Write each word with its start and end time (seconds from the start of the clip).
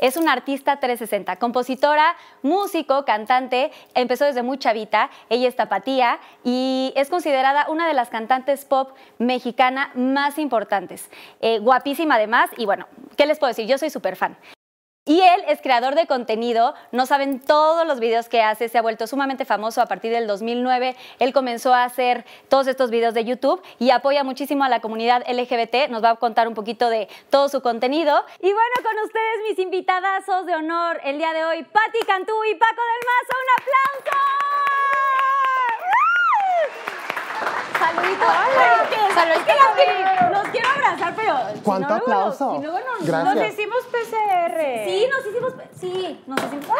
Es 0.00 0.16
una 0.16 0.32
artista 0.32 0.80
360, 0.80 1.36
compositora, 1.36 2.16
músico, 2.42 3.04
cantante, 3.04 3.70
empezó 3.94 4.24
desde 4.24 4.42
muy 4.42 4.58
chavita, 4.58 5.10
ella 5.28 5.48
es 5.48 5.54
tapatía 5.54 6.18
y 6.42 6.92
es 6.96 7.08
considerada 7.08 7.68
una 7.68 7.86
de 7.86 7.94
las 7.94 8.08
cantantes 8.08 8.64
pop 8.64 8.96
mexicana 9.18 9.92
más 9.94 10.38
importantes. 10.38 11.08
Eh, 11.40 11.60
guapísima 11.60 12.16
además 12.16 12.50
y 12.56 12.66
bueno, 12.66 12.86
¿qué 13.16 13.26
les 13.26 13.38
puedo 13.38 13.50
decir? 13.50 13.66
Yo 13.66 13.78
soy 13.78 13.90
súper 13.90 14.16
fan. 14.16 14.36
Y 15.10 15.20
él 15.22 15.42
es 15.48 15.60
creador 15.60 15.96
de 15.96 16.06
contenido, 16.06 16.72
no 16.92 17.04
saben 17.04 17.40
todos 17.40 17.84
los 17.84 17.98
videos 17.98 18.28
que 18.28 18.42
hace, 18.42 18.68
se 18.68 18.78
ha 18.78 18.80
vuelto 18.80 19.08
sumamente 19.08 19.44
famoso 19.44 19.82
a 19.82 19.86
partir 19.86 20.12
del 20.12 20.28
2009. 20.28 20.94
Él 21.18 21.32
comenzó 21.32 21.74
a 21.74 21.82
hacer 21.82 22.24
todos 22.48 22.68
estos 22.68 22.92
videos 22.92 23.12
de 23.12 23.24
YouTube 23.24 23.60
y 23.80 23.90
apoya 23.90 24.22
muchísimo 24.22 24.62
a 24.62 24.68
la 24.68 24.78
comunidad 24.78 25.24
LGBT. 25.28 25.90
Nos 25.90 26.04
va 26.04 26.10
a 26.10 26.14
contar 26.14 26.46
un 26.46 26.54
poquito 26.54 26.88
de 26.88 27.08
todo 27.28 27.48
su 27.48 27.60
contenido. 27.60 28.24
Y 28.38 28.52
bueno, 28.52 28.74
con 28.84 29.04
ustedes 29.04 29.48
mis 29.48 29.58
invitadazos 29.58 30.46
de 30.46 30.54
honor 30.54 31.00
el 31.02 31.18
día 31.18 31.32
de 31.32 31.44
hoy, 31.44 31.64
Patti 31.64 32.06
Cantú 32.06 32.44
y 32.44 32.54
Paco 32.54 32.80
del 32.80 33.08
Mazo. 33.08 33.36
¡Un 33.36 33.64
aplauso! 33.64 34.39
Saluditos. 37.80 38.28
Hola. 38.28 39.14
Saluditos. 39.14 39.40
Es 39.40 39.44
que 39.46 40.30
los 40.32 40.48
quiero 40.50 40.68
abrazar, 40.68 41.14
pero. 41.16 41.34
si 41.54 41.60
¿Cuánto 41.60 41.88
luego- 41.88 42.02
aplauso? 42.04 42.56
si 42.56 42.62
luego 42.62 42.78
no- 42.78 43.06
Gracias. 43.06 43.24
no 43.24 43.34
Nos 43.34 43.48
hicimos 43.52 43.78
PCR. 43.90 44.84
Sí, 44.84 45.06
nos 45.10 45.26
hicimos. 45.26 45.54
Sí, 45.80 46.24
nos 46.26 46.38
hicimos. 46.44 46.76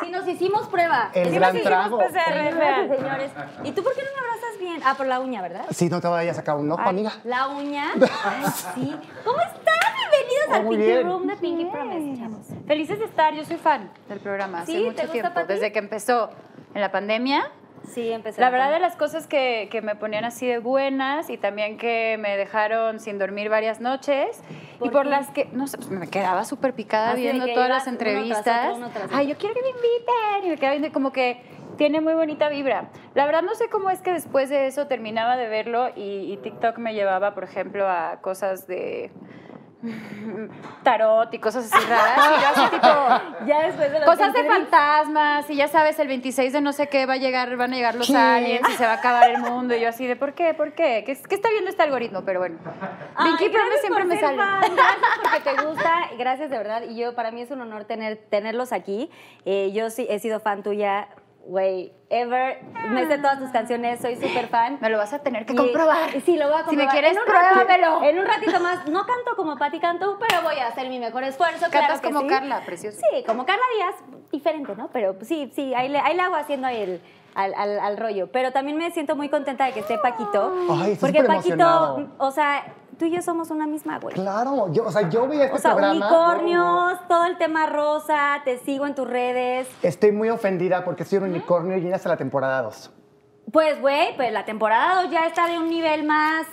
Sí, 0.00 0.10
nos 0.10 0.28
hicimos 0.28 0.68
prueba. 0.68 1.10
El 1.14 1.28
Sí, 1.30 1.34
gran 1.34 1.54
nos 1.54 1.62
trago. 1.62 1.84
hicimos 2.02 2.22
PCR, 2.24 2.96
señores. 2.96 3.30
¿Y 3.64 3.72
tú 3.72 3.82
por 3.82 3.94
qué 3.94 4.02
no 4.02 4.10
me 4.12 4.18
abrazas 4.26 4.58
bien? 4.60 4.80
Ah, 4.84 4.94
por 4.96 5.06
la 5.06 5.20
uña, 5.20 5.42
¿verdad? 5.42 5.66
Sí, 5.70 5.88
no 5.88 6.00
te 6.00 6.08
vayas 6.08 6.36
a 6.36 6.40
sacar 6.40 6.56
un 6.56 6.70
ojo, 6.70 6.82
amiga. 6.82 7.12
La 7.24 7.48
uña. 7.48 7.92
Ay, 8.24 8.44
sí. 8.74 8.96
¿Cómo 9.24 9.40
están? 9.40 9.62
Bienvenidos 10.10 10.46
Oh, 10.48 10.54
al 10.54 10.62
Pinky 10.68 10.76
bien. 10.76 11.06
Room 11.06 11.26
de 11.26 11.36
Pinky 11.36 11.64
Promise, 11.66 12.20
chavos. 12.22 12.46
Felices 12.66 12.98
de 12.98 13.04
estar, 13.06 13.34
yo 13.34 13.44
soy 13.44 13.56
fan 13.56 13.90
del 14.08 14.20
programa 14.20 14.60
hace 14.60 14.72
¿Sí? 14.72 14.78
¿Te 14.78 14.84
mucho 14.84 15.02
gusta, 15.02 15.12
tiempo, 15.12 15.40
desde 15.46 15.72
que 15.72 15.78
empezó 15.78 16.30
en 16.76 16.82
la 16.82 16.92
pandemia. 16.92 17.50
Sí, 17.88 18.10
empecé. 18.10 18.40
La 18.40 18.50
verdad 18.50 18.70
de 18.70 18.80
las 18.80 18.96
cosas 18.96 19.26
que, 19.26 19.68
que 19.70 19.80
me 19.80 19.96
ponían 19.96 20.24
así 20.24 20.46
de 20.46 20.58
buenas 20.58 21.30
y 21.30 21.38
también 21.38 21.78
que 21.78 22.16
me 22.20 22.36
dejaron 22.36 23.00
sin 23.00 23.18
dormir 23.18 23.48
varias 23.48 23.80
noches 23.80 24.42
¿Por 24.78 24.88
y 24.88 24.90
por 24.90 25.04
qué? 25.04 25.08
las 25.10 25.30
que, 25.30 25.48
no 25.52 25.66
sé, 25.68 25.78
pues 25.78 25.90
me 25.90 26.08
quedaba 26.08 26.44
súper 26.44 26.74
picada 26.74 27.12
Así 27.12 27.22
de 27.24 27.32
viendo 27.32 27.52
todas 27.54 27.68
las 27.68 27.86
uno 27.86 27.96
tras 27.96 28.08
otro, 28.08 28.18
entrevistas. 28.20 28.76
uno 28.76 28.88
tras 28.90 29.04
otro. 29.06 29.16
Ay, 29.16 29.28
yo 29.28 29.36
quiero 29.38 29.54
que 29.54 29.62
me 29.62 29.68
inviten 29.70 30.44
y 30.44 30.48
me 30.50 30.56
quedaba 30.56 30.72
viendo 30.72 30.92
como 30.92 31.12
que 31.12 31.40
tiene 31.78 32.00
muy 32.00 32.14
bonita 32.14 32.48
vibra. 32.48 32.88
La 33.14 33.24
verdad 33.24 33.42
no 33.42 33.54
sé 33.54 33.68
cómo 33.68 33.88
es 33.90 34.00
que 34.02 34.12
después 34.12 34.50
de 34.50 34.66
eso 34.66 34.86
terminaba 34.86 35.36
de 35.36 35.48
verlo 35.48 35.90
y, 35.94 36.32
y 36.32 36.36
TikTok 36.42 36.78
me 36.78 36.92
llevaba, 36.92 37.34
por 37.34 37.44
ejemplo, 37.44 37.88
a 37.88 38.18
cosas 38.20 38.66
de 38.66 39.12
tarot 40.82 41.32
y 41.34 41.38
cosas 41.38 41.70
así 41.72 41.86
raras. 41.86 42.18
Y 42.38 42.40
yo 42.42 42.48
así 42.48 42.70
tipo, 42.70 42.86
Ya 43.46 43.62
después 43.66 43.92
de 43.92 44.00
Cosas 44.04 44.32
de 44.32 44.44
fantasmas, 44.44 45.50
y 45.50 45.56
ya 45.56 45.68
sabes, 45.68 45.98
el 45.98 46.08
26 46.08 46.52
de 46.52 46.60
no 46.60 46.72
sé 46.72 46.88
qué 46.88 47.06
va 47.06 47.14
a 47.14 47.16
llegar, 47.16 47.54
van 47.56 47.72
a 47.72 47.76
llegar 47.76 47.94
los 47.94 48.06
¿Qué? 48.06 48.16
aliens 48.16 48.68
y 48.68 48.72
se 48.72 48.84
va 48.84 48.92
a 48.92 48.96
acabar 48.96 49.30
el 49.30 49.38
mundo. 49.38 49.74
Y 49.74 49.80
yo 49.80 49.88
así 49.88 50.06
de, 50.06 50.16
¿por 50.16 50.34
qué? 50.34 50.54
¿Por 50.54 50.72
qué? 50.72 51.02
¿Qué, 51.04 51.16
qué 51.28 51.34
está 51.34 51.50
viendo 51.50 51.70
este 51.70 51.82
algoritmo? 51.82 52.22
Pero 52.24 52.40
bueno, 52.40 52.58
Ay, 53.14 53.32
Pinky 53.38 53.52
Promise 53.52 53.78
siempre 53.80 54.04
me 54.04 54.20
sale. 54.20 54.36
fan, 54.36 54.60
Gracias 54.76 55.18
porque 55.22 55.40
te 55.56 55.66
gusta, 55.66 55.94
gracias 56.18 56.50
de 56.50 56.58
verdad. 56.58 56.82
Y 56.88 56.96
yo, 56.96 57.14
para 57.14 57.30
mí 57.30 57.40
es 57.42 57.50
un 57.50 57.60
honor 57.60 57.84
tener, 57.84 58.16
tenerlos 58.30 58.72
aquí. 58.72 59.10
Eh, 59.44 59.72
yo 59.72 59.90
sí 59.90 60.06
he 60.10 60.18
sido 60.18 60.40
fan 60.40 60.62
tuya, 60.62 61.08
güey, 61.46 61.92
ever. 62.10 62.60
Me 62.90 63.06
sé 63.06 63.18
todas 63.18 63.38
tus 63.38 63.50
canciones, 63.50 64.00
soy 64.00 64.16
súper 64.16 64.48
fan. 64.48 64.78
Me 64.80 64.90
lo 64.90 64.98
vas 64.98 65.12
a 65.12 65.20
tener 65.20 65.46
que 65.46 65.52
Y- 65.52 65.56
comprobar. 65.56 66.10
Sí, 66.24 66.36
lo 66.36 66.48
voy 66.48 66.58
a 66.60 66.64
comprobar. 66.64 66.70
Si 66.70 66.76
me 66.76 66.86
quieres, 66.88 67.16
En 67.16 67.24
pruébamelo. 67.24 67.86
ratito- 68.00 68.04
En 68.10 68.18
un 68.18 68.26
ratito 68.26 68.60
más, 68.60 68.86
no 68.88 69.06
canto 69.06 69.36
como 69.36 69.56
Patti 69.56 69.78
Cantú, 69.80 70.16
pero 70.18 70.42
voy 70.42 70.56
a 70.56 70.66
hacer 70.68 70.88
mi 70.88 70.98
mejor 70.98 71.22
esfuerzo. 71.24 71.66
claro 71.70 71.70
Cantas 71.88 72.00
que 72.00 72.08
como 72.08 72.20
sí. 72.20 72.26
Carla, 72.26 72.60
precioso. 72.66 72.98
Sí, 72.98 73.24
como 73.24 73.46
Carla 73.46 73.62
Díaz, 73.76 73.94
diferente, 74.32 74.74
¿no? 74.76 74.88
Pero 74.92 75.14
pues, 75.14 75.28
sí, 75.28 75.50
sí, 75.54 75.72
ahí 75.74 75.88
le, 75.88 75.98
ahí 76.00 76.14
le 76.16 76.22
hago 76.22 76.34
haciendo 76.34 76.66
ahí 76.66 76.80
el, 76.82 77.00
al, 77.36 77.54
al- 77.54 77.78
al 77.78 77.96
rollo. 77.96 78.28
Pero 78.32 78.50
también 78.52 78.76
me 78.76 78.90
siento 78.90 79.14
muy 79.14 79.28
contenta 79.28 79.66
de 79.66 79.72
que 79.72 79.80
esté 79.80 79.98
Paquito. 79.98 80.52
Ay, 80.70 80.96
porque 81.00 81.18
Paquito, 81.22 81.32
emocionado. 81.32 82.08
o 82.18 82.30
sea, 82.32 82.74
tú 82.98 83.04
y 83.04 83.10
yo 83.12 83.22
somos 83.22 83.50
una 83.50 83.66
misma, 83.66 83.98
güey. 84.00 84.14
Claro, 84.14 84.72
yo, 84.72 84.84
o 84.86 84.90
sea, 84.90 85.08
yo 85.08 85.28
vi 85.28 85.40
este 85.40 85.54
O 85.54 85.58
sea, 85.58 85.72
programa. 85.74 85.94
unicornios, 86.06 87.06
todo 87.08 87.24
el 87.26 87.36
tema 87.38 87.66
rosa, 87.66 88.40
te 88.44 88.58
sigo 88.58 88.86
en 88.86 88.94
tus 88.94 89.06
redes. 89.08 89.68
Estoy 89.82 90.12
muy 90.12 90.30
ofendida 90.30 90.84
porque 90.84 91.04
soy 91.04 91.18
un 91.18 91.24
unicornio 91.24 91.76
y 91.76 91.80
viene 91.80 91.94
hasta 91.94 92.08
la 92.08 92.16
temporada 92.16 92.62
2. 92.62 92.90
Pues, 93.52 93.80
güey, 93.80 94.16
pues 94.16 94.32
la 94.32 94.44
temporada 94.44 95.02
2 95.02 95.10
ya 95.12 95.26
está 95.26 95.46
de 95.46 95.58
un 95.58 95.68
nivel 95.68 96.04
más, 96.04 96.46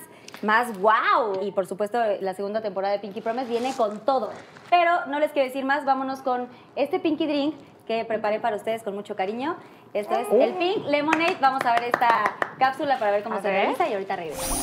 más 0.44 0.78
wow. 0.80 1.42
Y 1.42 1.52
por 1.52 1.66
supuesto, 1.66 1.98
la 2.20 2.34
segunda 2.34 2.62
temporada 2.62 2.94
de 2.94 3.00
Pinky 3.00 3.22
Promise 3.22 3.48
viene 3.48 3.74
con 3.76 4.00
todo. 4.02 4.30
Pero 4.70 5.06
no 5.08 5.20
les 5.20 5.32
quiero 5.32 5.48
decir 5.48 5.66
más, 5.66 5.86
vámonos 5.86 6.22
con 6.22 6.48
este 6.76 7.00
Pinky 7.00 7.26
Drink 7.26 7.56
que 7.88 8.06
preparé 8.06 8.40
para 8.40 8.56
ustedes 8.56 8.84
con 8.84 8.94
mucho 8.96 9.16
cariño. 9.16 9.56
Este 9.94 10.22
es 10.22 10.28
el 10.32 10.54
Pink 10.56 10.86
Lemonade. 10.88 11.38
Vamos 11.40 11.64
a 11.66 11.74
ver 11.74 11.84
esta 11.84 12.36
cápsula 12.58 12.98
para 12.98 13.12
ver 13.12 13.24
cómo 13.24 13.36
A 13.36 13.42
se 13.42 13.48
ver. 13.48 13.62
realiza 13.62 13.88
y 13.88 13.94
ahorita 13.94 14.16
regreso. 14.16 14.56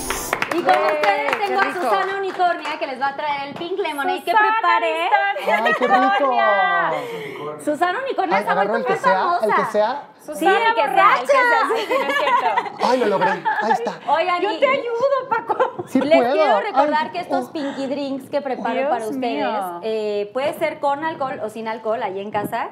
Y 0.52 0.62
con 0.62 0.74
ustedes 0.74 1.38
tengo 1.46 1.60
a. 1.60 1.72
Susana 1.72 2.16
Unicornia 2.18 2.78
que 2.80 2.86
les 2.88 3.00
va 3.00 3.08
a 3.08 3.16
traer 3.16 3.48
el 3.48 3.54
Pink 3.54 3.78
Lemonade 3.78 4.24
que 4.24 4.30
Susana 4.32 4.56
preparé. 4.60 5.02
¡Ay, 5.02 5.74
qué 5.78 5.86
rico! 5.86 7.60
Susana 7.64 7.98
Unicornia 8.00 8.38
Ay, 8.38 8.44
se 8.44 8.50
ha 8.50 8.54
vuelto 8.54 8.76
el 8.76 8.84
que 8.84 8.90
muy 8.92 8.98
sea, 8.98 9.12
famosa. 9.14 9.46
el 9.46 9.54
que 9.54 9.64
sea. 9.72 10.02
Sí, 10.20 10.30
el 10.30 10.34
que 10.74 10.82
sea, 10.82 11.14
el 11.14 11.20
que 11.20 11.26
sea. 11.26 11.62
Sí, 11.76 11.86
no 11.88 12.06
es 12.08 12.18
cierto. 12.18 12.86
Ay, 12.88 12.98
lo 12.98 13.06
logré. 13.06 13.30
Ahí 13.30 13.72
está. 13.72 13.92
Oigan, 14.08 14.40
Yo 14.42 14.50
y- 14.50 14.58
te 14.60 14.66
ayudo, 14.66 15.28
Paco. 15.28 15.84
Sí 15.86 16.00
Les 16.00 16.18
puedo. 16.18 16.32
quiero 16.32 16.60
recordar 16.60 17.04
Ay, 17.06 17.10
que 17.12 17.20
estos 17.20 17.46
oh. 17.48 17.52
pinky 17.52 17.86
drinks 17.86 18.28
que 18.30 18.40
preparo 18.40 18.74
Dios 18.74 18.88
para 18.90 19.06
ustedes 19.06 19.46
eh, 19.82 20.30
puede 20.32 20.54
ser 20.54 20.80
con 20.80 21.04
alcohol 21.04 21.40
o 21.44 21.48
sin 21.48 21.68
alcohol 21.68 22.02
ahí 22.02 22.20
en 22.20 22.30
casa. 22.32 22.70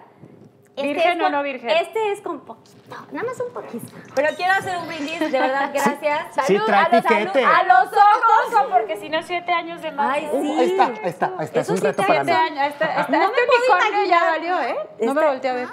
¿Virgen 0.83 1.11
es 1.13 1.17
o 1.19 1.23
con- 1.25 1.33
no 1.33 1.43
virgen? 1.43 1.71
Este 1.71 2.13
es 2.13 2.21
con 2.21 2.41
poquito, 2.41 2.97
nada 3.13 3.27
más 3.27 3.41
un 3.41 3.53
poquito. 3.53 3.87
Pero 4.15 4.29
quiero 4.37 4.53
hacer 4.55 4.77
un 4.79 4.87
brindis, 4.89 5.21
de 5.21 5.29
verdad, 5.39 5.71
gracias. 5.73 6.27
Sí, 6.47 6.55
Salud, 6.55 6.67
trae 6.67 6.85
a 6.85 6.89
los, 6.91 7.03
piquete. 7.03 7.45
a 7.45 7.63
los 7.65 7.93
ojos. 7.93 8.67
porque 8.71 8.97
si 8.97 9.09
no, 9.09 9.23
siete 9.23 9.53
años 9.53 9.81
de 9.83 9.91
más. 9.93 10.15
Ay, 10.17 10.29
Uh, 10.33 10.43
sí. 10.43 10.59
ahí 10.59 10.71
está, 10.71 10.85
ahí 10.87 10.93
está, 11.05 11.27
ahí 11.39 11.45
está. 11.45 11.61
Es 11.61 11.67
Eso 11.67 11.73
un 11.73 11.79
sí 11.79 11.85
reto 11.85 12.03
te 12.03 12.09
para 12.09 12.25
mí. 12.25 12.31
años. 12.33 12.67
Este, 12.69 12.85
este, 12.85 13.13
No 13.13 13.23
este 13.25 13.41
unicornio 13.43 14.05
ya 14.09 14.25
valió, 14.25 14.61
¿eh? 14.63 14.77
No 15.01 15.15
me 15.15 15.21
Este- 15.21 15.31
volteé 15.33 15.51
a 15.51 15.55
ver. 15.55 15.69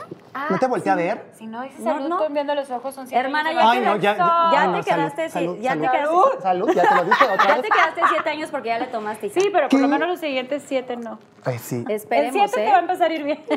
¿No 0.49 0.59
te 0.59 0.67
volteé 0.67 0.91
a 0.91 0.95
ver? 0.95 1.23
Si 1.37 1.47
no 1.47 1.61
dices 1.61 1.79
No, 1.79 1.93
salud 1.93 2.09
no. 2.09 2.17
con 2.17 2.33
viendo 2.33 2.53
los 2.55 2.69
ojos 2.69 2.93
son 2.93 3.07
siete 3.07 3.21
Hermana, 3.23 3.51
años 3.51 3.63
ya 3.63 3.71
te, 3.71 3.79
no, 3.85 3.95
ya. 3.95 4.11
ya 4.11 4.15
te 4.15 4.67
no, 4.67 4.83
salud, 4.83 4.83
quedaste, 4.83 5.29
salud, 5.29 5.57
ya 5.61 5.73
te 5.75 5.79
quedaste. 5.79 6.41
Salud, 6.41 6.69
ya 6.75 6.89
te 6.89 6.95
lo 6.95 7.03
dije 7.05 7.23
otra 7.23 7.47
Ya 7.47 7.53
vez. 7.53 7.61
te 7.61 7.69
quedaste 7.69 8.01
siete 8.09 8.29
años 8.31 8.49
porque 8.51 8.67
ya 8.67 8.79
le 8.79 8.87
tomaste. 8.87 9.29
Sí, 9.29 9.49
pero 9.53 9.69
por 9.69 9.79
lo 9.79 9.87
menos 9.87 10.09
los 10.09 10.19
siguientes 10.19 10.63
siete 10.67 10.97
no. 10.97 11.19
Ay, 11.45 11.57
sí. 11.59 11.85
Esperemos, 11.87 12.35
el 12.35 12.49
siete 12.49 12.61
¿eh? 12.63 12.65
te 12.65 12.71
va 12.71 12.77
a 12.77 12.81
empezar 12.81 13.11
a 13.11 13.13
ir 13.13 13.23
bien. 13.23 13.45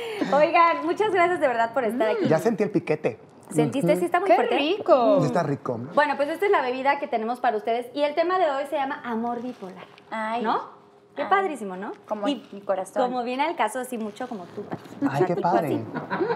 Oigan, 0.32 0.84
muchas 0.86 1.12
gracias 1.12 1.40
de 1.40 1.48
verdad 1.48 1.72
por 1.74 1.84
estar 1.84 2.08
aquí. 2.08 2.26
Ya 2.28 2.38
sentí 2.38 2.62
el 2.64 2.70
piquete. 2.70 3.18
¿Sentiste? 3.50 3.96
Sí 3.96 4.06
está 4.06 4.18
muy 4.20 4.28
¡Qué 4.30 4.34
fuerte. 4.36 4.56
rico! 4.56 5.18
Ya 5.20 5.26
Está 5.26 5.42
rico. 5.42 5.78
Bueno, 5.94 6.16
pues 6.16 6.28
esta 6.30 6.46
es 6.46 6.50
la 6.52 6.62
bebida 6.62 6.98
que 6.98 7.06
tenemos 7.06 7.38
para 7.40 7.56
ustedes 7.58 7.86
y 7.94 8.02
el 8.02 8.14
tema 8.14 8.38
de 8.38 8.50
hoy 8.50 8.64
se 8.70 8.76
llama 8.76 9.00
amor 9.04 9.42
bipolar. 9.42 9.84
Ay. 10.10 10.42
¿No? 10.42 10.70
Qué 11.14 11.22
Ay. 11.22 11.28
padrísimo, 11.28 11.76
¿no? 11.76 11.92
Como 12.08 12.26
y 12.28 12.48
mi 12.52 12.62
corazón. 12.62 13.02
Como 13.02 13.22
viene 13.24 13.42
al 13.42 13.54
caso, 13.54 13.80
así 13.80 13.98
mucho 13.98 14.26
como 14.26 14.44
tú. 14.46 14.64
Ay, 15.10 15.24
qué 15.26 15.36
padre. 15.42 15.66
así. 15.66 15.84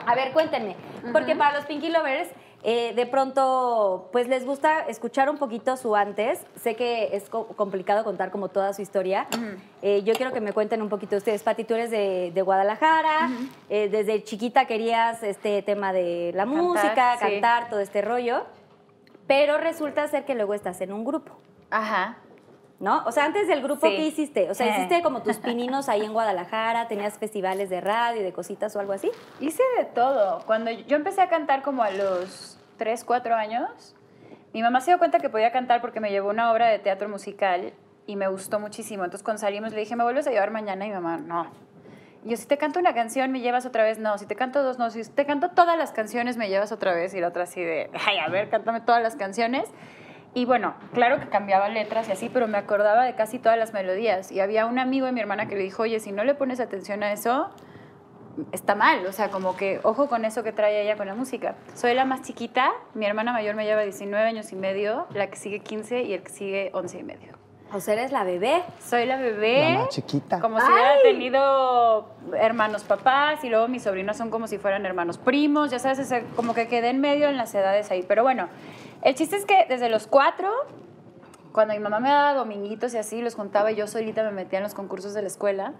A 0.07 0.15
ver, 0.15 0.33
cuéntenme. 0.35 0.77
Porque 1.13 1.35
para 1.35 1.57
los 1.57 1.65
Pinky 1.65 1.89
Lovers, 1.89 2.29
eh, 2.63 2.95
de 2.95 3.07
pronto, 3.07 4.09
pues 4.13 4.27
les 4.29 4.45
gusta 4.45 4.81
escuchar 4.89 5.31
un 5.31 5.39
poquito 5.39 5.77
su 5.77 5.95
antes. 5.95 6.41
Sé 6.61 6.75
que 6.75 7.11
es 7.17 7.29
co- 7.29 7.47
complicado 7.49 8.03
contar 8.05 8.31
como 8.31 8.49
toda 8.49 8.73
su 8.73 8.83
historia. 8.83 9.29
Eh, 9.83 10.03
yo 10.03 10.15
quiero 10.15 10.33
que 10.33 10.41
me 10.41 10.53
cuenten 10.53 10.83
un 10.83 10.89
poquito 10.89 11.17
ustedes. 11.17 11.43
Pati, 11.43 11.65
tú 11.65 11.75
eres 11.75 11.91
de, 11.91 12.33
de 12.35 12.43
Guadalajara. 12.43 13.29
Eh, 13.69 13.89
desde 13.89 14.25
chiquita 14.25 14.65
querías 14.67 15.23
este 15.23 15.63
tema 15.63 15.93
de 15.93 16.33
la 16.35 16.45
Cantar, 16.45 16.63
música, 16.63 17.17
sí. 17.19 17.25
cantar, 17.27 17.69
todo 17.71 17.81
este 17.81 18.03
rollo. 18.03 18.45
Pero 19.27 19.59
resulta 19.59 20.07
ser 20.09 20.25
que 20.25 20.35
luego 20.35 20.55
estás 20.55 20.81
en 20.81 20.93
un 20.93 21.05
grupo. 21.05 21.33
Ajá. 21.71 22.19
¿No? 22.79 23.03
O 23.07 23.13
sea, 23.13 23.25
antes 23.25 23.49
del 23.49 23.63
grupo, 23.63 23.87
Sí. 23.87 23.97
¿qué 23.97 24.07
hiciste? 24.07 24.51
O 24.51 24.55
sea, 24.55 24.67
Eh. 24.67 24.71
¿hiciste 24.77 25.03
como 25.03 25.23
tus 25.23 25.37
pininos 25.39 25.89
ahí 25.89 26.03
en 26.05 26.13
Guadalajara? 26.13 26.89
¿Tenías 26.89 27.19
festivales 27.19 27.71
de 27.71 27.81
radio, 27.81 28.23
de 28.23 28.33
cositas 28.33 28.77
o 28.77 28.81
algo 28.81 28.93
así? 28.93 29.11
Hice 29.41 29.63
de 29.79 29.87
todo. 29.87 30.43
Cuando 30.47 30.71
yo 30.71 30.97
empecé 30.97 31.23
a 31.23 31.29
cantar 31.29 31.63
como 31.63 31.83
a 31.83 31.91
los 31.91 32.59
3, 32.77 33.03
4 33.05 33.35
años, 33.35 33.95
mi 34.53 34.63
mamá 34.63 34.81
se 34.83 34.91
dio 34.91 34.99
cuenta 34.99 35.19
que 35.21 35.31
podía 35.31 35.53
cantar 35.53 35.81
porque 35.81 36.01
me 36.01 36.11
llevó 36.11 36.29
una 36.31 36.53
obra 36.53 36.69
de 36.69 36.79
teatro 36.79 37.09
musical 37.09 37.73
y 38.07 38.17
me 38.17 38.29
gustó 38.29 38.61
muchísimo. 38.61 39.05
Entonces 39.05 39.25
cuando 39.25 39.41
salimos 39.41 39.73
le 39.73 39.81
dije, 39.81 39.97
¿me 39.97 40.05
vuelves 40.05 40.27
a 40.27 40.31
llevar 40.31 40.51
mañana? 40.51 40.85
Y 40.85 40.89
mi 40.91 40.95
mamá, 40.97 41.17
no. 41.17 41.47
Y 42.25 42.31
yo, 42.31 42.37
si 42.37 42.47
te 42.47 42.59
canto 42.59 42.79
una 42.79 42.93
canción, 42.93 43.33
¿me 43.33 43.41
llevas 43.41 43.65
otra 43.65 43.85
vez? 43.85 43.99
No. 43.99 44.19
Si 44.19 44.27
te 44.27 44.37
canto 44.37 44.63
dos, 44.63 44.79
no. 44.79 44.91
Si 44.91 45.03
te 45.03 45.25
canto 45.25 45.51
todas 45.53 45.79
las 45.79 45.93
canciones, 45.93 46.37
¿me 46.37 46.49
llevas 46.51 46.73
otra 46.73 46.93
vez? 46.93 47.15
Y 47.15 47.21
la 47.21 47.29
otra 47.29 47.45
así 47.45 47.63
de, 47.63 47.89
ay, 48.07 48.19
a 48.19 48.29
ver, 48.29 48.51
cántame 48.51 48.81
todas 48.83 49.03
las 49.03 49.17
canciones. 49.17 49.65
Y 50.37 50.45
bueno, 50.45 50.75
claro 50.93 51.19
que 51.19 51.31
cambiaba 51.31 51.71
letras 51.71 52.11
y 52.11 52.13
así, 52.13 52.29
pero 52.29 52.47
me 52.47 52.59
acordaba 52.59 53.07
de 53.07 53.15
casi 53.15 53.39
todas 53.39 53.57
las 53.57 53.73
melodías. 53.73 54.31
Y 54.31 54.41
había 54.41 54.67
un 54.67 54.79
amigo 54.79 55.07
de 55.07 55.13
mi 55.13 55.21
hermana 55.21 55.49
que 55.49 55.55
le 55.55 55.63
dijo, 55.63 55.85
oye, 55.85 55.99
si 55.99 56.13
no 56.13 56.25
le 56.25 56.35
pones 56.35 56.61
atención 56.61 57.03
a 57.03 57.11
eso, 57.11 57.49
está 58.53 58.75
mal. 58.75 59.07
O 59.07 59.13
sea, 59.13 59.31
como 59.31 59.57
que 59.57 59.81
ojo 59.83 60.11
con 60.11 60.27
eso 60.27 60.45
que 60.45 60.53
trae 60.53 60.83
ella 60.83 60.99
con 60.99 61.07
la 61.07 61.15
música. 61.15 61.55
Soy 61.73 61.95
la 61.95 62.05
más 62.05 62.21
chiquita, 62.21 62.71
mi 62.93 63.07
hermana 63.07 63.33
mayor 63.33 63.55
me 63.55 63.65
lleva 63.65 63.81
19 63.81 64.27
años 64.27 64.53
y 64.53 64.57
medio, 64.57 65.07
la 65.15 65.31
que 65.31 65.37
sigue 65.37 65.61
15 65.61 66.03
y 66.03 66.13
el 66.13 66.23
que 66.23 66.31
sigue 66.31 66.71
11 66.75 66.99
y 66.99 67.03
medio. 67.03 67.36
O 67.73 67.81
sea, 67.81 67.95
eres 67.95 68.13
la 68.13 68.23
bebé. 68.25 68.63
Soy 68.81 69.07
la 69.07 69.17
bebé. 69.17 69.73
La 69.73 69.79
más 69.81 69.89
chiquita. 69.89 70.41
Como 70.41 70.61
si 70.61 70.67
hubiera 70.67 71.03
tenido 71.03 72.09
hermanos 72.39 72.85
papás 72.85 73.43
y 73.45 73.49
luego 73.49 73.67
mis 73.67 73.83
sobrinos 73.83 74.17
son 74.17 74.31
como 74.31 74.47
si 74.47 74.59
fueran 74.59 74.87
hermanos 74.87 75.19
primos. 75.19 75.71
Ya 75.71 75.79
sabes, 75.79 75.99
es 75.99 76.25
como 76.37 76.55
que 76.55 76.69
quedé 76.69 76.91
en 76.91 77.01
medio 77.01 77.29
en 77.29 77.37
las 77.37 77.55
edades 77.55 77.91
ahí. 77.91 78.05
Pero 78.07 78.23
bueno, 78.23 78.49
el 79.03 79.15
chiste 79.15 79.37
es 79.37 79.45
que 79.45 79.67
desde 79.69 79.89
los 79.89 80.07
cuatro, 80.07 80.51
cuando 81.53 81.75
mi 81.75 81.81
mamá 81.81 81.99
me 81.99 82.09
daba 82.09 82.35
dominguitos 82.35 82.95
y 82.95 82.99
así, 82.99 83.21
los 83.21 83.35
contaba 83.35 83.73
y 83.73 83.75
yo 83.75 83.87
solita 83.89 84.23
me 84.23 84.31
metía 84.31 84.61
en 84.61 84.63
los 84.63 84.75
concursos 84.75 85.13
de 85.13 85.23
la 85.23 85.29
escuela. 85.29 85.73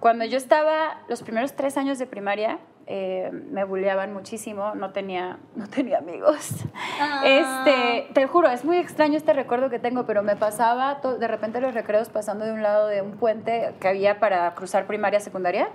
Cuando 0.00 0.24
yo 0.24 0.36
estaba 0.36 1.00
los 1.08 1.22
primeros 1.22 1.54
tres 1.54 1.78
años 1.78 1.98
de 1.98 2.06
primaria, 2.06 2.58
eh, 2.86 3.30
me 3.32 3.64
bulleaban 3.64 4.12
muchísimo, 4.12 4.74
no 4.74 4.90
tenía, 4.90 5.38
no 5.56 5.68
tenía 5.68 5.98
amigos. 5.98 6.64
Ah. 7.00 7.22
Este, 7.24 8.12
te 8.12 8.26
juro, 8.26 8.48
es 8.48 8.64
muy 8.64 8.76
extraño 8.76 9.16
este 9.16 9.32
recuerdo 9.32 9.70
que 9.70 9.78
tengo, 9.78 10.06
pero 10.06 10.22
me 10.22 10.36
pasaba 10.36 11.00
de 11.18 11.28
repente 11.28 11.60
los 11.60 11.74
recreos 11.74 12.08
pasando 12.08 12.44
de 12.44 12.52
un 12.52 12.62
lado 12.62 12.86
de 12.86 13.02
un 13.02 13.12
puente 13.12 13.74
que 13.80 13.88
había 13.88 14.20
para 14.20 14.54
cruzar 14.54 14.86
primaria, 14.86 15.20
secundaria, 15.20 15.68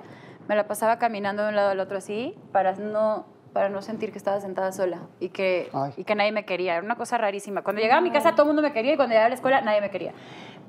me 0.48 0.56
la 0.56 0.68
pasaba 0.68 0.98
caminando 0.98 1.44
de 1.44 1.50
un 1.50 1.56
lado 1.56 1.70
al 1.72 1.80
otro 1.80 1.98
así 1.98 2.36
para 2.52 2.74
no, 2.74 3.26
para 3.54 3.70
no 3.70 3.82
sentir 3.82 4.12
que 4.12 4.18
estaba 4.18 4.40
sentada 4.40 4.72
sola 4.72 5.00
y 5.20 5.30
que, 5.30 5.70
Ay. 5.74 5.94
y 5.98 6.04
que 6.04 6.16
nadie 6.16 6.32
me 6.32 6.46
quería. 6.46 6.76
Era 6.76 6.84
una 6.84 6.96
cosa 6.96 7.18
rarísima. 7.18 7.64
Cuando 7.64 7.82
llegaba 7.82 8.00
a 8.00 8.02
mi 8.02 8.12
casa 8.12 8.32
todo 8.32 8.44
el 8.44 8.48
mundo 8.48 8.62
me 8.62 8.74
quería 8.74 8.94
y 8.94 8.96
cuando 8.96 9.14
llegaba 9.14 9.28
a 9.28 9.30
la 9.30 9.36
escuela 9.36 9.62
nadie 9.62 9.82
me 9.82 9.90
quería. 9.90 10.14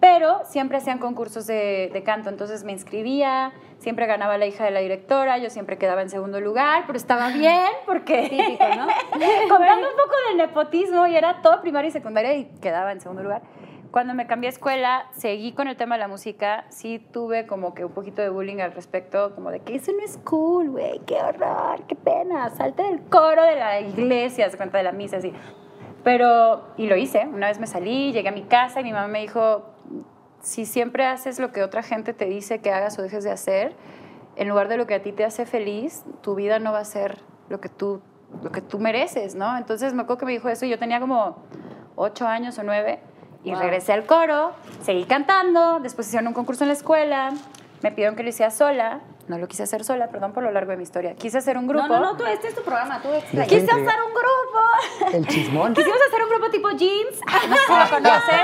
Pero 0.01 0.43
siempre 0.45 0.79
hacían 0.79 0.99
concursos 0.99 1.47
de, 1.47 1.91
de 1.93 2.03
canto, 2.05 2.31
entonces 2.31 2.63
me 2.63 2.71
inscribía, 2.71 3.53
siempre 3.79 4.07
ganaba 4.07 4.39
la 4.39 4.47
hija 4.47 4.65
de 4.65 4.71
la 4.71 4.81
directora, 4.81 5.39
yo 5.39 5.51
siempre 5.51 5.77
quedaba 5.77 6.03
en 6.03 6.11
segundo 6.11 6.41
lugar, 6.41 6.85
pero 6.87 6.97
estaba 6.97 7.31
bien 7.31 7.67
porque... 7.85 8.29
Típico, 8.31 8.65
¿no? 8.77 8.87
contando 9.49 9.89
un 9.89 9.97
poco 9.97 10.15
del 10.29 10.37
nepotismo 10.37 11.07
y 11.09 11.17
era 11.17 11.43
todo 11.43 11.61
primaria 11.61 11.89
y 11.89 11.93
secundaria 11.93 12.35
y 12.35 12.45
quedaba 12.61 12.93
en 12.93 13.01
segundo 13.01 13.23
lugar. 13.23 13.43
Cuando 13.90 14.12
me 14.12 14.26
cambié 14.26 14.49
a 14.49 14.50
escuela, 14.50 15.06
seguí 15.12 15.52
con 15.52 15.67
el 15.67 15.76
tema 15.76 15.94
de 15.94 16.00
la 16.00 16.08
música, 16.08 16.67
sí 16.69 16.99
tuve 16.99 17.46
como 17.46 17.73
que 17.73 17.87
un 17.87 17.93
poquito 17.93 18.20
de 18.20 18.29
bullying 18.29 18.58
al 18.58 18.73
respecto, 18.73 19.35
como 19.35 19.50
de 19.50 19.61
que 19.61 19.76
eso 19.76 19.93
no 19.93 20.05
es 20.05 20.19
cool, 20.25 20.70
güey, 20.70 21.00
qué 21.06 21.17
horror, 21.17 21.82
qué 21.88 21.96
pena, 21.96 22.50
salte 22.50 22.82
del 22.82 23.00
coro 23.05 23.43
de 23.43 23.56
la 23.56 23.81
iglesia, 23.81 24.50
se 24.50 24.58
cuenta 24.58 24.76
de 24.76 24.85
la 24.85 24.93
misa, 24.93 25.17
así. 25.17 25.32
Pero, 26.05 26.69
y 26.76 26.87
lo 26.87 26.96
hice, 26.96 27.26
una 27.26 27.49
vez 27.49 27.58
me 27.58 27.67
salí, 27.67 28.12
llegué 28.12 28.29
a 28.29 28.32
mi 28.32 28.43
casa 28.43 28.81
y 28.82 28.85
mi 28.85 28.93
mamá 28.93 29.08
me 29.08 29.20
dijo, 29.20 29.64
si 30.43 30.67
siempre 30.67 31.06
haces 31.06 31.38
lo 31.38 31.50
que 31.50 31.62
otra 31.62 31.82
gente 31.82 32.12
te 32.12 32.26
dice 32.26 32.61
que 32.61 32.70
hagas 32.70 32.99
o 32.99 33.02
dejes 33.02 33.25
de 33.25 33.31
hacer, 33.31 33.75
en 34.37 34.50
lugar 34.50 34.69
de 34.69 34.76
lo 34.76 34.87
que 34.87 34.94
a 34.94 35.02
ti 35.02 35.12
te 35.12 35.25
hace 35.25 35.46
feliz, 35.46 36.05
tu 36.20 36.34
vida 36.34 36.58
no 36.58 36.73
va 36.73 36.81
a 36.81 36.84
ser 36.84 37.23
lo 37.49 37.58
que 37.61 37.70
tú, 37.70 38.02
lo 38.43 38.52
que 38.52 38.61
tú 38.61 38.79
mereces, 38.79 39.34
¿no? 39.34 39.56
Entonces 39.56 39.94
me 39.94 40.02
acuerdo 40.02 40.20
que 40.20 40.26
me 40.26 40.32
dijo 40.32 40.50
eso 40.50 40.67
y 40.67 40.69
yo 40.69 40.79
tenía 40.79 41.00
como 41.00 41.38
ocho 41.96 42.26
años 42.26 42.58
o 42.58 42.62
nueve 42.62 43.00
y 43.44 43.50
Wow. 43.52 43.61
regresé 43.61 43.93
al 43.93 44.05
coro, 44.06 44.52
seguí 44.82 45.05
cantando, 45.05 45.81
después 45.81 46.06
hicieron 46.08 46.29
un 46.29 46.35
concurso 46.35 46.64
en 46.64 46.69
la 46.69 46.75
escuela, 46.75 47.32
me 47.82 47.90
pidieron 47.93 48.17
que 48.17 48.23
lo 48.25 48.29
hiciera 48.31 48.50
sola, 48.50 49.00
no 49.29 49.38
lo 49.38 49.46
quise 49.46 49.62
hacer 49.62 49.85
sola, 49.85 50.08
perdón 50.08 50.32
por 50.32 50.43
lo 50.43 50.50
largo 50.50 50.70
de 50.73 50.76
mi 50.79 50.82
historia, 50.82 51.14
quise 51.14 51.38
hacer 51.38 51.56
un 51.58 51.67
grupo. 51.69 51.87
No, 51.87 52.00
no, 52.00 52.12
no, 52.12 52.17
tú, 52.17 52.25
este 52.26 52.49
es 52.49 52.55
tu 52.55 52.62
programa, 52.62 53.00
tú 53.02 53.08
Quise 53.11 53.44
intriga. 53.58 53.75
hacer 53.75 54.02
un 54.02 54.12
grupo. 54.14 55.17
El 55.17 55.26
chismón. 55.29 55.75
Quisimos 55.75 55.99
hacer 56.08 56.23
un 56.23 56.31
grupo 56.31 56.50
tipo 56.50 56.70
jeans. 56.70 57.20
No 57.49 57.56
sé 57.56 57.62
si 57.67 57.73
lo 57.73 57.90
conoces. 57.96 58.40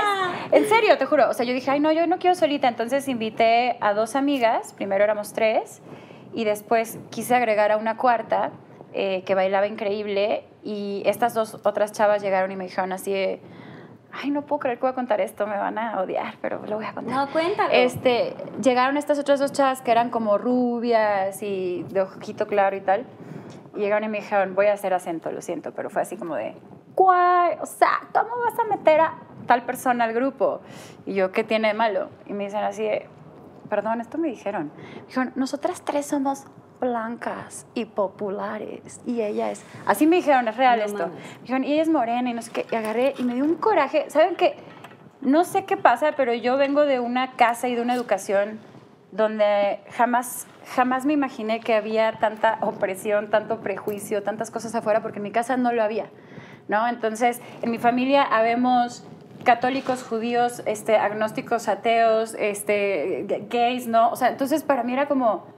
En 0.51 0.69
serio, 0.69 0.97
te 0.97 1.05
juro. 1.05 1.29
O 1.29 1.33
sea, 1.33 1.45
yo 1.45 1.53
dije, 1.53 1.71
ay, 1.71 1.79
no, 1.79 1.91
yo 1.91 2.05
no 2.07 2.17
quiero 2.19 2.35
solita. 2.35 2.67
Entonces 2.67 3.07
invité 3.07 3.77
a 3.81 3.93
dos 3.93 4.15
amigas. 4.15 4.73
Primero 4.73 5.03
éramos 5.03 5.33
tres. 5.33 5.81
Y 6.33 6.43
después 6.45 6.99
quise 7.09 7.35
agregar 7.35 7.71
a 7.71 7.77
una 7.77 7.97
cuarta 7.97 8.51
eh, 8.93 9.23
que 9.25 9.33
bailaba 9.35 9.67
increíble. 9.67 10.45
Y 10.63 11.01
estas 11.05 11.33
dos 11.33 11.55
otras 11.63 11.91
chavas 11.91 12.21
llegaron 12.21 12.51
y 12.51 12.55
me 12.55 12.65
dijeron 12.65 12.93
así 12.93 13.39
ay, 14.21 14.31
no 14.31 14.43
puedo 14.43 14.59
creer 14.59 14.77
que 14.77 14.81
voy 14.81 14.91
a 14.91 14.95
contar 14.95 15.21
esto. 15.21 15.47
Me 15.47 15.57
van 15.57 15.77
a 15.77 16.01
odiar, 16.01 16.35
pero 16.41 16.65
lo 16.65 16.77
voy 16.77 16.85
a 16.85 16.93
contar. 16.93 17.15
No, 17.15 17.31
cuéntalo. 17.31 17.69
Este, 17.71 18.35
llegaron 18.61 18.97
estas 18.97 19.19
otras 19.19 19.39
dos 19.39 19.51
chavas 19.51 19.81
que 19.81 19.91
eran 19.91 20.09
como 20.09 20.37
rubias 20.37 21.41
y 21.43 21.83
de 21.89 22.01
ojito 22.01 22.47
claro 22.47 22.75
y 22.75 22.81
tal. 22.81 23.05
Y 23.75 23.79
llegaron 23.79 24.05
y 24.05 24.09
me 24.09 24.19
dijeron, 24.19 24.55
voy 24.55 24.67
a 24.67 24.73
hacer 24.73 24.93
acento, 24.93 25.31
lo 25.31 25.41
siento, 25.41 25.73
pero 25.73 25.89
fue 25.89 26.01
así 26.01 26.15
como 26.17 26.35
de, 26.35 26.55
¿cuál? 26.95 27.57
O 27.61 27.65
sea, 27.65 27.99
¿cómo 28.13 28.29
vas 28.43 28.57
a 28.57 28.63
meter 28.63 29.01
a 29.01 29.15
tal 29.47 29.63
persona 29.63 30.05
al 30.05 30.13
grupo? 30.13 30.61
Y 31.05 31.13
yo, 31.13 31.31
¿qué 31.31 31.43
tiene 31.43 31.69
de 31.69 31.73
malo? 31.73 32.09
Y 32.25 32.33
me 32.33 32.45
dicen 32.45 32.63
así 32.63 32.83
de, 32.83 33.07
perdón, 33.69 34.01
esto 34.01 34.17
me 34.17 34.29
dijeron. 34.29 34.71
Me 34.77 35.05
dijeron, 35.07 35.33
nosotras 35.35 35.81
tres 35.81 36.05
somos 36.05 36.45
blancas 36.85 37.65
y 37.73 37.85
populares. 37.85 39.01
Y 39.05 39.21
ella 39.21 39.51
es, 39.51 39.63
así 39.85 40.07
me 40.07 40.17
dijeron, 40.17 40.47
es 40.47 40.57
real 40.57 40.79
No 40.79 40.85
esto. 40.85 41.07
mames. 41.07 41.17
Me 41.35 41.41
dijeron, 41.41 41.63
y 41.63 41.73
ella 41.73 41.81
es 41.81 41.89
morena 41.89 42.29
y 42.29 42.33
no 42.33 42.41
sé 42.41 42.51
qué. 42.51 42.65
Y 42.71 42.75
agarré 42.75 43.13
y 43.17 43.23
me 43.23 43.35
dio 43.35 43.43
un 43.43 43.55
coraje. 43.55 44.09
¿Saben 44.09 44.35
qué? 44.35 44.55
No 45.21 45.43
sé 45.43 45.65
qué 45.65 45.77
pasa, 45.77 46.13
pero 46.15 46.33
yo 46.33 46.57
vengo 46.57 46.85
de 46.85 46.99
una 46.99 47.31
casa 47.31 47.67
y 47.67 47.75
de 47.75 47.81
una 47.81 47.93
educación 47.95 48.59
donde 49.11 49.79
jamás, 49.91 50.45
jamás 50.75 51.05
me 51.05 51.13
imaginé 51.13 51.61
que 51.61 51.73
había 51.73 52.13
tanta 52.19 52.57
opresión, 52.61 53.29
tanto 53.29 53.61
prejuicio, 53.61 54.23
tantas 54.23 54.51
cosas 54.51 54.75
afuera, 54.75 55.01
porque 55.01 55.17
en 55.17 55.23
mi 55.23 55.31
casa 55.31 55.55
no 55.57 55.71
lo 55.71 55.81
había, 55.81 56.07
¿no? 56.67 56.87
Entonces, 56.87 57.41
en 57.61 57.71
mi 57.71 57.77
familia 57.77 58.23
habemos 58.23 59.07
católicos, 59.45 60.03
judíos, 60.03 60.61
este, 60.65 60.97
agnósticos, 60.97 61.67
ateos, 61.69 62.35
este, 62.37 63.25
gays, 63.49 63.87
¿no? 63.87 64.09
O 64.11 64.15
sea, 64.15 64.29
entonces 64.29 64.63
para 64.63 64.83
mí 64.83 64.93
era 64.93 65.07
como... 65.07 65.54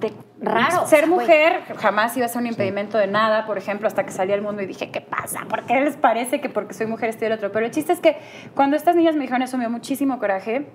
de- 0.00 0.12
Raro, 0.40 0.86
Ser 0.86 1.08
mujer 1.08 1.62
jamás 1.78 2.16
iba 2.16 2.24
a 2.26 2.28
ser 2.28 2.40
un 2.42 2.46
impedimento 2.46 2.96
de 2.96 3.08
nada, 3.08 3.44
por 3.44 3.58
ejemplo, 3.58 3.88
hasta 3.88 4.04
que 4.06 4.12
salí 4.12 4.32
al 4.32 4.40
mundo 4.40 4.62
y 4.62 4.66
dije, 4.66 4.90
¿qué 4.92 5.00
pasa? 5.00 5.40
¿Por 5.48 5.64
qué 5.66 5.80
les 5.80 5.96
parece 5.96 6.40
que 6.40 6.48
porque 6.48 6.74
soy 6.74 6.86
mujer 6.86 7.08
estoy 7.08 7.28
del 7.28 7.38
otro? 7.38 7.50
Pero 7.50 7.66
el 7.66 7.72
chiste 7.72 7.92
es 7.92 7.98
que 8.00 8.16
cuando 8.54 8.76
estas 8.76 8.94
niñas 8.94 9.16
me 9.16 9.22
dijeron 9.22 9.42
eso 9.42 9.56
me 9.58 9.64
dio 9.64 9.70
muchísimo 9.70 10.20
coraje. 10.20 10.66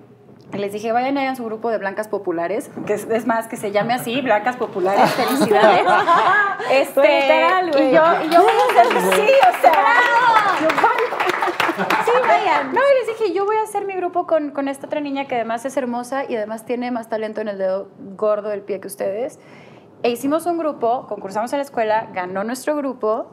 Les 0.52 0.72
dije, 0.72 0.92
vayan 0.92 1.18
a 1.18 1.34
su 1.34 1.44
grupo 1.44 1.70
de 1.70 1.78
blancas 1.78 2.08
populares, 2.08 2.70
que 2.86 2.94
es, 2.94 3.08
es 3.10 3.26
más, 3.26 3.48
que 3.48 3.56
se 3.56 3.72
llame 3.72 3.94
así, 3.94 4.20
blancas 4.22 4.56
populares, 4.56 5.10
felicidades. 5.14 5.86
este, 6.70 7.00
Literal, 7.00 7.68
y 7.68 7.92
yo, 7.92 8.02
y 8.24 8.30
yo 8.30 8.42
voy 8.42 8.52
a 8.52 8.80
hacer, 8.80 9.14
sí, 9.14 9.32
o 9.48 9.60
sea, 9.60 9.72
yo, 10.60 10.68
Sí, 11.76 12.10
vayan. 12.28 12.72
No, 12.72 12.80
y 12.80 13.06
les 13.06 13.18
dije, 13.18 13.32
yo 13.32 13.44
voy 13.44 13.56
a 13.56 13.62
hacer 13.62 13.84
mi 13.84 13.94
grupo 13.94 14.28
con, 14.28 14.50
con 14.50 14.68
esta 14.68 14.86
otra 14.86 15.00
niña 15.00 15.26
que 15.26 15.34
además 15.34 15.64
es 15.64 15.76
hermosa 15.76 16.24
y 16.28 16.36
además 16.36 16.64
tiene 16.64 16.92
más 16.92 17.08
talento 17.08 17.40
en 17.40 17.48
el 17.48 17.58
dedo 17.58 17.88
gordo 17.98 18.50
del 18.50 18.62
pie 18.62 18.78
que 18.78 18.86
ustedes. 18.86 19.40
E 20.04 20.10
hicimos 20.10 20.46
un 20.46 20.58
grupo, 20.58 21.06
concursamos 21.08 21.52
en 21.52 21.58
la 21.58 21.64
escuela, 21.64 22.10
ganó 22.12 22.44
nuestro 22.44 22.76
grupo. 22.76 23.30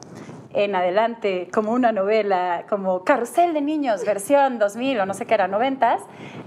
En 0.54 0.76
adelante, 0.76 1.48
como 1.54 1.72
una 1.72 1.92
novela, 1.92 2.66
como 2.68 3.04
Carrusel 3.04 3.54
de 3.54 3.62
Niños, 3.62 4.06
versión 4.06 4.60
2000 4.60 5.00
o 5.00 5.06
no 5.06 5.14
sé 5.14 5.26
qué 5.26 5.34
era, 5.34 5.48
90. 5.48 5.98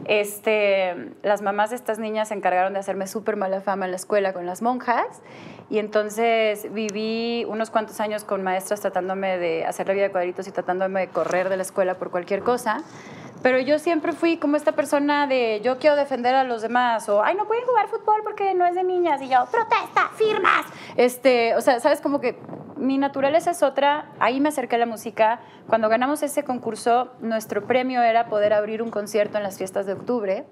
Este, 0.04 1.12
las 1.22 1.40
mamás 1.40 1.70
de 1.70 1.76
estas 1.76 1.98
niñas 1.98 2.28
se 2.28 2.34
encargaron 2.34 2.74
de 2.74 2.80
hacerme 2.80 3.06
súper 3.06 3.36
mala 3.36 3.62
fama 3.62 3.86
en 3.86 3.92
la 3.92 3.96
escuela 3.96 4.32
con 4.32 4.44
las 4.44 4.60
monjas. 4.60 5.22
Y 5.70 5.78
entonces 5.78 6.72
viví 6.72 7.46
unos 7.48 7.70
cuantos 7.70 7.98
años 8.00 8.24
con 8.24 8.42
maestras 8.42 8.80
tratándome 8.80 9.38
de 9.38 9.64
hacer 9.64 9.88
la 9.88 9.94
vida 9.94 10.04
de 10.04 10.10
cuadritos 10.10 10.46
y 10.46 10.50
tratándome 10.50 11.00
de 11.00 11.08
correr 11.08 11.48
de 11.48 11.56
la 11.56 11.62
escuela 11.62 11.94
por 11.94 12.10
cualquier 12.10 12.42
cosa. 12.42 12.82
Pero 13.42 13.58
yo 13.58 13.78
siempre 13.78 14.12
fui 14.12 14.38
como 14.38 14.56
esta 14.56 14.72
persona 14.72 15.26
de 15.26 15.60
yo 15.62 15.78
quiero 15.78 15.96
defender 15.96 16.34
a 16.34 16.44
los 16.44 16.62
demás 16.62 17.10
o 17.10 17.22
ay 17.22 17.34
no 17.34 17.46
pueden 17.46 17.64
jugar 17.66 17.88
fútbol 17.88 18.22
porque 18.22 18.54
no 18.54 18.64
es 18.64 18.74
de 18.74 18.82
niñas 18.84 19.20
y 19.20 19.28
yo 19.28 19.46
protesta, 19.50 20.10
firmas. 20.14 20.64
Este, 20.96 21.54
o 21.54 21.60
sea, 21.60 21.78
sabes 21.78 22.00
como 22.00 22.20
que 22.20 22.38
mi 22.84 22.98
naturaleza 22.98 23.50
es 23.50 23.62
otra. 23.62 24.12
Ahí 24.20 24.40
me 24.40 24.50
acerqué 24.50 24.76
a 24.76 24.78
la 24.78 24.86
música. 24.86 25.40
Cuando 25.66 25.88
ganamos 25.88 26.22
ese 26.22 26.44
concurso, 26.44 27.12
nuestro 27.20 27.66
premio 27.66 28.02
era 28.02 28.26
poder 28.26 28.52
abrir 28.52 28.82
un 28.82 28.90
concierto 28.90 29.38
en 29.38 29.42
las 29.42 29.58
fiestas 29.58 29.86
de 29.86 29.94
octubre. 29.94 30.44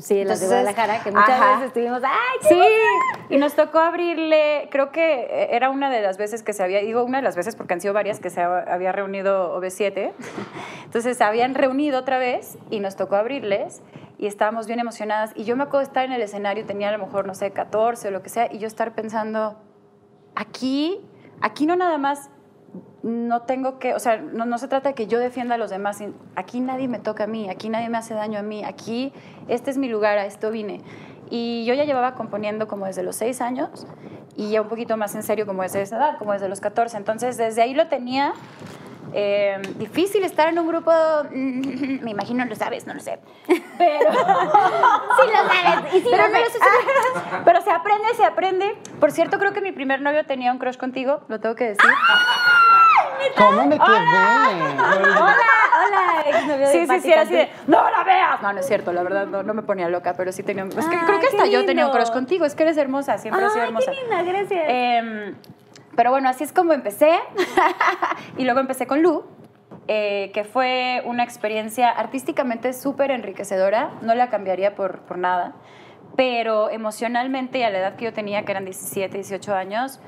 Sí, 0.00 0.22
las 0.22 0.40
de 0.40 0.48
Guadalajara, 0.48 1.02
que 1.02 1.10
muchas 1.10 1.30
ajá. 1.30 1.52
veces 1.52 1.66
estuvimos, 1.68 2.02
¡ay, 2.04 2.38
qué 2.42 2.48
Sí, 2.48 2.60
y 3.30 3.38
nos 3.38 3.54
tocó 3.54 3.78
abrirle, 3.78 4.68
creo 4.70 4.92
que 4.92 5.48
era 5.50 5.70
una 5.70 5.88
de 5.88 6.02
las 6.02 6.18
veces 6.18 6.42
que 6.42 6.52
se 6.52 6.62
había, 6.62 6.80
digo 6.80 7.04
una 7.04 7.18
de 7.18 7.22
las 7.24 7.36
veces 7.36 7.56
porque 7.56 7.72
han 7.72 7.80
sido 7.80 7.94
varias 7.94 8.20
que 8.20 8.28
se 8.28 8.42
había 8.42 8.92
reunido 8.92 9.58
OV7, 9.58 10.12
entonces 10.84 11.16
se 11.16 11.24
habían 11.24 11.54
reunido 11.54 12.00
otra 12.00 12.18
vez 12.18 12.58
y 12.70 12.80
nos 12.80 12.96
tocó 12.96 13.16
abrirles 13.16 13.80
y 14.18 14.26
estábamos 14.26 14.66
bien 14.66 14.78
emocionadas 14.78 15.32
y 15.34 15.44
yo 15.44 15.56
me 15.56 15.62
acuerdo 15.62 15.78
de 15.78 15.84
estar 15.84 16.04
en 16.04 16.12
el 16.12 16.20
escenario, 16.20 16.66
tenía 16.66 16.90
a 16.90 16.92
lo 16.92 16.98
mejor, 16.98 17.26
no 17.26 17.34
sé, 17.34 17.50
14 17.52 18.08
o 18.08 18.10
lo 18.10 18.22
que 18.22 18.28
sea, 18.28 18.52
y 18.52 18.58
yo 18.58 18.66
estar 18.66 18.92
pensando, 18.94 19.56
aquí, 20.34 21.00
aquí 21.40 21.66
no 21.66 21.76
nada 21.76 21.98
más 21.98 22.30
no 23.02 23.42
tengo 23.42 23.78
que, 23.78 23.94
o 23.94 23.98
sea, 23.98 24.18
no, 24.18 24.58
se 24.58 24.68
trata 24.68 24.90
de 24.90 24.94
que 24.94 25.06
yo 25.06 25.18
defienda 25.18 25.54
a 25.54 25.58
los 25.58 25.70
demás. 25.70 26.02
Aquí 26.36 26.60
nadie 26.60 26.88
me 26.88 26.98
toca 26.98 27.24
a 27.24 27.26
mí, 27.26 27.48
aquí 27.48 27.68
nadie 27.68 27.88
me 27.88 27.98
hace 27.98 28.14
daño 28.14 28.38
a 28.38 28.42
mí, 28.42 28.64
aquí 28.64 29.12
este 29.46 29.70
es 29.70 29.78
mi 29.78 29.88
lugar, 29.88 30.18
a 30.18 30.26
esto 30.26 30.50
vine. 30.50 30.82
Y 31.30 31.64
yo 31.64 31.74
ya 31.74 31.84
llevaba 31.84 32.14
componiendo 32.14 32.68
como 32.68 32.86
desde 32.86 33.02
los 33.02 33.16
seis 33.16 33.40
años 33.40 33.86
y 34.36 34.50
ya 34.50 34.62
un 34.62 34.68
poquito 34.68 34.96
más 34.96 35.14
en 35.14 35.22
serio 35.22 35.46
como 35.46 35.62
desde 35.62 35.82
esa 35.82 35.96
edad, 35.96 36.18
como 36.18 36.32
desde 36.32 36.48
los 36.48 36.60
14. 36.60 36.96
Entonces, 36.96 37.36
desde 37.36 37.62
ahí 37.62 37.74
lo 37.74 37.88
tenía 37.88 38.32
Eh, 39.14 39.60
difícil 39.76 40.22
estar 40.24 40.48
en 40.48 40.58
un 40.58 40.66
grupo, 40.68 40.92
me 41.30 42.10
imagino 42.10 42.44
lo 42.44 42.54
sabes, 42.54 42.86
no 42.86 42.94
lo 42.94 43.00
sé. 43.00 43.18
Pero 43.46 44.10
sí 44.12 45.26
lo 45.26 45.52
sabes. 45.54 45.94
Y 45.94 46.00
sí 46.00 46.08
pero, 46.10 46.26
lo 46.28 46.32
sabes. 46.32 46.58
pero- 47.30 47.44
pero 47.44 47.60
se 47.62 47.70
aprende, 47.70 48.14
se 48.16 48.24
aprende. 48.24 48.78
Por 49.00 49.10
cierto, 49.12 49.38
creo 49.38 49.52
que 49.52 49.60
mi 49.60 49.72
primer 49.72 50.00
novio 50.00 50.24
tenía 50.26 50.52
un 50.52 50.58
crush 50.58 50.76
contigo, 50.76 51.20
lo 51.28 51.40
tengo 51.40 51.54
que 51.54 51.64
decir. 51.70 51.90
¿Cómo 53.36 53.64
me 53.66 53.78
quedé? 53.78 53.86
Hola, 53.86 55.36
hola, 55.86 56.24
exnovio 56.26 56.66
de 56.68 56.72
Sí, 56.72 56.86
sí, 56.86 57.00
sí, 57.00 57.12
era 57.12 57.22
así 57.22 57.32
de, 57.34 57.48
no 57.66 57.90
la 57.90 58.04
veas. 58.04 58.42
No, 58.42 58.52
no 58.52 58.60
es 58.60 58.66
cierto, 58.66 58.92
la 58.92 59.02
verdad 59.02 59.26
no, 59.26 59.42
no 59.42 59.54
me 59.54 59.62
ponía 59.62 59.88
loca, 59.88 60.14
pero 60.16 60.32
sí 60.32 60.42
tenía 60.42 60.64
un... 60.64 60.70
Es 60.70 60.86
que 60.86 60.96
Ah, 60.96 61.02
creo 61.06 61.20
que 61.20 61.26
hasta 61.28 61.46
yo 61.46 61.64
tenía 61.64 61.86
un 61.86 61.92
crush 61.92 62.10
contigo, 62.10 62.44
es 62.44 62.54
que 62.54 62.62
eres 62.64 62.76
hermosa, 62.76 63.18
siempre 63.18 63.44
has 63.44 63.52
sido 63.52 63.64
Ay, 63.64 63.68
hermosa. 63.68 63.90
qué 63.90 64.00
linda, 64.00 64.22
gracias. 64.22 64.64
Em, 64.68 65.34
pero 65.98 66.12
bueno, 66.12 66.28
así 66.28 66.44
es 66.44 66.52
como 66.52 66.72
empecé. 66.74 67.10
y 68.38 68.44
luego 68.44 68.60
empecé 68.60 68.86
con 68.86 69.02
Lu, 69.02 69.24
eh, 69.88 70.30
que 70.32 70.44
fue 70.44 71.02
una 71.04 71.24
experiencia 71.24 71.90
artísticamente 71.90 72.72
súper 72.72 73.10
enriquecedora. 73.10 73.98
No 74.00 74.14
la 74.14 74.28
cambiaría 74.30 74.76
por, 74.76 75.00
por 75.00 75.18
nada. 75.18 75.56
Pero 76.14 76.70
emocionalmente, 76.70 77.64
a 77.64 77.70
la 77.70 77.80
edad 77.80 77.96
que 77.96 78.04
yo 78.04 78.12
tenía, 78.12 78.44
que 78.44 78.52
eran 78.52 78.64
17, 78.64 79.12
18 79.12 79.52
años, 79.56 79.98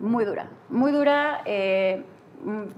muy 0.00 0.24
dura. 0.24 0.48
Muy 0.70 0.92
dura, 0.92 1.42
eh, 1.44 2.02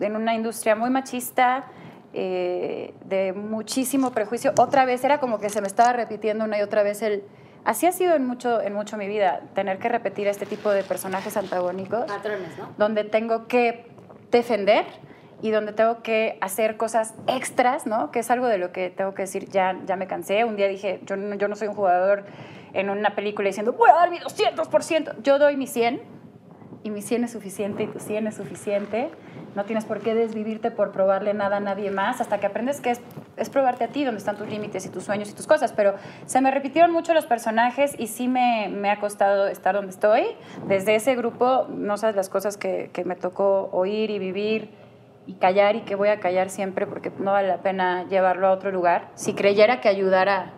en 0.00 0.16
una 0.16 0.34
industria 0.34 0.74
muy 0.74 0.90
machista, 0.90 1.66
eh, 2.14 2.94
de 3.04 3.32
muchísimo 3.32 4.10
prejuicio. 4.10 4.52
Otra 4.58 4.84
vez 4.86 5.04
era 5.04 5.20
como 5.20 5.38
que 5.38 5.50
se 5.50 5.60
me 5.60 5.68
estaba 5.68 5.92
repitiendo 5.92 6.44
una 6.44 6.58
y 6.58 6.62
otra 6.62 6.82
vez 6.82 7.00
el... 7.02 7.22
Así 7.66 7.84
ha 7.84 7.90
sido 7.90 8.14
en 8.14 8.24
mucho, 8.24 8.62
en 8.62 8.74
mucho 8.74 8.96
mi 8.96 9.08
vida, 9.08 9.40
tener 9.54 9.78
que 9.78 9.88
repetir 9.88 10.28
este 10.28 10.46
tipo 10.46 10.70
de 10.70 10.84
personajes 10.84 11.36
antagónicos 11.36 12.04
Patrones, 12.04 12.56
¿no? 12.56 12.72
donde 12.78 13.02
tengo 13.02 13.48
que 13.48 13.86
defender 14.30 14.84
y 15.42 15.50
donde 15.50 15.72
tengo 15.72 16.00
que 16.00 16.38
hacer 16.40 16.76
cosas 16.76 17.14
extras, 17.26 17.84
¿no? 17.84 18.12
Que 18.12 18.20
es 18.20 18.30
algo 18.30 18.46
de 18.46 18.58
lo 18.58 18.70
que 18.70 18.90
tengo 18.90 19.14
que 19.14 19.22
decir, 19.22 19.50
ya, 19.50 19.76
ya 19.84 19.96
me 19.96 20.06
cansé. 20.06 20.44
Un 20.44 20.54
día 20.54 20.68
dije, 20.68 21.00
yo 21.06 21.16
no, 21.16 21.34
yo 21.34 21.48
no 21.48 21.56
soy 21.56 21.66
un 21.66 21.74
jugador 21.74 22.24
en 22.72 22.88
una 22.88 23.16
película 23.16 23.48
diciendo, 23.48 23.72
voy 23.72 23.90
a 23.90 23.94
dar 23.94 24.10
mi 24.12 24.18
200%. 24.18 25.22
Yo 25.22 25.40
doy 25.40 25.56
mi 25.56 25.66
100 25.66 26.00
y 26.86 26.90
mi 26.90 27.02
100 27.02 27.24
es 27.24 27.32
suficiente 27.32 27.82
y 27.82 27.86
tu 27.88 27.98
100 27.98 28.28
es 28.28 28.36
suficiente. 28.36 29.10
No 29.56 29.64
tienes 29.64 29.84
por 29.84 29.98
qué 29.98 30.14
desvivirte 30.14 30.70
por 30.70 30.92
probarle 30.92 31.34
nada 31.34 31.56
a 31.56 31.60
nadie 31.60 31.90
más 31.90 32.20
hasta 32.20 32.38
que 32.38 32.46
aprendes 32.46 32.80
que 32.80 32.90
es, 32.90 33.00
es 33.36 33.50
probarte 33.50 33.82
a 33.82 33.88
ti, 33.88 34.04
dónde 34.04 34.18
están 34.18 34.36
tus 34.36 34.48
límites 34.48 34.86
y 34.86 34.90
tus 34.90 35.02
sueños 35.02 35.28
y 35.28 35.34
tus 35.34 35.48
cosas. 35.48 35.72
Pero 35.72 35.96
se 36.26 36.40
me 36.40 36.52
repitieron 36.52 36.92
mucho 36.92 37.12
los 37.12 37.26
personajes 37.26 37.96
y 37.98 38.06
sí 38.06 38.28
me, 38.28 38.68
me 38.68 38.88
ha 38.90 39.00
costado 39.00 39.48
estar 39.48 39.74
donde 39.74 39.90
estoy. 39.90 40.26
Desde 40.68 40.94
ese 40.94 41.16
grupo, 41.16 41.66
no 41.70 41.96
sabes 41.96 42.14
las 42.14 42.28
cosas 42.28 42.56
que, 42.56 42.90
que 42.92 43.04
me 43.04 43.16
tocó 43.16 43.68
oír 43.72 44.12
y 44.12 44.20
vivir 44.20 44.70
y 45.26 45.34
callar 45.34 45.74
y 45.74 45.80
que 45.80 45.96
voy 45.96 46.10
a 46.10 46.20
callar 46.20 46.50
siempre 46.50 46.86
porque 46.86 47.10
no 47.18 47.32
vale 47.32 47.48
la 47.48 47.62
pena 47.62 48.06
llevarlo 48.08 48.46
a 48.46 48.52
otro 48.52 48.70
lugar. 48.70 49.08
Si 49.16 49.34
creyera 49.34 49.80
que 49.80 49.88
ayudara 49.88 50.52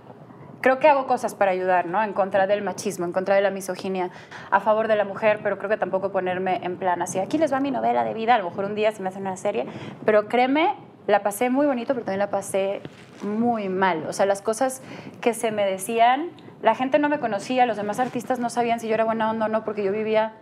creo 0.61 0.79
que 0.79 0.89
hago 0.89 1.07
cosas 1.07 1.35
para 1.35 1.51
ayudar, 1.51 1.87
¿no? 1.87 2.03
En 2.03 2.13
contra 2.13 2.47
del 2.47 2.63
machismo, 2.63 3.05
en 3.05 3.13
contra 3.13 3.35
de 3.35 3.41
la 3.41 3.51
misoginia, 3.51 4.11
a 4.51 4.61
favor 4.61 4.89
de 4.89 4.97
la 4.97 5.05
mujer, 5.05 5.41
pero 5.43 5.59
creo 5.59 5.71
que 5.71 5.77
tampoco 5.77 6.11
ponerme 6.11 6.61
en 6.63 6.77
plan 6.77 7.03
así, 7.03 7.19
aquí 7.19 7.39
les 7.39 7.53
va 7.53 7.61
mi 7.61 7.71
novela 7.71 8.05
de 8.05 8.15
vida, 8.15 8.35
a 8.35 8.39
lo 8.39 8.51
mejor 8.51 8.65
un 8.65 8.75
día 8.75 8.93
se 8.93 9.03
me 9.03 9.09
hace 9.09 9.19
una 9.19 9.37
serie, 9.37 9.67
pero 10.05 10.29
créeme, 10.29 10.75
la 11.07 11.23
pasé 11.23 11.49
muy 11.49 11.67
bonito, 11.67 11.95
pero 11.95 12.05
también 12.05 12.19
la 12.19 12.31
pasé 12.31 12.83
muy 13.23 13.71
mal. 13.71 14.05
O 14.07 14.13
sea, 14.13 14.27
las 14.27 14.43
cosas 14.43 14.83
que 15.23 15.33
se 15.33 15.51
me 15.51 15.65
decían, 15.65 16.31
la 16.63 16.75
gente 16.75 16.99
no 16.99 17.09
me 17.09 17.19
conocía, 17.19 17.65
los 17.65 17.79
demás 17.79 17.99
artistas 17.99 18.39
no 18.39 18.51
sabían 18.51 18.79
si 18.79 18.89
yo 18.89 18.95
era 18.95 19.05
buena 19.05 19.31
onda 19.31 19.47
o 19.47 19.49
no, 19.49 19.65
porque 19.65 19.83
yo 19.83 19.91
vivía 19.91 20.35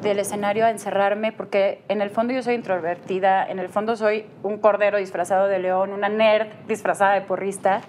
del 0.00 0.18
escenario 0.18 0.64
a 0.64 0.70
encerrarme, 0.70 1.32
porque 1.32 1.82
en 1.88 2.00
el 2.00 2.10
fondo 2.10 2.32
yo 2.32 2.42
soy 2.42 2.54
introvertida, 2.54 3.46
en 3.46 3.58
el 3.58 3.68
fondo 3.68 3.96
soy 3.96 4.26
un 4.42 4.58
cordero 4.58 4.98
disfrazado 4.98 5.46
de 5.46 5.58
león, 5.58 5.92
una 5.92 6.08
nerd 6.08 6.48
disfrazada 6.66 7.12
de 7.14 7.20
porrista. 7.20 7.82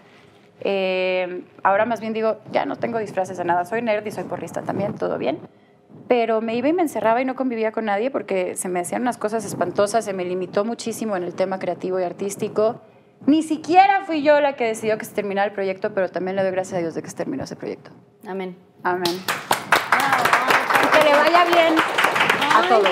Eh, 0.61 1.43
ahora 1.63 1.85
más 1.85 1.99
bien 1.99 2.13
digo, 2.13 2.37
ya 2.51 2.65
no 2.65 2.75
tengo 2.75 2.99
disfraces 2.99 3.37
de 3.37 3.45
nada, 3.45 3.65
soy 3.65 3.81
nerd 3.81 4.05
y 4.05 4.11
soy 4.11 4.23
porrista 4.23 4.61
también, 4.61 4.95
todo 4.95 5.17
bien. 5.17 5.39
Pero 6.07 6.41
me 6.41 6.55
iba 6.55 6.67
y 6.67 6.73
me 6.73 6.81
encerraba 6.81 7.21
y 7.21 7.25
no 7.25 7.35
convivía 7.35 7.71
con 7.71 7.85
nadie 7.85 8.11
porque 8.11 8.55
se 8.55 8.69
me 8.69 8.79
hacían 8.79 9.01
unas 9.01 9.17
cosas 9.17 9.45
espantosas, 9.45 10.05
se 10.05 10.13
me 10.13 10.23
limitó 10.25 10.65
muchísimo 10.65 11.15
en 11.17 11.23
el 11.23 11.33
tema 11.33 11.59
creativo 11.59 11.99
y 11.99 12.03
artístico. 12.03 12.81
Ni 13.25 13.41
siquiera 13.41 14.03
fui 14.05 14.21
yo 14.21 14.39
la 14.39 14.55
que 14.55 14.65
decidió 14.65 14.97
que 14.97 15.05
se 15.05 15.13
terminara 15.13 15.47
el 15.47 15.53
proyecto, 15.53 15.93
pero 15.93 16.09
también 16.09 16.35
le 16.35 16.43
doy 16.43 16.51
gracias 16.51 16.77
a 16.77 16.81
Dios 16.81 16.93
de 16.93 17.01
que 17.01 17.09
se 17.09 17.15
terminó 17.15 17.43
ese 17.43 17.55
proyecto. 17.55 17.91
Amén. 18.27 18.55
Amén. 18.83 19.03
Y 20.83 20.97
que 20.97 21.03
le 21.03 21.15
vaya 21.15 21.45
bien 21.45 21.75
a 22.59 22.67
todos. 22.69 22.89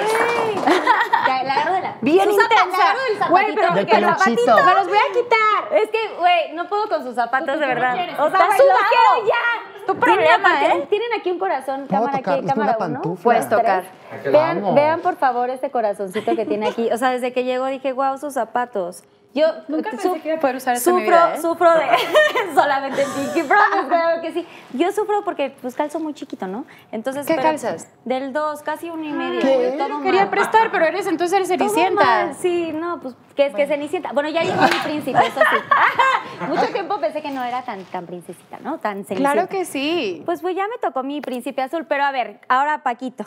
Ya, 1.28 1.44
la 1.44 1.54
agarro 1.54 1.74
de 1.74 1.82
la... 1.82 1.96
Bien 2.02 2.30
intensa. 2.32 2.48
la 2.56 2.62
agarro 2.62 3.00
del 3.00 3.30
Güey, 3.30 3.46
zapatito. 3.46 3.56
pero 3.62 3.74
Del 3.74 3.86
que 3.86 4.02
los 4.02 4.24
peluchito. 4.24 4.46
zapatitos 4.46 4.66
me 4.66 4.74
los 4.74 4.88
voy 4.88 4.98
a 4.98 5.14
quitar. 5.14 5.78
Es 5.78 5.90
que, 5.90 6.16
güey, 6.20 6.54
no 6.54 6.68
puedo 6.68 6.88
con 6.90 7.04
sus 7.04 7.16
zapatos, 7.16 7.60
de 7.60 7.66
verdad. 7.66 7.94
quieres? 7.94 8.20
O 8.20 8.30
sea, 8.30 8.40
Está 8.40 8.48
los 8.48 8.58
quiero 8.58 9.28
ya. 9.28 9.86
Tu 9.86 9.96
problema, 10.00 10.60
Tienen- 10.60 10.78
¿eh? 10.82 10.88
Tienen 10.90 11.14
aquí 11.20 11.32
un 11.32 11.40
corazón, 11.40 11.88
¿Puedo 11.88 12.02
cámara 12.04 12.18
tocar? 12.20 12.34
aquí, 12.38 12.48
cámara 12.48 12.70
uno. 12.72 12.80
pantufla. 12.80 13.24
Puedes 13.24 13.50
tocar. 13.50 13.84
Vean, 14.26 14.76
vean, 14.76 15.02
por 15.02 15.18
favor, 15.18 15.50
este 15.50 15.72
corazoncito 15.72 16.36
que 16.36 16.46
tiene 16.46 16.70
aquí. 16.70 16.90
O 16.92 16.98
sea, 16.98 17.10
desde 17.12 17.34
que 17.34 17.44
llegó 17.44 17.66
dije, 17.66 17.92
wow, 17.92 18.18
sus 18.18 18.34
zapatos. 18.34 19.04
Yo 19.36 19.48
Nunca 19.68 19.90
su- 19.92 19.98
pensé 19.98 20.22
que 20.22 20.28
iba 20.30 20.38
a 20.38 20.40
poder 20.40 20.58
usar 20.58 20.76
en 20.76 20.80
mi 20.80 20.84
sufro, 20.84 21.02
vida, 21.02 21.34
¿eh? 21.36 21.42
sufro 21.42 21.74
de 21.74 21.82
solamente 22.54 23.02
en 23.02 23.10
Pinky 23.12 23.42
Promise, 23.48 23.88
claro 23.88 24.22
que 24.22 24.32
sí. 24.32 24.48
Yo 24.74 24.92
sufro 24.92 25.24
porque 25.24 25.56
pues 25.62 25.74
calzo 25.76 26.00
muy 26.00 26.14
chiquito, 26.14 26.46
¿no? 26.46 26.66
Entonces, 26.92 27.26
¿Qué 27.26 27.34
pero- 27.34 27.48
calzas? 27.48 27.88
Del 28.06 28.32
2, 28.32 28.62
casi 28.62 28.90
uno 28.92 29.04
y 29.04 29.12
medio. 29.12 29.42
¿Qué? 29.42 29.76
todo 29.78 30.02
Quería 30.04 30.22
mal. 30.22 30.30
prestar, 30.30 30.70
pero 30.72 30.86
eres 30.86 31.08
entonces 31.08 31.36
eres 31.36 31.48
Cenicienta. 31.48 32.34
Sí, 32.36 32.72
no, 32.74 33.00
pues 33.00 33.16
que 33.36 33.48
es 33.48 33.56
que 33.56 33.66
Cenicienta. 33.66 34.12
Bueno, 34.14 34.30
ya 34.30 34.44
llegó 34.44 34.62
mi 34.62 34.70
príncipe, 34.84 35.18
eso 35.20 35.40
sí. 35.40 36.46
Mucho 36.48 36.68
tiempo 36.68 37.00
pensé 37.00 37.22
que 37.24 37.32
no 37.32 37.44
era 37.44 37.64
tan, 37.64 37.84
tan 37.86 38.06
princesita, 38.06 38.60
¿no? 38.62 38.78
Tan 38.80 38.98
Cenicienta. 39.06 39.32
Claro 39.34 39.50
que 39.50 39.66
sí. 39.66 40.22
Pues, 40.26 40.42
pues 40.42 40.56
ya 40.56 40.68
me 40.68 40.78
tocó 40.78 41.02
mi 41.02 41.22
príncipe 41.22 41.62
azul, 41.64 41.86
pero 41.88 42.04
a 42.04 42.12
ver, 42.12 42.40
ahora 42.50 42.84
Paquito. 42.84 43.26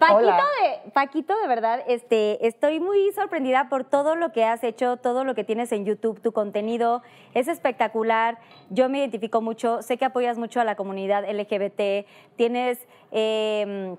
Paquito 0.00 0.32
de, 0.32 0.90
Paquito, 0.92 1.40
de 1.40 1.46
verdad, 1.46 1.84
este, 1.86 2.46
estoy 2.46 2.80
muy 2.80 3.12
sorprendida 3.12 3.68
por 3.68 3.84
todo 3.84 4.16
lo 4.16 4.32
que 4.32 4.44
has 4.44 4.64
hecho, 4.64 4.96
todo 4.96 5.24
lo 5.24 5.34
que 5.34 5.44
tienes 5.44 5.70
en 5.72 5.84
YouTube, 5.84 6.20
tu 6.20 6.32
contenido. 6.32 7.02
Es 7.34 7.48
espectacular. 7.48 8.38
Yo 8.70 8.88
me 8.88 8.98
identifico 8.98 9.42
mucho, 9.42 9.82
sé 9.82 9.98
que 9.98 10.06
apoyas 10.06 10.38
mucho 10.38 10.60
a 10.60 10.64
la 10.64 10.74
comunidad 10.74 11.24
LGBT, 11.30 12.06
tienes, 12.36 12.88
eh, 13.12 13.94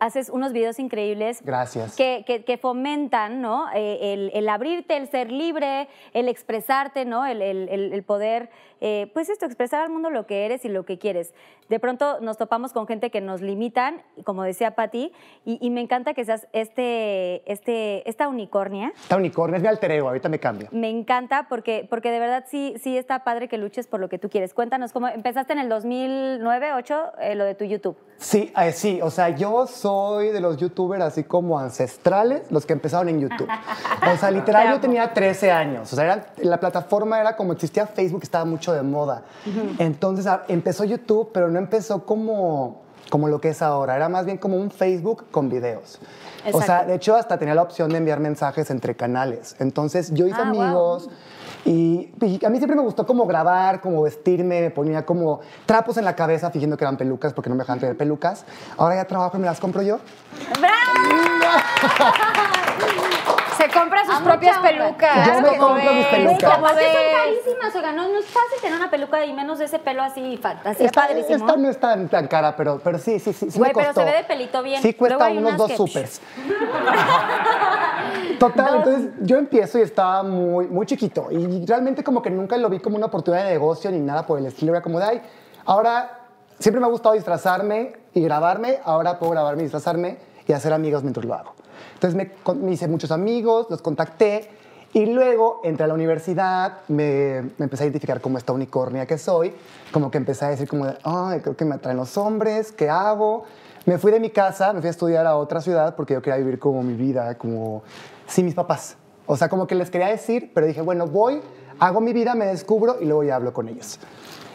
haces 0.00 0.28
unos 0.30 0.52
videos 0.52 0.78
increíbles 0.78 1.40
Gracias. 1.44 1.94
que, 1.96 2.24
que- 2.26 2.44
que 2.44 2.58
fomentan, 2.58 3.40
¿no? 3.40 3.66
Eh, 3.74 4.12
el, 4.14 4.30
el 4.34 4.48
abrirte, 4.48 4.96
el 4.96 5.08
ser 5.08 5.30
libre, 5.30 5.88
el 6.14 6.28
expresarte, 6.28 7.04
¿no? 7.04 7.24
El, 7.26 7.40
el- 7.42 7.68
el- 7.68 8.02
poder, 8.02 8.50
eh, 8.80 9.10
pues 9.14 9.28
esto, 9.28 9.44
expresar 9.46 9.82
al 9.82 9.90
mundo 9.90 10.10
lo 10.10 10.26
que 10.26 10.46
eres 10.46 10.64
y 10.64 10.68
lo 10.68 10.84
que 10.84 10.98
quieres. 10.98 11.34
De 11.68 11.78
pronto 11.78 12.18
nos 12.20 12.38
topamos 12.38 12.72
con 12.72 12.86
gente 12.88 13.10
que 13.10 13.20
nos 13.20 13.42
limitan, 13.42 14.02
como 14.24 14.42
decía 14.42 14.74
Patti, 14.74 15.12
y, 15.44 15.58
y 15.60 15.70
me 15.70 15.80
encanta 15.82 16.14
que 16.14 16.24
seas 16.24 16.48
este, 16.52 17.42
este, 17.50 18.08
esta 18.08 18.26
unicornia. 18.28 18.92
Está 18.96 19.16
unicornio, 19.16 19.56
es 19.56 19.62
mi 19.62 19.68
alter 19.68 19.90
ego, 19.92 20.08
ahorita 20.08 20.28
me 20.28 20.40
cambio. 20.40 20.68
Me 20.72 20.88
encanta 20.88 21.46
porque, 21.48 21.86
porque 21.88 22.10
de 22.10 22.18
verdad 22.18 22.44
sí, 22.48 22.74
sí 22.82 22.96
está 22.96 23.22
padre 23.22 23.46
que 23.48 23.58
luches 23.58 23.86
por 23.86 24.00
lo 24.00 24.08
que 24.08 24.18
tú 24.18 24.30
quieres. 24.30 24.54
Cuéntanos 24.54 24.92
cómo 24.92 25.06
empezaste 25.08 25.52
en 25.52 25.58
el 25.60 25.68
2009, 25.68 26.68
2008, 26.70 27.12
eh, 27.20 27.34
lo 27.34 27.44
de 27.44 27.54
tu 27.54 27.64
YouTube. 27.64 27.96
Sí, 28.16 28.52
eh, 28.60 28.72
sí, 28.72 29.00
o 29.02 29.10
sea, 29.10 29.28
yo 29.30 29.66
soy 29.66 29.89
de 30.18 30.40
los 30.40 30.56
youtubers 30.56 31.02
así 31.02 31.24
como 31.24 31.58
ancestrales, 31.58 32.42
los 32.50 32.66
que 32.66 32.72
empezaron 32.72 33.08
en 33.08 33.20
YouTube. 33.20 33.48
O 34.12 34.16
sea, 34.18 34.30
literal, 34.32 34.70
yo 34.74 34.80
tenía 34.80 35.12
13 35.12 35.50
años. 35.50 35.92
O 35.92 35.96
sea, 35.96 36.04
era- 36.04 36.26
la 36.38 36.58
plataforma 36.60 37.20
era 37.20 37.36
como 37.36 37.52
existía 37.52 37.86
Facebook, 37.86 38.20
estaba 38.22 38.44
mucho 38.44 38.72
de 38.72 38.82
moda. 38.82 39.22
Entonces 39.78 40.26
empezó 40.48 40.84
YouTube, 40.84 41.30
pero 41.32 41.48
no 41.48 41.58
empezó 41.58 42.04
como, 42.04 42.82
como 43.10 43.28
lo 43.28 43.40
que 43.40 43.48
es 43.50 43.62
ahora. 43.62 43.96
Era 43.96 44.08
más 44.08 44.24
bien 44.26 44.38
como 44.38 44.56
un 44.56 44.70
Facebook 44.70 45.26
con 45.30 45.48
videos. 45.48 45.98
O 46.46 46.50
sea, 46.52 46.60
Exacto. 46.60 46.88
de 46.88 46.94
hecho, 46.94 47.16
hasta 47.16 47.38
tenía 47.38 47.54
la 47.54 47.62
opción 47.62 47.90
de 47.90 47.98
enviar 47.98 48.18
mensajes 48.20 48.70
entre 48.70 48.94
canales. 48.94 49.56
Entonces, 49.58 50.12
yo 50.14 50.26
hice 50.26 50.40
Ah, 50.42 50.50
wow. 50.52 51.10
Y, 51.64 52.10
y 52.20 52.44
a 52.44 52.48
mí 52.48 52.58
siempre 52.58 52.76
me 52.76 52.82
gustó 52.82 53.06
como 53.06 53.26
grabar, 53.26 53.80
como 53.80 54.02
vestirme, 54.02 54.60
me 54.60 54.70
ponía 54.70 55.04
como 55.04 55.40
trapos 55.66 55.96
en 55.96 56.04
la 56.04 56.14
cabeza 56.16 56.50
fingiendo 56.50 56.76
que 56.76 56.84
eran 56.84 56.96
pelucas 56.96 57.32
porque 57.32 57.50
no 57.50 57.56
me 57.56 57.60
dejaban 57.60 57.80
tener 57.80 57.96
pelucas. 57.96 58.44
Ahora 58.76 58.96
ya 58.96 59.04
trabajo 59.04 59.36
y 59.36 59.40
me 59.40 59.46
las 59.46 59.60
compro 59.60 59.82
yo. 59.82 60.00
Se 63.60 63.68
compra 63.78 64.04
sus 64.04 64.14
A 64.14 64.24
propias 64.24 64.58
pelucas. 64.58 65.26
Yo 65.26 65.40
me 65.42 65.56
compro 65.58 65.92
mis 65.92 66.06
pelucas. 66.06 66.52
Aparte 66.58 66.84
son 66.92 67.02
carísimas, 67.16 67.76
oiga, 67.76 67.92
no, 67.92 68.08
no 68.08 68.18
es 68.18 68.26
fácil 68.26 68.60
tener 68.62 68.78
una 68.78 68.90
peluca 68.90 69.24
y 69.24 69.32
menos 69.32 69.58
de 69.58 69.66
ese 69.66 69.78
pelo 69.78 70.02
así, 70.02 70.36
fa- 70.38 70.60
así 70.64 70.84
esta, 70.84 71.06
padrísimo. 71.06 71.46
esta 71.46 71.56
no 71.56 71.68
es 71.68 71.78
tan, 71.78 72.08
tan 72.08 72.26
cara, 72.28 72.56
pero, 72.56 72.80
pero 72.82 72.98
sí, 72.98 73.18
sí, 73.18 73.32
sí, 73.32 73.50
sí 73.50 73.58
Güey, 73.58 73.72
me 73.72 73.82
pero 73.82 73.92
se 73.92 74.04
ve 74.04 74.12
de 74.12 74.24
pelito 74.24 74.62
bien. 74.62 74.80
Sí 74.82 74.94
cuesta 74.94 75.28
unos 75.28 75.56
dos 75.56 75.68
que- 75.68 75.76
supers. 75.76 76.20
Total, 78.38 78.76
entonces 78.76 79.10
yo 79.20 79.36
empiezo 79.36 79.78
y 79.78 79.82
estaba 79.82 80.22
muy, 80.22 80.66
muy 80.66 80.86
chiquito 80.86 81.28
y 81.30 81.66
realmente 81.66 82.02
como 82.02 82.22
que 82.22 82.30
nunca 82.30 82.56
lo 82.56 82.70
vi 82.70 82.78
como 82.80 82.96
una 82.96 83.06
oportunidad 83.06 83.44
de 83.44 83.50
negocio 83.50 83.90
ni 83.90 83.98
nada 84.00 84.24
por 84.26 84.38
el 84.38 84.46
estilo. 84.46 84.72
Era 84.72 84.82
como 84.82 84.98
de, 84.98 85.04
ay, 85.04 85.22
ahora 85.66 86.20
siempre 86.58 86.80
me 86.80 86.86
ha 86.86 86.90
gustado 86.90 87.14
disfrazarme 87.14 87.92
y 88.14 88.22
grabarme, 88.22 88.78
ahora 88.84 89.18
puedo 89.18 89.32
grabarme 89.32 89.62
y 89.62 89.64
disfrazarme 89.64 90.16
y 90.46 90.52
hacer 90.52 90.72
amigos 90.72 91.02
mientras 91.02 91.26
lo 91.26 91.34
hago. 91.34 91.54
Entonces 91.94 92.14
me, 92.14 92.54
me 92.54 92.72
hice 92.72 92.88
muchos 92.88 93.10
amigos, 93.10 93.66
los 93.70 93.82
contacté 93.82 94.48
Y 94.92 95.06
luego 95.06 95.60
entré 95.62 95.84
a 95.84 95.86
la 95.86 95.94
universidad, 95.94 96.78
me, 96.88 97.42
me 97.58 97.64
empecé 97.64 97.84
a 97.84 97.86
identificar 97.86 98.20
como 98.20 98.38
esta 98.38 98.52
unicornia 98.52 99.06
que 99.06 99.18
soy, 99.18 99.54
como 99.92 100.10
que 100.10 100.18
empecé 100.18 100.46
a 100.46 100.48
decir 100.48 100.66
como, 100.66 100.86
de, 100.86 100.96
ay, 101.04 101.40
creo 101.40 101.56
que 101.56 101.64
me 101.64 101.76
atraen 101.76 101.96
los 101.96 102.16
hombres, 102.16 102.72
¿qué 102.72 102.90
hago? 102.90 103.44
Me 103.86 103.98
fui 103.98 104.10
de 104.10 104.18
mi 104.18 104.30
casa, 104.30 104.72
me 104.72 104.80
fui 104.80 104.88
a 104.88 104.90
estudiar 104.90 105.26
a 105.26 105.36
otra 105.36 105.60
ciudad 105.60 105.94
porque 105.94 106.14
yo 106.14 106.22
quería 106.22 106.38
vivir 106.38 106.58
como 106.58 106.82
mi 106.82 106.94
vida, 106.94 107.38
como 107.38 107.82
sin 108.26 108.46
mis 108.46 108.54
papás. 108.54 108.96
O 109.26 109.36
sea, 109.36 109.48
como 109.48 109.68
que 109.68 109.76
les 109.76 109.90
quería 109.90 110.08
decir, 110.08 110.50
pero 110.52 110.66
dije, 110.66 110.82
bueno, 110.82 111.06
voy, 111.06 111.40
hago 111.78 112.00
mi 112.00 112.12
vida, 112.12 112.34
me 112.34 112.46
descubro 112.46 112.96
y 113.00 113.04
luego 113.04 113.22
ya 113.22 113.36
hablo 113.36 113.52
con 113.52 113.68
ellos. 113.68 114.00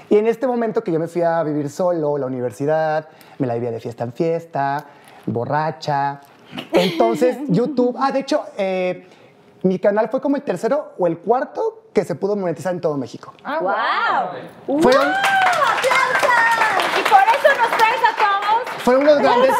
Y 0.10 0.18
en 0.18 0.28
este 0.28 0.48
momento 0.48 0.84
que 0.84 0.92
yo 0.92 1.00
me 1.00 1.08
fui 1.08 1.22
a 1.22 1.42
vivir 1.44 1.70
solo, 1.70 2.18
la 2.18 2.26
universidad, 2.26 3.08
me 3.40 3.48
la 3.48 3.56
vivía 3.56 3.72
de 3.72 3.80
fiesta 3.80 4.04
en 4.04 4.12
fiesta, 4.12 4.86
borracha. 5.26 6.20
Entonces, 6.72 7.38
YouTube, 7.48 7.96
ah, 8.00 8.12
de 8.12 8.20
hecho, 8.20 8.44
eh, 8.58 9.08
mi 9.64 9.80
canal 9.80 10.10
fue 10.10 10.22
como 10.22 10.36
el 10.36 10.44
tercero 10.44 10.94
o 10.98 11.08
el 11.08 11.18
cuarto 11.20 11.84
que 11.94 12.04
se 12.06 12.16
pudo 12.16 12.36
monetizar 12.36 12.74
en 12.74 12.82
todo 12.82 12.98
México. 12.98 13.34
¡Wow! 13.44 14.82
Fueron, 14.82 15.14
Y 16.98 17.10
por 17.10 17.22
eso 17.22 17.62
nos 17.62 17.78
traes 17.78 18.02
a 18.04 18.16
todos. 18.18 18.84
fueron 18.84 19.04
unos 19.04 19.20
grandes... 19.20 19.52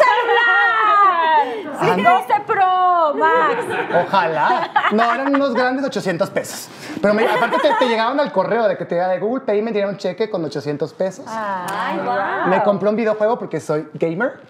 Sí, 1.78 2.02
12 2.02 2.40
Pro 2.46 3.14
Max. 3.16 3.64
Ojalá. 4.06 4.70
No, 4.92 5.12
eran 5.12 5.34
unos 5.34 5.52
grandes 5.54 5.84
800 5.84 6.30
pesos. 6.30 6.68
Pero 7.02 7.12
me- 7.12 7.26
aparte 7.28 7.58
te, 7.60 7.68
te 7.78 7.86
llegaban 7.88 8.18
al 8.18 8.32
correo 8.32 8.66
de 8.66 8.78
que 8.78 8.86
te 8.86 8.94
de 8.94 9.18
Google 9.18 9.44
Pay 9.44 9.60
me 9.60 9.72
dieron 9.72 9.90
un 9.90 9.96
cheque 9.98 10.30
con 10.30 10.42
800 10.44 10.94
pesos. 10.94 11.24
¡Ay, 11.28 11.98
wow! 11.98 12.48
Me 12.48 12.62
compré 12.62 12.88
un 12.88 12.96
videojuego 12.96 13.38
porque 13.38 13.60
soy 13.60 13.88
gamer 13.94 14.40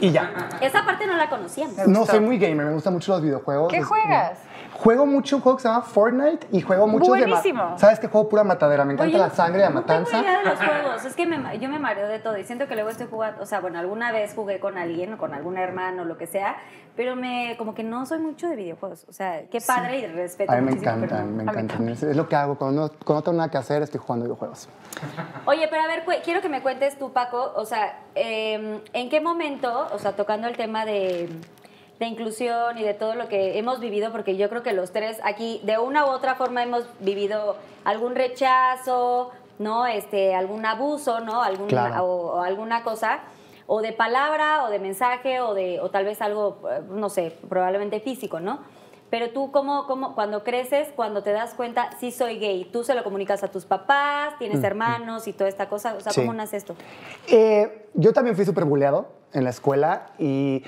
y 0.00 0.10
ya. 0.10 0.30
Esa 0.60 0.84
parte 0.84 1.06
no 1.06 1.16
la 1.16 1.28
conocíamos. 1.28 1.76
No 1.86 2.06
soy 2.06 2.20
muy 2.20 2.38
gamer, 2.38 2.66
me 2.66 2.72
gustan 2.72 2.92
mucho 2.94 3.12
los 3.12 3.22
videojuegos. 3.22 3.70
¿Qué 3.72 3.78
Es- 3.78 3.84
juegas? 3.86 4.38
Juego 4.78 5.06
mucho 5.06 5.36
un 5.36 5.42
juego 5.42 5.56
que 5.56 5.62
se 5.62 5.68
llama 5.68 5.82
Fortnite 5.82 6.46
y 6.52 6.60
juego 6.60 6.86
mucho 6.86 7.12
de... 7.12 7.20
Buenísimo. 7.20 7.78
¿Sabes 7.78 7.98
qué 7.98 8.08
juego 8.08 8.28
pura 8.28 8.44
matadera? 8.44 8.84
Me 8.84 8.92
encanta 8.92 9.16
Oye, 9.16 9.18
la 9.18 9.30
sangre, 9.30 9.62
la 9.62 9.70
no 9.70 9.76
matanza. 9.76 10.10
tengo 10.10 10.24
idea 10.24 10.38
de 10.38 10.44
los 10.44 10.58
juegos. 10.58 11.04
Es 11.04 11.16
que 11.16 11.26
me 11.26 11.58
yo 11.58 11.68
me 11.68 11.78
mareo 11.78 12.06
de 12.06 12.18
todo 12.18 12.36
y 12.36 12.44
siento 12.44 12.66
que 12.68 12.74
luego 12.74 12.90
estoy 12.90 13.06
jugando. 13.10 13.42
O 13.42 13.46
sea, 13.46 13.60
bueno, 13.60 13.78
alguna 13.78 14.12
vez 14.12 14.34
jugué 14.34 14.60
con 14.60 14.76
alguien 14.76 15.14
o 15.14 15.18
con 15.18 15.32
algún 15.32 15.56
hermano 15.56 16.02
o 16.02 16.04
lo 16.04 16.18
que 16.18 16.26
sea, 16.26 16.56
pero 16.94 17.16
me 17.16 17.54
como 17.56 17.74
que 17.74 17.82
no 17.82 18.04
soy 18.06 18.18
mucho 18.18 18.48
de 18.48 18.56
videojuegos. 18.56 19.06
O 19.08 19.12
sea, 19.12 19.46
qué 19.48 19.60
padre 19.60 20.00
y 20.00 20.06
respeto. 20.06 20.52
A 20.52 20.56
mí 20.56 20.62
me 20.62 20.70
no. 20.72 21.24
me 21.24 21.42
encantan. 21.42 21.88
Es, 21.88 22.02
es 22.02 22.16
lo 22.16 22.28
que 22.28 22.36
hago. 22.36 22.56
Cuando 22.56 22.82
no, 22.82 22.88
cuando 23.04 23.20
no 23.20 23.22
tengo 23.22 23.38
nada 23.38 23.50
que 23.50 23.58
hacer, 23.58 23.82
estoy 23.82 24.00
jugando 24.00 24.24
videojuegos. 24.24 24.68
Oye, 25.46 25.68
pero 25.68 25.82
a 25.82 25.86
ver, 25.86 26.04
quiero 26.22 26.40
que 26.40 26.48
me 26.48 26.62
cuentes 26.62 26.98
tú, 26.98 27.12
Paco, 27.12 27.52
o 27.54 27.64
sea, 27.64 28.00
eh, 28.14 28.80
¿en 28.92 29.10
qué 29.10 29.20
momento, 29.20 29.86
o 29.92 29.98
sea, 29.98 30.16
tocando 30.16 30.48
el 30.48 30.56
tema 30.56 30.84
de, 30.84 31.28
de 31.98 32.06
inclusión 32.06 32.76
y 32.78 32.82
de 32.82 32.94
todo 32.94 33.14
lo 33.14 33.28
que 33.28 33.58
hemos 33.58 33.80
vivido, 33.80 34.12
porque 34.12 34.36
yo 34.36 34.48
creo 34.50 34.62
que 34.62 34.72
los 34.72 34.92
tres 34.92 35.18
aquí, 35.24 35.60
de 35.64 35.78
una 35.78 36.04
u 36.06 36.08
otra 36.10 36.34
forma, 36.34 36.62
hemos 36.62 36.84
vivido 37.00 37.56
algún 37.84 38.14
rechazo, 38.14 39.30
¿no? 39.58 39.86
Este, 39.86 40.34
algún 40.34 40.66
abuso, 40.66 41.20
¿no? 41.20 41.42
Algún, 41.42 41.68
Claro. 41.68 42.04
o, 42.04 42.36
o 42.36 42.40
alguna 42.42 42.82
cosa, 42.82 43.20
o 43.66 43.80
de 43.80 43.92
palabra, 43.92 44.64
o 44.64 44.70
de 44.70 44.78
mensaje, 44.78 45.40
o, 45.40 45.54
de, 45.54 45.80
o 45.80 45.88
tal 45.90 46.04
vez 46.04 46.20
algo, 46.20 46.58
eh, 46.70 46.82
no 46.88 47.08
sé, 47.08 47.34
probablemente 47.48 48.00
físico, 48.00 48.40
¿no? 48.40 48.60
Pero 49.08 49.30
tú, 49.30 49.50
¿cómo, 49.52 49.86
cómo, 49.86 50.14
cuando 50.14 50.42
creces, 50.42 50.88
cuando 50.94 51.22
te 51.22 51.30
das 51.32 51.54
cuenta, 51.54 51.90
sí 51.98 52.10
soy 52.10 52.38
gay, 52.38 52.64
tú 52.72 52.82
se 52.84 52.92
lo 52.92 53.04
comunicas 53.04 53.42
a 53.44 53.48
tus 53.48 53.64
papás, 53.64 54.36
tienes 54.38 54.62
hermanos 54.64 55.28
y 55.28 55.32
toda 55.32 55.48
esta 55.48 55.68
cosa, 55.68 55.94
o 55.94 56.00
sea, 56.00 56.12
Sí. 56.12 56.20
¿cómo 56.20 56.32
nace 56.34 56.56
esto? 56.56 56.74
Eh, 57.28 57.86
yo 57.94 58.12
también 58.12 58.34
fui 58.34 58.44
súper 58.44 58.64
buleado 58.64 59.06
en 59.32 59.44
la 59.44 59.50
escuela 59.50 60.08
y 60.18 60.64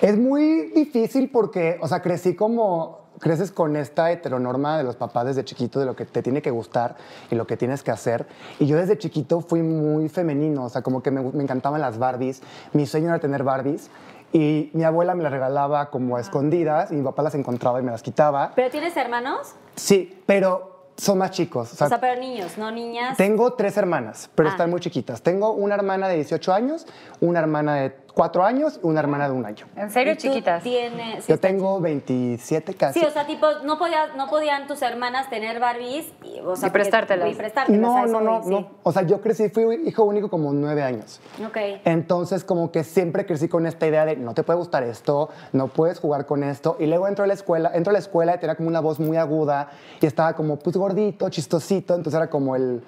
es 0.00 0.18
muy 0.18 0.70
difícil 0.74 1.30
porque, 1.30 1.78
o 1.80 1.88
sea, 1.88 2.00
crecí 2.02 2.34
como, 2.34 3.00
creces 3.18 3.50
con 3.50 3.76
esta 3.76 4.10
heteronorma 4.12 4.76
de 4.76 4.84
los 4.84 4.96
papás 4.96 5.26
desde 5.26 5.44
chiquito, 5.44 5.80
de 5.80 5.86
lo 5.86 5.96
que 5.96 6.04
te 6.04 6.22
tiene 6.22 6.42
que 6.42 6.50
gustar 6.50 6.96
y 7.30 7.34
lo 7.34 7.46
que 7.46 7.56
tienes 7.56 7.82
que 7.82 7.90
hacer. 7.90 8.26
Y 8.58 8.66
yo 8.66 8.76
desde 8.76 8.98
chiquito 8.98 9.40
fui 9.40 9.62
muy 9.62 10.08
femenino, 10.08 10.64
o 10.64 10.68
sea, 10.68 10.82
como 10.82 11.02
que 11.02 11.10
me, 11.10 11.22
me 11.22 11.42
encantaban 11.42 11.80
las 11.80 11.98
Barbies. 11.98 12.42
Mi 12.72 12.86
sueño 12.86 13.08
era 13.08 13.18
tener 13.18 13.42
Barbies. 13.42 13.90
Y 14.32 14.70
mi 14.74 14.82
abuela 14.84 15.14
me 15.14 15.22
las 15.22 15.32
regalaba 15.32 15.88
como 15.88 16.16
a 16.16 16.20
escondidas 16.20 16.90
y 16.90 16.96
mi 16.96 17.02
papá 17.02 17.22
las 17.22 17.34
encontraba 17.36 17.80
y 17.80 17.82
me 17.84 17.92
las 17.92 18.02
quitaba. 18.02 18.52
¿Pero 18.54 18.70
tienes 18.70 18.94
hermanos? 18.96 19.54
Sí, 19.76 20.20
pero 20.26 20.90
son 20.96 21.18
más 21.18 21.30
chicos. 21.30 21.72
O 21.80 21.88
sea, 21.88 22.00
pero 22.00 22.20
niños, 22.20 22.58
no 22.58 22.70
niñas. 22.70 23.16
Tengo 23.16 23.52
tres 23.54 23.76
hermanas, 23.78 24.28
pero 24.34 24.48
Ah. 24.48 24.52
están 24.52 24.68
muy 24.68 24.80
chiquitas. 24.80 25.22
Tengo 25.22 25.52
una 25.52 25.76
hermana 25.76 26.08
de 26.08 26.16
18 26.16 26.52
años, 26.52 26.86
una 27.20 27.38
hermana 27.38 27.76
de 27.76 27.96
4 28.16 28.44
años 28.46 28.80
y 28.82 28.86
una 28.86 29.00
hermana 29.00 29.28
de 29.28 29.34
un 29.34 29.44
año. 29.44 29.66
¿En 29.76 29.90
serio, 29.90 30.14
¿Y 30.14 30.16
tú 30.16 30.22
chiquitas? 30.22 30.62
Tienes, 30.62 31.26
Yo 31.26 31.38
tengo 31.38 31.82
27 31.82 32.72
casi. 32.72 32.98
Sí, 32.98 33.04
o 33.04 33.10
sea, 33.10 33.26
tipo, 33.26 33.46
no, 33.62 33.78
podía, 33.78 34.06
no 34.16 34.26
podían 34.28 34.66
tus 34.66 34.80
hermanas 34.80 35.28
tener 35.28 35.60
Barbies 35.60 36.06
y, 36.24 36.40
o 36.40 36.56
sea, 36.56 36.70
Y 36.70 36.72
prestártelas. 36.72 37.30
Y 37.30 37.34
prestártelas. 37.34 37.78
a 37.78 38.06
no, 38.06 38.06
no, 38.06 38.20
no, 38.22 38.40
no. 38.40 38.70
O 38.84 38.90
sea, 38.90 39.02
yo 39.02 39.20
crecí, 39.20 39.50
fui 39.50 39.82
hijo 39.84 40.04
único 40.04 40.30
como 40.30 40.54
9 40.54 40.82
años. 40.82 41.20
Ok. 41.46 41.58
Entonces, 41.84 42.42
como 42.42 42.72
que 42.72 42.84
siempre 42.84 43.26
crecí 43.26 43.48
con 43.48 43.66
esta 43.66 43.86
idea 43.86 44.06
de 44.06 44.16
no 44.16 44.32
te 44.32 44.42
puede 44.44 44.60
gustar 44.60 44.82
esto, 44.84 45.28
no 45.52 45.68
puedes 45.68 46.00
jugar 46.00 46.24
con 46.24 46.42
esto. 46.42 46.78
Y 46.80 46.86
luego 46.86 47.08
entro 47.08 47.24
a 47.24 47.26
la 47.26 47.34
escuela, 47.34 47.70
entro 47.74 47.90
a 47.90 47.92
la 47.92 47.98
escuela 47.98 48.36
y 48.36 48.38
tenía 48.38 48.54
como 48.54 48.70
una 48.70 48.80
voz 48.80 48.98
muy 48.98 49.18
aguda 49.18 49.68
y 50.00 50.06
estaba 50.06 50.32
como 50.32 50.56
pues 50.56 50.74
gordito, 50.74 51.28
chistosito. 51.28 51.94
Entonces 51.94 52.16
era 52.16 52.30
como 52.30 52.56
el, 52.56 52.82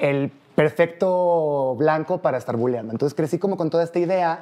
el 0.00 0.32
perfecto 0.56 1.76
blanco 1.76 2.18
para 2.18 2.38
estar 2.38 2.56
bulleando. 2.56 2.90
Entonces 2.90 3.14
crecí 3.14 3.38
como 3.38 3.56
con 3.56 3.70
toda 3.70 3.84
esta 3.84 4.00
idea 4.00 4.40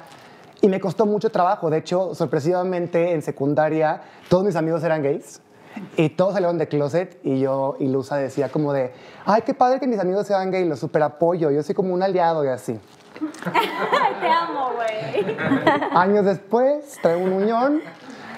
y 0.61 0.67
me 0.67 0.79
costó 0.79 1.05
mucho 1.05 1.29
trabajo. 1.29 1.69
De 1.69 1.77
hecho, 1.77 2.15
sorpresivamente 2.15 3.11
en 3.11 3.21
secundaria 3.21 4.01
todos 4.29 4.43
mis 4.45 4.55
amigos 4.55 4.83
eran 4.83 5.01
gays. 5.01 5.41
Y 5.95 6.09
todos 6.09 6.33
salieron 6.33 6.57
de 6.57 6.67
closet 6.67 7.17
y 7.23 7.39
yo 7.39 7.77
ilusa 7.79 8.17
decía 8.17 8.49
como 8.49 8.73
de, 8.73 8.91
ay, 9.25 9.41
qué 9.45 9.53
padre 9.53 9.79
que 9.79 9.87
mis 9.87 9.99
amigos 9.99 10.27
sean 10.27 10.51
gays, 10.51 10.67
los 10.67 10.79
super 10.79 11.01
apoyo, 11.01 11.49
yo 11.49 11.63
soy 11.63 11.73
como 11.73 11.93
un 11.93 12.03
aliado 12.03 12.43
y 12.43 12.49
así. 12.49 12.77
Te 14.21 14.27
amo, 14.27 14.71
güey. 14.75 15.37
Años 15.93 16.25
después, 16.25 16.97
traigo 17.01 17.23
un 17.23 17.33
uñón. 17.33 17.81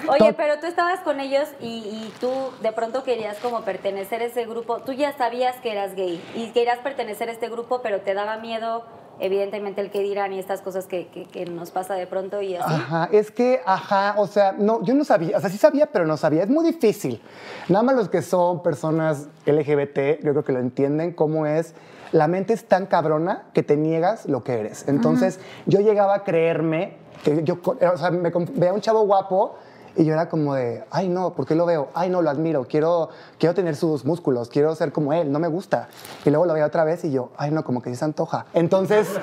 Oye, 0.07 0.33
pero 0.33 0.59
tú 0.59 0.67
estabas 0.67 0.99
con 0.99 1.19
ellos 1.19 1.47
y, 1.61 1.67
y 1.67 2.13
tú 2.19 2.29
de 2.61 2.71
pronto 2.71 3.03
querías 3.03 3.37
como 3.37 3.61
pertenecer 3.61 4.21
a 4.21 4.25
ese 4.25 4.45
grupo. 4.45 4.79
Tú 4.81 4.91
ya 4.91 5.17
sabías 5.17 5.55
que 5.61 5.71
eras 5.71 5.95
gay 5.95 6.21
y 6.35 6.51
querías 6.51 6.79
pertenecer 6.79 7.29
a 7.29 7.31
este 7.31 7.49
grupo, 7.49 7.81
pero 7.81 8.01
te 8.01 8.13
daba 8.13 8.37
miedo, 8.37 8.83
evidentemente, 9.19 9.81
el 9.81 9.91
que 9.91 10.01
dirán 10.01 10.33
y 10.33 10.39
estas 10.39 10.61
cosas 10.61 10.85
que, 10.85 11.07
que- 11.07 11.25
que 11.25 11.45
nos 11.45 11.71
pasa 11.71 11.93
de 11.95 12.07
pronto 12.07 12.41
y 12.41 12.55
así. 12.55 12.73
Ajá, 12.73 13.09
es 13.11 13.31
que, 13.31 13.61
ajá, 13.65 14.15
o 14.17 14.27
sea, 14.27 14.53
no, 14.57 14.83
yo 14.83 14.93
no 14.93 15.03
sabía, 15.03 15.37
o 15.37 15.41
sea, 15.41 15.49
sí 15.49 15.57
sabía, 15.57 15.87
pero 15.87 16.05
no 16.05 16.17
sabía. 16.17 16.43
Es 16.43 16.49
muy 16.49 16.65
difícil. 16.65 17.21
Nada 17.69 17.83
más 17.83 17.95
los 17.95 18.09
que 18.09 18.21
son 18.21 18.61
personas 18.63 19.27
LGBT, 19.45 20.23
yo 20.23 20.31
creo 20.31 20.43
que 20.43 20.51
lo 20.53 20.59
entienden, 20.59 21.13
cómo 21.13 21.45
es. 21.45 21.73
La 22.11 22.27
mente 22.27 22.53
es 22.53 22.65
tan 22.67 22.85
cabrona 22.85 23.43
que 23.53 23.63
te 23.63 23.75
niegas 23.75 24.27
lo 24.27 24.43
que 24.43 24.53
eres. 24.59 24.87
Entonces, 24.87 25.39
yo 25.65 25.79
llegaba 25.79 26.13
a 26.15 26.23
creerme 26.23 26.97
que 27.23 27.43
yo, 27.43 27.57
o 27.63 27.97
sea, 27.97 28.11
me 28.11 28.29
veía 28.55 28.73
un 28.73 28.81
chavo 28.81 29.01
guapo 29.05 29.55
y 29.95 30.05
yo 30.05 30.13
era 30.13 30.29
como 30.29 30.55
de, 30.55 30.83
ay, 30.91 31.07
no, 31.09 31.33
¿por 31.33 31.45
qué 31.45 31.55
lo 31.55 31.65
veo? 31.65 31.89
Ay, 31.93 32.09
no, 32.09 32.21
lo 32.21 32.29
admiro, 32.29 32.65
quiero, 32.65 33.09
quiero 33.37 33.53
tener 33.53 33.75
sus 33.75 34.05
músculos, 34.05 34.49
quiero 34.49 34.73
ser 34.75 34.91
como 34.91 35.13
él, 35.13 35.31
no 35.31 35.39
me 35.39 35.47
gusta. 35.47 35.87
Y 36.25 36.29
luego 36.29 36.45
lo 36.45 36.53
veía 36.53 36.65
otra 36.65 36.83
vez 36.83 37.03
y 37.05 37.11
yo, 37.11 37.31
ay, 37.37 37.51
no, 37.51 37.63
como 37.63 37.81
que 37.81 37.89
sí 37.89 37.95
se 37.95 38.05
antoja. 38.05 38.45
Entonces, 38.53 39.09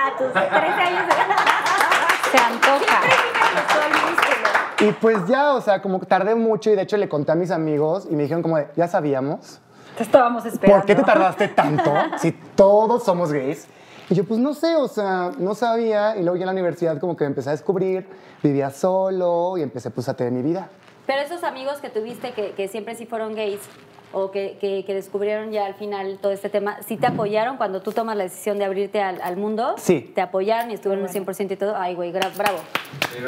A 0.00 0.16
tus 0.16 0.32
13 0.32 0.46
años 0.48 1.06
de 1.06 1.12
Se 2.30 2.38
antoja. 2.38 3.00
Y 4.80 4.92
pues 4.92 5.26
ya, 5.26 5.52
o 5.52 5.60
sea, 5.60 5.82
como 5.82 6.00
que 6.00 6.06
tardé 6.06 6.34
mucho 6.34 6.70
y 6.70 6.74
de 6.74 6.82
hecho 6.82 6.96
le 6.96 7.08
conté 7.08 7.32
a 7.32 7.34
mis 7.34 7.50
amigos 7.50 8.06
y 8.10 8.16
me 8.16 8.22
dijeron 8.22 8.42
como 8.42 8.56
de, 8.56 8.68
ya 8.76 8.88
sabíamos, 8.88 9.60
Te 9.96 10.02
estábamos 10.02 10.46
esperando. 10.46 10.78
¿por 10.78 10.86
qué 10.86 10.94
te 10.94 11.02
tardaste 11.02 11.48
tanto 11.48 11.92
si 12.18 12.32
todos 12.32 13.04
somos 13.04 13.30
gays? 13.30 13.66
Y 14.10 14.14
yo 14.14 14.24
pues 14.24 14.40
no 14.40 14.54
sé, 14.54 14.74
o 14.76 14.88
sea, 14.88 15.30
no 15.38 15.54
sabía 15.54 16.16
y 16.16 16.22
luego 16.22 16.36
ya 16.36 16.42
en 16.42 16.46
la 16.46 16.52
universidad 16.52 16.98
como 16.98 17.16
que 17.16 17.24
me 17.24 17.28
empecé 17.28 17.48
a 17.50 17.52
descubrir, 17.52 18.06
vivía 18.42 18.70
solo 18.70 19.56
y 19.56 19.62
empecé 19.62 19.90
pues 19.90 20.08
a 20.08 20.14
tener 20.16 20.32
mi 20.32 20.42
vida. 20.42 20.68
Pero 21.06 21.22
esos 21.22 21.44
amigos 21.44 21.78
que 21.78 21.90
tuviste 21.90 22.32
que, 22.32 22.50
que 22.52 22.66
siempre 22.68 22.94
sí 22.96 23.06
fueron 23.06 23.34
gays 23.34 23.60
o 24.12 24.32
que, 24.32 24.58
que- 24.60 24.84
que 24.84 24.92
descubrieron 24.94 25.52
ya 25.52 25.66
al 25.66 25.74
final 25.74 26.18
todo 26.20 26.32
este 26.32 26.48
tema, 26.48 26.78
¿sí 26.82 26.96
te 26.96 27.06
apoyaron 27.06 27.56
cuando 27.56 27.80
tú 27.82 27.92
tomas 27.92 28.16
la 28.16 28.24
decisión 28.24 28.58
de 28.58 28.64
abrirte 28.64 29.00
al, 29.00 29.20
al 29.22 29.36
mundo? 29.36 29.76
Sí. 29.78 30.10
¿Te 30.12 30.20
apoyaron 30.20 30.72
y 30.72 30.74
estuvieron 30.74 31.04
un 31.04 31.08
100% 31.10 31.52
y 31.52 31.56
todo? 31.56 31.76
Ay, 31.76 31.94
güey, 31.94 32.10
bravo. 32.10 32.32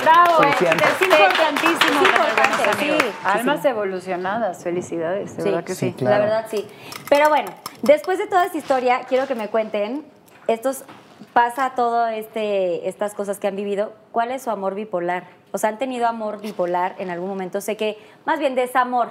Bravo, 0.02 0.42
es, 0.42 0.56
Felicidades. 0.56 0.82
es 0.82 1.02
importantísimo. 1.02 2.00
Importante, 2.02 2.78
sí, 2.80 2.90
sí, 3.00 3.12
Almas 3.24 3.64
evolucionadas, 3.64 4.64
felicidades, 4.64 5.36
de 5.36 5.42
Sí, 5.42 5.48
verdad 5.48 5.64
que 5.64 5.74
sí. 5.76 5.86
sí, 5.90 5.92
claro. 5.92 6.16
La 6.16 6.24
verdad 6.24 6.46
sí. 6.50 6.66
Pero 7.08 7.28
bueno, 7.28 7.52
después 7.82 8.18
de 8.18 8.26
toda 8.26 8.46
esta 8.46 8.58
historia, 8.58 9.02
quiero 9.08 9.28
que 9.28 9.36
me 9.36 9.46
cuenten, 9.48 10.04
estos 10.48 10.84
pasa 11.32 11.72
todo 11.74 12.08
este 12.08 12.88
estas 12.88 13.14
cosas 13.14 13.38
que 13.38 13.48
han 13.48 13.56
vivido, 13.56 13.92
¿cuál 14.12 14.30
es 14.30 14.42
su 14.42 14.50
amor 14.50 14.74
bipolar? 14.74 15.24
O 15.52 15.58
sea, 15.58 15.70
han 15.70 15.78
tenido 15.78 16.06
amor 16.06 16.40
bipolar 16.40 16.94
en 16.98 17.10
algún 17.10 17.28
momento, 17.28 17.60
sé 17.60 17.76
que 17.76 17.98
más 18.24 18.38
bien 18.38 18.54
desamor. 18.54 19.08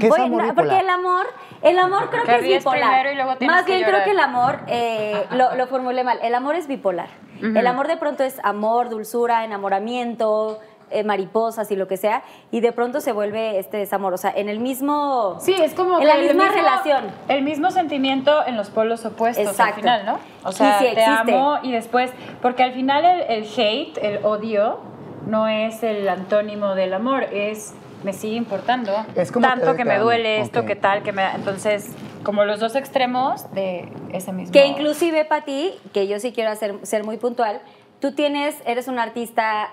¿Qué 0.00 0.06
es 0.06 0.12
amor 0.14 0.42
no, 0.42 0.48
bipolar? 0.48 0.54
Porque 0.54 0.78
el 0.78 0.88
amor, 0.88 1.26
el 1.60 1.78
amor 1.78 2.08
creo 2.08 2.22
Que 2.24 2.30
que 2.30 2.36
es 2.36 2.64
bipolar. 2.64 2.90
primero 2.90 3.12
y 3.12 3.14
luego 3.16 3.36
tienes 3.36 3.54
Más 3.56 3.66
que 3.66 3.76
bien 3.76 3.88
creo 3.88 4.04
que 4.04 4.10
el 4.12 4.20
amor, 4.20 4.60
eh, 4.66 5.26
lo, 5.32 5.54
lo 5.56 5.66
formulé 5.66 6.04
mal, 6.04 6.18
el 6.22 6.34
amor 6.34 6.54
es 6.54 6.66
bipolar. 6.66 7.08
El 7.42 7.66
amor 7.66 7.88
de 7.88 7.98
pronto 7.98 8.22
es 8.24 8.40
amor, 8.42 8.88
dulzura, 8.88 9.44
enamoramiento, 9.44 10.60
eh, 10.94 11.04
mariposas 11.04 11.70
y 11.70 11.76
lo 11.76 11.86
que 11.88 11.96
sea, 11.96 12.22
y 12.50 12.60
de 12.60 12.72
pronto 12.72 13.00
se 13.00 13.12
vuelve 13.12 13.58
este 13.58 13.76
desamor. 13.76 14.14
O 14.14 14.16
sea, 14.16 14.32
en 14.34 14.48
el 14.48 14.60
mismo. 14.60 15.36
Sí, 15.40 15.52
es 15.54 15.74
como 15.74 15.98
En 16.00 16.06
la 16.08 16.14
que 16.14 16.22
misma 16.22 16.44
mismo- 16.44 16.56
relación. 16.56 17.04
El 17.28 17.42
mismo 17.42 17.70
sentimiento 17.70 18.46
en 18.46 18.56
los 18.56 18.70
polos 18.70 19.04
opuestos 19.04 19.46
Exacto. 19.46 19.74
al 19.74 19.80
final, 19.80 20.06
¿no? 20.06 20.18
O 20.48 20.52
Sí, 20.52 20.58
sea, 20.58 20.78
sí, 20.78 20.84
te 20.86 20.90
existe. 21.02 21.34
amo 21.34 21.58
y 21.62 21.72
después, 21.72 22.10
porque 22.40 22.62
al 22.62 22.72
final 22.72 23.04
el, 23.04 23.20
el 23.22 23.44
hate, 23.56 23.98
el 24.02 24.24
odio, 24.24 24.78
no 25.26 25.48
es 25.48 25.82
el 25.82 26.08
antónimo 26.08 26.74
del 26.74 26.92
amor, 26.94 27.24
es 27.32 27.74
me 28.02 28.12
sigue 28.12 28.36
importando 28.36 28.92
Es 29.16 29.32
como 29.32 29.46
tanto 29.48 29.70
que 29.72 29.78
que, 29.78 29.82
te 29.84 29.88
me 29.88 29.98
duele 29.98 30.40
esto, 30.42 30.66
que 30.66 30.76
tal, 30.76 31.02
que 31.02 31.12
me 31.12 31.22
da- 31.22 31.34
entonces 31.34 31.90
como 32.22 32.44
los 32.44 32.60
dos 32.60 32.74
extremos 32.76 33.50
de 33.54 33.88
ese 34.12 34.32
mismo. 34.32 34.52
Que 34.52 34.66
inclusive, 34.66 35.24
Pati, 35.24 35.72
que 35.94 36.06
yo 36.06 36.18
sí 36.20 36.32
quiero 36.32 36.50
hacer, 36.50 36.74
ser 36.82 37.04
muy 37.04 37.16
puntual, 37.16 37.60
tú 38.00 38.12
tienes, 38.14 38.56
eres 38.66 38.88
un 38.88 38.98
artista 38.98 39.70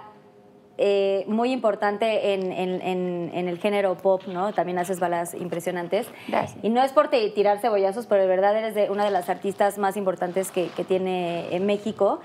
eh, 0.84 1.26
muy 1.28 1.52
importante 1.52 2.34
en, 2.34 2.52
en- 2.52 2.82
en- 2.82 3.32
en 3.36 3.48
el 3.48 3.60
género 3.60 3.96
pop, 3.96 4.24
¿no? 4.26 4.52
También 4.52 4.80
haces 4.80 5.00
balas 5.00 5.36
impresionantes. 5.36 6.08
Gracias. 6.28 6.58
Y 6.63 6.70
no 6.70 6.82
es 6.82 6.91
por 6.91 7.10
te- 7.10 7.30
tirar 7.30 7.60
cebollazos, 7.60 8.08
pero 8.08 8.22
de 8.24 8.28
verdad 8.28 8.58
eres 8.58 8.74
de 8.74 8.89
una 8.89 9.06
de 9.06 9.12
las 9.12 9.30
artistas 9.30 9.78
más 9.78 9.96
importantes 9.96 10.50
que, 10.50 10.70
que 10.70 10.84
tiene 10.84 11.56
en 11.56 11.65
México. 11.67 12.20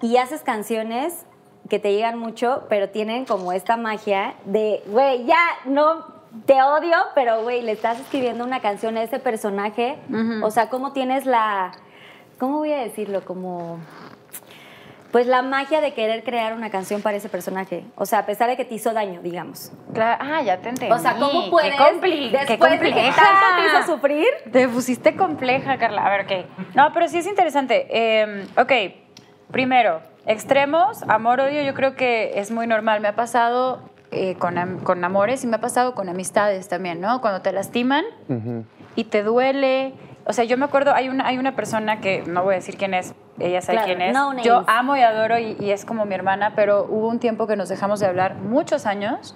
Y 0.00 0.16
haces 0.16 0.40
canciones 0.42 1.26
que 1.68 1.78
te 1.78 1.92
llegan 1.92 2.18
mucho, 2.18 2.62
pero 2.70 2.88
tienen 2.88 3.26
como 3.26 3.52
esta 3.52 3.76
magia 3.76 4.34
de, 4.46 4.82
güey, 4.86 5.26
ya 5.26 5.38
no 5.66 6.06
te 6.46 6.62
odio, 6.62 6.96
pero 7.14 7.42
güey, 7.42 7.60
le 7.60 7.72
estás 7.72 8.00
escribiendo 8.00 8.42
una 8.44 8.60
canción 8.60 8.96
a 8.96 9.02
ese 9.02 9.18
personaje. 9.18 9.98
O 10.42 10.50
sea, 10.50 10.70
¿cómo 10.70 10.92
tienes 10.92 11.26
la, 11.26 11.72
cómo 12.38 12.58
voy 12.58 12.72
a 12.72 12.78
decirlo? 12.78 13.22
Como, 13.24 13.78
pues 15.12 15.26
la 15.26 15.42
magia 15.42 15.80
de 15.80 15.92
querer 15.92 16.22
crear 16.22 16.52
una 16.54 16.70
canción 16.70 17.02
para 17.02 17.16
ese 17.16 17.28
personaje. 17.28 17.84
O 17.96 18.06
sea, 18.06 18.20
a 18.20 18.26
pesar 18.26 18.48
de 18.48 18.56
que 18.56 18.64
te 18.64 18.74
hizo 18.74 18.92
daño, 18.92 19.20
digamos. 19.22 19.72
Claro, 19.92 20.22
ah, 20.24 20.42
ya 20.42 20.58
te 20.58 20.68
entendí. 20.68 20.92
O 20.94 20.98
sea, 20.98 21.14
¿cómo 21.16 21.50
puedes, 21.50 21.74
Qué, 21.74 21.78
compli- 21.82 22.30
qué 22.30 22.38
después 22.46 22.70
de 22.72 22.78
que 22.78 22.84
compleja. 22.92 23.16
tanto 23.16 23.46
te 23.62 23.66
hizo 23.78 23.92
sufrir, 23.94 24.26
Te 24.52 24.68
pusiste 24.68 25.16
compleja, 25.16 25.78
Carla. 25.78 26.06
A 26.06 26.10
ver, 26.10 26.20
ok. 26.26 26.46
No, 26.74 26.92
pero 26.92 27.08
sí 27.08 27.18
es 27.18 27.26
interesante. 27.26 27.86
Eh, 27.90 28.46
ok, 28.56 28.72
primero, 29.50 30.00
extremos, 30.26 31.02
amor-odio, 31.08 31.62
yo 31.62 31.74
creo 31.74 31.94
que 31.96 32.32
es 32.38 32.50
muy 32.50 32.66
normal. 32.66 33.00
Me 33.00 33.08
ha 33.08 33.16
pasado 33.16 33.80
eh, 34.12 34.34
con, 34.38 34.58
am- 34.58 34.80
con 34.80 35.02
amores 35.04 35.42
y 35.44 35.46
me 35.46 35.56
ha 35.56 35.60
pasado 35.60 35.94
con 35.94 36.08
amistades 36.08 36.68
también, 36.68 37.00
¿no? 37.00 37.20
Cuando 37.20 37.42
te 37.42 37.52
lastiman 37.52 38.04
y 38.96 39.04
te 39.04 39.22
duele. 39.22 39.92
O 40.26 40.32
sea, 40.32 40.44
yo 40.44 40.56
me 40.58 40.64
acuerdo, 40.66 40.94
hay 40.94 41.08
una, 41.08 41.26
hay 41.26 41.38
una 41.38 41.56
persona 41.56 42.00
que, 42.00 42.22
no 42.26 42.42
voy 42.44 42.54
a 42.54 42.56
decir 42.56 42.76
quién 42.76 42.94
es, 42.94 43.14
ella 43.40 43.60
sabe 43.62 43.78
Claro, 43.78 43.86
quién 43.88 44.02
es. 44.02 44.12
no 44.14 44.36
yo 44.42 44.64
amo 44.66 44.96
y 44.96 45.00
adoro 45.02 45.38
y, 45.38 45.56
y 45.58 45.70
es 45.70 45.84
como 45.84 46.04
mi 46.04 46.14
hermana, 46.14 46.52
pero 46.54 46.86
hubo 46.88 47.08
un 47.08 47.18
tiempo 47.18 47.46
que 47.46 47.56
nos 47.56 47.68
dejamos 47.68 47.98
de 48.00 48.06
hablar, 48.06 48.34
muchos 48.34 48.86
años. 48.86 49.34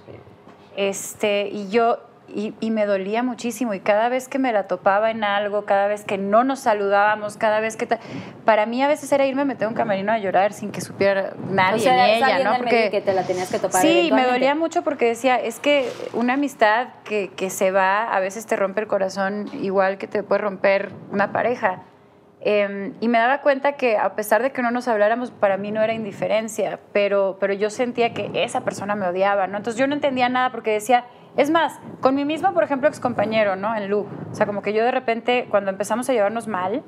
Este, 0.77 1.49
y 1.53 1.69
yo, 1.71 1.99
y, 2.27 2.55
y 2.59 2.71
me 2.71 2.85
dolía 2.87 3.23
muchísimo. 3.23 3.75
Y 3.75 3.81
cada 3.81 4.09
vez 4.09 4.29
que 4.29 4.39
me 4.39 4.53
la 4.53 4.67
topaba 4.67 5.11
en 5.11 5.23
algo, 5.23 5.67
cada 5.67 5.87
vez 5.87 6.05
que 6.05 6.19
no 6.19 6.43
nos 6.43 6.59
saludábamos, 6.61 7.37
cada 7.37 7.61
vez 7.61 7.77
que. 7.77 7.87
ta- 7.87 8.01
Para 8.45 8.67
mí 8.67 8.83
a 8.83 8.89
veces 8.89 9.13
era 9.13 9.25
irme 9.27 9.43
a 9.43 9.45
meter 9.45 9.69
un 9.69 9.75
camerino 9.75 10.11
a 10.13 10.19
llorar 10.19 10.53
sin 10.53 10.73
que 10.73 10.81
supiera 10.81 11.35
nadie 11.51 11.77
o 11.77 11.79
sea, 11.79 12.07
ni 12.07 12.13
ella, 12.15 12.59
¿no? 12.59 12.65
que 12.65 13.03
te 13.05 13.13
la 13.15 13.23
tenías 13.23 13.51
que 13.51 13.59
topar 13.59 13.81
Sí, 13.83 14.11
me 14.13 14.25
dolía 14.27 14.55
mucho 14.55 14.83
porque 14.83 15.05
decía, 15.07 15.37
es 15.37 15.61
que 15.61 15.89
una 16.13 16.35
amistad 16.35 16.89
que, 17.05 17.29
que 17.37 17.51
se 17.51 17.71
va, 17.71 18.05
a 18.13 18.19
veces 18.21 18.47
te 18.47 18.57
rompe 18.57 18.81
el 18.81 18.89
corazón 18.89 19.49
igual 19.63 19.99
que 19.99 20.07
te 20.09 20.23
puede 20.23 20.41
romper 20.41 20.91
una 21.13 21.31
pareja. 21.31 21.83
Eh, 22.47 22.93
y 23.01 23.09
me 23.09 23.19
daba 23.19 23.41
cuenta 23.41 23.73
que 23.73 23.97
a 23.97 24.15
pesar 24.15 24.43
de 24.43 24.53
que 24.53 24.61
no 24.61 24.71
nos 24.71 24.87
habláramos, 24.87 25.31
para 25.31 25.57
mí 25.57 25.73
no 25.73 25.83
era 25.83 25.95
indiferencia, 25.95 26.79
pero, 26.93 27.39
pero 27.41 27.55
yo 27.55 27.71
sentía 27.71 28.13
que 28.13 28.31
esa 28.35 28.61
persona 28.61 28.95
me 28.95 29.07
odiaba, 29.09 29.47
¿no? 29.47 29.57
Entonces 29.57 29.81
yo 29.81 29.87
no 29.87 29.95
entendía 29.95 30.29
nada 30.29 30.53
porque 30.53 30.73
decía, 30.73 31.07
es 31.39 31.51
más, 31.51 31.81
con 32.03 32.15
mi 32.15 32.27
mismo, 32.27 32.53
por 32.53 32.63
ejemplo, 32.63 32.87
excompañero, 32.87 33.57
¿no? 33.57 33.75
En 33.75 33.89
Lu. 33.89 34.07
O 34.31 34.35
sea, 34.35 34.45
como 34.45 34.61
que 34.61 34.75
yo 34.75 34.85
de 34.85 34.91
repente, 34.91 35.47
cuando 35.51 35.71
empezamos 35.71 36.09
a 36.11 36.13
llevarnos 36.13 36.47
mal, 36.47 36.83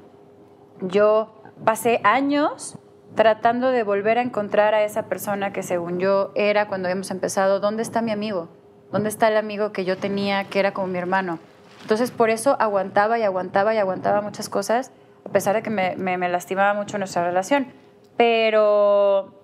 yo 0.83 1.43
pasé 1.65 2.01
años 2.05 2.79
tratando 3.15 3.71
de 3.71 3.83
volver 3.83 4.19
a 4.19 4.23
encontrar 4.23 4.75
a 4.75 4.85
esa 4.85 5.05
persona 5.05 5.55
que 5.55 5.63
según 5.63 5.99
yo 5.99 6.33
era 6.35 6.69
cuando 6.69 6.89
habíamos 6.89 7.11
empezado. 7.11 7.61
¿Dónde 7.61 7.83
está 7.83 8.03
mi 8.03 8.11
amigo? 8.11 8.51
¿Dónde 8.93 9.09
está 9.09 9.29
el 9.29 9.39
amigo 9.39 9.73
que 9.73 9.87
yo 9.87 9.97
tenía 9.97 10.45
que 10.45 10.61
era 10.61 10.73
como 10.73 10.87
mi 10.89 10.99
hermano? 10.99 11.39
Entonces 11.81 12.11
por 12.11 12.31
eso 12.31 12.57
aguantaba 12.61 13.19
y 13.19 13.23
aguantaba 13.23 13.75
y 13.75 13.79
aguantaba 13.79 14.21
muchas 14.21 14.49
cosas, 14.49 14.93
a 15.27 15.33
pesar 15.33 15.55
de 15.57 15.63
que 15.63 15.71
me, 15.71 16.29
lastimaba 16.29 16.75
mucho 16.75 16.99
nuestra 16.99 17.25
relación. 17.25 17.67
Pero 18.17 19.35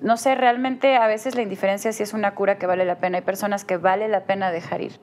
no 0.00 0.16
sé, 0.16 0.34
realmente 0.34 0.96
a 0.96 1.06
veces 1.06 1.34
la 1.34 1.42
indiferencia 1.42 1.92
sí 1.92 2.02
es 2.02 2.14
una 2.14 2.34
cura 2.34 2.56
que 2.56 2.66
vale 2.66 2.84
la 2.84 2.96
pena. 2.96 3.18
Hay 3.18 3.24
personas 3.24 3.64
que 3.64 3.76
vale 3.76 4.08
la 4.08 4.24
pena 4.24 4.50
dejar 4.50 4.80
ir. 4.80 5.00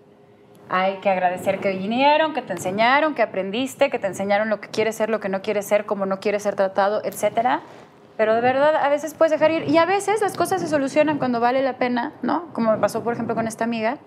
Hay 0.69 0.97
que 0.97 1.09
agradecer 1.09 1.59
que 1.59 1.71
vinieron, 1.71 2.33
que 2.33 2.41
te 2.41 2.53
enseñaron, 2.53 3.13
que 3.13 3.21
aprendiste, 3.21 3.89
que 3.89 3.99
te 3.99 4.07
enseñaron 4.07 4.49
lo 4.49 4.61
que 4.61 4.69
quieres 4.69 4.95
ser, 4.95 5.09
lo 5.09 5.19
que 5.19 5.27
no 5.27 5.41
quieres 5.41 5.65
ser, 5.65 5.85
cómo 5.85 6.05
no 6.05 6.21
quieres 6.21 6.43
ser 6.43 6.55
tratado, 6.55 7.01
etcétera. 7.03 7.61
Pero 8.15 8.35
de 8.35 8.41
verdad, 8.41 8.75
a 8.75 8.87
veces 8.87 9.13
puedes 9.13 9.31
dejar 9.31 9.51
ir. 9.51 9.67
Y 9.67 9.77
a 9.77 9.85
veces 9.85 10.21
las 10.21 10.37
cosas 10.37 10.61
se 10.61 10.67
solucionan 10.67 11.17
cuando 11.17 11.41
vale 11.41 11.61
la 11.61 11.77
pena, 11.77 12.13
¿no? 12.21 12.53
Como 12.53 12.71
me 12.71 12.77
pasó, 12.77 13.03
por 13.03 13.13
ejemplo, 13.13 13.35
con 13.35 13.47
esta 13.47 13.65
amiga. 13.65 13.97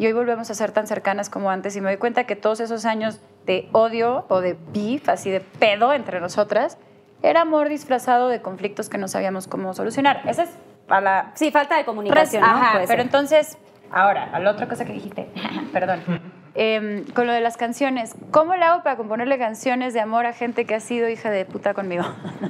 Y 0.00 0.06
hoy 0.06 0.14
volvemos 0.14 0.50
a 0.50 0.54
ser 0.54 0.72
tan 0.72 0.86
cercanas 0.86 1.28
como 1.28 1.50
antes. 1.50 1.76
Y 1.76 1.82
me 1.82 1.90
doy 1.90 1.98
cuenta 1.98 2.24
que 2.24 2.34
todos 2.34 2.60
esos 2.60 2.86
años 2.86 3.20
de 3.44 3.68
odio 3.72 4.24
o 4.30 4.40
de 4.40 4.56
beef, 4.72 5.10
así 5.10 5.28
de 5.30 5.40
pedo 5.40 5.92
entre 5.92 6.20
nosotras, 6.20 6.78
era 7.22 7.42
amor 7.42 7.68
disfrazado 7.68 8.28
de 8.28 8.40
conflictos 8.40 8.88
que 8.88 8.96
no 8.96 9.08
sabíamos 9.08 9.46
cómo 9.46 9.74
solucionar. 9.74 10.22
Esa 10.26 10.44
es 10.44 10.50
a 10.88 11.02
la 11.02 11.32
Sí, 11.34 11.50
falta 11.50 11.76
de 11.76 11.84
comunicación, 11.84 12.42
Res- 12.42 12.50
¿no? 12.50 12.56
Ajá, 12.56 12.72
pero 12.76 12.86
ser. 12.86 13.00
entonces, 13.00 13.58
ahora, 13.92 14.30
a 14.32 14.40
la 14.40 14.52
otra 14.52 14.66
cosa 14.68 14.86
que 14.86 14.94
dijiste, 14.94 15.28
perdón, 15.74 16.00
Em, 16.54 17.04
con 17.12 17.28
lo 17.28 17.32
de 17.32 17.40
las 17.40 17.56
canciones, 17.56 18.14
¿cómo 18.32 18.56
le 18.56 18.64
hago 18.64 18.82
para 18.82 18.96
componerle 18.96 19.38
canciones 19.38 19.94
de 19.94 20.00
amor 20.00 20.26
a 20.26 20.32
gente 20.32 20.64
que 20.66 20.74
ha 20.74 20.80
sido 20.80 21.08
hija 21.08 21.30
de 21.30 21.44
puta 21.44 21.74
conmigo? 21.74 22.02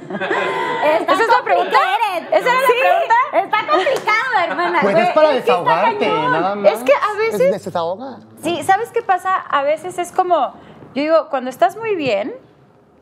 Está 0.99 1.13
¿Esa 1.13 1.23
es 1.23 1.29
la 1.29 1.43
pregunta? 1.43 1.77
¿Esa 2.31 2.49
era 2.49 2.61
la 2.61 2.67
pregunta? 2.67 3.15
Está 3.33 3.71
complicado, 3.71 4.47
hermana. 4.47 4.79
Pues 4.81 4.95
güey. 4.95 5.07
es 5.07 5.13
para 5.13 5.29
desahogarte, 5.31 6.07
nada 6.07 6.55
más. 6.55 6.73
Es 6.73 6.83
que 6.83 6.93
a 6.93 7.17
veces- 7.17 7.53
Es 7.55 7.63
desahoga. 7.65 8.17
Sí, 8.41 8.63
¿sabes 8.63 8.89
qué 8.91 9.03
pasa? 9.03 9.35
A 9.35 9.61
veces 9.61 9.99
es 9.99 10.11
como, 10.11 10.53
yo 10.95 11.03
digo, 11.03 11.27
cuando 11.29 11.51
estás 11.51 11.77
muy 11.77 11.95
bien, 11.95 12.33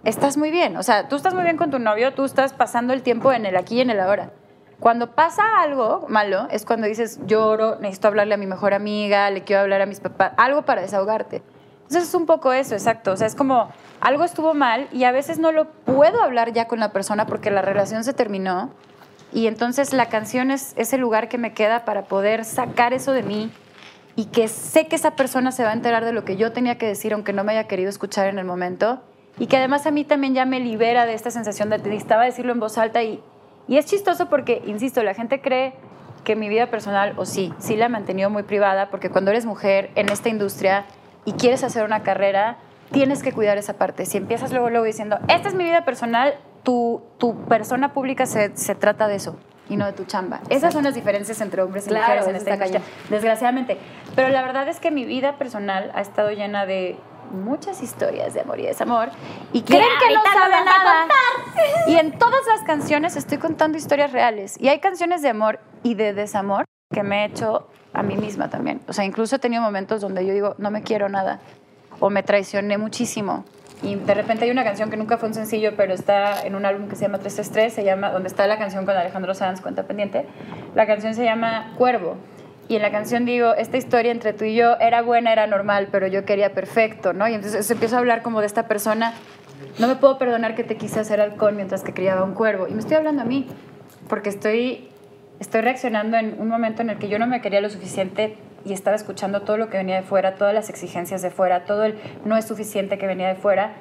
estás 0.04 0.36
muy 0.36 0.52
bien. 0.52 0.76
O 0.76 0.84
sea, 0.84 1.08
tú 1.08 1.16
estás 1.16 1.34
muy 1.34 1.44
bien 1.44 1.56
con 1.56 1.72
tu 1.72 1.80
novio, 1.80 2.14
tú 2.14 2.26
estás 2.26 2.52
pasando 2.52 2.92
el 2.92 3.04
tiempo 3.04 3.32
en 3.32 3.46
el 3.46 3.56
aquí 3.56 3.76
y 3.78 3.82
en 3.82 3.90
el 3.90 4.02
ahora. 4.02 4.32
Cuando 4.80 5.12
pasa 5.12 5.44
algo 5.62 6.06
malo, 6.08 6.48
es 6.52 6.66
cuando 6.66 6.88
dices, 6.88 7.20
lloro, 7.26 7.78
necesito 7.80 8.08
hablarle 8.08 8.36
a 8.36 8.38
mi 8.38 8.48
mejor 8.48 8.74
amiga, 8.74 9.30
le 9.30 9.44
quiero 9.44 9.62
hablar 9.62 9.82
a 9.82 9.86
mis 9.86 10.00
papás, 10.00 10.32
algo 10.38 10.62
para 10.62 10.82
desahogarte. 10.82 11.44
Entonces 11.82 12.10
es 12.10 12.16
un 12.16 12.26
poco 12.26 12.54
eso, 12.54 12.76
exacto. 12.76 13.12
O 13.12 13.18
sea, 13.18 13.28
es 13.28 13.36
como 13.36 13.72
algo 14.00 14.24
estuvo 14.24 14.54
mal 14.54 14.88
y 14.92 15.04
a 15.04 15.12
veces 15.12 15.40
no 15.40 15.52
lo 15.52 15.66
puedo 15.72 16.22
hablar 16.22 16.54
ya 16.54 16.68
con 16.68 16.80
la 16.80 16.94
persona 16.94 17.26
porque 17.26 17.52
la 17.52 17.62
relación 17.62 18.04
se 18.04 18.14
terminó. 18.14 18.70
Y 19.34 19.48
entonces 19.48 19.92
la 19.92 20.08
canción 20.08 20.50
es 20.50 20.74
ese 20.78 20.98
lugar 20.98 21.28
que 21.28 21.38
me 21.38 21.54
queda 21.54 21.86
para 21.86 22.04
poder 22.04 22.46
sacar 22.46 22.94
eso 22.94 23.12
de 23.12 23.24
mí 23.24 23.52
y 24.16 24.26
que 24.26 24.48
sé 24.48 24.88
que 24.88 24.96
esa 24.96 25.16
persona 25.16 25.52
se 25.52 25.64
va 25.64 25.72
a 25.72 25.74
enterar 25.74 26.06
de 26.06 26.14
lo 26.14 26.26
que 26.26 26.38
yo 26.38 26.52
tenía 26.52 26.78
que 26.78 26.86
decir, 26.86 27.14
aunque 27.14 27.34
no 27.34 27.44
me 27.44 27.52
haya 27.52 27.68
querido 27.68 27.90
escuchar 27.90 28.28
en 28.28 28.40
el 28.40 28.46
momento. 28.46 29.02
Y 29.38 29.48
que 29.48 29.58
además 29.58 29.86
a 29.86 29.92
mí 29.92 30.04
también 30.04 30.34
ya 30.34 30.46
me 30.46 30.60
libera 30.60 31.06
de 31.06 31.14
esta 31.14 31.32
sensación 31.32 31.70
de 31.70 31.78
necesitaba 31.80 32.24
decirlo 32.24 32.52
en 32.52 32.60
voz 32.60 32.78
alta. 32.78 33.02
Y, 33.02 33.22
y 33.70 33.78
es 33.78 33.86
chistoso 33.86 34.28
porque, 34.30 34.64
insisto, 34.66 35.04
la 35.04 35.14
gente 35.14 35.42
cree 35.42 35.74
que 36.24 36.36
mi 36.36 36.50
vida 36.50 36.72
personal, 36.72 37.14
o 37.18 37.26
sí, 37.26 37.54
sí 37.60 37.78
la 37.78 37.86
he 37.86 37.90
mantenido 37.90 38.32
muy 38.32 38.44
privada, 38.44 38.90
porque 38.90 39.12
cuando 39.12 39.30
eres 39.30 39.46
mujer 39.46 39.92
en 39.94 40.10
esta 40.10 40.28
industria 40.28 40.86
y 41.24 41.34
quieres 41.34 41.64
hacer 41.64 41.86
una 41.86 42.02
carrera, 42.02 42.58
tienes 42.92 43.22
que 43.22 43.32
cuidar 43.32 43.60
esa 43.60 43.74
parte. 43.74 44.08
Si 44.08 44.18
empiezas 44.18 44.52
luego, 44.52 44.72
luego 44.72 44.86
diciendo, 44.86 45.20
esta 45.28 45.50
es 45.50 45.54
mi 45.54 45.64
vida 45.64 45.86
personal, 45.86 46.34
tu, 46.64 47.04
tu 47.20 47.46
persona 47.46 47.94
pública 47.94 48.26
se, 48.26 48.58
se 48.58 48.74
trata 48.74 49.08
de 49.08 49.16
eso 49.16 49.38
y 49.70 49.78
no 49.78 49.86
de 49.86 49.94
tu 49.94 50.04
chamba. 50.06 50.42
Esas 50.50 50.74
son 50.74 50.84
las 50.84 50.96
diferencias 50.96 51.40
entre 51.40 51.62
hombres 51.62 51.86
y 51.86 51.90
Claro, 51.90 52.08
mujeres 52.08 52.28
en 52.28 52.36
esta 52.36 52.54
industria, 52.56 52.82
desgraciadamente. 53.12 53.78
Pero 54.16 54.30
la 54.30 54.42
verdad 54.42 54.68
es 54.68 54.80
que 54.80 54.90
mi 54.90 55.06
vida 55.06 55.38
personal 55.38 55.92
ha 55.94 56.02
estado 56.02 56.32
llena 56.32 56.66
de 56.66 56.98
muchas 57.32 57.82
historias 57.82 58.34
de 58.34 58.42
amor 58.42 58.60
y 58.60 58.66
desamor 58.66 59.10
y 59.54 59.62
creen 59.62 59.84
que 60.00 60.14
no 60.14 60.20
ahorita 60.20 60.24
nos 60.24 60.34
sabe 60.34 60.52
vas 60.52 60.62
a 60.62 60.66
nada. 60.66 61.08
Y 61.88 61.96
en 61.98 62.18
todas 62.18 62.42
las 62.48 62.62
canciones 62.66 63.16
estoy 63.16 63.38
contando 63.38 63.78
historias 63.78 64.12
reales. 64.12 64.60
Y 64.60 64.68
hay 64.70 64.80
canciones 64.80 65.22
de 65.22 65.30
amor 65.30 65.60
y 65.84 65.96
de 65.96 66.14
desamor 66.14 66.66
que 66.92 67.04
me 67.04 67.24
he 67.24 67.26
hecho 67.26 67.68
a 67.94 68.04
mí 68.04 68.18
misma 68.18 68.50
también. 68.50 68.82
O 68.88 68.94
sea, 68.94 69.06
incluso 69.06 69.36
he 69.36 69.40
tenido 69.40 69.62
momentos 69.62 70.02
donde 70.02 70.26
yo 70.26 70.34
digo, 70.34 70.56
no 70.58 70.72
me 70.72 70.82
quiero 70.82 71.10
nada. 71.10 71.40
O 72.00 72.10
me 72.10 72.24
traicioné 72.24 72.78
muchísimo. 72.78 73.46
Y 73.82 73.96
de 73.96 74.14
repente 74.14 74.46
hay 74.46 74.52
una 74.52 74.64
canción 74.64 74.90
que 74.90 74.98
nunca 74.98 75.18
fue 75.18 75.30
un 75.30 75.34
sencillo, 75.34 75.74
pero 75.78 75.94
está 75.94 76.46
en 76.46 76.56
un 76.56 76.66
álbum 76.66 76.90
que 76.90 76.96
se 76.96 77.04
llama 77.04 77.20
333, 77.20 77.74
se 77.74 77.84
llama, 77.84 78.12
donde 78.12 78.28
está 78.28 78.46
la 78.46 78.58
canción 78.58 78.86
con 78.86 78.96
Alejandro 78.96 79.34
Sanz, 79.34 79.62
cuenta 79.62 79.84
pendiente. 79.84 80.26
La 80.76 80.86
canción 80.86 81.14
se 81.14 81.24
llama 81.24 81.74
Cuervo. 81.78 82.18
Y 82.70 82.76
en 82.76 82.82
la 82.82 82.92
canción 82.92 83.26
digo, 83.26 83.54
esta 83.56 83.76
historia 83.76 84.12
entre 84.12 84.32
tú 84.32 84.46
y 84.46 84.56
yo 84.56 84.78
era 84.80 85.02
buena, 85.02 85.34
era 85.34 85.48
normal, 85.48 85.90
pero 85.92 86.08
yo 86.08 86.24
quería 86.24 86.54
perfecto, 86.54 87.12
¿no? 87.12 87.28
Y 87.28 87.34
entonces 87.34 87.70
empiezo 87.70 87.96
a 87.98 88.00
hablar 88.00 88.22
como 88.22 88.40
de 88.40 88.46
esta 88.46 88.68
persona, 88.68 89.14
no 89.80 89.88
me 89.88 89.96
puedo 89.96 90.18
perdonar 90.18 90.56
que 90.56 90.64
te 90.64 90.78
quise 90.78 91.00
hacer 91.02 91.20
halcón 91.20 91.56
mientras 91.56 91.84
que 91.84 91.94
criaba 91.94 92.24
un 92.24 92.36
cuervo. 92.36 92.68
Y 92.68 92.74
me 92.74 92.80
estoy 92.80 92.96
hablando 92.96 93.24
a 93.24 93.26
mí, 93.26 93.48
porque 94.08 94.30
estoy 94.30 94.88
estoy 95.40 95.62
reaccionando 95.62 96.18
en 96.18 96.36
un 96.40 96.48
momento 96.48 96.82
en 96.82 96.90
el 96.90 96.98
que 96.98 97.08
yo 97.08 97.18
no 97.18 97.26
me 97.26 97.42
quería 97.42 97.62
lo 97.62 97.70
suficiente 97.70 98.36
y 98.66 98.74
estaba 98.74 98.96
escuchando 98.96 99.42
todo 99.42 99.58
lo 99.58 99.70
que 99.70 99.78
venía 99.78 99.96
de 99.96 100.04
fuera, 100.04 100.36
todas 100.36 100.54
las 100.54 100.70
exigencias 100.70 101.22
de 101.22 101.30
fuera, 101.30 101.66
todo 101.66 101.86
el 101.86 101.96
no 102.26 102.38
es 102.38 102.46
suficiente 102.46 102.98
que 102.98 103.08
venía 103.08 103.30
de 103.30 103.36
fuera. 103.36 103.74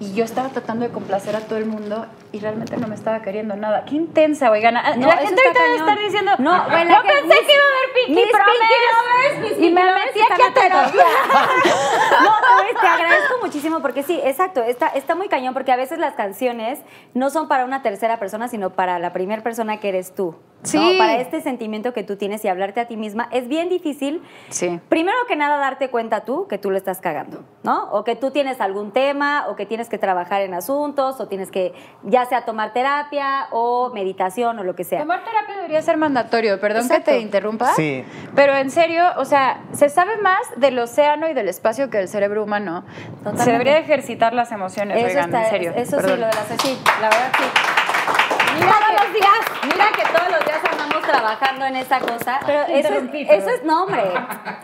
Y 0.00 0.14
yo 0.14 0.24
estaba 0.24 0.48
tratando 0.50 0.86
de 0.86 0.92
complacer 0.92 1.34
a 1.34 1.40
todo 1.40 1.58
el 1.58 1.66
mundo 1.66 2.06
y 2.30 2.38
realmente 2.38 2.76
no 2.76 2.86
me 2.86 2.94
estaba 2.94 3.20
queriendo 3.20 3.56
nada. 3.56 3.84
Qué 3.84 3.96
intensa, 3.96 4.48
oigan. 4.50 4.74
No, 4.74 4.80
la 4.80 5.16
gente 5.16 5.42
ahorita 5.42 5.62
debe 5.64 5.76
estar 5.76 5.98
diciendo, 5.98 6.32
No, 6.38 6.56
no, 6.56 6.70
güey, 6.70 6.84
la 6.84 7.02
que- 7.02 7.08
pensé 7.08 7.26
mis- 7.26 7.46
que 7.46 7.52
iba 7.52 7.62
a 7.64 7.66
haber 7.66 7.92
Pinky 8.06 8.12
mis 8.20 8.30
Promise. 8.30 9.40
Lovers, 9.42 9.58
mis 9.58 9.68
y 9.68 9.72
me 9.72 9.82
metí 9.84 10.20
aquí 10.20 10.42
a 10.42 10.54
terapia. 10.54 11.04
No, 12.22 12.80
te 12.80 12.86
agradezco 12.86 13.34
muchísimo 13.42 13.80
porque 13.82 14.02
sí, 14.02 14.20
exacto, 14.22 14.62
está, 14.62 14.88
está 14.88 15.14
muy 15.14 15.28
cañón 15.28 15.52
porque 15.54 15.72
a 15.72 15.76
veces 15.76 15.98
las 15.98 16.14
canciones 16.14 16.80
no 17.14 17.30
son 17.30 17.48
para 17.48 17.64
una 17.64 17.82
tercera 17.82 18.18
persona, 18.18 18.48
sino 18.48 18.70
para 18.70 18.98
la 18.98 19.12
primera 19.12 19.42
persona 19.42 19.78
que 19.78 19.88
eres 19.88 20.14
tú. 20.14 20.36
¿No? 20.62 20.68
Sí. 20.68 20.96
Para 20.98 21.16
este 21.16 21.40
sentimiento 21.40 21.92
que 21.92 22.02
tú 22.02 22.16
tienes 22.16 22.44
y 22.44 22.48
hablarte 22.48 22.80
a 22.80 22.86
ti 22.88 22.96
misma 22.96 23.28
es 23.30 23.46
bien 23.48 23.68
difícil. 23.68 24.22
Sí. 24.48 24.80
Primero 24.88 25.16
que 25.28 25.36
nada, 25.36 25.56
darte 25.58 25.88
cuenta 25.88 26.24
tú 26.24 26.46
que 26.48 26.58
tú 26.58 26.70
lo 26.70 26.76
estás 26.76 27.00
cagando, 27.00 27.44
¿no? 27.62 27.90
O 27.92 28.02
que 28.04 28.16
tú 28.16 28.30
tienes 28.32 28.60
algún 28.60 28.90
tema, 28.92 29.46
o 29.48 29.54
que 29.56 29.66
tienes 29.66 29.88
que 29.88 29.98
trabajar 29.98 30.42
en 30.42 30.54
asuntos, 30.54 31.20
o 31.20 31.28
tienes 31.28 31.50
que 31.50 31.74
ya 32.02 32.24
sea 32.26 32.44
tomar 32.44 32.72
terapia 32.72 33.46
o 33.52 33.90
meditación 33.94 34.58
o 34.58 34.64
lo 34.64 34.74
que 34.74 34.84
sea. 34.84 35.00
Tomar 35.00 35.24
terapia 35.24 35.56
debería 35.56 35.80
ser 35.82 35.96
mandatorio, 35.96 36.58
perdón 36.60 36.82
Exacto. 36.82 37.04
que 37.06 37.10
te 37.12 37.20
interrumpa. 37.20 37.74
Sí. 37.74 38.04
Pero 38.34 38.54
en 38.56 38.70
serio, 38.70 39.04
o 39.16 39.24
sea, 39.24 39.62
se 39.72 39.88
sabe 39.88 40.16
más 40.18 40.40
del 40.56 40.78
océano 40.78 41.28
y 41.28 41.34
del 41.34 41.48
espacio 41.48 41.88
que 41.90 41.98
del 41.98 42.08
cerebro 42.08 42.42
humano. 42.42 42.84
Totalmente. 43.18 43.44
Se 43.44 43.52
debería 43.52 43.78
ejercitar 43.78 44.34
las 44.34 44.50
emociones, 44.50 44.96
Eso, 44.98 45.06
oigan, 45.06 45.24
está- 45.26 45.44
en 45.44 45.50
serio. 45.50 45.72
eso 45.76 45.96
sí, 45.96 46.02
perdón. 46.02 46.20
lo 46.20 46.26
de 46.26 46.32
las 46.34 46.46
sí, 46.62 46.78
la 47.00 47.08
verdad 47.08 47.32
sí. 47.38 47.44
Mira 48.54 48.72
todos 48.78 49.04
los 49.04 49.14
días. 49.14 49.40
Mira 49.64 49.86
que 49.96 50.02
todos 50.02 50.30
los 50.30 50.44
días 50.44 50.60
andamos 50.70 51.02
trabajando 51.02 51.66
en 51.66 51.76
esa 51.76 52.00
cosa. 52.00 52.40
Pero 52.46 52.62
eso 52.62 52.94
es, 52.94 53.30
eso 53.30 53.50
es, 53.50 53.64
no, 53.64 53.84
hombre. 53.84 54.02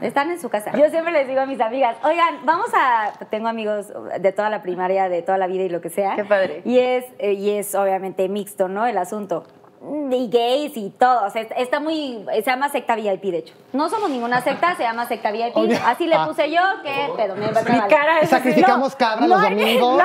Están 0.01 0.31
en 0.31 0.41
su 0.41 0.49
casa. 0.49 0.73
Yo 0.73 0.89
siempre 0.91 1.13
les 1.13 1.29
digo 1.29 1.41
a 1.41 1.47
mis 1.47 1.61
amigas, 1.61 1.97
oigan, 2.03 2.41
vamos 2.45 2.71
a. 2.75 3.13
Tengo 3.31 3.49
amigos 3.49 3.93
de 4.19 4.33
toda 4.33 4.51
la 4.51 4.63
primaria, 4.63 5.09
de 5.09 5.23
toda 5.23 5.39
la 5.39 5.47
vida 5.47 5.65
y 5.65 5.69
lo 5.69 5.81
que 5.81 5.91
sea. 5.91 6.17
Qué 6.17 6.25
padre. 6.25 6.63
Y 6.65 6.79
es, 6.79 7.05
eh, 7.19 7.33
y 7.33 7.51
es 7.51 7.75
obviamente 7.75 8.29
mixto, 8.29 8.69
¿no? 8.69 8.87
El 8.87 8.99
asunto. 8.99 9.45
Y 10.11 10.29
gays 10.29 10.77
y 10.77 10.91
todo. 10.91 11.27
O 11.27 11.31
sea, 11.31 11.43
está- 11.43 11.81
muy. 11.81 12.25
Se 12.33 12.43
llama 12.43 12.71
secta 12.71 12.95
VIP, 12.97 13.31
de 13.31 13.39
hecho. 13.39 13.55
No 13.73 13.91
somos 13.91 14.09
ninguna 14.09 14.41
secta, 14.41 14.75
se 14.77 14.83
llama 14.83 15.07
secta 15.07 15.31
VIP. 15.31 15.55
Así 15.85 16.07
le 16.07 16.15
ah. 16.15 16.27
puse 16.27 16.51
yo, 16.51 16.63
que 16.83 17.13
pedo, 17.17 17.37
me, 17.37 17.49
Mi 17.49 17.81
cara 17.89 18.21
es 18.21 18.31
Sacrificamos 18.31 18.97
cabra 18.97 19.27
los 19.27 19.39
no, 19.41 19.49
domingos. 19.51 20.03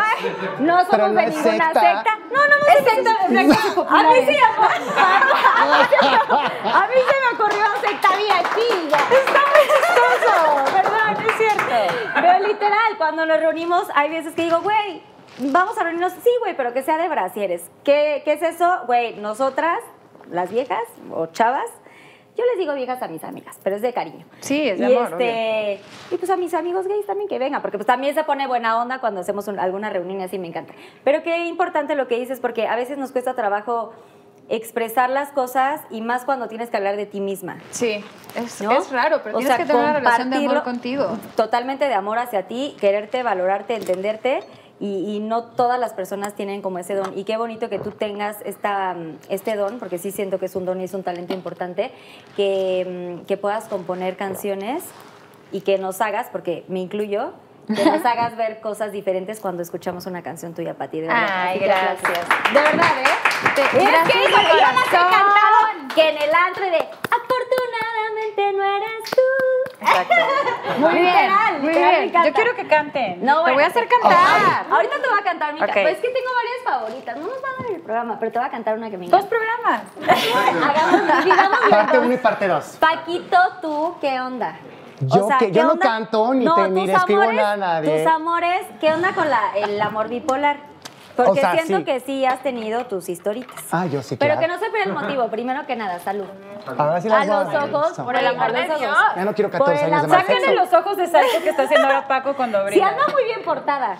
No, 0.59 0.65
no 0.65 0.85
pero 0.89 1.03
somos 1.05 1.15
no 1.15 1.21
de 1.21 1.27
ninguna 1.27 1.51
secta. 1.51 1.79
secta. 1.79 2.17
No, 2.31 2.41
no, 2.47 2.55
no. 2.57 2.67
Es 2.67 2.83
secta 2.83 3.11
A 3.89 4.03
mí 4.03 4.19
sí, 4.27 4.37
amor. 4.37 4.71
A 6.63 6.87
mí 6.87 6.99
se 7.07 7.15
me 7.21 7.43
ocurrió 7.43 7.65
secta 7.81 8.09
VIP. 8.17 8.89
ya. 8.89 8.97
Está 8.97 9.41
muy 9.49 9.63
chistoso. 9.63 10.35
Perdón, 10.73 11.25
es 11.29 11.37
cierto. 11.37 11.93
Pero 12.15 12.47
literal, 12.47 12.97
cuando 12.97 13.25
nos 13.25 13.39
reunimos, 13.39 13.87
hay 13.95 14.09
veces 14.09 14.33
que 14.35 14.43
digo, 14.43 14.59
güey, 14.61 15.01
vamos 15.39 15.77
a 15.77 15.83
reunirnos. 15.83 16.13
Sí, 16.23 16.29
güey, 16.39 16.55
pero 16.55 16.73
que 16.73 16.83
sea 16.83 16.97
de 16.97 17.07
brasieres. 17.09 17.63
¿Qué, 17.83 18.21
qué 18.25 18.33
es 18.33 18.41
eso? 18.41 18.81
Güey, 18.87 19.15
nosotras, 19.15 19.79
las 20.29 20.49
viejas 20.51 20.83
o 21.11 21.27
chavas, 21.27 21.65
yo 22.37 22.45
les 22.45 22.57
digo 22.57 22.73
viejas 22.73 23.01
a 23.01 23.07
mis 23.09 23.23
amigas, 23.25 23.57
pero 23.63 23.75
es 23.75 23.81
de 23.81 23.91
cariño. 23.91 24.25
Sí, 24.39 24.69
es 24.69 24.79
de 24.79 24.89
y 24.89 24.95
amor, 24.95 25.21
Este, 25.21 25.81
y 26.11 26.17
pues 26.17 26.29
a 26.29 26.37
mis 26.37 26.53
amigos 26.53 26.87
gays 26.87 27.05
también 27.05 27.27
que 27.27 27.37
vengan, 27.39 27.61
porque 27.61 27.77
pues 27.77 27.87
también 27.87 28.15
se 28.15 28.23
pone 28.23 28.47
buena 28.47 28.79
onda 28.81 28.99
cuando 28.99 29.19
hacemos 29.21 29.47
un- 29.49 29.59
alguna 29.59 29.89
reunión 29.89 30.21
y 30.21 30.23
así 30.23 30.39
me 30.39 30.47
encanta. 30.47 30.73
Pero 31.03 31.21
qué 31.23 31.47
importante 31.47 31.95
lo 31.95 32.07
que 32.07 32.17
dices, 32.17 32.39
porque 32.39 32.67
a 32.67 32.75
veces 32.77 32.97
nos 32.97 33.11
cuesta 33.11 33.33
trabajo 33.33 33.91
expresar 34.47 35.09
las 35.09 35.29
cosas 35.31 35.81
y 35.91 36.01
más 36.01 36.23
cuando 36.25 36.47
tienes 36.47 36.69
que 36.69 36.77
hablar 36.77 36.95
de 36.95 37.05
ti 37.05 37.19
misma. 37.19 37.57
Sí, 37.71 38.03
es, 38.35 38.61
¿no? 38.61 38.71
es 38.71 38.89
raro, 38.91 39.19
pero 39.23 39.35
O 39.35 39.39
tienes 39.39 39.55
sea, 39.55 39.57
que 39.57 39.71
tener 39.71 39.83
una 39.83 39.93
relación 39.93 40.29
de 40.29 40.37
amor 40.37 40.63
contigo. 40.63 41.07
Totalmente 41.35 41.85
de 41.87 41.93
amor 41.93 42.17
hacia 42.19 42.47
ti, 42.47 42.75
quererte, 42.79 43.21
valorarte, 43.21 43.75
entenderte. 43.75 44.39
Y, 44.81 45.15
y 45.15 45.19
no 45.19 45.43
todas 45.43 45.77
las 45.79 45.91
personas 45.93 46.35
tienen 46.35 46.61
como 46.61 46.79
ese 46.79 46.95
don. 46.95 47.17
Y 47.17 47.25
qué 47.25 47.35
bonito 47.35 47.69
que 47.69 47.79
tú 47.79 47.91
tengas 47.91 48.37
esta, 48.45 48.93
mm, 48.93 49.17
este 49.29 49.55
don, 49.57 49.77
porque 49.79 49.97
sí 49.97 50.11
siento 50.11 50.39
que 50.39 50.45
es 50.45 50.55
un 50.55 50.65
don 50.65 50.79
y 50.79 50.85
es 50.85 50.93
un 50.93 51.03
talento 51.03 51.33
importante, 51.33 51.91
que, 52.37 53.19
mm, 53.21 53.25
que 53.25 53.35
puedas 53.35 53.65
componer 53.65 54.15
canciones 54.15 54.83
y 55.51 55.61
que 55.61 55.77
nos 55.79 55.99
hagas, 55.99 56.27
porque 56.31 56.63
me 56.69 56.79
incluyo, 56.79 57.33
que 57.67 57.83
nos 57.85 58.03
hagas 58.05 58.37
ver 58.37 58.61
cosas 58.61 58.91
diferentes 58.93 59.41
cuando 59.41 59.61
escuchamos 59.63 60.05
una 60.05 60.23
canción 60.23 60.53
tuya, 60.53 60.75
Pati. 60.75 61.01
De 61.01 61.07
verdad. 61.07 61.27
Ay, 61.29 61.59
aplausos. 61.59 62.01
gracias. 62.01 62.53
De 62.53 62.61
verdad, 62.61 63.01
¿eh? 63.01 63.51
Te- 63.55 63.61
es 63.61 63.87
gracias 63.89 64.13
que 64.13 64.31
yo 64.31 64.59
las 64.59 64.87
he 64.87 64.91
cantado 64.91 65.93
que 65.93 66.09
en 66.09 66.17
el 66.17 66.29
antro 66.33 66.63
de 66.65 66.77
afortunadamente 66.77 68.53
no 68.53 68.63
eres 68.63 69.11
tú. 69.11 69.58
Exacto. 69.81 70.13
Muy 70.79 70.93
bien, 70.93 71.05
Literal, 71.05 71.59
muy 71.59 71.67
literal, 71.69 72.09
bien. 72.09 72.23
Yo 72.25 72.33
quiero 72.33 72.55
que 72.55 72.67
canten. 72.67 73.25
No, 73.25 73.35
te 73.35 73.41
bueno, 73.41 73.53
voy 73.55 73.63
a 73.63 73.67
hacer 73.67 73.87
cantar. 73.87 74.65
Ahorita 74.69 74.95
te 75.01 75.09
voy 75.09 75.19
a 75.19 75.23
cantar 75.23 75.53
mi 75.53 75.59
Ok. 75.59 75.65
canción. 75.67 75.83
Pues 75.85 75.95
es 75.95 76.01
que 76.01 76.09
tengo 76.09 76.29
varias 76.35 76.63
favoritas. 76.65 77.15
No 77.17 77.21
nos 77.27 77.35
va 77.37 77.47
a 77.57 77.63
dar 77.63 77.71
el 77.71 77.81
programa, 77.81 78.19
pero 78.19 78.31
te 78.31 78.39
voy 78.39 78.47
a 78.47 78.51
cantar 78.51 78.77
una 78.77 78.89
que 78.89 78.97
me 78.97 79.07
Dos 79.07 79.25
encanta. 79.25 79.29
programas. 79.29 79.81
Hagamos, 80.69 81.59
Parte 81.69 81.97
dos. 81.97 82.05
1 82.05 82.13
y 82.13 82.17
parte 82.17 82.47
2. 82.47 82.77
Paquito, 82.79 83.37
tú, 83.61 83.95
¿qué 84.01 84.19
onda? 84.21 84.57
Yo 85.01 85.27
que- 85.39 85.45
¿qué 85.47 85.51
yo 85.53 85.63
no 85.63 85.71
onda? 85.73 85.85
canto 85.85 86.33
ni 86.33 86.45
te- 86.45 86.69
ni 86.69 86.85
le 86.85 86.93
escribo 86.93 87.21
amores- 87.21 87.37
nada 87.37 87.53
a 87.53 87.57
nadie. 87.57 88.03
Tus 88.03 88.13
amores, 88.13 88.61
¿qué 88.81 88.93
onda 88.93 89.13
con 89.13 89.29
la, 89.29 89.51
el 89.55 89.81
amor 89.81 90.09
bipolar? 90.09 90.57
Porque 91.25 91.39
O 91.39 91.41
sea, 91.41 91.51
siento 91.53 91.77
sí. 91.79 91.83
que 91.83 91.99
sí 91.99 92.25
has 92.25 92.41
tenido 92.41 92.85
tus 92.85 93.09
historitas. 93.09 93.55
Ah, 93.71 93.85
yo 93.87 94.01
sí, 94.01 94.15
Pero 94.15 94.35
claro. 94.35 94.41
que 94.41 94.47
no 94.47 94.59
sepa 94.59 94.77
el 94.85 94.93
motivo. 94.93 95.27
Primero 95.29 95.65
que 95.67 95.75
nada, 95.75 95.99
salud. 95.99 96.25
Ahora 96.77 97.01
sí 97.01 97.07
A 97.09 97.25
las 97.25 97.27
los 97.27 97.63
ojos, 97.73 97.91
Eso. 97.91 98.05
por 98.05 98.15
el 98.15 98.25
amor 98.27 98.51
de 98.53 98.63
Dios. 98.65 98.97
Ya 99.15 99.25
no 99.25 99.33
quiero 99.33 99.49
Por 99.51 99.59
14 99.59 99.85
el 99.85 99.93
años 99.93 100.01
de 100.03 100.07
más 100.07 100.21
Sáquenle 100.21 100.45
sexo. 100.47 100.55
los 100.63 100.73
ojos 100.73 100.97
de 100.97 101.07
salto 101.07 101.37
que 101.43 101.49
está 101.49 101.63
haciendo 101.63 101.87
ahora 101.87 102.07
Paco 102.07 102.33
cuando 102.35 102.59
Sí, 102.59 102.65
brilla. 102.65 102.87
anda 102.89 103.07
muy 103.11 103.23
bien 103.25 103.43
portada. 103.43 103.97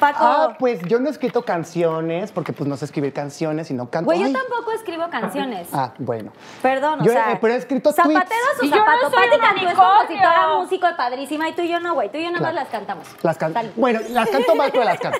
Paco. 0.00 0.18
Ah, 0.20 0.56
pues 0.58 0.80
yo 0.82 0.98
no 1.00 1.08
he 1.08 1.10
escrito 1.10 1.42
canciones 1.42 2.32
porque 2.32 2.52
pues 2.52 2.68
no 2.68 2.76
sé 2.76 2.84
escribir 2.84 3.12
canciones 3.12 3.70
y 3.70 3.74
no 3.74 3.90
canto. 3.90 4.06
Güey, 4.06 4.20
yo 4.20 4.26
Ay. 4.26 4.32
tampoco 4.32 4.72
escribo 4.72 5.08
canciones. 5.10 5.68
Ah, 5.72 5.92
bueno. 5.98 6.32
Perdón, 6.62 7.00
Yo, 7.02 7.10
o 7.10 7.14
sea. 7.14 7.32
eh, 7.32 7.38
pero 7.40 7.54
he 7.54 7.56
escrito 7.56 7.92
Zapatero 7.92 8.20
tweets. 8.20 8.58
su 8.58 8.64
Y 8.66 8.70
yo 8.70 8.76
no 8.76 8.84
zapato. 8.84 9.10
soy 9.10 9.24
Pati 9.24 9.34
un 9.34 9.40
Cantú 9.40 9.56
es 9.56 9.62
unicornio. 9.66 9.98
compositora, 9.98 10.48
músico 10.58 10.86
padrísima. 10.96 11.48
Y 11.48 11.54
tú 11.54 11.62
y 11.62 11.68
yo 11.68 11.80
no, 11.80 11.94
güey. 11.94 12.10
Tú 12.10 12.18
y 12.18 12.22
yo 12.24 12.30
nada 12.30 12.40
más 12.42 12.50
Claro. 12.52 12.64
las 12.64 12.68
cantamos. 12.68 13.06
Las 13.22 13.38
canto. 13.38 13.58
Salud. 13.58 13.72
Bueno, 13.76 14.00
las 14.10 14.28
canto 14.30 14.54
mal, 14.54 14.70
pero 14.72 14.84
las 14.84 14.98
canto. 14.98 15.18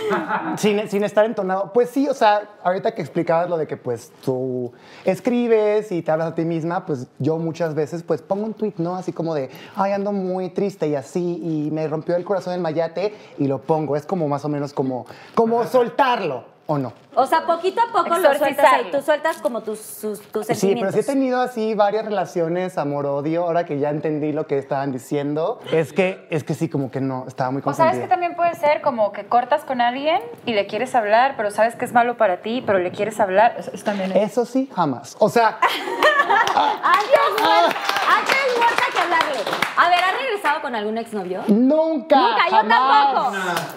sin, 0.56 0.88
sin 0.88 1.04
estar 1.04 1.24
entonado. 1.24 1.72
Pues 1.72 1.90
sí, 1.90 2.08
o 2.08 2.14
sea, 2.14 2.42
ahorita 2.62 2.94
que 2.94 3.02
explicabas 3.02 3.48
lo 3.48 3.56
de 3.56 3.66
que 3.66 3.76
pues 3.76 4.12
tú 4.24 4.72
escribes 5.04 5.92
y 5.92 6.02
te 6.02 6.10
hablas 6.10 6.28
a 6.28 6.34
ti 6.34 6.44
misma, 6.44 6.86
pues 6.86 7.06
yo 7.18 7.36
muchas 7.38 7.74
veces 7.74 8.02
pues 8.02 8.22
pongo 8.22 8.44
un 8.46 8.54
tweet, 8.54 8.74
¿no? 8.78 8.96
Así 8.96 9.12
como 9.12 9.34
de, 9.34 9.50
ay, 9.76 9.92
ando 9.92 10.12
muy 10.12 10.50
triste 10.50 10.88
y 10.88 10.94
así, 10.94 11.40
y 11.42 11.70
me 11.70 11.86
rompió 11.88 12.16
el 12.16 12.24
corazón 12.24 12.54
el 12.54 12.60
mayate 12.60 13.14
y 13.38 13.46
lo 13.46 13.58
pongo. 13.60 13.89
Es 13.96 14.06
como 14.06 14.28
más 14.28 14.44
o 14.44 14.48
menos 14.48 14.72
como, 14.72 15.06
como 15.34 15.64
soltarlo, 15.66 16.44
¿o 16.66 16.78
no? 16.78 16.92
O 17.14 17.26
sea, 17.26 17.44
poquito 17.44 17.80
a 17.80 17.92
poco 17.92 18.16
lo 18.18 18.34
sueltas. 18.34 18.66
Tú 18.92 19.02
sueltas 19.02 19.38
como 19.42 19.62
tus, 19.62 19.80
sus- 19.80 20.20
tus 20.20 20.46
Sí, 20.46 20.52
pero 20.52 20.58
sentimientos. 20.60 20.94
sí 20.94 21.00
he 21.00 21.04
tenido 21.04 21.40
así 21.40 21.74
varias 21.74 22.04
relaciones 22.04 22.78
amor-odio, 22.78 23.44
ahora 23.44 23.64
que 23.66 23.78
ya 23.80 23.90
entendí 23.90 24.32
lo 24.32 24.46
que 24.46 24.58
estaban 24.58 24.92
diciendo. 24.92 25.60
Es 25.72 25.92
que, 25.92 26.26
es 26.30 26.44
que 26.44 26.54
sí, 26.54 26.68
como 26.68 26.90
que 26.92 27.00
no, 27.00 27.24
estaba 27.26 27.50
muy 27.50 27.60
O 27.60 27.64
confundida. 27.64 27.90
sabes 27.92 28.02
que 28.04 28.08
también 28.08 28.36
puede 28.36 28.54
ser 28.54 28.80
como 28.80 29.10
que 29.12 29.26
cortas 29.26 29.64
con 29.64 29.80
alguien 29.80 30.22
y 30.46 30.54
le 30.54 30.66
quieres 30.68 30.94
hablar, 30.94 31.34
pero 31.36 31.50
sabes 31.50 31.74
que 31.74 31.84
es 31.84 31.92
malo 31.92 32.16
para 32.16 32.42
ti, 32.42 32.62
pero 32.64 32.78
le 32.78 32.92
quieres 32.92 33.18
hablar. 33.18 33.56
Eso, 33.58 33.72
eso 33.74 33.84
también 33.84 34.12
es. 34.12 34.30
Eso 34.30 34.44
sí, 34.46 34.70
jamás. 34.74 35.16
O 35.18 35.28
sea, 35.28 35.58
Antes 35.60 37.42
muerta, 37.42 37.76
antes 38.16 38.36
muerta 38.56 38.82
que 38.92 38.98
hablarle. 39.00 39.40
A 39.76 39.88
ver, 39.88 39.98
¿has 39.98 40.12
regresado 40.22 40.60
con 40.62 40.74
algún 40.76 40.96
exnovio? 40.98 41.42
nunca. 41.48 42.16
Nunca, 42.16 42.44
yo 42.50 42.56
jamás. 42.56 43.14
tampoco. 43.14 43.30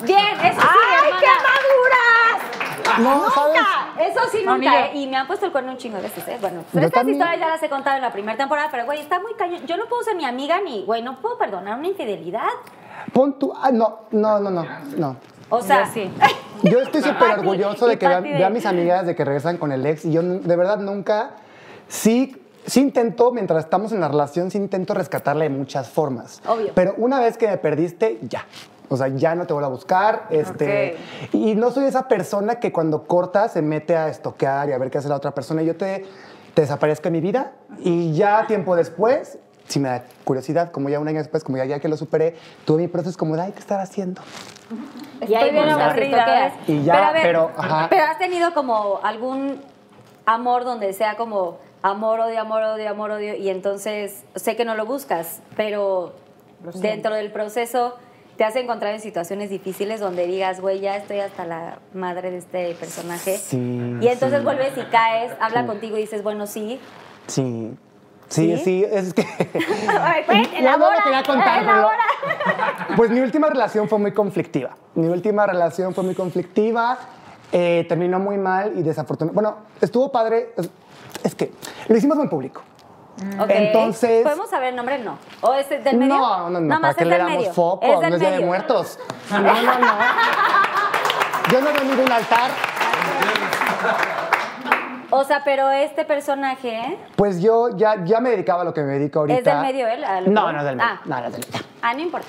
Bien, 0.03 0.39
eso 0.43 0.61
sí, 0.61 0.67
¡Ay, 0.69 1.05
hermana. 1.05 1.19
qué 1.19 1.27
maduras! 1.47 2.99
No, 2.99 3.22
¿sabes? 3.31 3.55
Nunca, 3.55 4.03
eso 4.03 4.19
sí 4.31 4.37
nunca. 4.45 4.93
Y 4.93 5.07
me 5.07 5.17
han 5.17 5.27
puesto 5.27 5.45
el 5.45 5.51
cuerno 5.51 5.71
un 5.71 5.77
chingo 5.77 5.97
de 5.97 6.03
veces, 6.03 6.27
¿eh? 6.27 6.37
Bueno, 6.41 6.63
pero 6.73 6.85
estas 6.87 7.07
historias 7.07 7.39
ya 7.39 7.47
las 7.49 7.63
he 7.63 7.69
contado 7.69 7.95
en 7.97 8.01
la 8.01 8.11
primera 8.11 8.37
temporada, 8.37 8.67
pero 8.71 8.85
güey, 8.85 8.99
está 8.99 9.19
muy 9.19 9.33
cañón. 9.35 9.65
Yo 9.65 9.77
no 9.77 9.85
puedo 9.87 10.03
ser 10.03 10.15
mi 10.15 10.25
amiga 10.25 10.59
ni, 10.61 10.83
güey, 10.85 11.01
no 11.01 11.19
puedo 11.21 11.37
perdonar 11.37 11.77
una 11.77 11.87
infidelidad. 11.87 12.47
Pon 13.11 13.37
tu. 13.39 13.53
Ah, 13.55 13.71
no, 13.71 14.01
no, 14.11 14.39
no, 14.39 14.49
no. 14.49 14.65
no. 14.97 15.17
O 15.49 15.61
sea, 15.61 15.85
Yo 15.85 15.91
sí. 15.93 16.11
Yo 16.63 16.79
estoy 16.79 17.01
súper 17.01 17.31
orgulloso 17.39 17.87
de 17.87 17.99
que 17.99 18.07
vean, 18.07 18.23
de- 18.23 18.33
vean 18.33 18.53
mis 18.53 18.65
amigas 18.65 19.05
de 19.05 19.15
que 19.15 19.25
regresan 19.25 19.57
con 19.57 19.71
el 19.71 19.85
ex 19.85 20.05
y 20.05 20.11
yo 20.13 20.21
de 20.23 20.55
verdad 20.55 20.77
nunca. 20.79 21.31
Sí. 21.87 22.39
Sí 22.65 22.79
intento, 22.79 23.33
mientras 23.33 23.65
estamos 23.65 23.91
en 23.91 23.99
la 23.99 24.07
relación, 24.07 24.49
sí 24.49 24.57
intento 24.57 24.93
rescatarla 24.93 25.43
de 25.43 25.49
muchas 25.49 25.89
formas. 25.89 26.41
Obvio. 26.47 26.71
Pero 26.73 26.93
una 26.97 27.19
vez 27.19 27.37
que 27.37 27.45
me 27.45 27.57
perdiste, 27.57 28.19
ya. 28.21 28.45
O 28.93 28.97
sea, 28.97 29.07
ya 29.07 29.33
no 29.33 29.47
te 29.47 29.53
vuelvo 29.53 29.67
a 29.67 29.71
buscar. 29.71 30.27
Este, 30.29 30.97
Y 31.31 31.55
no 31.55 31.71
soy 31.71 31.85
esa 31.85 32.07
persona 32.07 32.59
que 32.59 32.71
cuando 32.71 33.05
corta 33.05 33.49
se 33.49 33.61
mete 33.61 33.97
a 33.97 34.07
estoquear 34.07 34.69
y 34.69 34.73
a 34.73 34.77
ver 34.77 34.91
qué 34.91 34.99
hace 34.99 35.09
la 35.09 35.15
otra 35.15 35.31
persona. 35.31 35.63
Yo 35.63 35.75
te, 35.75 36.05
te 36.53 36.61
desaparezco 36.61 37.05
de 37.05 37.11
mi 37.11 37.21
vida 37.21 37.53
y 37.79 38.13
ya 38.13 38.45
tiempo 38.45 38.75
después, 38.75 39.39
si 39.67 39.79
me 39.79 39.89
da 39.89 40.03
curiosidad, 40.23 40.71
como 40.71 40.89
ya 40.89 40.99
un 40.99 41.07
año 41.07 41.17
después, 41.17 41.43
como 41.43 41.57
ya, 41.57 41.65
ya 41.65 41.79
que 41.79 41.87
lo 41.87 41.97
superé, 41.97 42.35
tuve 42.65 42.83
mi 42.83 42.87
proceso 42.87 43.17
como 43.17 43.35
de, 43.35 43.41
ay, 43.41 43.51
¿qué 43.51 43.59
estar 43.59 43.79
haciendo? 43.79 44.21
y 45.21 45.33
Estoy 45.33 45.51
bien 45.51 45.65
buscas, 45.65 45.81
aburrida. 45.81 46.53
Y 46.67 46.83
ya, 46.83 46.93
pero, 46.93 47.03
a 47.03 47.11
ver, 47.11 47.21
pero, 47.23 47.51
ajá. 47.57 47.87
pero 47.89 48.03
has 48.03 48.17
tenido 48.19 48.53
como 48.53 48.99
algún 49.01 49.59
amor 50.25 50.65
donde 50.65 50.93
sea 50.93 51.17
como 51.17 51.57
amor, 51.81 52.19
odio, 52.19 52.39
amor, 52.39 52.63
odio, 52.63 52.89
amor, 52.89 53.11
odio, 53.11 53.35
y 53.35 53.49
entonces 53.49 54.23
sé 54.35 54.55
que 54.55 54.65
no 54.65 54.75
lo 54.75 54.85
buscas, 54.85 55.41
pero 55.57 56.13
dentro 56.75 57.15
del 57.15 57.31
proceso 57.31 57.95
te 58.37 58.43
has 58.43 58.55
encontrado 58.55 58.95
en 58.95 59.01
situaciones 59.01 59.49
difíciles 59.49 59.99
donde 59.99 60.25
digas, 60.27 60.59
güey, 60.61 60.79
ya 60.79 60.95
estoy 60.97 61.19
hasta 61.19 61.45
la 61.45 61.79
madre 61.93 62.31
de 62.31 62.37
este 62.37 62.73
personaje. 62.75 63.37
Sí, 63.37 63.57
y 64.01 64.07
entonces 64.07 64.39
sí. 64.39 64.43
vuelves 64.43 64.77
y 64.77 64.83
caes, 64.89 65.31
habla 65.39 65.61
Sí. 65.61 65.67
contigo 65.67 65.97
y 65.97 66.01
dices, 66.01 66.23
bueno, 66.23 66.47
sí. 66.47 66.79
Sí. 67.27 67.71
Sí, 68.29 68.57
¿Sí? 68.57 68.63
sí, 68.63 68.85
es 68.89 69.13
que. 69.13 69.21
Ya 69.53 70.33
no 70.41 70.57
elabora, 70.57 70.95
lo 70.97 71.03
quería 71.03 71.23
contar, 71.23 71.65
pero. 72.87 72.95
Pues 72.97 73.11
mi 73.11 73.19
última 73.19 73.47
relación 73.49 73.87
fue 73.87 73.99
muy 73.99 74.11
conflictiva. 74.11 74.75
Mi 74.95 75.07
última 75.07 75.45
relación 75.45 75.93
fue 75.93 76.03
muy 76.03 76.15
conflictiva. 76.15 76.97
eh, 77.51 77.85
terminó 77.87 78.19
muy 78.19 78.37
mal 78.37 78.73
y 78.75 78.81
desafortunadamente. 78.81 79.35
Bueno, 79.35 79.57
estuvo 79.81 80.11
padre. 80.11 80.53
Es, 80.57 80.69
es 81.23 81.35
que 81.35 81.51
lo 81.87 81.95
hicimos 81.95 82.17
muy 82.17 82.27
público. 82.27 82.63
Ok. 83.39 83.49
Entonces- 83.49 84.23
¿Podemos 84.23 84.49
saber 84.49 84.69
el 84.69 84.75
nombre? 84.75 84.97
No. 84.99 85.17
¿O 85.41 85.53
es 85.53 85.69
del 85.69 85.97
medio? 85.97 86.15
No, 86.17 86.49
no, 86.49 86.59
no. 86.59 86.61
Nada 86.61 86.81
¿Para 86.81 86.93
qué 86.95 87.05
le 87.05 87.17
damos 87.17 87.37
medio. 87.37 87.53
foco? 87.53 87.85
Es 87.85 87.99
del 87.99 88.09
no 88.09 88.15
es 88.15 88.21
Día 88.21 88.31
de. 88.31 88.39
Muertos. 88.45 88.99
No, 89.31 89.39
no, 89.41 89.51
no. 89.79 89.93
Yo 91.51 91.61
no 91.61 91.73
veo 91.73 91.83
ningún 91.83 92.11
altar. 92.11 92.49
O 95.09 95.23
sea, 95.23 95.43
pero 95.43 95.69
este 95.69 96.05
personaje 96.05 96.97
Pues 97.15 97.39
yo 97.41 97.69
ya, 97.77 98.03
ya 98.03 98.19
me 98.19 98.31
dedicaba 98.31 98.61
a 98.63 98.65
lo 98.65 98.73
que 98.73 98.81
me 98.81 98.93
dedico 98.93 99.19
ahorita. 99.19 99.37
es 99.39 99.45
del 99.45 99.59
medio 99.59 99.87
él. 99.87 100.03
No, 100.33 100.51
no 100.51 100.59
es 100.59 100.65
del 100.65 100.75
medio. 100.77 100.89
Ah. 100.91 101.01
No, 101.05 101.19
no 101.19 101.27
es 101.27 101.33
del 101.33 101.45
medio. 101.51 101.65
Ah, 101.83 101.93
no 101.93 101.99
importa. 101.99 102.27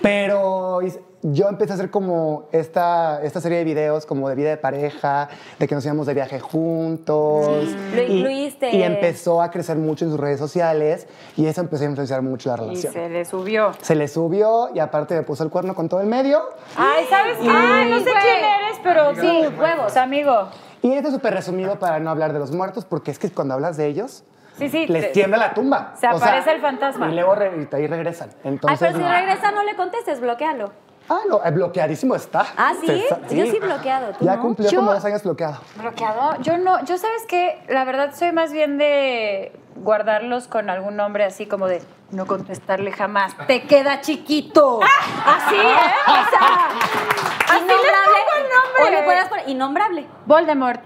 Pero 0.00 0.80
yo 1.22 1.48
empecé 1.48 1.72
a 1.72 1.74
hacer 1.74 1.90
como 1.90 2.48
esta, 2.52 3.22
esta 3.22 3.40
serie 3.40 3.58
de 3.58 3.64
videos 3.64 4.06
como 4.06 4.28
de 4.28 4.34
vida 4.34 4.50
de 4.50 4.56
pareja, 4.56 5.28
de 5.58 5.68
que 5.68 5.74
nos 5.74 5.84
íbamos 5.84 6.06
de 6.06 6.14
viaje 6.14 6.40
juntos. 6.40 7.68
Mm. 7.68 7.94
Lo 7.96 8.02
Y- 8.02 8.18
incluiste. 8.18 8.70
Y, 8.76 8.82
empezó 8.82 9.40
a 9.42 9.50
crecer 9.50 9.76
mucho 9.76 10.04
en 10.04 10.10
sus 10.10 10.20
redes 10.20 10.38
sociales 10.38 11.06
y 11.36 11.46
eso 11.46 11.60
empezó 11.60 11.84
a 11.84 11.86
influenciar 11.86 12.22
mucho 12.22 12.48
la 12.50 12.56
Y 12.56 12.58
relación. 12.68 12.92
se 12.92 13.08
le 13.08 13.24
subió. 13.24 13.72
Se 13.80 13.94
le 13.94 14.08
subió 14.08 14.70
y 14.74 14.78
aparte 14.80 15.14
me 15.14 15.22
puso 15.22 15.44
el 15.44 15.50
cuerno 15.50 15.74
con 15.74 15.88
todo 15.88 16.00
el 16.00 16.06
medio. 16.08 16.40
Ay, 16.76 17.04
¿sabes 17.08 17.38
qué? 17.38 17.48
Ay, 17.48 17.88
no 17.90 17.98
sé 17.98 18.02
güey. 18.10 18.14
quién 18.22 18.44
eres, 18.44 18.78
pero 18.82 19.14
Sí, 19.14 19.20
sí, 19.20 19.54
huevos. 19.60 19.96
amigo. 19.96 20.48
Y 20.82 20.92
esto 20.92 21.08
es 21.08 21.14
súper 21.14 21.34
resumido 21.34 21.78
para 21.78 22.00
no 22.00 22.10
hablar 22.10 22.32
de 22.32 22.40
los 22.40 22.50
muertos 22.50 22.84
porque 22.84 23.12
es 23.12 23.18
que 23.20 23.30
cuando 23.30 23.54
hablas 23.54 23.76
de 23.76 23.86
ellos, 23.86 24.24
Sí, 24.58 24.68
sí. 24.68 24.86
les 24.88 25.06
te- 25.06 25.08
tiembla 25.12 25.38
la 25.38 25.54
tumba. 25.54 25.94
Se 25.98 26.06
aparece 26.08 26.52
el 26.52 26.60
fantasma. 26.60 27.08
Y 27.10 27.14
luego 27.14 27.34
re- 27.36 27.68
y 27.70 27.74
ahí 27.76 27.86
regresan. 27.86 28.30
Ay, 28.42 28.50
Entonces, 28.50 28.78
pero 28.80 28.98
si 28.98 29.04
regresa, 29.04 29.52
no 29.52 29.62
le 29.62 29.76
contestes, 29.76 30.20
bloquealo. 30.20 30.72
Ah, 31.14 31.20
no, 31.28 31.44
eh, 31.44 31.50
bloqueadísimo 31.50 32.14
está. 32.14 32.46
Ah, 32.56 32.72
¿sí? 32.80 33.04
Yo 33.30 33.44
sí 33.46 33.58
bloqueado, 33.60 34.12
¿tú 34.18 34.24
Ya 34.24 34.36
no? 34.36 34.42
cumplió 34.42 34.70
Yo- 34.70 34.78
como 34.78 34.94
dos 34.94 35.04
años 35.04 35.22
bloqueado. 35.22 35.58
¿Bloqueado? 35.76 36.40
Yo 36.40 36.56
no, 36.56 36.82
yo 36.86 36.96
sabes 36.96 37.26
que 37.28 37.62
la 37.68 37.84
verdad 37.84 38.14
soy 38.14 38.32
más 38.32 38.50
bien 38.50 38.78
de 38.78 39.52
guardarlos 39.76 40.48
con 40.48 40.70
algún 40.70 40.96
nombre 40.96 41.24
así 41.24 41.44
como 41.46 41.66
de 41.66 41.82
no 42.12 42.24
contestarle 42.26 42.92
jamás. 42.92 43.36
Te 43.46 43.64
queda 43.64 44.00
chiquito. 44.00 44.80
Así, 44.82 45.54
¿eh? 45.56 45.60
O 46.06 46.30
sea, 46.30 47.56
así 47.56 47.66
le 47.66 47.74
pongo 47.74 48.36
el 48.38 48.42
nombre. 48.44 48.82
O 48.86 48.90
le 48.90 49.02
puedes 49.02 49.28
poner 49.28 49.48
innombrable. 49.50 50.00
Ahí. 50.00 50.08
Voldemort. 50.24 50.80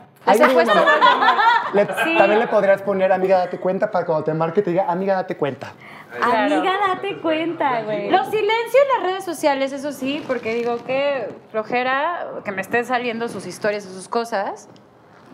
Le- 1.73 1.87
Sí. 2.05 2.17
También 2.19 2.41
le 2.41 2.49
podrías 2.49 2.83
poner 2.83 3.13
amiga 3.13 3.39
date 3.39 3.59
cuenta 3.61 3.91
para 3.93 4.05
cuando 4.05 4.25
te 4.25 4.35
marque 4.35 4.61
te 4.63 4.71
diga 4.71 4.87
amiga 4.91 5.15
date 5.15 5.37
cuenta. 5.37 5.73
Claro. 6.15 6.55
Amiga, 6.55 6.73
date 6.89 7.19
cuenta, 7.19 7.83
güey. 7.83 8.11
Los 8.11 8.27
silencio 8.29 8.81
en 8.83 9.03
las 9.03 9.11
redes 9.11 9.25
sociales, 9.25 9.73
eso 9.73 9.93
sí, 9.93 10.23
porque 10.27 10.55
digo 10.55 10.79
que 10.85 11.29
flojera 11.51 12.27
que 12.45 12.53
me 12.53 12.63
estén 12.63 12.85
saliendo 12.85 13.29
sus 13.29 13.47
historias 13.47 13.85
y 13.85 13.89
sus 13.89 14.09
cosas. 14.09 14.69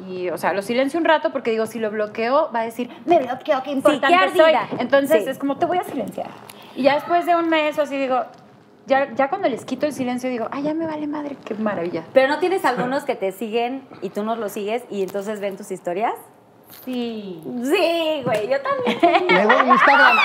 Y, 0.09 0.31
o 0.31 0.39
sea, 0.39 0.53
lo 0.55 0.63
silencio 0.63 0.99
un 0.99 1.05
rato 1.05 1.31
porque 1.31 1.51
digo, 1.51 1.67
si 1.67 1.79
lo 1.79 1.91
bloqueo, 1.91 2.51
va 2.53 2.61
a 2.61 2.65
decir, 2.65 2.91
me 3.05 3.19
bloqueo, 3.19 3.63
qué 3.63 3.71
importante 3.71 4.17
qué 4.33 4.39
soy. 4.39 4.53
Entonces 4.79 5.25
Sí. 5.25 5.31
es 5.31 5.39
como, 5.39 5.59
te 5.59 5.67
voy 5.67 5.79
a 5.79 5.85
silenciar. 5.85 6.29
Y 6.75 6.85
ya 6.85 6.95
después 6.95 7.27
de 7.27 7.37
un 7.37 7.49
mes 7.51 7.79
o 7.79 7.83
así 7.83 7.99
digo, 7.99 8.25
ya, 8.87 9.13
ya 9.15 9.29
cuando 9.29 9.49
les 9.49 9.65
quito 9.65 9.87
el 9.87 9.93
silencio 9.93 10.31
digo, 10.31 10.49
ay, 10.51 10.63
ya 10.65 10.75
me 10.75 10.87
vale 10.87 11.07
madre, 11.07 11.37
qué 11.45 11.55
maravilla. 11.55 12.03
Pero 12.15 12.29
no 12.29 12.39
tienes 12.39 12.65
algunos 12.65 13.05
que 13.05 13.15
te 13.15 13.31
siguen 13.31 13.83
y 14.01 14.09
tú 14.09 14.25
no 14.25 14.35
los 14.35 14.53
sigues 14.53 14.83
y 14.91 15.03
entonces 15.03 15.39
ven 15.41 15.57
tus 15.57 15.71
historias. 15.71 16.15
Sí. 16.85 17.41
Sí, 17.63 18.23
güey, 18.25 18.49
yo 18.49 18.57
también. 18.61 19.47
Luego 19.47 19.73
Instagram. 19.73 20.17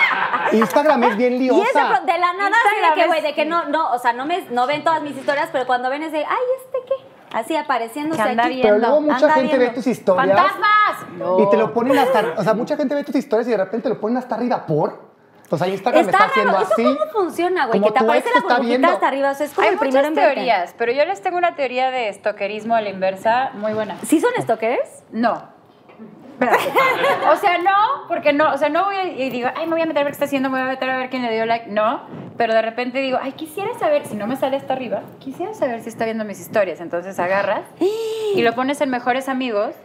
Instagram 0.54 1.04
es 1.04 1.18
bien 1.18 1.34
Y 1.42 1.48
eso 1.48 1.56
liosa. 1.56 2.02
de 2.06 2.18
la 2.18 2.34
nada 2.34 2.50
de 2.50 3.02
que, 3.02 3.08
güey, 3.08 3.22
de 3.22 3.34
que 3.34 3.46
no, 3.46 3.66
no, 3.66 3.92
o 3.92 4.00
sea, 4.00 4.14
no 4.14 4.26
me, 4.26 4.42
no 4.50 4.66
ven 4.68 4.84
todas 4.84 5.02
mis 5.02 5.16
historias, 5.16 5.50
pero 5.52 5.66
cuando 5.68 5.90
ven 5.90 6.04
es 6.04 6.12
de, 6.12 6.20
ay, 6.20 6.46
¿este 6.66 6.78
qué? 6.88 6.94
Así 7.38 7.56
apareciéndose 7.56 8.22
anda 8.22 8.46
aquí. 8.46 8.56
bien. 8.56 8.68
Pero 8.68 8.78
luego 8.80 9.02
mucha 9.02 9.16
anda 9.16 9.32
gente 9.34 9.52
ve 9.54 9.58
viendo. 9.66 9.76
tus 9.76 9.88
historias 9.88 10.28
¡Fantasmas! 10.28 11.40
y 11.40 11.50
te 11.50 11.58
lo 11.58 11.74
ponen 11.74 11.98
hasta, 11.98 12.34
o 12.38 12.44
sea, 12.44 12.54
mucha 12.54 12.78
gente 12.78 12.96
ve 12.96 13.04
tus 13.04 13.16
historias 13.16 13.48
y 13.48 13.52
de 13.52 13.58
repente 13.58 13.90
lo 13.90 14.00
ponen 14.00 14.18
hasta 14.18 14.36
arriba 14.36 14.66
por. 14.66 15.06
O 15.50 15.58
sea, 15.58 15.68
Instagram 15.68 16.06
Está 16.06 16.18
está 16.18 16.30
haciendo 16.30 16.52
raro, 16.54 16.66
¿eso 16.66 16.74
así. 16.74 16.84
cómo 16.84 17.12
funciona, 17.12 17.68
güey? 17.68 17.80
Que 17.82 17.92
te 17.92 18.00
tu 18.00 18.04
aparece 18.06 18.28
ex 18.28 18.36
la 18.36 18.40
está 18.40 18.54
burbujita 18.56 18.68
viendo. 18.70 18.88
hasta 18.90 19.08
arriba, 19.08 19.32
o 19.32 19.34
sea, 19.34 19.46
es 19.46 19.54
como 19.54 19.68
Hay 19.68 19.74
el 19.74 19.80
primero 19.80 20.10
muchas 20.10 20.26
en 20.26 20.34
teorías, 20.36 20.76
pero 20.78 20.92
yo 20.92 21.06
les 21.06 21.22
tengo 21.22 21.38
una 21.38 21.56
teoría 21.56 21.90
de 21.92 22.10
estoquerismo 22.10 22.76
a 22.76 22.82
la 22.82 22.90
inversa 22.90 23.52
muy 23.54 23.74
buena. 23.74 23.98
¿Sí 24.06 24.20
son 24.20 24.32
stalkers? 24.42 25.04
No. 25.12 25.56
O 27.32 27.36
sea, 27.36 27.58
no, 27.58 28.08
porque 28.08 28.32
no, 28.34 28.54
o 28.54 28.58
sea, 28.58 28.69
no 28.69 28.86
voy 28.86 28.95
a- 28.95 29.04
y 29.08 29.30
digo, 29.30 29.50
ay, 29.56 29.65
me 29.65 29.73
voy 29.73 29.82
a 29.82 29.86
meter 29.86 30.02
a 30.02 30.04
ver 30.06 30.12
qué 30.12 30.15
está 30.15 30.26
haciendo, 30.26 30.50
me 30.50 30.60
voy 30.60 30.67
a 30.67 30.71
meter 30.71 30.89
a 30.89 30.97
ver 30.97 31.10
quién 31.10 31.21
le 31.23 31.32
dio 31.34 31.45
like. 31.45 31.67
No, 31.69 32.02
pero 32.38 32.54
de 32.54 32.62
repente 32.62 33.00
digo, 33.00 33.17
ay, 33.21 33.34
quisiera 33.34 33.78
saber, 33.80 34.06
si 34.06 34.15
no 34.15 34.28
me 34.28 34.36
sale 34.36 34.58
hasta 34.58 34.73
arriba, 34.73 35.02
quisiera 35.19 35.54
saber 35.54 35.82
si 35.82 35.89
está 35.89 36.06
viendo 36.06 36.23
mis 36.26 36.39
historias. 36.39 36.80
Entonces 36.80 37.19
agarras 37.19 37.62
y 37.80 38.41
lo 38.41 38.54
pones 38.56 38.80
en 38.82 38.89
Mejores 38.89 39.28
Amigos. 39.30 39.76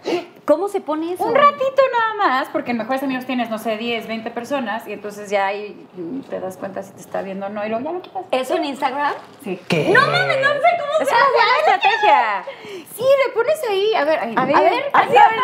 ¿Cómo 0.44 0.66
se 0.68 0.80
pone 0.80 1.12
eso? 1.12 1.24
Un 1.24 1.34
ratito 1.36 1.82
nada 1.92 2.14
más, 2.28 2.48
porque 2.48 2.72
en 2.72 2.78
Mejores 2.78 3.02
Amigos 3.04 3.24
tienes, 3.26 3.48
no 3.48 3.58
sé, 3.58 3.76
10, 3.76 4.08
20 4.08 4.30
personas 4.32 4.86
y 4.88 4.92
entonces 4.92 5.30
ya 5.30 5.46
ahí 5.46 5.86
te 6.28 6.40
das 6.40 6.56
cuenta 6.56 6.82
si 6.82 6.92
te 6.92 7.00
está 7.00 7.22
viendo 7.22 7.46
o 7.46 7.48
no 7.48 7.64
y 7.64 7.68
luego 7.68 7.84
ya 7.84 7.92
lo 7.92 8.02
quitas. 8.02 8.24
¿Eso 8.32 8.56
en 8.56 8.64
Instagram? 8.64 9.12
Sí. 9.44 9.60
¿Qué? 9.68 9.90
No 9.90 10.00
mames, 10.00 10.38
no 10.40 10.48
sé 10.52 10.68
cómo 10.80 10.92
Es 11.00 11.08
se 11.08 11.14
una 11.14 11.22
hace. 11.22 11.32
buena 11.32 11.58
estrategia. 11.60 12.44
Sí, 12.92 13.04
le 13.26 13.32
pones 13.32 13.60
ahí, 13.70 13.94
a 13.94 14.04
ver, 14.04 14.18
ahí, 14.18 14.34
A 14.36 14.44
ver, 14.44 14.56
así, 14.92 15.16
a 15.16 15.28
ver, 15.28 15.38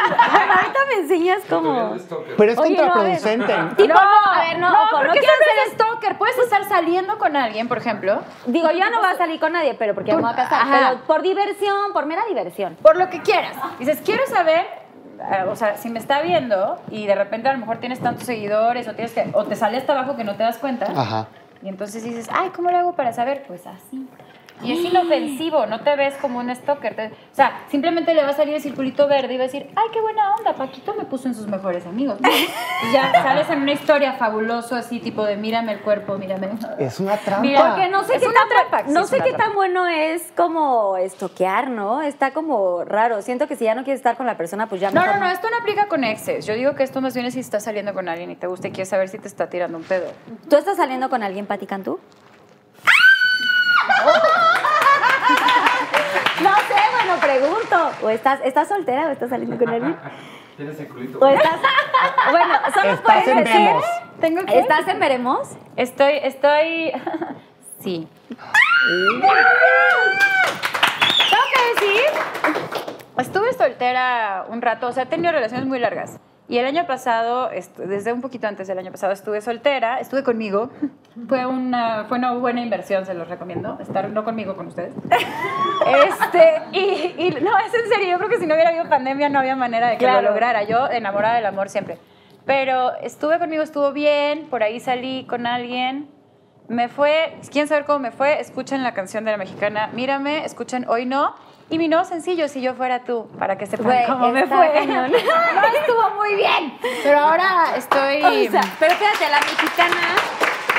ahorita 0.57 0.81
me 0.91 0.98
enseñas 0.99 1.43
cómo. 1.49 1.97
Pero 2.37 2.53
es 2.53 2.59
Oye, 2.59 2.77
no, 2.77 2.83
a 2.83 3.03
ver. 3.03 3.19
contraproducente. 3.19 3.55
Tipo, 3.77 3.95
no, 3.95 4.01
a 4.01 4.41
ver, 4.41 4.59
no, 4.59 4.69
ojo, 4.69 5.05
no 5.05 5.13
quiero 5.13 5.27
ser 5.27 5.75
stalker. 5.75 6.19
Puedes 6.19 6.39
estar 6.39 6.69
saliendo 6.69 7.19
con 7.19 7.37
alguien, 7.37 7.69
por 7.69 7.79
ejemplo, 7.79 8.21
Digo, 8.47 8.71
yo 8.71 8.79
ya 8.79 8.91
no 8.91 8.99
voy 8.99 9.09
a 9.09 9.17
salir 9.17 9.41
con 9.41 9.53
nadie, 9.53 9.75
pero 9.75 9.95
porque 9.95 10.15
me 10.15 10.21
voy 10.21 10.31
a 10.31 10.37
casar. 10.37 10.63
Ajá. 10.63 10.89
Pero 10.91 11.01
por 11.07 11.23
diversión, 11.23 11.93
por 11.93 12.07
mera 12.07 12.25
diversión. 12.27 12.77
por 12.83 12.97
lo 12.97 13.09
que 13.09 13.23
quieras. 13.23 13.57
Dices, 13.79 14.01
quiero 14.05 14.27
saber, 14.27 14.67
eh, 15.21 15.45
o 15.49 15.57
sea, 15.57 15.77
si 15.77 15.89
me 15.91 15.99
está 15.99 16.21
viendo 16.23 16.79
y 16.91 17.07
de 17.07 17.15
repente 17.15 17.49
a 17.49 17.53
lo 17.53 17.59
mejor 17.59 17.79
tienes 17.79 18.01
tantos 18.01 18.25
seguidores 18.25 18.87
o, 18.89 18.95
tienes 18.95 19.13
que, 19.13 19.31
o 19.33 19.45
te 19.45 19.57
sale 19.57 19.77
hasta 19.79 19.93
abajo 19.93 20.17
que 20.17 20.25
no 20.25 20.37
te 20.37 20.43
das 20.43 20.59
cuenta. 20.59 20.87
Ajá. 20.95 21.27
Y 21.63 21.69
entonces 21.69 22.05
dices, 22.05 22.29
ay, 22.33 22.51
¿cómo 22.55 22.71
le 22.71 22.77
hago 22.77 22.93
para 22.93 23.13
saber? 23.13 23.45
Pues 23.49 23.67
así. 23.67 24.09
Y 24.63 24.73
es 24.73 24.81
inofensivo, 24.81 25.67
no 25.67 25.81
te 25.83 25.95
ves 25.97 26.15
como 26.21 26.39
un 26.41 26.55
stalker. 26.55 26.97
te- 26.97 27.07
o 27.07 27.35
sea, 27.35 27.61
simplemente 27.71 28.13
le 28.15 28.23
va 28.25 28.31
a 28.31 28.33
salir 28.33 28.55
el 28.55 28.61
circulito 28.61 29.07
verde 29.07 29.35
y 29.35 29.37
va 29.37 29.45
a 29.45 29.47
decir, 29.47 29.71
ay, 29.77 29.85
qué 29.93 30.01
buena 30.01 30.35
onda, 30.35 30.55
Paquito 30.55 30.95
me 30.95 31.05
puso 31.05 31.29
en 31.29 31.35
sus 31.35 31.47
mejores 31.47 31.87
amigos. 31.87 32.19
y 32.89 32.93
ya 32.93 33.13
sales 33.13 33.49
en 33.51 33.63
una 33.63 33.73
historia 33.73 34.15
fabuloso 34.15 34.75
así, 34.75 34.99
tipo 35.01 35.25
de 35.25 35.37
mírame 35.37 35.73
el 35.73 35.81
cuerpo, 35.81 36.19
mírame. 36.19 36.49
Es 36.79 36.99
una 36.99 37.17
trampa. 37.17 37.43
Mira, 37.43 37.69
Porque 37.69 37.89
no 37.89 38.03
sé 38.05 38.17
Es 38.17 38.21
qué 38.23 38.33
tan, 38.33 38.49
trampa, 38.49 38.79
sí, 38.87 38.93
no 38.93 39.01
es 39.03 39.09
sé 39.09 39.17
una 39.17 39.25
qué 39.25 39.31
trampa. 39.31 39.45
tan 39.47 39.55
bueno 39.55 39.87
es 39.87 40.33
como 40.37 40.97
estoquear, 40.97 41.71
¿no? 41.71 42.03
Está 42.03 42.33
como 42.33 42.85
raro. 42.85 43.23
Siento 43.23 43.47
que 43.47 43.55
si 43.57 43.65
ya 43.65 43.75
no 43.77 43.85
quieres 43.85 44.01
estar 44.01 44.17
con 44.17 44.27
la 44.27 44.37
persona, 44.37 44.67
pues 44.69 44.81
ya 44.81 44.91
No, 44.91 45.01
mejor 45.01 45.19
no, 45.21 45.27
no, 45.27 45.31
esto 45.31 45.49
no 45.51 45.57
aplica 45.59 45.87
con 45.87 46.03
exes. 46.05 46.47
Yo 46.47 46.55
digo 46.55 46.75
que 46.75 46.83
esto 46.83 47.01
más 47.01 47.15
bien 47.15 47.27
es 47.27 47.35
si 47.35 47.41
estás 47.41 47.63
saliendo 47.65 47.95
con 47.95 48.09
alguien 48.09 48.31
y 48.33 48.37
te 48.37 48.47
gusta 48.49 48.69
y 48.69 48.71
quieres 48.73 48.89
saber 48.89 49.09
si 49.09 49.19
te 49.19 49.29
está 49.29 49.49
tirando 49.49 49.79
un 49.79 49.85
pedo. 49.85 50.11
¿Tú 50.51 50.57
estás 50.57 50.77
saliendo 50.77 51.09
con 51.11 51.23
alguien, 51.23 51.47
Pati 51.47 51.67
Cantú? 51.67 52.01
No 56.43 56.55
sé, 56.55 56.75
bueno, 56.95 57.18
pregunto. 57.29 57.91
¿O 58.03 58.09
estás, 58.09 58.41
estás 58.45 58.69
soltera 58.69 59.07
o 59.07 59.11
estás 59.11 59.31
saliendo 59.31 59.59
con 59.59 59.69
alguien? 59.69 59.97
Tienes 60.57 60.81
el 60.81 60.89
culito. 60.89 61.19
¿O 61.19 61.27
estás...? 61.27 61.61
Bueno, 62.31 62.55
solo 62.75 62.91
Estás 62.91 63.01
puedes 63.01 63.29
en 63.29 63.45
decir... 63.45 63.61
Vemos. 63.61 63.85
¿Tengo 64.21 64.45
que? 64.45 64.59
¿Estás 64.59 64.89
en 64.89 64.99
Veremos? 64.99 65.57
Estoy, 65.77 66.15
estoy... 66.23 66.93
sí. 67.81 68.09
Tengo 71.31 71.45
que 71.55 71.87
decir, 71.87 72.05
estuve 73.19 73.53
soltera 73.53 74.47
un 74.49 74.61
rato, 74.61 74.89
o 74.89 74.93
sea, 74.93 75.05
he 75.05 75.07
tenido 75.07 75.33
relaciones 75.33 75.67
muy 75.67 75.79
largas. 75.79 76.19
Y 76.49 76.57
el 76.57 76.65
año 76.65 76.87
pasado, 76.87 77.51
desde 77.77 78.13
un 78.13 78.23
poquito 78.23 78.47
antes 78.47 78.67
del 78.69 78.79
año 78.79 78.91
pasado, 78.91 79.13
estuve 79.13 79.43
soltera, 79.43 80.01
estuve 80.01 80.23
conmigo. 80.23 80.71
Fue 81.29 81.45
una, 81.45 82.07
fue 82.09 82.17
una 82.17 82.33
buena 82.33 82.63
inversión, 82.63 83.05
se 83.05 83.13
los 83.13 83.29
recomiendo, 83.29 83.77
estar 83.81 84.09
no 84.09 84.25
conmigo, 84.25 84.57
con 84.57 84.69
ustedes. 84.69 84.95
Este, 85.87 86.63
y, 86.73 87.15
y 87.19 87.31
no, 87.41 87.51
es 87.59 87.73
en 87.73 87.89
serio, 87.89 88.11
yo 88.11 88.19
creo 88.19 88.29
que 88.29 88.39
si 88.39 88.47
no 88.47 88.55
hubiera 88.55 88.71
habido 88.71 88.89
pandemia 88.89 89.29
no 89.29 89.39
había 89.39 89.57
manera 89.57 89.87
de 89.89 89.93
que 89.95 89.99
Claro. 90.05 90.23
lo 90.23 90.29
lograra. 90.31 90.65
Yo 90.65 90.89
enamorada 90.91 91.37
del 91.37 91.47
amor 91.47 91.69
siempre. 91.69 91.99
Pero 92.45 92.95
estuve 92.97 93.39
conmigo, 93.39 93.63
estuvo 93.63 93.93
bien, 93.93 94.47
por 94.51 94.63
ahí 94.63 94.81
salí 94.81 95.25
con 95.27 95.47
alguien 95.47 96.09
me 96.69 96.89
fue, 96.89 97.35
quieren 97.51 97.67
saber 97.67 97.85
cómo 97.87 97.99
me 97.99 98.11
fue, 98.11 98.41
escuchen 98.41 98.83
la 98.83 98.93
canción 98.93 99.25
de 99.25 99.31
la 99.31 99.39
mexicana 99.39 99.89
Mírame, 99.95 100.45
escuchen 100.45 100.87
Hoy 100.89 101.07
No. 101.07 101.35
Y 101.71 101.79
mi 101.79 101.89
nuevo 101.89 102.05
sencillo, 102.05 102.49
Si 102.49 102.61
Yo 102.63 102.75
Fuera 102.75 103.01
Tú, 103.01 103.29
para 103.39 103.59
que 103.59 103.67
sepan 103.67 103.87
Güey, 103.87 104.07
cómo 104.07 104.29
me 104.29 104.47
fue. 104.47 104.73
cañón. 104.73 105.13
no 105.13 105.79
estuvo 105.81 106.11
muy 106.17 106.35
bien, 106.35 106.73
pero 107.03 107.19
ahora 107.19 107.75
estoy... 107.77 108.23
O 108.23 108.51
sea, 108.51 108.63
pero 108.81 108.95
fíjate, 108.95 109.29
la 109.31 109.41
mexicana 109.41 110.17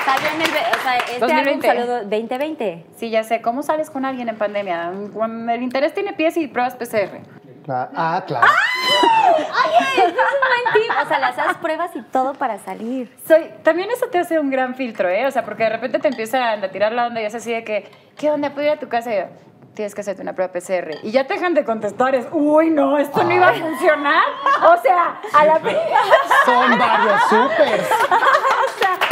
salió 0.06 0.30
en 0.30 0.42
el. 0.42 0.48
O 0.48 0.82
sea, 0.82 0.98
este 0.98 1.20
2020. 1.20 1.70
álbum 1.70 1.86
salió 1.86 2.10
2020. 2.10 2.86
Sí, 2.96 3.10
ya 3.10 3.24
sé, 3.24 3.42
¿cómo 3.42 3.62
sales 3.62 3.90
con 3.90 4.06
alguien 4.06 4.30
en 4.30 4.38
pandemia? 4.38 4.92
Cuando 5.14 5.52
el 5.52 5.62
interés 5.62 5.94
tiene 5.94 6.14
pies 6.14 6.38
y 6.38 6.48
pruebas 6.48 6.76
PCR. 6.76 7.20
Ah, 7.72 8.24
claro. 8.26 8.48
Oye, 8.48 10.04
es 10.04 10.10
un 10.10 10.16
buen 10.16 10.74
tip. 10.74 10.92
O 11.04 11.08
sea, 11.08 11.20
le 11.20 11.26
haces 11.26 11.58
pruebas 11.62 11.96
y 11.96 12.02
todo 12.02 12.34
para 12.34 12.58
salir. 12.58 13.16
Soy, 13.28 13.52
también 13.64 13.92
eso 13.92 14.08
te 14.08 14.18
hace 14.18 14.40
un 14.40 14.50
gran 14.50 14.74
filtro, 14.74 15.08
¿eh? 15.08 15.28
O 15.28 15.32
sea, 15.32 15.46
porque 15.46 15.64
de 15.64 15.70
repente 15.70 16.00
te 16.00 16.08
empiezan 16.08 16.64
a 16.64 16.68
tirar 16.70 16.92
la 16.94 17.06
onda 17.08 17.22
y 17.22 17.26
es 17.26 17.36
así 17.36 17.52
de 17.52 17.64
que, 17.64 17.88
¿qué 18.18 18.32
onda? 18.32 18.52
¿Puedo 18.56 18.66
ir 18.66 18.74
a 18.74 18.80
tu 18.80 18.90
casa? 18.90 19.14
Y 19.14 19.18
yo, 19.18 19.26
tienes 19.74 19.96
que 19.96 20.02
hacerte 20.02 20.22
una 20.22 20.34
prueba 20.34 20.52
PCR. 20.52 21.00
Y 21.04 21.12
ya 21.12 21.26
te 21.26 21.36
dejan 21.36 21.54
de 21.54 21.64
contestar, 21.64 22.16
es, 22.16 22.28
uy, 22.32 22.70
no, 22.70 22.98
esto 22.98 23.24
no 23.24 23.32
iba 23.32 23.50
a 23.50 23.54
funcionar. 23.54 24.24
O 24.64 24.82
sea, 24.82 25.22
a 25.34 25.46
la 25.46 25.60
primera... 25.60 26.00
Son 26.46 26.78
varios 26.78 27.22
súper. 27.30 27.82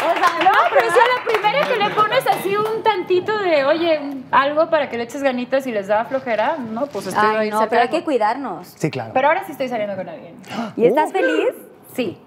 No, 0.08 0.52
pero 0.70 0.92
si 0.92 1.00
a 1.00 1.18
la 1.18 1.24
primera 1.26 1.68
que 1.68 1.76
le 1.76 1.90
pones 1.90 2.26
así 2.28 2.56
un 2.56 2.84
tantito 2.84 3.38
de, 3.40 3.66
oye, 3.66 4.00
algo 4.32 4.70
para 4.70 4.90
que 4.90 4.98
le 4.98 5.04
eches 5.04 5.22
ganitas 5.24 5.68
y 5.68 5.72
les 5.72 5.88
da 5.88 6.06
flojera, 6.06 6.58
no, 6.58 6.88
pues 6.88 7.08
estoy 7.08 7.28
Ay, 7.30 7.36
ahí 7.36 7.50
no, 7.50 7.68
pero 7.68 7.82
hay 7.82 7.90
que 7.90 8.04
cuidarnos. 8.04 8.68
Sí, 8.78 8.90
claro. 8.90 9.12
Pero 9.14 9.28
ahora 9.28 9.44
sí 9.46 9.52
estoy 9.52 9.68
saliendo 9.68 9.96
con 9.96 10.08
alguien. 10.08 10.36
¿Y 10.76 10.86
estás 10.86 11.12
feliz? 11.12 11.50
Sí. 11.94 12.18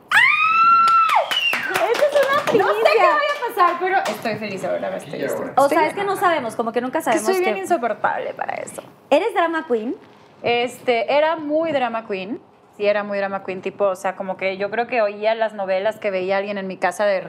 No 2.59 2.67
sé 2.67 2.81
qué 2.93 2.99
vaya 2.99 3.13
a 3.15 3.49
pasar, 3.55 3.77
pero 3.81 3.99
estoy 3.99 4.35
feliz 4.37 4.65
ahora. 4.65 4.97
Estoy, 4.97 5.23
estoy, 5.23 5.47
O 5.57 5.63
estoy 5.65 5.69
sea, 5.69 5.87
es 5.87 5.95
que 5.95 6.05
no 6.05 6.17
sabemos, 6.17 6.57
como 6.57 6.73
que 6.73 6.81
nunca 6.81 6.99
que 6.99 7.05
sabemos. 7.05 7.27
soy 7.27 7.41
bien 7.41 7.55
que- 7.55 7.61
insoportable 7.61 8.35
para 8.35 8.55
eso. 8.55 8.83
¿Eres 9.11 9.33
drama 9.35 9.67
queen? 9.69 9.95
Este, 10.43 11.13
era 11.15 11.37
muy 11.37 11.73
drama 11.73 12.07
queen. 12.07 12.41
Sí, 12.77 12.87
era 12.87 13.05
muy 13.05 13.19
drama 13.19 13.45
queen, 13.45 13.61
tipo, 13.61 13.85
o 13.87 13.97
sea, 13.97 14.17
como 14.17 14.37
que 14.37 14.57
yo 14.57 14.71
creo 14.71 14.87
que 14.87 15.03
oía 15.03 15.35
las 15.35 15.53
novelas 15.55 15.99
que 15.99 16.11
veía 16.11 16.39
alguien 16.39 16.57
en 16.57 16.67
mi 16.67 16.77
casa 16.79 17.05
de 17.05 17.23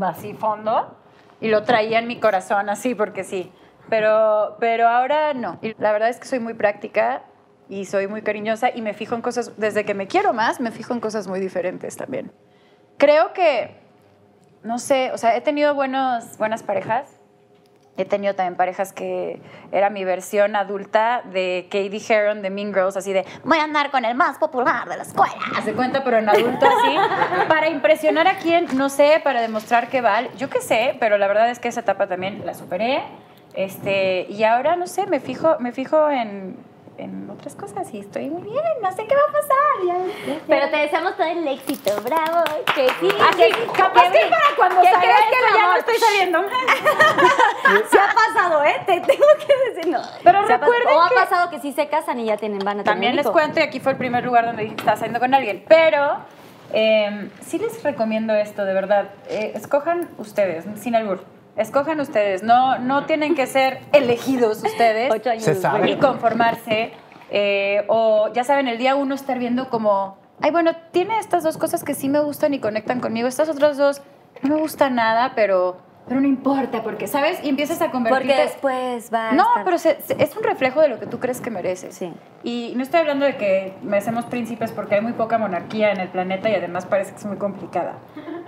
así 0.00 0.32
fondo 0.34 0.96
y 1.40 1.48
lo 1.48 1.62
traía 1.64 1.98
en 1.98 2.06
mi 2.06 2.18
corazón 2.20 2.70
así, 2.70 2.94
porque 2.94 3.22
sí. 3.24 3.52
Pero, 3.90 4.56
pero 4.60 4.88
ahora 4.88 5.34
no. 5.34 5.58
Y 5.60 5.74
la 5.78 5.92
verdad 5.92 6.08
es 6.08 6.18
que 6.18 6.26
soy 6.26 6.38
muy 6.38 6.54
práctica 6.54 7.22
y 7.68 7.84
soy 7.84 8.06
muy 8.06 8.22
cariñosa 8.22 8.70
y 8.74 8.80
me 8.80 8.94
fijo 8.94 9.14
en 9.14 9.20
cosas, 9.20 9.52
desde 9.58 9.84
que 9.84 9.92
me 9.92 10.06
quiero 10.06 10.32
más, 10.32 10.58
me 10.60 10.70
fijo 10.70 10.94
en 10.94 11.00
cosas 11.00 11.26
muy 11.26 11.38
diferentes 11.38 11.96
también. 11.98 12.32
Creo 12.96 13.34
que, 13.34 13.76
no 14.64 14.78
sé, 14.78 15.12
o 15.12 15.18
sea, 15.18 15.36
he 15.36 15.40
tenido 15.40 15.74
buenos, 15.74 16.36
buenas 16.38 16.62
parejas, 16.62 17.20
He 17.96 18.04
tenido 18.04 18.34
también 18.34 18.56
parejas 18.56 18.92
que 18.92 19.40
era 19.70 19.88
mi 19.88 20.04
versión 20.04 20.56
adulta 20.56 21.22
de 21.32 21.68
Katie 21.70 22.02
Heron 22.08 22.42
de 22.42 22.50
Mean 22.50 22.74
Girls, 22.74 22.96
así 22.96 23.12
de 23.12 23.24
voy 23.44 23.58
a 23.58 23.64
andar 23.64 23.92
con 23.92 24.04
el 24.04 24.16
más 24.16 24.36
popular 24.38 24.88
de 24.88 24.96
la 24.96 25.04
escuela. 25.04 25.32
Se 25.64 25.74
cuenta, 25.74 26.02
pero 26.02 26.18
en 26.18 26.28
adulto 26.28 26.66
así. 26.66 26.96
Para 27.48 27.68
impresionar 27.68 28.26
a 28.26 28.38
quién, 28.38 28.66
no 28.76 28.88
sé, 28.88 29.20
para 29.22 29.40
demostrar 29.40 29.88
que 29.88 30.00
vale. 30.00 30.30
Yo 30.36 30.50
qué 30.50 30.60
sé, 30.60 30.96
pero 30.98 31.18
la 31.18 31.28
verdad 31.28 31.48
es 31.50 31.60
que 31.60 31.68
esa 31.68 31.80
etapa 31.80 32.08
también 32.08 32.44
la 32.44 32.54
superé. 32.54 33.02
Este, 33.54 34.26
y 34.28 34.42
ahora, 34.42 34.74
no 34.74 34.88
sé, 34.88 35.06
me 35.06 35.20
fijo, 35.20 35.56
me 35.60 35.70
fijo 35.70 36.10
en, 36.10 36.56
en 36.96 37.28
otras 37.30 37.54
cosas 37.56 37.92
y 37.92 37.98
estoy 38.00 38.28
muy 38.30 38.42
bien. 38.42 38.62
No 38.82 38.92
sé 38.92 39.06
qué 39.06 39.14
va 39.14 39.22
a 39.28 39.32
pasar. 39.32 39.56
Ya- 39.86 40.06
ya- 40.26 40.34
ya. 40.34 40.40
Pero 40.46 40.70
te 40.70 40.76
deseamos 40.76 41.16
todo 41.16 41.26
el 41.26 41.46
éxito, 41.48 41.90
bravo. 42.02 42.44
Que 42.74 42.88
sí. 43.00 43.08
Así, 43.28 43.42
que, 43.52 43.66
capaz 43.72 44.10
que 44.10 44.18
para 44.30 44.56
cuando 44.56 44.80
¿qué 44.80 44.86
salga 44.90 45.00
crees 45.00 45.20
que 45.30 45.52
mi 45.52 45.58
ya 45.58 45.66
no 45.66 45.76
estoy 45.76 45.94
saliendo 45.96 46.38
Se 47.90 47.98
ha 47.98 48.14
pasado, 48.14 48.64
¿eh? 48.64 48.74
Te 48.86 49.00
tengo 49.00 49.24
que 49.46 49.70
decir, 49.74 49.92
no. 49.92 50.00
Pero 50.22 50.46
Se 50.46 50.52
ha 50.52 50.56
recuerden 50.58 50.96
O 50.96 51.02
ha 51.02 51.08
que- 51.08 51.14
pasado 51.16 51.50
que 51.50 51.60
sí 51.60 51.72
se 51.72 51.88
casan 51.88 52.20
y 52.20 52.26
ya 52.26 52.36
tienen, 52.36 52.58
van 52.60 52.80
a 52.80 52.84
tener 52.84 52.84
También 52.84 53.16
les 53.16 53.26
cuento, 53.26 53.60
y 53.60 53.62
aquí 53.64 53.80
fue 53.80 53.92
el 53.92 53.98
primer 53.98 54.24
lugar 54.24 54.46
donde 54.46 54.62
dije 54.64 54.76
que 54.76 54.80
estaba 54.82 54.96
saliendo 54.96 55.20
con 55.20 55.34
alguien. 55.34 55.64
Pero 55.68 56.18
eh, 56.72 57.28
sí 57.42 57.58
les 57.58 57.82
recomiendo 57.82 58.34
esto, 58.34 58.64
de 58.64 58.72
verdad. 58.74 59.10
Eh, 59.28 59.52
escojan 59.54 60.08
ustedes, 60.18 60.64
sin 60.80 60.94
albur. 60.94 61.24
Escojan 61.56 62.00
ustedes. 62.00 62.42
No, 62.42 62.78
no 62.78 63.06
tienen 63.06 63.34
que 63.34 63.46
ser 63.46 63.80
elegidos 63.92 64.62
ustedes 64.64 65.12
Ocho 65.12 65.30
años 65.30 65.44
Se 65.44 65.54
sabe. 65.54 65.90
y 65.90 65.96
conformarse. 65.96 66.92
eh, 67.30 67.84
o 67.88 68.32
ya 68.32 68.44
saben, 68.44 68.68
el 68.68 68.78
día 68.78 68.94
uno 68.96 69.14
estar 69.14 69.38
viendo 69.38 69.68
como, 69.70 70.18
ay, 70.40 70.50
bueno, 70.50 70.72
tiene 70.92 71.18
estas 71.18 71.42
dos 71.44 71.56
cosas 71.56 71.84
que 71.84 71.94
sí 71.94 72.08
me 72.08 72.20
gustan 72.20 72.54
y 72.54 72.58
conectan 72.60 73.00
conmigo. 73.00 73.28
Estas 73.28 73.48
otras 73.48 73.76
dos 73.76 74.02
no 74.42 74.54
me 74.56 74.60
gustan 74.60 74.94
nada, 74.96 75.32
pero, 75.34 75.76
pero 76.06 76.20
no 76.20 76.26
importa, 76.28 76.82
porque, 76.82 77.06
¿sabes? 77.06 77.38
Y 77.42 77.48
empiezas 77.48 77.80
a 77.80 77.90
convertirte... 77.90 78.26
Porque 78.34 78.42
después 78.42 79.10
va 79.12 79.32
No, 79.32 79.44
estar- 79.44 79.64
pero 79.64 79.78
se- 79.78 80.00
se- 80.02 80.22
es 80.22 80.36
un 80.36 80.42
reflejo 80.42 80.80
de 80.80 80.88
lo 80.88 81.00
que 81.00 81.06
tú 81.06 81.18
crees 81.18 81.40
que 81.40 81.50
mereces. 81.50 81.94
Sí. 81.94 82.12
Y 82.42 82.74
no 82.76 82.82
estoy 82.82 83.00
hablando 83.00 83.24
de 83.24 83.36
que 83.36 83.72
merecemos 83.82 84.26
príncipes 84.26 84.70
porque 84.72 84.96
hay 84.96 85.00
muy 85.00 85.12
poca 85.14 85.38
monarquía 85.38 85.92
en 85.92 86.00
el 86.00 86.08
planeta 86.08 86.50
y 86.50 86.54
además 86.54 86.84
parece 86.86 87.12
que 87.12 87.18
es 87.18 87.24
muy 87.24 87.36
complicada. 87.38 87.94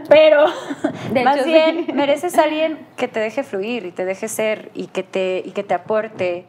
Pero 0.08 0.44
De 1.12 1.24
más 1.24 1.36
hecho, 1.36 1.44
sí. 1.46 1.52
bien 1.52 1.86
mereces 1.94 2.36
a 2.38 2.42
alguien 2.44 2.86
que 2.96 3.08
te 3.08 3.20
deje 3.20 3.42
fluir 3.42 3.86
y 3.86 3.90
te 3.92 4.04
deje 4.04 4.28
ser 4.28 4.70
y 4.74 4.88
que 4.88 5.02
te, 5.02 5.42
y 5.44 5.52
que 5.52 5.62
te 5.62 5.72
aporte. 5.74 6.44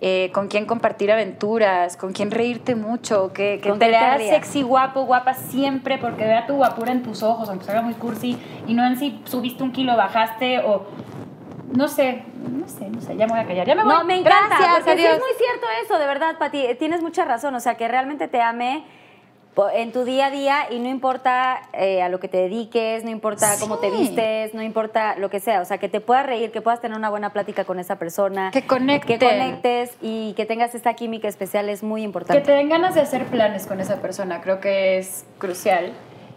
Eh, 0.00 0.30
con 0.34 0.48
quien 0.48 0.66
compartir 0.66 1.10
aventuras, 1.10 1.96
con 1.96 2.12
quien 2.12 2.30
reírte 2.30 2.74
mucho, 2.74 3.32
que, 3.32 3.58
te 3.62 3.88
rías. 4.18 4.30
sexy, 4.30 4.62
guapo, 4.62 5.04
guapa 5.04 5.34
siempre, 5.34 5.98
porque 5.98 6.24
vea 6.24 6.46
tu 6.46 6.56
guapura 6.56 6.92
en 6.92 7.02
tus 7.02 7.22
ojos, 7.22 7.48
aunque 7.48 7.64
se 7.64 7.70
haga 7.72 7.82
muy 7.82 7.94
cursi, 7.94 8.38
y 8.66 8.74
no 8.74 8.86
en 8.86 8.98
si 8.98 9.20
subiste 9.24 9.62
un 9.62 9.72
kilo, 9.72 9.96
bajaste, 9.96 10.58
o 10.60 10.86
no 11.72 11.88
sé, 11.88 12.22
no 12.50 12.68
sé, 12.68 12.88
no 12.90 13.00
sé, 13.00 13.16
ya 13.16 13.26
me 13.26 13.32
voy 13.32 13.40
a 13.40 13.46
callar. 13.46 13.66
Ya 13.66 13.74
me 13.74 13.84
voy. 13.84 13.92
No, 13.94 14.04
me 14.04 14.16
encanta, 14.18 14.56
Gracias, 14.58 14.84
porque 14.84 14.96
sí 14.98 15.06
es 15.06 15.18
muy 15.18 15.30
cierto 15.38 15.66
eso, 15.82 15.98
de 15.98 16.06
verdad, 16.06 16.38
Pati. 16.38 16.66
Tienes 16.78 17.02
mucha 17.02 17.24
razón, 17.24 17.54
o 17.54 17.60
sea, 17.60 17.76
que 17.76 17.88
realmente 17.88 18.28
te 18.28 18.40
ame 18.42 18.84
po- 18.84 18.86
en 19.72 19.90
tu 19.92 20.04
día 20.04 20.26
a 20.26 20.30
día 20.30 20.66
y 20.70 20.78
no 20.78 20.88
importa 20.88 21.62
eh, 21.72 22.02
a 22.02 22.08
lo 22.10 22.20
que 22.20 22.28
te 22.28 22.36
dediques, 22.36 23.04
no 23.04 23.10
importa 23.10 23.54
cómo 23.58 23.78
te 23.78 23.90
vistes, 23.90 24.52
no 24.54 24.62
importa 24.62 25.16
lo 25.16 25.30
que 25.30 25.40
sea, 25.40 25.60
o 25.62 25.64
sea, 25.64 25.78
que 25.78 25.88
te 25.88 26.00
puedas 26.00 26.26
reír, 26.26 26.52
que 26.52 26.60
puedas 26.60 26.80
tener 26.80 26.96
una 26.96 27.08
buena 27.08 27.30
plática 27.30 27.64
con 27.64 27.78
esa 27.78 27.96
persona. 27.96 28.50
Que 28.52 28.66
conecten. 28.66 29.18
Que 29.18 29.26
conectes 29.26 29.96
y 30.02 30.34
que 30.34 30.44
tengas 30.44 30.74
esta 30.74 30.94
química 30.94 31.26
especial 31.28 31.68
es 31.70 31.82
muy 31.82 32.02
Que 32.02 32.04
importante. 32.04 32.40
te 32.42 32.52
den 32.52 32.68
ganas 32.68 32.94
de 32.94 33.00
hacer 33.00 33.24
planes 33.26 33.66
con 33.66 33.80
esa 33.80 33.96
persona, 34.02 34.40
creo 34.42 34.60
que 34.60 34.98
es 34.98 35.24
crucial. 35.38 35.92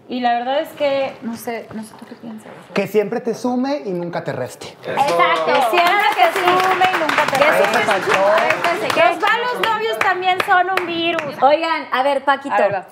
Y 0.07 0.21
la 0.21 0.33
verdad 0.39 0.61
es 0.61 0.69
que, 0.69 1.11
no 1.21 1.35
sé, 1.37 1.67
no 1.75 1.83
sé 1.83 1.93
tú 1.99 2.05
qué 2.07 2.15
piensas. 2.15 2.47
Que 2.73 2.87
siempre 2.87 3.19
te 3.19 3.35
sume 3.35 3.81
y 3.85 3.91
nunca 3.91 4.23
te 4.23 4.31
reste. 4.31 4.67
Exacto. 4.81 5.45
Que 5.45 5.77
siempre 5.77 6.07
que 6.15 6.39
sume 6.39 6.85
y 6.95 6.99
nunca 6.99 7.25
te 7.29 7.37
Que 7.37 7.43
reste. 7.43 7.65
sume, 7.65 7.83
faltó. 7.85 8.93
que 8.95 8.99
Los 9.01 9.21
malos 9.21 9.69
novios 9.69 9.99
también 9.99 10.37
son 10.47 10.67
un 10.79 10.87
virus. 10.87 11.21
Oigan, 11.43 11.85
a 11.91 12.01
ver, 12.01 12.23
Paquito, 12.23 12.55
A 12.55 12.57
ver, 12.61 12.73
va. 12.73 12.87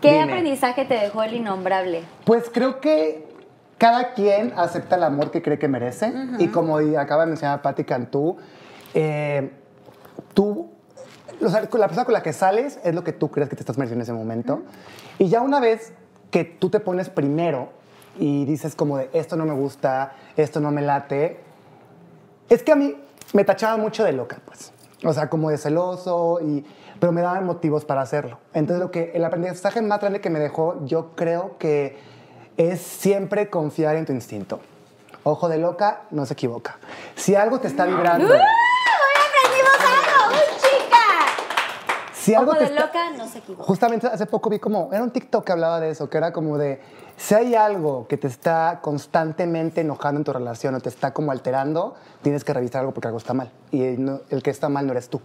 ¿Qué 0.00 0.12
Dime. 0.12 0.22
aprendizaje 0.22 0.84
te 0.84 0.94
dejó 0.94 1.22
el 1.22 1.34
innombrable? 1.34 2.02
Pues 2.24 2.50
creo 2.52 2.80
que 2.80 3.26
cada 3.78 4.12
quien 4.12 4.52
acepta 4.56 4.96
el 4.96 5.04
amor 5.04 5.30
que 5.30 5.40
cree 5.40 5.58
que 5.58 5.66
merece. 5.66 6.12
Y 6.38 6.48
como 6.48 6.76
acaba 6.98 7.22
de 7.24 7.28
mencionar 7.28 7.62
Patti 7.62 7.84
Cantú, 7.84 8.36
eh, 8.92 9.50
tú, 10.34 10.70
la 11.40 11.86
persona 11.86 12.04
con 12.04 12.12
la 12.12 12.22
que 12.22 12.34
sales 12.34 12.78
es 12.84 12.94
lo 12.94 13.04
que 13.04 13.12
tú 13.12 13.30
crees 13.30 13.48
que 13.48 13.56
te 13.56 13.62
estás 13.62 13.78
mereciendo 13.78 14.02
en 14.02 14.02
ese 14.02 14.12
momento. 14.12 14.62
Y 15.18 15.28
ya 15.28 15.40
una 15.40 15.60
vez 15.60 15.92
que 16.30 16.44
tú 16.44 16.68
te 16.70 16.80
pones 16.80 17.08
primero 17.08 17.70
y 18.18 18.44
dices 18.44 18.74
como 18.74 18.98
de 18.98 19.08
esto 19.12 19.36
no 19.36 19.46
me 19.46 19.54
gusta, 19.54 20.12
esto 20.36 20.60
no 20.60 20.70
me 20.70 20.82
late, 20.82 21.40
es 22.50 22.62
que 22.62 22.72
a 22.72 22.76
mí 22.76 22.94
me 23.32 23.44
tachaban 23.44 23.80
mucho 23.80 24.04
de 24.04 24.12
loca, 24.12 24.40
pues. 24.44 24.72
O 25.04 25.14
sea, 25.14 25.30
como 25.30 25.48
de 25.48 25.56
celoso, 25.56 26.38
y, 26.42 26.66
pero 27.00 27.12
me 27.12 27.22
daban 27.22 27.44
motivos 27.46 27.84
para 27.84 28.02
hacerlo. 28.02 28.38
Entonces, 28.54 28.80
lo 28.80 28.90
que, 28.90 29.10
el 29.14 29.24
aprendizaje 29.24 29.82
más 29.82 30.00
grande 30.00 30.20
que 30.20 30.30
me 30.30 30.38
dejó, 30.38 30.84
yo 30.84 31.12
creo 31.16 31.56
que 31.58 31.98
es 32.56 32.80
siempre 32.80 33.48
confiar 33.50 33.96
en 33.96 34.06
tu 34.06 34.12
instinto. 34.12 34.60
Ojo 35.24 35.48
de 35.48 35.58
loca, 35.58 36.02
no 36.10 36.24
se 36.26 36.34
equivoca. 36.34 36.78
Si 37.16 37.34
algo 37.34 37.58
te 37.60 37.68
está 37.68 37.84
vibrando, 37.86 38.26
¡Hoy 38.26 38.32
aprendimos 38.38 39.80
algo! 39.80 40.34
¡Uy, 40.34 40.56
chica! 40.60 40.96
si 42.14 42.34
algo 42.34 42.50
Ojo 42.52 42.58
te 42.58 42.64
de 42.66 42.70
está- 42.70 42.86
loca, 42.86 43.10
no 43.16 43.28
se 43.28 43.38
equivoca. 43.38 43.64
Justamente 43.64 44.06
hace 44.06 44.26
poco 44.26 44.50
vi 44.50 44.58
como, 44.58 44.90
era 44.92 45.02
un 45.02 45.10
TikTok 45.10 45.44
que 45.44 45.52
hablaba 45.52 45.80
de 45.80 45.90
eso, 45.90 46.08
que 46.10 46.18
era 46.18 46.32
como 46.32 46.58
de, 46.58 46.80
si 47.16 47.34
hay 47.34 47.54
algo 47.54 48.06
que 48.08 48.16
te 48.18 48.26
está 48.28 48.80
constantemente 48.82 49.80
enojando 49.82 50.20
en 50.20 50.24
tu 50.24 50.32
relación 50.32 50.74
o 50.74 50.80
te 50.80 50.88
está 50.88 51.12
como 51.12 51.32
alterando, 51.32 51.94
tienes 52.22 52.44
que 52.44 52.52
revisar 52.54 52.80
algo 52.80 52.92
porque 52.92 53.08
algo 53.08 53.18
está 53.18 53.34
mal. 53.34 53.50
Y 53.70 53.82
el, 53.84 54.04
no- 54.04 54.20
el 54.30 54.42
que 54.42 54.50
está 54.50 54.68
mal 54.68 54.86
no 54.86 54.92
eres 54.92 55.08
tú. 55.08 55.20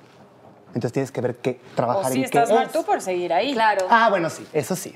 Entonces 0.75 0.91
tienes 0.91 1.11
que 1.11 1.21
ver 1.21 1.35
qué, 1.37 1.59
O 1.71 1.75
trabajar 1.75 2.11
si 2.11 2.17
en 2.23 2.29
qué 2.29 2.37
estás 2.37 2.51
mal 2.53 2.65
es. 2.67 2.71
tú 2.73 2.83
por 2.83 2.99
seguir 3.01 3.31
ahí. 3.31 3.53
Claro. 3.53 3.87
Ah, 3.89 4.09
bueno, 4.09 4.29
sí, 4.29 4.45
eso 4.51 4.75
sí. 4.75 4.93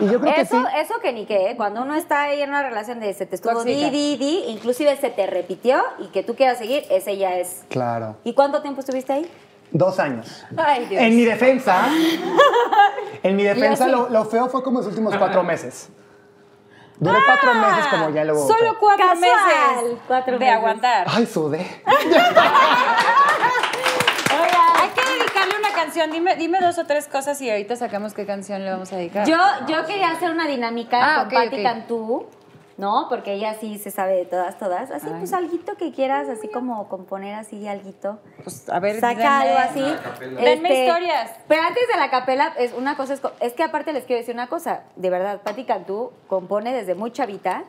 Y 0.00 0.04
yo 0.10 0.20
creo 0.20 0.34
que 0.34 0.42
Eso, 0.42 0.60
sí. 0.60 0.66
eso 0.78 1.00
que 1.00 1.12
ni 1.14 1.24
qué, 1.24 1.50
¿eh? 1.50 1.56
cuando 1.56 1.80
uno 1.82 1.94
está 1.94 2.24
ahí 2.24 2.42
en 2.42 2.50
una 2.50 2.62
relación 2.62 3.00
de 3.00 3.12
se 3.14 3.24
te 3.24 3.34
estuvo 3.36 3.54
Tóxica. 3.54 3.74
di, 3.74 3.90
di, 3.90 4.16
di, 4.18 4.44
inclusive 4.48 4.94
se 4.98 5.08
te 5.08 5.26
repitió 5.26 5.82
y 5.98 6.08
que 6.08 6.22
tú 6.22 6.36
quieras 6.36 6.58
seguir, 6.58 6.84
ese 6.90 7.16
ya 7.16 7.36
es. 7.38 7.62
Claro. 7.70 8.16
¿Y 8.22 8.34
cuánto 8.34 8.60
tiempo 8.60 8.80
estuviste 8.80 9.14
ahí? 9.14 9.30
Dos 9.70 9.98
años. 9.98 10.44
Ay, 10.58 10.84
Dios. 10.86 11.02
En 11.02 11.16
mi 11.16 11.24
defensa, 11.24 11.88
en 13.22 13.34
mi 13.36 13.42
defensa 13.44 13.88
lo, 13.88 14.10
lo 14.10 14.26
feo 14.26 14.48
fue 14.50 14.62
como 14.62 14.78
los 14.80 14.88
últimos 14.88 15.16
cuatro 15.16 15.42
meses. 15.42 15.88
Duré 16.98 17.18
cuatro 17.26 17.54
meses 17.54 17.86
como 17.90 18.10
ya 18.10 18.24
luego. 18.24 18.46
Solo 18.46 18.76
cuatro 18.78 19.06
Casual. 19.08 19.20
meses 19.20 19.98
Cuatro 20.06 20.34
de 20.34 20.38
meses. 20.38 20.54
aguantar. 20.56 21.06
Ay, 21.10 21.26
sudé. 21.26 21.58
Hay 24.76 24.88
que 24.90 25.00
dedicarle 25.18 25.54
una 25.58 25.72
canción. 25.84 26.10
Dime, 26.10 26.36
dime 26.36 26.58
dos 26.60 26.78
o 26.78 26.84
tres 26.86 27.06
cosas 27.08 27.40
y 27.40 27.50
ahorita 27.50 27.76
sacamos 27.76 28.14
qué 28.14 28.26
canción 28.26 28.64
le 28.64 28.70
vamos 28.70 28.92
a 28.92 28.96
dedicar. 28.96 29.26
Yo, 29.26 29.38
yo 29.68 29.84
quería 29.86 30.10
hacer 30.10 30.30
una 30.30 30.46
dinámica 30.46 30.98
Ah, 31.02 31.18
con 31.18 31.26
ok, 31.28 31.32
Patti 31.44 31.56
ok. 31.56 31.62
Cantú, 31.62 32.26
¿no? 32.76 33.06
Porque 33.08 33.34
ella 33.34 33.54
sí 33.60 33.78
se 33.78 33.90
sabe 33.90 34.14
de 34.16 34.24
todas, 34.24 34.58
todas. 34.58 34.90
Así, 34.90 35.06
Ay. 35.08 35.14
pues, 35.20 35.32
alguito 35.32 35.76
que 35.76 35.92
quieras, 35.92 36.28
así 36.28 36.48
como 36.48 36.88
componer 36.88 37.34
así, 37.34 37.68
alguito. 37.68 38.18
Pues, 38.42 38.68
a 38.68 38.80
ver, 38.80 38.98
Saca 39.00 39.14
denme- 39.44 39.48
algo 39.48 39.58
así. 39.58 40.34
Denme 40.42 40.80
historias. 40.84 41.30
Pero 41.48 41.62
antes 41.62 41.86
de 41.92 41.96
la 41.98 42.10
capela, 42.10 42.52
es 42.58 42.72
una 42.72 42.96
cosa, 42.96 43.14
es, 43.14 43.22
es 43.40 43.52
que 43.52 43.62
aparte 43.62 43.92
les 43.92 44.04
quiero 44.04 44.20
decir 44.20 44.34
una 44.34 44.48
cosa. 44.48 44.82
De 44.96 45.10
verdad, 45.10 45.40
Patti 45.42 45.64
Cantú 45.64 46.10
compone 46.26 46.72
desde 46.74 46.94
muy 46.94 47.12
chavita. 47.12 47.64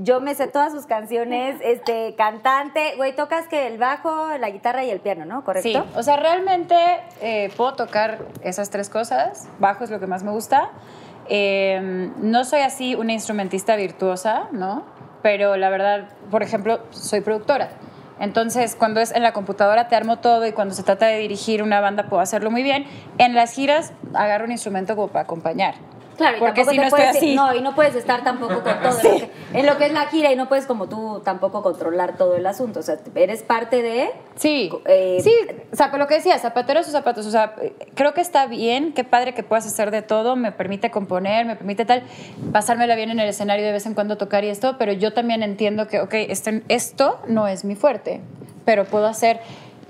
Yo 0.00 0.20
me 0.20 0.34
sé 0.34 0.46
todas 0.46 0.72
sus 0.72 0.86
canciones, 0.86 1.56
este, 1.64 2.14
cantante, 2.16 2.94
güey, 2.96 3.14
tocas 3.14 3.48
que 3.48 3.66
el 3.66 3.78
bajo, 3.78 4.28
la 4.38 4.50
guitarra 4.50 4.84
y 4.84 4.90
el 4.90 5.00
piano, 5.00 5.24
¿no? 5.24 5.44
¿Correcto? 5.44 5.68
Sí, 5.68 5.98
o 5.98 6.02
sea, 6.02 6.16
realmente 6.16 6.74
eh, 7.20 7.50
puedo 7.56 7.74
tocar 7.74 8.18
esas 8.42 8.70
tres 8.70 8.88
cosas. 8.88 9.48
Bajo 9.58 9.84
es 9.84 9.90
lo 9.90 10.00
que 10.00 10.06
más 10.06 10.22
me 10.22 10.30
gusta. 10.30 10.70
Eh, 11.28 12.10
no 12.16 12.44
soy 12.44 12.60
así 12.60 12.94
una 12.94 13.12
instrumentista 13.12 13.76
virtuosa, 13.76 14.48
¿no? 14.52 14.84
Pero 15.22 15.56
la 15.56 15.68
verdad, 15.68 16.08
por 16.30 16.42
ejemplo, 16.42 16.80
soy 16.90 17.20
productora. 17.20 17.70
Entonces, 18.20 18.74
cuando 18.74 19.00
es 19.00 19.12
en 19.12 19.22
la 19.22 19.32
computadora 19.32 19.88
te 19.88 19.96
armo 19.96 20.18
todo 20.18 20.46
y 20.46 20.52
cuando 20.52 20.74
se 20.74 20.82
trata 20.82 21.06
de 21.06 21.18
dirigir 21.18 21.62
una 21.62 21.80
banda 21.80 22.04
puedo 22.04 22.20
hacerlo 22.20 22.50
muy 22.50 22.62
bien. 22.62 22.86
En 23.18 23.34
las 23.34 23.52
giras 23.52 23.92
agarro 24.14 24.44
un 24.44 24.52
instrumento 24.52 24.96
como 24.96 25.08
para 25.08 25.22
acompañar. 25.22 25.74
Claro, 26.18 26.36
y 26.36 26.40
porque 26.40 26.64
si 26.66 26.76
no 26.76 26.82
estoy 26.82 26.98
puedes- 27.00 27.16
así. 27.16 27.34
No, 27.34 27.54
y 27.54 27.62
no 27.62 27.74
puedes 27.74 27.94
estar 27.94 28.22
tampoco 28.24 28.62
con 28.62 28.64
todo. 28.64 28.74
en 28.74 28.84
lo 28.84 29.00
que- 29.00 29.30
en 29.54 29.66
lo 29.66 29.78
que 29.78 29.86
es 29.86 29.92
la 29.92 30.06
gira 30.06 30.30
y 30.32 30.36
no 30.36 30.48
puedes 30.48 30.66
como 30.66 30.88
tú 30.88 31.22
tampoco 31.24 31.62
controlar 31.62 32.16
todo 32.18 32.36
el 32.36 32.44
asunto. 32.46 32.80
O 32.80 32.82
sea, 32.82 32.96
eres 33.14 33.42
parte 33.42 33.80
de... 33.80 34.10
Sí, 34.34 34.70
Eh, 34.84 35.20
sí, 35.22 35.32
zap- 35.72 35.96
lo 35.96 36.06
que 36.08 36.14
decía, 36.16 36.38
zapatero 36.38 36.80
a 36.80 36.82
sus 36.82 36.92
zapatos, 36.92 37.24
o 37.24 37.30
sea, 37.30 37.54
creo 37.94 38.12
que 38.14 38.20
está 38.20 38.46
bien, 38.46 38.92
qué 38.92 39.04
padre 39.04 39.32
que 39.32 39.42
puedas 39.42 39.66
hacer 39.66 39.90
de 39.90 40.02
todo, 40.02 40.36
me 40.36 40.52
permite 40.52 40.90
componer, 40.90 41.46
me 41.46 41.56
permite 41.56 41.84
tal, 41.84 42.02
pasármela 42.52 42.94
bien 42.96 43.10
en 43.10 43.20
el 43.20 43.28
escenario 43.28 43.64
de 43.64 43.72
vez 43.72 43.86
en 43.86 43.94
cuando 43.94 44.16
tocar 44.18 44.44
y 44.44 44.48
esto, 44.48 44.76
pero 44.78 44.92
yo 44.92 45.12
también 45.14 45.42
entiendo 45.42 45.86
que, 45.86 46.00
ok, 46.00 46.14
este- 46.14 46.62
esto 46.68 47.20
no 47.28 47.46
es 47.48 47.64
mi 47.64 47.74
fuerte, 47.76 48.20
pero 48.64 48.84
puedo 48.84 49.06
hacer 49.06 49.40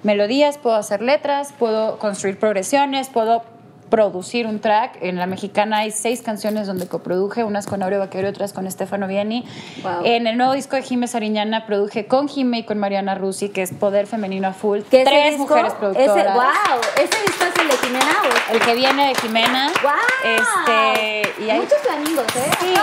melodías, 0.03 0.59
puedo 0.59 0.77
hacer 0.77 1.03
letras, 1.03 1.53
puedo 1.59 1.99
construir 1.99 2.39
progresiones, 2.39 3.09
puedo 3.09 3.43
producir 3.91 4.47
un 4.47 4.61
track. 4.61 4.99
En 5.01 5.17
La 5.17 5.27
Mexicana 5.27 5.79
hay 5.79 5.91
seis 5.91 6.23
canciones 6.23 6.67
donde 6.67 6.87
coproduje, 6.89 7.45
unas 7.45 7.67
con 7.67 7.83
Aureo 7.83 7.99
Vaquero 7.99 8.29
y 8.29 8.31
otras 8.31 8.53
con 8.53 8.67
Estefano 8.67 9.07
Vieni. 9.07 9.45
Wow. 9.83 10.03
En 10.05 10.27
el 10.27 10.37
nuevo 10.37 10.53
disco 10.53 10.77
de 10.77 10.83
Jime 10.83 11.07
Sariñana 11.09 11.67
produje 11.67 12.07
con 12.07 12.29
Jime 12.29 12.59
y 12.59 12.63
con 12.65 12.79
Mariana 12.79 13.15
Rusi, 13.15 13.49
que 13.49 13.63
es 13.63 13.73
Poder 13.73 14.07
Femenino 14.07 14.49
a 14.49 14.53
Full. 14.53 14.81
Tres 14.91 15.05
disco- 15.31 15.39
mujeres 15.49 15.73
productoras. 15.75 16.17
Ese, 16.17 16.29
wow, 16.35 16.81
ese 16.97 17.23
disco 17.27 17.45
es 17.45 17.63
el 17.63 17.69
de 17.69 17.77
Jimena 17.77 18.17
o 18.51 18.55
El 18.55 18.61
que 18.61 18.75
viene 18.75 19.09
de 19.09 19.15
Jimena. 19.17 19.73
¡Wow! 19.83 19.93
Este, 20.37 21.43
y 21.45 21.51
hay- 21.51 21.61
Muchos 21.61 21.79
flamingos, 21.79 22.27
¿eh? 22.37 22.51
Sí. 22.61 22.75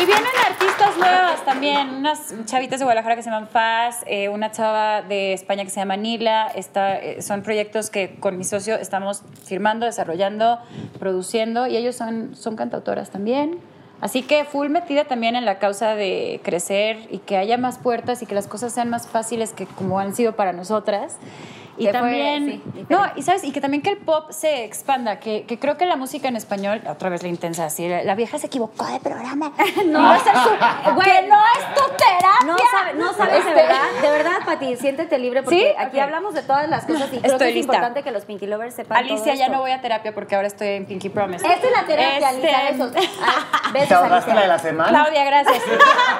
Y 0.00 0.06
vienen 0.06 0.26
artistas 0.46 0.96
nuevas 0.96 1.44
también, 1.44 1.90
unas 1.90 2.34
chavitas 2.46 2.78
de 2.80 2.84
Guadalajara 2.84 3.16
que 3.16 3.22
se 3.22 3.30
llaman 3.30 3.48
Faz, 3.48 4.02
eh, 4.06 4.28
una 4.28 4.50
chava 4.50 5.02
de 5.02 5.32
España 5.32 5.64
que 5.64 5.70
se 5.70 5.80
llama 5.80 5.96
Nila. 5.96 6.48
Está, 6.48 6.96
eh, 6.96 7.20
son 7.22 7.42
proyectos 7.42 7.90
que 7.90 8.16
con 8.18 8.38
mi 8.38 8.44
socio 8.44 8.76
estamos 8.76 9.22
firmando, 9.44 9.86
desarrollando, 9.86 10.58
produciendo 10.98 11.66
y 11.66 11.76
ellos 11.76 11.94
son, 11.96 12.34
son 12.34 12.56
cantautoras 12.56 13.10
también. 13.10 13.60
Así 14.00 14.22
que 14.22 14.44
full 14.44 14.68
metida 14.68 15.04
también 15.04 15.36
en 15.36 15.44
la 15.44 15.58
causa 15.58 15.94
de 15.94 16.40
crecer 16.42 16.98
y 17.10 17.18
que 17.18 17.36
haya 17.36 17.56
más 17.56 17.78
puertas 17.78 18.20
y 18.22 18.26
que 18.26 18.34
las 18.34 18.48
cosas 18.48 18.72
sean 18.72 18.90
más 18.90 19.06
fáciles 19.06 19.52
que 19.52 19.66
como 19.66 20.00
han 20.00 20.14
sido 20.14 20.34
para 20.34 20.52
nosotras. 20.52 21.18
Y 21.82 21.86
Que 21.86 21.90
fue, 21.92 22.00
también, 22.00 22.62
sí, 22.74 22.86
no, 22.88 23.02
y 23.16 23.22
sabes, 23.22 23.44
y 23.44 23.52
que 23.52 23.60
también 23.60 23.82
que 23.82 23.90
el 23.90 23.96
pop 23.98 24.30
se 24.30 24.64
expanda, 24.64 25.18
que, 25.18 25.44
que 25.46 25.58
creo 25.58 25.76
que 25.76 25.86
la 25.86 25.96
música 25.96 26.28
en 26.28 26.36
español, 26.36 26.80
otra 26.88 27.08
vez 27.08 27.22
la 27.22 27.28
intensa, 27.28 27.64
así, 27.66 27.88
la, 27.88 28.04
la 28.04 28.14
vieja 28.14 28.38
se 28.38 28.46
equivocó 28.46 28.84
de 28.86 29.00
programa. 29.00 29.52
No. 29.86 29.98
Iba 30.00 30.14
a 30.14 30.18
ser 30.20 30.34
su- 30.34 30.92
Güey, 30.94 31.10
que 31.22 31.26
no 31.28 31.36
es 31.58 31.74
tu 31.74 31.82
terapia. 31.96 32.46
No, 32.46 32.56
sabe- 32.70 32.94
no 32.94 33.12
sabes 33.14 33.32
de 33.44 33.50
Este- 33.50 33.54
verdad, 33.54 33.82
de 34.02 34.10
verdad, 34.10 34.32
Pati, 34.44 34.76
siéntete 34.76 35.18
libre 35.18 35.42
porque 35.42 35.58
¿Sí? 35.58 35.66
aquí 35.78 35.98
hablamos 35.98 36.34
de 36.34 36.42
todas 36.42 36.68
las 36.68 36.84
cosas 36.84 37.08
y 37.12 37.18
creo 37.18 37.32
Estoy 37.32 37.38
que 37.38 37.48
es 37.50 37.54
lista. 37.56 37.72
importante 37.74 38.02
que 38.02 38.10
los 38.12 38.24
Pinky 38.24 38.46
Lovers 38.46 38.74
sepan 38.74 38.98
Alicia, 38.98 39.24
todo 39.24 39.34
ya 39.34 39.48
no 39.48 39.60
voy 39.60 39.70
a 39.72 39.80
terapia 39.80 40.14
porque 40.14 40.34
ahora 40.36 40.46
estoy 40.48 40.68
en 40.68 40.86
Pinky 40.86 41.08
Promise. 41.08 41.46
Esta 41.46 41.66
es 41.66 41.72
la 41.72 41.84
terapia, 41.86 42.28
Alicia, 42.28 42.68
Este- 42.68 42.72
besos. 42.84 42.92
Ah, 43.22 43.70
¿Te 43.72 43.78
besos, 43.80 43.92
ahorraste 43.92 44.30
Alicia. 44.30 44.34
la 44.34 44.40
de 44.42 44.48
la 44.48 44.58
semana? 44.58 44.88
Claudia, 44.90 45.24
gracias. 45.24 45.62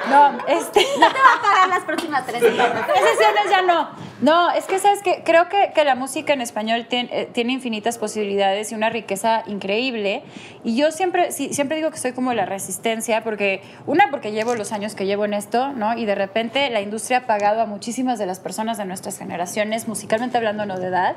No, 0.09 0.37
este. 0.47 0.85
No 0.99 1.07
te 1.07 1.19
va 1.19 1.33
a 1.37 1.41
pagar 1.41 1.69
las 1.69 1.83
próximas 1.83 2.25
tres 2.25 2.41
semanas. 2.41 2.85
Tres 2.87 2.99
sesiones 3.11 3.49
ya 3.49 3.61
no. 3.61 3.89
No, 4.21 4.51
es 4.51 4.65
que 4.65 4.79
sabes 4.79 5.01
que 5.03 5.23
creo 5.23 5.49
que, 5.49 5.52
que 5.73 5.83
la 5.83 5.95
música 5.95 6.33
en 6.33 6.41
español 6.41 6.85
tiene, 6.87 7.09
eh, 7.11 7.29
tiene 7.31 7.53
infinitas 7.53 7.97
posibilidades 7.97 8.71
y 8.71 8.75
una 8.75 8.89
riqueza 8.89 9.43
increíble. 9.47 10.23
Y 10.63 10.75
yo 10.75 10.91
siempre, 10.91 11.31
siempre 11.31 11.77
digo 11.77 11.91
que 11.91 11.97
soy 11.97 12.13
como 12.13 12.33
la 12.33 12.45
resistencia, 12.45 13.23
porque 13.23 13.61
una, 13.85 14.09
porque 14.11 14.31
llevo 14.31 14.55
los 14.55 14.71
años 14.71 14.95
que 14.95 15.05
llevo 15.05 15.25
en 15.25 15.33
esto, 15.33 15.71
¿no? 15.73 15.97
Y 15.97 16.05
de 16.05 16.15
repente 16.15 16.69
la 16.69 16.81
industria 16.81 17.19
ha 17.19 17.25
pagado 17.25 17.61
a 17.61 17.65
muchísimas 17.65 18.19
de 18.19 18.25
las 18.25 18.39
personas 18.39 18.77
de 18.77 18.85
nuestras 18.85 19.17
generaciones, 19.17 19.87
musicalmente 19.87 20.37
hablando, 20.37 20.65
no 20.65 20.79
de 20.79 20.87
edad, 20.87 21.15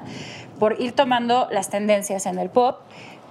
por 0.59 0.81
ir 0.81 0.93
tomando 0.93 1.49
las 1.51 1.71
tendencias 1.71 2.27
en 2.27 2.39
el 2.39 2.51
pop. 2.51 2.81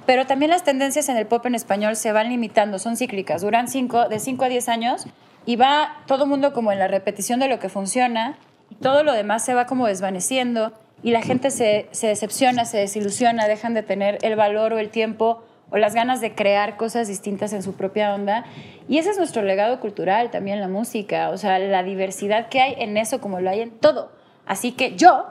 Pero 0.05 0.27
también 0.27 0.51
las 0.51 0.63
tendencias 0.63 1.09
en 1.09 1.17
el 1.17 1.25
pop 1.25 1.45
en 1.45 1.55
español 1.55 1.95
se 1.95 2.11
van 2.11 2.29
limitando, 2.29 2.77
son 2.79 2.95
cíclicas, 2.95 3.41
duran 3.41 3.67
cinco, 3.67 4.07
de 4.07 4.19
5 4.19 4.45
a 4.45 4.49
10 4.49 4.69
años 4.69 5.07
y 5.45 5.55
va 5.55 5.97
todo 6.05 6.23
el 6.23 6.29
mundo 6.29 6.53
como 6.53 6.71
en 6.71 6.79
la 6.79 6.87
repetición 6.87 7.39
de 7.39 7.47
lo 7.47 7.59
que 7.59 7.69
funciona 7.69 8.37
y 8.69 8.75
todo 8.75 9.03
lo 9.03 9.13
demás 9.13 9.43
se 9.43 9.53
va 9.53 9.65
como 9.65 9.87
desvaneciendo 9.87 10.73
y 11.05 11.11
la 11.11 11.21
gente 11.21 11.51
se, 11.51 11.87
decepciona, 12.01 12.65
se 12.65 12.79
desilusiona, 12.79 13.47
dejan 13.47 13.75
de 13.75 13.83
tener 13.83 14.17
el 14.23 14.35
valor 14.35 14.73
o 14.73 14.79
el 14.79 14.89
tiempo 14.89 15.43
o 15.69 15.77
las 15.77 15.93
ganas 15.93 16.19
de 16.19 16.33
crear 16.33 16.77
cosas 16.77 17.07
distintas 17.07 17.53
en 17.53 17.61
su 17.61 17.75
propia 17.75 18.15
onda. 18.15 18.43
Y 18.87 18.97
ese 18.97 19.11
es 19.11 19.19
nuestro 19.19 19.43
legado 19.43 19.79
cultural, 19.79 20.31
también 20.31 20.59
la 20.59 20.67
música, 20.67 21.29
o 21.29 21.37
sea, 21.37 21.59
la 21.59 21.83
diversidad 21.83 22.49
que 22.49 22.59
hay 22.59 22.73
en 22.79 22.97
eso 22.97 23.21
como 23.21 23.39
lo 23.39 23.51
hay 23.51 23.61
en 23.61 23.69
todo. 23.69 24.13
Así 24.47 24.71
que 24.71 24.95
yo, 24.95 25.27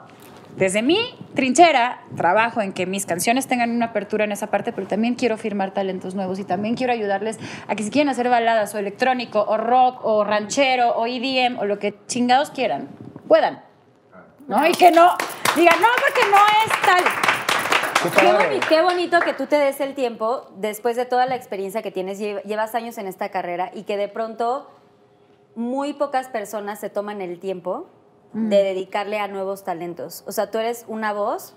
desde 0.55 0.81
mi 0.81 0.97
trinchera, 1.33 1.99
trabajo 2.15 2.61
en 2.61 2.71
que 2.71 2.85
mis 2.85 3.05
canciones 3.05 3.45
tengan 3.47 3.71
una 3.71 3.87
apertura 3.87 4.23
en 4.23 4.31
esa 4.31 4.47
parte, 4.47 4.71
pero 4.71 4.87
también 4.87 5.15
quiero 5.15 5.35
firmar 5.35 5.73
talentos 5.73 6.15
nuevos 6.15 6.39
y 6.39 6.45
también 6.45 6.75
quiero 6.75 6.93
ayudarles 6.93 7.37
a 7.67 7.75
que 7.75 7.83
si 7.83 7.89
quieren 7.89 8.07
hacer 8.07 8.29
baladas 8.29 8.73
o 8.75 8.77
electrónico 8.77 9.43
o 9.45 9.57
rock 9.57 10.05
o 10.05 10.23
ranchero 10.23 10.95
o 10.95 11.05
EDM 11.05 11.59
o 11.59 11.65
lo 11.65 11.79
que 11.79 11.93
chingados 12.07 12.49
quieran, 12.49 12.87
puedan. 13.27 13.74
¿No? 14.47 14.65
Y 14.67 14.71
que 14.73 14.91
no, 14.91 15.11
digan, 15.55 15.81
no, 15.81 15.87
porque 16.01 16.21
no 16.29 16.37
es 16.65 16.81
tal. 16.81 17.03
Qué 18.69 18.81
boni- 18.81 18.83
bonito 18.83 19.19
que 19.21 19.33
tú 19.33 19.47
te 19.47 19.55
des 19.57 19.79
el 19.81 19.95
tiempo 19.95 20.47
después 20.57 20.95
de 20.95 21.05
toda 21.05 21.25
la 21.25 21.35
experiencia 21.35 21.81
que 21.81 21.89
tienes, 21.91 22.19
lle- 22.19 22.43
llevas 22.43 22.75
años 22.75 22.97
en 22.99 23.07
esta 23.07 23.29
carrera 23.29 23.71
y 23.73 23.83
que 23.83 23.97
de 23.97 24.07
pronto 24.07 24.69
muy 25.55 25.93
pocas 25.93 26.27
personas 26.27 26.79
se 26.79 26.89
toman 26.89 27.21
el 27.21 27.39
tiempo 27.39 27.87
de 28.33 28.57
dedicarle 28.63 29.17
a 29.19 29.27
nuevos 29.29 29.63
talentos. 29.63 30.23
O 30.27 30.31
sea, 30.33 30.51
tú 30.51 30.57
eres 30.59 30.83
una 30.89 31.13
voz 31.13 31.55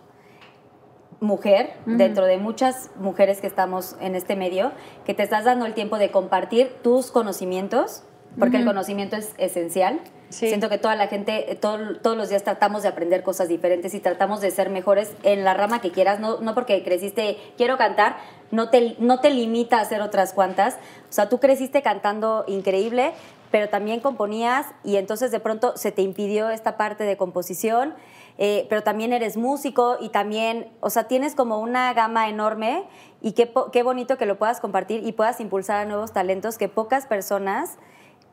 mujer, 1.21 1.75
dentro 1.87 2.25
de 2.27 2.39
muchas 2.39 2.91
mujeres 2.97 3.41
que 3.41 3.49
estamos 3.49 3.97
en 4.01 4.15
este 4.15 4.37
medio, 4.37 4.71
que 5.05 5.13
te 5.13 5.25
estás 5.25 5.45
dando 5.45 5.67
el 5.67 5.75
tiempo 5.75 5.99
de 5.99 6.13
compartir 6.13 6.77
tus 6.85 7.11
conocimientos, 7.11 8.05
porque 8.39 8.57
el 8.59 8.65
conocimiento 8.65 9.17
es 9.17 9.33
esencial. 9.39 10.01
Sí. 10.31 10.49
Siento 10.49 10.69
que 10.69 10.77
toda 10.79 10.95
la 10.95 11.07
gente, 11.07 11.51
eh, 11.51 11.55
todo- 11.55 11.97
todos 12.03 12.17
los 12.17 12.29
días 12.29 12.45
tratamos 12.45 12.83
de 12.83 12.89
aprender 12.89 13.23
cosas 13.23 13.49
diferentes 13.49 13.95
y 13.95 14.01
tratamos 14.01 14.41
de 14.43 14.51
ser 14.51 14.69
mejores 14.69 15.13
en 15.23 15.43
la 15.45 15.55
rama 15.55 15.81
que 15.81 15.91
quieras, 15.91 16.21
no, 16.21 16.39
no 16.41 16.55
porque 16.55 16.85
creciste, 16.85 17.39
quiero 17.57 17.79
cantar, 17.79 18.17
no 18.51 18.69
te, 18.69 18.95
no 18.99 19.21
te 19.21 19.31
limita 19.31 19.79
a 19.79 19.81
hacer 19.83 20.03
otras 20.03 20.35
cuantas. 20.35 20.75
O 21.09 21.13
sea, 21.13 21.29
tú 21.31 21.39
creciste 21.41 21.81
cantando 21.81 22.45
increíble, 22.47 23.13
pero 23.51 23.71
también 23.71 24.01
componías 24.01 24.67
y 24.85 24.97
entonces 24.97 25.31
de 25.31 25.41
pronto 25.41 25.77
se 25.79 25.93
te 25.93 26.03
impidió 26.03 26.51
esta 26.51 26.77
parte 26.77 27.05
de 27.05 27.17
composición, 27.17 27.95
eh, 28.37 28.67
pero 28.69 28.83
también 28.83 29.15
eres 29.15 29.39
músico 29.39 29.97
y 29.99 30.11
también, 30.11 30.69
o 30.81 30.91
sea, 30.91 31.05
tienes 31.09 31.35
como 31.35 31.59
una 31.59 31.93
gama 31.95 32.29
enorme 32.29 32.85
y 33.23 33.33
qué, 33.33 33.51
qué 33.73 33.83
bonito 33.83 34.19
que 34.19 34.27
lo 34.27 34.37
puedas 34.39 34.61
compartir 34.61 35.05
y 35.07 35.13
puedas 35.13 35.41
impulsar 35.41 35.79
a 35.79 35.85
nuevos 35.87 36.13
talentos 36.13 36.59
que 36.59 36.69
pocas 36.69 37.07
personas 37.07 37.79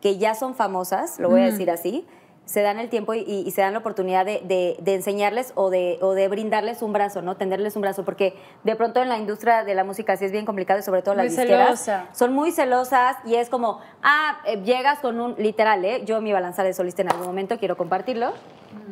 que 0.06 0.20
ya 0.20 0.36
son 0.36 0.53
famosas, 0.53 1.18
lo 1.20 1.30
voy 1.32 1.41
a 1.41 1.45
decir 1.45 1.72
así, 1.72 2.06
se 2.45 2.62
dan 2.62 2.78
el 2.78 2.89
tiempo 2.89 3.16
y, 3.16 3.22
y 3.22 3.49
se 3.49 3.62
dan 3.62 3.74
la 3.74 3.80
oportunidad 3.80 4.24
de, 4.24 4.39
de- 4.43 4.78
de 4.80 4.93
enseñarles 4.93 5.51
o 5.56 5.72
de, 5.72 5.97
o 5.99 6.12
de 6.14 6.28
brindarles 6.28 6.84
un 6.84 6.93
brazo, 6.93 7.24
¿no? 7.24 7.38
Tenderles 7.38 7.76
un 7.76 7.82
brazo, 7.82 8.06
porque 8.06 8.36
de 8.64 8.76
pronto 8.76 9.01
en 9.01 9.10
la 9.10 9.18
industria 9.18 9.64
de 9.64 9.74
la 9.74 9.84
música 9.84 10.16
sí 10.16 10.26
es 10.26 10.32
bien 10.32 10.45
complicado 10.45 10.80
y 10.80 10.84
sobre 10.84 11.01
todo 11.01 11.16
Muy 11.16 11.24
las 11.24 11.36
disqueras 11.36 11.80
celosa. 11.84 12.10
son 12.14 12.34
muy 12.34 12.51
celosas 12.51 13.18
y 13.26 13.34
es 13.34 13.49
como, 13.49 13.80
ah, 14.03 14.38
eh, 14.45 14.62
llegas 14.64 14.99
con 14.99 15.20
un, 15.20 15.34
literal, 15.39 15.84
¿eh? 15.84 16.03
Yo 16.06 16.22
me 16.22 16.30
iba 16.30 16.38
a 16.38 16.41
lanzar 16.41 16.68
de 16.68 16.74
solista 16.76 17.01
en 17.01 17.10
algún 17.10 17.26
momento, 17.26 17.58
quiero 17.58 17.78
compartirlo, 17.78 18.34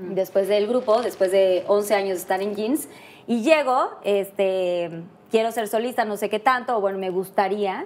después 0.09 0.47
del 0.47 0.66
grupo, 0.66 1.03
después 1.03 1.32
de 1.32 1.64
11 1.68 1.93
años 1.93 2.09
de 2.16 2.22
estar 2.22 2.41
en 2.41 2.55
Jeans, 2.55 2.88
y 3.28 3.43
llego, 3.43 3.88
este, 4.03 4.89
quiero 5.30 5.51
ser 5.51 5.68
solista, 5.68 6.05
no 6.05 6.18
sé 6.18 6.28
qué 6.28 6.39
tanto, 6.39 6.76
o 6.76 6.82
bueno, 6.82 6.97
me 6.97 7.11
gustaría, 7.11 7.86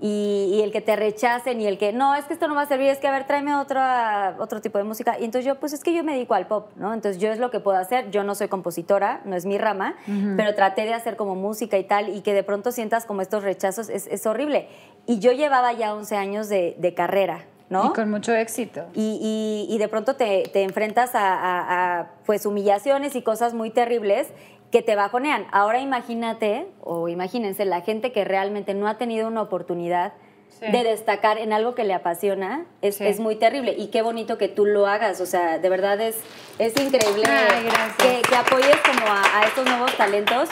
y, 0.00 0.50
y 0.54 0.62
el 0.62 0.72
que 0.72 0.80
te 0.80 0.96
rechacen 0.96 1.60
y 1.60 1.66
el 1.66 1.76
que 1.78 1.92
no, 1.92 2.14
es 2.14 2.24
que 2.24 2.32
esto 2.32 2.48
no 2.48 2.54
va 2.54 2.62
a 2.62 2.66
servir, 2.66 2.88
es 2.88 2.98
que 2.98 3.06
a 3.08 3.10
ver, 3.12 3.26
tráeme 3.26 3.54
otra, 3.56 4.36
otro 4.38 4.60
tipo 4.60 4.78
de 4.78 4.84
música. 4.84 5.18
Y 5.18 5.24
entonces 5.24 5.44
yo, 5.46 5.56
pues 5.60 5.72
es 5.72 5.82
que 5.84 5.92
yo 5.94 6.02
me 6.04 6.12
dedico 6.14 6.34
al 6.34 6.46
pop, 6.46 6.68
¿no? 6.76 6.94
Entonces 6.94 7.20
yo 7.20 7.30
es 7.30 7.38
lo 7.38 7.50
que 7.50 7.60
puedo 7.60 7.76
hacer, 7.78 8.10
yo 8.10 8.24
no 8.24 8.34
soy 8.34 8.48
compositora, 8.48 9.20
no 9.24 9.36
es 9.36 9.44
mi 9.46 9.58
rama, 9.58 9.94
pero 10.36 10.54
traté 10.54 10.82
de 10.86 10.94
hacer 10.94 11.16
como 11.16 11.34
música 11.34 11.76
y 11.78 11.84
tal, 11.84 12.08
y 12.16 12.22
que 12.22 12.32
de 12.34 12.42
pronto 12.42 12.72
sientas 12.72 13.04
como 13.04 13.20
estos 13.22 13.42
rechazos, 13.42 13.88
es, 13.90 14.06
es 14.06 14.26
horrible. 14.26 14.68
Y 15.06 15.18
yo 15.18 15.32
llevaba 15.32 15.72
ya 15.72 15.94
11 15.94 16.16
años 16.16 16.48
de, 16.48 16.76
de 16.78 16.94
carrera, 16.94 17.44
¿no? 17.68 17.86
Y 17.86 17.92
con 17.92 18.10
mucho 18.10 18.34
éxito. 18.34 18.86
y, 18.94 19.66
y- 19.70 19.74
y 19.74 19.78
de 19.78 19.88
pronto 19.88 20.16
te, 20.16 20.44
te 20.52 20.62
enfrentas 20.62 21.14
a, 21.14 21.34
a- 21.34 22.00
a, 22.00 22.06
pues 22.26 22.46
humillaciones 22.46 23.14
y 23.16 23.22
cosas 23.22 23.54
muy 23.54 23.70
terribles 23.70 24.28
que 24.70 24.82
te 24.82 24.94
bajonean. 24.96 25.46
Ahora 25.52 25.80
imagínate, 25.80 26.66
o 26.80 27.08
imagínense, 27.08 27.64
la 27.64 27.80
gente 27.80 28.12
que 28.12 28.24
realmente 28.24 28.74
no 28.74 28.88
ha 28.88 28.98
tenido 28.98 29.26
una 29.28 29.42
oportunidad 29.42 30.12
Sí. 30.58 30.66
de 30.70 30.82
destacar 30.84 31.38
en 31.38 31.52
algo 31.52 31.74
que 31.74 31.84
le 31.84 31.94
apasiona, 31.94 32.66
es, 32.82 32.96
Sí. 32.96 33.06
es 33.06 33.18
muy 33.20 33.36
terrible. 33.36 33.74
Y 33.78 33.86
qué 33.88 34.02
bonito 34.02 34.36
que 34.36 34.48
tú 34.48 34.66
lo 34.66 34.86
hagas, 34.86 35.20
o 35.20 35.26
sea, 35.26 35.58
de 35.58 35.68
verdad 35.70 35.98
es, 36.00 36.18
es 36.58 36.74
increíble 36.78 37.22
Ay, 37.26 37.68
que, 37.98 38.20
que 38.28 38.36
apoyes 38.36 38.76
como 38.84 39.06
a, 39.10 39.22
a 39.40 39.44
estos 39.44 39.64
nuevos 39.64 39.96
talentos. 39.96 40.48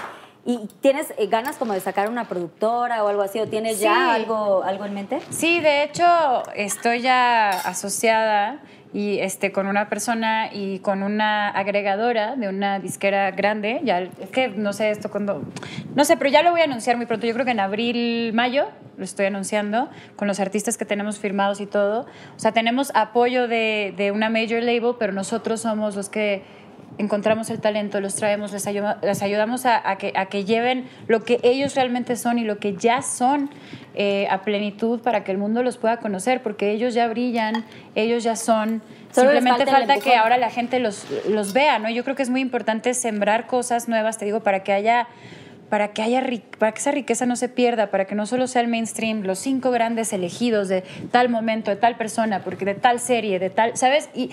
¿Y 0.47 0.67
tienes 0.81 1.13
eh, 1.19 1.27
ganas 1.27 1.57
como 1.57 1.75
de 1.75 1.81
sacar 1.81 2.09
una 2.09 2.27
productora 2.27 3.05
o 3.05 3.09
algo 3.09 3.21
así? 3.21 3.39
¿O 3.41 3.49
tienes 3.49 3.77
Sí. 3.79 3.83
ya 3.85 4.15
algo, 4.15 4.63
algo 4.65 4.87
en 4.87 4.95
mente? 4.95 5.21
Sí, 5.29 5.61
de 5.61 5.83
hecho, 5.83 6.07
estoy 6.55 7.03
ya 7.03 7.51
asociada 7.51 8.61
y 8.93 9.19
este 9.19 9.53
con 9.53 9.67
una 9.67 9.89
persona 9.89 10.51
y 10.53 10.79
con 10.81 11.03
una 11.03 11.49
agregadora 11.49 12.37
de 12.37 12.49
una 12.49 12.79
disquera 12.79 13.31
grande. 13.31 13.81
Ya 13.85 14.01
es 14.01 14.31
que 14.33 14.49
no 14.49 14.73
sé 14.73 14.91
esto 14.91 15.11
cuando 15.11 15.43
no 15.95 16.05
sé, 16.05 16.17
pero 16.17 16.31
ya 16.31 16.43
lo 16.43 16.51
voy 16.51 16.61
a 16.61 16.65
anunciar 16.65 16.97
muy 16.97 17.07
pronto. 17.07 17.27
Yo 17.27 17.35
creo 17.35 17.45
que 17.45 17.53
en 17.53 17.61
abril, 17.61 18.33
mayo 18.33 18.69
lo 18.97 19.05
estoy 19.05 19.27
anunciando 19.27 19.89
con 20.17 20.27
los 20.27 20.41
artistas 20.41 20.77
que 20.77 20.85
tenemos 20.85 21.19
firmados 21.19 21.61
y 21.61 21.67
todo. 21.67 22.07
O 22.37 22.39
sea, 22.39 22.53
tenemos 22.53 22.91
apoyo 22.95 23.47
de, 23.47 23.95
de 23.97 24.11
una 24.11 24.29
major 24.29 24.63
label, 24.63 24.97
pero 24.99 25.13
nosotros 25.13 25.61
somos 25.61 25.95
los 25.95 26.09
que 26.09 26.43
encontramos 26.99 27.49
el 27.51 27.61
talento, 27.61 28.01
los 28.01 28.15
traemos, 28.17 28.53
les, 28.53 28.67
ayuda- 28.67 28.99
les 29.03 29.23
ayudamos 29.23 29.65
a, 29.67 29.89
a 29.89 29.97
que, 29.99 30.13
a 30.17 30.27
que 30.27 30.45
lleven 30.45 30.89
lo 31.07 31.25
que 31.25 31.39
ellos 31.43 31.75
realmente 31.75 32.17
son 32.17 32.39
y 32.39 32.45
lo 32.45 32.59
que 32.59 32.75
ya 32.75 33.03
son 33.03 33.51
eh, 33.95 34.27
a 34.31 34.43
plenitud 34.43 35.01
para 35.01 35.25
que 35.25 35.33
el 35.33 35.39
mundo 35.39 35.63
los 35.63 35.77
pueda 35.79 35.99
conocer, 35.99 36.43
porque 36.43 36.71
ellos 36.73 36.95
ya 36.95 37.09
brillan, 37.09 37.65
ellos 37.95 38.23
ya 38.25 38.37
son. 38.37 38.83
Solo 39.13 39.31
Simplemente 39.31 39.65
falta 39.65 39.79
falta 39.95 40.01
que 40.05 40.15
ahora 40.17 40.37
la 40.37 40.51
gente 40.51 40.79
los, 40.81 41.07
los 41.29 41.53
vea, 41.55 41.79
¿no? 41.79 41.89
Yo 41.89 42.05
creo 42.05 42.15
que 42.15 42.23
es 42.23 42.31
muy 42.31 42.41
importante 42.43 42.93
sembrar 42.95 43.47
cosas 43.47 43.89
nuevas, 43.89 44.19
te 44.19 44.25
digo, 44.27 44.41
para 44.41 44.63
que 44.63 44.73
haya 44.73 45.09
para 45.69 45.93
que 45.93 46.03
haya 46.03 46.23
para 46.59 46.73
que 46.73 46.79
esa 46.79 46.91
riqueza 46.91 47.27
no 47.27 47.37
se 47.37 47.49
pierda, 47.49 47.91
para 47.91 48.07
que 48.07 48.15
no 48.15 48.27
solo 48.27 48.47
sea 48.47 48.63
el 48.63 48.69
mainstream, 48.69 49.23
los 49.23 49.39
cinco 49.39 49.71
grandes 49.71 50.13
elegidos 50.13 50.69
de 50.69 50.83
tal 51.11 51.29
momento, 51.29 51.71
de 51.71 51.77
tal 51.77 51.97
persona, 51.97 52.43
porque 52.43 52.65
de 52.65 52.75
tal 52.75 53.01
serie, 53.01 53.39
de 53.39 53.51
tal, 53.51 53.77
¿sabes? 53.77 54.09
Y 54.15 54.31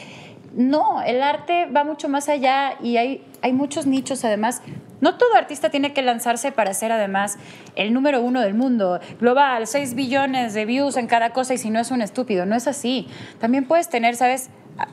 no, 0.55 1.01
el 1.01 1.21
arte 1.21 1.65
va 1.65 1.83
mucho 1.83 2.07
más 2.07 2.29
allá 2.29 2.75
y 2.81 2.97
hay, 2.97 3.23
hay 3.41 3.51
muchos 3.51 3.85
nichos 3.85 4.23
además. 4.23 4.61
No 5.01 5.17
todo 5.17 5.35
artista 5.35 5.69
tiene 5.69 5.93
que 5.93 6.01
lanzarse 6.01 6.53
para 6.53 6.73
ser 6.73 6.93
además 6.93 7.37
el 7.75 7.93
número 7.93 8.21
uno 8.21 8.39
del 8.41 8.53
mundo, 8.53 9.01
global, 9.19 9.67
6 9.67 9.93
billones 9.93 10.53
de 10.53 10.65
views 10.65 10.95
en 10.95 11.07
cada 11.07 11.31
cosa 11.31 11.53
y 11.53 11.57
si 11.57 11.69
no 11.69 11.79
es 11.79 11.91
un 11.91 12.01
estúpido, 12.01 12.45
no 12.45 12.55
es 12.55 12.67
así. 12.67 13.07
También 13.39 13.65
puedes 13.65 13.89
tener, 13.89 14.15
¿sabes? 14.15 14.49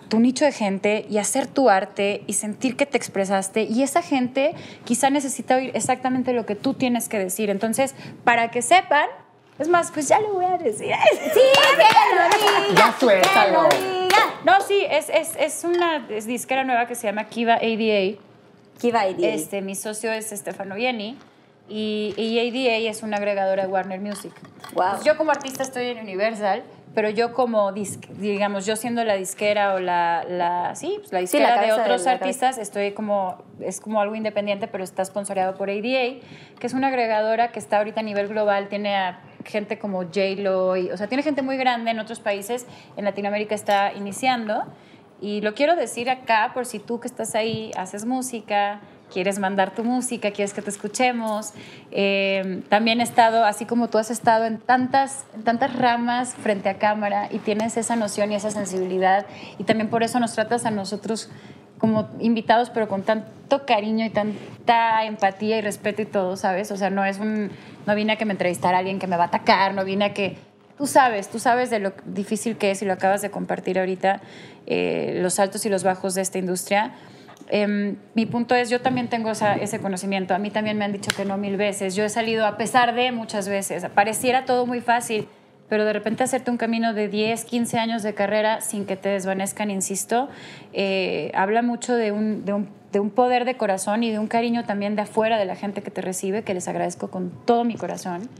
Tu 0.08 0.20
nicho 0.20 0.44
de 0.44 0.52
gente 0.52 1.06
y 1.08 1.18
hacer 1.18 1.46
tu 1.46 1.68
arte 1.68 2.22
y 2.26 2.34
sentir 2.34 2.76
que 2.76 2.86
te 2.86 2.96
expresaste 2.96 3.62
y 3.62 3.82
esa 3.82 4.02
gente 4.02 4.54
quizá 4.84 5.10
necesita 5.10 5.56
oír 5.56 5.72
exactamente 5.74 6.32
lo 6.32 6.46
que 6.46 6.54
tú 6.54 6.74
tienes 6.74 7.08
que 7.08 7.18
decir. 7.18 7.50
Entonces, 7.50 7.94
para 8.24 8.50
que 8.50 8.62
sepan, 8.62 9.06
es 9.58 9.68
más, 9.68 9.90
pues 9.90 10.08
ya 10.08 10.20
lo 10.20 10.34
voy 10.34 10.44
a 10.44 10.58
decir. 10.58 10.92
Sí, 11.12 11.40
que 11.54 12.14
lo 12.14 12.68
diga. 12.68 12.74
Ya 12.76 12.96
suéltalo. 12.98 13.68
No, 14.44 14.60
sí, 14.60 14.84
es, 14.88 15.08
es, 15.08 15.36
es 15.38 15.64
una 15.64 16.06
es 16.08 16.26
disquera 16.26 16.64
nueva 16.64 16.86
que 16.86 16.94
se 16.94 17.06
llama 17.06 17.24
Kiva 17.24 17.54
ADA. 17.54 18.18
Kiva 18.80 19.08
ID. 19.08 19.24
Este, 19.24 19.62
mi 19.62 19.74
socio 19.74 20.12
es 20.12 20.30
Stefano 20.30 20.74
Vieni 20.74 21.16
y, 21.68 22.14
y 22.16 22.38
ADA 22.38 22.90
es 22.90 23.02
una 23.02 23.18
agregadora 23.18 23.64
de 23.64 23.68
Warner 23.68 24.00
Music. 24.00 24.32
Wow. 24.74 24.92
Pues 24.92 25.04
yo 25.04 25.16
como 25.16 25.30
artista 25.30 25.62
estoy 25.62 25.86
en 25.86 25.98
Universal, 25.98 26.64
pero 26.94 27.08
yo 27.10 27.32
como, 27.32 27.72
digamos, 27.72 28.66
yo 28.66 28.76
siendo 28.76 29.02
la 29.04 29.14
disquera 29.14 29.74
o 29.74 29.78
la, 29.80 30.24
la 30.28 30.74
sí, 30.74 30.94
pues 30.98 31.12
la 31.12 31.18
Sí, 31.20 31.22
disquera 31.38 31.56
la 31.56 31.62
de 31.62 31.72
otros 31.72 32.06
artistas, 32.06 32.58
estoy 32.58 32.92
como, 32.92 33.38
es 33.60 33.80
como 33.80 34.00
algo 34.00 34.14
independiente, 34.14 34.68
pero 34.68 34.84
está 34.84 35.04
sponsoreado 35.04 35.54
por 35.54 35.70
ADA, 35.70 35.80
que 36.58 36.66
es 36.66 36.74
una 36.74 36.88
agregadora 36.88 37.52
que 37.52 37.58
está 37.58 37.78
ahorita 37.78 38.00
a 38.00 38.02
nivel 38.02 38.28
global, 38.28 38.68
tiene 38.68 38.96
a 38.96 39.20
gente 39.44 39.78
como 39.78 40.02
J-Lo, 40.04 40.76
y- 40.76 40.90
o 40.90 40.96
sea, 40.96 41.06
tiene 41.08 41.22
gente 41.22 41.42
muy 41.42 41.56
grande 41.56 41.90
en 41.90 41.98
otros 41.98 42.20
países, 42.20 42.66
en 42.96 43.04
Latinoamérica 43.04 43.54
está 43.54 43.92
iniciando. 43.94 44.64
Y 45.20 45.40
lo 45.40 45.54
quiero 45.54 45.76
decir 45.76 46.10
acá 46.10 46.50
por 46.52 46.66
si 46.66 46.78
tú 46.80 46.98
que 46.98 47.06
estás 47.06 47.34
ahí 47.36 47.70
haces 47.76 48.04
música, 48.04 48.80
quieres 49.12 49.38
mandar 49.38 49.74
tu 49.74 49.84
música, 49.84 50.30
quieres 50.30 50.54
que 50.54 50.62
te 50.62 50.70
escuchemos. 50.70 51.52
Eh, 51.90 52.62
también 52.68 53.00
he 53.00 53.04
estado, 53.04 53.44
así 53.44 53.66
como 53.66 53.88
tú 53.88 53.98
has 53.98 54.10
estado 54.10 54.44
en 54.44 54.58
tantas, 54.58 55.24
tantas 55.44 55.76
ramas 55.76 56.34
frente 56.34 56.68
a 56.68 56.78
cámara 56.78 57.28
y 57.30 57.38
tienes 57.38 57.76
esa 57.76 57.96
noción 57.96 58.32
y 58.32 58.36
esa 58.36 58.50
sensibilidad. 58.50 59.26
Y 59.58 59.64
también 59.64 59.88
por 59.88 60.02
eso 60.02 60.18
nos 60.18 60.32
tratas 60.32 60.64
a 60.66 60.70
nosotros 60.70 61.30
como 61.78 62.08
invitados, 62.20 62.70
pero 62.70 62.88
con 62.88 63.02
tanto 63.02 63.66
cariño 63.66 64.06
y 64.06 64.10
tanta 64.10 65.04
empatía 65.04 65.58
y 65.58 65.60
respeto 65.60 66.02
y 66.02 66.06
todo, 66.06 66.36
¿sabes? 66.36 66.70
O 66.70 66.76
sea, 66.76 66.90
no 66.90 67.04
es 67.04 67.18
un, 67.18 67.50
no 67.86 67.94
vine 67.94 68.12
a 68.12 68.16
que 68.16 68.24
me 68.24 68.32
entrevistara 68.32 68.78
alguien 68.78 68.98
que 68.98 69.06
me 69.06 69.16
va 69.16 69.24
a 69.24 69.26
atacar, 69.26 69.74
no 69.74 69.84
vine 69.84 70.06
a 70.06 70.14
que 70.14 70.36
Tú 70.82 70.88
sabes, 70.88 71.28
tú 71.28 71.38
sabes 71.38 71.70
de 71.70 71.78
lo 71.78 71.92
difícil 72.06 72.56
que 72.56 72.72
es 72.72 72.82
y 72.82 72.86
lo 72.86 72.94
acabas 72.94 73.22
de 73.22 73.30
compartir 73.30 73.78
ahorita, 73.78 74.20
eh, 74.66 75.18
los 75.22 75.38
altos 75.38 75.64
y 75.64 75.68
los 75.68 75.84
bajos 75.84 76.14
de 76.14 76.22
esta 76.22 76.38
industria. 76.38 76.94
Em, 77.54 77.96
mi 78.14 78.24
punto 78.24 78.54
es, 78.54 78.70
yo 78.70 78.80
también 78.80 79.08
tengo 79.08 79.30
ese 79.30 79.78
conocimiento, 79.78 80.34
a 80.34 80.38
mí 80.38 80.50
también 80.50 80.78
me 80.78 80.86
han 80.86 80.92
dicho 80.92 81.10
que 81.14 81.26
no 81.26 81.36
mil 81.36 81.58
veces, 81.58 81.94
yo 81.94 82.02
he 82.02 82.08
salido 82.08 82.46
a 82.46 82.56
pesar 82.56 82.94
de 82.94 83.12
muchas 83.12 83.46
veces, 83.46 83.84
pareciera 83.94 84.46
todo 84.46 84.64
muy 84.64 84.80
fácil, 84.80 85.28
pero 85.68 85.84
de 85.84 85.92
repente 85.92 86.24
hacerte 86.24 86.50
un 86.50 86.56
camino 86.56 86.94
de 86.94 87.08
10, 87.08 87.44
15 87.44 87.78
años 87.78 88.02
de 88.02 88.14
carrera 88.14 88.62
sin 88.62 88.86
que 88.86 88.96
te 88.96 89.10
desvanezcan, 89.10 89.70
insisto, 89.70 90.30
eh, 90.72 91.30
habla 91.34 91.60
mucho 91.60 91.94
de 91.94 92.10
un, 92.10 92.46
de, 92.46 92.54
un, 92.54 92.70
de 92.90 93.00
un 93.00 93.10
poder 93.10 93.44
de 93.44 93.54
corazón 93.58 94.02
y 94.02 94.10
de 94.10 94.18
un 94.18 94.28
cariño 94.28 94.64
también 94.64 94.96
de 94.96 95.02
afuera 95.02 95.36
de 95.36 95.44
la 95.44 95.54
gente 95.54 95.82
que 95.82 95.90
te 95.90 96.00
recibe, 96.00 96.44
que 96.44 96.54
les 96.54 96.68
agradezco 96.68 97.10
con 97.10 97.30
todo 97.44 97.64
mi 97.64 97.74
corazón. 97.74 98.30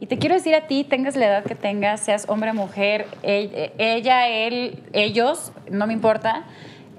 Y 0.00 0.06
te 0.06 0.18
quiero 0.18 0.34
decir 0.34 0.54
a 0.54 0.66
ti, 0.66 0.84
tengas 0.84 1.16
la 1.16 1.26
edad 1.26 1.44
que 1.44 1.54
tengas, 1.54 2.00
seas 2.00 2.26
hombre 2.28 2.52
mujer, 2.52 3.06
e- 3.22 3.72
ella, 3.78 4.28
él, 4.28 4.82
ellos, 4.92 5.52
no 5.70 5.86
me 5.86 5.94
importa. 5.94 6.44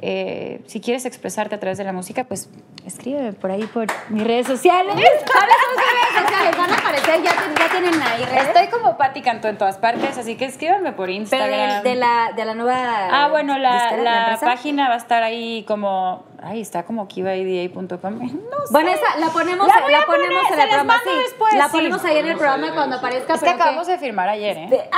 Eh, 0.01 0.61
si 0.67 0.81
quieres 0.81 1.05
expresarte 1.05 1.55
a 1.55 1.59
través 1.59 1.77
de 1.77 1.83
la 1.83 1.93
música, 1.93 2.23
pues 2.23 2.49
escríbeme 2.85 3.33
por 3.33 3.51
ahí 3.51 3.63
por 3.67 3.87
mis 4.09 4.23
redes 4.23 4.47
sociales. 4.47 4.93
¿Sabes 4.95 5.11
sus 5.25 5.75
redes 5.77 6.23
sociales? 6.23 6.57
Van 6.57 6.71
a 6.71 6.75
aparecer, 6.77 7.21
ya, 7.23 7.31
tienen 7.71 8.01
ahí 8.01 8.25
redes. 8.25 8.47
Estoy 8.47 8.67
como 8.67 8.97
Patti 8.97 9.21
Cantó 9.21 9.47
en 9.47 9.57
todas 9.57 9.77
partes, 9.77 10.17
así 10.17 10.35
que 10.35 10.45
escríbanme 10.45 10.91
por 10.93 11.05
Pero 11.07 11.17
Instagram. 11.19 11.83
de, 11.83 11.89
de 11.89 11.95
la, 11.95 12.31
de 12.35 12.45
la 12.45 12.53
nueva. 12.55 13.07
Ah, 13.11 13.27
bueno, 13.29 13.57
la, 13.57 13.91
la 13.97 14.37
página 14.41 14.87
va 14.89 14.95
a 14.95 14.97
estar 14.97 15.23
ahí 15.23 15.63
como. 15.67 16.23
Ahí 16.43 16.59
está 16.61 16.83
como 16.83 17.07
kivaida.com. 17.07 17.87
No 18.01 18.67
sé. 18.67 18.71
Bueno, 18.71 18.89
esa 18.89 19.17
la 19.19 19.27
ponemos, 19.27 19.67
La 19.67 19.75
la 19.99 20.05
ponemos 20.05 20.43
poner, 20.47 20.53
en 20.53 20.59
el 20.59 20.67
programa. 20.69 21.01
sí. 21.03 21.09
después, 21.23 21.53
la 21.53 21.65
sí. 21.65 21.71
ponemos 21.71 22.05
ahí 22.05 22.17
en 22.17 22.27
el 22.27 22.37
programa 22.37 22.73
cuando 22.73 22.95
aparezca. 22.97 23.33
Es 23.35 23.39
que 23.39 23.45
pero 23.45 23.57
que- 23.57 23.61
acabamos 23.63 23.87
de 23.87 23.97
firmar 23.99 24.29
ayer, 24.29 24.57
¿eh? 24.57 24.67
de- 24.69 24.89
¡Ah! 24.91 24.97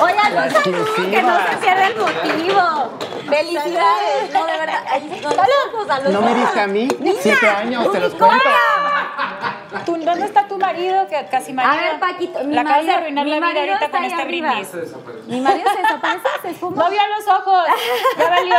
Oigan, 0.00 0.32
un 0.44 0.50
saludo, 0.50 0.94
que 1.10 1.22
no 1.22 1.36
se 1.46 1.56
cierre 1.60 1.86
el 1.86 1.96
motivo. 1.96 2.98
Felicidades. 3.28 4.32
No, 4.32 4.46
de 4.46 4.52
verdad. 4.58 4.82
No, 5.22 5.30
saludos, 5.30 5.86
saludos. 5.86 6.12
¿No 6.12 6.20
me 6.22 6.34
diste 6.34 6.60
a 6.60 6.66
mí? 6.66 6.88
Siete 7.20 7.48
años, 7.48 7.90
te 7.92 8.00
los 8.00 8.14
cuento. 8.14 8.44
¿Tú- 9.84 9.96
¿Dónde 9.98 10.26
está 10.26 10.46
tu 10.48 10.58
marido? 10.58 11.06
Que 11.08 11.26
casi 11.30 11.52
marido. 11.52 11.74
A 11.74 11.76
ver, 11.90 12.00
Paquito, 12.00 12.38
mi 12.44 12.54
La 12.54 12.60
acabas 12.62 12.86
de 12.86 12.92
arruinar 12.92 13.26
la 13.26 13.36
vida 13.36 13.60
ahorita 13.60 13.90
con 13.90 14.04
este 14.04 14.22
arriba. 14.22 14.50
brindis. 14.52 14.72
Mi 15.26 15.40
marido 15.40 15.70
se 15.70 15.82
desaparece, 15.82 16.28
se 16.42 16.50
esfuma. 16.50 16.76
No 16.84 16.90
vio 16.90 17.00
los 17.16 17.26
ojos. 17.28 17.64
Ya 18.18 18.28
valió. 18.30 18.54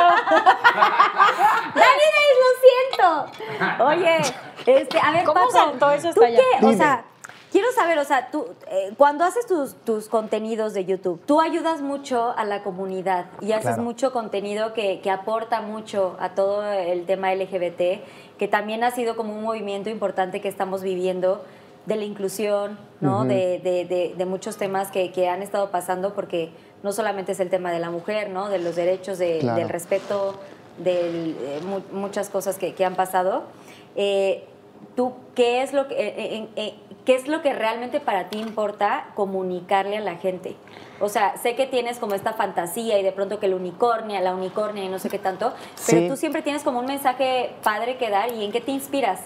Dani, 1.75 2.05
lo 2.41 2.49
siento. 2.61 3.83
Oye, 3.85 4.17
este, 4.65 4.99
a 4.99 5.11
ver, 5.11 5.23
¿Cómo 5.23 5.39
Paco, 5.41 5.51
saltó 5.51 5.91
eso 5.91 6.13
¿tú 6.13 6.23
hasta 6.23 6.25
allá? 6.27 6.39
qué? 6.59 6.65
O 6.65 6.73
sea, 6.73 7.03
quiero 7.51 7.67
saber, 7.73 7.97
o 7.99 8.03
sea, 8.03 8.29
tú, 8.31 8.45
eh, 8.69 8.93
cuando 8.97 9.23
haces 9.23 9.45
tus, 9.45 9.73
tus 9.85 10.07
contenidos 10.09 10.73
de 10.73 10.85
YouTube, 10.85 11.21
tú 11.25 11.39
ayudas 11.41 11.81
mucho 11.81 12.33
a 12.37 12.43
la 12.45 12.63
comunidad 12.63 13.27
y 13.41 13.51
haces 13.53 13.67
Claro. 13.67 13.83
mucho 13.83 14.11
contenido 14.11 14.73
que, 14.73 14.99
que 15.01 15.09
aporta 15.09 15.61
mucho 15.61 16.15
a 16.19 16.29
todo 16.35 16.63
el 16.71 17.05
tema 17.05 17.33
LGBT, 17.33 18.01
que 18.37 18.47
también 18.47 18.83
ha 18.83 18.91
sido 18.91 19.15
como 19.15 19.33
un 19.33 19.43
movimiento 19.43 19.89
importante 19.89 20.41
que 20.41 20.47
estamos 20.47 20.81
viviendo 20.83 21.43
de 21.85 21.95
la 21.95 22.03
inclusión, 22.03 22.77
¿no? 22.99 23.19
Ujú. 23.19 23.27
de, 23.29 23.59
de- 23.59 23.85
de- 23.85 24.13
de 24.17 24.25
muchos 24.25 24.57
temas 24.57 24.91
que, 24.91 25.11
que 25.13 25.29
han 25.29 25.41
estado 25.41 25.71
pasando, 25.71 26.13
porque 26.13 26.51
no 26.83 26.91
solamente 26.91 27.31
es 27.31 27.39
el 27.39 27.49
tema 27.49 27.71
de 27.71 27.79
la 27.79 27.89
mujer, 27.89 28.29
¿no? 28.29 28.49
De 28.49 28.59
los 28.59 28.75
derechos, 28.75 29.17
de- 29.17 29.39
Claro. 29.39 29.57
del 29.57 29.69
respeto, 29.69 30.35
de 30.79 31.59
muchas 31.91 32.29
cosas 32.29 32.57
que, 32.57 32.73
que 32.75 32.83
han 32.85 32.95
pasado. 32.95 33.43
Eh, 33.95 34.45
tú 34.95 35.13
qué 35.35 35.61
es 35.61 35.73
lo 35.73 35.87
que 35.87 35.95
eh, 35.95 36.13
eh, 36.17 36.49
eh, 36.55 36.75
qué 37.05 37.15
es 37.15 37.27
lo 37.27 37.41
que 37.41 37.53
realmente 37.53 37.99
para 37.99 38.29
ti 38.29 38.39
importa 38.39 39.09
comunicarle 39.15 39.97
a 39.97 40.01
la 40.01 40.15
gente. 40.15 40.55
O 40.99 41.07
sea, 41.09 41.37
sé 41.37 41.55
que 41.55 41.65
tienes 41.65 41.99
como 41.99 42.15
esta 42.15 42.33
fantasía 42.33 42.99
y 42.99 43.03
de 43.03 43.11
pronto 43.11 43.39
que 43.39 43.45
el 43.45 43.53
unicornio, 43.53 44.19
la 44.19 44.33
unicornia 44.35 44.83
y 44.83 44.89
no 44.89 44.99
sé 44.99 45.09
qué 45.09 45.19
tanto, 45.19 45.53
pero 45.85 46.01
Sí. 46.01 46.07
tú 46.09 46.17
siempre 46.17 46.41
tienes 46.41 46.63
como 46.63 46.79
un 46.79 46.85
mensaje 46.85 47.51
padre 47.63 47.97
que 47.97 48.09
dar 48.09 48.31
y 48.33 48.43
en 48.43 48.51
qué 48.51 48.59
te 48.61 48.71
inspiras. 48.71 49.21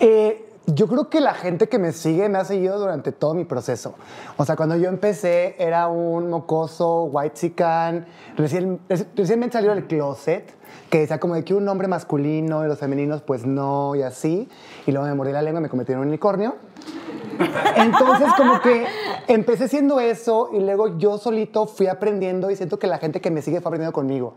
Eh, 0.00 0.44
yo 0.66 0.86
creo 0.86 1.08
que 1.08 1.20
la 1.20 1.32
gente 1.34 1.68
que 1.68 1.78
me 1.78 1.92
sigue 1.92 2.28
me 2.28 2.38
ha 2.38 2.44
seguido 2.44 2.78
durante 2.78 3.10
todo 3.10 3.32
mi 3.34 3.44
proceso. 3.46 3.94
O 4.36 4.44
sea, 4.44 4.54
cuando 4.54 4.76
yo 4.76 4.88
empecé 4.90 5.56
era 5.58 5.88
un 5.88 6.28
mocoso, 6.28 7.04
white 7.04 7.34
chican, 7.34 8.06
recién, 8.36 8.78
recientemente 8.88 9.54
salió 9.54 9.74
del 9.74 9.86
closet, 9.86 10.54
que 10.90 11.00
decía 11.00 11.20
como 11.20 11.34
de 11.34 11.44
que 11.44 11.54
un 11.54 11.68
hombre 11.68 11.88
masculino 11.88 12.64
y 12.64 12.68
los 12.68 12.78
femeninos 12.78 13.22
pues 13.22 13.46
no 13.46 13.94
y 13.94 14.02
así. 14.02 14.48
Y 14.86 14.92
luego 14.92 15.06
me 15.06 15.14
mordí 15.14 15.32
la 15.32 15.42
lengua 15.42 15.60
y 15.60 15.62
me 15.62 15.68
convertí 15.68 15.92
en 15.92 15.98
un 15.98 16.08
unicornio. 16.08 16.56
Entonces, 17.76 18.28
como 18.36 18.60
que 18.60 18.86
empecé 19.28 19.68
siendo 19.68 20.00
eso 20.00 20.50
y 20.52 20.60
luego 20.60 20.98
yo 20.98 21.18
solito 21.18 21.66
fui 21.66 21.86
aprendiendo 21.86 22.50
y 22.50 22.56
siento 22.56 22.78
que 22.78 22.86
la 22.86 22.98
gente 22.98 23.20
que 23.20 23.30
me 23.30 23.42
sigue 23.42 23.60
fue 23.60 23.68
aprendiendo 23.68 23.92
conmigo. 23.92 24.34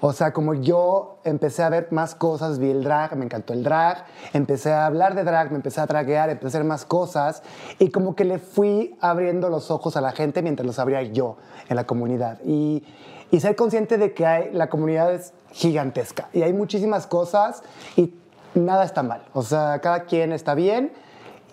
O 0.00 0.12
sea, 0.12 0.32
como 0.32 0.54
yo 0.54 1.18
empecé 1.24 1.62
a 1.62 1.68
ver 1.68 1.88
más 1.90 2.14
cosas, 2.14 2.58
vi 2.58 2.70
el 2.70 2.84
drag, 2.84 3.16
me 3.16 3.24
encantó 3.24 3.52
el 3.52 3.64
drag, 3.64 4.04
empecé 4.32 4.72
a 4.72 4.86
hablar 4.86 5.14
de 5.14 5.24
drag, 5.24 5.50
me 5.50 5.56
empecé 5.56 5.80
a 5.80 5.86
draguear, 5.86 6.30
empecé 6.30 6.46
a 6.46 6.60
hacer 6.60 6.64
más 6.64 6.84
cosas 6.84 7.42
y 7.78 7.90
como 7.90 8.14
que 8.14 8.24
le 8.24 8.38
fui 8.38 8.96
abriendo 9.00 9.48
los 9.48 9.70
ojos 9.70 9.96
a 9.96 10.00
la 10.00 10.12
gente 10.12 10.42
mientras 10.42 10.66
los 10.66 10.78
abría 10.78 11.02
yo 11.02 11.36
en 11.68 11.76
la 11.76 11.86
comunidad. 11.86 12.38
Y, 12.44 12.84
y 13.30 13.40
ser 13.40 13.56
consciente 13.56 13.98
de 13.98 14.12
que 14.12 14.26
hay, 14.26 14.52
la 14.52 14.68
comunidad 14.68 15.12
es 15.12 15.32
gigantesca. 15.54 16.28
Y 16.32 16.42
hay 16.42 16.52
muchísimas 16.52 17.06
cosas 17.06 17.62
y 17.96 18.12
nada 18.54 18.84
está 18.84 19.02
mal. 19.02 19.22
O 19.32 19.42
sea, 19.42 19.80
cada 19.80 20.04
quien 20.04 20.32
está 20.32 20.54
bien. 20.54 20.92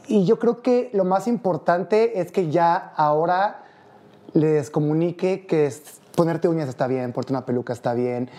Y 0.07 0.25
yo 0.25 0.39
creo 0.39 0.61
que 0.61 0.89
lo 0.93 1.05
más 1.05 1.27
importante 1.27 2.19
es 2.19 2.31
que 2.31 2.49
ya 2.51 2.75
ahora 2.97 3.63
les 4.33 4.69
comunique 4.69 5.45
que 5.45 5.67
es- 5.67 5.99
ponerte 6.15 6.47
uñas 6.49 6.67
está 6.67 6.87
bien, 6.87 7.13
ponerte 7.13 7.31
una 7.33 7.45
peluca 7.45 7.71
está 7.71 7.93
bien, 7.93 8.29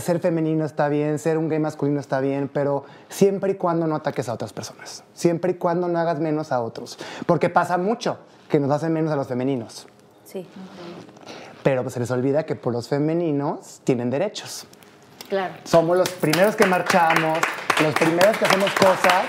ser 0.00 0.18
femenino 0.20 0.64
está 0.64 0.88
bien, 0.88 1.18
ser 1.18 1.36
un 1.36 1.48
gay 1.48 1.58
masculino 1.58 2.00
está 2.00 2.20
bien, 2.20 2.48
pero 2.52 2.84
siempre 3.10 3.52
y 3.52 3.54
cuando 3.56 3.86
no 3.86 3.96
ataques 3.96 4.28
a 4.30 4.32
otras 4.34 4.52
personas, 4.54 5.04
siempre 5.12 5.52
y 5.52 5.54
cuando 5.56 5.88
no 5.88 5.98
hagas 5.98 6.20
menos 6.20 6.52
a 6.52 6.60
otros, 6.62 6.98
porque 7.26 7.50
pasa 7.50 7.76
mucho 7.76 8.18
que 8.48 8.58
nos 8.58 8.70
hacen 8.70 8.92
menos 8.94 9.12
a 9.12 9.16
los 9.16 9.26
femeninos, 9.26 9.86
Sí, 10.24 10.46
pero 11.62 11.82
pues 11.82 11.94
se 11.94 12.00
les 12.00 12.10
olvida 12.10 12.44
que 12.46 12.54
por 12.54 12.72
los 12.72 12.88
femeninos 12.88 13.80
tienen 13.84 14.08
derechos. 14.10 14.66
Claro. 15.28 15.54
Somos 15.64 15.96
los 15.96 16.08
primeros 16.10 16.56
que 16.56 16.66
marchamos, 16.66 17.38
los 17.82 17.94
primeros 17.94 18.36
que 18.36 18.44
hacemos 18.44 18.70
cosas. 18.72 19.24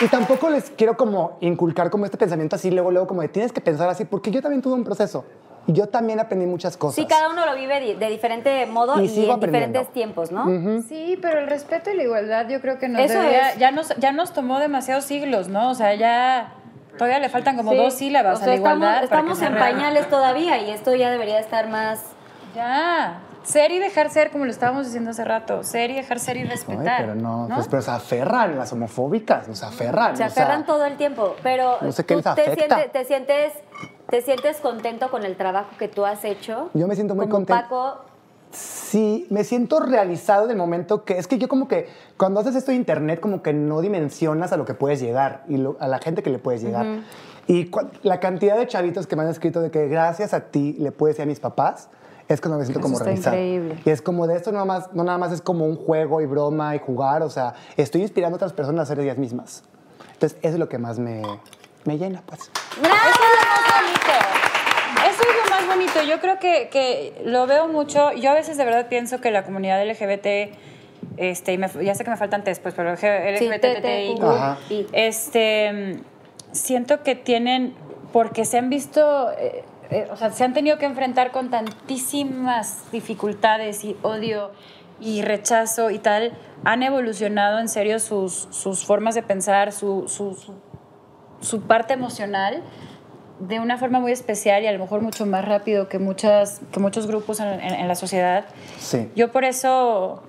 Y 0.00 0.06
tampoco 0.06 0.48
les 0.48 0.70
quiero 0.70 0.96
como 0.96 1.38
inculcar 1.40 1.90
como 1.90 2.04
este 2.04 2.16
pensamiento 2.16 2.54
así, 2.56 2.70
luego, 2.70 2.90
luego, 2.92 3.08
como 3.08 3.22
de 3.22 3.28
tienes 3.28 3.52
que 3.52 3.60
pensar 3.60 3.88
así, 3.88 4.04
porque 4.04 4.30
yo 4.30 4.40
también 4.40 4.62
tuve 4.62 4.74
un 4.74 4.84
proceso. 4.84 5.24
Y 5.66 5.72
yo 5.72 5.88
también 5.88 6.18
aprendí 6.20 6.46
muchas 6.46 6.76
cosas. 6.78 6.94
Sí, 6.94 7.04
cada 7.06 7.28
uno 7.28 7.44
lo 7.44 7.54
vive 7.54 7.96
de 7.96 8.08
diferente 8.08 8.64
modo 8.66 8.94
Y 9.02 9.06
y, 9.06 9.08
en 9.08 9.10
diferentes 9.10 9.36
aprendiendo. 9.36 9.84
tiempos, 9.92 10.30
¿no? 10.30 10.46
Sí, 10.88 11.18
pero 11.20 11.40
el 11.40 11.46
respeto 11.48 11.90
y 11.90 11.96
la 11.96 12.04
igualdad 12.04 12.48
yo 12.48 12.60
creo 12.62 12.78
que 12.78 12.88
nos 12.88 13.02
Eso 13.02 13.20
debería- 13.20 13.50
es. 13.50 13.58
ya 13.58 13.70
nos 13.70 13.88
ya 13.96 14.12
nos 14.12 14.32
tomó 14.32 14.60
demasiados 14.60 15.04
siglos, 15.04 15.48
¿no? 15.48 15.68
O 15.68 15.74
sea, 15.74 15.94
ya 15.94 16.54
todavía 16.96 17.18
le 17.18 17.28
faltan 17.28 17.56
como 17.56 17.72
Sí. 17.72 17.76
dos 17.76 17.92
sílabas 17.94 18.34
O 18.34 18.36
sea, 18.36 18.44
a 18.44 18.48
la 18.50 18.54
estamos, 18.54 18.76
igualdad. 18.78 19.04
estamos 19.04 19.38
sea 19.38 19.48
en 19.48 19.58
pañales 19.58 20.08
todavía 20.08 20.56
y 20.58 20.70
esto 20.70 20.94
ya 20.94 21.10
debería 21.10 21.38
estar 21.40 21.68
más... 21.68 22.00
Ya. 22.54 23.18
Ser 23.48 23.70
y 23.70 23.78
dejar 23.78 24.10
ser, 24.10 24.30
como 24.30 24.44
lo 24.44 24.50
estábamos 24.50 24.84
diciendo 24.84 25.10
hace 25.10 25.24
rato. 25.24 25.62
Ser 25.62 25.90
y 25.90 25.94
dejar 25.94 26.18
ser 26.20 26.36
y 26.36 26.40
Ay, 26.40 26.48
respetar. 26.48 27.00
pero 27.00 27.14
no, 27.14 27.48
Pues, 27.54 27.66
pero 27.68 27.80
se 27.80 27.90
aferran 27.90 28.58
las 28.58 28.72
homofóbicas, 28.74 29.48
nos 29.48 29.62
aferran. 29.62 30.16
Se 30.18 30.24
o 30.24 30.28
sea, 30.28 30.42
aferran 30.44 30.66
todo 30.66 30.84
el 30.84 30.96
tiempo, 30.98 31.34
pero 31.42 31.78
no 31.80 31.90
sé 31.92 32.04
qué 32.04 32.14
tú 32.14 32.18
les 32.18 32.24
te 32.24 32.42
afecta. 32.42 32.76
sientes, 32.76 32.92
te 32.92 33.04
sientes 33.06 33.52
te 34.10 34.22
sientes 34.22 34.56
contento 34.58 35.10
con 35.10 35.24
el 35.24 35.36
trabajo 35.36 35.70
que 35.78 35.88
tú 35.88 36.04
has 36.04 36.24
hecho. 36.24 36.70
Yo 36.74 36.86
me 36.86 36.94
siento 36.94 37.14
muy 37.14 37.24
Como 37.26 37.36
contento. 37.46 37.62
Paco, 37.62 38.04
Sí, 38.50 39.26
me 39.28 39.44
siento 39.44 39.78
realizado 39.80 40.46
en 40.46 40.52
el 40.52 40.56
momento 40.56 41.04
que 41.04 41.18
es 41.18 41.26
que 41.26 41.36
yo 41.36 41.48
como 41.48 41.68
que 41.68 41.86
cuando 42.16 42.40
haces 42.40 42.54
esto 42.54 42.70
de 42.70 42.78
internet 42.78 43.20
como 43.20 43.42
que 43.42 43.52
no 43.52 43.82
dimensionas 43.82 44.52
a 44.52 44.56
lo 44.56 44.64
que 44.64 44.72
puedes 44.72 45.00
llegar 45.00 45.44
y 45.48 45.58
lo- 45.58 45.76
a 45.80 45.86
la 45.88 45.98
gente 45.98 46.22
que 46.22 46.30
le 46.30 46.38
puedes 46.38 46.62
llegar. 46.62 46.86
Y 47.46 47.70
cua- 47.70 47.90
la 48.02 48.20
cantidad 48.20 48.56
de 48.56 48.66
chavitos 48.66 49.06
que 49.06 49.16
me 49.16 49.22
han 49.22 49.28
escrito 49.28 49.60
de 49.60 49.70
que 49.70 49.88
gracias 49.88 50.32
a 50.32 50.46
ti 50.50 50.74
le 50.78 50.92
puedes 50.92 51.16
decir 51.16 51.24
a 51.24 51.26
mis 51.26 51.40
papás 51.40 51.90
es 52.28 52.40
cuando 52.40 52.58
me 52.58 52.64
siento 52.64 52.80
Eso 52.80 52.82
como 52.86 52.94
está 52.96 53.04
realizado. 53.06 53.36
increíble. 53.36 53.76
Y 53.84 53.90
es 53.90 54.02
como 54.02 54.26
de 54.26 54.36
esto 54.36 54.52
no, 54.52 54.64
más, 54.66 54.92
no 54.92 55.02
nada 55.04 55.18
más 55.18 55.32
es 55.32 55.40
como 55.40 55.64
un 55.64 55.76
juego 55.76 56.20
y 56.20 56.26
broma 56.26 56.74
y 56.76 56.78
jugar, 56.78 57.22
o 57.22 57.30
sea, 57.30 57.54
estoy 57.76 58.02
inspirando 58.02 58.34
a 58.34 58.38
otras 58.38 58.52
personas 58.52 58.82
a 58.90 58.94
ser 58.94 59.00
ellas 59.02 59.18
mismas. 59.18 59.64
Entonces, 60.12 60.38
eso 60.42 60.54
es 60.54 60.58
lo 60.58 60.68
que 60.68 60.78
más 60.78 60.98
me, 60.98 61.22
me 61.84 61.96
llena, 61.96 62.22
pues. 62.26 62.50
Eso 65.06 65.22
es 65.22 65.44
lo 65.44 65.50
más 65.50 65.66
bonito. 65.66 66.02
Yo 66.02 66.20
creo 66.20 66.38
que, 66.38 66.68
que 66.70 67.22
lo 67.24 67.46
veo 67.46 67.68
mucho. 67.68 68.12
Yo 68.12 68.30
a 68.30 68.34
veces 68.34 68.56
de 68.56 68.64
verdad 68.64 68.88
pienso 68.88 69.20
que 69.20 69.30
la 69.30 69.44
comunidad 69.44 69.80
LGBT, 69.86 70.52
este, 71.16 71.52
y 71.52 71.58
me- 71.58 71.70
ya 71.84 71.94
sé 71.94 72.04
que 72.04 72.10
me 72.10 72.16
faltan 72.16 72.44
test, 72.44 72.62
pues, 72.62 72.74
pero 72.74 72.96
Sí, 72.96 73.06
LGBT, 73.06 74.20
Ajá. 74.22 74.58
y- 74.70 74.86
este, 74.92 76.00
siento 76.52 77.02
que 77.02 77.14
tienen, 77.14 77.74
porque 78.12 78.44
se 78.44 78.58
han 78.58 78.70
visto, 78.70 79.30
eh, 79.32 79.64
eh, 79.90 80.08
o 80.10 80.16
sea, 80.16 80.30
se 80.30 80.44
han 80.44 80.52
tenido 80.54 80.78
que 80.78 80.86
enfrentar 80.86 81.30
con 81.30 81.50
tantísimas 81.50 82.90
dificultades 82.92 83.84
y 83.84 83.96
odio 84.02 84.50
y 85.00 85.22
rechazo 85.22 85.90
y 85.90 85.98
tal, 85.98 86.32
han 86.64 86.82
evolucionado 86.82 87.58
en 87.60 87.68
serio 87.68 87.98
sus, 88.00 88.48
sus 88.50 88.84
formas 88.84 89.14
de 89.14 89.22
pensar, 89.22 89.72
su, 89.72 90.08
su, 90.08 90.34
su, 90.34 90.54
su 91.40 91.62
parte 91.62 91.92
emocional 91.94 92.62
de 93.38 93.60
una 93.60 93.78
forma 93.78 94.00
muy 94.00 94.10
especial 94.10 94.64
y 94.64 94.66
a 94.66 94.72
lo 94.72 94.80
mejor 94.80 95.00
mucho 95.00 95.24
más 95.24 95.44
rápido 95.44 95.88
que, 95.88 96.00
muchas, 96.00 96.60
que 96.72 96.80
muchos 96.80 97.06
grupos 97.06 97.38
en, 97.38 97.46
en- 97.60 97.74
en 97.74 97.86
la 97.88 97.94
sociedad. 97.94 98.46
Sí. 98.80 99.08
Yo 99.14 99.30
por 99.30 99.44
eso 99.44 100.24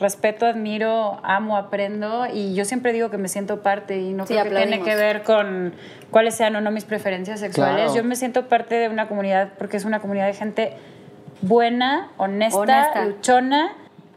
respeto, 0.00 0.46
admiro, 0.46 1.20
amo, 1.22 1.56
aprendo 1.56 2.26
y 2.32 2.54
yo 2.54 2.64
siempre 2.64 2.92
digo 2.92 3.10
que 3.10 3.18
me 3.18 3.28
siento 3.28 3.62
parte 3.62 4.00
y 4.00 4.12
no 4.12 4.26
Sí, 4.26 4.34
creo 4.34 4.44
que 4.44 4.50
tiene 4.56 4.80
que 4.82 4.96
ver 4.96 5.22
con 5.22 5.74
cuáles 6.10 6.34
sean 6.34 6.56
o 6.56 6.60
no 6.60 6.70
mis 6.70 6.84
preferencias 6.84 7.40
sexuales. 7.40 7.76
Claro. 7.86 7.94
Yo 7.94 8.02
me 8.04 8.16
siento 8.16 8.48
parte 8.48 8.74
de 8.74 8.88
una 8.88 9.06
comunidad 9.08 9.50
porque 9.56 9.76
es 9.76 9.84
una 9.84 10.00
comunidad 10.00 10.26
de 10.26 10.34
gente 10.34 10.72
buena, 11.42 12.10
honesta, 12.16 12.58
Honesta. 12.58 13.04
luchona 13.04 13.72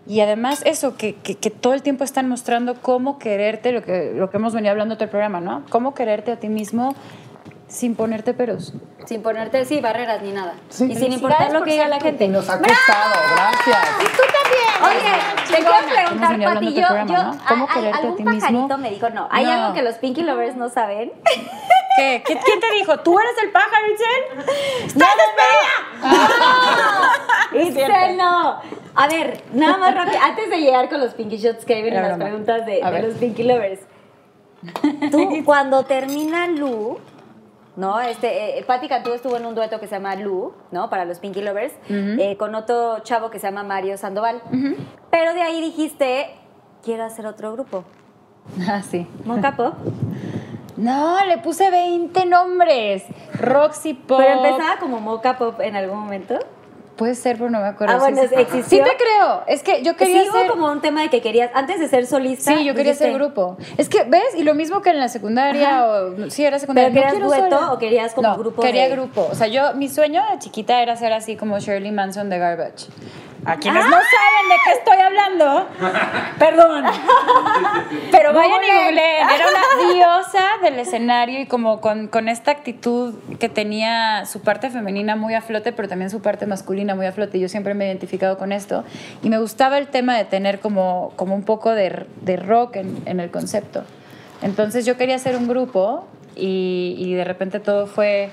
y 0.07 0.21
además 0.21 0.61
eso, 0.65 0.95
que, 0.95 1.15
que- 1.15 1.35
que 1.35 1.49
todo 1.51 1.73
el 1.73 1.81
tiempo 1.81 2.03
están 2.05 2.29
mostrando 2.29 2.75
cómo 2.81 3.19
quererte, 3.19 3.71
lo 3.73 3.83
que, 3.83 4.13
lo 4.15 4.29
que 4.29 4.37
hemos 4.37 4.53
venido 4.53 4.71
hablando 4.71 4.95
todo 4.95 5.03
el 5.03 5.09
programa, 5.09 5.41
¿no? 5.41 5.63
Cómo 5.69 5.93
quererte 5.93 6.31
a 6.31 6.37
ti 6.37 6.47
mismo 6.47 6.95
sin 7.67 7.95
ponerte 7.95 8.33
peros. 8.33 8.73
sin 9.05 9.21
ponerte, 9.21 9.63
sí, 9.65 9.79
barreras 9.81 10.21
ni 10.21 10.31
nada. 10.31 10.53
Sí. 10.69 10.85
Y 10.91 10.95
sin 10.95 11.13
importar 11.13 11.51
lo 11.53 11.63
que 11.63 11.71
diga 11.71 11.87
la 11.87 11.97
Y 11.97 12.01
gente. 12.01 12.27
nos 12.27 12.49
ha 12.49 12.57
costado, 12.59 13.13
gracias. 13.35 13.87
Oye, 14.83 15.11
te 15.49 15.55
quiero 15.57 15.73
preguntar, 15.89 16.53
Pati, 16.53 16.73
yo, 16.73 16.87
programa, 16.87 17.13
yo, 17.13 17.23
¿no? 17.23 17.37
¿Cómo 17.47 17.65
a- 17.67 17.71
a- 17.71 17.73
quererte 17.73 17.97
a 17.97 18.01
algún 18.01 18.17
ti 18.17 18.23
mismo? 18.23 18.39
pajarito 18.39 18.77
me 18.77 18.89
dijo, 18.91 19.09
no, 19.09 19.27
hay 19.31 19.45
No. 19.45 19.51
algo 19.51 19.73
que 19.73 19.81
los 19.81 19.95
Pinky 19.95 20.21
Lovers 20.23 20.55
no 20.55 20.69
saben. 20.69 21.11
¿Qué? 21.97 22.23
¿Qui- 22.23 22.39
¿Quién 22.45 22.59
te 22.59 22.71
dijo? 22.77 22.99
¿Tú 22.99 23.17
eres 23.17 23.31
el 23.43 23.49
pájaro, 23.51 23.85
Itzel? 23.91 24.85
¡Estás 24.85 25.09
Itzel, 27.53 28.17
no. 28.17 28.59
A 28.95 29.07
ver, 29.07 29.43
nada 29.53 29.77
más 29.77 29.93
rápido, 29.95 30.17
antes 30.23 30.49
de 30.49 30.57
llegar 30.57 30.89
con 30.89 30.99
los 30.99 31.13
Pinky 31.13 31.37
Shots 31.37 31.65
que 31.65 31.81
vienen 31.81 32.03
las 32.03 32.17
preguntas 32.17 32.65
de, 32.65 32.81
de 32.81 33.01
los 33.01 33.15
Pinky 33.17 33.43
Lovers. 33.43 33.81
Tú, 35.11 35.41
cuando 35.45 35.83
termina 35.85 36.47
Lu, 36.47 36.99
¿no? 37.77 38.01
Este, 38.01 38.59
eh, 38.59 38.63
Patti 38.65 38.89
Cantú 38.89 39.13
estuvo 39.13 39.37
en 39.37 39.45
un 39.45 39.55
dueto 39.55 39.79
que 39.79 39.87
se 39.87 39.95
llama 39.95 40.15
Lu, 40.15 40.51
¿no? 40.71 40.89
Para 40.89 41.05
los 41.05 41.19
Pinky 41.19 41.41
Lovers, 41.41 41.73
eh, 41.87 42.35
con 42.37 42.53
otro 42.55 42.99
chavo 43.03 43.29
que 43.29 43.39
se 43.39 43.47
llama 43.47 43.63
Mario 43.63 43.97
Sandoval. 43.97 44.41
Pero 45.09 45.33
de 45.33 45.41
ahí 45.41 45.61
dijiste, 45.61 46.31
quiero 46.83 47.05
hacer 47.05 47.25
otro 47.25 47.53
grupo. 47.53 47.85
Ah, 48.67 48.81
sí. 48.81 49.05
Mocha 49.25 49.55
Pop. 49.57 49.73
No, 50.77 51.23
le 51.25 51.37
puse 51.39 51.69
20 51.69 52.25
nombres. 52.27 53.03
Roxy 53.33 53.93
Pop. 53.93 54.19
Pero 54.19 54.45
empezaba 54.45 54.79
como 54.79 54.99
Mocha 55.01 55.37
Pop 55.37 55.59
en 55.59 55.75
algún 55.75 55.99
momento. 55.99 56.39
Puede 56.97 57.15
ser, 57.15 57.37
pero 57.37 57.49
no 57.49 57.59
me 57.59 57.67
acuerdo. 57.67 57.93
Ah, 57.95 57.99
bueno, 57.99 58.21
sí, 58.23 58.27
sí. 58.29 58.35
¿existió? 58.37 58.83
Sí 58.83 58.89
te 58.91 58.97
creo. 58.97 59.43
Es 59.47 59.63
que 59.63 59.83
yo 59.83 59.95
quería 59.95 60.23
sí, 60.23 60.29
hubo 60.29 60.47
como 60.51 60.71
un 60.71 60.81
tema 60.81 61.01
de 61.03 61.09
que 61.09 61.21
querías, 61.21 61.51
antes 61.53 61.79
de 61.79 61.87
ser 61.87 62.05
solista. 62.07 62.57
Sí, 62.57 62.65
yo 62.65 62.73
quería 62.73 62.91
hacer 62.93 63.13
grupo. 63.13 63.57
Es 63.77 63.87
que, 63.87 64.03
¿ves? 64.03 64.23
Y 64.35 64.43
lo 64.43 64.55
mismo 64.55 64.81
que 64.81 64.89
en 64.89 64.99
la 64.99 65.07
secundaria, 65.07 65.85
o 65.85 66.29
sí, 66.29 66.43
era 66.43 66.57
secundaria. 66.59 66.89
¿Pero 66.89 67.01
No 67.05 67.09
querías 67.11 67.13
quiero 67.13 67.27
dueto 67.27 67.57
sola. 67.59 67.73
o 67.73 67.77
querías 67.79 68.13
como 68.13 68.27
No, 68.29 68.37
grupo 68.37 68.61
quería 68.61 68.83
de- 68.89 68.95
grupo. 68.95 69.27
O 69.31 69.35
sea, 69.35 69.47
yo, 69.47 69.73
mi 69.75 69.87
sueño 69.89 70.23
de 70.31 70.39
chiquita 70.39 70.81
era 70.81 70.95
ser 70.95 71.13
así 71.13 71.35
como 71.35 71.59
Shirley 71.59 71.91
Manson 71.91 72.29
de 72.29 72.39
Garbage. 72.39 72.87
A 73.45 73.57
quienes 73.57 73.85
no 73.85 73.91
saben 73.91 74.49
de 74.49 74.55
qué 74.63 74.71
estoy 74.77 74.97
hablando, 74.97 75.67
perdón. 76.39 76.85
Pero 78.11 78.33
vayan 78.33 78.63
y 78.63 78.67
googleen. 78.67 79.29
Era 79.29 79.45
una 79.47 79.93
diosa 79.93 80.45
del 80.63 80.79
escenario 80.79 81.39
y 81.39 81.45
como 81.45 81.79
con, 81.79 82.07
con 82.07 82.29
esta 82.29 82.51
actitud 82.51 83.15
que 83.39 83.47
tenía 83.49 84.25
su 84.25 84.41
parte 84.41 84.69
femenina 84.69 85.15
muy 85.15 85.33
a 85.33 85.41
flote, 85.41 85.71
pero 85.71 85.87
también 85.87 86.09
su 86.09 86.21
parte 86.21 86.45
masculina 86.45 86.95
muy 86.95 87.05
a 87.05 87.11
flote. 87.11 87.39
Yo 87.39 87.47
siempre 87.47 87.73
me 87.73 87.85
he 87.85 87.87
identificado 87.87 88.37
con 88.37 88.51
esto. 88.51 88.83
Y 89.23 89.29
me 89.29 89.37
gustaba 89.37 89.77
el 89.77 89.87
tema 89.87 90.17
de 90.17 90.25
tener 90.25 90.59
como, 90.59 91.13
como 91.15 91.35
un 91.35 91.43
poco 91.43 91.71
de, 91.71 92.05
de 92.21 92.37
rock 92.37 92.77
en, 92.77 93.01
en 93.05 93.19
el 93.19 93.31
concepto. 93.31 93.83
Entonces 94.41 94.85
yo 94.85 94.97
quería 94.97 95.15
hacer 95.15 95.35
un 95.35 95.47
grupo 95.47 96.07
y, 96.35 96.95
y 96.97 97.13
de 97.13 97.23
repente 97.23 97.59
todo 97.59 97.87
fue 97.87 98.29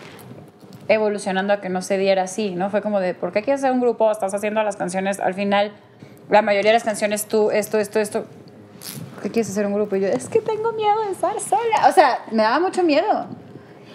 evolucionando 0.89 1.53
a 1.53 1.61
que 1.61 1.69
no 1.69 1.83
se 1.83 1.97
diera 1.99 2.23
así, 2.25 2.51
¿no? 2.55 2.71
Fue 2.71 2.83
como 2.83 3.01
de, 3.01 3.15
¿por 3.15 3.33
qué 3.33 3.43
quieres 3.43 3.63
hacer 3.63 3.73
un 3.73 3.81
grupo? 3.81 4.11
Estás 4.11 4.35
haciendo 4.35 4.63
las 4.63 4.77
canciones, 4.77 5.21
al 5.21 5.35
final, 5.35 5.73
la 6.31 6.43
mayoría 6.43 6.71
de 6.71 6.77
las 6.77 6.85
canciones 6.85 7.27
tú, 7.27 7.51
esto, 7.51 7.79
esto, 7.79 8.01
esto. 8.01 8.25
¿Por 9.15 9.23
qué 9.23 9.31
quieres 9.31 9.51
hacer 9.51 9.67
un 9.67 9.73
grupo? 9.75 9.97
Y 9.97 10.01
yo, 10.01 10.09
es 10.09 10.29
que 10.29 10.41
tengo 10.41 10.73
miedo 10.73 11.01
de 11.07 11.13
estar 11.13 11.39
sola. 11.41 11.89
O 11.89 11.93
sea, 11.93 12.19
me 12.31 12.43
daba 12.43 12.61
mucho 12.61 12.83
miedo. 12.83 13.27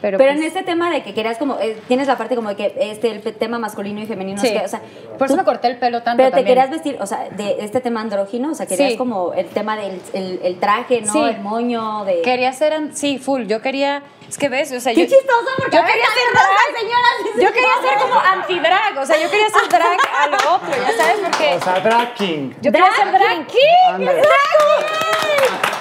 Pero, 0.02 0.18
Pero 0.18 0.32
pues, 0.32 0.40
en 0.42 0.48
este 0.48 0.64
tema 0.64 0.90
de 0.90 1.04
que 1.04 1.14
querías 1.14 1.38
como, 1.38 1.60
eh, 1.60 1.78
tienes 1.90 2.08
la 2.08 2.18
parte 2.18 2.34
como 2.34 2.48
de 2.48 2.56
que 2.56 2.74
este, 2.80 3.12
el 3.12 3.22
tema 3.36 3.60
masculino 3.60 4.00
y 4.02 4.06
femenino, 4.08 4.40
Sí. 4.40 4.48
es 4.48 4.54
que, 4.54 4.66
o 4.66 4.68
sea, 4.70 4.82
Por 5.18 5.26
eso 5.26 5.34
tú- 5.34 5.42
me 5.42 5.44
corté 5.44 5.68
el 5.68 5.78
pelo 5.78 6.04
tanto 6.04 6.20
Pero 6.24 6.30
te 6.30 6.38
también. 6.38 6.48
querías 6.56 6.70
vestir, 6.72 6.98
o 7.02 7.06
sea, 7.06 7.28
de 7.30 7.58
este 7.60 7.82
tema 7.82 8.00
andrógino, 8.00 8.52
o 8.52 8.56
sea, 8.56 8.66
querías 8.66 8.92
Sí. 8.94 8.98
como 8.98 9.34
el 9.34 9.48
tema 9.48 9.76
del 9.76 10.00
el, 10.14 10.40
el 10.42 10.58
traje, 10.58 11.02
¿no? 11.02 11.12
Sí. 11.12 11.20
El 11.20 11.42
moño, 11.42 12.06
de... 12.06 12.22
Quería 12.22 12.54
ser, 12.54 12.96
sí, 12.96 13.18
full. 13.18 13.44
Yo 13.48 13.62
quería, 13.62 14.02
es 14.30 14.38
que 14.38 14.50
ves, 14.50 14.72
o 14.72 14.80
sea, 14.80 14.94
Qué 14.94 15.06
yo, 15.08 15.16
chistoso, 15.18 15.50
porque 15.58 15.76
yo 15.78 15.84
quería 15.84 16.06
ser 16.06 16.32
drag. 16.34 16.46
esta 16.52 16.80
señora 16.80 17.08
así 17.20 17.42
Yo 17.46 17.54
quería 17.54 17.70
ser 17.82 18.00
como 18.00 18.20
anti-drag, 18.20 18.98
o 18.98 19.06
sea, 19.06 19.18
yo 19.22 19.30
quería 19.30 19.50
ser 19.50 19.68
drag 19.70 19.98
a 20.18 20.28
lo 20.28 20.38
otro, 20.56 20.70
ya 20.70 20.98
sabes, 20.98 21.18
porque 21.24 21.56
O 21.56 21.62
sea, 21.62 21.80
drag 21.80 22.14
king. 22.16 22.52
yo 22.62 22.72
quería 22.72 22.92
ser 22.96 23.12
drag 23.12 23.48
king. 23.48 23.94
Ándale. 23.94 24.22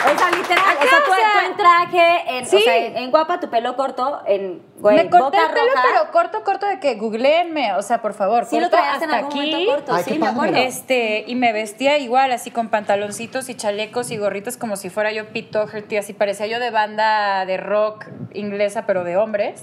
O 0.01 0.19
sea, 0.19 0.31
literal, 0.31 0.65
Ajá, 0.65 0.79
o 0.85 0.89
sea, 0.89 1.05
tú, 1.05 1.11
o 1.11 1.15
sea, 1.15 1.29
tú 1.41 1.47
en 1.51 1.57
traje, 1.57 2.39
en, 2.39 2.45
o 2.45 2.49
sí. 2.49 2.63
sea, 2.63 2.77
en, 2.79 2.97
en 2.97 3.11
guapa, 3.11 3.41
tu 3.41 3.51
pelo 3.51 3.77
corto, 3.77 4.23
en 4.27 4.63
güey, 4.79 4.97
me 4.97 5.11
corté 5.11 5.25
boca 5.25 5.43
el 5.43 5.53
pelo, 5.53 5.67
roja. 5.75 5.83
pero 5.87 6.11
corto, 6.13 6.45
corto 6.45 6.67
de 6.67 6.81
que 6.81 6.95
googleenme, 6.95 7.75
o 7.75 7.83
sea, 7.83 8.01
por 8.01 8.15
favor, 8.15 8.47
Sí 8.47 8.59
lo 8.59 8.71
corto 8.71 8.79
en 8.79 8.91
hasta 8.91 9.17
algún 9.19 9.33
aquí. 9.33 9.67
corto, 9.67 9.93
Ay, 9.95 10.05
sí, 10.05 10.19
me 10.19 10.29
acuerdo. 10.29 10.57
Este, 10.57 11.25
y 11.27 11.35
me 11.35 11.53
vestía 11.53 11.99
igual, 11.99 12.31
así 12.33 12.51
con 12.51 12.69
pantaloncitos 12.71 13.49
y 13.51 13.55
chalecos 13.57 14.11
y 14.11 14.17
gorritos 14.17 14.57
como 14.57 14.77
si 14.77 14.89
fuera 14.89 15.13
yo 15.13 15.27
Pete 15.29 15.51
Doherty, 15.59 15.97
así 15.99 16.15
parecía 16.15 16.47
yo 16.47 16.59
de 16.61 16.71
banda 16.71 17.45
de 17.45 17.57
rock 17.59 18.07
inglesa, 18.39 18.87
pero 18.87 19.05
de 19.05 19.17
hombres. 19.17 19.63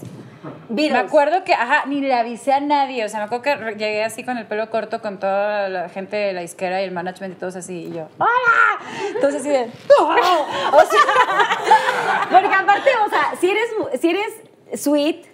Beatles. 0.70 0.92
Me 0.92 1.00
acuerdo 1.00 1.44
que, 1.44 1.54
ajá, 1.54 1.86
ni 1.88 2.02
le 2.02 2.14
avisé 2.14 2.54
a 2.54 2.60
nadie, 2.60 3.04
o 3.04 3.10
sea, 3.10 3.20
me 3.20 3.26
acuerdo 3.26 3.44
que 3.44 3.76
llegué 3.78 4.04
así 4.04 4.24
con 4.24 4.38
el 4.38 4.46
pelo 4.46 4.70
corto 4.70 5.02
con 5.02 5.20
toda 5.20 5.70
la 5.70 5.90
gente 5.90 6.18
de 6.18 6.34
la 6.34 6.44
isquera 6.44 6.82
y 6.82 6.86
el 6.86 6.92
management 6.92 7.36
y 7.36 7.40
todos 7.40 7.56
así, 7.56 7.88
y 7.90 7.94
yo, 7.94 8.08
¡hola! 8.18 8.80
Entonces 9.16 9.42
así 9.42 9.50
de, 9.50 9.72
O 10.00 10.82
sea, 10.82 12.30
porque 12.32 12.54
aparte, 12.54 12.90
o 13.06 13.10
sea, 13.10 13.34
si 13.40 13.50
eres, 13.50 13.70
si 14.00 14.10
eres 14.10 14.82
sweet, 14.82 15.26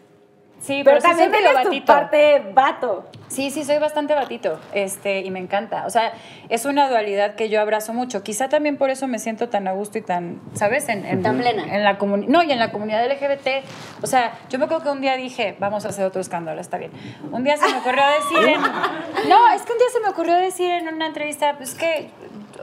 sí, 0.62 0.82
pero, 0.84 0.98
pero, 0.98 1.02
sí 1.02 1.08
también 1.08 1.32
soy 1.32 1.42
medio 1.42 1.60
tienes 1.62 1.80
tu 1.82 1.86
parte 1.86 2.40
vato. 2.54 3.06
Sí, 3.28 3.50
sí, 3.50 3.64
soy 3.64 3.78
bastante 3.80 4.14
batito, 4.14 4.60
este, 4.74 5.22
y 5.22 5.32
me 5.32 5.40
encanta. 5.40 5.86
O 5.86 5.90
sea, 5.90 6.12
es 6.50 6.66
una 6.66 6.90
dualidad 6.90 7.36
que 7.36 7.48
yo 7.48 7.62
abrazo 7.62 7.94
mucho. 7.94 8.24
Quizá 8.24 8.50
también 8.50 8.76
por 8.78 8.90
eso 8.90 9.08
me 9.08 9.20
siento 9.20 9.48
tan 9.48 9.70
a 9.70 9.72
gusto 9.72 9.98
y 9.98 10.02
tan, 10.02 10.42
¿sabes? 10.54 10.90
En, 10.90 11.06
en- 11.06 11.24
Tan 11.24 11.38
plena. 11.38 11.64
En 11.74 11.84
la 11.86 11.94
no, 11.94 12.44
y 12.44 12.52
en 12.52 12.60
la 12.60 12.74
comunidad 12.74 13.06
LGBT. 13.10 13.64
O 14.04 14.08
sea, 14.08 14.34
yo 14.50 14.60
me 14.60 14.66
acuerdo 14.66 14.84
que 14.84 14.90
un 14.90 15.00
día 15.00 15.16
dije, 15.16 15.56
vamos 15.60 15.86
a 15.86 15.90
hacer 15.90 16.04
otro 16.06 16.20
escándalo, 16.20 16.60
está 16.60 16.78
bien. 16.78 16.92
Un 17.32 17.46
día 17.46 17.56
se 17.56 17.70
me 17.70 17.78
ocurrió 17.78 18.04
decir 18.06 18.50
en... 18.50 18.62
No, 19.30 19.48
es 19.54 19.62
que 19.62 19.72
un 19.72 19.78
día 19.78 19.88
se 19.94 20.00
me 20.02 20.10
ocurrió 20.10 20.36
decir 20.36 20.70
en 20.70 20.94
una 20.94 21.08
entrevista, 21.08 21.56
pues 21.56 21.74
que, 21.74 22.10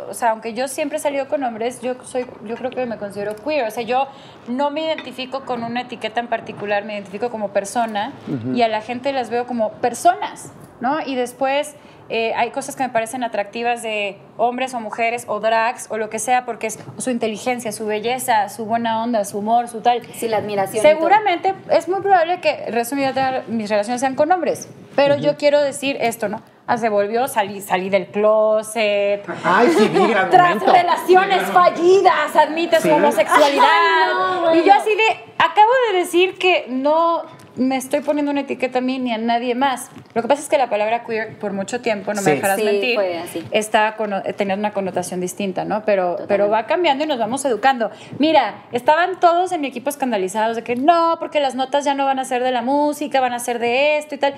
o 0.08 0.14
sea, 0.14 0.30
aunque 0.30 0.54
yo 0.54 0.68
siempre 0.68 0.98
he 0.98 1.00
salido 1.00 1.28
con 1.28 1.42
hombres, 1.42 1.80
yo 1.80 1.94
soy, 2.04 2.26
yo 2.44 2.56
creo 2.56 2.70
que 2.70 2.86
me 2.86 2.96
considero 2.96 3.36
queer. 3.36 3.66
O 3.66 3.70
sea, 3.70 3.82
yo 3.82 4.08
no 4.46 4.70
me 4.70 4.84
identifico 4.84 5.44
con 5.44 5.64
una 5.64 5.82
etiqueta 5.82 6.20
en 6.20 6.28
particular, 6.28 6.84
me 6.84 6.94
identifico 6.94 7.30
como 7.30 7.48
persona 7.48 8.12
y 8.54 8.62
a 8.62 8.68
la 8.68 8.80
gente 8.80 9.12
las 9.12 9.30
veo 9.30 9.46
como 9.46 9.72
personas, 9.72 10.52
¿no? 10.80 11.00
Y 11.04 11.14
después 11.14 11.74
eh, 12.10 12.32
hay 12.36 12.50
cosas 12.50 12.74
que 12.76 12.82
me 12.82 12.88
parecen 12.88 13.22
atractivas 13.22 13.82
de 13.82 14.18
hombres 14.36 14.72
o 14.74 14.80
mujeres 14.80 15.24
o 15.28 15.40
drags 15.40 15.86
o 15.90 15.98
lo 15.98 16.08
que 16.10 16.18
sea, 16.18 16.44
porque 16.46 16.66
es 16.68 16.78
su 16.98 17.10
inteligencia, 17.10 17.70
su 17.72 17.86
belleza, 17.86 18.48
su 18.48 18.64
buena 18.64 19.02
onda, 19.02 19.24
su 19.24 19.38
humor, 19.38 19.68
su 19.68 19.80
tal. 19.80 20.02
Sí, 20.14 20.28
la 20.28 20.38
admiración. 20.38 20.78
y 20.78 20.80
todo. 20.88 20.96
Seguramente 20.96 21.54
es 21.70 21.88
muy 21.88 22.00
probable 22.00 22.40
que 22.40 22.66
vida 22.94 23.44
mis 23.48 23.68
relaciones 23.68 24.00
sean 24.00 24.14
con 24.14 24.30
hombres, 24.32 24.68
pero 24.96 25.16
yo 25.16 25.36
quiero 25.36 25.60
decir 25.62 25.96
esto, 26.00 26.28
¿no? 26.28 26.42
Ah, 26.66 26.76
se 26.76 26.90
volvió, 26.90 27.28
salí, 27.28 27.62
salí 27.62 27.88
del 27.88 28.08
closet, 28.08 29.22
Ay, 29.42 29.68
sí, 29.76 29.88
vi 29.88 30.06
gran 30.08 30.28
tras 30.28 30.50
momento. 30.56 30.72
relaciones 30.72 31.42
fallidas, 31.44 32.36
admite 32.36 32.76
su 32.76 32.82
Sí. 32.82 32.90
homosexualidad. 32.90 33.64
Ay, 33.64 34.14
no, 34.14 34.40
bueno. 34.42 34.56
Y 34.60 34.64
yo 34.66 34.74
así 34.74 34.90
de, 34.94 35.34
acabo 35.38 35.70
de 35.90 35.98
decir 35.98 36.36
que 36.38 36.66
no 36.68 37.22
me 37.58 37.76
estoy 37.76 38.00
poniendo 38.00 38.30
una 38.30 38.40
etiqueta 38.42 38.78
a 38.78 38.80
mí 38.80 38.98
ni 38.98 39.12
a 39.12 39.18
nadie 39.18 39.54
más. 39.54 39.90
Lo 40.14 40.22
que 40.22 40.28
pasa 40.28 40.40
es 40.42 40.48
que 40.48 40.56
la 40.56 40.70
palabra 40.70 41.04
queer 41.04 41.38
por 41.38 41.52
mucho 41.52 41.80
tiempo, 41.80 42.14
no 42.14 42.22
me 42.22 42.30
dejarás 42.30 42.56
Sí, 42.58 42.64
mentir, 42.64 42.94
fue 42.94 43.18
así. 43.18 43.44
está 43.50 43.96
cono- 43.96 44.22
tenía 44.36 44.54
una 44.54 44.72
connotación 44.72 45.20
distinta, 45.20 45.64
¿no? 45.64 45.84
Pero, 45.84 46.18
pero 46.28 46.48
va 46.48 46.66
cambiando 46.66 47.04
y 47.04 47.06
nos 47.06 47.18
vamos 47.18 47.44
educando. 47.44 47.90
Mira, 48.18 48.62
estaban 48.72 49.20
todos 49.20 49.52
en 49.52 49.60
mi 49.60 49.66
equipo 49.66 49.90
escandalizados 49.90 50.56
de 50.56 50.62
que 50.62 50.76
no, 50.76 51.16
porque 51.18 51.40
las 51.40 51.54
notas 51.54 51.84
ya 51.84 51.94
no 51.94 52.04
van 52.06 52.18
a 52.18 52.24
ser 52.24 52.42
de 52.42 52.52
la 52.52 52.62
música, 52.62 53.20
van 53.20 53.32
a 53.34 53.38
ser 53.40 53.58
de 53.58 53.98
esto 53.98 54.14
y 54.14 54.18
tal. 54.18 54.34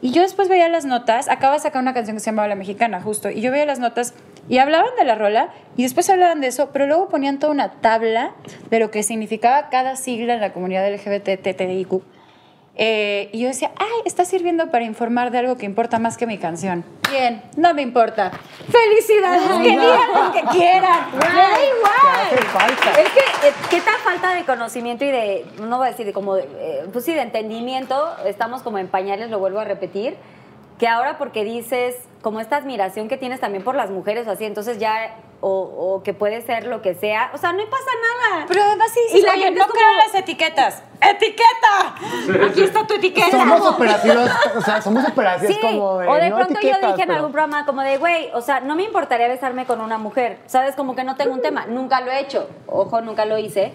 Y 0.00 0.10
yo 0.12 0.22
después 0.22 0.48
veía 0.48 0.68
las 0.68 0.84
notas, 0.84 1.28
acaba 1.28 1.54
de 1.54 1.60
sacar 1.60 1.80
una 1.82 1.94
canción 1.94 2.16
que 2.16 2.20
se 2.20 2.26
llamaba 2.26 2.48
La 2.48 2.56
Mexicana, 2.56 3.00
justo, 3.00 3.30
y 3.30 3.40
yo 3.40 3.52
veía 3.52 3.66
las 3.66 3.78
notas 3.78 4.14
y 4.48 4.58
hablaban 4.58 4.90
de 4.98 5.04
la 5.04 5.14
rola 5.14 5.50
y 5.76 5.84
después 5.84 6.10
hablaban 6.10 6.40
de 6.40 6.48
eso, 6.48 6.70
pero 6.72 6.86
luego 6.86 7.08
ponían 7.08 7.38
toda 7.38 7.52
una 7.52 7.70
tabla 7.80 8.32
de 8.70 8.80
lo 8.80 8.90
que 8.90 9.04
significaba 9.04 9.68
cada 9.70 9.94
sigla 9.94 10.34
en 10.34 10.40
la 10.40 10.52
comunidad 10.52 10.88
LGBT, 10.92 11.36
TTIQ. 11.42 12.02
Eh, 12.74 13.28
y 13.32 13.40
yo 13.40 13.48
decía, 13.48 13.70
ay, 13.76 14.00
está 14.06 14.24
sirviendo 14.24 14.70
para 14.70 14.84
informar 14.84 15.30
de 15.30 15.38
algo 15.38 15.56
que 15.56 15.66
importa 15.66 15.98
más 15.98 16.16
que 16.16 16.26
mi 16.26 16.38
canción. 16.38 16.84
Bien, 17.10 17.42
no 17.56 17.74
me 17.74 17.82
importa. 17.82 18.32
Felicidades, 18.70 19.50
que 19.58 19.70
digan 19.70 20.14
lo 20.14 20.32
que 20.32 20.42
quieran. 20.56 21.10
Me 21.12 21.18
da 21.18 21.50
igual. 21.66 22.44
falta. 22.46 23.00
Es 23.00 23.10
que, 23.10 23.48
eh, 23.48 23.52
¿qué 23.68 23.80
tal 23.82 23.96
falta 23.96 24.34
de 24.34 24.44
conocimiento 24.44 25.04
y 25.04 25.10
de, 25.10 25.46
no 25.60 25.76
voy 25.76 25.88
a 25.88 25.90
decir 25.90 26.06
de 26.06 26.14
como, 26.14 26.38
eh, 26.38 26.86
pues 26.90 27.04
sí, 27.04 27.12
de 27.12 27.20
entendimiento? 27.20 28.16
Estamos 28.24 28.62
como 28.62 28.78
en 28.78 28.88
pañales, 28.88 29.28
lo 29.28 29.38
vuelvo 29.38 29.58
a 29.58 29.64
repetir, 29.64 30.16
que 30.78 30.88
ahora 30.88 31.18
porque 31.18 31.44
dices, 31.44 31.96
como 32.22 32.40
esta 32.40 32.56
admiración 32.56 33.08
que 33.08 33.18
tienes 33.18 33.40
también 33.40 33.62
por 33.62 33.74
las 33.74 33.90
mujeres 33.90 34.26
o 34.26 34.30
así, 34.30 34.46
entonces 34.46 34.78
ya, 34.78 35.14
o, 35.44 35.50
o 35.96 36.02
que 36.04 36.14
puede 36.14 36.40
ser 36.42 36.66
lo 36.68 36.80
que 36.82 36.94
sea, 36.94 37.30
o 37.34 37.38
sea, 37.38 37.52
no 37.52 37.64
pasa 37.68 37.90
nada. 38.30 38.44
Pero 38.48 38.62
además 38.62 38.90
sí, 38.94 39.00
Y 39.08 39.12
sí, 39.18 39.22
la 39.22 39.32
oye, 39.32 39.42
gente 39.42 39.58
no 39.60 39.66
como- 39.66 39.74
crean 39.78 39.96
las 39.98 40.14
etiquetas. 40.14 40.82
¡Etiqueta! 41.00 41.96
Aquí 42.48 42.62
está 42.62 42.86
tu 42.86 42.94
etiqueta. 42.94 43.30
Somos 43.32 43.60
operativos, 43.66 44.30
o 44.56 44.60
sea, 44.60 44.80
somos 44.80 45.04
operativos 45.04 45.52
Sí, 45.54 45.60
como 45.60 45.98
de, 45.98 46.08
o 46.08 46.14
de 46.14 46.30
no 46.30 46.36
pronto 46.36 46.60
yo 46.60 46.74
dije 46.92 47.02
en 47.02 47.10
algún 47.10 47.32
programa 47.32 47.66
como 47.66 47.82
de, 47.82 47.98
güey, 47.98 48.30
o 48.34 48.40
sea, 48.40 48.60
no 48.60 48.76
me 48.76 48.84
importaría 48.84 49.26
besarme 49.26 49.66
con 49.66 49.80
una 49.80 49.98
mujer, 49.98 50.38
¿sabes? 50.46 50.76
Como 50.76 50.94
que 50.94 51.02
no 51.02 51.16
tengo 51.16 51.32
un 51.34 51.42
tema, 51.42 51.66
nunca 51.66 52.00
lo 52.00 52.12
he 52.12 52.20
hecho, 52.20 52.48
ojo, 52.68 53.00
nunca 53.00 53.24
lo 53.24 53.36
hice, 53.36 53.72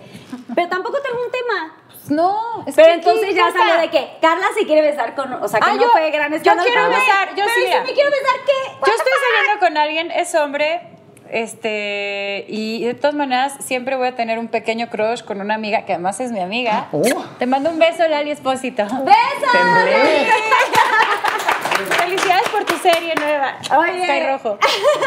pero 0.55 0.69
tampoco 0.69 0.99
tengo 1.01 1.17
un 1.21 1.31
tema. 1.31 1.75
No, 2.07 2.63
es 2.65 2.73
Pero 2.75 2.87
que 2.87 2.93
entonces 2.93 3.25
¿qué 3.27 3.33
ya 3.35 3.47
importa? 3.49 3.59
salió 3.67 3.81
de 3.81 3.89
que 3.89 4.17
Carla 4.21 4.47
se 4.57 4.65
quiere 4.65 4.81
besar 4.81 5.13
con, 5.13 5.33
o 5.33 5.47
sea, 5.49 5.59
que 5.59 5.69
Ah, 5.69 5.73
no 5.73 5.81
yo- 5.81 5.89
fue 5.89 6.09
gran 6.11 6.29
yo 6.31 6.37
escándalo. 6.37 6.65
quiero 6.69 6.87
pero, 6.87 6.97
besar, 7.01 7.27
yo 7.29 7.43
pero 7.43 7.49
sí, 7.49 7.61
si 7.63 7.79
me 7.87 7.93
quiero 7.93 8.09
besar, 8.09 8.35
¿qué? 8.45 8.71
Yo 8.87 8.93
estoy 8.93 9.11
saliendo 9.35 9.59
con 9.65 9.77
alguien, 9.77 10.11
es 10.11 10.33
hombre, 10.35 10.96
este, 11.31 12.45
y 12.47 12.83
de 12.83 12.93
todas 12.93 13.15
maneras 13.15 13.53
siempre 13.59 13.95
voy 13.95 14.07
a 14.07 14.15
tener 14.15 14.39
un 14.39 14.47
pequeño 14.47 14.89
crush 14.89 15.23
con 15.23 15.41
una 15.41 15.55
amiga, 15.55 15.85
que 15.85 15.93
además 15.93 16.19
es 16.19 16.31
mi 16.31 16.39
amiga. 16.39 16.87
Oh. 16.91 17.01
Te 17.39 17.45
mando 17.45 17.69
un 17.69 17.79
beso, 17.79 18.07
Lali 18.07 18.31
Espósito. 18.31 18.83
¡Besos! 18.83 18.97
Felicidades 21.85 22.49
por 22.49 22.63
tu 22.65 22.75
serie 22.77 23.13
nueva. 23.15 23.57
Oye. 23.77 24.03
Sky 24.03 24.27
Rojo. 24.31 24.57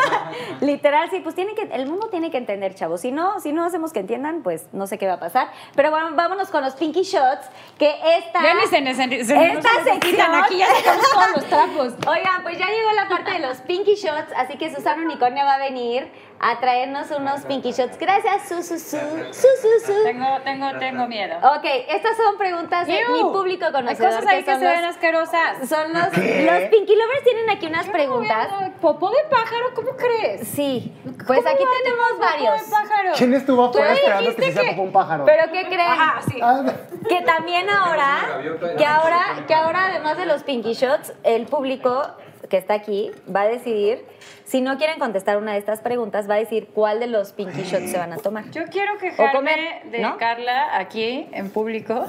Literal, 0.61 1.11
sí, 1.11 1.21
pues 1.21 1.35
tiene 1.35 1.55
que, 1.55 1.63
el 1.63 1.87
mundo 1.87 2.09
tiene 2.09 2.31
que 2.31 2.37
entender, 2.37 2.75
chavos. 2.75 3.01
Si 3.01 3.11
no, 3.13 3.41
si 3.41 3.53
no 3.53 3.65
hacemos 3.65 3.93
que 3.93 4.01
entiendan, 4.01 4.43
pues 4.43 4.67
no 4.73 4.87
sé 4.87 4.99
qué 4.99 5.07
va 5.07 5.15
a 5.15 5.21
pasar. 5.21 5.49
Pero 5.75 5.91
bueno, 5.91 6.11
vámonos 6.13 6.49
con 6.51 6.63
los 6.63 6.75
Pinky 6.75 7.03
Shots, 7.03 7.47
que 7.79 7.91
esta... 8.19 8.43
Ya 8.43 8.55
ni 8.55 8.61
se, 8.63 8.95
se, 8.95 9.25
se- 9.25 9.35
no 9.35 9.43
Esta 9.43 9.69
se 9.85 9.95
necesitan, 9.95 10.01
sección- 10.01 10.35
aquí 10.45 10.59
ya 10.59 10.67
sacamos 10.67 11.11
todos 11.11 11.31
los 11.37 11.45
trapos. 11.47 11.93
Oigan, 12.07 12.43
pues 12.43 12.59
ya 12.59 12.67
llegó 12.67 12.93
la 12.95 13.09
parte 13.09 13.33
de 13.33 13.39
los 13.41 13.59
Pinky 13.59 13.95
Shots, 13.95 14.33
así 14.37 14.57
que 14.57 14.73
Susana 14.75 15.03
Unicornia 15.03 15.45
va 15.45 15.55
a 15.55 15.59
venir 15.59 16.11
a 16.43 16.59
traernos 16.59 17.11
unos 17.11 17.43
Pinky 17.43 17.73
Shots. 17.73 17.99
Gracias, 17.99 18.49
su, 18.49 18.63
su, 18.63 18.79
su, 18.79 18.97
su, 18.97 19.47
su, 19.61 19.87
su. 19.93 20.03
Tengo, 20.05 20.27
tengo, 20.43 20.79
tengo 20.79 21.07
miedo. 21.07 21.37
Ok, 21.37 21.65
estas 21.89 22.17
son 22.17 22.39
preguntas 22.39 22.87
de 22.87 22.99
mi 23.13 23.21
público 23.21 23.67
Hay 23.67 23.73
conocedor. 23.73 24.11
cosas 24.15 24.27
ahí 24.27 24.43
que, 24.43 24.51
son 24.51 24.61
se 24.61 24.65
los- 24.67 24.75
ven 24.75 24.85
asquerosas. 24.87 25.69
Son 25.69 25.93
los, 25.93 26.07
¿Qué? 26.09 26.49
los 26.51 26.71
Pinky 26.71 26.97
Lovers 26.97 27.25
tienen 27.25 27.51
aquí 27.51 27.67
unas 27.67 27.87
preguntas. 27.89 28.49
¿Popó 28.81 29.11
de 29.11 29.19
pájaro? 29.31 29.67
¿Cómo 29.75 29.91
crees? 29.97 30.49
Sí, 30.49 30.95
pues 31.27 31.41
¿Cómo 31.41 31.49
aquí 31.51 31.65
tenemos 31.83 32.09
popó 32.13 32.21
varios. 32.21 32.65
de 32.65 32.71
pájaro? 32.71 33.11
¿Quién 33.19 33.35
estuvo 33.35 33.65
afuera 33.67 33.93
esperando 33.93 34.31
que 34.31 34.35
se 34.37 34.41
dijiste 34.41 34.61
hiciera 34.61 34.75
que- 34.77 34.81
un 34.81 34.93
pájaro? 34.93 35.25
Pero 35.27 35.43
¿qué 35.53 35.65
creen? 35.67 35.81
Ajá, 35.81 36.21
sí. 36.27 36.41
Ah, 36.43 36.63
Que 37.07 37.21
también 37.23 37.69
ahora, 37.69 38.41
que 38.79 38.87
ahora, 38.87 39.45
que 39.47 39.55
ahora 39.55 39.87
además 39.89 40.17
de 40.17 40.25
los 40.25 40.43
Pinky 40.43 40.73
Shots, 40.73 41.13
el 41.23 41.45
público 41.47 42.07
que 42.51 42.59
está 42.59 42.75
aquí, 42.75 43.11
va 43.35 43.43
a 43.43 43.47
decidir, 43.47 44.05
si 44.45 44.61
no 44.61 44.77
quieren 44.77 44.99
contestar 44.99 45.39
una 45.39 45.53
de 45.53 45.59
estas 45.59 45.81
preguntas, 45.81 46.29
va 46.29 46.35
a 46.35 46.39
decir 46.39 46.69
cuál 46.75 46.99
de 46.99 47.07
los 47.07 47.33
pinky 47.33 47.63
shots 47.63 47.91
se 47.91 47.97
van 47.97 48.13
a 48.13 48.17
tomar. 48.17 48.51
Yo 48.51 48.65
quiero 48.67 48.99
quejarme 48.99 49.33
comer, 49.33 49.85
de 49.85 50.01
¿no? 50.01 50.19
Carla 50.19 50.77
aquí 50.77 51.29
en 51.33 51.51
público, 51.51 52.07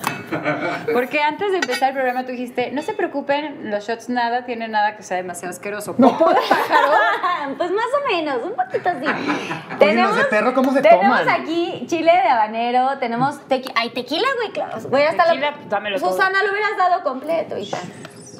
porque 0.94 1.22
antes 1.22 1.52
de 1.52 1.60
empezar 1.60 1.89
el 1.89 1.96
programa 1.96 2.26
tú 2.26 2.32
dijiste, 2.32 2.72
no 2.72 2.82
se 2.82 2.94
preocupen, 2.94 3.70
los 3.70 3.88
shots 3.88 4.10
nada 4.10 4.44
tienen 4.46 4.72
nada 4.72 4.98
que 4.98 5.04
sea 5.04 5.18
demasiado 5.18 5.52
asqueroso. 5.52 5.96
Popó 5.96 6.30
de 6.30 6.39
pájaro. 6.50 6.94
pues 7.58 7.72
más 7.72 7.86
o 8.02 8.12
menos, 8.12 8.44
un 8.44 8.56
poquito 8.56 8.89
así. 8.89 9.06
Oye, 9.80 10.02
los 10.02 10.16
de 10.18 10.24
perro, 10.26 10.54
¿cómo 10.56 10.74
se 10.74 10.82
tenemos 10.82 11.20
toman? 11.20 11.30
aquí 11.30 11.86
chile 11.86 12.12
de 12.12 12.28
habanero, 12.28 12.98
tenemos 13.00 13.39
tequila. 13.48 13.76
Ay, 13.78 13.92
tequila, 13.92 14.28
güey, 14.38 14.52
claro. 14.52 14.82
Güey, 14.89 15.06
hasta 15.06 15.26
Tequila, 15.26 15.52
lo, 15.52 15.70
dámelo 15.70 16.00
todo. 16.00 16.12
Susana, 16.12 16.42
lo 16.44 16.52
hubieras 16.52 16.76
dado 16.76 17.04
completo, 17.04 17.58
hija. 17.58 17.78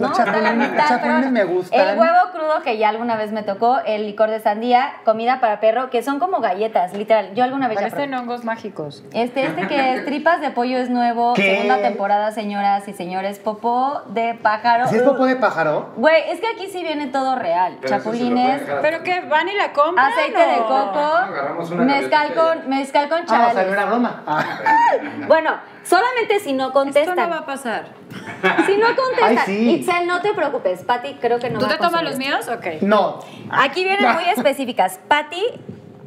Los 0.02 0.18
la 0.18 0.52
mitad, 0.54 0.76
los 0.78 0.88
chapulines 0.88 1.20
pero 1.22 1.32
me 1.32 1.44
gustan. 1.46 1.80
El 1.90 2.00
huevo 2.00 2.18
crudo 2.34 2.62
que 2.64 2.78
ya 2.78 2.90
alguna 2.90 3.16
vez 3.16 3.32
me 3.32 3.44
tocó, 3.44 3.80
el 3.86 4.06
licor 4.06 4.30
de 4.30 4.40
sandía, 4.40 4.94
comida 5.06 5.40
para 5.40 5.60
perro, 5.60 5.90
que 5.90 6.04
son 6.04 6.20
como 6.20 6.40
galletas, 6.40 6.94
literal. 6.94 7.34
Yo 7.36 7.44
alguna 7.44 7.68
vez 7.68 7.78
ya 7.80 7.88
Parecen 7.90 8.10
probé. 8.12 8.22
hongos 8.24 8.44
mágicos. 8.46 9.04
Este, 9.14 9.46
este 9.46 9.68
que 9.68 9.94
es 9.96 10.06
tripas 10.06 10.42
de 10.42 10.52
pollo 10.52 10.78
es 10.78 10.90
nuevo, 10.90 11.34
¿Qué? 11.34 11.56
segunda 11.56 11.82
temporada, 11.82 12.32
señoras 12.32 12.88
y 12.88 12.94
señores, 12.94 13.40
popó 13.40 14.02
de 14.08 14.34
pájaro. 14.42 14.88
¿Sí 14.88 14.96
es 14.98 15.04
popo 15.04 15.26
de 15.26 15.36
pájaro? 15.36 15.90
Güey, 15.96 16.30
es 16.32 16.40
que 16.42 16.48
aquí 16.48 16.68
sí 16.68 16.82
viene 16.84 17.08
todo 17.08 17.36
real. 17.36 17.78
Pero 17.82 17.98
Chapulines. 17.98 18.62
¿Pero 18.82 19.04
qué? 19.04 19.22
¿Van 19.22 19.48
y 19.48 19.54
la 19.54 19.72
compran? 19.74 20.12
aceite 20.12 20.44
o- 20.44 20.48
de 20.52 20.58
coco, 20.58 21.00
agarramos 21.00 21.72
una 21.72 21.84
mezcal 21.84 22.34
con, 22.34 22.70
mezcal 22.70 23.10
con 23.10 23.20
Ah, 23.30 23.48
o 23.50 23.54
sea, 23.54 23.64
no 23.64 23.74
era 23.74 23.86
broma. 23.86 24.24
Ah. 24.28 24.44
Bueno, 25.28 25.52
solamente 25.84 26.40
si 26.40 26.54
no 26.54 26.68
Esto 26.68 26.80
contestan. 26.80 27.16
no 27.18 27.30
va 27.30 27.38
a 27.40 27.46
pasar. 27.46 27.86
Si 28.66 28.76
no 28.78 28.88
contestan, 28.96 29.38
Ay, 29.38 29.38
sí. 29.46 29.70
Itzel, 29.76 30.08
no 30.08 30.22
te 30.22 30.34
preocupes. 30.34 30.82
Pati, 30.84 31.14
creo 31.16 31.40
que 31.40 31.50
no 31.50 31.60
¿Tú 31.60 31.66
va 31.66 31.70
te 31.70 31.76
a 31.76 31.78
tomas 31.80 32.04
los 32.04 32.18
míos? 32.18 32.48
Ok. 32.50 32.82
No. 32.82 33.20
Aquí 33.52 33.84
vienen 33.84 34.14
muy 34.14 34.24
específicas. 34.36 35.00
Pati, 35.08 35.44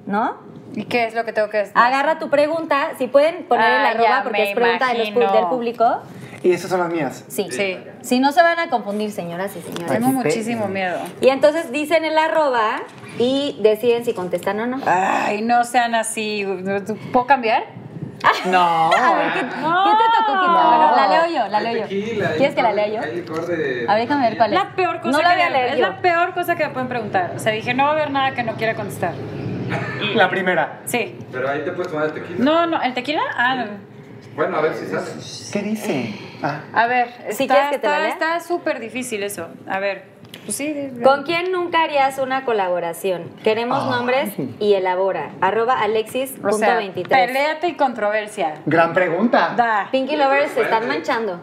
¿no? 0.07 0.37
¿Y 0.75 0.85
qué 0.85 1.05
es 1.07 1.15
lo 1.15 1.25
que 1.25 1.33
tengo 1.33 1.49
que 1.51 1.59
decir? 1.59 1.73
Agarra 1.77 2.19
tu 2.19 2.29
pregunta. 2.31 2.91
Si 2.99 3.07
pueden 3.07 3.45
poner 3.45 3.67
Ah, 3.67 3.81
el 3.81 3.87
arroba 3.97 4.09
ya 4.09 4.23
porque 4.25 4.51
es 4.51 4.55
pregunta 4.57 4.89
de 4.93 5.11
los 5.13 5.33
del 5.33 5.47
público. 5.47 5.99
Y 6.43 6.53
esas 6.53 6.69
son 6.71 6.81
las 6.81 6.91
mías. 6.91 7.25
Sí. 7.29 7.47
Sí. 7.51 7.79
Si 8.03 8.19
no 8.21 8.31
se 8.33 8.43
van 8.43 8.59
a 8.59 8.69
confundir, 8.69 9.11
señoras 9.13 9.55
y 9.57 9.63
señores. 9.63 9.87
Tengo 9.93 10.09
muchísimo 10.09 10.67
miedo. 10.69 10.99
Y 11.23 11.29
entonces 11.29 11.71
dicen 11.73 12.05
el 12.05 12.19
arroba 12.19 12.83
y 13.19 13.57
deciden 13.63 14.05
si 14.05 14.13
contestan 14.13 14.61
o 14.61 14.67
no. 14.67 14.81
Ay, 14.85 15.41
no 15.43 15.65
sean 15.65 15.95
así. 15.95 16.45
¿Puedo 17.13 17.27
cambiar? 17.27 17.65
No. 18.47 18.91
A 18.93 19.15
ver, 19.15 19.33
¿qué, 19.35 19.41
¿qué 19.41 19.47
te 19.47 19.51
tocó? 19.51 19.63
¿Qué 19.63 20.41
te- 20.41 20.47
No. 20.47 20.69
Bueno, 20.69 20.97
la 20.97 21.09
leo 21.09 21.27
yo, 21.43 21.49
la 21.49 21.61
leo 21.61 21.73
yo. 21.75 21.83
tequila, 21.83 22.31
¿Quieres 22.37 22.55
que 22.55 22.63
la 22.63 22.73
lea 22.73 22.89
yo? 22.89 23.01
Hay 23.03 23.17
licor 23.17 23.47
de. 23.47 23.87
A 23.89 23.95
ver, 23.95 24.03
déjame 24.09 24.29
ver 24.29 24.37
cuál 24.39 24.53
es. 24.53 24.59
La 24.59 24.71
peor 24.77 25.01
cosa 25.01 25.11
no 25.11 25.23
la 25.23 25.29
que 25.31 25.35
voy 25.37 25.43
a 25.43 25.47
me- 25.51 25.53
leer 25.57 25.69
es 25.73 25.79
yo. 25.79 25.89
la 25.89 26.01
peor 26.01 26.35
cosa 26.35 26.57
que 26.57 26.65
me 26.67 26.71
pueden 26.73 26.89
preguntar. 26.89 27.33
O 27.37 27.39
sea, 27.39 27.53
dije, 27.53 27.75
no 27.75 27.85
va 27.85 27.91
a 27.91 27.93
haber 27.93 28.11
nada 28.11 28.33
que 28.35 28.43
no 28.43 28.55
quiera 28.55 28.75
contestar. 28.75 29.13
La 30.15 30.29
primera. 30.29 30.81
Sí. 30.85 31.19
Pero 31.33 31.49
ahí 31.49 31.65
te 31.65 31.73
puedes 31.73 31.91
tomar 31.91 32.07
el 32.07 32.13
tequila. 32.13 32.37
No, 32.45 32.67
no, 32.67 32.83
¿el 32.83 32.93
tequila? 32.95 33.23
Ah, 33.37 33.55
no. 33.57 33.65
Bueno, 34.37 34.57
a 34.59 34.61
ver 34.61 34.75
si 34.75 34.87
sale. 34.87 35.07
¿Qué 35.53 35.63
dice? 35.63 36.15
Ah. 36.43 36.61
A 36.73 36.87
ver, 36.87 37.09
Si 37.31 37.45
está- 37.45 37.55
quieres 37.55 37.71
que 37.71 37.79
te 37.79 37.87
la 37.89 38.09
está- 38.09 38.27
lea. 38.27 38.37
Está 38.37 38.41
súper 38.41 38.79
difícil 38.81 39.23
eso. 39.23 39.49
A 39.69 39.79
ver, 39.79 40.05
pues 40.45 40.57
sí. 40.57 40.91
¿Con 41.03 41.23
quién 41.25 41.53
nunca 41.53 41.83
harías 41.83 42.19
una 42.19 42.45
colaboración? 42.45 43.31
Queremos 43.43 43.89
nombres 43.91 44.35
y 44.61 44.75
elabora. 44.75 45.31
Arroba 45.41 45.75
O 45.75 45.77
sea, 45.77 45.85
alexis.23. 45.85 47.09
peleate 47.09 47.69
y 47.69 47.75
controversia. 47.75 48.55
Gran 48.67 48.93
pregunta. 48.93 49.55
Da. 49.57 49.89
Pinky 49.91 50.17
Lovers 50.17 50.53
se 50.53 50.63
están 50.63 50.89
manchando. 50.89 51.41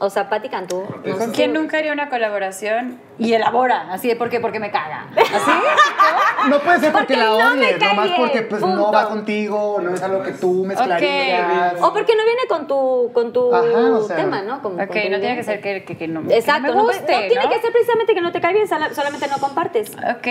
O 0.00 0.10
sea, 0.10 0.28
Pati 0.28 0.48
Cantú. 0.48 0.84
no 1.04 1.18
¿Con 1.18 1.26
sé 1.28 1.32
quién 1.32 1.52
nunca 1.52 1.78
haría 1.78 1.92
una 1.92 2.08
colaboración 2.08 3.00
y 3.18 3.32
elabora? 3.32 3.88
Así 3.92 4.06
de 4.06 4.14
por 4.14 4.30
qué, 4.30 4.38
porque 4.38 4.60
me 4.60 4.70
caga. 4.70 5.08
¿Así? 5.16 6.48
No 6.48 6.60
puede 6.60 6.78
ser 6.78 6.92
porque, 6.92 7.14
Porque 7.14 7.16
la 7.16 7.24
no 7.24 7.36
me 7.56 7.66
odies, 7.66 7.78
cae 7.78 7.88
nomás 7.88 8.04
bien, 8.04 8.16
porque 8.16 8.42
pues 8.42 8.62
no 8.62 8.92
va 8.92 9.08
contigo, 9.08 9.80
no 9.82 9.92
es 9.94 10.02
algo 10.02 10.22
que 10.22 10.30
tú 10.32 10.64
mezclarías. 10.64 11.74
O 11.82 11.92
porque 11.92 12.14
no 12.14 12.24
viene 12.24 12.42
con 12.48 12.68
tu, 12.68 13.10
con 13.12 13.32
tu 13.32 13.52
Ajá, 13.52 13.64
o 13.66 14.04
sea. 14.04 14.16
tema, 14.16 14.42
¿no? 14.42 14.56
Ok, 14.56 14.62
con 14.62 14.76
tu 14.88 14.94
no 15.10 15.18
tiene 15.18 15.34
que 15.36 15.42
ser 15.42 15.60
que, 15.60 15.84
que, 15.84 15.96
que 15.96 16.06
no, 16.06 16.20
Exacto, 16.30 16.68
que 16.68 16.74
me 16.76 16.82
guste, 16.82 17.00
no 17.00 17.18
tiene 17.26 17.44
¿no? 17.44 17.50
que 17.50 17.60
ser 17.60 17.72
precisamente 17.72 18.14
que 18.14 18.20
no 18.20 18.30
te 18.30 18.40
cae 18.40 18.52
bien, 18.54 18.68
sola- 18.68 18.94
solamente 18.94 19.26
no 19.26 19.38
compartes. 19.38 19.90
Ok, 19.96 20.28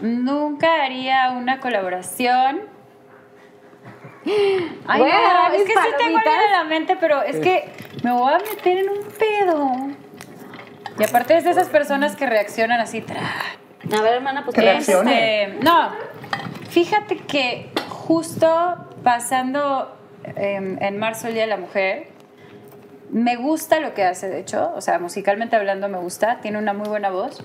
nunca 0.00 0.84
haría 0.84 1.30
una 1.32 1.58
colaboración. 1.60 2.60
Ay, 4.86 5.00
Voy 5.00 5.10
a 5.10 5.16
agarrar 5.18 5.50
no, 5.50 5.56
es 5.56 5.62
que 5.64 5.72
sí 5.72 5.88
tengo 5.98 6.18
en 6.18 6.52
la 6.52 6.64
mente, 6.64 6.96
pero 7.00 7.22
es 7.22 7.36
que 7.40 7.70
me 8.02 8.12
voy 8.12 8.32
a 8.32 8.38
meter 8.38 8.78
en 8.78 8.88
un 8.90 8.98
pedo. 9.18 9.72
Y 10.98 11.04
aparte 11.04 11.36
es 11.36 11.44
de 11.44 11.50
esas 11.50 11.68
personas 11.68 12.16
que 12.16 12.26
reaccionan 12.26 12.80
así. 12.80 13.02
tra- 13.02 13.18
A 13.96 14.02
ver, 14.02 14.14
hermana, 14.14 14.44
pues. 14.44 14.56
Este, 15.48 15.58
no, 15.62 15.90
fíjate 16.70 17.18
que 17.18 17.70
justo 17.88 18.76
pasando 19.04 19.96
em, 20.36 20.78
en 20.82 20.98
marzo 20.98 21.28
el 21.28 21.34
Día 21.34 21.42
de 21.42 21.48
la 21.48 21.56
Mujer, 21.58 22.08
me 23.10 23.36
gusta 23.36 23.78
lo 23.80 23.94
que 23.94 24.02
hace, 24.04 24.28
de 24.28 24.40
hecho, 24.40 24.72
o 24.74 24.80
sea, 24.80 24.98
musicalmente 24.98 25.54
hablando 25.54 25.88
me 25.88 25.98
gusta, 25.98 26.38
tiene 26.40 26.58
una 26.58 26.72
muy 26.72 26.88
buena 26.88 27.10
voz, 27.10 27.44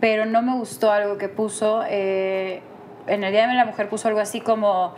pero 0.00 0.26
no 0.26 0.42
me 0.42 0.54
gustó 0.54 0.92
algo 0.92 1.18
que 1.18 1.28
puso, 1.28 1.82
eh, 1.88 2.60
en 3.08 3.24
el 3.24 3.32
Día 3.32 3.46
de 3.48 3.54
la 3.54 3.64
Mujer 3.64 3.88
puso 3.88 4.06
algo 4.08 4.20
así 4.20 4.40
como, 4.40 4.94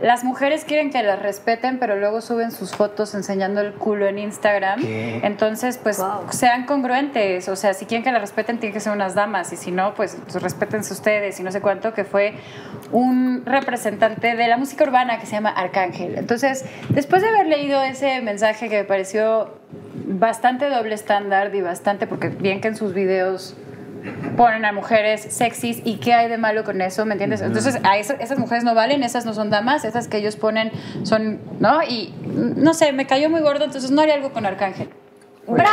las 0.00 0.22
mujeres 0.22 0.64
quieren 0.64 0.90
que 0.90 1.02
las 1.02 1.20
respeten, 1.20 1.78
pero 1.78 1.96
luego 1.96 2.20
suben 2.20 2.52
sus 2.52 2.72
fotos 2.74 3.14
enseñando 3.14 3.60
el 3.60 3.72
culo 3.72 4.06
en 4.06 4.18
Instagram. 4.18 4.80
¿Qué? 4.80 5.20
Entonces, 5.24 5.78
pues 5.78 5.98
Wow. 5.98 6.30
sean 6.30 6.66
congruentes. 6.66 7.48
O 7.48 7.56
sea, 7.56 7.74
si 7.74 7.84
quieren 7.86 8.04
que 8.04 8.12
las 8.12 8.20
respeten, 8.20 8.58
tienen 8.58 8.74
que 8.74 8.80
ser 8.80 8.92
unas 8.92 9.14
damas. 9.14 9.52
Y 9.52 9.56
si 9.56 9.72
no, 9.72 9.94
pues, 9.94 10.16
pues 10.30 10.40
respétense 10.42 10.92
ustedes. 10.92 11.40
Y 11.40 11.42
no 11.42 11.50
sé 11.50 11.60
cuánto, 11.60 11.94
que 11.94 12.04
fue 12.04 12.34
un 12.92 13.42
representante 13.44 14.36
de 14.36 14.48
la 14.48 14.56
música 14.56 14.84
urbana 14.84 15.18
que 15.18 15.26
se 15.26 15.32
llama 15.32 15.50
Arcángel. 15.50 16.16
Entonces, 16.16 16.64
después 16.90 17.22
de 17.22 17.28
haber 17.28 17.46
leído 17.46 17.82
ese 17.82 18.20
mensaje 18.22 18.68
que 18.68 18.78
me 18.78 18.84
pareció 18.84 19.58
bastante 20.06 20.68
doble 20.70 20.94
estándar 20.94 21.54
y 21.54 21.60
bastante, 21.60 22.06
porque 22.06 22.28
bien 22.28 22.60
que 22.60 22.68
en 22.68 22.76
sus 22.76 22.94
videos 22.94 23.56
ponen 24.36 24.64
a 24.64 24.72
mujeres 24.72 25.20
sexys 25.30 25.80
y 25.84 25.96
qué 25.96 26.14
hay 26.14 26.28
de 26.28 26.38
malo 26.38 26.64
con 26.64 26.80
eso, 26.80 27.04
¿me 27.06 27.12
entiendes? 27.14 27.40
Entonces, 27.40 27.78
a 27.84 27.96
eso- 27.98 28.14
esas 28.20 28.38
mujeres 28.38 28.64
no 28.64 28.74
valen, 28.74 29.02
esas 29.02 29.24
no 29.24 29.34
son 29.34 29.50
damas, 29.50 29.84
esas 29.84 30.08
que 30.08 30.18
ellos 30.18 30.36
ponen 30.36 30.70
son, 31.04 31.40
¿no? 31.60 31.82
Y 31.82 32.14
no 32.24 32.74
sé, 32.74 32.92
me 32.92 33.06
cayó 33.06 33.28
muy 33.30 33.40
gordo, 33.40 33.64
entonces 33.64 33.90
no 33.90 34.00
haría 34.02 34.14
algo 34.14 34.32
con 34.32 34.46
Arcángel. 34.46 34.88
¡Bravo! 35.46 35.68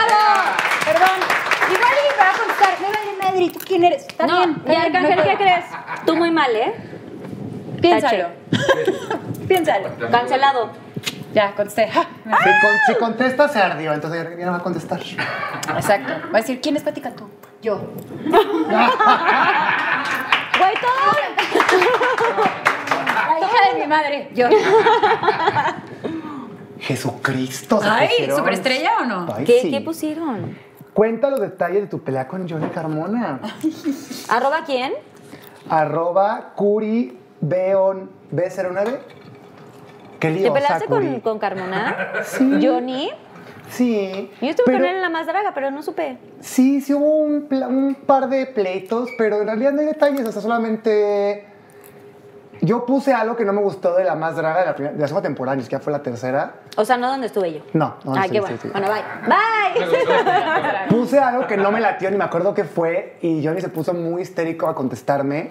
Perdón. 0.85 1.19
Igual 1.67 1.91
y 1.91 2.11
me 2.11 2.23
va 2.23 2.29
a 2.29 2.37
contestar, 2.37 2.69
me 2.79 2.87
vale 2.87 3.17
madre, 3.21 3.49
¿tú 3.51 3.59
quién 3.65 3.83
eres? 3.83 4.03
Está 4.07 4.25
No, 4.27 4.39
bien, 4.45 4.55
y 4.65 4.71
está 4.71 4.81
Arcángel, 4.83 5.15
no 5.17 5.23
¿qué 5.23 5.35
crees? 5.35 5.65
Tú 6.05 6.15
muy 6.15 6.31
mal, 6.31 6.55
¿eh? 6.55 6.73
Piénsalo. 7.81 8.29
Piénsalo. 9.47 9.89
Cancelado. 10.11 10.69
Ya, 11.33 11.51
contesté. 11.53 11.89
Si, 11.91 11.99
con- 11.99 12.77
si 12.87 12.95
contesta, 12.95 13.49
se 13.49 13.59
ardió, 13.59 13.93
entonces 13.93 14.25
ya 14.39 14.45
no 14.45 14.51
va 14.53 14.57
a 14.59 14.63
contestar. 14.63 14.99
Exacto. 15.01 16.13
Va 16.33 16.37
a 16.37 16.41
decir, 16.41 16.61
¿quién 16.61 16.77
es 16.77 16.83
Pati 16.83 17.01
Cantú? 17.01 17.29
Yo. 17.65 17.77
Güey, 17.77 18.35
todo. 20.81 21.13
La 23.27 23.39
hija 23.39 23.73
de 23.73 23.79
mi 23.81 23.87
madre. 23.87 24.29
Yo. 24.35 24.47
Jesucristo. 26.79 27.81
se 27.81 27.89
Ay, 27.89 28.07
pusieron. 28.09 28.37
¿superestrella 28.37 28.91
o 29.01 29.05
no? 29.05 29.33
Ay, 29.35 29.45
¿Qué, 29.45 29.61
sí. 29.61 29.71
¿Qué 29.71 29.81
pusieron? 29.81 30.55
Cuenta 30.93 31.31
los 31.31 31.41
detalles 31.41 31.81
de 31.81 31.87
tu 31.87 32.03
pelea 32.03 32.27
con 32.27 32.47
Johnny 32.47 32.67
Carmona. 32.69 33.39
¿Arroba 34.29 34.59
quién? 34.63 34.93
Arroba 35.67 36.53
Curi 36.55 37.17
Beon 37.41 38.11
B09. 38.31 38.99
¿Qué 40.19 40.29
lío, 40.29 40.43
¿Te 40.43 40.51
peleaste 40.51 40.85
con, 40.85 41.19
con 41.21 41.39
Carmona? 41.39 42.11
Sí. 42.25 42.59
¿Johnny? 42.61 43.09
Sí. 43.69 44.31
Yo 44.41 44.49
estuve 44.49 44.65
pero- 44.67 44.77
con 44.79 44.85
él 44.87 44.95
en 44.95 45.01
la 45.01 45.09
más 45.09 45.27
draga, 45.27 45.53
pero 45.53 45.71
no 45.71 45.81
supe. 45.83 46.17
Sí, 46.39 46.81
sí 46.81 46.93
hubo 46.93 47.17
un, 47.17 47.47
pla- 47.47 47.67
un 47.67 47.95
par 47.95 48.29
de 48.29 48.45
pleitos, 48.45 49.09
pero 49.17 49.41
en 49.41 49.47
realidad 49.47 49.71
no 49.73 49.81
hay 49.81 49.87
detalles, 49.87 50.27
o 50.27 50.31
sea, 50.31 50.41
solamente 50.41 51.47
yo 52.61 52.85
puse 52.85 53.13
algo 53.13 53.35
que 53.35 53.43
no 53.43 53.51
me 53.53 53.61
gustó 53.61 53.95
de 53.95 54.05
la 54.05 54.15
más 54.15 54.35
draga 54.37 54.61
de 54.61 54.65
la, 54.67 54.75
primera- 54.75 54.95
de 54.95 55.01
la 55.01 55.07
segunda 55.07 55.27
temporada, 55.27 55.55
ni 55.57 55.63
siquiera 55.63 55.83
fue 55.83 55.91
la 55.91 56.01
tercera. 56.01 56.53
O 56.77 56.85
sea, 56.85 56.97
no 56.97 57.09
donde 57.09 57.27
estuve 57.27 57.53
yo. 57.53 57.59
No, 57.73 57.95
no, 58.05 58.15
sí, 58.15 58.21
qué 58.29 58.35
sí, 58.35 58.39
bueno. 58.39 58.57
sí. 58.61 58.69
Bueno, 58.71 58.87
bye. 58.87 59.01
Bye. 59.27 60.87
Puse 60.89 61.19
algo 61.19 61.47
que 61.47 61.57
no 61.57 61.71
me 61.71 61.81
latió, 61.81 62.09
ni 62.11 62.17
me 62.17 62.23
acuerdo 62.23 62.53
qué 62.53 62.63
fue, 62.63 63.17
y 63.21 63.45
Johnny 63.45 63.61
se 63.61 63.69
puso 63.69 63.93
muy 63.93 64.21
histérico 64.21 64.67
a 64.67 64.75
contestarme. 64.75 65.49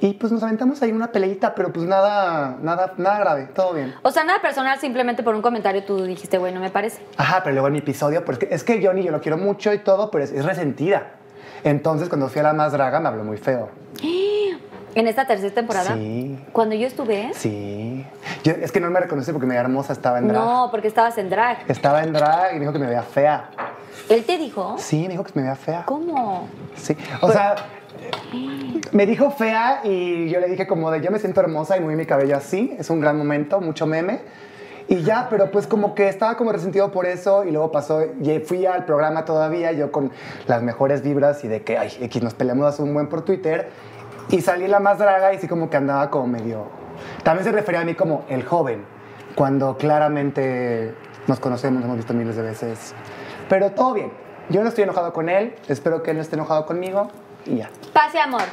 Y 0.00 0.14
pues 0.14 0.32
nos 0.32 0.42
aventamos 0.42 0.80
ahí 0.82 0.92
una 0.92 1.12
peleita, 1.12 1.54
pero 1.54 1.72
pues 1.72 1.86
nada, 1.86 2.56
nada, 2.62 2.94
nada 2.96 3.18
grave, 3.18 3.48
todo 3.54 3.74
bien. 3.74 3.94
O 4.02 4.10
sea, 4.10 4.24
nada 4.24 4.40
personal, 4.40 4.78
simplemente 4.80 5.22
por 5.22 5.34
un 5.34 5.42
comentario 5.42 5.84
tú 5.84 6.04
dijiste, 6.04 6.38
bueno, 6.38 6.58
me 6.60 6.70
parece. 6.70 7.02
Ajá, 7.16 7.42
pero 7.42 7.54
luego 7.54 7.66
en 7.66 7.74
mi 7.74 7.78
episodio, 7.80 8.24
pues 8.24 8.38
es 8.48 8.64
que, 8.64 8.84
Johnny 8.84 9.02
yo 9.02 9.12
lo 9.12 9.20
quiero 9.20 9.36
mucho 9.36 9.72
y 9.74 9.78
todo, 9.78 10.10
pero 10.10 10.24
es, 10.24 10.32
es 10.32 10.44
resentida. 10.44 11.12
Entonces 11.64 12.08
cuando 12.08 12.28
fui 12.28 12.40
a 12.40 12.44
la 12.44 12.52
más 12.54 12.72
draga 12.72 13.00
me 13.00 13.08
habló 13.08 13.24
muy 13.24 13.36
feo. 13.36 13.68
En 14.92 15.06
esta 15.06 15.24
tercera 15.24 15.54
temporada. 15.54 15.94
Sí. 15.94 16.36
Cuando 16.50 16.74
yo 16.74 16.88
estuve. 16.88 17.30
Sí. 17.34 18.04
Yo, 18.42 18.52
es 18.52 18.72
que 18.72 18.80
no 18.80 18.90
me 18.90 18.98
reconoce 18.98 19.32
porque 19.32 19.46
me 19.46 19.50
veía 19.50 19.60
hermosa, 19.60 19.92
estaba 19.92 20.18
en 20.18 20.26
drag. 20.26 20.42
No, 20.42 20.68
porque 20.72 20.88
estabas 20.88 21.16
en 21.18 21.30
drag. 21.30 21.58
Estaba 21.68 22.02
en 22.02 22.12
drag 22.12 22.50
y 22.50 22.54
me 22.54 22.60
dijo 22.62 22.72
que 22.72 22.80
me 22.80 22.86
veía 22.86 23.02
fea. 23.02 23.50
¿Él 24.08 24.24
te 24.24 24.36
dijo? 24.36 24.74
Sí, 24.78 25.02
me 25.02 25.10
dijo 25.10 25.22
que 25.22 25.30
me 25.36 25.42
veía 25.42 25.54
fea. 25.54 25.84
¿Cómo? 25.86 26.48
Sí, 26.74 26.96
o 27.20 27.30
sea, 27.30 27.54
me 28.92 29.06
dijo 29.06 29.30
fea 29.30 29.80
y 29.84 30.28
yo 30.28 30.40
le 30.40 30.48
dije 30.48 30.66
como 30.66 30.90
de 30.90 31.00
yo 31.00 31.10
me 31.10 31.18
siento 31.18 31.40
hermosa 31.40 31.76
y 31.76 31.80
moví 31.80 31.94
mi 31.94 32.06
cabello 32.06 32.36
así, 32.36 32.74
es 32.78 32.90
un 32.90 33.00
gran 33.00 33.16
momento, 33.16 33.60
mucho 33.60 33.86
meme. 33.86 34.20
Y 34.88 35.02
ya, 35.02 35.28
pero 35.30 35.52
pues 35.52 35.68
como 35.68 35.94
que 35.94 36.08
estaba 36.08 36.36
como 36.36 36.50
resentido 36.50 36.90
por 36.90 37.06
eso 37.06 37.44
y 37.44 37.52
luego 37.52 37.70
pasó, 37.70 38.02
y 38.20 38.40
fui 38.40 38.66
al 38.66 38.84
programa 38.84 39.24
todavía, 39.24 39.70
yo 39.70 39.92
con 39.92 40.10
las 40.48 40.62
mejores 40.62 41.02
vibras 41.02 41.44
y 41.44 41.48
de 41.48 41.62
que, 41.62 41.78
ay, 41.78 41.92
X, 42.00 42.22
nos 42.22 42.34
peleamos 42.34 42.66
hace 42.66 42.82
un 42.82 42.92
buen 42.92 43.08
por 43.08 43.22
Twitter 43.22 43.68
y 44.30 44.40
salí 44.40 44.66
la 44.66 44.80
más 44.80 44.98
draga 44.98 45.32
y 45.32 45.38
sí 45.38 45.46
como 45.46 45.70
que 45.70 45.76
andaba 45.76 46.10
como 46.10 46.26
medio... 46.26 46.66
También 47.22 47.44
se 47.44 47.52
refería 47.52 47.82
a 47.82 47.84
mí 47.84 47.94
como 47.94 48.24
el 48.28 48.42
joven, 48.42 48.84
cuando 49.36 49.76
claramente 49.76 50.92
nos 51.28 51.38
conocemos, 51.38 51.84
hemos 51.84 51.96
visto 51.96 52.12
miles 52.12 52.34
de 52.34 52.42
veces. 52.42 52.92
Pero 53.48 53.70
todo 53.70 53.94
bien, 53.94 54.10
yo 54.48 54.60
no 54.62 54.68
estoy 54.68 54.84
enojado 54.84 55.12
con 55.12 55.28
él, 55.28 55.54
espero 55.68 56.02
que 56.02 56.10
él 56.10 56.16
no 56.16 56.22
esté 56.22 56.34
enojado 56.34 56.66
conmigo 56.66 57.10
y 57.50 57.56
ya. 57.58 57.70
Pase 57.92 58.18
amor. 58.20 58.42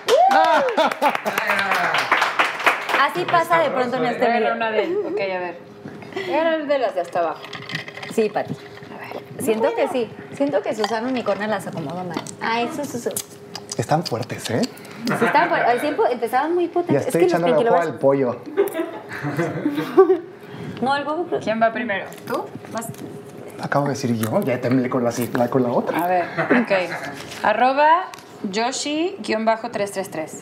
Así 3.02 3.26
pasa 3.26 3.60
de 3.60 3.70
pronto 3.70 3.98
en 3.98 4.06
este 4.06 4.26
Era 4.26 4.38
video. 4.40 4.56
una 4.56 4.72
de. 4.72 4.96
Ok, 4.98 5.20
a 5.20 5.40
ver. 5.40 5.58
Era 6.28 6.58
de 6.58 6.80
las 6.80 6.96
de 6.96 7.02
hasta 7.02 7.20
abajo. 7.20 7.42
Sí, 8.14 8.30
Pati. 8.30 8.56
Siento 9.40 9.74
que 9.76 9.88
sí. 9.90 10.10
Siento 10.34 10.62
que 10.62 10.74
Susana 10.76 11.08
Unicornia 11.08 11.48
las 11.48 11.68
acomodó 11.68 12.04
mal. 12.04 12.20
Ah, 12.42 12.62
eso, 12.62 12.82
eso, 12.82 12.98
eso. 12.98 13.12
Están 13.78 14.04
fuertes, 14.04 14.50
¿eh? 14.50 14.62
Sí, 14.64 15.14
estaban 15.26 15.50
por- 15.50 15.60
al 15.60 15.80
tiempo 15.80 16.06
empezaban 16.08 16.56
muy 16.56 16.66
Ya 16.68 16.74
potentes. 16.74 17.06
estoy 17.06 17.26
es 17.26 17.34
que 17.34 17.40
los 17.40 17.64
Lovers- 17.64 17.82
al 17.82 18.00
pollo. 18.00 18.42
No, 20.82 20.96
el 20.96 21.08
huevo. 21.08 21.26
¿Quién 21.42 21.60
va 21.62 21.72
primero? 21.74 22.06
¿Tú? 22.28 22.46
Vas. 22.72 22.88
Acabo 23.62 23.86
de 23.86 23.92
decir 23.94 24.16
yo, 24.16 24.40
ya 24.42 24.62
temblé 24.62 24.90
con 24.92 25.04
la, 25.04 25.12
la- 25.34 25.50
con 25.50 25.64
la 25.64 25.70
otra. 25.70 25.98
A 26.04 26.08
ver, 26.08 26.26
ok. 26.40 26.72
Arroba 27.44 28.06
Yoshi-333. 28.44 30.42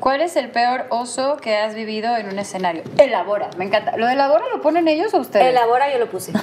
¿Cuál 0.00 0.20
es 0.20 0.36
el 0.36 0.48
peor 0.50 0.86
oso 0.90 1.38
que 1.38 1.56
has 1.56 1.74
vivido 1.74 2.16
en 2.16 2.28
un 2.28 2.38
escenario? 2.38 2.84
Elabora, 2.98 3.50
me 3.56 3.64
encanta. 3.64 3.96
¿Lo 3.96 4.06
de 4.06 4.12
elabora 4.12 4.44
lo 4.54 4.62
ponen 4.62 4.86
ellos 4.86 5.12
o 5.12 5.18
ustedes? 5.18 5.46
Elabora 5.48 5.90
yo 5.92 5.98
lo 5.98 6.06
puse. 6.08 6.30
yo 6.32 6.38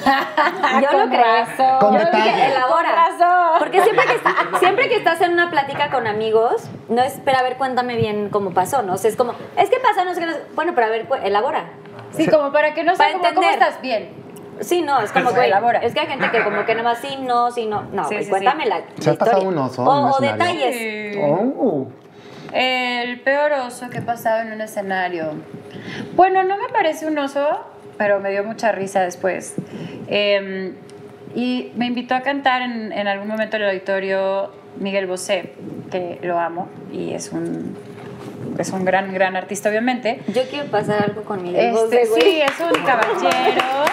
Con 0.89 1.09
lo 1.09 1.15
razón. 1.15 1.79
Con 1.79 1.93
Yo 1.93 1.99
dije, 1.99 2.17
detalle. 2.31 2.47
elabora. 2.47 2.89
Con 2.89 2.95
razón. 3.19 3.59
Porque 3.59 3.81
siempre 3.81 4.05
que, 4.07 4.13
está- 4.15 4.59
siempre 4.59 4.89
que 4.89 4.95
estás 4.97 5.21
en 5.21 5.31
una 5.31 5.49
plática 5.51 5.89
con 5.89 6.05
amigos, 6.05 6.63
no 6.89 7.01
es, 7.01 7.13
pero 7.23 7.37
a 7.37 7.43
ver, 7.43 7.55
cuéntame 7.55 7.95
bien 7.95 8.27
cómo 8.29 8.51
pasó, 8.53 8.81
¿no? 8.81 8.95
O 8.95 8.97
sea, 8.97 9.09
es 9.09 9.15
como, 9.15 9.33
es 9.55 9.69
que 9.69 9.79
pasó, 9.79 10.03
no 10.03 10.13
sé 10.13 10.19
qué, 10.19 10.27
Bueno, 10.53 10.73
pero 10.75 10.87
a 10.87 10.89
ver, 10.89 11.07
pues, 11.07 11.23
elabora. 11.23 11.63
Sí, 12.11 12.27
como 12.27 12.51
para 12.51 12.73
que 12.73 12.83
no 12.83 12.95
Para 12.95 13.11
sea 13.11 13.19
como, 13.19 13.35
¿cómo 13.35 13.49
estás? 13.49 13.79
Bien. 13.81 14.09
Sí, 14.61 14.81
no, 14.81 15.01
es 15.01 15.11
como, 15.11 15.31
güey, 15.31 15.47
elabora. 15.47 15.79
es 15.79 15.93
que 15.93 15.99
hay 16.01 16.07
gente 16.07 16.29
que 16.31 16.43
como 16.43 16.65
que 16.65 16.73
nada 16.75 16.89
más 16.89 16.99
sí, 16.99 17.17
no, 17.21 17.51
sí, 17.51 17.65
no. 17.65 17.83
No, 17.91 18.03
Sí, 18.07 18.15
güey, 18.15 18.23
sí, 18.25 18.29
cuéntame 18.29 18.63
sí. 18.63 18.69
la, 18.69 18.81
¿Se 18.99 19.09
ha 19.09 19.13
pasado 19.15 19.37
historia. 19.39 19.49
un 19.49 19.57
oso 19.69 19.83
O, 19.83 19.99
un 19.99 20.05
o 20.05 20.09
escenario? 20.19 20.65
detalles. 20.65 21.17
Oh. 21.21 21.87
El 22.53 23.19
peor 23.21 23.51
oso 23.67 23.89
que 23.89 23.97
he 23.97 24.01
pasado 24.01 24.41
en 24.41 24.53
un 24.53 24.61
escenario. 24.61 25.31
Bueno, 26.15 26.43
no 26.43 26.57
me 26.57 26.69
parece 26.69 27.05
un 27.05 27.17
oso, 27.17 27.59
pero 27.97 28.19
me 28.19 28.31
dio 28.31 28.43
mucha 28.43 28.71
risa 28.71 29.01
después. 29.01 29.55
Eh, 30.07 30.73
y 31.35 31.71
me 31.75 31.87
invitó 31.87 32.15
a 32.15 32.21
cantar 32.21 32.61
en, 32.61 32.93
en 32.93 33.07
algún 33.09 33.27
momento 33.27 33.57
en 33.57 33.63
el 33.63 33.69
auditorio 33.69 34.51
Miguel 34.79 35.05
Bosé, 35.05 35.53
que 35.91 36.19
lo 36.21 36.39
amo 36.39 36.69
y 36.93 37.13
es 37.13 37.33
un, 37.33 37.75
es 38.57 38.69
un 38.71 38.85
gran, 38.85 39.13
gran 39.13 39.35
artista, 39.35 39.67
obviamente. 39.67 40.21
Yo 40.33 40.43
quiero 40.49 40.67
pasar 40.71 41.03
algo 41.03 41.23
con 41.23 41.43
Miguel 41.43 41.75
Este, 41.75 42.05
sí, 42.05 42.41
es 42.41 42.53
un 42.61 42.81
caballero. 42.85 43.65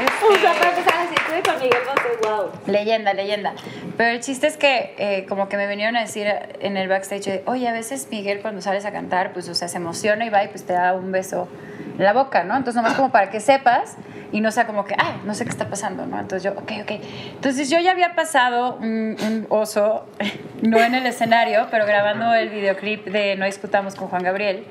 Empezar 0.30 1.06
así, 1.06 1.42
con 1.42 1.54
Miguel 1.58 1.80
Bosé, 1.86 2.28
wow. 2.28 2.50
Leyenda, 2.66 3.12
leyenda. 3.14 3.52
Pero 3.96 4.10
el 4.10 4.20
chiste 4.20 4.46
es 4.46 4.56
que 4.56 4.94
eh, 4.98 5.26
como 5.28 5.48
que 5.48 5.56
me 5.56 5.66
vinieron 5.66 5.96
a 5.96 6.00
decir 6.00 6.26
en 6.60 6.76
el 6.76 6.88
backstage, 6.88 7.42
oye, 7.46 7.68
a 7.68 7.72
veces 7.72 8.08
Miguel 8.10 8.40
cuando 8.40 8.60
sales 8.62 8.84
a 8.84 8.92
cantar, 8.92 9.32
pues 9.32 9.48
o 9.48 9.54
sea, 9.54 9.68
se 9.68 9.76
emociona 9.76 10.24
y 10.24 10.30
va 10.30 10.44
y 10.44 10.48
pues 10.48 10.64
te 10.64 10.72
da 10.72 10.94
un 10.94 11.12
beso 11.12 11.48
en 11.98 12.04
la 12.04 12.12
boca, 12.12 12.44
¿no? 12.44 12.56
Entonces 12.56 12.76
nomás 12.76 12.94
como 12.94 13.10
para 13.10 13.30
que 13.30 13.40
sepas 13.40 13.96
y 14.32 14.40
no 14.40 14.52
sea 14.52 14.66
como 14.66 14.84
que, 14.84 14.94
ay, 14.96 15.20
no 15.24 15.34
sé 15.34 15.44
qué 15.44 15.50
está 15.50 15.68
pasando, 15.68 16.06
¿no? 16.06 16.18
Entonces 16.18 16.44
yo, 16.44 16.58
ok, 16.58 16.72
ok. 16.82 16.92
Entonces 17.32 17.68
yo 17.68 17.78
ya 17.78 17.90
había 17.90 18.14
pasado 18.14 18.76
un, 18.76 19.16
un 19.20 19.46
oso, 19.50 20.06
no 20.62 20.78
en 20.78 20.94
el 20.94 21.04
escenario, 21.06 21.66
pero 21.70 21.84
grabando 21.84 22.32
el 22.32 22.48
videoclip 22.48 23.06
de 23.06 23.36
No 23.36 23.44
Discutamos 23.44 23.96
con 23.96 24.08
Juan 24.08 24.22
Gabriel. 24.22 24.64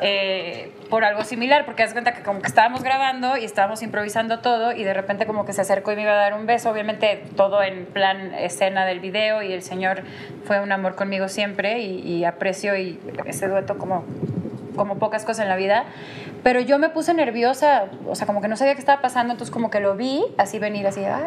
eh, 0.00 0.72
por 0.88 1.04
algo 1.04 1.24
similar, 1.24 1.64
porque 1.64 1.82
haz 1.82 1.92
cuenta 1.92 2.14
que 2.14 2.22
como 2.22 2.40
que 2.40 2.46
estábamos 2.46 2.82
grabando 2.82 3.36
y 3.36 3.44
estábamos 3.44 3.82
improvisando 3.82 4.40
todo 4.40 4.72
y 4.72 4.84
de 4.84 4.94
repente 4.94 5.26
como 5.26 5.44
que 5.44 5.52
se 5.52 5.60
acercó 5.60 5.92
y 5.92 5.96
me 5.96 6.02
iba 6.02 6.12
a 6.12 6.16
dar 6.16 6.34
un 6.34 6.46
beso, 6.46 6.70
obviamente 6.70 7.22
todo 7.36 7.62
en 7.62 7.86
plan 7.86 8.34
escena 8.34 8.86
del 8.86 9.00
video 9.00 9.42
y 9.42 9.52
el 9.52 9.62
señor 9.62 10.02
fue 10.44 10.60
un 10.60 10.72
amor 10.72 10.94
conmigo 10.94 11.28
siempre 11.28 11.80
y, 11.80 12.00
y 12.00 12.24
aprecio 12.24 12.76
y 12.76 12.98
ese 13.26 13.48
dueto 13.48 13.76
como, 13.78 14.04
como 14.76 14.98
pocas 14.98 15.24
cosas 15.24 15.44
en 15.44 15.48
la 15.48 15.56
vida, 15.56 15.84
pero 16.42 16.60
yo 16.60 16.78
me 16.78 16.88
puse 16.88 17.14
nerviosa, 17.14 17.84
o 18.06 18.14
sea, 18.14 18.26
como 18.26 18.40
que 18.40 18.48
no 18.48 18.56
sabía 18.56 18.74
qué 18.74 18.80
estaba 18.80 19.00
pasando, 19.00 19.32
entonces 19.32 19.52
como 19.52 19.70
que 19.70 19.80
lo 19.80 19.96
vi 19.96 20.24
así 20.36 20.58
venir, 20.58 20.86
así, 20.86 21.04
ah, 21.04 21.20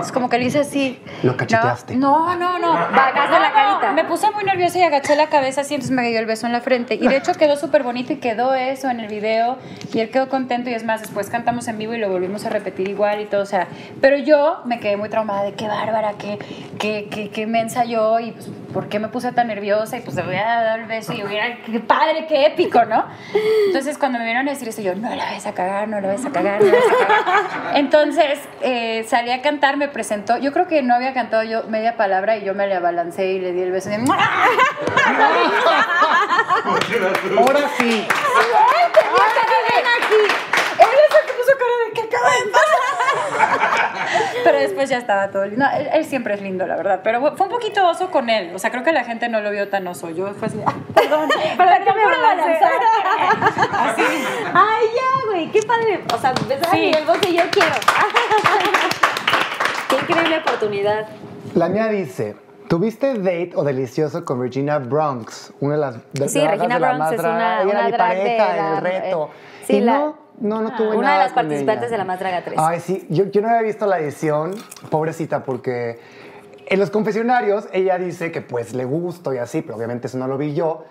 es 0.00 0.12
como 0.12 0.28
que 0.28 0.38
le 0.38 0.44
hice 0.44 0.60
así. 0.60 1.00
Lo 1.22 1.36
cacheteaste. 1.36 1.96
No, 1.96 2.36
no, 2.36 2.58
no. 2.58 2.72
Bagaste 2.72 3.38
la 3.40 3.48
No, 3.48 3.54
carita. 3.54 3.92
Me 3.92 4.04
puse 4.04 4.30
muy 4.30 4.44
nerviosa 4.44 4.78
y 4.78 4.82
agaché 4.82 5.16
la 5.16 5.28
cabeza 5.28 5.62
así, 5.62 5.74
entonces 5.74 5.94
me 5.94 6.06
dio 6.08 6.18
el 6.18 6.26
beso 6.26 6.46
en 6.46 6.52
la 6.52 6.60
frente. 6.60 6.94
Y 6.94 7.08
de 7.08 7.16
hecho 7.16 7.32
quedó 7.34 7.56
súper 7.56 7.82
bonito 7.82 8.12
y 8.12 8.16
quedó 8.16 8.54
eso 8.54 8.90
en 8.90 9.00
el 9.00 9.08
video. 9.08 9.58
Y 9.92 10.00
él 10.00 10.10
quedó 10.10 10.28
contento 10.28 10.70
y 10.70 10.74
es 10.74 10.84
más, 10.84 11.00
después 11.00 11.30
cantamos 11.30 11.68
en 11.68 11.78
vivo 11.78 11.94
y 11.94 11.98
lo 11.98 12.10
volvimos 12.10 12.44
a 12.44 12.50
repetir 12.50 12.88
igual 12.88 13.20
y 13.20 13.26
todo. 13.26 13.42
O 13.42 13.46
sea, 13.46 13.68
pero 14.00 14.16
yo 14.16 14.60
me 14.64 14.80
quedé 14.80 14.96
muy 14.96 15.08
traumada 15.08 15.44
de 15.44 15.54
qué 15.54 15.68
bárbara, 15.68 16.14
qué, 16.18 16.38
qué, 16.78 17.08
qué, 17.10 17.30
qué 17.30 17.46
mensa 17.46 17.84
yo 17.84 18.20
y 18.20 18.32
pues, 18.32 18.50
¿por 18.72 18.88
qué 18.88 18.98
me 18.98 19.08
puse 19.08 19.32
tan 19.32 19.48
nerviosa? 19.48 19.96
Y 19.96 20.00
pues 20.00 20.16
le 20.16 20.22
voy 20.22 20.36
a 20.36 20.62
dar 20.62 20.80
el 20.80 20.86
beso 20.86 21.12
y 21.12 21.22
hubiera, 21.22 21.58
qué 21.62 21.80
padre, 21.80 22.26
qué 22.26 22.46
épico, 22.46 22.84
¿no? 22.84 23.04
Entonces 23.66 23.98
cuando 23.98 24.18
me 24.18 24.24
vieron 24.24 24.41
a 24.48 24.52
decir 24.52 24.68
eso, 24.68 24.82
yo, 24.82 24.94
no 24.94 25.14
la 25.14 25.24
vayas 25.24 25.46
a 25.46 25.52
cagar, 25.52 25.88
no 25.88 26.00
la 26.00 26.08
vayas 26.08 26.26
a 26.26 26.30
cagar, 26.30 26.62
no 26.62 26.66
la 26.66 26.72
vayas 26.72 26.92
a 26.92 27.06
cagar. 27.06 27.74
Entonces 27.76 28.38
eh, 28.60 29.04
salí 29.08 29.30
a 29.30 29.40
cantar, 29.42 29.76
me 29.76 29.88
presentó. 29.88 30.38
Yo 30.38 30.52
creo 30.52 30.68
que 30.68 30.82
no 30.82 30.94
había 30.94 31.14
cantado 31.14 31.42
yo 31.42 31.64
media 31.64 31.96
palabra 31.96 32.36
y 32.36 32.44
yo 32.44 32.54
me 32.54 32.66
le 32.66 32.74
abalancé 32.74 33.32
y 33.32 33.40
le 33.40 33.52
di 33.52 33.62
el 33.62 33.72
beso. 33.72 33.90
Y, 33.90 33.94
Ahora 37.38 37.70
sí. 37.78 38.06
Él 40.78 40.88
es 40.88 41.14
el 41.20 41.26
que 41.26 41.32
puso 41.34 41.52
cara 41.58 41.72
de 41.86 41.92
que 41.92 42.02
acaba 42.02 42.30
de 42.30 42.50
pasar. 42.50 42.82
Pero 44.44 44.58
después 44.58 44.88
ya 44.90 44.98
estaba 44.98 45.30
todo 45.30 45.46
lindo. 45.46 45.64
No, 45.64 45.70
él, 45.76 45.88
él 45.92 46.04
siempre 46.04 46.34
es 46.34 46.42
lindo, 46.42 46.66
la 46.66 46.76
verdad. 46.76 47.00
Pero 47.04 47.20
fue 47.36 47.46
un 47.46 47.52
poquito 47.52 47.86
oso 47.88 48.10
con 48.10 48.28
él. 48.30 48.52
O 48.54 48.58
sea, 48.58 48.70
creo 48.70 48.82
que 48.82 48.92
la 48.92 49.04
gente 49.04 49.28
no 49.28 49.40
lo 49.40 49.50
vio 49.50 49.68
tan 49.68 49.86
oso. 49.86 50.10
Yo 50.10 50.32
fue 50.34 50.48
así, 50.48 50.60
ah, 50.66 50.74
perdón, 50.94 51.28
perdón, 51.56 51.84
que 51.84 51.92
me. 51.92 52.02
Así. 53.72 54.02
Ay, 54.54 54.86
ya, 54.94 55.30
güey, 55.30 55.50
qué 55.50 55.62
padre. 55.62 56.00
O 56.14 56.18
sea, 56.18 56.32
besar 56.48 56.68
a 56.68 56.70
Sí. 56.70 56.80
Miguel 56.80 57.04
Bosé, 57.06 57.34
yo 57.34 57.42
quiero. 57.50 57.70
qué 59.88 59.96
increíble 59.96 60.38
oportunidad. 60.38 61.06
La 61.54 61.68
mía 61.68 61.88
dice, 61.88 62.36
¿tuviste 62.68 63.14
date 63.18 63.52
o 63.54 63.64
delicioso 63.64 64.24
con 64.24 64.40
Regina 64.40 64.78
Bronx? 64.78 65.52
Una 65.60 65.74
de 65.74 65.80
las 65.80 65.94
de, 66.12 66.28
Sí, 66.28 66.46
Regina 66.46 66.74
de 66.74 66.80
la 66.80 66.88
Bronx 66.94 66.98
más 66.98 67.12
es 67.12 67.20
una- 67.20 67.60
una 67.62 67.82
mi 67.84 67.92
drag 67.92 68.08
pareja 68.08 68.52
de 68.52 68.56
la- 68.60 68.74
el 68.76 68.80
reto. 68.82 69.30
eh, 69.32 69.64
sí, 69.66 69.76
y 69.76 69.80
la- 69.80 69.98
no, 69.98 70.18
no, 70.38 70.62
no 70.62 70.74
tuve 70.76 70.96
Una 70.96 71.02
nada 71.08 71.18
de 71.18 71.24
las 71.24 71.32
con 71.32 71.42
participantes 71.42 71.84
ella. 71.84 71.90
de 71.92 71.98
la 71.98 72.04
Más 72.04 72.18
Draga 72.18 72.44
3. 72.44 72.58
Ay, 72.58 72.80
sí, 72.80 73.06
yo, 73.08 73.24
yo 73.26 73.40
no 73.42 73.48
había 73.48 73.62
visto 73.62 73.86
la 73.86 73.98
edición, 74.00 74.54
pobrecita, 74.90 75.44
porque 75.44 75.98
en 76.66 76.80
los 76.80 76.90
confesionarios 76.90 77.68
ella 77.72 77.98
dice 77.98 78.32
que 78.32 78.40
pues 78.40 78.74
le 78.74 78.84
gusto 78.84 79.32
y 79.34 79.38
así, 79.38 79.62
pero 79.62 79.76
obviamente 79.76 80.06
eso 80.06 80.18
no 80.18 80.26
lo 80.26 80.38
vi 80.38 80.54
yo. 80.54 80.84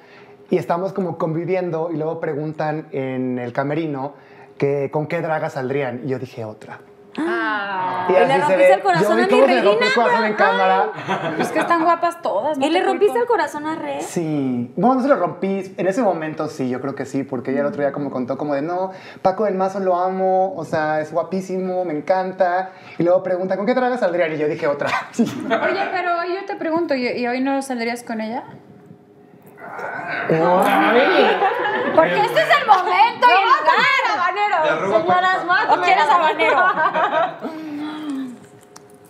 Y 0.50 0.58
estamos 0.58 0.94
como 0.94 1.18
conviviendo 1.18 1.90
y 1.94 1.98
luego 1.98 2.20
preguntan 2.20 2.88
en 2.92 3.40
el 3.40 3.54
camerino 3.54 4.14
que 4.58 4.90
con 4.92 5.08
qué 5.08 5.22
draga 5.22 5.50
saldrían. 5.50 6.02
Y 6.06 6.10
yo 6.10 6.20
dije 6.20 6.44
otra. 6.46 6.80
Ah, 7.18 8.08
Y 8.10 8.14
Y 8.14 8.16
le 8.16 8.38
rompiste 8.38 8.74
el 8.74 8.82
corazón 8.82 9.12
a 9.20 9.28
mi 9.28 9.42
Regina, 9.42 9.86
corazón 9.96 10.26
en 10.26 10.34
cámara. 10.34 10.92
es 11.40 11.52
que 11.52 11.60
están 11.60 11.84
guapas 11.84 12.22
todas. 12.22 12.58
no 12.58 12.66
¿Y 12.66 12.70
le 12.70 12.80
te 12.80 12.86
rompiste 12.86 13.12
culpo. 13.14 13.22
el 13.24 13.28
corazón 13.28 13.66
a 13.68 13.76
Red? 13.76 14.02
Sí, 14.02 14.72
bueno, 14.78 14.96
no 14.96 15.02
se 15.02 15.08
lo 15.10 15.16
rompí. 15.18 15.74
En 15.78 15.88
ese 15.88 16.02
momento 16.02 16.48
sí, 16.48 16.70
yo 16.70 16.80
creo 16.82 16.96
que 16.96 17.06
sí, 17.06 17.24
porque 17.24 17.52
ella 17.52 17.62
el 17.62 17.66
otro 17.68 17.82
día 17.82 17.92
como 17.92 18.12
contó 18.12 18.38
como 18.38 18.54
de, 18.56 18.62
no, 18.62 18.92
Paco 19.22 19.46
del 19.46 19.56
Mazo 19.56 19.80
lo 19.82 19.96
amo, 19.98 20.54
o 20.56 20.64
sea, 20.64 21.02
es 21.02 21.12
guapísimo, 21.12 21.84
me 21.86 21.94
encanta. 21.94 22.72
Y 22.98 23.04
luego 23.04 23.24
pregunta, 23.24 23.58
¿con 23.58 23.66
qué 23.66 23.74
draga 23.74 23.98
saldrían? 23.98 24.32
Y 24.34 24.38
yo 24.38 24.48
dije 24.48 24.68
otra. 24.68 24.90
Oye, 25.18 25.82
pero 25.92 26.24
yo 26.24 26.46
te 26.48 26.56
pregunto, 26.56 26.96
¿y, 26.96 27.08
y 27.08 27.28
hoy 27.28 27.42
no 27.42 27.62
saldrías 27.62 28.04
con 28.04 28.22
ella? 28.22 28.44
Porque 31.96 32.20
este 32.20 32.42
es 32.42 32.48
el 32.62 32.68
momento 32.68 33.28
y 33.28 33.32
el 33.32 33.48
lugar, 33.48 34.02
habanero. 34.14 35.00
Señoras, 35.00 35.46
Paco. 35.48 35.74
¿o 35.74 35.82
quieres 35.84 36.10
habanero? 36.10 36.64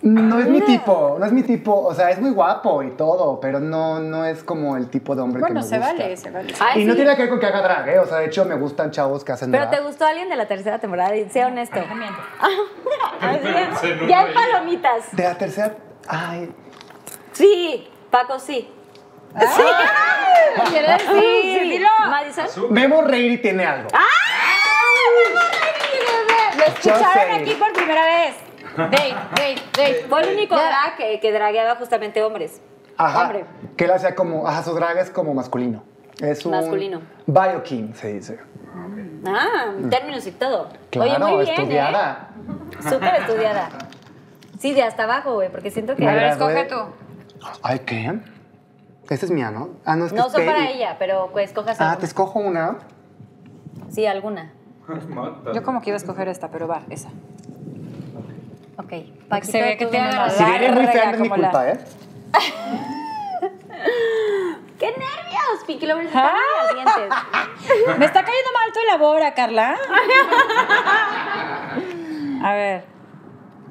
No 0.02 0.40
es 0.40 0.48
mi 0.48 0.60
tipo, 0.62 1.16
no 1.20 1.24
es 1.24 1.30
mi 1.32 1.44
tipo. 1.44 1.72
O 1.80 1.94
sea, 1.94 2.10
es 2.10 2.20
muy 2.20 2.30
guapo 2.32 2.82
y 2.82 2.90
todo, 2.96 3.38
pero 3.38 3.60
no, 3.60 4.00
no 4.00 4.24
es 4.24 4.42
como 4.42 4.76
el 4.76 4.88
tipo 4.90 5.14
de 5.14 5.22
hombre 5.22 5.38
que 5.38 5.42
Bueno, 5.42 5.60
me 5.60 5.66
se 5.66 5.78
gusta. 5.78 5.92
vale, 5.92 6.16
se 6.16 6.30
vale. 6.32 6.52
Ay, 6.58 6.82
Y 6.82 6.84
no 6.86 6.94
tiene 6.96 7.14
que 7.14 7.22
ver 7.22 7.30
con 7.30 7.38
que 7.38 7.46
haga 7.46 7.62
drag, 7.62 7.88
¿eh? 7.88 7.98
O 8.00 8.06
sea, 8.06 8.18
de 8.18 8.26
hecho 8.26 8.44
me 8.44 8.56
gustan 8.56 8.90
chavos 8.90 9.22
que 9.24 9.30
hacen 9.30 9.52
Pero 9.52 9.66
drag. 9.66 9.76
te 9.78 9.82
gustó 9.86 10.04
alguien 10.04 10.28
de 10.28 10.34
la 10.34 10.46
tercera 10.46 10.80
temporada, 10.80 11.14
sea 11.30 11.46
honesto. 11.46 11.76
Miento. 11.94 12.18
Así 13.20 13.46
es. 13.92 14.08
ya 14.08 14.20
hay 14.22 14.34
palomitas. 14.34 15.14
De 15.14 15.22
la 15.22 15.34
tercera... 15.38 15.76
Ay, 16.08 16.52
Sí, 17.32 17.88
Paco 18.10 18.40
sí. 18.40 18.68
¿Quieres 19.38 21.02
Sí, 21.02 21.14
decir? 21.14 21.62
sí. 21.62 21.70
Dilo. 21.70 21.88
Madison. 22.08 22.46
Memo 22.72 23.02
reír 23.02 23.32
y 23.32 23.38
tiene 23.38 23.64
algo. 23.66 23.88
Ah, 23.92 23.98
Lo 26.56 26.64
escucharon 26.64 27.40
aquí 27.40 27.54
por 27.54 27.72
primera 27.72 28.04
vez. 28.04 28.34
Dave, 28.76 29.14
Dave, 29.36 29.54
Dave. 29.76 30.06
Fue 30.08 30.22
el 30.22 30.34
único 30.36 30.54
drag 30.54 30.96
que, 30.96 31.20
que 31.20 31.32
dragueaba 31.32 31.76
justamente 31.76 32.22
hombres. 32.22 32.60
Ajá. 32.96 33.22
Hombre. 33.24 33.44
Que 33.76 33.84
él 33.84 33.90
hacía 33.90 34.14
como... 34.14 34.46
Ajá, 34.46 34.62
su 34.62 34.74
drag 34.74 34.96
es 34.98 35.10
como 35.10 35.34
masculino. 35.34 35.82
Es 36.20 36.44
un... 36.46 36.52
Masculino. 36.52 37.00
Bioking, 37.26 37.94
se 37.94 38.12
dice. 38.14 38.38
Ah, 39.26 39.72
términos 39.90 40.26
y 40.26 40.32
todo. 40.32 40.68
Claro, 40.90 41.10
Oye, 41.10 41.18
muy 41.18 41.44
bien, 41.44 41.60
estudiada. 41.60 42.30
¿eh? 42.38 42.88
Súper 42.88 43.14
estudiada. 43.16 43.68
Sí, 44.58 44.72
de 44.74 44.82
hasta 44.82 45.04
abajo, 45.04 45.34
güey, 45.34 45.50
porque 45.50 45.70
siento 45.70 45.96
que... 45.96 46.06
A 46.08 46.12
ver, 46.14 46.22
escoge 46.24 46.64
tú. 46.64 46.76
Ay, 47.62 47.80
¿qué? 47.80 48.18
Esta 49.12 49.26
es 49.26 49.32
mía, 49.32 49.50
¿no? 49.50 49.70
Ah, 49.84 49.96
no, 49.96 50.06
es 50.06 50.12
que 50.12 50.18
No 50.18 50.26
es 50.26 50.32
son 50.32 50.46
para 50.46 50.68
ella, 50.70 50.96
pero 50.98 51.28
pues 51.32 51.50
escojas 51.50 51.78
Ah, 51.80 51.84
alguna. 51.84 51.98
te 52.00 52.06
escojo 52.06 52.38
una. 52.38 52.78
Sí, 53.90 54.06
alguna. 54.06 54.52
Yo 55.54 55.62
como 55.62 55.80
que 55.82 55.90
iba 55.90 55.96
a 55.96 55.98
escoger 55.98 56.28
esta, 56.28 56.48
pero 56.50 56.66
va, 56.66 56.82
esa. 56.90 57.08
Ok. 58.78 58.92
se 59.42 59.62
ve 59.62 59.76
que 59.76 59.84
tú 59.84 59.90
tiene 59.90 60.10
la-. 60.12 60.30
Si 60.30 60.42
viene 60.44 60.72
muy 60.72 60.86
fea, 60.86 61.04
no 61.06 61.10
es 61.12 61.20
mi 61.20 61.28
como 61.28 61.42
la- 61.42 61.50
culpa, 61.50 61.68
¿eh? 61.70 61.78
¡Qué 64.78 64.86
nervios! 64.86 65.64
Pinky 65.66 65.86
Lovers 65.86 66.08
están 66.08 66.26
Ah. 66.26 66.32
muy 66.72 66.80
ardientes. 66.80 67.98
Me 67.98 68.04
está 68.06 68.24
cayendo 68.24 68.50
mal 68.52 68.72
tu 68.72 68.80
elabora, 68.80 69.34
Carla. 69.34 69.76
A 72.44 72.52
ver. 72.54 72.84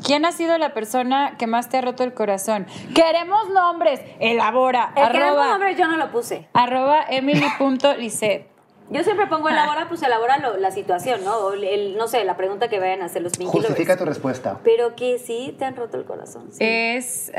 ¿Quién 0.04 0.26
ha 0.26 0.32
sido 0.32 0.58
la 0.58 0.74
persona 0.74 1.36
que 1.38 1.48
más 1.48 1.70
te 1.70 1.78
ha 1.78 1.82
roto 1.82 2.04
el 2.04 2.14
corazón? 2.14 2.66
Queremos 2.96 3.50
nombres. 3.50 4.02
Elabora. 4.20 4.92
El 4.96 5.04
arroba, 5.04 5.48
nombre 5.50 5.76
yo 5.76 5.88
no 5.88 5.98
lo 5.98 6.12
puse. 6.12 6.48
arroba 6.54 7.04
emily.lisset. 7.10 8.48
Yo 8.90 9.04
siempre 9.06 9.28
pongo 9.28 9.48
Ah. 9.48 9.52
elabora, 9.52 9.88
pues 9.88 10.02
elabora 10.04 10.38
lo- 10.40 10.58
la 10.58 10.70
situación, 10.72 11.24
¿no? 11.24 11.34
O 11.38 11.54
el- 11.54 11.96
no 11.96 12.08
sé, 12.10 12.26
la 12.26 12.36
pregunta 12.36 12.68
que 12.68 12.78
vayan 12.78 13.02
a 13.02 13.06
hacer 13.06 13.22
los 13.22 13.38
Pinky 13.38 13.50
Justifica 13.52 13.96
tu 13.96 14.04
respuesta. 14.04 14.60
Pero 14.66 14.96
que 14.98 15.18
sí 15.18 15.56
te 15.58 15.64
han 15.64 15.78
roto 15.78 15.96
el 15.98 16.04
corazón. 16.04 16.50
sí. 16.52 16.58
Es 16.62 17.32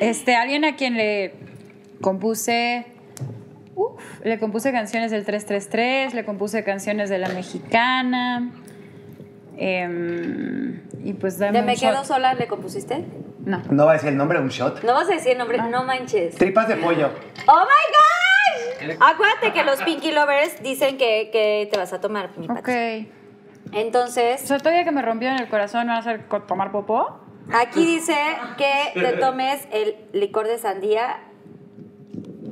este 0.00 0.34
alguien 0.34 0.64
a 0.64 0.74
quien 0.76 0.96
le 0.96 1.34
compuse 2.00 2.86
uf, 3.76 4.00
le 4.24 4.38
compuse 4.38 4.72
canciones 4.72 5.10
del 5.10 5.24
333, 5.24 6.14
le 6.14 6.24
compuse 6.24 6.64
canciones 6.64 7.08
de 7.08 7.18
la 7.18 7.28
mexicana. 7.28 8.50
Em, 9.60 10.80
y 11.04 11.12
pues 11.12 11.38
dame 11.38 11.52
¿De 11.52 11.58
un 11.60 11.66
Me 11.66 11.76
shot. 11.76 11.92
Quedo 11.92 12.04
Sola 12.04 12.34
le 12.34 12.48
compusiste? 12.48 13.04
No. 13.44 13.62
No 13.70 13.84
va 13.84 13.92
a 13.92 13.94
decir 13.94 14.08
el 14.08 14.16
nombre 14.16 14.38
de 14.38 14.44
un 14.44 14.50
shot. 14.50 14.82
No 14.82 14.94
vas 14.94 15.08
a 15.08 15.12
decir 15.12 15.32
el 15.32 15.38
nombre, 15.38 15.58
no 15.58 15.84
manches. 15.84 16.34
Tripas 16.34 16.66
de 16.68 16.76
pollo. 16.76 17.10
¡Oh 17.46 17.60
my 17.62 18.88
gosh! 18.88 18.96
Acuérdate 19.00 19.52
que 19.52 19.62
los 19.64 19.82
Pinky 19.82 20.12
Lovers 20.12 20.62
dicen 20.62 20.96
que, 20.98 21.30
que 21.30 21.68
te 21.70 21.78
vas 21.78 21.92
a 21.92 22.00
tomar, 22.00 22.30
mi 22.36 22.46
Ok. 22.46 22.54
Pati. 22.56 23.12
O 23.72 23.76
Entonces, 23.76 24.40
sea, 24.40 24.58
todavía 24.58 24.84
que 24.84 24.92
me 24.92 25.02
rompió 25.02 25.28
en 25.28 25.38
el 25.38 25.48
corazón, 25.48 25.82
¿me 25.86 25.92
van 25.92 25.96
a 25.96 26.00
hacer 26.00 26.24
tomar 26.46 26.72
popó? 26.72 27.20
aquí 27.52 27.84
dice 27.84 28.16
que 28.56 28.98
te 28.98 29.12
tomes 29.14 29.66
el 29.72 29.96
licor 30.12 30.46
de 30.46 30.58
sandía. 30.58 31.20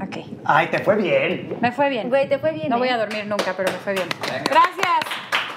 Ok. 0.02 0.18
Ay, 0.44 0.68
te 0.68 0.78
fue 0.78 0.96
bien. 0.96 1.56
Me 1.60 1.72
fue 1.72 1.88
bien. 1.88 2.08
Güey, 2.08 2.28
te 2.28 2.38
fue 2.38 2.52
bien. 2.52 2.68
No 2.68 2.76
¿eh? 2.76 2.80
voy 2.80 2.88
a 2.88 2.98
dormir 2.98 3.26
nunca, 3.26 3.54
pero 3.56 3.72
me 3.72 3.78
fue 3.78 3.94
bien. 3.94 4.06
Gracias. 4.44 5.00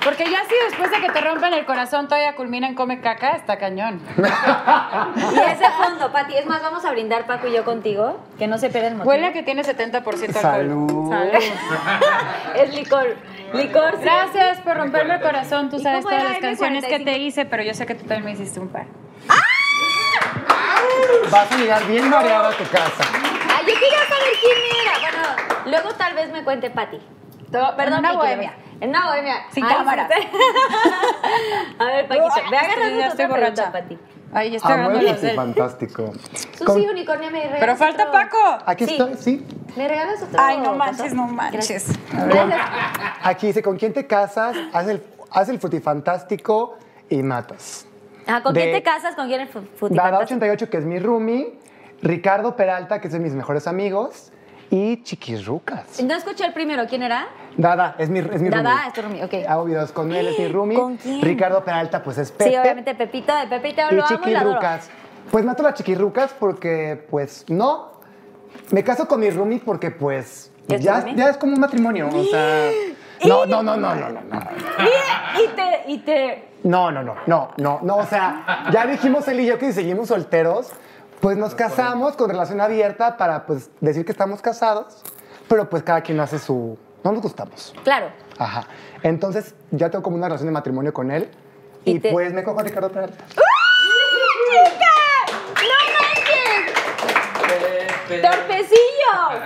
Porque 0.04 0.24
ya 0.30 0.40
si 0.46 0.56
después 0.70 0.90
de 0.90 1.00
que 1.00 1.10
te 1.12 1.22
rompen 1.22 1.54
el 1.54 1.66
corazón 1.66 2.08
todavía 2.08 2.36
culmina 2.36 2.68
en 2.68 2.74
come 2.76 3.02
caca, 3.02 3.32
está 3.32 3.58
cañón. 3.58 4.02
Y 4.18 5.40
ese 5.40 5.70
fondo, 5.72 6.12
Pati. 6.12 6.36
Es 6.36 6.46
más, 6.46 6.62
vamos 6.62 6.84
a 6.86 6.92
brindar 6.92 7.26
Paco 7.28 7.48
y 7.48 7.54
yo 7.54 7.64
contigo. 7.64 8.20
Que 8.38 8.48
no 8.48 8.58
se 8.58 8.70
pierda 8.70 8.88
el 8.90 8.96
motivo. 8.96 9.10
Huele 9.12 9.28
a 9.28 9.34
que 9.34 9.44
tiene 9.44 9.64
70% 9.64 9.94
alcohol. 9.94 10.18
Salud. 10.34 11.10
Salud. 11.12 11.34
Es 12.56 12.74
licor. 12.74 13.16
Licor. 13.54 13.92
sí. 13.98 14.04
Gracias 14.04 14.60
por 14.62 14.78
romperme 14.78 15.16
el 15.16 15.22
corazón. 15.22 15.70
Tú 15.70 15.78
¿Y 15.78 15.84
sabes 15.84 16.04
todas 16.04 16.24
las 16.24 16.40
canciones 16.40 16.86
que 16.86 17.00
M45? 17.00 17.04
te 17.06 17.18
hice, 17.20 17.46
pero 17.46 17.64
yo 17.64 17.74
sé 17.74 17.86
que 17.86 17.96
tú 17.96 18.06
también 18.06 18.26
me 18.26 18.32
hiciste 18.32 18.60
un 18.60 18.70
par. 18.70 18.86
Vas 21.32 21.52
a 21.52 21.58
llegar 21.58 21.86
bien 21.88 22.10
mareada 22.10 22.50
a 22.50 22.52
tu 22.52 22.64
casa. 22.66 23.04
Ay, 23.14 23.66
yo 23.68 23.74
quería 23.74 24.00
saber 24.08 24.34
quién 24.42 24.58
era. 24.82 25.12
Bueno, 25.12 25.72
luego 25.72 25.96
tal 25.96 26.14
vez 26.16 26.32
me 26.32 26.44
cuente 26.44 26.70
Pati. 26.70 27.00
Perdón, 27.52 28.00
una 28.00 28.10
Pinky 28.10 28.16
bohemia. 28.18 28.54
En 28.80 28.90
una 28.90 29.08
bohemia. 29.08 29.36
Sin 29.52 29.64
Ay, 29.66 29.76
sí. 29.76 30.28
a 31.80 31.86
ver, 31.86 32.08
Paquito, 32.08 32.28
ve 32.36 32.42
Ya 32.52 32.60
agarrando 32.62 32.98
tu 33.04 33.08
estoy 33.10 33.26
borracha. 33.26 33.72
Pati. 33.72 34.00
Ay, 34.34 34.52
ya 34.52 34.58
estoy 34.58 34.72
Amo 34.72 34.82
agarrando 34.84 35.08
el 35.08 35.14
los 35.14 35.22
del... 35.22 35.36
fantástico. 35.36 36.14
Sí, 36.34 36.88
unicornio, 36.90 37.30
me 37.32 37.40
regalas 37.42 37.60
Pero 37.60 37.76
falta 37.76 38.04
otro. 38.08 38.14
Paco. 38.14 38.58
Aquí 38.66 38.86
Sí. 38.86 38.92
estoy, 38.94 39.16
sí. 39.16 39.46
¿Me 39.76 39.88
regalas 39.88 40.24
otro? 40.24 40.40
Ay, 40.42 40.58
no 40.60 40.74
manches, 40.76 41.14
no 41.14 41.28
manches. 41.28 41.88
Aquí 43.24 43.48
dice, 43.48 43.62
¿con 43.62 43.78
quién 43.78 43.94
te 43.94 44.08
casas? 44.08 44.56
Haz 44.74 44.88
el, 44.88 45.04
haz 45.32 45.50
el 45.50 45.60
frutifantástico 45.60 46.78
y 47.10 47.22
matas. 47.24 47.86
Ah, 48.28 48.42
¿Con 48.42 48.54
quién 48.54 48.72
te 48.72 48.82
casas? 48.84 49.16
¿Con 49.16 49.28
quién 49.28 49.42
el 49.42 49.48
fu- 49.50 49.60
Dada 49.60 49.76
futifantástico? 49.78 50.24
88, 50.24 50.70
que 50.70 50.78
es 50.78 50.86
mi 50.86 51.00
roomie. 51.00 51.60
Ricardo 52.02 52.56
Peralta, 52.56 53.00
que 53.02 53.08
es 53.08 53.14
de 53.14 53.20
mis 53.20 53.34
mejores 53.34 53.68
amigos. 53.68 54.32
Y 54.72 55.04
Chiquirrucas. 55.04 56.02
No 56.02 56.16
escuché 56.16 56.46
el 56.46 56.54
primero. 56.54 56.86
¿Quién 56.88 57.04
era? 57.04 57.28
Dada, 57.58 57.96
es 58.00 58.10
mi, 58.10 58.20
es 58.20 58.42
mi 58.42 58.50
Dada, 58.50 58.72
roomie. 58.72 58.88
es 58.88 58.94
tu 58.94 59.02
roomie, 59.02 59.24
ok. 59.26 59.34
Hago 59.48 59.66
videos 59.66 59.92
con 59.92 60.14
él, 60.14 60.28
es 60.28 60.40
mi 60.40 60.48
roomie. 60.52 60.78
¿Con 60.78 60.96
quién? 60.96 61.22
Ricardo 61.22 61.64
Peralta, 61.66 62.02
pues 62.02 62.18
es 62.18 62.32
Pepe. 62.32 62.52
Sí, 62.52 62.58
obviamente 62.58 62.96
Pepito 62.96 63.36
de 63.36 63.48
Pepito 63.48 63.82
y 63.92 63.96
lo 63.96 64.06
amo 64.06 64.20
y 64.26 64.32
lo 64.32 64.40
adoro. 64.40 64.54
Chiquirrucas. 64.56 64.90
Pues 65.30 65.44
mato 65.44 65.62
a 65.64 65.66
las 65.70 65.76
Chiquirrucas 65.76 66.34
porque, 66.40 67.06
pues, 67.10 67.46
no. 67.50 67.92
Me 68.72 68.84
caso 68.84 69.08
con 69.10 69.20
mi 69.20 69.30
roomie 69.30 69.60
porque, 69.60 69.92
pues, 69.92 70.52
¿Ya 70.68 71.00
es 71.00 71.16
ya, 71.16 71.38
como 71.38 71.54
un 71.54 71.60
matrimonio. 71.60 72.10
O 72.14 72.24
sea. 72.24 72.70
No, 73.24 73.46
no, 73.46 73.62
no, 73.62 73.78
no, 73.78 73.94
no, 73.94 74.10
no, 74.10 74.20
no. 74.20 74.40
Y, 75.38 75.44
y 75.44 75.48
te, 75.50 75.92
y 75.92 75.98
te... 76.00 76.48
No, 76.64 76.92
no, 76.92 77.04
no, 77.04 77.16
no, 77.28 77.52
no, 77.58 77.80
no, 77.84 77.98
o 77.98 78.06
sea, 78.08 78.66
ya 78.72 78.88
dijimos 78.88 79.28
él 79.28 79.42
y 79.42 79.46
yo 79.46 79.60
que 79.60 79.68
si 79.68 79.74
seguimos 79.74 80.08
solteros, 80.08 80.72
pues 81.22 81.38
nos 81.38 81.56
casamos 81.56 82.16
con 82.16 82.30
relación 82.30 82.60
abierta 82.62 83.16
para 83.18 83.46
pues 83.46 83.70
decir 83.80 84.06
que 84.06 84.12
estamos 84.12 84.42
casados, 84.42 85.02
pero 85.48 85.70
pues 85.70 85.84
cada 85.84 86.02
quien 86.02 86.20
hace 86.20 86.40
su... 86.40 86.78
No 87.04 87.12
nos 87.12 87.22
gustamos. 87.22 87.74
Claro. 87.84 88.08
Ajá. 88.38 88.66
Entonces 89.04 89.56
ya 89.72 89.90
tengo 89.90 90.04
como 90.04 90.16
una 90.18 90.28
relación 90.28 90.48
de 90.48 90.52
matrimonio 90.54 90.94
con 90.94 91.10
él 91.12 91.30
Y 91.86 91.92
y, 91.96 92.00
te- 92.00 92.12
pues 92.12 92.34
me 92.34 92.44
cojo 92.44 92.60
a 92.60 92.64
Ricardo 92.64 92.92
Peralta. 92.92 93.24
¡Torpecillo! 98.08 99.40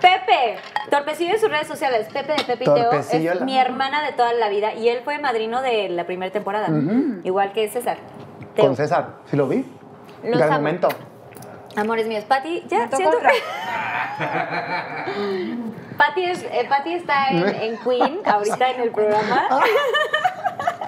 Pepe. 0.00 0.58
Torpecillo 0.90 1.32
en 1.34 1.40
sus 1.40 1.50
redes 1.50 1.66
sociales. 1.66 2.06
Pepe 2.12 2.32
de 2.34 2.44
Pepe 2.44 2.64
y 2.64 2.74
Teo. 2.74 2.92
Es 2.92 3.12
la- 3.34 3.44
mi 3.44 3.58
hermana 3.58 4.02
de 4.04 4.12
toda 4.12 4.32
la 4.32 4.48
vida. 4.48 4.74
Y 4.74 4.88
él 4.88 5.00
fue 5.04 5.18
madrino 5.18 5.62
de 5.62 5.88
la 5.88 6.06
primera 6.06 6.32
temporada. 6.32 6.68
Igual 7.24 7.52
que 7.52 7.68
César. 7.68 7.98
Teo. 8.54 8.66
Con 8.66 8.76
César, 8.76 9.16
¿sí 9.30 9.36
lo 9.36 9.48
vi? 9.48 9.64
Los 10.26 10.38
Gran 10.38 10.52
amo. 10.52 10.58
momento. 10.58 10.88
Amores 11.76 12.06
míos. 12.06 12.24
Pati, 12.24 12.64
ya 12.68 12.88
siento. 12.88 13.18
Pati, 15.96 16.24
es, 16.24 16.42
eh, 16.42 16.66
Pati 16.68 16.94
está 16.94 17.28
en, 17.28 17.48
en 17.48 17.78
Queen, 17.78 18.20
ahorita 18.24 18.70
en 18.70 18.80
el 18.80 18.90
programa. 18.90 19.48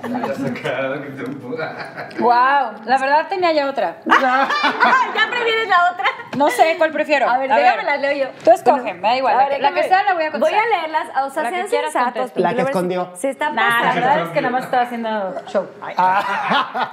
Ya 0.09 0.35
sacado 0.35 1.03
que 1.03 1.09
te 1.11 1.23
empuja. 1.23 2.09
Wow, 2.19 2.83
la 2.85 2.99
verdad 2.99 3.29
tenía 3.29 3.53
ya 3.53 3.69
otra. 3.69 3.99
ya 4.07 5.29
prefieres 5.31 5.69
la 5.69 5.91
otra. 5.93 6.07
No 6.37 6.49
sé 6.51 6.75
cuál 6.79 6.91
prefiero. 6.93 7.29
A 7.29 7.39
ver, 7.39 7.51
déjame 7.51 7.83
la 7.83 7.97
leo 7.97 8.13
yo. 8.27 8.31
Tú 8.45 8.51
escoge, 8.51 8.95
me 8.95 9.09
da 9.09 9.17
igual. 9.17 9.35
A 9.35 9.37
la, 9.43 9.49
ver, 9.49 9.57
que, 9.57 9.63
la 9.63 9.73
que 9.73 9.83
sea 9.85 10.03
la 10.05 10.15
voy 10.15 10.25
a 10.25 10.31
Voy 10.31 10.41
contestar. 10.41 10.65
a 10.65 10.69
leerlas, 10.69 11.09
o 11.25 11.31
sea, 11.31 11.43
La 11.45 11.51
sean 11.51 11.69
sensatos. 11.69 12.31
La 12.37 12.55
que 12.55 12.63
escondió. 12.63 13.11
Se 13.15 13.31
está 13.31 13.51
Nah, 13.51 13.83
la 13.85 13.95
verdad 13.95 14.21
es 14.23 14.29
que 14.31 14.41
nada 14.41 14.53
más 14.53 14.65
estaba 14.65 14.83
haciendo 14.85 15.35
show. 15.49 15.67
Ay. 15.83 15.95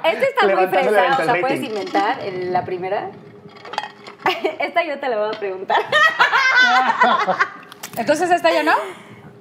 Este 0.03 0.25
Esta 0.25 0.45
está 0.45 0.55
muy 0.55 0.67
fresa, 0.67 1.17
o 1.19 1.23
sea, 1.23 1.35
puedes 1.41 1.63
inventar 1.63 2.19
en 2.21 2.51
la 2.53 2.63
primera. 2.65 3.09
Esta 4.59 4.83
yo 4.83 4.99
te 4.99 5.07
la 5.07 5.17
voy 5.17 5.35
a 5.35 5.39
preguntar. 5.39 5.77
Entonces 7.97 8.29
esta 8.31 8.51
ya 8.51 8.63
no? 8.63 8.73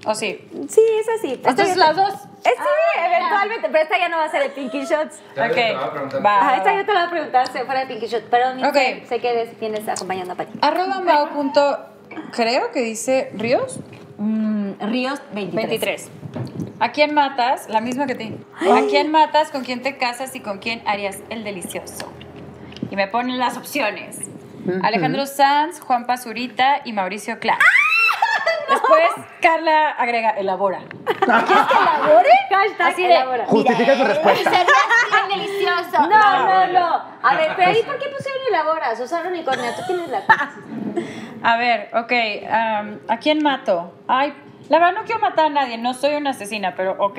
¿O 0.07 0.15
sí? 0.15 0.49
Sí, 0.69 0.83
es 1.01 1.09
así. 1.09 1.33
Esta 1.33 1.51
Entonces 1.51 1.77
las 1.77 1.97
dos. 1.97 2.15
Eh, 2.45 2.51
sí, 2.57 3.01
eventualmente, 3.07 3.69
pero 3.71 3.83
esta 3.85 3.99
ya 3.99 4.09
no 4.09 4.19
va 4.19 4.25
a 4.25 4.31
ser 4.31 4.43
de 4.43 4.49
Pinky 4.51 4.81
Shots. 4.85 5.21
Ok, 5.31 6.11
te 6.11 6.19
va. 6.21 6.41
Ajá, 6.41 6.57
esta 6.57 6.75
yo 6.77 6.85
te 6.85 6.93
la 6.93 7.01
voy 7.01 7.07
a 7.09 7.11
preguntar 7.11 7.47
si 7.49 7.59
fuera 7.61 7.81
de 7.81 7.87
Pinky 7.87 8.07
Shots. 8.07 8.25
Pero 8.31 8.55
ni 8.55 8.65
Ok. 8.65 8.75
sé, 8.75 9.03
sé 9.09 9.19
que 9.21 9.31
eres- 9.31 9.59
vienes 9.61 9.89
acompañando 9.89 10.35
a 10.35 10.37
Pati. 10.37 10.59
Arroba 10.61 11.01
Mau 11.01 11.29
punto, 11.31 11.79
creo 12.33 12.71
que 12.71 12.81
dice 12.81 13.31
Ríos 13.35 13.81
Mm, 14.17 14.75
Ríos 14.81 15.21
23. 15.33 15.69
23. 16.09 16.11
¿A 16.79 16.93
quién 16.93 17.15
matas? 17.15 17.69
La 17.69 17.81
misma 17.81 18.07
que 18.07 18.15
ti. 18.15 18.37
¿A 18.61 18.83
quién 18.89 19.11
matas? 19.11 19.51
¿Con 19.51 19.65
quién 19.65 19.83
te 19.83 19.97
casas? 19.97 20.37
¿Y 20.37 20.41
con 20.41 20.59
quién 20.59 20.83
harías 20.87 21.19
el 21.31 21.43
delicioso? 21.43 22.13
Y 22.93 22.95
me 22.97 23.09
ponen 23.09 23.39
las 23.39 23.57
opciones. 23.57 24.19
Alejandro 24.83 25.27
Sanz, 25.27 25.81
Juan 25.81 26.07
Pazurita 26.07 26.81
y 26.85 26.93
Mauricio 26.93 27.41
Clark. 27.41 27.61
Después, 28.71 29.11
Carla 29.41 29.91
agrega, 29.91 30.31
elabora. 30.31 30.81
¿Quieres 31.05 31.45
que 31.47 31.79
elabore? 31.79 32.31
Hashtag 32.51 32.93
Así 32.93 33.03
de, 33.03 33.15
elabora. 33.15 33.47
Justifica 33.47 33.97
su 33.97 34.05
respuesta. 34.05 34.51
bien 34.51 35.29
delicioso. 35.41 36.01
No, 36.09 36.09
no, 36.09 36.67
no. 36.73 37.03
A 37.23 37.35
ver, 37.37 37.53
pero 37.57 37.69
ahí, 37.71 37.83
¿por 37.83 37.99
qué 37.99 38.09
pusieron 38.09 38.41
elabora? 38.49 38.97
Susana 38.97 39.29
Unicornia, 39.29 39.75
tú 39.77 39.83
tienes 39.87 40.09
la. 40.09 40.23
A 41.43 41.57
ver, 41.59 41.91
ok. 41.95 42.13
¿A 43.09 43.17
quién 43.19 43.43
mato? 43.43 43.93
Ay, 44.09 44.33
la 44.71 44.79
verdad 44.79 44.95
no 44.95 45.05
quiero 45.05 45.21
matar 45.21 45.47
a 45.47 45.51
nadie, 45.51 45.77
no 45.77 45.93
soy 45.93 46.15
una 46.15 46.31
asesina, 46.31 46.75
pero 46.75 46.97
ok. 46.99 47.19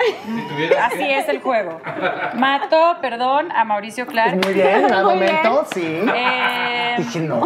Si 0.00 0.42
tuvieras 0.48 0.92
Así 0.92 1.02
es 1.10 1.28
el 1.28 1.40
juego. 1.40 1.80
Mato, 2.34 2.98
perdón, 3.02 3.50
a 3.52 3.64
Mauricio 3.64 4.06
Clark. 4.06 4.36
Muy 4.44 4.54
bien, 4.54 4.84
en 4.84 4.92
algún 4.92 5.16
Muy 5.18 5.24
bien. 5.24 5.36
momento, 5.42 5.66
sí. 5.74 6.00
Eh, 6.14 6.94
Dije, 6.98 7.20
no. 7.20 7.40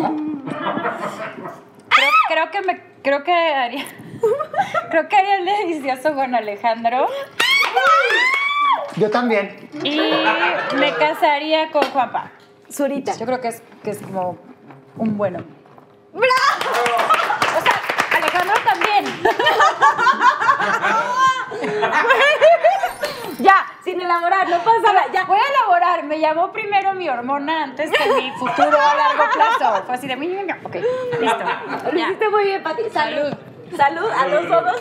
creo, 1.89 2.10
creo 2.28 2.51
que 2.51 2.60
me 2.62 2.81
creo 3.05 3.22
que 3.22 3.32
haría 3.32 3.85
creo 4.90 5.09
que 5.09 5.16
haría 5.16 5.36
el 5.36 5.44
delicioso 5.44 6.14
con 6.14 6.35
Alejandro 6.35 7.06
Yo 8.97 9.10
también. 9.10 9.68
y 9.85 10.01
me 10.76 10.93
casaría 10.94 11.70
con 11.70 11.85
Juanpa. 11.85 12.31
Zurita. 12.70 13.16
Yo 13.16 13.26
creo 13.26 13.40
que 13.40 13.48
es 13.48 13.62
que 13.82 13.90
es 13.90 13.98
como 14.01 14.39
un 14.97 15.16
bueno. 15.16 15.44
O 16.12 16.20
sea, 16.20 16.31
Alejandro 16.62 17.14
también. 18.74 19.22
Ya, 23.40 23.66
sin 23.82 24.01
elaborar, 24.01 24.48
no 24.48 24.59
pasa 24.59 24.92
nada. 24.92 25.06
Ya. 25.12 25.24
Voy 25.24 25.38
a 25.38 25.42
elaborar. 25.51 26.05
Me 26.05 26.18
llamó 26.20 26.52
primero 26.52 26.94
mi 26.94 27.09
hormona 27.09 27.64
antes 27.64 27.90
que 27.90 28.12
mi 28.14 28.30
futuro 28.32 28.78
a 28.80 28.94
largo 28.94 29.24
plazo. 29.34 29.82
Fue 29.84 29.94
así 29.96 30.06
de 30.06 30.16
mí. 30.16 30.34
Ok, 30.62 30.76
listo. 31.20 31.38
Lo 31.84 31.98
Ya. 31.98 32.06
hiciste 32.06 32.28
muy 32.30 32.44
bien, 32.44 32.62
Pati. 32.62 32.88
Salud. 32.90 33.34
Salud 33.76 34.09
a 34.10 34.26
los 34.28 34.46
todos, 34.48 34.80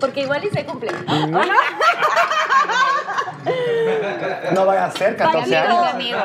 porque 0.00 0.20
igual 0.22 0.42
y 0.44 0.50
se 0.50 0.64
cumple. 0.64 0.90
¿O 1.08 1.26
no? 1.26 1.40
No 4.52 4.66
vaya 4.66 4.86
a 4.86 4.90
ser 4.90 5.16
14 5.16 5.56
Amigo, 5.56 5.78
años. 5.78 5.94
amigo. 5.94 6.18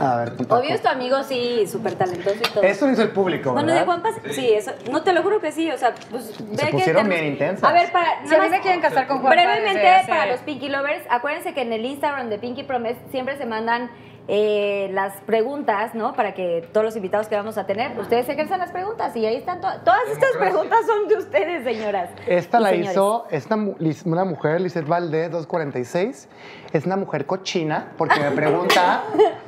A 0.00 0.16
ver. 0.16 0.32
Obvio 0.48 0.74
es 0.74 0.82
tu 0.82 0.88
amigo, 0.88 1.22
sí, 1.22 1.66
súper 1.66 1.94
talentoso 1.94 2.36
y 2.36 2.52
todo. 2.52 2.62
Eso 2.64 2.86
lo 2.86 2.92
hizo 2.92 3.02
el 3.02 3.10
público, 3.10 3.52
Bueno, 3.52 3.68
de 3.68 3.74
¿verdad? 3.80 3.86
Juanpa, 3.86 4.10
sí, 4.30 4.52
eso, 4.52 4.72
no 4.90 5.02
te 5.02 5.12
lo 5.12 5.22
juro 5.22 5.40
que 5.40 5.52
sí, 5.52 5.70
o 5.70 5.76
sea, 5.78 5.94
pues 6.10 6.34
ve 6.38 6.56
que 6.66 6.72
pusieron 6.72 7.02
tenemos- 7.04 7.08
bien 7.08 7.24
intensas. 7.32 7.68
A 7.68 7.72
ver, 7.72 7.90
para 7.92 8.26
Si 8.26 8.34
a 8.34 8.38
mí 8.42 8.48
me 8.48 8.60
quieren 8.60 8.80
casar 8.80 9.06
con 9.06 9.20
Juanpa 9.20 9.34
Brevemente, 9.42 9.88
para 10.08 10.26
los 10.26 10.40
Pinky 10.40 10.68
Lovers, 10.68 11.04
acuérdense 11.10 11.54
que 11.54 11.62
en 11.62 11.72
el 11.72 11.84
Instagram 11.84 12.28
de 12.28 12.38
Pinky 12.38 12.62
Promise 12.64 12.98
siempre 13.10 13.36
se 13.36 13.46
mandan 13.46 13.90
eh, 14.26 14.88
las 14.94 15.20
preguntas, 15.26 15.94
¿no? 15.94 16.14
Para 16.14 16.32
que 16.32 16.66
todos 16.72 16.82
los 16.82 16.96
invitados 16.96 17.28
que 17.28 17.36
vamos 17.36 17.58
a 17.58 17.66
tener, 17.66 17.98
ustedes 18.00 18.26
ejerzan 18.26 18.58
las 18.58 18.70
preguntas 18.72 19.14
y 19.16 19.26
ahí 19.26 19.36
están 19.36 19.60
to- 19.60 19.68
todas 19.84 20.00
estas 20.10 20.30
preguntas 20.38 20.78
son 20.86 21.08
de 21.08 21.16
ustedes, 21.16 21.62
señoras. 21.62 22.08
Esta 22.26 22.58
la 22.58 22.70
señores. 22.70 22.92
hizo 22.92 23.26
es 23.30 23.44
una, 23.48 23.56
mu- 23.56 23.74
Liz- 23.78 24.06
una 24.06 24.24
mujer, 24.24 24.62
Lizeth 24.62 24.86
Valdés, 24.88 25.30
246. 25.30 26.28
Es 26.74 26.86
una 26.86 26.96
mujer 26.96 27.24
cochina 27.24 27.92
porque 27.96 28.18
me 28.18 28.32
pregunta, 28.32 29.04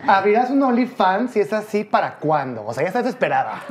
¿abrirás 0.06 0.48
un 0.50 0.62
OnlyFans? 0.62 1.32
Si 1.32 1.40
es 1.40 1.52
así, 1.52 1.82
¿para 1.82 2.18
cuándo? 2.18 2.64
O 2.64 2.72
sea, 2.72 2.84
ya 2.84 2.86
estás 2.86 3.02
desesperada. 3.02 3.62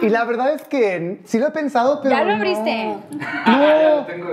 y 0.00 0.08
la 0.08 0.22
verdad 0.22 0.52
es 0.52 0.62
que 0.62 1.22
sí 1.24 1.40
lo 1.40 1.48
he 1.48 1.50
pensado, 1.50 2.00
pero 2.00 2.14
¿Ya 2.14 2.22
lo 2.22 2.30
no. 2.30 2.36
abriste? 2.36 2.96
No. 3.46 4.06
Tengo... 4.06 4.28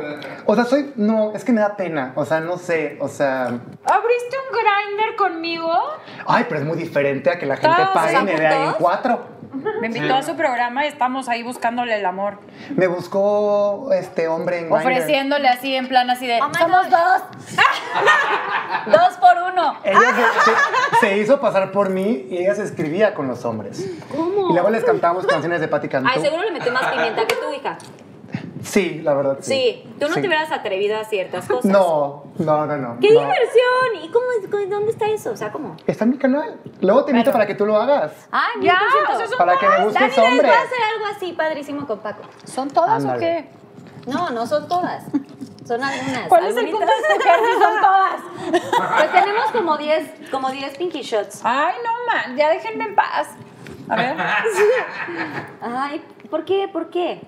O 0.46 0.54
sea, 0.54 0.64
soy... 0.66 0.94
No, 0.96 1.32
es 1.34 1.44
que 1.44 1.52
me 1.52 1.62
da 1.62 1.76
pena. 1.76 2.12
O 2.14 2.24
sea, 2.24 2.40
no 2.40 2.60
sé. 2.60 3.00
O 3.02 3.08
sea... 3.08 3.46
¿Abriste 3.48 4.38
un 4.46 4.56
grinder 4.56 5.16
conmigo? 5.18 5.74
Ay, 6.28 6.46
pero 6.48 6.60
es 6.60 6.68
muy 6.68 6.78
diferente 6.78 7.32
a 7.32 7.40
que 7.40 7.48
la 7.48 7.58
gente 7.58 7.82
pague 7.96 8.20
y 8.20 8.24
me 8.26 8.36
vea 8.36 8.50
ahí 8.52 8.58
en 8.58 8.64
juntos. 8.66 8.78
cuatro. 8.80 9.39
Me 9.82 9.88
invitó 9.88 10.16
a 10.16 10.24
su 10.24 10.36
programa 10.36 10.86
y 10.86 10.88
estamos 10.90 11.30
ahí 11.30 11.44
buscándole 11.44 11.96
el 11.96 12.06
amor. 12.06 12.40
Me 12.76 12.88
buscó 12.88 13.90
este 13.94 14.28
hombre 14.28 14.60
en 14.60 14.70
Grindr. 14.70 14.82
Ofreciéndole 14.82 15.48
así, 15.48 15.76
en 15.76 15.88
plan 15.88 16.10
así 16.10 16.28
de. 16.28 16.40
Oh 16.42 16.50
Somos 16.58 16.90
dos. 16.90 17.22
dos 18.88 19.18
por 19.20 19.52
uno. 19.54 19.76
Ella 19.84 20.00
se, 20.00 20.52
se- 20.52 21.08
se 21.08 21.18
hizo 21.18 21.40
pasar 21.40 21.72
por 21.72 21.90
mí 21.90 22.28
y 22.30 22.38
ella 22.38 22.56
se 22.56 22.64
escribía 22.64 23.14
con 23.14 23.28
los 23.28 23.46
hombres. 23.46 23.86
¿Cómo? 24.16 24.50
Y 24.50 24.54
luego 24.54 24.70
les 24.70 24.84
cantamos 24.84 25.26
canciones 25.26 25.62
de 25.62 25.68
Patti 25.68 25.88
Cantú. 25.90 26.10
Ay, 26.14 26.22
seguro 26.22 26.44
le 26.44 26.52
metió 26.52 26.72
más 26.72 26.86
pimienta 26.88 27.26
que 27.28 27.36
tu 27.36 27.54
hija. 27.54 27.78
Sí, 28.64 29.02
la 29.04 29.14
verdad. 29.14 29.38
Sí, 29.42 29.54
Sí, 29.54 29.94
tú 30.00 30.08
no 30.08 30.16
Sí. 30.16 30.22
te 30.22 30.28
hubieras 30.28 30.52
atrevido 30.52 30.98
a 30.98 31.04
ciertas 31.06 31.48
cosas. 31.48 31.66
No, 31.66 32.26
no, 32.38 32.66
no, 32.66 32.78
no. 32.78 32.98
¡Qué 33.00 33.14
no. 33.14 33.20
diversión! 33.22 34.04
¿Y 34.04 34.10
cómo, 34.12 34.26
es- 34.42 34.70
dónde 34.70 34.92
está 34.92 35.08
eso? 35.08 35.32
O 35.32 35.38
sea, 35.38 35.52
¿cómo? 35.52 35.76
Está 35.88 36.04
en 36.04 36.10
mi 36.12 36.18
canal. 36.18 36.60
Luego 36.82 37.06
te 37.06 37.12
invito 37.12 37.26
Pero- 37.26 37.34
para 37.34 37.48
que 37.48 37.56
tú 37.56 37.66
lo 37.66 37.78
hagas. 37.78 38.12
Ay, 38.32 38.62
Ya, 38.62 38.80
Para 39.38 39.58
que 39.58 39.66
me 39.66 39.72
Dani 39.74 39.86
busques 39.86 40.02
les 40.08 40.18
hombres. 40.18 40.52
va 40.52 40.56
a 40.58 40.64
hacer 40.64 40.78
algo 40.94 41.06
así 41.16 41.34
padrísimo 41.34 41.88
con 41.88 42.00
Paco. 42.00 42.24
¿Son 42.46 42.70
todas 42.70 43.04
o 43.06 43.18
qué? 43.18 43.50
No, 44.08 44.30
no 44.32 44.46
son 44.48 44.68
todas. 44.68 45.04
Son 45.66 45.84
algunas. 45.84 46.28
¿Cuál 46.28 46.46
es 46.48 46.58
el 46.58 46.70
punto 46.72 46.86
de 46.86 46.92
algunitas. 46.92 47.10
escoger 47.20 47.40
si 47.46 47.62
son 47.62 47.82
todas? 47.82 48.98
Pues 48.98 49.12
tenemos 49.12 49.52
como 49.52 49.78
10 49.78 50.12
como 50.32 50.50
10 50.50 50.78
pinky 50.78 51.02
shots. 51.02 51.42
Ay, 51.44 51.76
no, 51.84 51.92
man, 52.12 52.36
ya 52.36 52.50
déjenme 52.50 52.86
en 52.86 52.96
paz. 52.96 53.28
A 53.88 53.96
ver. 53.96 54.16
Ay, 55.62 56.04
¿por 56.30 56.44
qué? 56.46 56.68
¿Por 56.72 56.90
qué? 56.90 57.22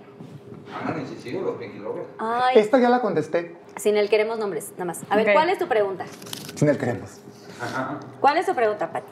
Ay, 2.19 2.57
Esta 2.59 2.79
ya 2.79 2.89
la 2.89 3.01
contesté. 3.01 3.55
sin 3.77 3.97
el 3.97 4.09
queremos 4.09 4.39
nombres, 4.39 4.71
nada 4.71 4.85
más. 4.85 5.01
A 5.09 5.15
ver. 5.15 5.33
¿cuál 5.33 5.49
es 5.49 5.57
tu 5.57 5.67
pregunta? 5.67 6.05
Sin 6.55 6.69
el 6.69 6.77
queremos. 6.77 7.19
¿Cuál 8.19 8.37
es 8.37 8.45
tu 8.45 8.55
pregunta, 8.55 8.91
Pati? 8.91 9.11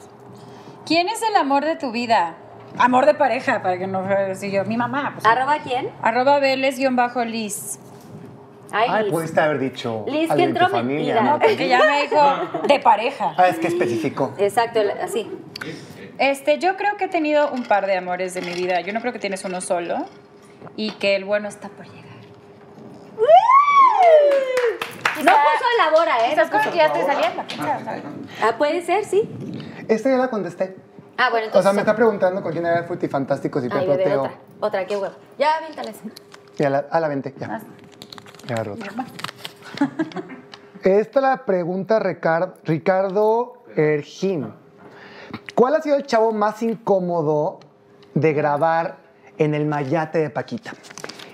¿Quién 0.86 1.08
es 1.08 1.22
el 1.22 1.36
amor 1.36 1.64
de 1.64 1.76
tu 1.76 1.92
vida? 1.92 2.36
Amor 2.78 3.06
de 3.06 3.14
pareja, 3.14 3.62
para 3.62 3.78
que 3.78 3.86
no 3.86 4.04
si 4.34 4.50
yo. 4.50 4.64
Mi 4.64 4.76
mamá. 4.76 5.12
Pues, 5.14 5.26
¿Arroba 5.26 5.58
quién? 5.62 5.90
Arroba 6.02 6.38
Vélez-Liz. 6.38 7.78
Ay, 8.72 8.88
Ay, 8.88 9.10
pudiste 9.10 9.40
haber 9.40 9.58
dicho. 9.58 10.04
Liz, 10.06 10.32
que 10.32 10.44
entró 10.44 10.68
porque 10.70 11.68
ya 11.68 11.84
me 11.84 12.02
dijo 12.02 12.66
de 12.68 12.78
pareja. 12.78 13.34
Ah, 13.36 13.48
es 13.48 13.58
que 13.58 13.66
especificó. 13.66 14.32
Exacto, 14.38 14.80
así. 15.02 15.28
Este, 16.18 16.58
yo 16.58 16.76
creo 16.76 16.96
que 16.96 17.06
he 17.06 17.08
tenido 17.08 17.50
un 17.50 17.64
par 17.64 17.86
de 17.86 17.96
amores 17.96 18.34
de 18.34 18.42
mi 18.42 18.52
vida. 18.52 18.80
Yo 18.82 18.92
no 18.92 19.00
creo 19.00 19.12
que 19.12 19.18
tienes 19.18 19.44
uno 19.44 19.60
solo. 19.60 20.06
Y 20.80 20.92
que 20.92 21.14
el 21.14 21.26
bueno 21.26 21.46
está 21.46 21.68
por 21.68 21.84
llegar. 21.84 22.00
No 25.18 25.32
puso 25.32 25.64
elabora, 25.78 26.26
¿eh? 26.26 26.34
Como 26.36 26.50
puso. 26.58 26.70
que 26.70 26.76
ya 26.78 26.86
estoy 26.86 27.02
saliendo. 27.02 27.42
quién 27.46 27.60
sabe, 27.60 27.84
¿sabes? 27.84 28.02
Ah, 28.42 28.54
puede 28.56 28.80
ser, 28.80 29.04
sí. 29.04 29.28
Esta 29.88 30.08
ya 30.08 30.16
la 30.16 30.30
contesté. 30.30 30.76
Ah, 31.18 31.28
bueno, 31.28 31.44
O 31.44 31.48
entonces. 31.48 31.62
sea, 31.64 31.72
me 31.74 31.80
está 31.80 31.94
preguntando 31.94 32.42
con 32.42 32.50
quién 32.52 32.64
era 32.64 32.84
Frutifantásticos 32.84 33.62
y 33.64 33.66
Ay, 33.70 33.86
bebé, 33.86 34.04
Pepoteo. 34.04 34.20
otra. 34.22 34.34
Otra, 34.60 34.86
qué 34.86 34.96
huevo. 34.96 35.14
Ya, 35.38 35.56
aviéntales. 35.56 35.96
Y 36.56 36.64
a 36.64 36.70
la, 36.70 36.78
a 36.90 36.98
la 37.00 37.08
20, 37.08 37.34
ya. 37.38 37.46
Ah. 37.50 37.60
Ya 38.46 38.54
agarré 38.54 38.70
otra. 38.70 38.90
Esta 40.82 41.20
la 41.20 41.44
pregunta 41.44 41.98
Ricar- 42.00 42.54
Ricardo 42.64 43.64
Ergin. 43.76 44.54
¿Cuál 45.54 45.74
ha 45.74 45.82
sido 45.82 45.96
el 45.96 46.06
chavo 46.06 46.32
más 46.32 46.62
incómodo 46.62 47.60
de 48.14 48.32
grabar 48.32 48.96
en 49.40 49.54
el 49.54 49.66
Mayate 49.66 50.18
de 50.18 50.30
Paquita? 50.30 50.72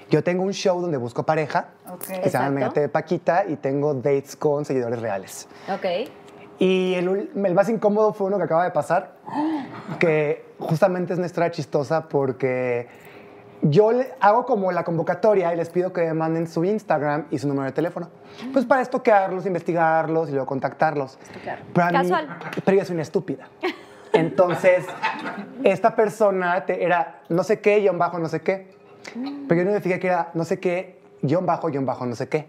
Yo 0.08 0.22
tengo 0.22 0.44
un 0.44 0.52
show 0.52 0.80
donde 0.80 0.96
busco 0.96 1.24
pareja, 1.24 1.70
Ok. 1.92 2.06
que 2.22 2.30
se 2.30 2.30
llama 2.30 2.46
el. 2.46 2.54
Mayate 2.54 2.80
de 2.80 2.88
Paquita, 2.88 3.44
y 3.46 3.56
tengo 3.56 3.92
dates 3.94 4.36
con 4.36 4.64
seguidores 4.64 5.00
reales. 5.00 5.48
Ok. 5.68 6.08
Y 6.60 6.94
el, 6.94 7.28
el 7.34 7.54
más 7.54 7.68
incómodo 7.68 8.12
fue 8.14 8.28
uno 8.28 8.38
que 8.38 8.44
acaba 8.44 8.64
de 8.64 8.70
pasar, 8.70 9.16
que 9.98 10.44
justamente 10.60 11.12
es 11.12 11.18
una 11.18 11.26
historia 11.26 11.50
chistosa 11.50 12.08
porque 12.08 12.86
yo 13.62 13.90
le 13.92 14.14
hago 14.20 14.46
como 14.46 14.70
la 14.70 14.84
convocatoria 14.84 15.52
y 15.52 15.56
les 15.56 15.68
pido 15.70 15.92
que 15.92 16.02
me 16.02 16.14
manden 16.14 16.46
su 16.46 16.64
Instagram 16.64 17.26
y 17.32 17.38
su 17.38 17.48
número 17.48 17.64
de 17.66 17.72
teléfono. 17.72 18.08
Pues 18.52 18.64
para 18.64 18.80
estoquearlos, 18.82 19.44
investigarlos 19.44 20.28
y 20.28 20.32
luego 20.32 20.46
contactarlos. 20.46 21.18
Pero 21.74 21.86
a 21.86 21.90
mí- 21.90 21.98
Casual. 21.98 22.38
pero 22.64 22.78
yo 22.78 22.84
soy 22.84 22.94
una 22.94 23.02
estúpida. 23.02 23.48
Entonces, 24.18 24.84
esta 25.64 25.94
persona 25.96 26.64
te- 26.64 26.84
era 26.84 27.20
no 27.28 27.42
sé 27.44 27.60
qué, 27.60 27.78
guion 27.80 27.98
bajo, 27.98 28.18
no 28.18 28.28
sé 28.28 28.40
qué. 28.40 28.68
Pero 29.48 29.60
yo 29.60 29.64
no 29.66 29.72
me 29.72 29.80
fijé 29.80 29.98
que 30.00 30.08
era 30.08 30.30
no 30.34 30.44
sé 30.44 30.58
qué, 30.58 30.98
guion 31.22 31.46
bajo, 31.46 31.68
guion 31.68 31.86
bajo, 31.86 32.04
no 32.06 32.14
sé 32.14 32.28
qué. 32.28 32.48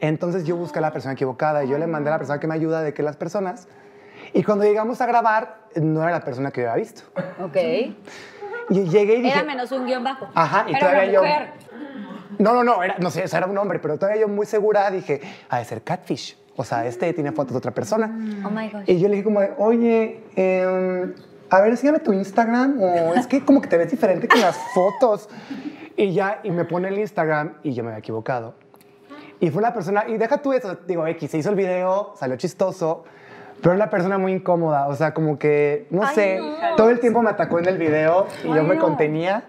Entonces 0.00 0.44
yo 0.44 0.56
busqué 0.56 0.78
a 0.78 0.82
la 0.82 0.92
persona 0.92 1.12
equivocada 1.12 1.62
y 1.64 1.68
yo 1.68 1.76
le 1.78 1.86
mandé 1.86 2.08
a 2.08 2.12
la 2.12 2.18
persona 2.18 2.40
que 2.40 2.46
me 2.46 2.54
ayuda 2.54 2.80
de 2.82 2.94
que 2.94 3.02
las 3.02 3.16
personas. 3.16 3.68
Y 4.32 4.42
cuando 4.42 4.64
llegamos 4.64 5.00
a 5.00 5.06
grabar, 5.06 5.58
no 5.74 6.02
era 6.02 6.12
la 6.12 6.24
persona 6.24 6.50
que 6.50 6.62
yo 6.62 6.70
había 6.70 6.82
visto. 6.82 7.02
Ok. 7.42 7.56
Y 8.70 8.84
llegué 8.84 9.16
y 9.16 9.22
dije. 9.22 9.34
Era 9.36 9.44
menos 9.44 9.70
un 9.72 9.84
guion 9.86 10.02
bajo. 10.04 10.28
Ajá, 10.34 10.64
y 10.68 10.70
Era 10.70 10.78
todavía 10.80 11.12
yo. 11.12 11.22
mujer. 11.22 11.50
No, 12.38 12.54
no, 12.54 12.64
no, 12.64 12.82
era, 12.82 12.94
no 12.98 13.10
sé, 13.10 13.24
era 13.24 13.46
un 13.46 13.58
hombre, 13.58 13.78
pero 13.80 13.98
todavía 13.98 14.22
yo 14.22 14.28
muy 14.28 14.46
segura 14.46 14.90
dije, 14.90 15.20
ha 15.50 15.58
de 15.58 15.64
ser 15.66 15.82
catfish. 15.82 16.38
O 16.56 16.64
sea, 16.64 16.86
este 16.86 17.12
tiene 17.12 17.32
fotos 17.32 17.52
de 17.52 17.58
otra 17.58 17.72
persona. 17.72 18.06
Oh 18.44 18.50
my 18.50 18.68
gosh. 18.68 18.84
Y 18.86 18.98
yo 18.98 19.08
le 19.08 19.14
dije 19.16 19.24
como 19.24 19.40
de, 19.40 19.52
oye, 19.58 20.20
em, 20.36 21.14
a 21.48 21.60
ver, 21.60 21.70
enséñame 21.70 22.00
tu 22.00 22.12
Instagram 22.12 22.80
o 22.82 23.14
es 23.14 23.26
que 23.26 23.44
como 23.44 23.60
que 23.60 23.68
te 23.68 23.76
ves 23.78 23.90
diferente 23.90 24.28
con 24.28 24.40
las 24.40 24.56
fotos. 24.74 25.28
Y 25.96 26.12
ya, 26.12 26.40
y 26.42 26.50
me 26.50 26.64
pone 26.64 26.88
el 26.88 26.98
Instagram 26.98 27.54
y 27.62 27.72
yo 27.72 27.82
me 27.82 27.90
había 27.90 27.98
equivocado. 28.00 28.54
Y 29.38 29.50
fue 29.50 29.60
una 29.60 29.72
persona, 29.72 30.04
y 30.06 30.18
deja 30.18 30.38
tú 30.38 30.52
eso, 30.52 30.76
digo, 30.86 31.06
X, 31.06 31.30
se 31.30 31.38
hizo 31.38 31.48
el 31.48 31.56
video, 31.56 32.12
salió 32.16 32.36
chistoso, 32.36 33.04
pero 33.62 33.74
una 33.74 33.88
persona 33.88 34.18
muy 34.18 34.32
incómoda, 34.32 34.86
o 34.88 34.94
sea, 34.94 35.14
como 35.14 35.38
que, 35.38 35.86
no 35.90 36.02
Ay, 36.02 36.14
sé, 36.14 36.38
no. 36.40 36.76
todo 36.76 36.90
el 36.90 37.00
tiempo 37.00 37.22
me 37.22 37.30
atacó 37.30 37.58
en 37.58 37.66
el 37.66 37.78
video 37.78 38.26
y 38.44 38.48
yo 38.48 38.54
Ay, 38.54 38.66
me 38.66 38.74
no. 38.76 38.82
contenía. 38.82 39.44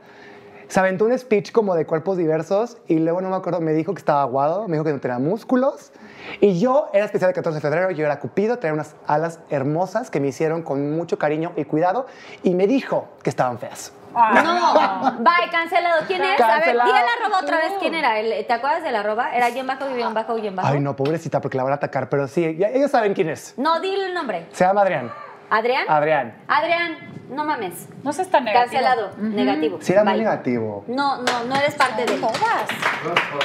Se 0.71 0.79
aventó 0.79 1.03
un 1.03 1.19
speech 1.19 1.51
como 1.51 1.75
de 1.75 1.85
cuerpos 1.85 2.15
diversos 2.15 2.77
y 2.87 2.97
luego 2.99 3.19
no 3.19 3.29
me 3.29 3.35
acuerdo, 3.35 3.59
me 3.59 3.73
dijo 3.73 3.93
que 3.93 3.99
estaba 3.99 4.21
aguado, 4.21 4.69
me 4.69 4.75
dijo 4.77 4.85
que 4.85 4.93
no 4.93 5.01
tenía 5.01 5.19
músculos. 5.19 5.91
Y 6.39 6.61
yo 6.61 6.87
era 6.93 7.03
especial 7.03 7.29
de 7.31 7.33
14 7.35 7.57
de 7.57 7.61
febrero, 7.61 7.91
yo 7.91 8.05
era 8.05 8.19
Cupido, 8.21 8.57
tenía 8.57 8.73
unas 8.75 8.95
alas 9.05 9.39
hermosas 9.49 10.09
que 10.09 10.21
me 10.21 10.29
hicieron 10.29 10.61
con 10.61 10.95
mucho 10.95 11.17
cariño 11.19 11.51
y 11.57 11.65
cuidado 11.65 12.05
y 12.41 12.55
me 12.55 12.67
dijo 12.67 13.09
que 13.21 13.29
estaban 13.29 13.59
feas. 13.59 13.91
No, 14.13 14.73
bye, 15.19 15.49
cancelado. 15.51 16.03
¿Quién 16.07 16.21
es? 16.23 16.37
Cancelado. 16.37 16.81
A 16.83 16.85
ver, 16.85 16.93
di 16.95 16.99
el 17.01 17.25
arroba 17.25 17.39
otra 17.41 17.57
vez. 17.57 17.73
¿Quién 17.81 17.93
era? 17.93 18.13
¿Te 18.47 18.53
acuerdas 18.53 18.81
del 18.81 18.95
arroba? 18.95 19.35
Era 19.35 19.49
guion 19.49 19.67
bajo, 19.67 19.87
guion 19.93 20.13
bajo, 20.13 20.35
guion 20.35 20.55
bajo. 20.55 20.69
Ay, 20.69 20.79
no, 20.79 20.95
pobrecita, 20.95 21.41
porque 21.41 21.57
la 21.57 21.63
van 21.63 21.73
a 21.73 21.75
atacar, 21.75 22.07
pero 22.07 22.29
sí, 22.29 22.55
ya- 22.57 22.69
ellos 22.69 22.91
saben 22.91 23.13
quién 23.13 23.27
es. 23.27 23.55
No, 23.57 23.81
dile 23.81 24.05
el 24.05 24.13
nombre. 24.13 24.47
Se 24.53 24.63
llama 24.63 24.83
Adrián. 24.83 25.11
¿Adrián? 25.51 25.85
Adrián. 25.89 26.33
Adrián, 26.47 26.97
no 27.29 27.43
mames. 27.43 27.87
No 28.03 28.13
seas 28.13 28.29
tan 28.29 28.45
negativo. 28.45 28.71
Cancelado, 28.81 29.11
negativo. 29.17 29.77
Sí, 29.81 29.91
era 29.91 30.03
muy 30.05 30.13
Bye. 30.13 30.21
negativo. 30.23 30.85
No, 30.87 31.17
no, 31.21 31.43
no 31.43 31.55
eres 31.57 31.75
parte 31.75 32.05
de 32.05 32.13
él. 32.13 32.21
Todas. 32.21 32.35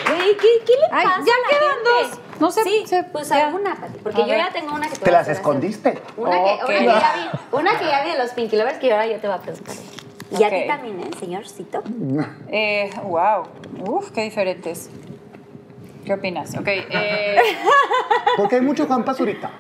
Güey, 0.09 0.37
¿qué, 0.37 0.47
qué 0.65 0.73
le 0.73 0.87
Ay, 0.93 1.05
pasa 1.05 1.19
ya 1.19 1.33
a 1.33 1.41
la 1.43 1.49
quedan 1.49 1.75
gente? 1.75 2.17
dos. 2.17 2.41
No 2.41 2.51
sé, 2.53 2.63
Sí, 2.63 2.85
se- 2.87 3.03
pues 3.05 3.29
ya. 3.29 3.47
alguna, 3.47 3.77
porque 4.03 4.23
A 4.23 4.25
yo 4.25 4.31
ver. 4.33 4.39
ya 4.39 4.53
tengo 4.53 4.73
una 4.75 4.87
que 4.87 4.93
te, 4.95 4.99
¿Te 5.01 5.05
voy 5.11 5.15
a 5.15 5.19
las 5.19 5.29
escondiste? 5.29 6.01
Una 6.17 6.31
que, 6.31 6.55
una, 6.65 6.67
que 6.79 6.85
ya 6.85 7.15
vi, 7.17 7.39
una 7.59 7.79
que 7.79 7.85
ya 7.87 8.05
vi 8.05 8.11
de 8.13 8.19
los 8.19 8.31
Pinky 8.31 8.57
Lovers 8.57 8.79
que 8.79 8.93
ahora 8.93 9.07
yo 9.07 9.19
te 9.19 9.27
voy 9.27 9.37
a 9.37 9.41
preguntar. 9.41 9.75
Y 10.31 10.43
a 10.45 10.51
ti 10.51 10.65
también, 10.67 11.01
¿eh, 11.01 11.11
señorcito? 11.19 11.83
Eh, 12.49 12.91
wow. 13.05 13.45
Uf, 13.85 14.11
qué 14.13 14.23
diferentes. 14.23 14.91
¿Qué 16.05 16.15
opinas? 16.15 16.55
Ok, 16.57 16.67
eh, 16.69 17.37
Porque 18.37 18.57
hay 18.57 18.61
mucho 18.61 18.87
Juan 18.87 19.05
Pazurita. 19.05 19.51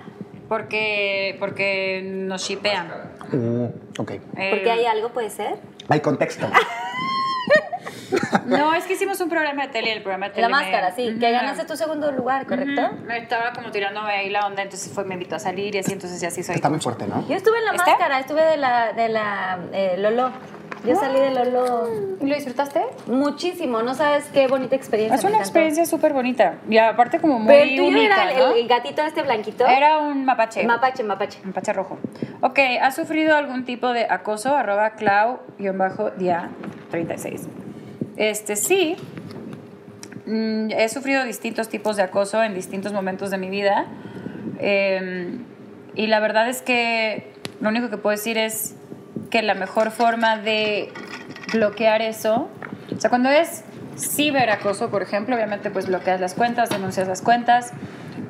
Porque, 0.48 1.36
porque 1.38 2.02
nos 2.04 2.42
shipean. 2.42 2.88
Mm, 3.32 3.64
ok. 3.98 4.10
Eh, 4.10 4.20
Porque 4.50 4.70
hay 4.70 4.86
algo, 4.86 5.10
puede 5.10 5.30
ser. 5.30 5.56
Hay 5.88 6.00
contexto. 6.00 6.48
No, 8.46 8.72
es 8.74 8.84
que 8.84 8.92
hicimos 8.92 9.20
un 9.20 9.28
programa 9.28 9.62
de 9.66 9.68
tele 9.72 9.88
y 9.88 9.92
el 9.92 10.02
programa 10.02 10.26
de 10.28 10.34
tele. 10.34 10.48
La 10.48 10.56
me- 10.56 10.62
máscara, 10.62 10.92
sí. 10.94 11.16
Que 11.18 11.30
ganaste 11.32 11.64
tu 11.64 11.76
segundo 11.76 12.12
lugar, 12.12 12.46
¿correcto? 12.46 12.80
Ujú. 12.92 13.04
Me 13.04 13.18
estaba 13.18 13.52
como 13.52 13.70
tirándome 13.72 14.12
ahí 14.12 14.30
la 14.30 14.46
onda, 14.46 14.62
entonces 14.62 14.92
fue, 14.92 15.04
me 15.04 15.14
invitó 15.14 15.34
a 15.36 15.38
salir 15.40 15.74
y 15.74 15.78
así, 15.78 15.92
entonces 15.92 16.20
ya 16.20 16.30
sí 16.30 16.42
soy. 16.44 16.54
Está 16.54 16.70
muy 16.70 16.78
fuerte, 16.78 17.06
¿no? 17.06 17.26
Yo 17.28 17.34
estuve 17.34 17.58
en 17.58 17.64
la 17.64 17.72
¿Está? 17.72 17.86
máscara, 17.86 18.20
estuve 18.20 18.42
de 18.44 18.56
la, 18.56 18.92
de 18.92 19.08
la 19.08 19.58
eh, 19.72 19.96
Lolo. 19.98 20.30
Yo 20.84 20.94
salí 20.94 21.18
de 21.18 21.30
Lolo 21.30 21.88
¿Y 22.20 22.26
lo 22.26 22.34
disfrutaste? 22.34 22.82
muchísimo. 23.06 23.82
No 23.82 23.94
sabes 23.94 24.26
qué 24.32 24.46
bonita 24.46 24.76
experiencia. 24.76 25.16
Es 25.16 25.24
una 25.24 25.38
experiencia 25.38 25.84
súper 25.84 26.12
bonita. 26.12 26.58
Y 26.68 26.78
aparte 26.78 27.18
como 27.18 27.40
muy 27.40 27.48
Pero 27.48 27.62
el 27.64 27.70
tuyo 27.70 27.88
única, 27.88 28.04
era 28.04 28.30
el, 28.32 28.38
¿no? 28.38 28.54
el 28.54 28.68
gatito 28.68 29.02
este 29.02 29.22
blanquito. 29.22 29.66
Era 29.66 29.98
un 29.98 30.24
mapache. 30.24 30.64
Mapache, 30.64 31.02
mapache. 31.02 31.40
Mapache 31.44 31.72
rojo. 31.72 31.98
Ok, 32.40 32.60
¿has 32.80 32.94
sufrido 32.94 33.36
algún 33.36 33.64
tipo 33.64 33.92
de 33.92 34.06
acoso? 34.08 34.56
Arroba 34.56 34.94
clau-dia36. 34.96 37.40
Este, 38.16 38.56
sí. 38.56 38.96
Mm, 40.26 40.70
he 40.70 40.88
sufrido 40.88 41.24
distintos 41.24 41.68
tipos 41.68 41.96
de 41.96 42.02
acoso 42.04 42.42
en 42.42 42.54
distintos 42.54 42.92
momentos 42.92 43.30
de 43.30 43.38
mi 43.38 43.50
vida. 43.50 43.86
Eh, 44.58 45.36
y 45.96 46.06
la 46.06 46.20
verdad 46.20 46.48
es 46.48 46.62
que 46.62 47.32
lo 47.60 47.70
único 47.70 47.90
que 47.90 47.96
puedo 47.96 48.14
decir 48.14 48.38
es 48.38 48.75
que 49.30 49.42
la 49.42 49.54
mejor 49.54 49.90
forma 49.90 50.36
de 50.38 50.92
bloquear 51.52 52.02
eso, 52.02 52.48
o 52.94 53.00
sea, 53.00 53.10
cuando 53.10 53.30
es 53.30 53.64
ciberacoso, 53.98 54.90
por 54.90 55.02
ejemplo, 55.02 55.34
obviamente 55.36 55.70
pues 55.70 55.86
bloqueas 55.86 56.20
las 56.20 56.34
cuentas, 56.34 56.68
denuncias 56.70 57.08
las 57.08 57.22
cuentas. 57.22 57.72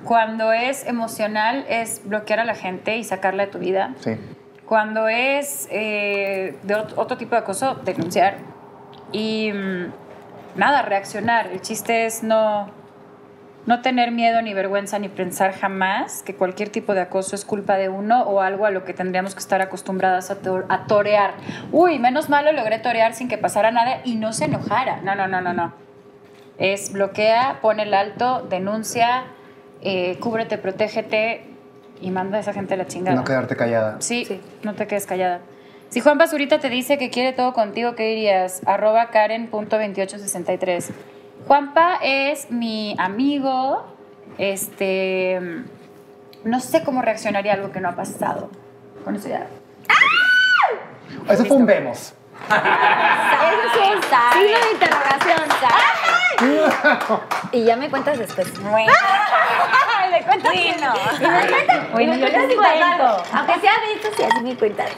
Cuando 0.05 0.53
es 0.53 0.87
emocional 0.87 1.65
es 1.69 2.01
bloquear 2.05 2.39
a 2.41 2.45
la 2.45 2.55
gente 2.55 2.97
y 2.97 3.05
sacarla 3.05 3.47
de 3.47 3.53
tu 3.53 3.59
vida. 3.59 3.95
Sí. 4.01 4.17
Cuando 4.65 5.09
es 5.09 5.69
eh, 5.71 6.57
de 6.63 6.75
ot- 6.77 6.93
otro 6.97 7.17
tipo 7.17 7.33
de 7.35 7.39
acoso, 7.39 7.75
denunciar. 7.85 8.37
Y 9.13 9.51
mm, 9.53 9.93
nada, 10.57 10.83
reaccionar. 10.83 11.49
El 11.49 11.61
chiste 11.61 12.07
es 12.07 12.23
no, 12.23 12.71
no 13.67 13.83
tener 13.83 14.13
miedo 14.13 14.41
ni 14.43 14.55
vergüenza 14.55 14.99
ni 14.99 15.09
pensar 15.09 15.53
jamás 15.53 16.23
que 16.23 16.35
cualquier 16.35 16.69
tipo 16.71 16.95
de 16.95 17.01
acoso 17.01 17.35
es 17.35 17.45
culpa 17.45 17.77
de 17.77 17.89
uno 17.89 18.23
o 18.23 18.41
algo 18.41 18.65
a 18.67 18.71
lo 18.71 18.85
que 18.85 18.95
tendríamos 18.95 19.35
que 19.35 19.41
estar 19.41 19.61
acostumbradas 19.61 20.31
a, 20.31 20.37
to- 20.37 20.65
a 20.69 20.87
torear. 20.87 21.35
Uy, 21.73 21.99
menos 21.99 22.29
mal 22.29 22.45
lo 22.45 22.53
logré 22.53 22.79
torear 22.79 23.13
sin 23.15 23.29
que 23.29 23.39
pasara 23.39 23.73
nada 23.73 24.01
y 24.05 24.15
no 24.15 24.33
se 24.33 24.45
enojara. 24.45 25.01
No, 25.03 25.15
no, 25.17 25.27
no, 25.27 25.41
no, 25.41 25.53
no. 25.53 25.73
Es 26.59 26.93
bloquea, 26.93 27.59
pone 27.61 27.83
el 27.83 27.93
alto, 27.93 28.43
denuncia, 28.49 29.25
eh, 29.83 30.17
cúbrete, 30.21 30.59
protégete 30.59 31.45
y 32.01 32.11
manda 32.13 32.39
a 32.39 32.41
esa 32.41 32.53
gente 32.53 32.75
a 32.75 32.77
la 32.77 32.87
chingada. 32.87 33.17
No 33.17 33.25
quedarte 33.25 33.57
callada. 33.57 33.97
Sí, 34.01 34.41
no 34.63 34.75
te 34.75 34.87
quedes 34.87 35.07
callada. 35.07 35.41
Si 35.89 36.01
Juan 36.01 36.19
Basurita 36.19 36.59
te 36.61 36.69
dice 36.69 36.99
que 36.99 37.11
quiere 37.11 37.33
todo 37.33 37.53
contigo, 37.53 37.95
¿qué 37.95 38.05
dirías? 38.05 38.61
Arroba 38.67 39.11
Karen.2863. 39.11 40.91
Juanpa 41.47 41.99
es 42.03 42.51
mi 42.51 42.97
amigo. 42.99 43.87
Este. 44.39 45.41
No 46.45 46.61
sé 46.61 46.85
cómo 46.85 47.03
reaccionaría 47.03 47.53
a 47.53 47.55
algo 47.57 47.73
que 47.73 47.81
no 47.81 47.89
ha 47.89 47.97
pasado. 47.97 48.51
Con 49.05 49.17
eso 49.17 49.29
ya. 49.29 49.47
Eso 51.29 51.45
fue 51.45 51.57
un 51.57 51.67
vemos. 51.67 52.15
Eso 52.49 52.55
es 53.83 53.97
un 53.97 54.03
signo 54.03 54.59
de 54.59 54.73
interrogación, 54.73 55.39
¿sabes? 55.61 57.21
Y 57.53 57.65
ya 57.65 57.77
me 57.77 57.89
cuentas 57.91 58.19
después. 58.19 58.53
Bueno. 58.61 58.93
me 60.11 60.23
cuentas 60.23 60.53
Bueno. 60.53 60.95
Y 61.19 61.27
me 61.27 61.49
cuentas, 61.49 61.93
Bueno, 61.93 62.15
y 62.15 62.19
me 62.19 62.31
yo 62.31 62.39
les 62.39 62.55
cuento. 62.55 62.85
algo. 62.85 63.23
Aunque 63.33 63.61
sea 63.61 63.73
de 63.81 63.93
esto, 63.95 64.09
sí, 64.17 64.23
así 64.23 64.41
me 64.43 64.57
cuentas. 64.57 64.91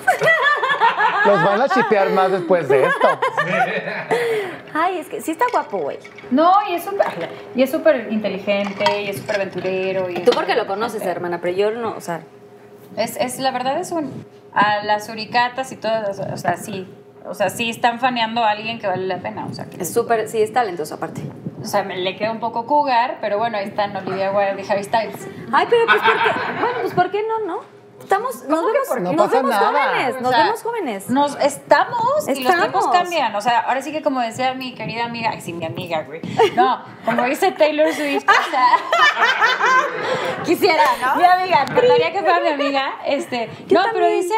Los 1.26 1.44
van 1.44 1.60
a 1.62 1.68
chipear 1.68 2.10
más 2.10 2.30
después 2.32 2.68
de 2.68 2.84
esto. 2.86 3.08
Ay, 4.74 4.98
es 4.98 5.08
que 5.08 5.20
sí 5.20 5.32
está 5.32 5.46
guapo, 5.52 5.78
güey. 5.78 5.98
No, 6.30 6.52
y 6.68 6.74
es 6.74 6.84
súper 6.84 7.06
y 7.54 7.62
es 7.62 7.70
súper 7.70 8.08
inteligente, 8.10 9.02
y 9.02 9.08
es 9.08 9.18
súper 9.18 9.36
aventurero. 9.36 10.10
Y 10.10 10.14
Tú 10.20 10.30
porque 10.32 10.54
lo 10.54 10.66
conoces, 10.66 11.02
hermana, 11.02 11.40
pero 11.40 11.56
yo 11.56 11.70
no, 11.70 11.94
o 11.96 12.00
sea... 12.00 12.22
Es, 12.96 13.16
es, 13.16 13.38
la 13.38 13.50
verdad 13.50 13.78
es 13.78 13.92
un... 13.92 14.24
A 14.52 14.82
las 14.82 15.08
uricatas 15.08 15.70
y 15.72 15.76
todas, 15.76 16.18
o 16.18 16.36
sea, 16.36 16.56
sí. 16.56 16.88
O 17.26 17.34
sea, 17.34 17.50
sí 17.50 17.68
están 17.68 18.00
faneando 18.00 18.42
a 18.42 18.50
alguien 18.50 18.78
que 18.78 18.86
vale 18.86 19.06
la 19.06 19.18
pena. 19.18 19.46
O 19.46 19.52
sea, 19.52 19.66
que, 19.66 19.82
Es 19.82 19.92
súper, 19.92 20.28
sí, 20.28 20.40
es 20.40 20.52
talentoso 20.52 20.94
aparte. 20.94 21.22
o 21.60 21.64
sea 21.66 21.82
me 21.82 21.96
le 21.98 22.16
queda 22.16 22.32
un 22.32 22.40
poco 22.40 22.66
cougar, 22.66 23.18
pero 23.20 23.36
bueno, 23.38 23.58
ahí 23.58 23.66
están 23.66 23.94
Olivia 23.94 24.32
Wilde 24.32 24.62
y 24.66 24.70
Harry 24.72 24.84
Styles. 24.84 25.28
Ay, 25.52 25.66
pero 25.68 25.84
pues 25.86 26.00
¿por 26.00 26.12
qué? 26.14 26.60
Bueno, 26.60 26.78
pues 26.80 26.94
¿por 26.94 27.10
qué 27.10 27.22
no, 27.28 27.46
no? 27.46 27.77
Estamos, 28.08 28.42
nos 28.44 28.64
vemos, 28.64 28.88
por- 28.88 29.00
no 29.02 29.12
nos 29.12 29.30
vemos 29.30 29.54
jóvenes, 29.54 30.16
O 30.16 30.20
nos 30.22 30.30
sea, 30.30 30.44
vemos 30.44 30.62
jóvenes. 30.62 31.10
Nos 31.10 31.36
estamos, 31.40 32.26
y 32.26 32.42
los 32.42 32.54
tiempos 32.54 32.88
cambian. 32.88 33.34
O 33.36 33.40
sea, 33.42 33.58
ahora 33.60 33.82
sí 33.82 33.92
que 33.92 34.00
como 34.02 34.20
decía 34.22 34.54
mi 34.54 34.74
querida 34.74 35.04
amiga, 35.04 35.28
ay 35.34 35.42
sí, 35.42 35.52
mi 35.52 35.66
amiga, 35.66 36.04
güey. 36.04 36.22
No, 36.56 36.82
como 37.04 37.24
dice 37.24 37.52
Taylor 37.52 37.92
Swift, 37.92 38.24
o 38.26 38.50
sea, 38.50 38.66
Quisiera, 40.44 40.82
¿no? 41.04 41.16
Mi 41.16 41.24
amiga, 41.24 41.66
Me 41.66 41.80
gustaría 41.80 42.12
que 42.12 42.20
fuera 42.20 42.40
mi 42.40 42.48
amiga. 42.48 42.94
Este, 43.06 43.50
no, 43.70 43.82
pero 43.92 44.06
dice, 44.08 44.34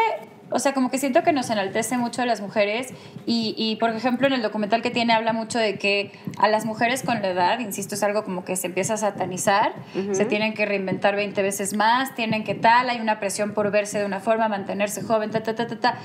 o 0.51 0.59
sea, 0.59 0.73
como 0.73 0.91
que 0.91 0.97
siento 0.97 1.23
que 1.23 1.31
nos 1.33 1.49
enaltece 1.49 1.97
mucho 1.97 2.21
a 2.21 2.25
las 2.25 2.41
mujeres 2.41 2.93
y, 3.25 3.55
y, 3.57 3.77
por 3.77 3.89
ejemplo, 3.89 4.27
en 4.27 4.33
el 4.33 4.41
documental 4.41 4.81
que 4.81 4.91
tiene 4.91 5.13
habla 5.13 5.33
mucho 5.33 5.57
de 5.57 5.77
que 5.77 6.11
a 6.37 6.47
las 6.47 6.65
mujeres 6.65 7.03
con 7.03 7.21
la 7.21 7.29
edad, 7.29 7.59
insisto, 7.59 7.95
es 7.95 8.03
algo 8.03 8.23
como 8.23 8.43
que 8.43 8.55
se 8.55 8.67
empieza 8.67 8.95
a 8.95 8.97
satanizar, 8.97 9.73
se 10.11 10.25
tienen 10.25 10.53
que 10.53 10.65
reinventar 10.65 11.15
20 11.15 11.41
veces 11.41 11.75
más, 11.75 12.15
tienen 12.15 12.43
que 12.43 12.55
tal, 12.55 12.89
hay 12.89 12.99
una 12.99 13.19
presión 13.19 13.53
por 13.53 13.71
verse 13.71 13.99
de 13.99 14.05
una 14.05 14.19
forma, 14.19 14.47
mantenerse 14.47 15.01
joven, 15.01 15.31
ta, 15.31 15.41
ta, 15.43 15.55
ta, 15.55 15.67
ta, 15.67 15.79
ta. 15.79 15.95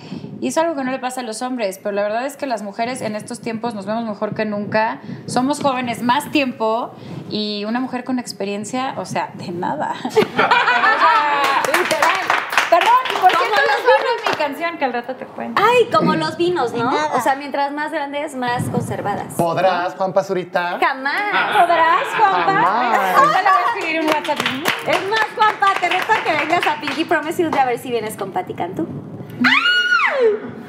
Y 0.41 0.49
es 0.49 0.59
algo 0.59 0.77
que 0.77 0.85
no 0.85 0.91
le 0.91 0.99
pasa 0.99 1.21
a 1.23 1.25
los 1.25 1.43
hombres, 1.43 1.79
pero 1.83 1.93
la 1.93 2.03
verdad 2.03 2.27
es 2.27 2.37
que 2.37 2.47
las 2.47 2.63
mujeres 2.63 3.01
en 3.01 3.17
estos 3.17 3.41
tiempos 3.41 3.75
nos 3.75 3.87
vemos 3.87 4.05
mejor 4.05 4.35
que 4.35 4.45
nunca, 4.45 5.01
somos 5.27 5.61
jóvenes 5.61 6.03
más 6.03 6.31
tiempo 6.31 6.95
y 7.31 7.65
una 7.65 7.81
mujer 7.81 8.05
con 8.05 8.19
experiencia, 8.19 8.95
o 8.97 9.05
sea, 9.05 9.33
de 9.35 9.51
nada. 9.51 9.95
Literal. 11.67 12.26
Perdón, 12.71 12.91
y 13.11 13.21
por 13.21 13.33
Como 13.33 13.45
cierto, 13.45 13.61
los 13.67 13.83
vinos 13.83 14.31
mi 14.31 14.37
canción 14.37 14.79
que 14.79 14.85
al 14.85 14.93
rato 14.93 15.15
te 15.15 15.25
cuento. 15.25 15.63
Ay, 15.65 15.89
como 15.91 16.15
los 16.17 16.37
vinos, 16.37 16.73
¿no? 16.73 16.91
O 17.15 17.21
sea, 17.21 17.37
mientras 17.37 17.73
más 17.73 17.93
grandes, 17.93 18.35
más 18.35 18.65
conservadas. 18.65 19.35
¿Podrás, 19.35 19.95
Juan 19.95 20.13
Pazurita? 20.13 20.79
Jamás. 20.81 21.57
¿Podrás, 21.57 22.05
Juanpa? 22.19 22.53
Jamás. 22.53 23.19
Ahorita 23.19 23.43
le 23.43 23.49
voy 23.49 23.59
a 23.59 23.75
escribir 23.75 24.01
un 24.01 24.07
WhatsApp. 24.07 24.39
Es 24.87 25.09
más, 25.09 25.27
Juanpa, 25.37 25.81
te 25.81 25.89
reto 25.89 26.13
que 26.25 26.33
vengas 26.33 26.67
a 26.67 26.81
Pinky 26.81 27.05
Promise 27.05 27.43
y 27.43 27.45
un 27.45 27.51
día 27.53 27.63
a 27.63 27.67
ver 27.67 27.79
si 27.79 27.91
vienes 27.91 28.17
con 28.17 28.33
Pati 28.33 28.55
Cantú. 28.55 28.87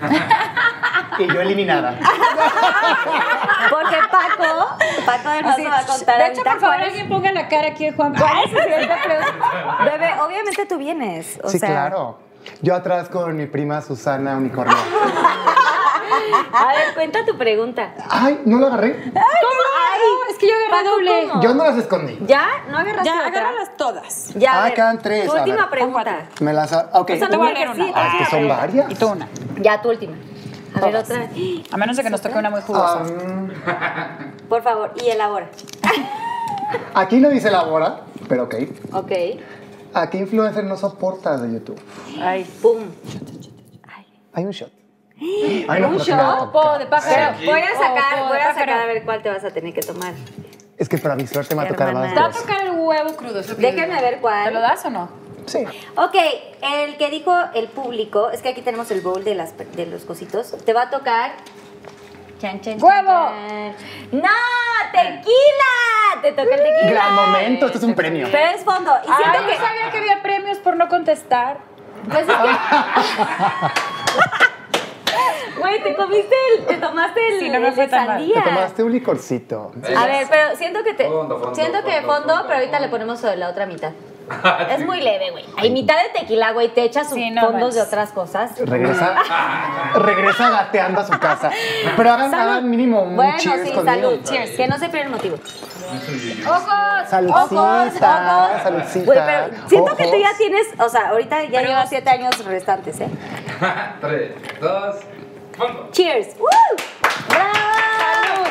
Y 1.20 1.28
yo 1.34 1.42
eliminada. 1.42 1.98
Porque 3.72 3.96
Paco, 4.12 4.78
Paco 5.04 5.30
de 5.30 5.40
Así, 5.40 5.64
nos 5.64 5.72
va 5.72 5.80
a 5.80 5.86
contar 5.86 6.18
de 6.20 6.28
hecho, 6.28 6.44
por 6.44 6.60
favor, 6.60 6.76
alguien 6.76 7.10
ponga 7.10 7.32
la 7.32 7.48
cara 7.48 7.70
aquí 7.70 7.86
de 7.86 7.94
Juanpa. 7.94 8.20
cuál 8.20 8.44
es. 8.46 8.52
Bebé, 8.52 10.14
obviamente 10.22 10.66
tú 10.68 10.78
vienes. 10.78 11.40
O 11.44 11.50
sí, 11.50 11.58
sea, 11.58 11.70
claro. 11.70 12.20
Yo 12.62 12.76
atrás 12.76 13.10
con 13.10 13.36
mi 13.36 13.48
prima 13.48 13.82
Susana 13.82 14.38
Unicornio. 14.38 14.78
A 16.54 16.68
ver, 16.68 16.94
cuenta 16.94 17.26
tu 17.26 17.38
pregunta. 17.38 17.94
Ay, 18.10 18.42
no 18.46 18.60
lo 18.60 18.68
agarré. 18.68 19.04
¿Cómo? 19.04 19.14
Ay, 19.22 20.00
es 20.32 20.38
que 20.38 20.48
yo 20.48 20.54
agarré 20.56 20.88
doble. 20.90 21.28
¿cómo? 21.30 21.42
Yo 21.42 21.54
no 21.54 21.64
las 21.66 21.78
escondí. 21.78 22.18
¿Ya? 22.28 22.48
¿No 22.70 22.78
agarraste 22.78 23.06
Ya, 23.10 23.16
otra? 23.16 23.28
agárralas 23.28 23.78
todas. 23.78 24.34
Ya, 24.36 24.54
a 24.54 24.60
Ah, 24.60 24.64
ver, 24.66 24.74
quedan 24.74 25.00
tres, 25.00 25.26
Tu 25.26 25.32
a 25.32 25.40
última 25.40 25.62
ver. 25.64 25.70
pregunta. 25.70 26.30
Me 26.42 26.54
las. 26.54 26.72
Ok. 26.74 27.12
O 27.12 27.16
sea, 27.16 27.28
no 27.28 27.30
Te 27.30 27.38
voy 27.38 27.48
a 27.48 27.50
a 27.50 27.72
una. 27.72 27.74
decir. 27.76 27.94
Ah, 27.96 28.08
es 28.20 28.26
que 28.26 28.32
son 28.36 28.48
varias. 28.48 28.92
Y 28.92 28.96
tú 28.96 29.08
una. 29.08 29.28
Ya, 29.62 29.82
tu 29.82 29.90
última. 29.90 30.16
A 30.76 30.80
ver, 30.82 30.96
otra. 30.96 31.30
A 31.72 31.78
menos 31.78 31.98
de 31.98 32.04
que 32.04 32.10
nos 32.10 32.22
toque 32.22 32.38
una 32.38 32.50
muy 32.50 32.62
jugosa. 32.62 33.02
Ah, 33.66 34.18
Por 34.48 34.62
favor, 34.62 34.94
y 35.04 35.10
elabora. 35.10 35.50
aquí 36.94 37.18
no 37.18 37.30
dice 37.30 37.50
la 37.52 37.64
hora, 37.64 38.02
pero 38.30 38.44
ok. 38.44 38.56
Ok. 38.94 39.12
¿A 39.94 40.10
qué 40.10 40.18
influencer 40.20 40.64
no 40.66 40.78
soportas 40.78 41.42
de 41.42 41.52
YouTube? 41.54 41.80
Ay. 42.22 42.44
Pum. 42.62 42.80
Hay 44.34 44.46
un 44.46 44.52
shot. 44.52 44.72
Ay, 45.70 45.82
no, 45.82 45.90
¿Un 45.90 45.98
tocar. 45.98 46.80
de 46.80 46.86
pájaro. 46.86 47.36
Pero 47.40 47.52
voy 47.52 47.62
a 47.62 47.74
sacar, 47.74 48.22
Oh, 48.22 48.28
voy 48.28 48.38
a 48.40 48.54
sacar 48.54 48.70
a 48.82 48.86
ver 48.86 49.04
cuál 49.04 49.22
te 49.22 49.30
vas 49.30 49.44
a 49.44 49.50
tener 49.52 49.74
que 49.74 49.82
tomar. 49.82 50.14
Es 50.78 50.88
que 50.90 50.98
para 51.00 51.16
mi 51.16 51.26
suerte 51.26 51.56
me 51.56 51.64
va 51.64 51.68
a 51.68 51.72
tocar 51.72 51.94
más 51.94 52.14
Te 52.14 52.20
va 52.20 52.28
a 52.28 52.32
tocar 52.32 52.62
el 52.62 52.72
huevo 52.72 53.16
crudo. 53.16 53.42
digo. 53.42 53.58
ver 54.02 54.20
cuál. 54.22 54.46
¿Te 54.46 54.52
lo 54.52 54.62
das 54.62 54.86
o 54.86 54.90
no? 54.92 55.10
Sí. 55.48 55.66
Ok, 55.96 56.16
el 56.62 56.98
que 56.98 57.10
dijo 57.10 57.34
el 57.56 57.68
público, 57.70 58.30
es 58.30 58.42
que 58.42 58.50
aquí 58.50 58.62
tenemos 58.62 58.92
el 58.92 59.02
bowl 59.02 59.24
de, 59.24 59.34
las, 59.34 59.58
de 59.58 59.86
los 59.88 60.04
cositos. 60.04 60.52
Te 60.66 60.74
va 60.74 60.84
a 60.84 60.90
tocar. 60.90 61.32
Chan, 62.40 62.62
chan, 62.62 62.78
¡Huevo! 62.80 63.08
chan. 63.08 63.74
¡No! 64.12 64.30
¡Tequila! 64.92 66.22
Te 66.22 66.32
toca 66.34 66.54
el 66.56 66.62
tequila. 66.64 66.92
Gran 66.92 67.16
momento, 67.16 67.66
esto 67.66 67.78
es 67.80 67.84
un 67.84 67.96
premio. 67.96 68.28
Pero 68.32 68.52
es 68.56 68.64
fondo. 68.64 68.92
Y 69.04 69.06
siento 69.08 69.40
Ay, 69.40 69.46
que. 69.46 69.52
yo 69.54 69.58
sabía 69.60 69.90
que 69.92 69.98
había 69.98 70.22
premios 70.22 70.58
por 70.60 70.76
no 70.76 70.88
contestar. 70.90 71.58
Es 72.12 72.26
que. 72.28 72.34
Güey, 75.60 75.84
te 75.84 75.96
comiste 75.96 76.36
el. 76.58 76.66
Te 76.66 76.76
tomaste 76.76 77.28
el. 77.28 77.40
Sí, 77.40 77.50
no 77.50 77.60
me 77.60 77.72
fue 77.72 77.86
de 77.86 77.90
tan 77.90 78.08
mal. 78.08 78.18
Te 78.18 78.34
sandía. 78.34 78.44
tomaste 78.44 78.84
un 78.84 78.92
licorcito. 78.92 79.72
A 79.96 80.06
ver, 80.06 80.28
pero 80.30 80.56
siento 80.56 80.84
que 80.84 80.94
te. 80.94 81.08
Fondo, 81.08 81.40
fondo, 81.40 81.56
siento 81.56 81.84
que 81.84 82.02
fondo, 82.02 82.14
fondo, 82.14 82.34
fondo, 82.34 82.44
pero 82.48 82.60
ahorita 82.60 82.78
fondo. 82.78 82.86
le 82.86 82.92
ponemos 82.92 83.20
sobre 83.20 83.38
la 83.38 83.50
otra 83.50 83.66
mitad. 83.66 83.92
Es 84.70 84.86
muy 84.86 85.00
leve, 85.02 85.32
güey. 85.32 85.46
Hay 85.58 85.70
mitad 85.72 85.96
de 86.02 86.20
tequila, 86.20 86.52
güey. 86.52 86.70
Te 86.70 86.84
echas 86.84 87.10
Sí, 87.10 87.24
sus 87.26 87.32
no 87.36 87.42
fondos 87.42 87.76
de 87.76 87.82
otras 87.82 88.12
cosas. 88.12 88.52
Regresa, 88.60 89.16
regresa 89.96 90.50
gateando 90.50 91.02
a 91.02 91.06
su 91.06 91.18
casa. 91.20 91.50
Pero 91.96 92.12
hagan, 92.12 92.34
hagan 92.34 92.70
mínimo 92.70 93.02
un 93.04 93.16
Bueno, 93.16 93.38
cheers 93.38 93.64
sí, 93.68 93.72
conmigo. 93.74 93.86
salud. 93.86 94.20
Cheers. 94.24 94.52
Que 94.52 94.68
no 94.68 94.78
se 94.78 94.90
pierda 94.90 95.06
el 95.08 95.12
motivo. 95.16 95.38
¡Ojos! 96.48 97.10
Saludcita, 97.10 98.60
saludcita. 98.64 99.06
Güey, 99.06 99.20
pero 99.26 99.68
siento 99.70 99.96
que 99.96 100.04
tú 100.04 100.10
Ojos. 100.10 100.22
ya 100.22 100.38
tienes, 100.38 100.68
o 100.80 100.90
sea, 100.90 101.10
ahorita 101.10 101.44
ya 101.46 101.50
Pero- 101.60 101.70
llevas 101.70 101.90
siete 101.90 102.10
años 102.10 102.44
restantes, 102.46 103.00
¿eh? 103.00 103.08
Tres, 104.02 104.32
dos, 104.60 104.96
fondo. 105.58 105.88
Cheers. 105.92 106.36
¡Woo! 106.38 106.48
¡Bravo! 107.30 108.44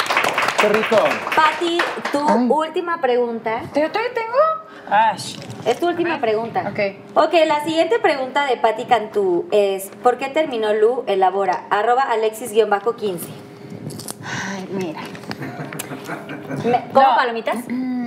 Qué 0.60 0.68
rico. 0.70 0.96
Pati, 1.34 1.78
tu 2.10 2.26
Ay. 2.26 2.46
última 2.48 3.00
pregunta. 3.00 3.60
¿Te 3.74 3.86
todavía 3.88 4.14
tengo? 4.14 4.65
Ash. 4.90 5.36
Es 5.66 5.80
tu 5.80 5.88
última 5.88 6.20
pregunta. 6.20 6.64
Ok. 6.70 6.78
Ok, 7.14 7.34
la 7.46 7.64
siguiente 7.64 7.98
pregunta 7.98 8.46
de 8.46 8.56
Pati 8.56 8.84
Cantú 8.84 9.46
es: 9.50 9.90
¿Por 10.02 10.18
qué 10.18 10.28
terminó 10.28 10.72
Lu? 10.74 11.04
Elabora. 11.06 11.64
Arroba 11.70 12.02
Alexis-15. 12.02 13.18
Ay, 14.24 14.68
mira. 14.72 15.00
Me- 16.64 16.84
¿Como 16.92 17.08
No. 17.08 17.16
palomitas? 17.16 17.56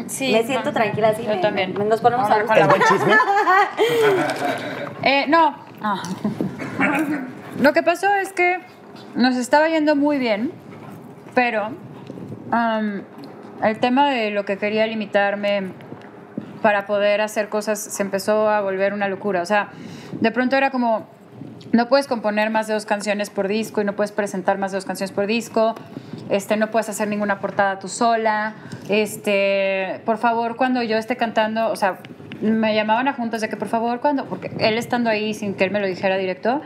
Sí. 0.07 0.31
Me 0.31 0.43
siento 0.43 0.71
tranquila 0.73 1.09
así. 1.09 1.23
Yo 1.23 1.29
me- 1.35 1.37
también. 1.37 1.73
me- 1.77 1.85
nos 1.85 1.99
ponemos 2.01 2.29
a 2.29 2.33
Ahora, 2.33 2.43
gusto. 2.45 2.59
¿Es 2.61 2.67
buen 2.67 2.81
chisme? 2.81 3.13
Eh, 5.03 5.25
no. 5.27 5.55
Ah. 5.81 6.01
Lo 7.61 7.73
que 7.73 7.83
pasó 7.83 8.07
es 8.15 8.31
que 8.33 8.59
nos 9.15 9.35
estaba 9.35 9.67
yendo 9.69 9.95
muy 9.95 10.17
bien, 10.17 10.51
pero 11.35 11.69
el 13.63 13.79
tema 13.79 14.09
de 14.09 14.31
lo 14.31 14.45
que 14.45 14.57
quería 14.57 14.87
limitarme 14.87 15.71
para 16.61 16.85
poder 16.85 17.21
hacer 17.21 17.49
cosas 17.49 17.79
se 17.79 18.01
empezó 18.03 18.49
a 18.49 18.61
volver 18.61 18.93
una 18.93 19.07
locura. 19.07 19.41
O 19.41 19.45
sea, 19.45 19.69
de 20.19 20.31
pronto 20.31 20.55
era 20.55 20.71
como, 20.71 21.07
no 21.71 21.87
puedes 21.87 22.07
componer 22.07 22.49
más 22.49 22.67
de 22.67 22.73
dos 22.73 22.85
canciones 22.85 23.29
por 23.29 23.47
disco 23.47 23.81
y 23.81 23.85
no 23.85 23.93
puedes 23.93 24.11
presentar 24.11 24.57
más 24.57 24.71
de 24.71 24.77
dos 24.77 24.85
canciones 24.85 25.11
por 25.11 25.27
disco. 25.27 25.75
Este, 26.29 26.57
no 26.57 26.69
puedes 26.69 26.89
hacer 26.89 27.07
ninguna 27.07 27.39
portada 27.39 27.79
tú 27.79 27.87
sola. 27.87 28.53
Este, 28.87 30.01
por 30.05 30.17
favor, 30.17 30.55
cuando 30.55 30.83
yo 30.83 30.97
esté 30.97 31.17
cantando, 31.17 31.69
o 31.71 31.75
sea, 31.75 31.99
me 32.41 32.73
llamaban 32.73 33.07
a 33.07 33.13
juntas 33.13 33.41
de 33.41 33.49
que 33.49 33.57
por 33.57 33.67
favor 33.67 33.99
cuando, 33.99 34.25
porque 34.25 34.51
él 34.59 34.77
estando 34.77 35.09
ahí 35.09 35.33
sin 35.33 35.53
que 35.53 35.63
él 35.63 35.71
me 35.71 35.79
lo 35.79 35.87
dijera 35.87 36.17
directo, 36.17 36.61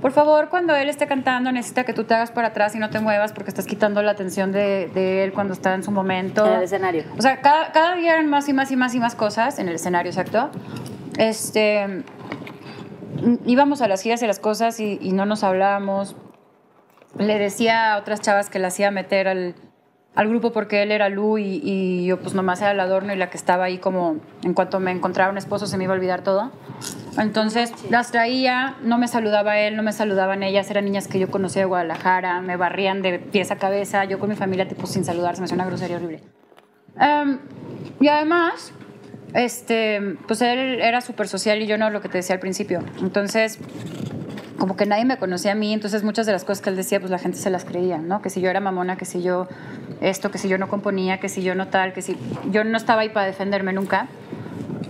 por 0.00 0.12
favor 0.12 0.48
cuando 0.48 0.74
él 0.74 0.88
esté 0.88 1.06
cantando 1.06 1.52
necesita 1.52 1.84
que 1.84 1.92
tú 1.92 2.04
te 2.04 2.14
hagas 2.14 2.30
para 2.30 2.48
atrás 2.48 2.74
y 2.74 2.78
no 2.78 2.90
te 2.90 3.00
muevas 3.00 3.32
porque 3.32 3.50
estás 3.50 3.66
quitando 3.66 4.02
la 4.02 4.12
atención 4.12 4.52
de, 4.52 4.90
de 4.94 5.24
él 5.24 5.32
cuando 5.32 5.52
está 5.52 5.74
en 5.74 5.82
su 5.82 5.90
momento. 5.90 6.46
En 6.46 6.54
el 6.54 6.62
escenario. 6.62 7.04
O 7.18 7.22
sea, 7.22 7.40
cada, 7.40 7.72
cada 7.72 7.94
día 7.96 8.14
eran 8.14 8.28
más 8.28 8.48
y 8.48 8.52
más 8.52 8.70
y 8.70 8.76
más 8.76 8.94
y 8.94 9.00
más 9.00 9.14
cosas 9.14 9.58
en 9.58 9.68
el 9.68 9.74
escenario, 9.74 10.10
exacto. 10.10 10.50
Este, 11.18 12.04
íbamos 13.44 13.82
a 13.82 13.88
las 13.88 14.02
giras 14.02 14.22
y 14.22 14.26
las 14.26 14.38
cosas 14.38 14.80
y, 14.80 14.98
y 15.00 15.12
no 15.12 15.26
nos 15.26 15.44
hablábamos. 15.44 16.16
Le 17.18 17.38
decía 17.38 17.94
a 17.94 17.98
otras 17.98 18.20
chavas 18.20 18.50
que 18.50 18.58
la 18.58 18.68
hacía 18.68 18.90
meter 18.90 19.28
al, 19.28 19.54
al 20.14 20.28
grupo 20.28 20.52
porque 20.52 20.82
él 20.82 20.90
era 20.90 21.08
Lu 21.08 21.38
y, 21.38 21.60
y 21.62 22.06
yo 22.06 22.18
pues 22.18 22.34
nomás 22.34 22.60
era 22.60 22.72
el 22.72 22.80
adorno 22.80 23.12
y 23.12 23.16
la 23.16 23.30
que 23.30 23.36
estaba 23.36 23.64
ahí 23.64 23.78
como 23.78 24.16
en 24.42 24.54
cuanto 24.54 24.80
me 24.80 24.90
encontraba 24.90 25.30
un 25.30 25.38
esposo 25.38 25.66
se 25.66 25.78
me 25.78 25.84
iba 25.84 25.92
a 25.92 25.96
olvidar 25.96 26.22
todo. 26.22 26.50
Entonces 27.18 27.72
las 27.90 28.12
traía, 28.12 28.76
no 28.82 28.98
me 28.98 29.08
saludaba 29.08 29.58
él, 29.58 29.76
no 29.76 29.82
me 29.82 29.92
saludaban 29.92 30.42
ellas, 30.42 30.70
eran 30.70 30.84
niñas 30.84 31.08
que 31.08 31.18
yo 31.18 31.30
conocía 31.30 31.62
de 31.62 31.66
Guadalajara, 31.66 32.40
me 32.40 32.56
barrían 32.56 33.02
de 33.02 33.18
pies 33.18 33.50
a 33.50 33.56
cabeza, 33.56 34.04
yo 34.04 34.18
con 34.18 34.28
mi 34.28 34.36
familia 34.36 34.68
tipo 34.68 34.86
sin 34.86 35.04
saludarse, 35.04 35.40
me 35.40 35.46
hacía 35.46 35.56
una 35.56 35.66
grosería 35.66 35.96
horrible. 35.96 36.22
Em, 37.00 37.38
y 38.00 38.08
además, 38.08 38.72
este, 39.34 40.16
pues 40.26 40.42
él 40.42 40.80
era 40.80 41.00
súper 41.00 41.28
social 41.28 41.60
y 41.60 41.66
yo 41.66 41.76
no, 41.76 41.90
lo 41.90 42.00
que 42.00 42.08
te 42.08 42.18
decía 42.18 42.34
al 42.34 42.40
principio. 42.40 42.82
Entonces, 43.00 43.58
como 44.58 44.76
que 44.76 44.86
nadie 44.86 45.04
me 45.04 45.18
conocía 45.18 45.52
a 45.52 45.54
mí, 45.54 45.72
entonces 45.72 46.02
muchas 46.02 46.26
de 46.26 46.32
las 46.32 46.44
cosas 46.44 46.62
que 46.62 46.70
él 46.70 46.76
decía, 46.76 46.98
pues 46.98 47.10
la 47.10 47.18
gente 47.18 47.38
se 47.38 47.48
las 47.48 47.64
creía, 47.64 47.98
¿no? 47.98 48.20
Que 48.22 48.28
si 48.28 48.40
yo 48.40 48.50
era 48.50 48.60
mamona, 48.60 48.96
que 48.96 49.04
si 49.04 49.22
yo 49.22 49.46
esto, 50.00 50.30
que 50.30 50.38
si 50.38 50.48
yo 50.48 50.58
no 50.58 50.68
componía, 50.68 51.20
que 51.20 51.28
si 51.28 51.42
yo 51.42 51.54
no 51.54 51.68
tal, 51.68 51.92
que 51.92 52.02
si 52.02 52.16
yo 52.50 52.64
no 52.64 52.76
estaba 52.76 53.02
ahí 53.02 53.08
para 53.08 53.26
defenderme 53.26 53.72
nunca. 53.72 54.08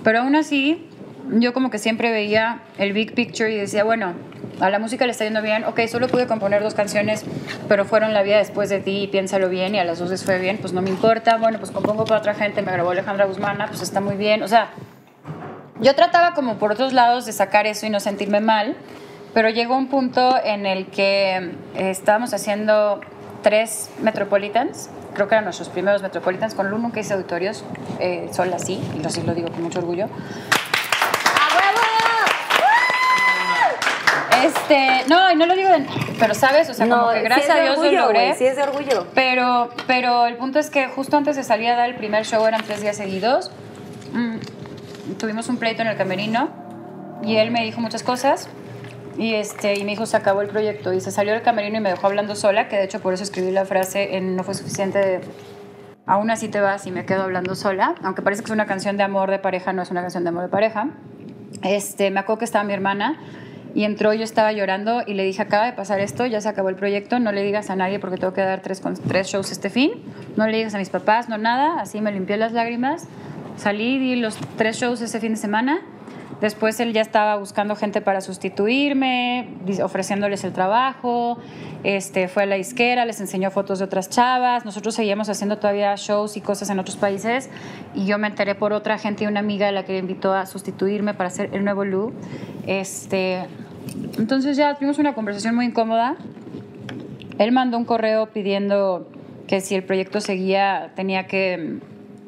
Pero 0.02 0.20
aún 0.20 0.36
así, 0.36 0.88
yo 1.32 1.52
como 1.52 1.70
que 1.70 1.78
siempre 1.78 2.10
veía 2.10 2.62
el 2.78 2.94
big 2.94 3.14
picture 3.14 3.52
y 3.52 3.58
decía, 3.58 3.84
bueno, 3.84 4.14
a 4.60 4.70
la 4.70 4.78
música 4.78 5.04
le 5.04 5.12
está 5.12 5.24
yendo 5.24 5.42
bien, 5.42 5.64
ok, 5.64 5.80
solo 5.86 6.08
pude 6.08 6.26
componer 6.26 6.62
dos 6.62 6.74
canciones, 6.74 7.24
pero 7.68 7.84
fueron 7.84 8.14
La 8.14 8.22
vida 8.22 8.38
después 8.38 8.70
de 8.70 8.80
ti 8.80 9.02
y 9.02 9.06
Piénsalo 9.06 9.48
bien 9.48 9.74
y 9.74 9.78
a 9.78 9.84
las 9.84 9.98
dos 9.98 10.10
les 10.10 10.24
fue 10.24 10.38
bien, 10.38 10.58
pues 10.58 10.72
no 10.72 10.82
me 10.82 10.90
importa, 10.90 11.36
bueno, 11.36 11.58
pues 11.58 11.70
compongo 11.70 12.04
para 12.04 12.20
otra 12.20 12.34
gente, 12.34 12.62
me 12.62 12.72
grabó 12.72 12.90
Alejandra 12.90 13.26
Guzmana, 13.26 13.66
pues 13.68 13.82
está 13.82 14.00
muy 14.00 14.16
bien, 14.16 14.42
o 14.42 14.48
sea, 14.48 14.70
yo 15.80 15.94
trataba 15.94 16.34
como 16.34 16.56
por 16.56 16.72
otros 16.72 16.92
lados 16.92 17.26
de 17.26 17.32
sacar 17.32 17.66
eso 17.66 17.86
y 17.86 17.90
no 17.90 18.00
sentirme 18.00 18.40
mal, 18.40 18.74
pero 19.38 19.50
llegó 19.50 19.76
un 19.76 19.86
punto 19.86 20.36
en 20.42 20.66
el 20.66 20.86
que 20.86 21.36
eh, 21.36 21.90
estábamos 21.90 22.34
haciendo 22.34 23.00
tres 23.40 23.88
Metropolitans, 24.00 24.90
creo 25.14 25.28
que 25.28 25.36
eran 25.36 25.44
nuestros 25.44 25.68
primeros 25.68 26.02
Metropolitans, 26.02 26.56
con 26.56 26.68
Lu 26.70 26.78
nunca 26.78 26.98
hice 26.98 27.14
auditorios, 27.14 27.62
eh, 28.00 28.28
solo 28.32 28.56
así, 28.56 28.82
y 28.96 28.98
lo, 29.00 29.08
sí 29.10 29.22
lo 29.22 29.34
digo 29.34 29.48
con 29.52 29.62
mucho 29.62 29.78
orgullo. 29.78 30.08
Este, 34.44 35.04
no, 35.08 35.32
no 35.36 35.46
lo 35.46 35.54
digo 35.54 35.68
de, 35.68 35.86
pero 36.18 36.34
sabes, 36.34 36.68
o 36.70 36.74
sea, 36.74 36.88
como 36.88 37.12
que 37.12 37.22
gracias 37.22 37.50
a 37.50 37.60
Dios 37.60 37.78
orgullo, 37.78 37.92
lo 37.92 38.06
logré. 38.06 38.24
güey, 38.24 38.38
Sí, 38.38 38.44
es 38.44 38.56
de 38.56 38.62
orgullo. 38.64 39.06
Pero, 39.14 39.70
pero 39.86 40.26
el 40.26 40.34
punto 40.34 40.58
es 40.58 40.68
que 40.68 40.88
justo 40.88 41.16
antes 41.16 41.36
de 41.36 41.44
salir 41.44 41.68
a 41.68 41.76
dar 41.76 41.88
el 41.88 41.94
primer 41.94 42.26
show, 42.26 42.44
eran 42.44 42.64
tres 42.64 42.80
días 42.80 42.96
seguidos, 42.96 43.52
mm, 44.12 45.14
tuvimos 45.16 45.48
un 45.48 45.58
pleito 45.58 45.82
en 45.82 45.86
el 45.86 45.96
camerino 45.96 46.48
y 47.22 47.36
él 47.36 47.52
me 47.52 47.62
dijo 47.62 47.80
muchas 47.80 48.02
cosas 48.02 48.48
y, 49.18 49.34
este, 49.34 49.74
y 49.74 49.84
me 49.84 49.90
dijo, 49.90 50.06
se 50.06 50.16
acabó 50.16 50.40
el 50.42 50.48
proyecto 50.48 50.92
y 50.92 51.00
se 51.00 51.10
salió 51.10 51.32
del 51.32 51.42
camerino 51.42 51.78
y 51.78 51.80
me 51.80 51.90
dejó 51.90 52.06
hablando 52.06 52.36
sola, 52.36 52.68
que 52.68 52.76
de 52.76 52.84
hecho 52.84 53.00
por 53.00 53.12
eso 53.12 53.24
escribí 53.24 53.50
la 53.50 53.64
frase 53.64 54.16
en 54.16 54.36
No 54.36 54.44
fue 54.44 54.54
suficiente 54.54 54.98
de, 54.98 55.20
aún 56.06 56.30
así 56.30 56.48
te 56.48 56.60
vas 56.60 56.86
y 56.86 56.90
me 56.90 57.04
quedo 57.04 57.22
hablando 57.22 57.54
sola, 57.54 57.94
aunque 58.02 58.22
parece 58.22 58.42
que 58.42 58.46
es 58.46 58.52
una 58.52 58.66
canción 58.66 58.96
de 58.96 59.02
amor 59.02 59.30
de 59.30 59.38
pareja, 59.38 59.72
no 59.72 59.82
es 59.82 59.90
una 59.90 60.00
canción 60.00 60.22
de 60.22 60.30
amor 60.30 60.44
de 60.44 60.48
pareja. 60.48 60.88
Este, 61.62 62.10
me 62.10 62.20
acuerdo 62.20 62.38
que 62.38 62.44
estaba 62.44 62.64
mi 62.64 62.72
hermana 62.72 63.18
y 63.74 63.84
entró, 63.84 64.14
yo 64.14 64.24
estaba 64.24 64.52
llorando 64.52 65.02
y 65.06 65.14
le 65.14 65.24
dije, 65.24 65.42
acaba 65.42 65.66
de 65.66 65.72
pasar 65.72 66.00
esto, 66.00 66.24
ya 66.24 66.40
se 66.40 66.48
acabó 66.48 66.68
el 66.68 66.76
proyecto, 66.76 67.18
no 67.18 67.32
le 67.32 67.42
digas 67.42 67.70
a 67.70 67.76
nadie 67.76 67.98
porque 67.98 68.16
tengo 68.16 68.32
que 68.32 68.40
dar 68.40 68.60
tres, 68.62 68.82
tres 69.06 69.26
shows 69.26 69.52
este 69.52 69.68
fin, 69.68 69.92
no 70.36 70.46
le 70.46 70.56
digas 70.56 70.74
a 70.74 70.78
mis 70.78 70.90
papás, 70.90 71.28
no 71.28 71.38
nada, 71.38 71.80
así 71.80 72.00
me 72.00 72.10
limpié 72.10 72.36
las 72.36 72.52
lágrimas, 72.52 73.06
salí, 73.56 73.98
di 73.98 74.16
los 74.16 74.38
tres 74.56 74.78
shows 74.78 75.00
ese 75.02 75.20
fin 75.20 75.32
de 75.32 75.38
semana, 75.38 75.80
después 76.40 76.78
él 76.80 76.92
ya 76.92 77.00
estaba 77.00 77.36
buscando 77.36 77.76
gente 77.76 78.00
para 78.00 78.20
sustituirme, 78.20 79.48
ofreciéndoles 79.82 80.44
el 80.44 80.52
trabajo, 80.52 81.38
este, 81.84 82.28
fue 82.28 82.44
a 82.44 82.46
la 82.46 82.58
isquera, 82.58 83.04
les 83.04 83.20
enseñó 83.20 83.50
fotos 83.50 83.78
de 83.78 83.84
otras 83.84 84.08
chavas, 84.10 84.64
nosotros 84.64 84.94
seguíamos 84.94 85.28
haciendo 85.28 85.58
todavía 85.58 85.94
shows 85.96 86.36
y 86.36 86.40
cosas 86.40 86.70
en 86.70 86.78
otros 86.78 86.96
países 86.96 87.50
y 87.94 88.06
yo 88.06 88.18
me 88.18 88.28
enteré 88.28 88.54
por 88.54 88.72
otra 88.72 88.98
gente 88.98 89.24
y 89.24 89.26
una 89.26 89.40
amiga 89.40 89.68
a 89.68 89.72
la 89.72 89.84
que 89.84 89.98
invitó 89.98 90.32
a 90.32 90.46
sustituirme 90.46 91.14
para 91.14 91.28
hacer 91.28 91.50
el 91.52 91.64
nuevo 91.64 91.84
Lu. 91.84 92.12
Este, 92.66 93.46
entonces 94.18 94.56
ya 94.56 94.74
tuvimos 94.74 94.98
una 94.98 95.14
conversación 95.14 95.54
muy 95.54 95.66
incómoda. 95.66 96.16
Él 97.38 97.52
mandó 97.52 97.78
un 97.78 97.84
correo 97.84 98.26
pidiendo 98.26 99.08
que 99.46 99.60
si 99.60 99.74
el 99.74 99.82
proyecto 99.82 100.20
seguía 100.20 100.92
tenía 100.94 101.26
que, 101.26 101.78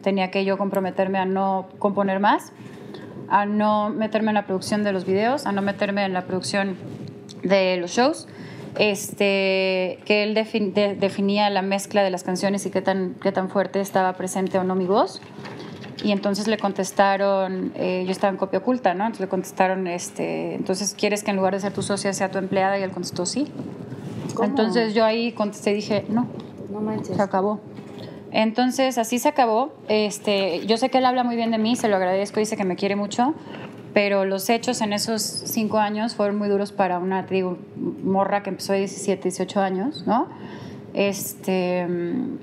tenía 0.02 0.30
que 0.30 0.44
yo 0.44 0.56
comprometerme 0.56 1.18
a 1.18 1.24
no 1.24 1.68
componer 1.78 2.20
más, 2.20 2.52
a 3.30 3.46
no 3.46 3.88
meterme 3.90 4.28
en 4.30 4.34
la 4.34 4.46
producción 4.46 4.82
de 4.84 4.92
los 4.92 5.04
videos, 5.06 5.46
a 5.46 5.52
no 5.52 5.62
meterme 5.62 6.04
en 6.04 6.12
la 6.12 6.22
producción 6.22 6.76
de 7.42 7.76
los 7.78 7.90
shows. 7.92 8.26
Este, 8.78 9.98
que 10.04 10.22
él 10.22 10.34
defin- 10.36 10.72
de- 10.72 10.94
definía 10.94 11.50
la 11.50 11.62
mezcla 11.62 12.02
de 12.02 12.10
las 12.10 12.22
canciones 12.24 12.64
y 12.66 12.70
qué 12.70 12.82
tan, 12.82 13.14
qué 13.22 13.32
tan 13.32 13.48
fuerte 13.48 13.80
estaba 13.80 14.12
presente 14.14 14.58
o 14.58 14.64
no 14.64 14.74
mi 14.74 14.86
voz. 14.86 15.20
Y 16.02 16.12
entonces 16.12 16.46
le 16.48 16.56
contestaron, 16.56 17.72
eh, 17.74 18.04
yo 18.06 18.12
estaba 18.12 18.30
en 18.32 18.36
copia 18.38 18.60
oculta, 18.60 18.94
¿no? 18.94 19.04
Entonces 19.04 19.20
le 19.20 19.28
contestaron, 19.28 19.86
este, 19.86 20.54
entonces, 20.54 20.94
¿quieres 20.98 21.22
que 21.22 21.30
en 21.30 21.36
lugar 21.36 21.52
de 21.54 21.60
ser 21.60 21.72
tu 21.72 21.82
socia 21.82 22.12
sea 22.12 22.30
tu 22.30 22.38
empleada? 22.38 22.78
Y 22.78 22.82
él 22.82 22.90
contestó, 22.90 23.26
sí. 23.26 23.48
Entonces 24.42 24.94
yo 24.94 25.04
ahí 25.04 25.32
contesté 25.32 25.72
y 25.72 25.74
dije, 25.74 26.04
no, 26.08 26.26
No 26.70 26.80
manches. 26.80 27.16
se 27.16 27.22
acabó. 27.22 27.60
Entonces 28.32 28.98
así 28.98 29.18
se 29.18 29.28
acabó. 29.28 29.72
Este, 29.88 30.66
yo 30.66 30.76
sé 30.76 30.90
que 30.90 30.98
él 30.98 31.06
habla 31.06 31.24
muy 31.24 31.36
bien 31.36 31.50
de 31.50 31.58
mí, 31.58 31.76
se 31.76 31.88
lo 31.88 31.96
agradezco, 31.96 32.40
dice 32.40 32.56
que 32.56 32.64
me 32.64 32.76
quiere 32.76 32.96
mucho, 32.96 33.34
pero 33.92 34.24
los 34.24 34.48
hechos 34.48 34.80
en 34.80 34.92
esos 34.92 35.22
cinco 35.22 35.78
años 35.78 36.14
fueron 36.14 36.38
muy 36.38 36.48
duros 36.48 36.72
para 36.72 36.98
una, 36.98 37.24
digo, 37.24 37.58
morra 37.76 38.42
que 38.42 38.50
empezó 38.50 38.72
de 38.72 38.80
17, 38.80 39.22
18 39.22 39.60
años, 39.60 40.06
¿no? 40.06 40.28
Este, 40.92 41.86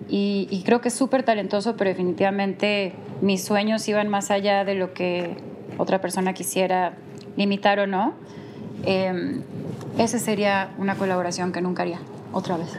y, 0.08 0.64
creo 0.66 0.80
que 0.80 0.88
es 0.88 0.94
súper 0.94 1.24
talentoso, 1.24 1.76
pero 1.76 1.90
definitivamente 1.90 2.94
mis 3.22 3.44
sueños 3.44 3.88
iban 3.90 4.08
más 4.08 4.32
allá 4.32 4.64
de 4.64 4.76
lo 4.76 4.94
que 4.94 5.36
otra 5.78 6.00
persona 6.00 6.34
quisiera 6.34 6.94
limitar 7.36 7.80
o 7.80 7.88
no. 7.88 8.14
Eh, 8.86 9.42
esa 9.98 10.20
sería 10.20 10.70
una 10.78 10.96
colaboración 10.96 11.52
que 11.52 11.62
nunca 11.62 11.84
haría 11.84 12.00
otra 12.32 12.58
vez. 12.58 12.78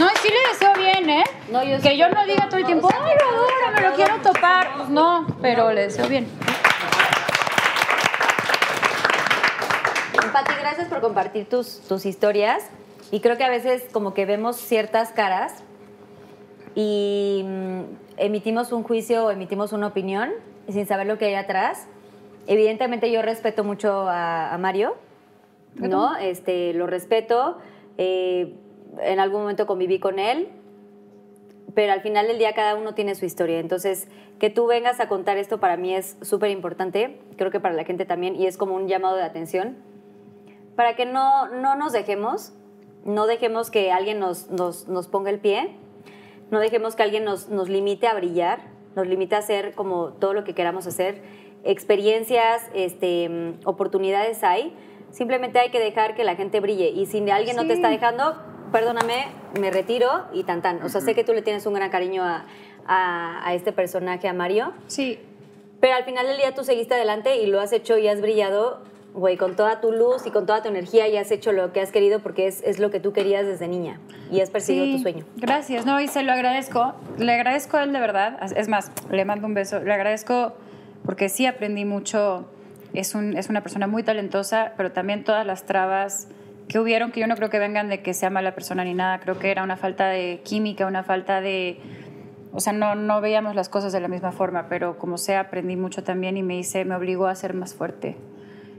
No, 0.00 0.08
sí 0.22 0.28
le 0.28 0.48
deseo 0.50 0.72
bien, 0.76 1.10
¿eh? 1.10 1.24
No, 1.52 1.62
yo 1.62 1.78
que 1.80 1.96
yo 1.98 2.08
no 2.08 2.24
diga 2.24 2.48
todo 2.48 2.56
el 2.58 2.64
tiempo, 2.64 2.88
ay, 2.92 3.12
lo 3.20 3.28
adoro, 3.36 3.74
me 3.74 3.80
lo 3.82 3.94
quiero 3.94 4.16
topar. 4.22 4.68
Pues 4.78 4.88
no, 4.88 5.26
pero 5.42 5.72
le 5.72 5.82
deseo 5.82 6.08
bien. 6.08 6.26
Pati, 10.32 10.52
gracias 10.60 10.88
por 10.88 11.00
compartir 11.00 11.48
tus, 11.48 11.80
tus 11.80 12.06
historias. 12.06 12.62
Y 13.10 13.20
creo 13.20 13.36
que 13.36 13.44
a 13.44 13.50
veces 13.50 13.84
como 13.92 14.14
que 14.14 14.24
vemos 14.24 14.56
ciertas 14.56 15.10
caras 15.10 15.64
y 16.76 17.42
mm, 17.44 17.80
emitimos 18.18 18.70
un 18.72 18.84
juicio 18.84 19.26
o 19.26 19.30
emitimos 19.32 19.72
una 19.72 19.88
opinión 19.88 20.30
sin 20.68 20.86
saber 20.86 21.08
lo 21.08 21.18
que 21.18 21.26
hay 21.26 21.34
atrás. 21.34 21.86
Evidentemente 22.46 23.10
yo 23.10 23.20
respeto 23.22 23.64
mucho 23.64 24.08
a, 24.08 24.54
a 24.54 24.58
Mario, 24.58 24.96
¿no? 25.74 26.16
Este, 26.16 26.72
lo 26.72 26.86
respeto. 26.86 27.58
eh, 27.98 28.54
en 29.02 29.20
algún 29.20 29.42
momento 29.42 29.66
conviví 29.66 29.98
con 29.98 30.18
él, 30.18 30.48
pero 31.74 31.92
al 31.92 32.00
final 32.00 32.26
del 32.26 32.38
día 32.38 32.52
cada 32.54 32.74
uno 32.74 32.94
tiene 32.94 33.14
su 33.14 33.24
historia. 33.24 33.58
Entonces, 33.60 34.08
que 34.38 34.50
tú 34.50 34.66
vengas 34.66 35.00
a 35.00 35.08
contar 35.08 35.36
esto 35.38 35.60
para 35.60 35.76
mí 35.76 35.94
es 35.94 36.16
súper 36.22 36.50
importante, 36.50 37.20
creo 37.36 37.50
que 37.50 37.60
para 37.60 37.74
la 37.74 37.84
gente 37.84 38.04
también, 38.04 38.36
y 38.36 38.46
es 38.46 38.56
como 38.56 38.74
un 38.74 38.88
llamado 38.88 39.16
de 39.16 39.22
atención, 39.22 39.76
para 40.76 40.96
que 40.96 41.06
no, 41.06 41.48
no 41.48 41.76
nos 41.76 41.92
dejemos, 41.92 42.52
no 43.04 43.26
dejemos 43.26 43.70
que 43.70 43.92
alguien 43.92 44.18
nos, 44.18 44.50
nos, 44.50 44.88
nos 44.88 45.08
ponga 45.08 45.30
el 45.30 45.38
pie, 45.38 45.76
no 46.50 46.58
dejemos 46.58 46.96
que 46.96 47.02
alguien 47.02 47.24
nos, 47.24 47.48
nos 47.48 47.68
limite 47.68 48.06
a 48.06 48.14
brillar, 48.14 48.60
nos 48.96 49.06
limite 49.06 49.36
a 49.36 49.38
hacer 49.38 49.74
como 49.74 50.14
todo 50.14 50.34
lo 50.34 50.44
que 50.44 50.54
queramos 50.54 50.86
hacer. 50.86 51.22
Experiencias, 51.62 52.68
este, 52.74 53.54
oportunidades 53.64 54.42
hay, 54.42 54.74
simplemente 55.10 55.58
hay 55.58 55.70
que 55.70 55.78
dejar 55.78 56.14
que 56.14 56.24
la 56.24 56.34
gente 56.34 56.60
brille. 56.60 56.88
Y 56.88 57.06
si 57.06 57.28
alguien 57.30 57.56
no 57.56 57.66
te 57.66 57.74
está 57.74 57.88
dejando, 57.88 58.34
perdóname, 58.72 59.26
me 59.58 59.70
retiro 59.70 60.26
y 60.32 60.44
tan 60.44 60.62
tan. 60.62 60.82
O 60.82 60.88
sea, 60.88 61.00
sé 61.00 61.14
que 61.14 61.24
tú 61.24 61.32
le 61.32 61.42
tienes 61.42 61.66
un 61.66 61.74
gran 61.74 61.90
cariño 61.90 62.22
a, 62.24 62.44
a- 62.86 63.46
a 63.46 63.54
este 63.54 63.72
personaje, 63.72 64.28
a 64.28 64.32
Mario, 64.32 64.72
Sí, 64.86 65.18
pero 65.80 65.94
al 65.94 66.04
final 66.04 66.26
del 66.26 66.36
día 66.36 66.54
tú 66.54 66.62
seguiste 66.64 66.94
adelante 66.94 67.36
y 67.36 67.46
lo 67.46 67.60
has 67.60 67.72
hecho 67.72 67.96
y 67.98 68.06
has 68.08 68.20
brillado, 68.20 68.82
güey, 69.14 69.36
con 69.36 69.56
toda 69.56 69.80
tu 69.80 69.92
luz 69.92 70.26
y 70.26 70.30
con 70.30 70.44
toda 70.46 70.62
tu 70.62 70.68
energía 70.68 71.08
y 71.08 71.16
has 71.16 71.30
hecho 71.30 71.52
lo 71.52 71.72
que 71.72 71.80
has 71.80 71.90
querido 71.90 72.20
porque 72.20 72.46
es, 72.46 72.62
es 72.64 72.78
lo 72.78 72.90
que 72.90 73.00
tú 73.00 73.12
querías 73.12 73.46
desde 73.46 73.66
niña 73.66 73.98
y 74.30 74.40
has 74.40 74.50
perseguido 74.50 74.84
sí. 74.86 74.92
tu 74.96 74.98
sueño. 75.02 75.24
Gracias, 75.36 75.86
no, 75.86 76.00
y 76.00 76.06
se 76.08 76.22
lo 76.22 76.32
agradezco. 76.32 76.94
Le 77.18 77.32
agradezco 77.32 77.76
a 77.78 77.84
él 77.84 77.92
de 77.92 78.00
verdad. 78.00 78.38
Es 78.56 78.68
más, 78.68 78.92
le 79.10 79.24
mando 79.24 79.46
un 79.46 79.54
beso. 79.54 79.80
Le 79.80 79.92
agradezco 79.92 80.52
porque 81.04 81.28
sí 81.28 81.46
aprendí 81.46 81.84
mucho. 81.84 82.46
Es, 82.92 83.14
un, 83.14 83.36
es 83.36 83.48
una 83.48 83.62
persona 83.62 83.86
muy 83.86 84.02
talentosa, 84.02 84.72
pero 84.76 84.92
también 84.92 85.24
todas 85.24 85.46
las 85.46 85.64
trabas 85.64 86.28
que 86.70 86.78
hubieron, 86.78 87.10
que 87.10 87.18
yo 87.18 87.26
no 87.26 87.34
creo 87.34 87.50
que 87.50 87.58
vengan 87.58 87.88
de 87.88 88.00
que 88.00 88.14
sea 88.14 88.30
mala 88.30 88.54
persona 88.54 88.84
ni 88.84 88.94
nada. 88.94 89.18
Creo 89.18 89.40
que 89.40 89.50
era 89.50 89.64
una 89.64 89.76
falta 89.76 90.06
de 90.06 90.40
química, 90.44 90.86
una 90.86 91.02
falta 91.02 91.40
de... 91.40 91.80
O 92.52 92.60
sea, 92.60 92.72
no, 92.72 92.94
no 92.94 93.20
veíamos 93.20 93.56
las 93.56 93.68
cosas 93.68 93.92
de 93.92 93.98
la 93.98 94.06
misma 94.06 94.30
forma, 94.30 94.68
pero 94.68 94.96
como 94.96 95.18
sea, 95.18 95.40
aprendí 95.40 95.74
mucho 95.74 96.04
también 96.04 96.36
y 96.36 96.44
me 96.44 96.56
hice, 96.56 96.84
me 96.84 96.94
obligó 96.94 97.26
a 97.26 97.34
ser 97.34 97.54
más 97.54 97.74
fuerte. 97.74 98.16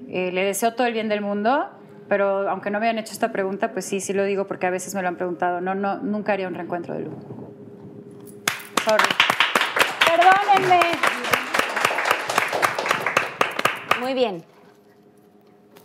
Eh, 0.07 0.31
le 0.31 0.45
deseo 0.45 0.73
todo 0.73 0.87
el 0.87 0.93
bien 0.93 1.09
del 1.09 1.19
mundo, 1.19 1.69
pero 2.07 2.49
aunque 2.49 2.71
no 2.71 2.79
me 2.79 2.87
hayan 2.87 2.99
hecho 2.99 3.11
esta 3.11 3.33
pregunta, 3.33 3.73
pues 3.73 3.83
sí, 3.83 3.99
sí 3.99 4.13
lo 4.13 4.23
digo 4.23 4.47
porque 4.47 4.67
a 4.67 4.69
veces 4.69 4.95
me 4.95 5.01
lo 5.01 5.09
han 5.09 5.17
preguntado. 5.17 5.59
No, 5.59 5.75
no, 5.75 5.97
nunca 5.97 6.31
haría 6.31 6.47
un 6.47 6.53
reencuentro 6.53 6.93
de 6.93 7.01
Lu. 7.01 7.11
Sorry. 8.85 9.03
Perdónenme. 10.07 10.79
Muy 13.99 14.13
bien. 14.13 14.50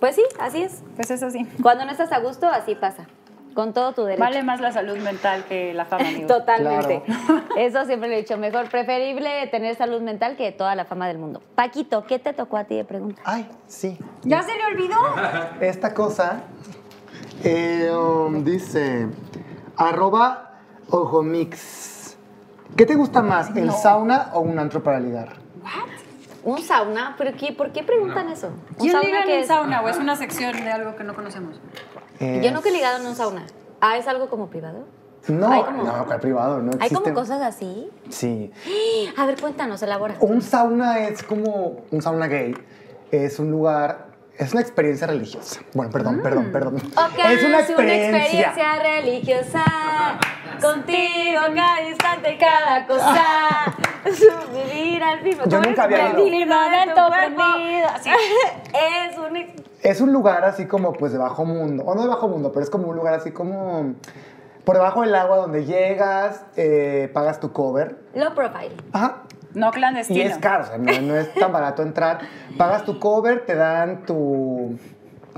Pues 0.00 0.14
sí, 0.16 0.22
así 0.38 0.62
es. 0.62 0.82
Pues 0.94 1.10
eso 1.10 1.30
sí. 1.30 1.46
Cuando 1.62 1.84
no 1.84 1.92
estás 1.92 2.12
a 2.12 2.18
gusto, 2.18 2.46
así 2.46 2.74
pasa. 2.74 3.06
Con 3.54 3.72
todo 3.72 3.92
tu 3.92 4.04
derecho. 4.04 4.22
Vale 4.22 4.42
más 4.42 4.60
la 4.60 4.70
salud 4.70 4.98
mental 4.98 5.44
que 5.48 5.72
la 5.72 5.86
fama, 5.86 6.06
amigo. 6.08 6.26
Totalmente. 6.26 7.02
Eso 7.56 7.84
siempre 7.86 8.08
lo 8.10 8.14
he 8.14 8.18
dicho. 8.18 8.36
Mejor, 8.36 8.68
preferible 8.68 9.46
tener 9.46 9.74
salud 9.76 10.02
mental 10.02 10.36
que 10.36 10.52
toda 10.52 10.74
la 10.74 10.84
fama 10.84 11.08
del 11.08 11.18
mundo. 11.18 11.40
Paquito, 11.54 12.04
¿qué 12.06 12.18
te 12.18 12.34
tocó 12.34 12.58
a 12.58 12.64
ti 12.64 12.76
de 12.76 12.84
pregunta? 12.84 13.22
Ay, 13.24 13.48
sí. 13.66 13.98
¿Ya 14.24 14.42
se 14.42 14.54
le 14.54 14.66
olvidó? 14.66 14.96
Esta 15.60 15.94
cosa 15.94 16.42
eh, 17.44 17.90
um, 17.90 18.44
dice 18.44 19.08
arroba 19.76 20.58
ojomix. 20.90 22.16
¿Qué 22.76 22.84
te 22.84 22.94
gusta 22.94 23.22
más, 23.22 23.54
el 23.56 23.72
sauna 23.72 24.30
o 24.34 24.40
un 24.40 24.58
antro 24.58 24.82
para 24.82 25.00
ligar? 25.00 25.36
¿Un 26.46 26.62
sauna? 26.62 27.14
¿Pero 27.18 27.36
qué, 27.36 27.52
¿Por 27.52 27.72
qué 27.72 27.82
preguntan 27.82 28.28
eso? 28.28 28.46
¿Un 28.46 28.74
¿Quién 28.78 28.92
sauna 28.92 29.08
liga 29.08 29.24
en 29.24 29.40
es? 29.40 29.46
sauna 29.48 29.82
o 29.82 29.88
es 29.88 29.96
una 29.98 30.14
sección 30.14 30.52
de 30.52 30.70
algo 30.70 30.94
que 30.94 31.02
no 31.04 31.12
conocemos? 31.14 31.56
Yo 32.20 32.52
nunca 32.52 32.68
he 32.68 32.70
Es- 32.70 32.72
ligado 32.72 33.00
en 33.00 33.06
un 33.06 33.16
sauna. 33.16 33.44
Ah, 33.80 33.98
¿es 33.98 34.06
algo 34.06 34.30
como 34.30 34.46
privado? 34.48 34.84
No, 35.26 35.50
Hay 35.50 35.62
como- 35.64 35.82
no, 35.82 36.06
¿cuál 36.06 36.20
privado? 36.20 36.62
No 36.62 36.70
¿Hay 36.78 36.88
como 36.90 37.12
cosas 37.14 37.42
así? 37.42 37.90
Sí. 38.10 38.52
A 39.18 39.26
ver, 39.26 39.40
cuéntanos, 39.40 39.82
elabora. 39.82 40.14
Un 40.20 40.40
sauna 40.40 41.00
es 41.00 41.24
como 41.24 41.82
un 41.90 42.00
sauna 42.00 42.28
gay. 42.28 42.56
Es 43.10 43.40
un 43.40 43.50
lugar, 43.50 44.05
es 44.38 44.52
una 44.52 44.60
experiencia 44.60 45.06
religiosa. 45.06 45.60
Bueno, 45.72 45.90
perdón, 45.90 46.20
perdón, 46.22 46.50
perdón. 46.52 46.76
Ok, 46.76 47.18
es 47.30 47.44
una 47.44 47.60
experiencia. 47.60 48.78
religiosa. 48.82 49.64
Contigo 50.60 51.40
cada 51.54 51.82
instante, 51.82 52.38
cada 52.38 52.86
cosa. 52.86 53.74
Vivir 54.52 55.02
al 55.02 55.22
mismo 55.22 55.44
Yo 55.46 55.60
nunca 55.60 55.84
había 55.84 56.10
ido. 56.10 56.24
Es 58.72 59.18
un 59.18 59.36
Es 59.82 60.00
un 60.00 60.12
lugar 60.12 60.44
así 60.44 60.66
como 60.66 60.92
pues 60.92 61.12
de 61.12 61.18
bajo 61.18 61.44
mundo, 61.44 61.84
o 61.84 61.94
no 61.94 62.02
de 62.02 62.08
bajo 62.08 62.28
mundo, 62.28 62.52
pero 62.52 62.62
es 62.62 62.70
como 62.70 62.88
un 62.88 62.96
lugar 62.96 63.14
así 63.14 63.32
como 63.32 63.94
por 64.64 64.76
debajo 64.76 65.02
del 65.02 65.14
agua 65.14 65.36
donde 65.36 65.64
llegas, 65.64 66.44
eh, 66.56 67.10
pagas 67.12 67.38
tu 67.40 67.52
cover. 67.52 67.96
low 68.14 68.34
profile. 68.34 68.76
Ajá. 68.92 69.22
No 69.56 69.68
Y 69.68 69.70
clandestino. 69.70 70.22
es 70.22 70.36
caro, 70.36 70.64
o 70.64 70.66
sea, 70.66 70.76
no, 70.76 71.00
no 71.00 71.16
es 71.16 71.32
tan 71.32 71.50
barato 71.50 71.82
entrar. 71.82 72.18
Pagas 72.58 72.84
tu 72.84 73.00
cover, 73.00 73.46
te 73.46 73.54
dan 73.54 74.04
tu... 74.04 74.78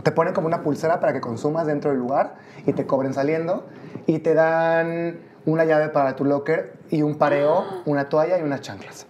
Te 0.02 0.10
ponen 0.10 0.34
como 0.34 0.48
una 0.48 0.62
pulsera 0.62 0.98
para 0.98 1.12
que 1.12 1.20
consumas 1.20 1.66
dentro 1.66 1.90
del 1.90 2.00
lugar 2.00 2.34
y 2.66 2.72
te 2.72 2.84
cobren 2.84 3.14
saliendo. 3.14 3.68
Y 4.06 4.18
te 4.18 4.34
dan 4.34 5.20
una 5.46 5.64
llave 5.64 5.88
para 5.90 6.16
tu 6.16 6.24
locker 6.24 6.74
y 6.90 7.02
un 7.02 7.16
pareo, 7.16 7.64
una 7.86 8.08
toalla 8.08 8.38
y 8.38 8.42
unas 8.42 8.60
chanclas. 8.60 9.06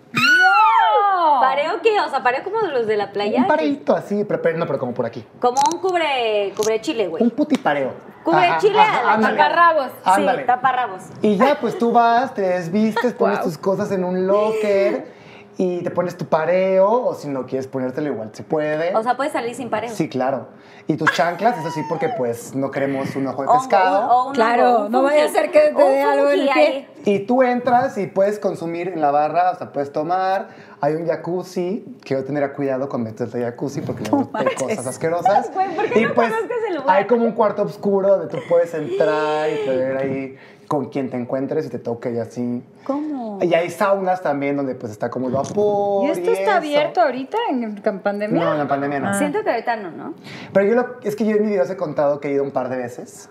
¿Pareo 1.41 1.81
qué? 1.83 2.01
O 2.01 2.09
sea, 2.09 2.23
pareo 2.23 2.43
como 2.45 2.61
de 2.61 2.69
los 2.69 2.87
de 2.87 2.97
la 2.97 3.13
playa. 3.13 3.41
Un 3.41 3.47
pareito 3.47 3.95
así, 3.95 4.25
pero, 4.25 4.43
pero 4.43 4.59
no, 4.59 4.67
pero 4.67 4.79
como 4.79 4.95
por 4.95 5.07
aquí. 5.07 5.25
Como 5.41 5.61
un 5.73 5.81
cubre, 5.81 6.53
cubre 6.57 6.81
chile, 6.81 7.09
güey. 7.09 7.23
Un 7.23 7.31
putipareo. 7.31 7.93
Cubre 8.25 8.47
Ajá, 8.47 8.59
chile 8.59 8.79
ajá, 8.79 8.99
a 9.01 9.03
la 9.05 9.13
ándale. 9.15 9.37
taparrabos. 9.37 9.91
Ándale. 10.05 10.41
Sí, 10.43 10.47
taparrabos. 10.47 11.03
Y 11.23 11.37
ya, 11.37 11.59
pues 11.61 11.79
tú 11.79 11.93
vas, 11.93 12.35
te 12.35 12.43
desvistes, 12.43 13.15
pones 13.15 13.41
tus 13.41 13.57
cosas 13.57 13.91
en 13.93 14.05
un 14.05 14.27
locker 14.27 15.18
y 15.61 15.83
te 15.83 15.91
pones 15.91 16.17
tu 16.17 16.25
pareo, 16.27 16.89
o 17.09 17.15
si 17.15 17.29
no 17.29 17.45
quieres 17.45 17.67
ponértelo 17.67 18.09
igual 18.13 18.31
se 18.33 18.45
puede. 18.45 18.95
O 18.95 19.03
sea, 19.03 19.17
puedes 19.17 19.33
salir 19.33 19.55
sin 19.57 19.69
pareo. 19.69 19.91
Sí, 19.91 20.09
claro. 20.09 20.47
Y 20.87 20.97
tus 20.97 21.13
chanclas, 21.13 21.59
eso 21.59 21.71
sí, 21.73 21.83
porque 21.89 22.09
pues 22.17 22.55
no 22.55 22.71
queremos 22.71 23.15
un 23.17 23.27
ojo 23.27 23.43
de 23.43 23.49
O 23.49 23.53
un- 23.53 23.59
pescado. 23.59 24.09
o 24.09 24.29
un- 24.29 24.35
Claro, 24.35 24.87
un 24.87 24.93
no 24.93 25.03
vaya 25.03 25.25
a 25.25 25.29
ser 25.29 25.51
que 25.51 25.59
te 25.77 25.83
dé 25.83 26.01
algo 26.03 26.29
en 26.31 26.41
el 26.41 26.49
pie. 26.49 26.89
Y 27.05 27.19
tú 27.27 27.43
entras 27.43 27.99
y 27.99 28.07
puedes 28.07 28.39
consumir 28.39 28.89
en 28.89 29.01
la 29.01 29.11
barra, 29.11 29.51
o 29.51 29.57
sea, 29.59 29.73
puedes 29.73 29.93
tomar. 29.93 30.49
Hay 30.81 30.95
un 30.95 31.07
jacuzzi, 31.07 31.85
quiero 32.05 32.25
tener 32.25 32.53
cuidado 32.53 32.89
con 32.89 33.03
meterte 33.03 33.39
al 33.39 33.51
jacuzzi 33.51 33.81
porque 33.83 34.05
luego 34.09 34.31
hay 34.35 34.47
cosas 34.55 34.87
asquerosas. 34.87 35.49
¿por 35.77 35.91
qué 35.91 36.01
y 36.01 36.05
no 36.05 36.15
pues 36.15 36.33
ese 36.33 36.75
lugar? 36.79 36.97
hay 36.97 37.07
como 37.07 37.25
un 37.25 37.33
cuarto 37.33 37.63
oscuro 37.65 38.09
donde 38.17 38.29
tú 38.29 38.39
puedes 38.49 38.73
entrar 38.75 39.51
y 39.51 39.67
ver 39.69 39.97
ahí 39.97 40.37
con 40.69 40.91
quien 40.91 41.09
te 41.11 41.17
encuentres 41.17 41.65
y 41.67 41.71
te 41.71 41.79
toque 41.79 42.13
y 42.13 42.19
así. 42.19 42.63
¿Cómo? 42.85 43.39
Y 43.43 43.55
hay 43.55 43.71
saunas 43.71 44.21
también 44.23 44.57
donde 44.57 44.75
pues 44.75 44.93
está 44.93 45.09
como 45.11 45.29
el 45.29 45.33
vapor. 45.35 46.07
¿Y 46.07 46.11
esto 46.11 46.31
está 46.31 46.43
eso. 46.43 46.53
abierto 46.53 47.01
ahorita 47.01 47.39
en 47.51 48.01
pandemia? 48.01 48.45
No, 48.45 48.53
en 48.53 48.59
la 48.59 48.69
pandemia 48.69 49.01
no. 49.01 49.15
Siento 49.15 49.43
que 49.43 49.51
ahorita 49.51 49.77
no, 49.77 49.91
¿no? 49.91 50.15
Pero 50.53 50.67
yo 50.67 50.75
lo- 50.75 50.97
es 51.03 51.17
que 51.17 51.25
yo 51.25 51.37
en 51.37 51.43
mi 51.43 51.49
videos 51.49 51.71
he 51.71 51.77
contado 51.77 52.21
que 52.21 52.29
he 52.29 52.33
ido 52.33 52.45
un 52.45 52.51
par 52.51 52.69
de 52.69 52.77
veces. 52.77 53.31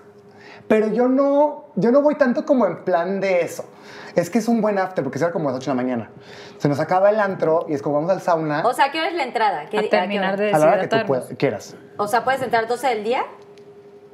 Pero 0.68 0.88
yo 0.88 1.08
no, 1.08 1.66
yo 1.76 1.92
no 1.92 2.02
voy 2.02 2.16
tanto 2.16 2.46
como 2.46 2.66
en 2.66 2.84
plan 2.84 3.20
de 3.22 3.42
eso. 3.42 3.64
Es 4.16 4.30
que 4.32 4.40
es 4.40 4.48
un 4.48 4.60
buen 4.60 4.80
after 4.80 5.04
porque 5.04 5.20
cierra 5.20 5.32
como 5.32 5.48
a 5.50 5.52
las 5.52 5.60
8 5.62 5.72
de 5.72 5.78
la 5.78 5.84
mañana. 5.84 6.10
Se 6.58 6.68
nos 6.68 6.80
acaba 6.80 7.10
el 7.12 7.20
antro 7.20 7.66
y 7.70 7.74
es 7.76 7.82
como 7.84 7.96
vamos 7.98 8.10
al 8.12 8.20
sauna 8.20 8.64
O 8.66 8.74
sea, 8.74 8.92
¿qué 8.92 9.00
hora 9.00 9.10
es 9.10 9.16
la 9.16 9.24
entrada? 9.24 9.68
¿Qué- 9.70 9.78
A 9.78 9.82
qué 9.84 9.88
terminar 9.90 10.34
hora? 10.34 10.44
de 10.44 10.52
a 10.54 10.58
la 10.58 10.66
hora 10.66 10.82
que 10.82 10.88
tú 10.88 10.98
puedas- 11.06 11.30
quieras. 11.38 11.76
O 11.98 12.08
sea, 12.08 12.24
¿puedes 12.24 12.42
entrar 12.42 12.68
12 12.68 12.88
del 12.88 13.04
día? 13.04 13.22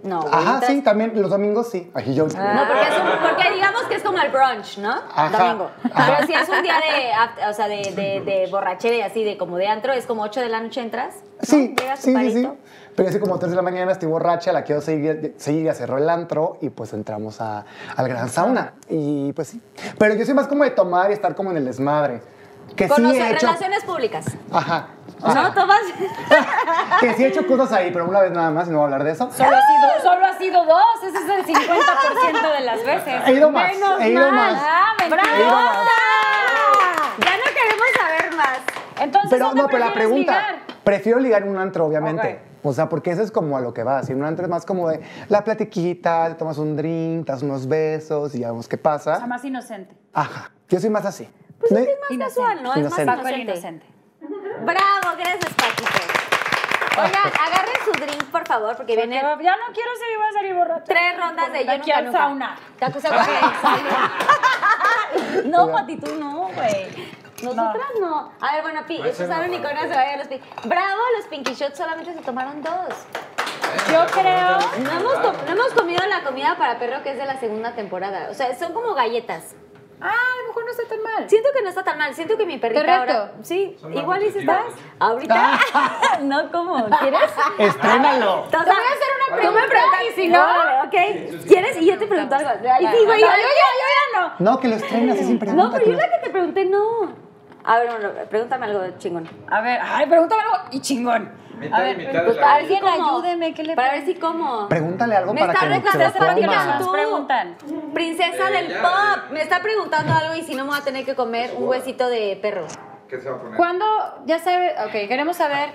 No. 0.03 0.19
Ajá, 0.31 0.61
sí, 0.67 0.81
también 0.81 1.13
los 1.21 1.31
domingos 1.31 1.69
sí. 1.71 1.89
Ay, 1.93 2.13
yo, 2.13 2.25
No, 2.25 2.30
porque, 2.30 2.81
es 2.89 2.97
un- 2.99 3.30
porque 3.30 3.51
digamos 3.53 3.84
que 3.84 3.95
es 3.95 4.03
como 4.03 4.19
el 4.19 4.30
brunch, 4.31 4.77
¿no? 4.80 4.91
Ajá, 5.15 5.38
Domingo. 5.45 5.71
ajá. 5.93 6.15
Pero 6.17 6.27
si 6.27 6.34
es 6.34 6.49
un 6.49 6.61
día 6.61 6.75
de, 6.75 7.47
o 7.49 7.53
sea, 7.53 7.67
de, 7.69 7.77
de, 7.95 8.21
de 8.21 8.47
borrachera 8.51 8.95
y 8.95 9.01
así, 9.01 9.23
de 9.23 9.38
como 9.38 9.55
de 9.57 9.67
antro, 9.67 9.93
es 9.93 10.05
como 10.05 10.23
8 10.23 10.41
de 10.41 10.49
la 10.49 10.59
noche 10.59 10.81
entras. 10.81 11.15
¿no? 11.39 11.45
Sí, 11.45 11.73
Llegas 11.80 11.99
sí, 12.01 12.13
sí, 12.15 12.31
sí. 12.34 12.49
Pero 12.95 13.09
así 13.09 13.19
como 13.19 13.39
3 13.39 13.49
de 13.51 13.55
la 13.55 13.61
mañana 13.63 13.91
estoy 13.93 14.07
borracha, 14.09 14.51
la 14.51 14.63
quiero 14.63 14.81
seguir, 14.81 15.34
seguir 15.38 15.63
ya 15.65 15.73
cerró 15.73 15.97
el 15.97 16.09
antro 16.09 16.57
y 16.61 16.69
pues 16.69 16.93
entramos 16.93 17.39
a- 17.41 17.65
al 17.95 18.07
gran 18.09 18.27
sauna. 18.30 18.73
Y 18.89 19.31
pues 19.34 19.47
sí. 19.47 19.61
Pero 19.97 20.15
yo 20.15 20.25
soy 20.25 20.34
más 20.34 20.47
como 20.47 20.63
de 20.65 20.71
tomar 20.71 21.09
y 21.09 21.13
estar 21.13 21.34
como 21.34 21.49
en 21.51 21.57
el 21.57 21.65
desmadre. 21.65 22.21
Que 22.75 22.85
sí 22.88 22.93
Conoce 22.93 23.17
he 23.19 23.31
hecho... 23.31 23.45
relaciones 23.47 23.84
públicas. 23.84 24.25
Ajá. 24.51 24.88
¿No, 25.24 25.54
Tomás? 25.54 25.82
Que 27.00 27.14
sí 27.14 27.24
he 27.24 27.28
hecho 27.28 27.45
cosas 27.48 27.72
ahí, 27.74 27.91
pero 27.91 28.06
una 28.08 28.22
vez 28.22 28.32
nada 28.32 28.52
más 28.52 28.68
y 28.68 28.72
no 28.72 28.78
voy 28.78 28.84
a 28.84 28.86
hablar 28.86 29.04
de 29.04 29.12
eso. 29.12 29.30
Solo 29.32 29.50
ha 29.56 29.62
sido, 29.62 30.02
solo 30.12 30.26
ha 30.26 30.38
sido 30.38 30.66
dos, 30.66 31.04
ese 31.04 31.18
es 31.18 31.30
el 31.30 31.45
50% 31.45 32.54
de 32.58 32.62
las 32.62 32.86
veces. 32.86 33.22
He 33.28 33.34
ido 33.34 33.50
más, 33.52 33.74
Menos 33.74 34.02
he 34.02 34.10
ido 34.10 34.32
más. 34.32 34.54
Ah, 34.62 34.94
He 35.02 35.08
ido 35.08 35.16
mentira. 35.18 35.52
más. 35.52 35.78
Ya 37.20 37.38
no 37.38 37.44
queremos 37.54 37.88
saber 38.00 38.36
más. 38.36 38.60
Entonces, 39.02 39.30
Pero 39.32 39.45
¿dónde 39.48 39.62
no, 39.64 39.68
pero 39.68 39.86
la 39.86 39.94
pregunta, 39.94 40.32
ligar? 40.32 40.56
prefiero 40.84 41.20
ligar 41.20 41.41
en 41.44 41.50
un 41.50 41.58
antro, 41.58 41.86
obviamente. 41.86 42.40
O 42.66 42.72
sea, 42.72 42.88
porque 42.88 43.12
eso 43.12 43.22
es 43.22 43.32
como 43.32 43.58
a 43.58 43.62
lo 43.62 43.74
que 43.74 43.84
vas. 43.84 44.08
Y 44.10 44.14
en 44.14 44.20
un 44.20 44.26
antro 44.26 44.45
es 44.45 44.50
más 44.50 44.66
como 44.66 44.88
de 44.90 45.02
la 45.28 45.44
platiquita, 45.44 46.30
te 46.30 46.36
tomas 46.36 46.58
un 46.58 46.78
drink, 46.78 47.26
te 47.26 47.32
das 47.34 47.44
unos 47.44 47.68
besos 47.68 48.34
y 48.36 48.40
ya 48.40 48.48
vemos 48.48 48.68
qué 48.70 48.78
O 48.78 48.80
sea, 48.80 48.84
pasa. 49.16 49.28
más 49.28 49.44
inocente. 49.44 49.94
Ajá. 50.14 50.52
Yo 50.70 50.80
soy 50.80 50.90
más 50.90 51.06
así. 51.06 51.28
Pues 51.60 51.72
¿No? 51.72 51.80
es 51.80 51.86
que 51.88 51.91
es 51.94 52.00
más 52.20 52.30
casual, 52.30 52.64
¿no? 52.64 52.72
Es 52.72 52.78
Inocente. 52.80 53.06
más 53.06 53.16
Paco 53.18 53.28
el 53.28 53.40
inocente. 53.41 53.52
inocente. 53.80 53.86
Bravo, 54.30 55.18
gracias, 55.18 55.54
Paquito. 55.54 56.00
Oigan, 57.02 57.32
agarren 57.41 57.76
su 57.86 57.91
drink, 57.91 58.24
por 58.26 58.48
favor, 58.48 58.76
porque 58.78 58.95
viene 58.95 59.16
Ya 59.16 59.24
no 59.36 59.38
quiero 59.74 59.90
ser, 59.98 60.12
iba 60.16 60.28
a 60.28 60.34
salir 60.34 60.54
borracha. 60.54 60.84
tres 60.86 61.18
rondas 61.18 61.52
de 61.52 61.66
yo 61.66 61.78
nunca, 61.78 62.02
nunca. 62.02 62.18
sauna. 62.20 62.56
Te 62.80 62.86
acusa 62.86 63.10
porque 63.10 63.32
No, 65.50 65.72
Pati, 65.72 65.98
tú 65.98 66.16
no, 66.16 66.50
güey. 66.54 67.14
Nosotras 67.41 67.88
no. 68.00 68.32
A 68.40 68.54
ver, 68.54 68.62
bueno, 68.62 68.86
Pi, 68.88 69.02
eso 69.06 69.28
saben 69.28 69.52
Nicona 69.52 69.82
se 69.82 69.88
vaya 69.90 70.14
a 70.14 70.18
los 70.18 70.28
Pi. 70.28 70.40
Bravo, 70.64 71.02
los 71.18 71.28
Pinky 71.28 71.54
Shots 71.54 71.78
solamente 71.78 72.14
se 72.14 72.22
tomaron 72.22 72.62
dos. 72.62 73.06
Yo 73.91 74.06
creo. 74.08 74.60
No 74.80 74.91
hemos, 74.91 75.44
no 75.45 75.52
hemos 75.52 75.74
comido 75.74 76.06
la 76.08 76.24
comida 76.24 76.56
para 76.58 76.80
perro 76.80 77.04
que 77.04 77.12
es 77.12 77.18
de 77.18 77.26
la 77.26 77.38
segunda 77.40 77.74
temporada. 77.74 78.30
O 78.30 78.34
sea, 78.34 78.58
son 78.58 78.72
como 78.74 78.94
galletas. 78.94 79.56
Ah, 80.03 80.09
a 80.09 80.41
lo 80.41 80.47
mejor 80.47 80.65
no 80.65 80.71
está 80.71 80.84
tan 80.88 81.01
mal. 81.01 81.30
Siento 81.30 81.49
que 81.55 81.61
no 81.63 81.69
está 81.69 81.84
tan 81.84 81.97
mal. 81.97 82.13
Siento 82.13 82.38
que 82.38 82.45
mi 82.45 82.57
perrita 82.57 82.81
Te 82.81 82.88
reto. 82.88 82.99
ahora. 83.19 83.31
Sí, 83.41 83.75
Son 83.80 83.93
igual 83.97 84.21
y 84.23 84.31
si 84.31 84.39
estás. 84.39 84.65
¿Ahorita? 84.99 85.59
no, 86.23 86.51
¿cómo? 86.51 86.85
¿Quieres? 86.99 87.31
Estrénalo. 87.57 88.43
Te 88.51 88.57
voy 88.57 88.65
a 88.67 88.71
hacer 88.71 89.09
una 89.17 89.25
Tú 89.27 89.31
me 89.34 89.38
pregunta, 89.38 89.67
preguntas 89.69 90.01
y 90.09 90.11
si 90.21 90.27
no- 90.27 90.43
¿ok? 90.84 91.45
¿Quieres? 91.47 91.81
Y 91.81 91.85
yo 91.85 91.97
te 91.97 92.07
pregunto 92.07 92.35
algo. 92.35 92.49
Ahí 92.49 92.88
sí, 92.88 93.05
güey. 93.05 93.21
No, 93.21 93.27
yo- 93.27 93.35
yo 93.35 93.49
ya, 93.49 93.69
yo 93.80 93.88
ya 94.13 94.19
no. 94.21 94.34
No, 94.39 94.59
que 94.59 94.67
lo 94.67 94.75
estrenas, 94.75 95.17
es 95.17 95.25
siempre 95.25 95.53
No, 95.53 95.71
pero 95.71 95.85
yo 95.85 95.93
la 95.93 96.09
que 96.09 96.17
te 96.23 96.30
pregunté, 96.30 96.65
no. 96.65 97.23
A 97.63 97.80
ver, 97.80 97.91
bueno, 97.91 98.09
pregúntame 98.30 98.65
algo 98.65 98.81
chingón. 98.97 99.30
A 99.49 99.61
ver, 99.61 99.80
ay, 99.81 100.05
pregúntame 100.07 100.41
algo 100.41 100.57
y 100.71 100.81
chingón. 100.81 101.31
Mitad 101.64 101.80
a 101.80 101.90
y 101.90 101.95
ver, 101.95 102.07
mitad 102.07 102.26
Pues 102.26 102.38
para 102.38 102.57
ver 102.57 102.68
si 102.68 102.76
ayúdeme, 102.76 103.53
¿qué 103.53 103.64
le 103.64 103.76
Para 103.76 103.91
ver 103.94 104.06
si 104.06 104.15
cómo. 104.15 104.68
Pregúntale 104.69 105.15
algo 105.15 105.34
Me 105.34 105.41
para 105.41 105.53
está 105.53 105.68
que 105.68 106.11
se 106.11 106.19
lo 106.19 106.35
coma. 106.35 106.80
Nos 106.80 106.90
preguntan. 106.90 107.57
Princesa 107.94 108.49
del 108.49 108.73
pop. 108.73 109.31
Me 109.31 109.41
está 109.41 109.61
preguntando 109.61 110.14
algo 110.14 110.35
y 110.35 110.44
si 110.44 110.56
no 110.56 110.64
me 110.64 110.72
voy 110.72 110.80
a 110.80 110.84
tener 110.84 111.06
que 111.06 111.15
comer 111.15 111.52
un 111.56 111.68
huesito 111.68 112.07
de 112.10 112.38
perro. 112.41 112.68
¿Qué 113.07 113.19
se 113.19 113.30
va 113.30 113.38
a 113.38 113.40
poner? 113.40 113.57
¿Cuándo? 113.57 113.85
Ya 114.26 114.40
sabe, 114.40 114.73
ok, 114.85 114.91
queremos 115.07 115.38
saber. 115.38 115.69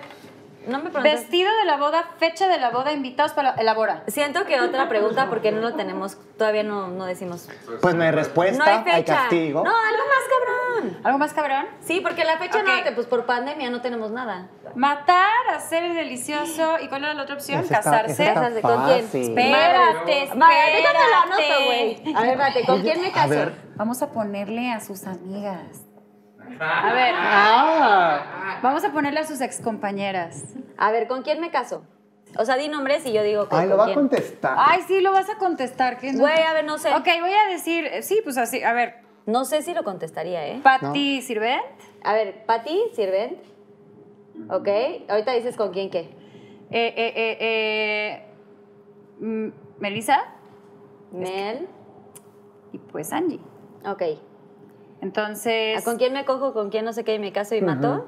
No 0.68 0.78
me 0.78 0.90
preguntes. 0.90 1.20
Vestido 1.20 1.50
de 1.56 1.64
la 1.64 1.76
boda, 1.78 2.04
fecha 2.18 2.46
de 2.46 2.58
la 2.58 2.70
boda, 2.70 2.92
invitados 2.92 3.32
para 3.32 3.54
la, 3.54 3.60
elabora. 3.62 4.02
Siento 4.06 4.44
que 4.44 4.60
otra 4.60 4.88
pregunta 4.88 5.28
porque 5.28 5.50
no 5.50 5.60
lo 5.60 5.74
tenemos, 5.74 6.18
todavía 6.36 6.62
no, 6.62 6.88
no 6.88 7.06
decimos. 7.06 7.48
Pues 7.80 7.94
no 7.94 8.04
hay 8.04 8.10
respuesta, 8.10 8.58
No 8.64 8.70
hay 8.70 8.84
fecha. 8.84 9.16
castigo. 9.16 9.64
No, 9.64 9.70
algo 9.70 10.02
más 10.06 10.24
cabrón. 10.28 10.98
¿Algo 11.04 11.18
más 11.18 11.32
cabrón? 11.32 11.66
Sí, 11.80 12.00
porque 12.00 12.24
la 12.24 12.36
fecha 12.38 12.58
Ok. 12.60 12.66
no, 12.66 12.82
te- 12.84 12.92
pues 12.92 13.06
por 13.06 13.24
pandemia 13.24 13.70
no 13.70 13.80
tenemos 13.80 14.10
nada. 14.10 14.48
Matar, 14.74 15.48
hacer 15.54 15.84
el 15.84 15.94
delicioso. 15.94 16.76
¿Y 16.80 16.88
cuál 16.88 17.04
era 17.04 17.14
la 17.14 17.22
otra 17.22 17.34
opción? 17.36 17.66
Casarse. 17.66 18.12
está 18.12 18.34
Casarse, 18.34 18.60
¿con 18.60 18.84
quién? 18.84 18.98
Espérate, 19.06 20.22
espérate. 20.24 20.76
Déjame 20.76 21.64
güey. 21.64 22.14
A 22.14 22.20
ver, 22.20 22.30
espérate, 22.30 22.64
¿con 22.66 22.82
quién 22.82 23.00
me 23.00 23.10
caso? 23.10 23.52
Vamos 23.76 24.02
a 24.02 24.10
ponerle 24.10 24.70
a 24.70 24.80
sus 24.80 25.04
amigas. 25.06 25.87
A 26.60 26.92
ver, 26.92 27.14
Ah, 27.16 28.58
vamos 28.62 28.84
a 28.84 28.92
ponerle 28.92 29.20
a 29.20 29.24
sus 29.26 29.40
excompañeras. 29.40 30.44
A 30.76 30.90
ver, 30.90 31.06
¿con 31.08 31.22
quién 31.22 31.40
me 31.40 31.50
caso? 31.50 31.82
O 32.36 32.44
sea, 32.44 32.56
di 32.56 32.68
nombres 32.68 33.04
y 33.06 33.12
yo 33.12 33.22
digo 33.22 33.48
ay, 33.50 33.68
lo 33.68 33.76
va 33.76 33.86
a 33.86 33.94
contestar. 33.94 34.54
Ay, 34.58 34.82
sí, 34.86 35.00
lo 35.00 35.12
vas 35.12 35.28
a 35.30 35.36
contestar. 35.38 35.98
Güey, 36.00 36.42
a 36.42 36.52
ver, 36.52 36.64
no 36.64 36.78
sé. 36.78 36.94
Ok, 36.94 37.06
voy 37.20 37.32
a 37.32 37.48
decir, 37.50 37.88
sí, 38.02 38.20
pues 38.22 38.36
así, 38.38 38.62
a 38.62 38.72
ver, 38.72 38.96
No 39.26 39.44
sé 39.44 39.62
si 39.62 39.74
lo 39.74 39.82
contestaría, 39.84 40.46
¿eh? 40.46 40.60
Patti 40.62 41.20
Sirvent, 41.22 41.62
A 42.02 42.12
ver, 42.14 42.44
Pati, 42.46 42.80
Sirvent. 42.94 43.38
Ok, 44.50 44.68
ahorita 45.08 45.32
dices 45.32 45.56
con 45.56 45.72
quién 45.72 45.90
qué. 45.90 46.00
eh, 46.70 46.94
eh, 46.96 47.12
eh, 47.16 47.36
eh, 47.40 48.26
mm, 49.20 49.48
Melissa 49.80 50.22
Mel. 51.12 51.66
y 52.72 52.78
pues 52.78 53.12
Angie. 53.12 53.40
Ok. 53.86 54.02
Entonces, 55.00 55.80
¿A 55.80 55.84
¿Con 55.84 55.96
quién 55.96 56.12
me 56.12 56.24
cojo, 56.24 56.52
con 56.52 56.70
quién 56.70 56.84
no 56.84 56.92
sé 56.92 57.04
qué 57.04 57.14
y 57.14 57.18
me 57.18 57.32
caso 57.32 57.54
y 57.54 57.62
mato? 57.62 58.06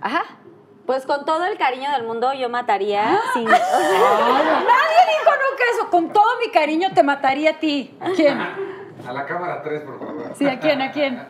Ajá. 0.00 0.22
Pues 0.86 1.06
con 1.06 1.24
todo 1.24 1.44
el 1.44 1.56
cariño 1.58 1.90
del 1.92 2.04
mundo 2.04 2.32
yo 2.34 2.48
mataría 2.48 3.20
sin... 3.34 3.44
nadie 3.44 3.60
dijo 5.08 5.30
nunca 5.30 5.64
eso. 5.74 5.90
Con 5.90 6.12
todo 6.12 6.38
mi 6.44 6.50
cariño 6.50 6.88
te 6.94 7.02
mataría 7.02 7.50
a 7.52 7.58
ti. 7.60 7.96
¿A 8.00 8.10
quién? 8.10 8.38
A 8.40 9.12
la 9.12 9.26
cámara 9.26 9.62
3, 9.62 9.82
por 9.82 9.98
favor. 9.98 10.32
Sí, 10.34 10.46
¿a 10.46 10.58
quién? 10.58 10.80
¿A 10.82 10.90
quién? 10.90 11.28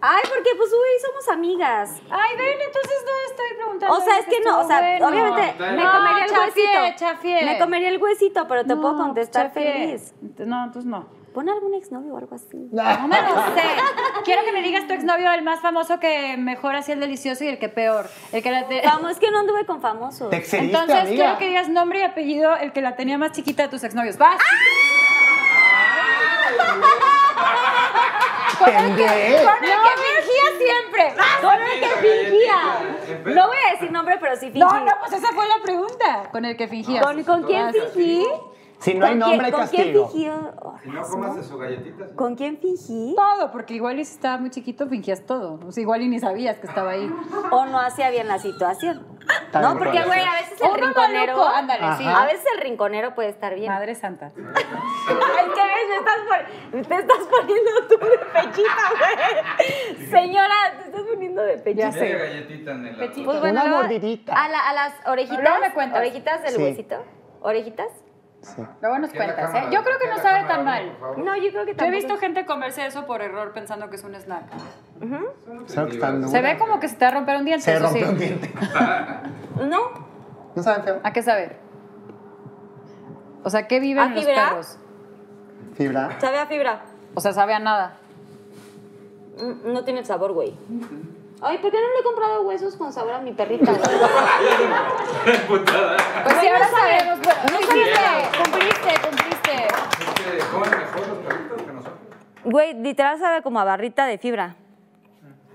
Ay, 0.00 0.22
porque 0.28 0.50
pues 0.56 0.70
uy, 0.70 1.00
somos 1.04 1.28
amigas. 1.28 2.00
Ay, 2.10 2.36
ven, 2.36 2.58
entonces 2.64 3.04
no 3.04 3.30
estoy 3.30 3.56
preguntando. 3.56 3.96
O 3.96 4.00
sea, 4.00 4.18
es 4.18 4.26
que 4.26 4.40
no, 4.44 4.60
o 4.60 4.64
sea, 4.64 4.80
bueno. 4.80 5.08
obviamente 5.08 5.54
me 5.58 5.82
No, 5.82 5.92
comería 5.92 6.24
el 6.24 6.30
chafié, 6.30 6.64
huesito. 6.80 6.98
chafié. 6.98 7.44
Me 7.44 7.58
comería 7.58 7.88
el 7.88 8.00
huesito, 8.02 8.46
pero 8.46 8.64
te 8.64 8.76
puedo 8.76 8.96
contestar 8.96 9.46
chafié. 9.48 9.72
feliz. 9.72 10.14
No, 10.46 10.64
entonces 10.64 10.84
no. 10.84 11.08
Pon 11.34 11.48
algún 11.48 11.74
exnovio 11.74 12.14
o 12.14 12.18
algo 12.18 12.34
así. 12.34 12.56
No 12.72 13.08
me 13.08 13.20
lo 13.22 13.28
sé. 13.54 13.62
Quiero 14.24 14.44
que 14.44 14.52
me 14.52 14.62
digas 14.62 14.86
tu 14.86 14.94
exnovio, 14.94 15.30
el 15.32 15.42
más 15.42 15.60
famoso 15.60 16.00
que 16.00 16.36
mejor 16.36 16.74
hacía 16.76 16.94
el 16.94 17.00
delicioso 17.00 17.44
y 17.44 17.48
el 17.48 17.58
que 17.58 17.68
peor. 17.68 18.06
El 18.32 18.42
que 18.42 18.50
la 18.50 18.66
te- 18.68 18.82
Vamos, 18.84 19.12
es 19.12 19.18
que 19.18 19.30
no 19.30 19.38
anduve 19.40 19.64
con 19.66 19.80
famosos. 19.80 20.30
Te 20.30 20.36
excediste, 20.36 20.66
Entonces 20.76 21.06
amiga. 21.06 21.24
quiero 21.24 21.38
que 21.38 21.46
digas 21.48 21.68
nombre 21.68 22.00
y 22.00 22.02
apellido, 22.02 22.56
el 22.56 22.72
que 22.72 22.80
la 22.82 22.96
tenía 22.96 23.16
más 23.18 23.32
chiquita 23.32 23.62
de 23.64 23.68
tus 23.68 23.84
exnovios. 23.84 24.18
¡Vas! 24.18 24.38
Tendré. 28.64 29.44
Con 29.44 29.64
el 29.64 29.70
que 29.84 29.94
fingía 30.02 30.46
siempre. 30.58 31.14
Con 31.40 31.54
el 31.54 31.80
que 31.80 31.88
fingía. 32.00 33.34
No 33.34 33.46
voy 33.46 33.56
a 33.68 33.72
decir 33.72 33.92
nombre, 33.92 34.16
pero 34.20 34.34
sí 34.36 34.46
fingí. 34.46 34.58
No, 34.58 34.68
no, 34.80 34.92
pues 35.00 35.12
esa 35.12 35.28
fue 35.32 35.46
la 35.46 35.62
pregunta. 35.62 36.28
Con 36.32 36.44
el 36.44 36.56
que 36.56 36.66
fingías. 36.68 37.04
¿Con, 37.04 37.22
con 37.24 37.42
quién 37.44 37.66
Ah, 37.68 37.72
fingí? 37.94 38.26
Si 38.80 38.94
no 38.94 39.06
hay 39.06 39.12
¿Con 39.12 39.18
nombre, 39.18 39.46
hay 39.46 39.52
quién- 39.52 39.60
¿Con 39.60 39.68
quién 39.70 39.82
castigo. 39.86 40.08
fingí? 40.08 40.28
Oh, 40.62 40.74
Si 40.82 40.88
no 40.88 41.02
comas 41.02 41.36
de 41.36 41.42
su 41.42 41.58
galletita. 41.58 42.06
sí. 42.08 42.14
¿Con 42.14 42.34
quién 42.36 42.58
fingí? 42.58 43.14
Todo, 43.16 43.50
porque 43.50 43.74
igual 43.74 43.98
y 43.98 44.04
si 44.04 44.14
estaba 44.14 44.38
muy 44.38 44.50
chiquito 44.50 44.86
fingías 44.88 45.26
todo. 45.26 45.58
O 45.66 45.72
sea, 45.72 45.82
igual 45.82 46.02
y 46.02 46.08
ni 46.08 46.20
sabías 46.20 46.58
que 46.60 46.66
estaba 46.68 46.92
ahí. 46.92 47.10
¿O 47.50 47.66
no 47.66 47.80
hacía 47.80 48.10
bien 48.10 48.28
la 48.28 48.38
situación? 48.38 49.04
También 49.50 49.72
No, 49.74 49.78
porque, 49.78 50.02
güey, 50.04 50.20
a 50.20 50.32
veces 50.32 50.60
el 50.62 50.74
rinconero. 50.80 51.44
ándale, 51.48 51.96
sí. 51.98 52.04
A 52.06 52.24
veces 52.24 52.44
el 52.54 52.60
rinconero 52.62 53.14
puede 53.14 53.28
estar 53.30 53.54
bien. 53.54 53.72
Madre 53.72 53.94
santa. 53.94 54.26
Es 54.36 55.54
que 55.54 55.62
ves, 55.62 55.88
me 55.88 55.96
estás 55.96 56.18
pon- 56.28 56.82
te 56.82 56.94
estás 56.94 57.26
poniendo 57.28 57.70
tú 57.88 57.96
de 57.98 58.18
pechita, 58.18 58.84
güey. 59.96 60.06
Señora, 60.10 60.54
te 60.78 60.84
estás 60.84 61.02
poniendo 61.02 61.42
de 61.42 61.58
pechita. 61.58 61.90
Ya 61.90 61.92
sé. 61.92 62.08
galletita 62.12 62.70
en 62.72 62.86
el 62.86 62.96
Pechito. 62.96 63.24
Pues 63.24 63.40
bueno, 63.40 63.60
Una 63.60 63.68
luego- 63.70 63.82
mordidita. 63.82 64.32
A, 64.34 64.48
la- 64.48 64.68
a 64.68 64.72
las 64.72 64.92
orejitas. 65.06 65.42
Luego 65.42 65.58
me 65.60 65.72
cuentas. 65.72 65.98
Orejitas 65.98 66.42
del 66.42 66.52
Sí. 66.54 66.62
huesito. 66.62 66.96
¿Orejitas? 67.40 67.88
Sí. 68.40 68.62
Luego 68.80 68.98
nos 69.00 69.12
cuentas, 69.12 69.52
¿eh? 69.54 69.64
Yo 69.72 69.82
creo 69.82 69.98
que 69.98 70.08
no 70.08 70.16
sabe 70.18 70.46
tan 70.46 70.64
mal. 70.64 70.96
No, 71.16 71.36
yo 71.36 71.50
creo 71.50 71.66
que 71.66 71.74
Yo 71.74 71.84
he 71.86 71.90
visto 71.90 72.16
gente 72.18 72.46
comerse 72.46 72.86
eso 72.86 73.04
por 73.04 73.20
error 73.20 73.52
pensando 73.52 73.90
que 73.90 73.96
es 73.96 74.04
un 74.04 74.14
snack. 74.14 74.44
Están 75.66 76.28
Se 76.28 76.40
ve 76.40 76.56
como 76.56 76.78
que 76.78 76.88
se 76.88 76.96
te 76.96 77.04
va 77.04 77.10
a 77.10 77.14
romper 77.14 77.36
un 77.36 77.44
diente. 77.44 77.64
Se 77.64 77.74
eso 77.74 77.84
rompe 77.84 77.98
sí. 78.00 78.04
un 78.10 78.18
diente. 78.18 78.52
No, 79.68 79.80
¿No 80.54 80.62
saben 80.62 80.84
feo? 80.84 81.00
¿A 81.02 81.12
qué 81.12 81.20
sabe? 81.22 81.56
O 83.42 83.50
sea, 83.50 83.66
¿qué 83.66 83.80
viven 83.80 84.04
¿A 84.04 84.14
los 84.14 84.24
fibra? 84.24 84.48
perros? 84.48 84.78
Fibra. 85.74 86.20
sabe 86.20 86.38
a 86.38 86.46
fibra. 86.46 86.82
O 87.14 87.20
sea, 87.20 87.32
sabe 87.32 87.54
a 87.54 87.58
nada. 87.58 87.96
Mm, 89.40 89.72
No 89.72 89.84
tiene 89.84 90.04
sabor, 90.04 90.32
güey. 90.32 90.54
Ay, 91.40 91.58
¿por 91.58 91.70
qué 91.70 91.76
no 91.80 91.88
le 91.94 92.00
he 92.00 92.02
comprado 92.02 92.42
huesos 92.42 92.74
con 92.76 92.92
sabor 92.92 93.12
a 93.14 93.18
mi 93.20 93.32
perrita. 93.32 93.72
Pues 95.46 95.62
sí, 96.40 96.46
no 96.48 96.52
ahora 96.54 96.68
sabe. 96.68 96.98
sabemos. 96.98 97.18
No 97.18 97.50
no 97.52 97.60
hiciste, 97.60 98.00
cumpliste, 98.42 99.08
cumpliste. 99.08 99.54
Es 99.66 100.44
que 100.44 100.50
comen 100.50 100.70
mejor 100.70 101.08
los 101.08 101.18
perritos 101.18 101.62
que 101.62 101.72
nosotros. 101.72 101.98
Güey, 102.44 102.74
literal 102.74 103.18
sabe 103.18 103.42
como 103.42 103.60
a 103.60 103.64
barrita 103.64 104.06
de 104.06 104.18
fibra. 104.18 104.56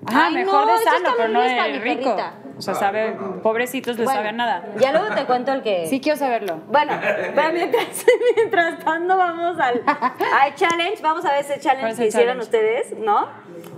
Ajá, 0.05 0.25
Ay, 0.27 0.33
mejor 0.33 0.65
no, 0.65 0.67
de 0.67 0.73
eso 0.75 0.83
sano, 0.83 0.97
está 0.97 1.11
pero 1.15 1.29
muy 1.29 1.33
no 1.33 1.41
de 1.63 1.71
mi 1.71 1.79
rico. 1.79 2.03
perrita. 2.15 2.33
O 2.57 2.61
sea, 2.61 2.75
sabe, 2.75 3.17
pobrecitos 3.41 3.97
les 3.97 4.05
Bueno, 4.05 4.19
sabe 4.19 4.29
a 4.29 4.31
nada. 4.33 4.65
Ya 4.77 4.91
luego 4.91 5.13
te 5.15 5.25
cuento 5.25 5.51
el 5.53 5.63
que. 5.63 5.87
Sí 5.87 5.99
quiero 6.01 6.17
saberlo. 6.17 6.57
Bueno, 6.67 6.93
pero 7.35 7.51
mientras, 7.53 8.05
mientras 8.35 8.79
tanto 8.83 9.17
vamos 9.17 9.59
al, 9.59 9.81
al 9.85 10.55
challenge. 10.55 11.01
Vamos 11.01 11.25
a 11.25 11.31
ver 11.31 11.39
ese 11.41 11.53
¿Cuál 11.53 11.61
challenge 11.61 12.01
que 12.01 12.07
hicieron 12.07 12.39
challenge? 12.39 12.43
ustedes, 12.83 12.99
¿no? 12.99 13.27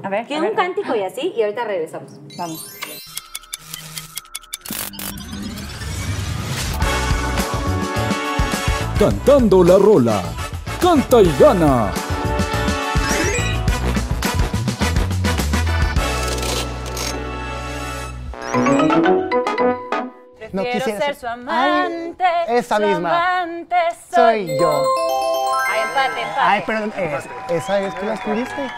A 0.06 0.10
ver. 0.10 0.28
Que 0.28 0.36
a 0.36 0.40
un 0.40 0.44
ver. 0.46 0.56
cántico 0.56 0.96
y 0.96 1.02
así, 1.04 1.34
y 1.36 1.42
ahorita 1.42 1.64
regresamos. 1.66 2.12
Vamos. 2.38 2.64
Cantando 9.00 9.64
la 9.64 9.78
rola. 9.78 10.22
Canta 10.82 11.22
y 11.22 11.32
gana. 11.40 11.92
No 20.52 20.62
Quiero 20.62 20.78
quisiera 20.78 21.00
ser 21.06 21.16
su 21.16 21.28
amante. 21.28 22.24
Ay, 22.24 22.58
esa 22.58 22.78
su 22.78 22.84
misma. 22.84 23.42
amante 23.42 23.76
Soy 24.14 24.58
yo. 24.60 24.84
Ay, 25.70 25.80
empate, 25.82 26.22
empate. 26.22 26.42
Ay, 26.42 26.64
perdón. 26.66 26.94
es- 26.98 27.30
esa 27.50 27.80
es 27.82 27.96
tú 28.00 28.06
la 28.06 28.14
escribiste. 28.14 28.72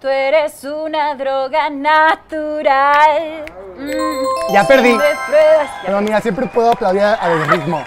Tú 0.00 0.08
eres 0.08 0.64
una 0.64 1.14
droga 1.14 1.70
natural. 1.70 3.44
Mm, 3.76 4.52
Ya 4.52 4.66
perdí. 4.66 4.98
Pero 5.84 6.00
mira, 6.00 6.20
siempre 6.20 6.46
puedo 6.46 6.72
aplaudir 6.72 7.02
al 7.02 7.48
ritmo. 7.48 7.82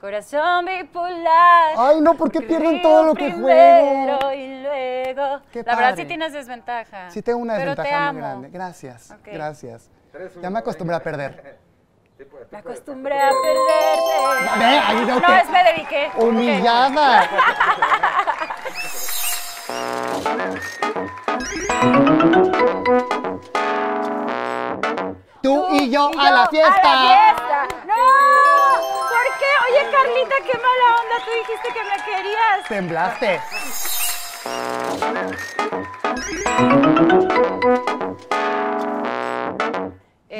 Corazón 0.00 0.64
bipolar. 0.66 1.74
Ay, 1.76 2.00
no, 2.00 2.14
¿por 2.14 2.30
qué 2.30 2.40
pierden 2.40 2.80
todo 2.80 3.04
lo 3.04 3.14
que 3.14 3.32
juego? 3.32 4.32
y 4.32 4.62
luego. 4.62 5.40
Qué 5.52 5.62
La 5.64 5.74
verdad 5.74 5.96
sí 5.96 6.04
tienes 6.06 6.32
desventaja. 6.32 7.10
Sí 7.10 7.20
tengo 7.22 7.40
una 7.40 7.56
Pero 7.56 7.74
te 7.74 7.82
desventaja 7.82 8.12
muy 8.12 8.20
grande. 8.20 8.48
Gracias, 8.50 9.14
gracias. 9.24 9.90
Ya 10.42 10.50
me 10.50 10.58
acostumbré 10.60 10.96
a 10.96 11.00
perder. 11.02 11.58
Me 12.50 12.58
acostumbré 12.58 13.20
a 13.20 13.30
perderte. 13.30 14.58
Ve, 14.58 14.64
ahí 14.64 15.06
no 15.06 15.16
es 15.18 15.50
me 15.50 15.64
dediqué. 15.64 16.10
Humillada. 16.16 17.28
Tú 25.42 25.66
y 25.70 25.90
yo 25.90 26.10
Y 26.12 26.26
a 26.26 26.30
la 26.30 26.48
fiesta. 26.48 26.72
¡A 26.82 26.94
la 26.94 27.08
fiesta! 27.08 27.68
¡No! 27.86 27.94
¿Por 29.08 29.28
qué? 29.38 29.50
Oye, 29.70 29.82
Carlita, 29.90 30.36
qué 30.44 30.58
mala 30.58 30.86
onda. 31.00 31.16
Tú 31.24 31.30
dijiste 31.38 31.68
que 31.72 31.82
me 31.84 31.96
querías. 32.04 32.64
Temblaste. 32.68 33.40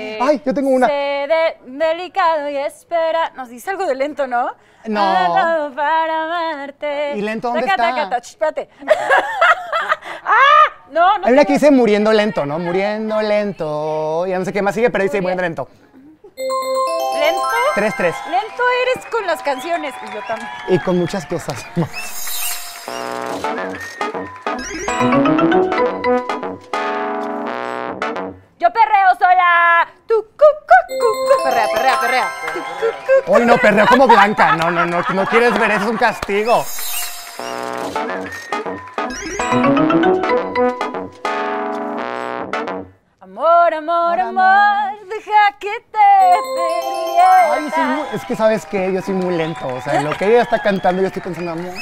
Eh, 0.01 0.19
Ay, 0.23 0.41
yo 0.45 0.55
tengo 0.55 0.69
una. 0.71 0.87
De- 0.87 1.57
delicado 1.67 2.49
y 2.49 2.57
espera. 2.57 3.31
Nos 3.35 3.49
dice 3.49 3.71
algo 3.71 3.85
de 3.87 3.95
lento, 3.95 4.27
¿no? 4.27 4.53
No. 4.87 5.01
Algo 5.03 5.75
para 5.75 6.25
amarte. 6.53 7.15
¿Y 7.17 7.21
lento 7.23 7.49
dónde 7.49 7.67
Taca, 7.67 7.89
está? 7.89 8.03
taca, 8.05 8.17
espérate. 8.19 8.69
¡Ah! 10.25 10.73
No, 10.91 11.19
no. 11.19 11.27
Hay 11.27 11.33
una 11.33 11.45
que 11.45 11.55
dice 11.55 11.71
muriendo 11.71 12.13
lento, 12.13 12.47
¿no? 12.47 12.59
Muriendo 12.59 13.21
lento. 13.23 14.27
Ya 14.27 14.39
no 14.39 14.45
sé 14.45 14.53
qué 14.53 14.63
más 14.63 14.75
sigue, 14.75 14.91
pero 14.91 15.03
dice 15.05 15.21
muriendo 15.21 15.43
lento. 15.43 15.69
¿Lento? 17.19 17.43
3-3. 17.75 18.15
Lento 18.31 18.63
eres 18.95 19.07
con 19.11 19.27
las 19.27 19.43
canciones. 19.43 19.93
Y 20.09 20.15
yo 20.15 20.21
también. 20.27 20.49
Y 20.69 20.79
con 20.79 20.97
muchas 20.99 21.27
cosas 21.27 21.67
más. 21.77 21.91
Yo 28.69 28.73
perreo 28.75 29.15
sola. 29.19 29.89
Tu, 30.07 30.15
cu, 30.15 30.45
cu, 30.69 30.79
cu, 31.01 31.09
cu. 31.27 31.43
Perrea, 31.45 31.67
perrea, 31.73 32.01
perrea. 32.01 32.29
Tu. 32.53 33.33
Hoy 33.33 33.47
no, 33.47 33.57
perreo 33.57 33.87
como 33.87 34.07
blanca. 34.07 34.57
No, 34.57 34.71
no, 34.71 34.85
no. 34.85 35.03
No 35.15 35.25
quieres 35.27 35.59
ver 35.59 35.71
eso, 35.71 35.85
es 35.85 35.89
un 35.91 35.97
castigo. 35.97 36.65
Amor, 43.21 43.75
amor, 43.75 44.21
amor, 44.21 44.93
deja 45.09 45.59
que 45.59 45.69
te 45.93 45.99
Ay, 45.99 47.63
divierta. 47.65 47.75
soy 47.75 47.85
muy- 47.85 48.07
es 48.15 48.25
que 48.25 48.37
sabes 48.37 48.67
que 48.67 48.93
yo 48.93 49.03
soy 49.03 49.15
muy 49.15 49.35
lento. 49.37 49.67
O 49.67 49.81
sea, 49.81 49.95
en 49.97 50.05
lo 50.05 50.11
que 50.17 50.27
ella 50.27 50.43
está 50.43 50.61
cantando, 50.61 51.03
yo 51.03 51.09
estoy 51.09 51.23
pensando, 51.23 51.53
amor. 51.53 51.75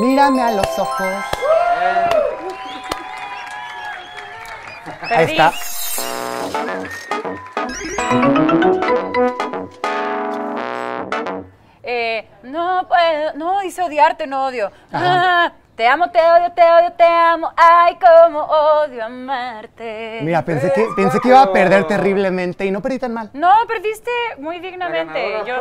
Mírame 0.00 0.40
a 0.40 0.50
los 0.52 0.78
ojos. 0.78 1.24
Ahí 5.02 5.24
está. 5.26 5.52
Eh, 11.82 12.26
no 12.44 12.88
puedo, 12.88 13.34
no, 13.34 13.60
dice 13.60 13.82
odiarte, 13.82 14.26
no 14.26 14.46
odio. 14.46 14.72
Ah, 14.90 15.52
te 15.76 15.86
amo, 15.86 16.10
te 16.10 16.18
odio, 16.18 16.50
te 16.52 16.62
odio, 16.62 16.92
te 16.92 17.04
amo. 17.04 17.52
Ay, 17.54 17.98
cómo 18.00 18.40
odio 18.40 19.04
amarte. 19.04 20.20
Mira, 20.22 20.42
pensé 20.42 20.72
que, 20.72 20.86
pensé 20.96 21.20
que 21.20 21.28
iba 21.28 21.42
a 21.42 21.52
perder 21.52 21.86
terriblemente 21.86 22.64
y 22.64 22.70
no 22.70 22.80
perdí 22.80 23.00
tan 23.00 23.12
mal. 23.12 23.28
No, 23.34 23.52
perdiste 23.68 24.10
muy 24.38 24.60
dignamente. 24.60 25.42
Yo, 25.46 25.56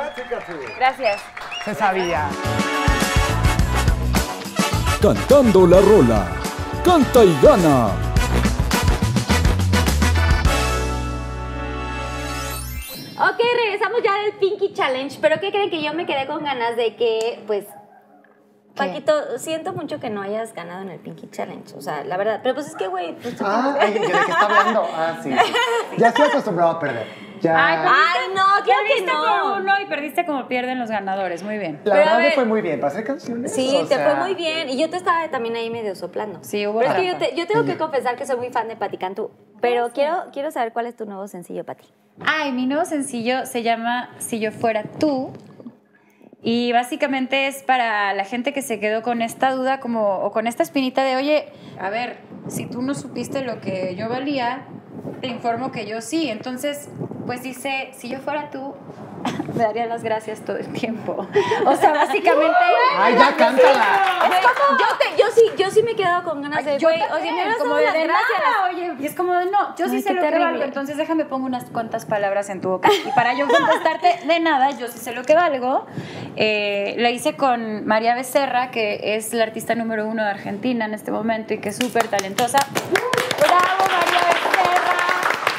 gracias. 0.77 1.21
Se 1.65 1.75
sabía. 1.75 2.29
Cantando 5.01 5.65
la 5.65 5.79
rola. 5.79 6.27
Canta 6.83 7.23
y 7.23 7.33
gana. 7.41 7.87
Ok, 13.17 13.39
regresamos 13.63 14.01
ya 14.03 14.13
del 14.23 14.33
Pinky 14.39 14.73
Challenge, 14.73 15.17
pero 15.21 15.39
¿qué 15.39 15.51
creen 15.51 15.69
que 15.69 15.81
yo 15.81 15.93
me 15.93 16.05
quedé 16.05 16.27
con 16.27 16.43
ganas 16.43 16.75
de 16.75 16.97
que, 16.97 17.41
pues, 17.47 17.65
Paquito, 18.79 19.37
siento 19.37 19.73
mucho 19.73 19.99
que 19.99 20.09
no 20.09 20.21
hayas 20.21 20.53
ganado 20.53 20.81
en 20.81 20.89
el 20.89 20.99
Pinky 20.99 21.27
Challenge, 21.29 21.73
o 21.75 21.81
sea, 21.81 22.03
la 22.03 22.17
verdad, 22.17 22.39
pero 22.41 22.55
pues 22.55 22.67
es 22.67 22.75
que, 22.75 22.87
güey, 22.87 23.15
pues 23.15 23.35
Ah, 23.41 23.75
ay, 23.79 23.93
¿de 23.93 23.99
qué 23.99 24.07
está 24.07 24.39
hablando? 24.45 24.87
Ah, 24.93 25.17
sí. 25.21 25.31
Ya 25.97 26.07
estoy 26.09 26.25
acostumbrado 26.29 26.71
a 26.71 26.79
perder. 26.79 27.29
Ya. 27.41 27.55
Ay, 27.55 28.27
no, 28.35 28.43
claro 28.65 28.81
que 28.83 28.89
Perdiste 29.05 29.11
por 29.13 29.27
no. 29.47 29.55
uno 29.57 29.73
y 29.81 29.85
perdiste 29.85 30.25
como 30.25 30.47
pierden 30.49 30.77
los 30.77 30.89
ganadores. 30.89 31.41
Muy 31.41 31.57
bien. 31.57 31.79
la 31.85 31.95
verdad 31.95 32.17
me 32.19 32.31
fue 32.31 32.43
muy 32.43 32.61
bien. 32.61 32.81
Para 32.81 32.91
hacer 32.91 33.05
canciones. 33.05 33.53
Sí, 33.53 33.77
o 33.77 33.85
te 33.87 33.95
sea, 33.95 34.05
fue 34.11 34.15
muy 34.25 34.35
bien. 34.35 34.67
Y 34.69 34.77
yo 34.77 34.89
te 34.89 34.97
estaba 34.97 35.25
también 35.29 35.55
ahí 35.55 35.69
medio 35.69 35.95
soplando. 35.95 36.39
Sí, 36.41 36.67
hubo 36.67 36.79
Pero 36.79 36.91
es 36.91 36.97
que 36.97 37.07
yo, 37.07 37.17
te- 37.17 37.35
yo 37.37 37.47
tengo 37.47 37.63
que 37.63 37.77
confesar 37.77 38.17
que 38.17 38.25
soy 38.25 38.35
muy 38.35 38.49
fan 38.49 38.67
de 38.67 38.75
Pati 38.75 38.97
Cantú. 38.97 39.31
Pero 39.61 39.89
quiero, 39.93 40.25
quiero 40.33 40.51
saber 40.51 40.73
cuál 40.73 40.87
es 40.87 40.97
tu 40.97 41.05
nuevo 41.05 41.29
sencillo, 41.29 41.63
Pati. 41.63 41.85
Ay, 42.25 42.51
mi 42.51 42.65
nuevo 42.67 42.83
sencillo 42.83 43.45
se 43.45 43.63
llama 43.63 44.09
Si 44.17 44.41
yo 44.41 44.51
fuera 44.51 44.83
tú. 44.99 45.31
Y 46.41 46.71
básicamente 46.71 47.47
es 47.47 47.63
para 47.63 48.13
la 48.13 48.23
gente 48.23 48.53
que 48.53 48.61
se 48.61 48.79
quedó 48.79 49.01
con 49.01 49.21
esta 49.21 49.51
duda 49.51 49.79
como, 49.79 50.19
o 50.19 50.31
con 50.31 50.47
esta 50.47 50.63
espinita 50.63 51.03
de, 51.03 51.17
oye, 51.17 51.45
a 51.79 51.89
ver, 51.89 52.17
si 52.47 52.65
tú 52.65 52.81
no 52.81 52.95
supiste 52.95 53.43
lo 53.43 53.59
que 53.59 53.95
yo 53.95 54.07
valía, 54.07 54.65
te 55.21 55.27
informo 55.27 55.71
que 55.71 55.85
yo 55.85 56.01
sí. 56.01 56.29
Entonces, 56.29 56.89
pues 57.25 57.43
dice, 57.43 57.91
si 57.97 58.09
yo 58.09 58.19
fuera 58.19 58.49
tú, 58.49 58.75
me 59.55 59.63
daría 59.63 59.85
las 59.85 60.01
gracias 60.03 60.39
todo 60.41 60.57
el 60.57 60.67
tiempo. 60.71 61.27
O 61.65 61.75
sea, 61.75 61.91
básicamente... 61.91 62.55
Ay, 62.97 63.15
ya 63.17 63.35
cántala. 63.35 63.99
Es 64.23 64.45
como, 64.47 64.79
yo, 64.79 64.85
te- 64.97 65.21
yo, 65.21 65.25
sí, 65.35 65.41
yo 65.61 65.69
sí 65.71 65.83
me 65.83 65.91
he 65.91 65.95
quedado 65.95 66.23
con 66.23 66.41
ganas 66.41 66.63
de, 66.63 66.77
Yo 66.79 66.87
güey, 66.87 67.01
o 67.01 67.05
sea, 67.05 67.09
también, 67.13 67.35
me 67.35 67.41
hubieras 67.41 67.57
como 67.57 67.75
de, 67.75 67.83
las 67.85 67.93
de 67.93 68.03
gracias. 68.03 68.39
nada, 68.41 68.69
oye, 68.71 68.93
y 68.99 69.05
es 69.05 69.15
como 69.15 69.33
de, 69.35 69.45
no, 69.47 69.75
yo 69.75 69.87
sí 69.89 69.95
Ay, 69.97 70.01
sé 70.01 70.13
lo 70.13 70.21
que 70.21 70.27
terrible. 70.27 70.45
valgo, 70.51 70.63
entonces 70.63 70.95
déjame 70.97 71.25
pongo 71.25 71.45
unas 71.45 71.65
cuantas 71.65 72.05
palabras 72.05 72.49
en 72.49 72.61
tu 72.61 72.69
boca. 72.69 72.89
Y 73.05 73.11
para 73.11 73.33
yo 73.33 73.45
contestarte 73.47 74.25
de 74.25 74.39
nada, 74.39 74.71
yo 74.71 74.87
sí 74.87 74.97
sé 74.97 75.11
lo 75.13 75.23
que 75.23 75.35
valgo. 75.35 75.85
Eh, 76.37 76.95
la 76.97 77.09
hice 77.09 77.35
con 77.35 77.85
María 77.85 78.15
Becerra, 78.15 78.71
que 78.71 79.15
es 79.15 79.33
la 79.33 79.43
artista 79.43 79.75
número 79.75 80.07
uno 80.07 80.23
de 80.23 80.29
Argentina 80.29 80.85
en 80.85 80.93
este 80.93 81.11
momento 81.11 81.53
y 81.53 81.57
que 81.59 81.69
es 81.69 81.75
súper 81.77 82.07
talentosa. 82.07 82.59
¡Bravo, 83.39 83.83
María 83.83 84.21
Becerra! 84.29 84.95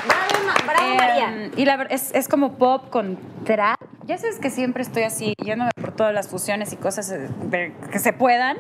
Bravo, 0.07 0.47
Ma- 0.47 0.55
bravo, 0.55 0.71
Eh, 0.71 0.75
María. 0.95 1.51
Y 1.57 1.65
la 1.65 1.77
verdad 1.77 1.93
es, 1.93 2.15
es 2.15 2.29
como 2.29 2.59
pop 2.59 2.91
con 2.91 3.19
trap. 3.45 3.79
Ya 4.07 4.19
sabes 4.19 4.39
que 4.39 4.51
siempre 4.51 4.83
estoy 4.83 5.05
así, 5.05 5.35
yéndome 5.43 5.71
por 5.81 5.93
todas 5.93 6.13
las 6.13 6.29
fusiones 6.29 6.73
y 6.73 6.77
cosas 6.77 7.13
eh, 7.13 7.73
que 7.93 7.99
se 7.99 8.13
puedan. 8.13 8.57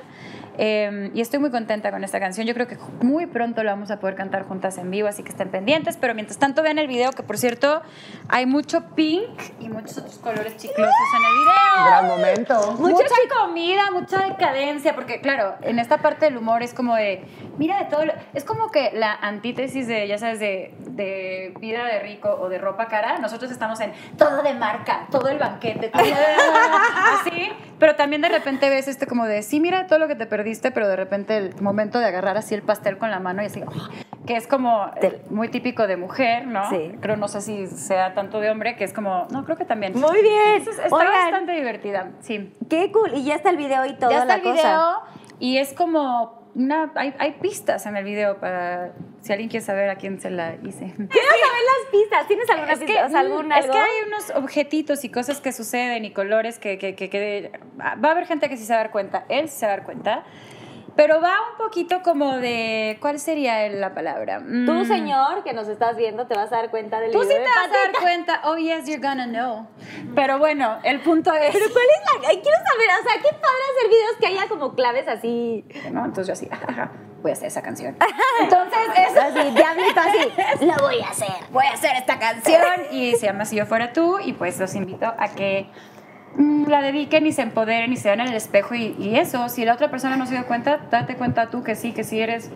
Eh, 0.62 1.10
y 1.14 1.22
estoy 1.22 1.38
muy 1.38 1.50
contenta 1.50 1.90
con 1.90 2.04
esta 2.04 2.20
canción. 2.20 2.46
Yo 2.46 2.52
creo 2.52 2.66
que 2.66 2.76
muy 3.00 3.24
pronto 3.26 3.62
la 3.62 3.72
vamos 3.72 3.90
a 3.90 3.98
poder 3.98 4.14
cantar 4.14 4.44
juntas 4.46 4.76
en 4.76 4.90
vivo, 4.90 5.08
así 5.08 5.22
que 5.22 5.30
estén 5.30 5.48
pendientes. 5.50 5.96
Pero 5.96 6.14
mientras 6.14 6.38
tanto, 6.38 6.62
vean 6.62 6.78
el 6.78 6.86
video, 6.86 7.12
que 7.12 7.22
por 7.22 7.38
cierto, 7.38 7.80
hay 8.28 8.44
mucho 8.44 8.82
pink 8.94 9.24
y 9.58 9.70
muchos 9.70 9.96
otros 9.96 10.18
colores 10.18 10.54
chiclosos 10.58 10.94
en 11.16 11.24
el 11.24 11.32
video. 11.40 11.86
Gran 11.86 12.06
momento. 12.08 12.72
Mucha, 12.78 13.04
comida, 13.42 13.90
mucha 13.90 14.26
decadencia, 14.26 14.94
porque 14.94 15.22
claro, 15.22 15.54
en 15.62 15.78
esta 15.78 15.98
parte 16.02 16.26
del 16.26 16.36
humor 16.36 16.62
es 16.62 16.74
como 16.74 16.94
de, 16.94 17.24
mira 17.56 17.78
de 17.78 17.86
todo, 17.86 18.04
lo- 18.04 18.12
es 18.34 18.44
como 18.44 18.70
que 18.70 18.90
la 18.92 19.14
antítesis 19.14 19.86
de, 19.88 20.06
ya 20.08 20.18
sabes, 20.18 20.40
de, 20.40 20.74
de 20.90 21.54
vida 21.58 21.84
de 21.86 22.00
rico 22.00 22.28
o 22.38 22.50
de 22.50 22.58
ropa 22.58 22.86
cara, 22.88 23.18
nosotros 23.18 23.50
estamos 23.50 23.80
en 23.80 23.92
todo 24.18 24.42
de 24.42 24.52
marca, 24.52 25.06
todo 25.10 25.28
el 25.30 25.38
banquete, 25.38 25.88
todo 25.88 26.02
así, 27.20 27.48
pero 27.78 27.96
también 27.96 28.20
de 28.22 28.28
repente 28.28 28.68
ves 28.68 28.88
este 28.88 29.06
como 29.06 29.24
de, 29.26 29.42
sí, 29.42 29.58
mira 29.60 29.86
todo 29.86 29.98
lo 29.98 30.08
que 30.08 30.14
te 30.16 30.26
perdiste, 30.50 30.70
pero 30.72 30.88
de 30.88 30.96
repente 30.96 31.36
el 31.36 31.62
momento 31.62 32.00
de 32.00 32.06
agarrar 32.06 32.36
así 32.36 32.54
el 32.54 32.62
pastel 32.62 32.98
con 32.98 33.10
la 33.10 33.20
mano 33.20 33.42
y 33.42 33.46
así, 33.46 33.62
¡ah! 33.64 33.90
que 34.26 34.36
es 34.36 34.48
como 34.48 34.90
muy 35.30 35.48
típico 35.48 35.86
de 35.86 35.96
mujer, 35.96 36.46
¿no? 36.46 36.68
Sí. 36.70 36.92
Creo, 37.00 37.16
no 37.16 37.28
sé 37.28 37.40
si 37.40 37.66
sea 37.68 38.14
tanto 38.14 38.40
de 38.40 38.50
hombre, 38.50 38.74
que 38.76 38.82
es 38.84 38.92
como, 38.92 39.28
no, 39.30 39.44
creo 39.44 39.56
que 39.56 39.64
también. 39.64 39.92
Muy 39.94 40.22
bien. 40.22 40.56
Está 40.56 40.88
Oigan. 40.90 41.12
bastante 41.12 41.52
divertida, 41.52 42.10
sí. 42.20 42.52
Qué 42.68 42.90
cool. 42.90 43.14
Y 43.14 43.24
ya 43.24 43.36
está 43.36 43.50
el 43.50 43.56
video 43.56 43.86
y 43.86 43.94
toda 43.94 44.10
Ya 44.10 44.18
está 44.18 44.26
la 44.26 44.34
el 44.34 44.42
cosa. 44.42 44.54
video 44.54 45.00
y 45.38 45.58
es 45.58 45.72
como 45.72 46.39
una 46.54 46.90
hay, 46.96 47.14
hay 47.18 47.32
pistas 47.40 47.86
en 47.86 47.96
el 47.96 48.04
video 48.04 48.38
para 48.40 48.92
si 49.20 49.32
alguien 49.32 49.48
quiere 49.48 49.64
saber 49.64 49.88
a 49.90 49.96
quién 49.96 50.20
se 50.20 50.30
la 50.30 50.54
hice. 50.56 50.92
Quiero 50.96 51.06
saber 51.06 51.08
las 51.08 51.90
pistas. 51.92 52.26
¿Tienes 52.26 52.50
alguna 52.50 52.72
Es 52.72 52.78
que, 52.80 52.86
pista? 52.86 53.06
O 53.06 53.08
sea, 53.10 53.20
algún 53.20 53.48
mm, 53.48 53.52
es 53.52 53.58
algo? 53.64 53.72
que 53.72 53.78
hay 53.78 53.90
unos 54.06 54.30
objetitos 54.30 55.04
y 55.04 55.08
cosas 55.10 55.40
que 55.40 55.52
suceden 55.52 56.04
y 56.04 56.12
colores 56.12 56.58
que, 56.58 56.78
que, 56.78 56.94
que- 56.94 57.08
que- 57.10 57.52
va 57.80 58.08
a 58.08 58.12
haber 58.12 58.26
gente 58.26 58.48
que 58.48 58.56
sí 58.56 58.64
se 58.64 58.72
va 58.72 58.80
a 58.80 58.82
dar 58.84 58.90
cuenta, 58.92 59.24
él 59.28 59.48
sí 59.48 59.58
se 59.60 59.66
va 59.66 59.72
a 59.72 59.76
dar 59.76 59.84
cuenta, 59.86 60.24
pero 61.00 61.18
va 61.18 61.34
un 61.50 61.56
poquito 61.56 62.02
como 62.02 62.36
de 62.36 62.98
¿cuál 63.00 63.18
sería 63.18 63.66
la 63.70 63.94
palabra? 63.94 64.40
Tú, 64.40 64.44
Mm, 64.44 64.84
señor, 64.84 65.42
que 65.44 65.54
nos 65.54 65.66
estás 65.66 65.96
viendo, 65.96 66.26
te 66.26 66.34
vas 66.34 66.52
a 66.52 66.56
dar 66.56 66.70
cuenta 66.70 67.00
del 67.00 67.10
Tú 67.10 67.22
sí 67.22 67.28
te 67.28 67.34
de 67.38 67.40
vas 67.40 67.68
a 67.68 67.90
dar 67.90 68.02
cuenta, 68.02 68.42
oh 68.44 68.56
yes, 68.58 68.84
you're 68.84 69.00
gonna 69.00 69.24
know. 69.26 69.66
Pero 70.14 70.38
bueno, 70.38 70.78
el 70.82 71.00
punto 71.00 71.32
es... 71.32 71.52
Pero 71.54 71.64
¿cuál 71.72 71.84
es 71.86 72.12
la...? 72.12 72.28
Quiero 72.28 72.58
saber, 72.70 72.88
o 73.00 73.08
sea, 73.08 73.22
qué 73.22 73.28
padre 73.34 73.62
hacer 73.72 73.88
videos 73.88 74.16
que 74.20 74.26
haya 74.26 74.48
como 74.50 74.74
claves 74.74 75.08
así... 75.08 75.64
¿no? 75.90 76.04
Entonces 76.04 76.26
yo 76.26 76.32
así, 76.34 76.48
"Ajá, 76.68 76.90
voy 77.22 77.30
a 77.30 77.32
hacer 77.32 77.46
esa 77.48 77.62
canción. 77.62 77.96
Entonces, 78.40 78.78
eso 79.08 79.20
Así, 79.20 79.50
diablito 79.54 80.00
así. 80.00 80.64
Lo 80.66 80.74
voy 80.86 81.00
a 81.00 81.08
hacer. 81.08 81.28
voy 81.50 81.64
a 81.66 81.72
hacer 81.72 81.96
esta 81.96 82.18
canción 82.18 82.62
y 82.90 83.12
se 83.16 83.26
llama 83.26 83.44
Si 83.44 83.56
yo 83.56 83.66
fuera 83.66 83.92
tú 83.92 84.18
y 84.22 84.32
pues 84.32 84.58
los 84.58 84.74
invito 84.74 85.06
a 85.06 85.28
que 85.28 85.66
la 86.68 86.82
dediquen 86.82 87.26
y 87.26 87.32
se 87.32 87.42
empoderen 87.42 87.92
y 87.92 87.96
se 87.96 88.08
vean 88.08 88.20
en 88.20 88.28
el 88.28 88.34
espejo 88.34 88.74
y, 88.74 88.96
y 88.98 89.16
eso, 89.16 89.48
si 89.48 89.64
la 89.64 89.74
otra 89.74 89.90
persona 89.90 90.16
no 90.16 90.26
se 90.26 90.34
dio 90.34 90.46
cuenta, 90.46 90.78
date 90.90 91.16
cuenta 91.16 91.50
tú 91.50 91.62
que 91.62 91.74
sí, 91.74 91.92
que 91.92 92.04
sí 92.04 92.20
eres 92.20 92.50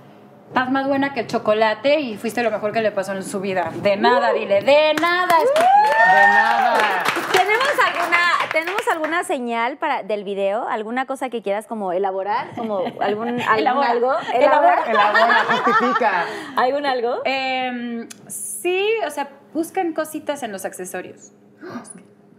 estás 0.54 0.70
más 0.70 0.86
buena 0.86 1.12
que 1.12 1.20
el 1.20 1.26
chocolate 1.26 1.98
y 1.98 2.16
fuiste 2.16 2.40
lo 2.44 2.50
mejor 2.52 2.70
que 2.70 2.80
le 2.80 2.92
pasó 2.92 3.12
en 3.12 3.24
su 3.24 3.40
vida. 3.40 3.72
De 3.82 3.96
nada, 3.96 4.32
dile, 4.32 4.62
de 4.62 4.94
nada. 5.02 5.36
De 5.40 6.26
nada. 6.28 7.04
¿Tenemos 7.32 7.70
alguna, 7.84 8.18
¿Tenemos 8.52 8.80
alguna 8.92 9.24
señal 9.24 9.78
para, 9.78 10.04
del 10.04 10.22
video? 10.22 10.68
¿Alguna 10.68 11.06
cosa 11.06 11.28
que 11.28 11.42
quieras 11.42 11.66
como 11.66 11.92
elaborar? 11.92 12.54
Como 12.54 12.84
algún, 13.00 13.00
algún 13.40 13.58
Elabora. 13.58 13.90
algo? 13.90 14.12
Elabora. 14.32 14.84
Elabora, 14.86 15.44
justifica. 15.44 16.24
¿Algún 16.56 16.86
algo? 16.86 17.22
Em, 17.24 18.08
sí, 18.28 18.88
o 19.04 19.10
sea, 19.10 19.30
buscan 19.52 19.92
cositas 19.92 20.44
en 20.44 20.52
los 20.52 20.64
accesorios. 20.64 21.32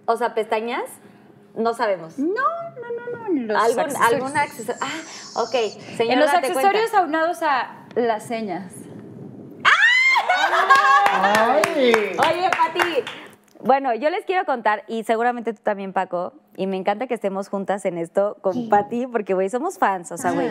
O 0.05 0.15
sea, 0.15 0.33
pestañas, 0.33 0.85
no 1.57 1.73
sabemos. 1.73 2.17
No, 2.17 2.25
no, 2.33 3.11
no, 3.11 3.17
no. 3.19 3.27
en 3.27 3.47
los 3.47 3.57
¿Algún, 3.63 3.79
accesorios. 3.81 4.13
algún 4.13 4.37
accesorio? 4.37 4.81
Ah, 4.81 5.41
ok. 5.41 5.51
Señora, 5.97 6.13
En 6.13 6.19
los 6.19 6.29
accesorios 6.33 6.89
cuenta. 6.91 6.99
aunados 6.99 7.41
a 7.41 7.85
las 7.95 8.23
señas. 8.25 8.71
Ay. 11.11 12.15
Oye, 12.17 12.49
Pati. 12.49 13.03
Bueno, 13.61 13.93
yo 13.95 14.09
les 14.09 14.25
quiero 14.25 14.45
contar, 14.45 14.83
y 14.87 15.03
seguramente 15.05 15.53
tú 15.53 15.61
también, 15.63 15.91
Paco, 15.93 16.33
y 16.55 16.67
me 16.67 16.77
encanta 16.77 17.07
que 17.07 17.13
estemos 17.15 17.49
juntas 17.49 17.85
en 17.85 17.97
esto 17.97 18.37
con 18.41 18.69
Pati, 18.69 19.07
porque, 19.07 19.33
güey, 19.33 19.49
somos 19.49 19.79
fans, 19.79 20.11
o 20.11 20.17
sea, 20.17 20.31
güey. 20.33 20.49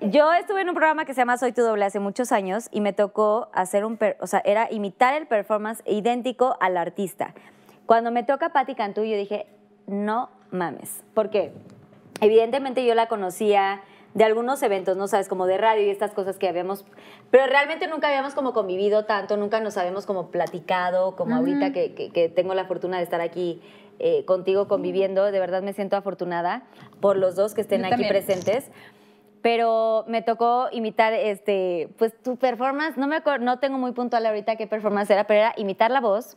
Yo 0.00 0.32
estuve 0.34 0.60
en 0.60 0.68
un 0.68 0.74
programa 0.74 1.04
que 1.06 1.14
se 1.14 1.22
llama 1.22 1.38
Soy 1.38 1.52
tu 1.52 1.62
doble 1.62 1.84
hace 1.86 1.98
muchos 1.98 2.30
años 2.30 2.68
y 2.70 2.80
me 2.82 2.92
tocó 2.92 3.48
hacer 3.54 3.84
un, 3.86 3.96
per- 3.96 4.18
o 4.20 4.26
sea, 4.26 4.42
era 4.44 4.70
imitar 4.70 5.14
el 5.14 5.26
performance 5.26 5.82
idéntico 5.86 6.56
al 6.60 6.76
artista. 6.76 7.32
Cuando 7.86 8.10
me 8.10 8.22
toca 8.22 8.50
Patti 8.50 8.74
Cantú, 8.74 9.02
yo 9.04 9.16
dije, 9.16 9.46
no 9.86 10.30
mames, 10.50 11.02
porque 11.14 11.52
evidentemente 12.20 12.84
yo 12.84 12.94
la 12.94 13.06
conocía 13.08 13.82
de 14.14 14.22
algunos 14.24 14.62
eventos, 14.62 14.96
no 14.96 15.08
sabes, 15.08 15.28
como 15.28 15.46
de 15.46 15.58
radio 15.58 15.82
y 15.84 15.90
estas 15.90 16.12
cosas 16.12 16.38
que 16.38 16.48
habíamos, 16.48 16.84
pero 17.32 17.46
realmente 17.46 17.88
nunca 17.88 18.06
habíamos 18.06 18.34
como 18.34 18.52
convivido 18.52 19.04
tanto, 19.06 19.36
nunca 19.36 19.58
nos 19.60 19.76
habíamos 19.76 20.06
como 20.06 20.30
platicado, 20.30 21.16
como 21.16 21.34
ahorita 21.34 21.72
que, 21.72 21.94
que- 21.94 22.10
que 22.10 22.28
tengo 22.28 22.54
la 22.54 22.64
fortuna 22.66 22.98
de 22.98 23.02
estar 23.02 23.20
aquí 23.20 23.60
eh, 23.98 24.24
contigo 24.24 24.66
conviviendo, 24.68 25.24
de 25.30 25.38
verdad 25.40 25.62
me 25.62 25.72
siento 25.72 25.96
afortunada 25.96 26.62
por 27.00 27.16
los 27.16 27.34
dos 27.36 27.54
que 27.54 27.60
estén 27.60 27.80
Yo 27.80 27.86
aquí 27.86 27.90
también. 27.92 28.10
presentes. 28.10 28.70
Pero 29.42 30.04
me 30.08 30.22
tocó 30.22 30.68
imitar 30.72 31.12
este 31.12 31.88
pues 31.98 32.12
tu 32.22 32.36
performance. 32.36 32.96
No 32.96 33.06
me 33.06 33.16
acuer- 33.22 33.40
no 33.40 33.58
tengo 33.58 33.76
muy 33.78 33.92
puntual 33.92 34.24
ahorita 34.26 34.56
qué 34.56 34.66
performance 34.66 35.10
era 35.10 35.26
pero 35.26 35.40
era 35.40 35.54
imitar 35.58 35.90
la 35.90 36.00
voz 36.00 36.36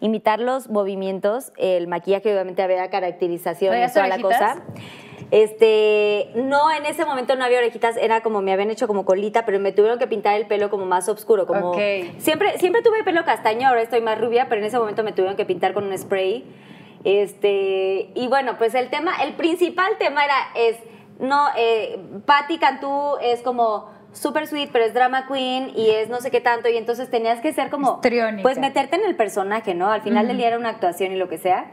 imitar 0.00 0.40
los 0.40 0.68
movimientos 0.68 1.52
el 1.56 1.88
maquillaje 1.88 2.32
obviamente 2.32 2.62
había 2.62 2.88
caracterización 2.90 3.72
y 3.72 3.76
¿Traías 3.76 3.94
toda 3.94 4.08
la 4.08 4.20
cosa. 4.20 4.62
Este 5.30 6.30
no 6.34 6.70
en 6.72 6.84
ese 6.84 7.06
momento 7.06 7.36
no 7.36 7.44
había 7.44 7.58
orejitas 7.58 7.96
era 7.96 8.20
como 8.20 8.42
me 8.42 8.52
habían 8.52 8.70
hecho 8.70 8.86
como 8.86 9.04
colita 9.04 9.46
pero 9.46 9.58
me 9.60 9.72
tuvieron 9.72 9.98
que 9.98 10.06
pintar 10.06 10.36
el 10.36 10.46
pelo 10.46 10.68
como 10.68 10.84
más 10.84 11.08
oscuro 11.08 11.46
como 11.46 11.74
siempre 12.18 12.58
siempre 12.58 12.82
tuve 12.82 13.02
pelo 13.02 13.24
castaño 13.24 13.68
ahora 13.68 13.80
estoy 13.82 14.02
más 14.02 14.20
rubia 14.20 14.48
pero 14.48 14.60
en 14.60 14.66
ese 14.66 14.78
momento 14.78 15.02
me 15.02 15.12
tuvieron 15.12 15.36
que 15.36 15.44
pintar 15.44 15.72
con 15.72 15.84
un 15.84 15.96
spray. 15.96 16.44
Este, 17.04 18.10
y 18.14 18.28
bueno, 18.28 18.58
pues 18.58 18.74
el 18.74 18.88
tema, 18.88 19.16
el 19.22 19.34
principal 19.34 19.98
tema 19.98 20.24
era, 20.24 20.36
es, 20.54 20.76
no, 21.18 21.46
eh, 21.56 21.98
Patti 22.24 22.58
Cantú 22.58 23.16
es 23.20 23.42
como 23.42 23.90
super 24.12 24.46
sweet, 24.46 24.70
pero 24.72 24.84
es 24.84 24.94
drama 24.94 25.26
queen 25.26 25.72
y 25.76 25.90
es 25.90 26.08
no 26.08 26.20
sé 26.20 26.30
qué 26.30 26.40
tanto, 26.40 26.68
y 26.68 26.76
entonces 26.76 27.10
tenías 27.10 27.40
que 27.40 27.52
ser 27.52 27.70
como, 27.70 27.94
Histriónica. 27.94 28.42
pues 28.42 28.58
meterte 28.58 28.96
en 28.96 29.04
el 29.04 29.16
personaje, 29.16 29.74
¿no? 29.74 29.90
Al 29.90 30.02
final 30.02 30.28
del 30.28 30.36
día 30.36 30.48
era 30.48 30.58
una 30.58 30.68
actuación 30.70 31.12
y 31.12 31.16
lo 31.16 31.28
que 31.28 31.38
sea. 31.38 31.70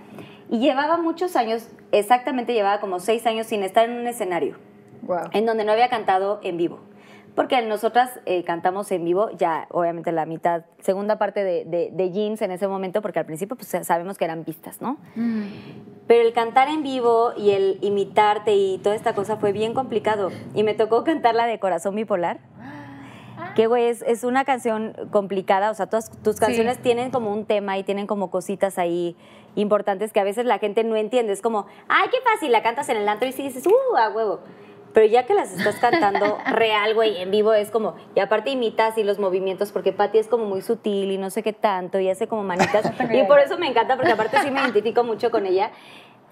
Y 0.50 0.60
llevaba 0.60 0.98
muchos 0.98 1.36
años, 1.36 1.68
exactamente 1.92 2.54
llevaba 2.54 2.80
como 2.80 3.00
seis 3.00 3.26
años 3.28 3.48
sin 3.48 3.64
estar 3.64 3.86
en 3.88 3.98
un 3.98 4.08
escenario 4.08 4.58
Wow. 5.04 5.30
en 5.32 5.46
donde 5.46 5.64
no 5.64 5.72
había 5.72 5.90
cantado 5.90 6.40
en 6.44 6.58
vivo. 6.58 6.80
Porque 7.40 7.62
nosotras 7.62 8.20
eh, 8.26 8.44
cantamos 8.44 8.92
en 8.92 9.06
vivo, 9.06 9.30
ya 9.38 9.66
obviamente 9.72 10.12
la 10.12 10.26
mitad, 10.26 10.66
segunda 10.82 11.18
parte 11.18 11.42
de, 11.42 11.64
de, 11.64 11.90
de 11.90 12.12
Jeans 12.12 12.42
en 12.42 12.52
ese 12.52 12.68
momento, 12.68 13.02
porque 13.02 13.18
al 13.18 13.26
principio 13.26 13.56
pues 13.56 13.70
sabemos 13.88 14.18
que 14.18 14.26
eran 14.26 14.44
pistas, 14.44 14.82
¿no? 14.82 14.98
Pero 16.06 16.28
el 16.28 16.34
cantar 16.34 16.68
en 16.68 16.84
vivo 16.84 17.32
y 17.38 17.52
el 17.52 17.78
imitarte 17.80 18.56
y 18.56 18.78
toda 18.80 18.94
esta 18.94 19.16
cosa 19.16 19.38
fue 19.38 19.54
bien 19.54 19.74
complicado. 19.74 20.32
Y 20.54 20.64
me 20.64 20.74
tocó 20.74 21.06
cantar 21.06 21.34
la 21.34 21.46
de 21.46 21.60
Corazón 21.60 21.96
Bipolar. 21.96 22.42
Que, 23.56 23.68
güey, 23.68 23.86
es, 23.86 24.02
es 24.02 24.26
una 24.26 24.44
canción 24.44 24.94
complicada. 25.10 25.72
O 25.72 25.74
sea, 25.74 25.88
todas 25.88 26.12
tus 26.22 26.42
canciones 26.42 26.82
tienen 26.82 27.10
como 27.10 27.32
un 27.32 27.46
tema 27.46 27.78
y 27.78 27.84
tienen 27.84 28.06
como 28.06 28.32
cositas 28.32 28.78
ahí 28.78 29.16
importantes 29.56 30.12
que 30.12 30.20
a 30.20 30.26
veces 30.26 30.46
la 30.46 30.60
gente 30.60 30.84
no 30.84 30.98
entiende. 30.98 31.32
Es 31.32 31.42
como, 31.42 31.68
ay, 31.88 32.10
qué 32.12 32.18
fácil, 32.22 32.52
la 32.52 32.64
cantas 32.64 32.90
en 32.90 32.98
el 32.98 33.08
antro 33.08 33.30
y 33.30 33.32
sí 33.32 33.44
dices, 33.44 33.66
uh, 33.66 33.96
a 33.96 34.10
huevo. 34.10 34.42
Pero 34.94 35.06
ya 35.06 35.26
que 35.26 35.34
las 35.34 35.52
estás 35.52 35.76
cantando 35.76 36.38
real, 36.52 36.94
güey, 36.96 37.22
en 37.22 37.32
vivo, 37.32 37.54
es 37.54 37.70
como, 37.70 37.96
y 38.16 38.20
aparte 38.20 38.50
imitas 38.50 38.98
y 38.98 39.04
los 39.04 39.20
movimientos, 39.20 39.72
porque 39.72 39.94
Patti 39.94 40.18
es 40.18 40.28
como 40.28 40.46
muy 40.46 40.62
sutil 40.62 41.12
y 41.12 41.18
no 41.18 41.30
sé 41.30 41.44
qué 41.44 41.54
tanto, 41.54 42.00
y 42.00 42.10
hace 42.10 42.28
como 42.28 42.44
manitas. 42.44 42.92
y 43.12 43.24
por 43.24 43.40
eso 43.40 43.58
me 43.58 43.68
encanta, 43.68 43.96
porque 43.96 44.12
aparte 44.12 44.40
sí 44.42 44.52
me 44.52 44.62
identifico 44.62 45.04
mucho 45.04 45.32
con 45.32 45.46
ella. 45.46 45.72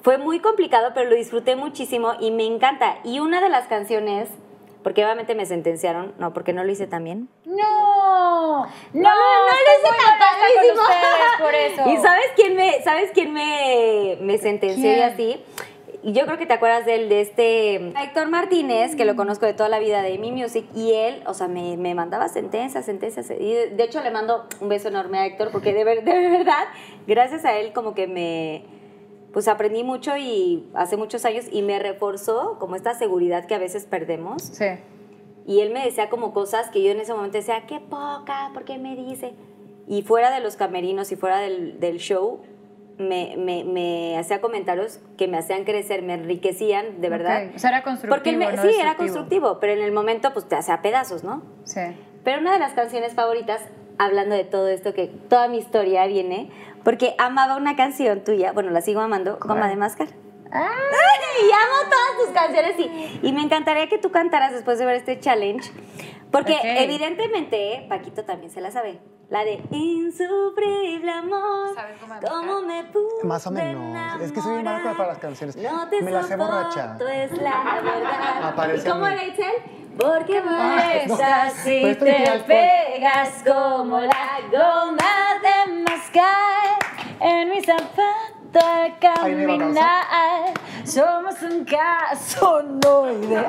Fue 0.02 0.18
muy 0.18 0.40
complicado, 0.40 0.92
pero 0.94 1.10
lo 1.10 1.16
disfruté 1.16 1.56
muchísimo 1.56 2.14
y 2.20 2.32
me 2.32 2.46
encanta. 2.46 2.98
Y 3.04 3.20
una 3.20 3.42
de 3.42 3.50
las 3.50 3.68
canciones, 3.68 4.30
porque 4.84 5.04
obviamente 5.04 5.36
me 5.36 5.46
sentenciaron, 5.46 6.14
no, 6.18 6.34
porque 6.34 6.54
no 6.54 6.64
lo 6.64 6.72
hice 6.72 6.88
tan 6.88 7.04
bien. 7.04 7.30
No, 7.46 8.64
no, 8.64 8.68
no, 8.94 9.02
no 9.04 9.04
lo 9.04 9.52
hice 9.52 9.98
tan 9.98 10.18
ustedes 10.80 11.40
por 11.40 11.54
eso. 11.54 11.90
¿Y 11.90 11.98
sabes 11.98 12.28
quién 12.36 12.56
me, 12.56 12.82
sabes 12.84 13.12
quién 13.14 13.34
me, 13.34 14.18
me 14.22 14.38
sentenció 14.38 14.96
y 14.96 15.02
así? 15.02 15.44
Y 16.08 16.14
yo 16.14 16.26
creo 16.26 16.38
que 16.38 16.46
te 16.46 16.54
acuerdas 16.54 16.86
de 16.86 16.96
él, 16.96 17.10
de 17.10 17.20
este 17.20 17.76
Héctor 18.02 18.30
Martínez, 18.30 18.96
que 18.96 19.04
lo 19.04 19.18
conozco 19.18 19.46
de 19.46 19.54
toda 19.54 19.68
la 19.68 19.78
vida 19.80 20.02
de 20.02 20.18
Mi 20.18 20.32
Music, 20.32 20.66
y 20.74 20.94
él, 20.94 21.22
o 21.26 21.34
sea, 21.34 21.50
me, 21.50 21.76
me 21.76 21.94
mandaba 21.96 22.30
sentencias, 22.30 22.86
sentencias, 22.86 23.30
y 23.30 23.54
de, 23.54 23.72
de 23.72 23.84
hecho 23.84 24.02
le 24.02 24.10
mando 24.10 24.46
un 24.62 24.70
beso 24.70 24.88
enorme 24.88 25.18
a 25.18 25.26
Héctor, 25.26 25.50
porque 25.52 25.74
de, 25.74 25.84
ver- 25.84 26.06
de 26.06 26.30
verdad, 26.30 26.64
gracias 27.08 27.44
a 27.44 27.58
él 27.58 27.74
como 27.74 27.94
que 27.94 28.08
me, 28.08 28.64
pues 29.34 29.50
aprendí 29.50 29.84
mucho 29.84 30.16
y 30.16 30.70
hace 30.74 30.96
muchos 30.96 31.26
años, 31.26 31.44
y 31.52 31.62
me 31.62 31.78
reforzó 31.78 32.56
como 32.58 32.78
esta 32.78 32.94
seguridad 32.94 33.46
que 33.46 33.56
a 33.56 33.60
veces 33.60 33.86
perdemos, 33.86 34.42
Sí. 34.44 34.66
y 35.46 35.60
él 35.60 35.72
me 35.74 35.84
decía 35.84 36.10
como 36.10 36.32
cosas 36.34 36.70
que 36.70 36.82
yo 36.82 36.92
en 36.92 37.02
ese 37.02 37.14
momento 37.14 37.38
decía, 37.38 37.66
qué 37.68 37.82
poca, 37.82 38.52
¿por 38.54 38.64
qué 38.64 38.78
me 38.78 38.96
dice? 38.96 39.34
Y 39.90 40.04
fuera 40.04 40.32
de 40.32 40.40
los 40.40 40.56
camerinos 40.56 41.12
y 41.12 41.18
fuera 41.18 41.40
del, 41.40 41.82
del 41.82 41.98
show, 41.98 42.40
me, 42.98 43.36
me, 43.38 43.64
me 43.64 44.18
hacía 44.18 44.42
comentarios 44.42 45.00
que 45.18 45.28
me 45.28 45.38
hacían 45.38 45.64
crecer, 45.66 46.02
me 46.02 46.14
enriquecían, 46.16 47.00
de 47.02 47.10
verdad. 47.10 47.44
Ok, 47.50 47.56
O 47.56 47.60
sea, 47.60 47.70
era 47.70 47.84
constructivo. 47.84 48.16
Porque 48.16 48.30
él 48.32 48.38
me- 48.38 48.52
no 48.52 48.62
sí, 48.62 48.70
era 48.80 48.96
constructivo, 48.96 49.60
pero 49.60 49.74
en 49.74 49.82
el 49.82 49.92
momento 49.92 50.34
pues 50.34 50.48
te 50.48 50.56
hacía 50.56 50.82
pedazos, 50.82 51.24
¿no? 51.24 51.44
Sí. 51.64 51.82
Pero 52.24 52.42
una 52.42 52.54
de 52.54 52.60
las 52.60 52.74
canciones 52.74 53.14
favoritas, 53.14 53.62
hablando 54.00 54.36
de 54.36 54.44
todo 54.44 54.68
esto, 54.68 54.94
que 54.94 55.08
toda 55.08 55.48
mi 55.48 55.58
historia 55.60 56.06
viene, 56.08 56.50
porque 56.84 57.14
amaba 57.18 57.56
una 57.56 57.76
canción 57.76 58.24
tuya, 58.24 58.52
bueno, 58.52 58.72
la 58.72 58.82
sigo 58.82 59.02
amando, 59.02 59.38
Goma 59.40 59.68
de 59.70 59.76
Máscara. 59.76 60.12
Y 61.40 61.52
amo 61.52 61.90
todas 61.92 62.26
tus 62.26 62.34
canciones 62.34 62.80
y, 62.80 63.28
y 63.28 63.32
me 63.32 63.42
encantaría 63.44 63.88
que 63.88 64.00
tú 64.00 64.10
cantaras 64.12 64.54
después 64.54 64.80
de 64.80 64.86
ver 64.86 64.96
este 64.96 65.20
challenge. 65.20 65.70
Porque 66.32 66.58
evidentemente 66.84 67.86
Paquito 67.90 68.24
también 68.26 68.52
se 68.52 68.62
la 68.62 68.72
sabe. 68.72 69.00
La 69.30 69.44
de 69.44 69.62
insufrible 69.72 71.12
amor. 71.12 71.74
¿Sabes 71.76 71.98
cómo 72.00 72.14
¿Cómo 72.30 72.62
me 72.62 72.84
pude 72.86 73.24
Más 73.24 73.46
o 73.48 73.52
menos. 73.52 74.22
Es 74.22 74.32
que 74.32 74.42
soy 74.42 74.64
malo 74.64 74.84
para- 74.84 74.98
para 74.98 75.10
las 75.10 75.18
canciones. 75.20 75.56
No 75.58 75.88
te 75.90 76.02
Me 76.02 76.12
las 76.12 76.28
sé 76.28 76.36
borracha. 76.38 76.98
es 77.14 77.32
la 77.34 77.82
verdad. 77.84 78.44
Aparece 78.44 78.88
¿Y 78.88 78.92
cómo 78.92 79.06
era 79.08 79.24
Itzel? 79.26 79.54
Porque 79.98 80.42
no. 80.42 81.18
si 81.64 81.82
tiene 81.96 81.96
te 82.30 82.40
pegas 82.46 83.44
como 83.46 84.00
la 84.00 84.40
goma 84.52 84.98
de 85.42 85.74
mascar 85.82 86.78
En 87.20 87.50
mi 87.50 87.62
zapato 87.64 88.04
al 88.54 88.98
Ahí 89.26 89.36
me 89.36 89.44
iba 89.44 89.54
a 89.54 89.58
caminar, 89.58 90.54
somos 90.86 91.42
un 91.42 91.66
caso 91.66 92.64
no 92.64 93.12
ideal. 93.12 93.46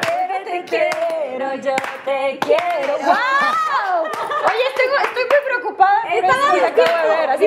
Pero 0.00 0.44
te 0.44 0.64
quiero, 0.64 1.54
yo 1.56 1.74
te 2.04 2.38
quiero. 2.40 2.94
¡Wow! 3.04 4.04
Oye, 4.04 4.64
estoy, 4.68 4.86
estoy 5.04 5.24
muy 5.24 5.44
preocupada 5.46 6.02
por 6.02 6.12
Estaba 6.12 6.56
eso 6.56 6.74
que 6.74 6.82
acabo 6.82 7.08
de 7.08 7.16
ver. 7.16 7.30
Así, 7.30 7.46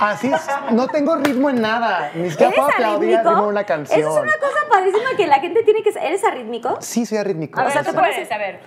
Así 0.00 0.32
es, 0.32 0.72
no 0.72 0.86
tengo 0.88 1.16
ritmo 1.16 1.50
en 1.50 1.60
nada. 1.60 2.10
Ni 2.14 2.30
siquiera 2.30 2.52
¿Eres 2.52 2.60
puedo 2.60 2.72
aplaudir 2.72 3.16
al 3.16 3.24
ritmo 3.24 3.42
de 3.42 3.48
una 3.48 3.64
canción. 3.64 3.98
Eso 4.00 4.16
es 4.16 4.22
una 4.22 4.32
cosa 4.38 4.58
padrísima 4.70 5.10
que 5.16 5.26
la 5.26 5.40
gente 5.40 5.62
tiene 5.64 5.82
que 5.82 5.92
saber. 5.92 6.08
¿Eres 6.08 6.24
arrítmico? 6.24 6.76
Sí, 6.80 7.04
soy 7.06 7.18
arrítmico. 7.18 7.58
A 7.58 7.64
ver, 7.64 7.70
o 7.70 7.72
sea, 7.72 7.82
te 7.82 7.90
tú 7.90 7.96
puedes- 7.98 8.14
puedes, 8.14 8.30
a 8.32 8.38
ver. 8.38 8.60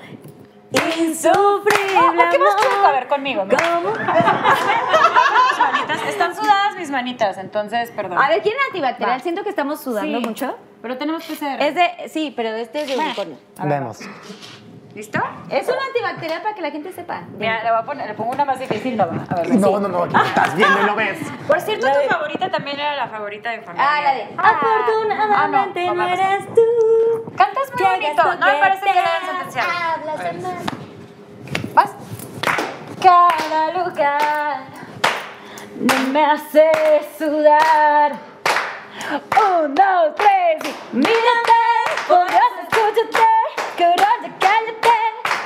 Insufrible 0.72 1.98
Oh, 2.00 2.14
¿Por 2.16 2.30
qué 2.30 2.40
más 2.40 2.56
chueco? 2.56 2.86
A 2.86 2.92
ver, 2.92 3.08
conmigo. 3.08 3.46
mira. 3.46 3.58
¿Cómo? 3.76 3.90
Mis 5.52 5.60
manitas, 5.60 6.02
están 6.08 6.36
sudadas 6.36 6.76
mis 6.78 6.90
manitas, 6.90 7.38
entonces, 7.38 7.92
perdón. 7.92 8.18
A 8.18 8.30
ver, 8.30 8.42
¿quién 8.42 8.56
es 8.58 8.66
antibacterial? 8.68 9.20
Va. 9.20 9.24
Siento 9.24 9.44
que 9.44 9.50
estamos 9.50 9.82
sudando 9.82 10.20
Sí, 10.20 10.26
mucho. 10.26 10.58
Pero 10.82 10.98
tenemos 10.98 11.24
que 11.24 11.36
ser. 11.36 11.62
Es 11.62 11.76
de, 11.76 12.10
sí, 12.10 12.34
pero 12.36 12.50
este 12.50 12.82
es 12.82 12.88
de 12.88 12.98
unicornio. 12.98 13.38
Vemos. 13.64 14.00
¿Listo? 14.94 15.20
Es 15.50 15.68
un 15.70 15.76
antibacterial 15.88 16.42
para 16.42 16.54
que 16.54 16.62
la 16.62 16.70
gente 16.72 16.92
sepa. 16.92 17.22
Mira, 17.38 17.64
le 17.64 17.72
voy 17.72 17.80
a 17.80 17.84
poner, 17.84 18.08
le 18.08 18.14
pongo 18.14 18.32
una 18.32 18.44
más 18.44 18.60
difícil, 18.60 18.98
no 18.98 19.08
va. 19.08 19.24
A 19.30 19.36
ver, 19.36 19.56
No, 19.56 19.80
no, 19.80 19.88
no, 19.88 20.04
aquí 20.04 20.16
estás 20.26 20.56
viendo 20.56 20.82
y 20.82 20.86
no 20.86 20.96
ves. 20.96 21.18
Por 21.48 21.62
cierto, 21.62 21.88
tu 21.88 22.10
favorita 22.10 22.52
también 22.52 22.78
era 22.80 22.96
la 22.96 23.08
favorita 23.08 23.52
de 23.52 23.58
mi 23.60 23.64
familia. 23.64 23.88
Ah, 23.90 24.02
la 24.02 24.14
de 24.14 24.28
Ah, 24.38 24.50
Afortunadamente 24.50 25.88
ah, 25.88 25.94
no, 25.94 25.96
no, 25.96 26.08
eres 26.08 26.46
tú. 26.54 27.32
Cantas 27.38 27.72
muy 27.74 27.84
bonito. 27.84 28.24
No 28.36 28.46
me 28.46 28.54
parece 28.60 28.84
que 28.84 28.90
hayan 29.00 29.26
sentenciado. 29.30 29.70
hablas. 29.72 30.20
Vas. 31.74 31.92
Cada 33.02 33.72
lugar 33.74 34.60
no 35.80 35.96
me 36.12 36.26
hace 36.26 36.70
sudar. 37.18 38.12
Un, 39.12 39.74
dos, 39.74 40.16
tres 40.16 40.76
y 40.94 40.96
mírate, 40.96 41.62
por 42.08 42.28
Dios 42.30 42.42
escúchate, 42.62 43.18
que 43.82 43.86
ahora 43.86 44.10
ya 44.22 44.30
cállate, 44.38 44.98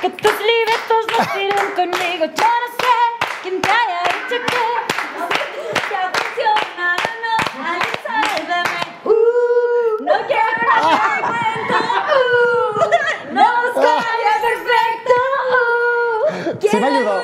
que 0.02 0.10
tus 0.10 0.36
libretos 0.50 1.02
no 1.10 1.18
sirven 1.32 1.70
conmigo. 1.74 2.24
Yo 2.26 2.48
no 2.62 2.68
sé 2.80 2.94
quién 3.42 3.62
te 3.62 3.70
haya 3.70 4.00
dicho 4.12 4.36
que 4.44 4.62
Ya 5.90 6.02
funciona, 6.12 6.86
no, 7.24 7.32
no, 7.56 7.66
alguien 7.72 7.96
sálvame. 8.04 8.82
Uh, 9.04 10.04
no 10.04 10.14
quiero 10.26 10.62
darte 10.68 11.20
cuenta. 11.30 11.78
Uh, 12.12 13.32
no 13.32 13.46
soy 13.72 14.04
perfecto. 14.46 15.14
Uh, 15.50 16.60
Sí 16.60 16.76
me 16.76 16.88
quiero 16.88 16.96
ayudó. 16.98 17.14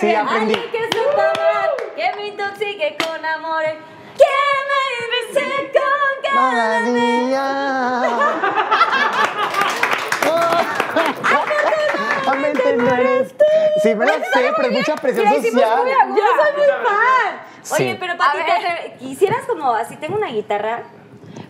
Sí, 0.00 0.14
aprendí. 0.14 0.54
Alguien 0.54 0.70
que 0.70 0.82
sepa 0.98 1.24
amar, 1.34 1.70
que 1.96 2.06
me 2.14 2.22
intoxique 2.26 2.88
con 3.02 3.24
amores, 3.24 3.76
que 4.18 4.36
me 4.68 4.84
bese 5.12 5.72
con 5.72 6.12
cada 6.22 6.80
Afortunadamente 12.50 12.76
no 12.76 13.10
eres 13.10 13.36
tú. 13.36 13.44
Sí, 13.82 13.94
me 13.94 14.06
la 14.06 14.12
sé, 14.14 14.52
pero 14.56 14.68
es 14.68 14.78
mucha 14.78 14.94
presión 14.96 15.26
social. 15.26 15.52
Yo 15.54 16.14
soy 16.16 16.52
muy 16.56 16.66
fan. 16.86 17.40
Sí. 17.62 17.82
Oye, 17.82 17.96
pero 17.98 18.16
Pati, 18.16 18.38
te 18.38 18.52
atre- 18.52 18.96
quisieras 18.98 19.44
como 19.46 19.72
así 19.74 19.96
tengo 19.96 20.16
una 20.16 20.28
guitarra. 20.28 20.84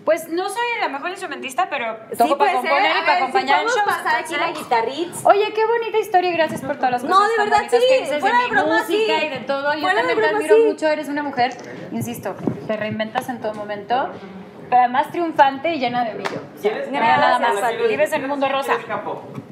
Pues 0.04 0.28
no 0.28 0.48
soy 0.48 0.64
la 0.80 0.88
mejor 0.88 1.10
instrumentista, 1.10 1.68
pero 1.68 1.96
Sí, 2.12 2.16
toco 2.18 2.38
para 2.38 2.52
puede 2.52 2.62
ser. 2.62 2.70
componer 2.70 2.92
A 2.92 2.98
y 2.98 3.00
para 3.00 3.12
ver, 3.14 3.22
acompañar 3.22 3.60
si 3.60 3.66
shows. 3.66 3.82
pasar 3.84 4.16
aquí 4.22 4.34
la 4.36 4.50
guitarrita. 4.52 5.12
Oye, 5.24 5.52
qué 5.52 5.66
bonita 5.66 5.98
historia 5.98 6.30
y 6.30 6.32
gracias 6.34 6.60
por 6.60 6.76
todas 6.76 6.90
las 6.92 7.04
No, 7.04 7.16
cosas 7.16 7.28
de 7.30 7.36
tan 7.36 7.44
verdad, 7.46 7.58
bonitas 7.58 7.80
sí. 7.80 7.86
que 7.88 8.00
dices 8.02 8.20
Fuera 8.20 8.36
de 8.38 8.42
de 8.44 8.48
mi 8.50 8.54
broma, 8.56 8.78
música 8.78 9.18
sí. 9.20 9.26
y 9.26 9.28
de 9.30 9.38
todo. 9.40 9.74
Yo 9.74 9.80
Fuera 9.80 10.02
de 10.02 10.08
también 10.08 10.16
te 10.16 10.22
broma, 10.26 10.38
admiro 10.38 10.56
sí. 10.56 10.62
mucho, 10.62 10.88
eres 10.88 11.08
una 11.08 11.22
mujer, 11.24 11.56
insisto, 11.90 12.36
te 12.68 12.76
reinventas 12.76 13.28
en 13.28 13.40
todo 13.40 13.54
momento, 13.54 14.10
pero 14.70 14.82
además 14.82 15.10
triunfante 15.10 15.74
y 15.74 15.78
llena 15.80 16.04
de 16.04 16.14
brillo. 16.14 16.40
O 16.56 16.62
sea, 16.62 16.70
¿Quieres 16.70 16.88
no 16.90 16.98
hay 16.98 17.02
nada 17.02 17.38
Gracias, 17.40 17.60
más. 17.62 17.88
Vives 17.88 18.12
en 18.12 18.22
un 18.22 18.28
mundo 18.30 18.48
rosa. 18.48 18.74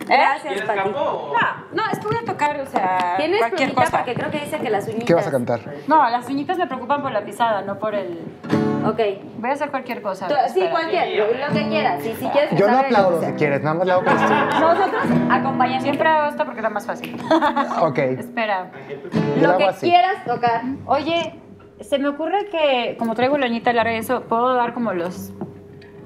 ¿Quieres 0.07 0.27
capó? 0.27 0.31
Gracias, 0.31 0.43
¿Quieres 0.43 0.63
Pati. 0.65 0.91
No, 0.91 1.83
no, 1.85 1.91
es 1.93 1.99
que 1.99 2.07
voy 2.07 2.17
a 2.17 2.25
tocar, 2.25 2.61
o 2.61 2.67
sea, 2.67 3.15
Tienes 3.17 3.39
cualquier 3.41 3.75
cosa. 3.75 3.91
porque 3.99 4.15
creo 4.15 4.31
que 4.31 4.39
dice 4.41 4.59
que 4.59 4.71
las 4.71 4.87
uñitas. 4.87 5.05
¿Qué 5.07 5.15
vas 5.15 5.27
a 5.27 5.31
cantar? 5.31 5.61
No, 5.87 6.09
las 6.11 6.29
uñitas 6.29 6.59
me 6.59 6.67
preocupan 6.67 7.03
por 7.03 7.13
la 7.13 7.23
pisada, 7.25 7.63
no 7.63 7.79
por 7.79 7.95
el... 7.95 8.21
Ok. 8.87 9.01
Voy 9.39 9.49
a 9.49 9.53
hacer 9.55 9.71
cualquier 9.71 10.03
cosa. 10.03 10.29
Tú- 10.29 10.35
Sí, 10.53 10.67
cualquier, 10.71 11.17
lo, 11.19 11.27
lo 11.49 11.55
que 11.55 11.69
quieras. 11.69 12.03
Si, 12.03 12.15
si 12.17 12.27
quieres 12.29 12.51
Yo 12.55 12.69
no 12.71 12.79
aplaudo 12.79 13.11
lo 13.13 13.21
que 13.21 13.27
si 13.29 13.33
quieres, 13.33 13.63
nada 13.63 13.75
más 13.77 13.87
le 13.87 13.93
hago 13.95 14.03
esto. 14.05 14.61
Nosotros 14.61 15.03
acompañamos. 15.31 15.83
Siempre 15.83 16.07
hago 16.09 16.29
esto 16.29 16.45
porque 16.45 16.59
es 16.61 16.63
la 16.65 16.71
más 16.71 16.87
fácil. 16.87 17.17
Ok. 17.81 17.99
Espera. 17.99 18.71
Yo 19.41 19.49
lo 19.53 19.57
que 19.57 19.65
así. 19.65 19.89
quieras 19.89 20.23
tocar. 20.27 20.63
Oye, 20.85 21.41
se 21.81 21.99
me 21.99 22.09
ocurre 22.09 22.47
que 22.51 22.97
como 22.99 23.15
traigo 23.15 23.39
la 23.39 23.47
uñita 23.47 23.73
larga 23.73 23.95
y 23.95 23.97
eso, 23.97 24.23
puedo 24.25 24.55
dar 24.55 24.75
como 24.75 24.93
los... 24.93 25.33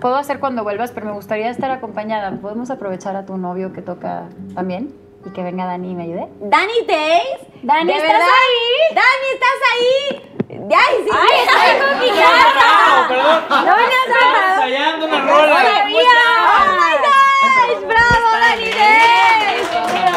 Puedo 0.01 0.16
hacer 0.16 0.39
cuando 0.39 0.62
vuelvas, 0.62 0.93
pero 0.93 1.07
me 1.07 1.12
gustaría 1.12 1.51
estar 1.51 1.70
acompañada. 1.70 2.31
¿Podemos 2.41 2.70
aprovechar 2.70 3.16
a 3.16 3.27
tu 3.27 3.37
novio 3.37 3.73
que 3.73 3.83
toca 3.83 4.29
también? 4.55 4.95
Y 5.27 5.31
que 5.31 5.43
venga 5.43 5.65
Dani 5.66 5.91
y 5.91 5.95
me 5.95 6.05
ayude. 6.05 6.29
Dani 6.41 6.73
Days. 6.87 7.41
Dani, 7.62 7.87
¿De 7.93 7.99
¿estás 7.99 8.12
verdad? 8.12 8.29
ahí? 8.29 8.95
Dani, 8.95 9.29
¿estás 9.35 9.59
ahí? 9.73 10.23
¡Ay, 10.51 10.95
sí! 11.05 11.11
¡Ay, 11.12 11.41
estoy 11.43 11.89
con 11.89 11.99
mi 12.01 12.07
No, 12.11 13.09
perdón. 13.09 13.45
No 13.49 13.79
Estaba 13.79 14.05
preparado. 14.07 14.55
ensayando 14.55 15.07
una 15.07 15.20
rola. 15.20 15.57
¡Oh, 15.83 15.89
my 15.89 16.95
gosh! 17.03 17.87
¡Bravo, 17.89 18.29
Dani 18.41 18.70
Days! 18.70 19.69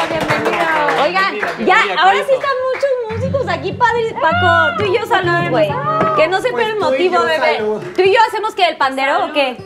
Bienvenido. 0.09 1.03
Oigan, 1.03 1.31
ya, 1.65 1.77
ahora 1.99 2.17
sí 2.23 2.31
están 2.33 2.57
muchos 2.71 2.91
músicos 3.17 3.47
aquí, 3.49 3.71
padre. 3.73 4.13
Paco, 4.21 4.75
tú 4.77 4.83
y 4.91 4.97
yo 4.99 5.05
salud, 5.07 5.49
güey. 5.49 5.69
Que 6.15 6.27
no 6.27 6.39
sepa 6.39 6.53
Pues 6.57 6.67
el 6.67 6.79
motivo, 6.79 7.23
bebé. 7.23 7.57
¿Tú 7.95 8.01
y 8.03 8.13
yo 8.13 8.19
hacemos 8.27 8.53
que 8.53 8.67
el 8.67 8.77
pandero 8.77 9.25
o 9.25 9.33
qué? 9.33 9.57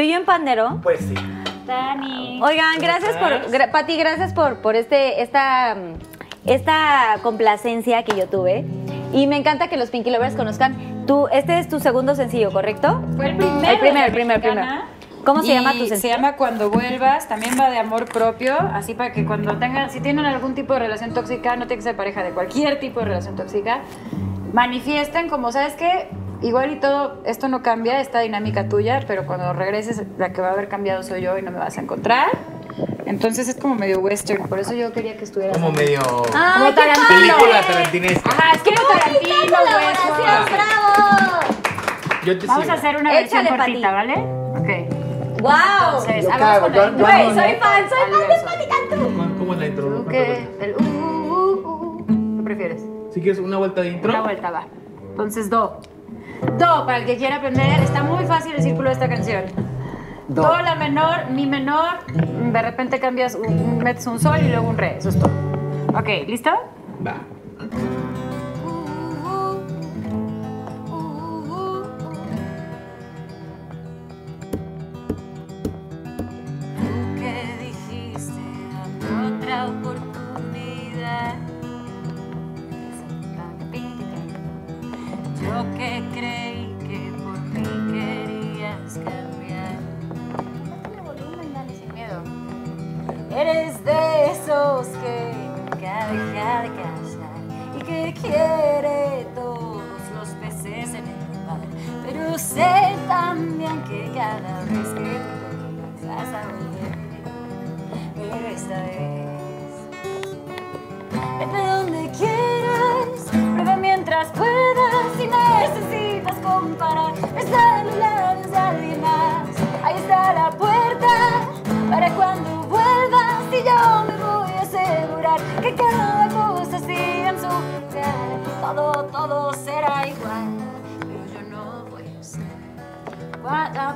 ¿Tú 0.00 0.04
y 0.04 0.12
yo 0.12 0.16
en 0.16 0.24
pandero? 0.24 0.78
Pues 0.82 1.00
sí. 1.00 1.14
Dani. 1.66 2.40
Oigan, 2.42 2.78
gracias 2.80 3.14
por, 3.18 3.50
gra- 3.52 3.70
Pati, 3.70 3.98
gracias 3.98 4.32
por, 4.32 4.62
por 4.62 4.74
este, 4.74 5.20
esta, 5.20 5.76
esta 6.46 7.18
complacencia 7.22 8.02
que 8.02 8.16
yo 8.16 8.26
tuve. 8.26 8.64
Y 9.12 9.26
me 9.26 9.36
encanta 9.36 9.68
que 9.68 9.76
los 9.76 9.90
Pinky 9.90 10.08
Lovers 10.10 10.36
conozcan. 10.36 11.04
Tú, 11.06 11.28
este 11.30 11.58
es 11.58 11.68
tu 11.68 11.80
segundo 11.80 12.14
sencillo, 12.14 12.50
¿correcto? 12.50 13.02
Fue 13.14 13.26
el 13.28 13.36
primero. 13.36 13.68
El 13.70 13.78
primero, 13.78 14.06
el 14.06 14.12
primero, 14.12 14.34
el 14.36 14.40
primero. 14.40 14.66
¿Cómo 15.26 15.42
se 15.42 15.48
Y 15.48 15.54
llama 15.54 15.72
tu 15.72 15.80
Se 15.80 15.88
sencillo? 15.88 16.14
llama 16.14 16.36
Cuando 16.36 16.70
vuelvas, 16.70 17.28
también 17.28 17.60
va 17.60 17.68
de 17.68 17.76
amor 17.78 18.06
propio, 18.06 18.54
así 18.72 18.94
para 18.94 19.12
que 19.12 19.26
cuando 19.26 19.58
tengan, 19.58 19.90
si 19.90 20.00
tienen 20.00 20.24
algún 20.24 20.54
tipo 20.54 20.72
de 20.72 20.78
relación 20.78 21.12
tóxica, 21.12 21.56
no 21.56 21.66
tiene 21.66 21.76
que 21.76 21.82
ser 21.82 21.94
pareja 21.94 22.22
de 22.22 22.30
cualquier 22.30 22.80
tipo 22.80 23.00
de 23.00 23.04
relación 23.06 23.36
tóxica, 23.36 23.80
manifiesten 24.54 25.28
como, 25.28 25.52
¿sabes 25.52 25.74
qué? 25.74 26.08
Igual 26.42 26.72
y 26.72 26.80
todo, 26.80 27.22
esto 27.24 27.48
no 27.48 27.62
cambia, 27.62 28.00
esta 28.00 28.20
dinámica 28.20 28.68
tuya, 28.68 29.00
pero 29.06 29.26
cuando 29.26 29.52
regreses, 29.52 30.02
la 30.18 30.32
que 30.32 30.40
va 30.40 30.48
a 30.48 30.52
haber 30.52 30.68
cambiado 30.68 31.02
soy 31.02 31.22
yo 31.22 31.36
y 31.38 31.42
no 31.42 31.50
me 31.50 31.58
vas 31.58 31.76
a 31.78 31.80
encontrar. 31.82 32.28
Entonces 33.06 33.48
es 33.48 33.56
como 33.56 33.74
medio 33.74 33.98
western, 34.00 34.46
por 34.48 34.58
eso 34.58 34.72
yo 34.72 34.92
quería 34.92 35.16
que 35.16 35.24
estuvieras. 35.24 35.56
Como 35.58 35.72
medio. 35.72 36.00
Como 36.02 36.30
Tarantino. 36.74 37.08
Película 37.08 37.60
tarantinesca. 37.66 38.30
Ajá, 38.30 38.52
es 38.54 38.62
que 38.62 38.70
Tarantino, 38.70 39.34
colaboración! 39.48 40.08
güey. 40.08 40.54
¡Bravo! 40.54 41.40
Yo 42.24 42.38
te 42.38 42.46
Vamos 42.46 42.62
sigo. 42.64 42.74
a 42.74 42.78
hacer 42.78 42.96
una 42.96 43.12
versión 43.12 43.46
Échale, 43.46 43.58
cortita. 43.62 43.92
¿vale? 43.92 44.12
Ok. 44.14 45.40
¡Wow! 45.40 45.50
Entonces, 45.88 46.24
Yo 46.24 46.32
hagamos 46.32 46.38
cago, 46.54 46.66
con 46.66 46.74
yo- 46.74 46.84
el- 46.84 46.96
yo 46.96 47.04
Güey, 47.04 47.28
no, 47.28 47.34
soy 47.34 47.52
fan, 47.54 47.88
soy 47.88 47.98
fan 47.98 48.28
de 48.28 48.44
Pati 48.44 49.38
¿Cómo, 49.38 49.54
la 49.54 49.66
intro? 49.66 49.86
El 50.10 50.74
uh, 50.74 50.82
uh, 50.82 51.52
uh, 51.64 52.04
uh. 52.12 52.36
¿Qué 52.36 52.42
prefieres? 52.44 52.82
¿Sí 53.12 53.20
quieres 53.20 53.38
una 53.40 53.56
vuelta 53.56 53.80
de 53.80 53.88
intro? 53.88 54.10
Una 54.12 54.20
vuelta, 54.22 54.50
va. 54.50 54.66
Entonces, 55.10 55.48
do. 55.50 55.80
Do, 56.58 56.86
para 56.86 56.98
el 56.98 57.06
que 57.06 57.16
quiera 57.16 57.36
aprender, 57.36 57.80
está 57.82 58.02
muy 58.02 58.24
fácil 58.26 58.54
el 58.54 58.62
círculo 58.62 58.88
de 58.88 58.94
esta 58.94 59.08
canción. 59.08 59.44
Do. 60.28 60.42
Do, 60.42 60.56
la 60.62 60.74
menor, 60.76 61.30
mi 61.30 61.46
menor, 61.46 62.04
de 62.52 62.62
repente 62.62 63.00
cambias, 63.00 63.34
un, 63.34 63.46
un- 63.58 63.78
metes 63.78 64.06
un 64.06 64.18
sol 64.18 64.38
y 64.42 64.48
luego 64.48 64.68
un 64.68 64.78
re, 64.78 64.96
eso 64.98 65.08
es 65.08 65.18
todo. 65.18 65.30
Ok, 65.94 66.08
¿listo? 66.28 66.50
Va. 67.06 67.16
Tú 76.76 77.14
que 77.18 77.34
dijiste 77.60 78.40
dame 79.02 79.36
otra 79.36 79.66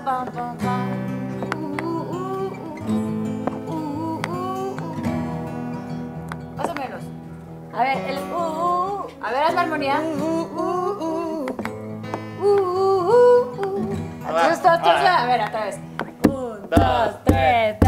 Más 0.05 0.28
o 6.68 6.74
menos. 6.74 7.02
A 7.72 7.82
ver, 7.82 7.97
el 8.10 8.18
uh, 8.18 8.36
uh, 8.36 9.06
a 9.22 9.31
ver, 9.31 9.43
haz 9.44 9.55
la 9.55 9.60
armonía. 9.62 10.02
Entonces, 14.76 15.09
a 15.09 15.26
ver, 15.26 15.40
otra 15.40 15.64
vez. 15.64 15.78
Un, 16.28 16.68
dos, 16.68 17.24
tres, 17.24 17.78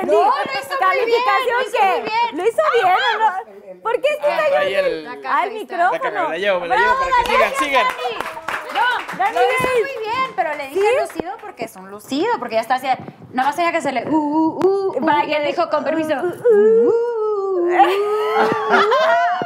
entendí. 0.00 0.16
No, 0.16 0.22
lo 0.22 0.30
hizo 0.30 0.74
muy 0.80 0.96
bien, 1.06 1.20
¿Calificación 1.24 1.56
lo 1.56 1.62
hizo 1.62 1.80
bien. 2.02 2.28
¿Lo 2.36 2.42
hizo 2.48 2.62
bien 2.74 2.86
o 2.86 2.88
no? 3.18 3.28
¿Por 3.82 3.94
qué 4.00 4.08
es 4.08 4.16
que 4.16 4.26
Ah, 4.26 4.28
está 4.44 4.62
el- 4.62 5.06
al 5.06 5.22
La 5.22 5.46
micrófono? 5.52 6.22
me 6.22 6.28
la 6.30 6.38
llevo, 6.38 6.60
me 6.60 6.68
la 6.68 6.74
Bravo, 6.76 6.92
llevo 6.92 7.00
para 7.10 7.22
que 7.22 7.30
sigan, 7.30 7.52
sigan. 7.58 7.86
No, 8.74 8.86
Dani 9.18 9.34
lo 9.34 9.40
hizo 9.42 9.68
muy 9.72 9.96
bien, 10.04 10.26
pero 10.36 10.48
le 10.54 10.64
dije 10.68 10.88
lucido 11.00 11.32
porque 11.40 11.64
es 11.64 11.74
un 11.76 11.90
lucido, 11.90 12.30
porque 12.38 12.54
ya 12.56 12.60
está 12.62 12.74
así. 12.76 12.86
Nada 13.32 13.48
más 13.48 13.56
tenía 13.56 13.70
que 13.72 13.78
hacerle 13.78 14.04
uh, 14.08 14.16
uh, 14.16 14.58
uh, 14.98 15.06
Para 15.06 15.24
y 15.24 15.26
que 15.28 15.36
él 15.36 15.42
le- 15.42 15.48
dijo 15.48 15.68
con 15.70 15.84
permiso. 15.84 16.14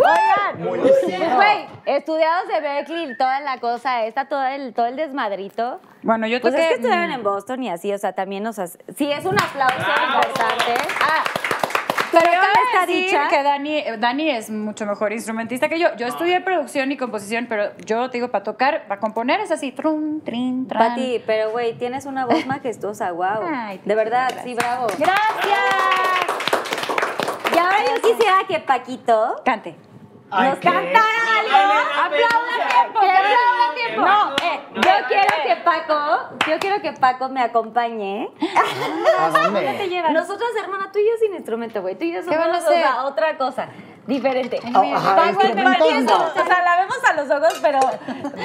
Oigan, 0.00 1.36
güey, 1.36 1.66
estudiados 1.86 2.48
de 2.48 2.60
Berkeley, 2.60 3.16
toda 3.16 3.40
la 3.40 3.58
cosa, 3.58 4.04
esta, 4.04 4.26
todo 4.26 4.44
el, 4.46 4.74
todo 4.74 4.86
el 4.86 4.96
desmadrito. 4.96 5.80
Bueno, 6.02 6.26
yo 6.26 6.40
Pues 6.40 6.54
es 6.54 6.60
que 6.68 6.74
estudiaron 6.74 7.10
en 7.12 7.22
Boston 7.22 7.62
y 7.62 7.70
así, 7.70 7.92
o 7.92 7.98
sea, 7.98 8.12
también 8.12 8.42
nos 8.42 8.58
hace... 8.58 8.78
Sí, 8.96 9.10
es 9.10 9.24
un 9.24 9.36
aplauso 9.40 9.76
importante. 9.78 10.74
Ah, 11.00 11.22
Pero 12.10 12.24
Pero 12.24 12.40
cabe 12.40 12.52
está 12.72 12.86
decir 12.86 13.04
dicha. 13.06 13.28
que 13.28 13.42
Dani, 13.42 13.84
Dani 13.98 14.30
es 14.30 14.50
mucho 14.50 14.86
mejor 14.86 15.12
instrumentista 15.12 15.68
que 15.68 15.78
yo. 15.78 15.94
Yo 15.96 16.06
estudié 16.06 16.40
producción 16.40 16.90
y 16.90 16.96
composición, 16.96 17.46
pero 17.48 17.70
yo 17.84 18.08
te 18.10 18.16
digo, 18.18 18.28
para 18.30 18.42
tocar, 18.44 18.84
para 18.88 18.98
componer 19.00 19.40
es 19.40 19.50
así, 19.50 19.70
trum, 19.72 20.20
trin, 20.22 20.66
tran. 20.66 20.88
Pati, 20.90 21.22
pero 21.26 21.50
güey, 21.50 21.74
tienes 21.74 22.06
una 22.06 22.26
voz 22.26 22.44
majestuosa, 22.46 23.12
wow. 23.12 23.42
Ay, 23.46 23.80
de 23.84 23.94
verdad, 23.94 24.28
gracias. 24.30 24.44
sí, 24.44 24.54
bravo. 24.54 24.86
¡Gracias! 24.98 25.60
Y 27.54 27.58
ahora 27.58 27.78
yo 27.84 28.00
quisiera 28.00 28.36
que 28.48 28.58
Paquito 28.60 29.36
Cante. 29.44 29.76
Nos 30.30 30.58
cantara 30.58 31.22
algo. 31.38 31.80
¡Aplauda 32.04 32.68
tiempo! 32.68 33.00
¡Que 33.00 33.10
aplauda 33.10 33.74
tiempo! 33.74 34.00
No, 34.06 34.36
eh, 34.36 34.60
yo 34.74 35.06
quiero 35.08 35.34
que 35.46 35.56
Paco, 35.64 36.28
yo 36.48 36.58
quiero 36.58 36.80
que 36.82 36.92
Paco 36.92 37.28
me 37.28 37.42
acompañe. 37.42 38.30
¿A 39.18 39.28
dónde? 39.30 39.60
te 39.74 39.88
llevan? 39.88 40.12
Nosotras, 40.12 40.50
hermana, 40.62 40.90
tú 40.92 40.98
y 40.98 41.04
yo 41.06 41.12
sin 41.20 41.34
instrumento, 41.34 41.82
güey. 41.82 41.96
Tú 41.96 42.04
y 42.04 42.12
yo 42.12 42.22
somos 42.22 42.38
van 42.38 42.54
a 42.54 42.58
o 42.58 42.60
sea, 42.60 42.90
hacer? 42.92 43.04
otra 43.04 43.36
cosa. 43.36 43.68
Diferente. 44.06 44.58
Ah, 44.74 44.82
ajá, 44.96 45.16
Paco, 45.16 45.40
es- 45.42 45.54
no. 46.04 46.16
O 46.16 46.32
sea, 46.46 46.62
la 46.62 46.76
vemos 46.80 46.98
a 47.04 47.12
los 47.12 47.30
ojos, 47.30 47.58
pero. 47.62 47.78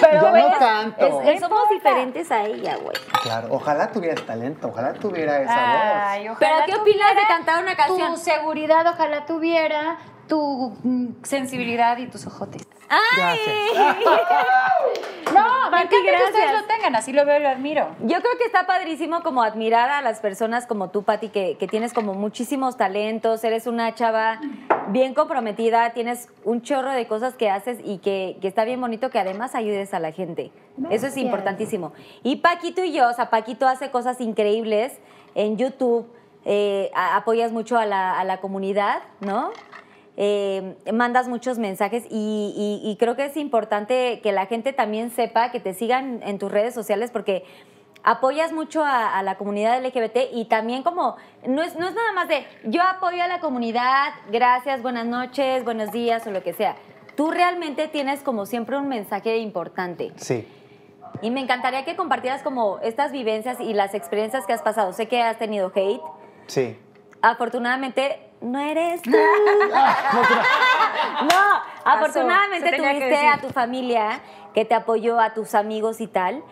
pero 0.01 0.21
Yo 0.21 0.29
no 0.31 0.35
es- 0.37 0.57
canto. 0.57 1.21
es- 1.21 1.27
es- 1.35 1.39
somos 1.39 1.69
diferentes 1.69 2.29
a 2.31 2.43
ella, 2.43 2.75
güey. 2.77 2.95
Claro, 3.23 3.47
ojalá 3.51 3.91
tuviera 3.91 4.21
talento, 4.25 4.67
ojalá 4.67 4.93
tuviera 4.93 5.39
esa 5.41 6.09
Ay, 6.11 6.27
voz. 6.27 6.37
ojalá 6.37 6.63
Pero, 6.65 6.65
¿qué 6.65 6.81
opinas 6.81 7.07
de 7.09 7.13
tuviera 7.15 7.27
cantar 7.27 7.63
una 7.63 7.75
canción? 7.75 8.11
Tu 8.13 8.17
seguridad, 8.17 8.85
ojalá 8.87 9.25
tuviera 9.25 9.97
tu 10.27 10.73
mm, 10.83 11.23
sensibilidad 11.23 11.97
y 11.97 12.07
tus 12.07 12.25
ojotes. 12.27 12.67
¡Ay! 12.89 13.39
No, 15.33 15.71
me 15.71 15.77
encanta 15.77 15.89
que 15.89 15.97
ustedes 15.97 16.33
gracias. 16.33 16.61
lo 16.61 16.67
tengan, 16.67 16.95
así 16.95 17.11
lo 17.11 17.25
veo 17.25 17.39
y 17.39 17.43
lo 17.43 17.49
admiro. 17.49 17.89
Yo 18.01 18.21
creo 18.21 18.37
que 18.37 18.45
está 18.45 18.67
padrísimo 18.67 19.21
como 19.21 19.41
admirar 19.41 19.89
a 19.89 20.01
las 20.01 20.19
personas 20.19 20.67
como 20.67 20.91
tú, 20.91 21.03
Pati, 21.03 21.29
que, 21.29 21.57
que 21.57 21.67
tienes 21.67 21.93
como 21.93 22.13
muchísimos 22.13 22.77
talentos, 22.77 23.43
eres 23.43 23.67
una 23.67 23.93
chava 23.95 24.39
bien 24.89 25.13
comprometida, 25.13 25.89
tienes 25.93 26.29
un 26.43 26.61
chorro 26.61 26.91
de 26.91 27.07
cosas 27.07 27.33
que 27.33 27.49
haces 27.49 27.79
y 27.83 27.97
que, 27.97 28.37
que 28.39 28.47
está 28.47 28.63
bien 28.65 28.79
bonito 28.79 29.09
que 29.09 29.19
además 29.19 29.55
ayudes 29.55 29.93
a 29.93 29.99
la 29.99 30.11
gente. 30.11 30.51
Eso 30.89 31.07
es 31.07 31.17
importantísimo. 31.17 31.91
Y 32.23 32.37
Paquito 32.37 32.83
y 32.83 32.93
yo, 32.93 33.09
o 33.09 33.13
sea, 33.13 33.29
Paquito 33.29 33.67
hace 33.67 33.89
cosas 33.89 34.21
increíbles 34.21 34.93
en 35.33 35.57
YouTube, 35.57 36.07
eh, 36.45 36.91
apoyas 36.93 37.51
mucho 37.51 37.77
a 37.77 37.85
la, 37.85 38.19
a 38.19 38.23
la 38.23 38.37
comunidad, 38.37 39.01
¿no? 39.19 39.51
Eh, 40.17 40.75
mandas 40.93 41.27
muchos 41.27 41.57
mensajes 41.57 42.05
y, 42.09 42.81
y- 42.83 42.89
y 42.89 42.95
creo 42.97 43.15
que 43.15 43.25
es 43.25 43.35
importante 43.37 44.21
que 44.21 44.31
la 44.31 44.45
gente 44.45 44.71
también 44.73 45.09
sepa 45.09 45.51
que 45.51 45.59
te 45.59 45.73
sigan 45.73 46.21
en 46.23 46.39
tus 46.39 46.51
redes 46.51 46.73
sociales 46.73 47.11
porque 47.11 47.43
apoyas 48.03 48.53
mucho 48.53 48.83
a, 48.83 49.17
a 49.17 49.23
la 49.23 49.35
comunidad 49.37 49.83
LGBT 49.83 50.17
y 50.31 50.45
también 50.45 50.83
como, 50.83 51.15
no 51.47 51.61
es, 51.63 51.75
no 51.77 51.87
es 51.87 51.95
nada 51.95 52.11
más 52.13 52.27
de 52.27 52.45
yo 52.65 52.81
apoyo 52.83 53.21
a 53.23 53.27
la 53.27 53.39
comunidad, 53.39 54.09
gracias, 54.31 54.81
buenas 54.83 55.05
noches, 55.05 55.63
buenos 55.65 55.91
días 55.91 56.25
o 56.27 56.31
lo 56.31 56.43
que 56.43 56.53
sea. 56.53 56.75
Tú 57.17 57.31
realmente 57.31 57.87
tienes 57.87 58.21
como 58.21 58.45
siempre 58.45 58.77
un 58.77 58.87
mensaje 58.89 59.37
importante. 59.37 60.11
Sí. 60.17 60.47
Y 61.21 61.31
me 61.31 61.39
encantaría 61.39 61.83
que 61.85 61.95
compartieras 61.95 62.43
como 62.43 62.77
estas 62.79 63.11
vivencias 63.13 63.59
y 63.59 63.73
las 63.73 63.93
experiencias 63.93 64.45
que 64.45 64.53
has 64.53 64.61
pasado. 64.61 64.91
Sé 64.93 65.07
que 65.07 65.21
has 65.21 65.39
tenido 65.39 65.71
hate. 65.73 66.01
Sí. 66.47 66.77
Afortunadamente, 67.21 68.19
no 68.45 68.59
eres 68.59 69.01
tú. 69.01 69.11
no, 69.11 69.17
afortunadamente 71.83 72.71
tuviste 72.77 73.27
a 73.27 73.37
tu 73.41 73.49
familia 73.49 74.19
que 74.53 74.65
te 74.65 74.75
apoyó, 74.75 75.19
a 75.19 75.33
tus 75.33 75.55
amigos 75.55 75.99
y 76.01 76.07
tal. 76.07 76.43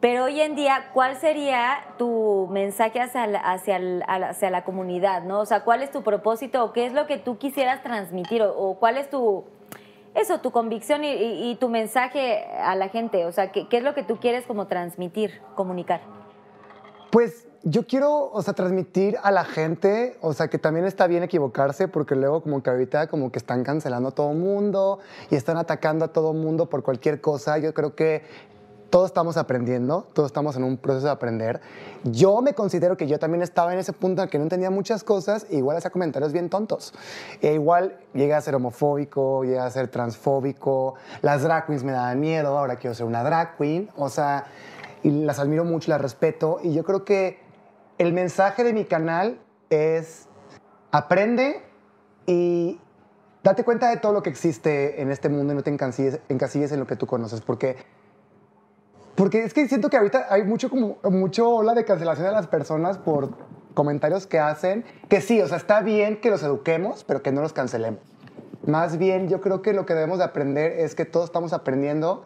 Pero 0.00 0.24
hoy 0.24 0.40
en 0.40 0.54
día, 0.54 0.90
¿cuál 0.94 1.16
sería 1.16 1.84
tu 1.98 2.48
mensaje 2.50 3.02
hacia 3.02 3.26
la, 3.26 3.38
hacia, 3.40 3.76
el- 3.76 4.02
a 4.08 4.18
la- 4.18 4.30
hacia 4.30 4.48
la 4.50 4.64
comunidad, 4.64 5.22
no? 5.24 5.40
O 5.40 5.46
sea, 5.46 5.62
¿cuál 5.62 5.82
es 5.82 5.90
tu 5.90 6.02
propósito 6.02 6.64
o 6.64 6.72
qué 6.72 6.86
es 6.86 6.94
lo 6.94 7.06
que 7.06 7.18
tú 7.18 7.36
quisieras 7.36 7.82
transmitir 7.82 8.42
o, 8.42 8.50
o 8.56 8.78
cuál 8.78 8.96
es 8.96 9.10
tu, 9.10 9.44
eso, 10.14 10.40
tu 10.40 10.52
convicción 10.52 11.04
y, 11.04 11.12
y- 11.12 11.50
y 11.50 11.54
tu 11.56 11.68
mensaje 11.68 12.46
a 12.62 12.74
la 12.76 12.88
gente? 12.88 13.26
O 13.26 13.32
sea, 13.32 13.52
¿qué, 13.52 13.68
qué 13.68 13.76
es 13.76 13.82
lo 13.82 13.92
que 13.94 14.02
tú 14.02 14.16
quieres 14.16 14.46
como 14.46 14.68
transmitir, 14.68 15.42
comunicar? 15.54 16.00
Pues 17.10 17.46
yo 17.62 17.86
quiero, 17.86 18.30
o 18.30 18.42
sea, 18.42 18.54
transmitir 18.54 19.18
a 19.22 19.30
la 19.30 19.44
gente, 19.44 20.16
o 20.22 20.32
sea, 20.32 20.48
que 20.48 20.58
también 20.58 20.86
está 20.86 21.06
bien 21.06 21.22
equivocarse 21.22 21.88
porque 21.88 22.16
luego 22.16 22.42
como 22.42 22.62
que 22.62 22.70
ahorita 22.70 23.06
como 23.08 23.30
que 23.30 23.38
están 23.38 23.64
cancelando 23.64 24.08
a 24.08 24.12
todo 24.12 24.32
mundo 24.32 24.98
y 25.30 25.36
están 25.36 25.58
atacando 25.58 26.06
a 26.06 26.08
todo 26.08 26.32
mundo 26.32 26.70
por 26.70 26.82
cualquier 26.82 27.20
cosa. 27.20 27.58
Yo 27.58 27.74
creo 27.74 27.94
que 27.94 28.22
todos 28.88 29.06
estamos 29.06 29.36
aprendiendo, 29.36 30.08
todos 30.14 30.28
estamos 30.30 30.56
en 30.56 30.64
un 30.64 30.78
proceso 30.78 31.06
de 31.06 31.12
aprender. 31.12 31.60
Yo 32.02 32.40
me 32.40 32.54
considero 32.54 32.96
que 32.96 33.06
yo 33.06 33.18
también 33.18 33.42
estaba 33.42 33.72
en 33.72 33.78
ese 33.78 33.92
punto 33.92 34.22
en 34.22 34.28
que 34.28 34.38
no 34.38 34.44
entendía 34.44 34.70
muchas 34.70 35.04
cosas 35.04 35.46
e 35.50 35.56
igual 35.56 35.76
hacía 35.76 35.90
comentarios 35.90 36.32
bien 36.32 36.48
tontos. 36.48 36.94
E 37.42 37.52
igual 37.52 37.98
llegué 38.14 38.34
a 38.34 38.40
ser 38.40 38.54
homofóbico, 38.54 39.44
llegué 39.44 39.60
a 39.60 39.70
ser 39.70 39.88
transfóbico, 39.88 40.94
las 41.20 41.42
drag 41.42 41.66
queens 41.66 41.84
me 41.84 41.92
daban 41.92 42.18
miedo, 42.18 42.58
ahora 42.58 42.76
quiero 42.76 42.94
ser 42.94 43.06
una 43.06 43.22
drag 43.22 43.56
queen, 43.56 43.90
o 43.96 44.08
sea, 44.08 44.46
y 45.02 45.10
las 45.10 45.38
admiro 45.38 45.64
mucho, 45.64 45.90
las 45.90 46.00
respeto 46.00 46.58
y 46.62 46.72
yo 46.72 46.84
creo 46.84 47.04
que 47.04 47.49
el 48.00 48.14
mensaje 48.14 48.64
de 48.64 48.72
mi 48.72 48.86
canal 48.86 49.38
es 49.68 50.26
aprende 50.90 51.60
y 52.24 52.80
date 53.42 53.62
cuenta 53.62 53.90
de 53.90 53.98
todo 53.98 54.14
lo 54.14 54.22
que 54.22 54.30
existe 54.30 55.02
en 55.02 55.10
este 55.10 55.28
mundo 55.28 55.52
y 55.52 55.56
no 55.56 55.62
te 55.62 55.68
encasilles, 55.68 56.18
encasilles 56.30 56.72
en 56.72 56.80
lo 56.80 56.86
que 56.86 56.96
tú 56.96 57.06
conoces, 57.06 57.42
porque 57.42 57.76
porque 59.16 59.44
es 59.44 59.52
que 59.52 59.68
siento 59.68 59.90
que 59.90 59.98
ahorita 59.98 60.28
hay 60.30 60.44
mucho 60.44 60.70
como 60.70 60.96
mucho 61.10 61.50
ola 61.50 61.74
de 61.74 61.84
cancelación 61.84 62.26
de 62.26 62.32
las 62.32 62.46
personas 62.46 62.96
por 62.96 63.36
comentarios 63.74 64.26
que 64.26 64.38
hacen, 64.38 64.82
que 65.10 65.20
sí, 65.20 65.42
o 65.42 65.46
sea, 65.46 65.58
está 65.58 65.82
bien 65.82 66.22
que 66.22 66.30
los 66.30 66.42
eduquemos, 66.42 67.04
pero 67.04 67.22
que 67.22 67.32
no 67.32 67.42
los 67.42 67.52
cancelemos. 67.52 68.00
Más 68.66 68.96
bien, 68.96 69.28
yo 69.28 69.42
creo 69.42 69.60
que 69.60 69.74
lo 69.74 69.84
que 69.84 69.92
debemos 69.92 70.16
de 70.16 70.24
aprender 70.24 70.72
es 70.72 70.94
que 70.94 71.04
todos 71.04 71.26
estamos 71.26 71.52
aprendiendo. 71.52 72.24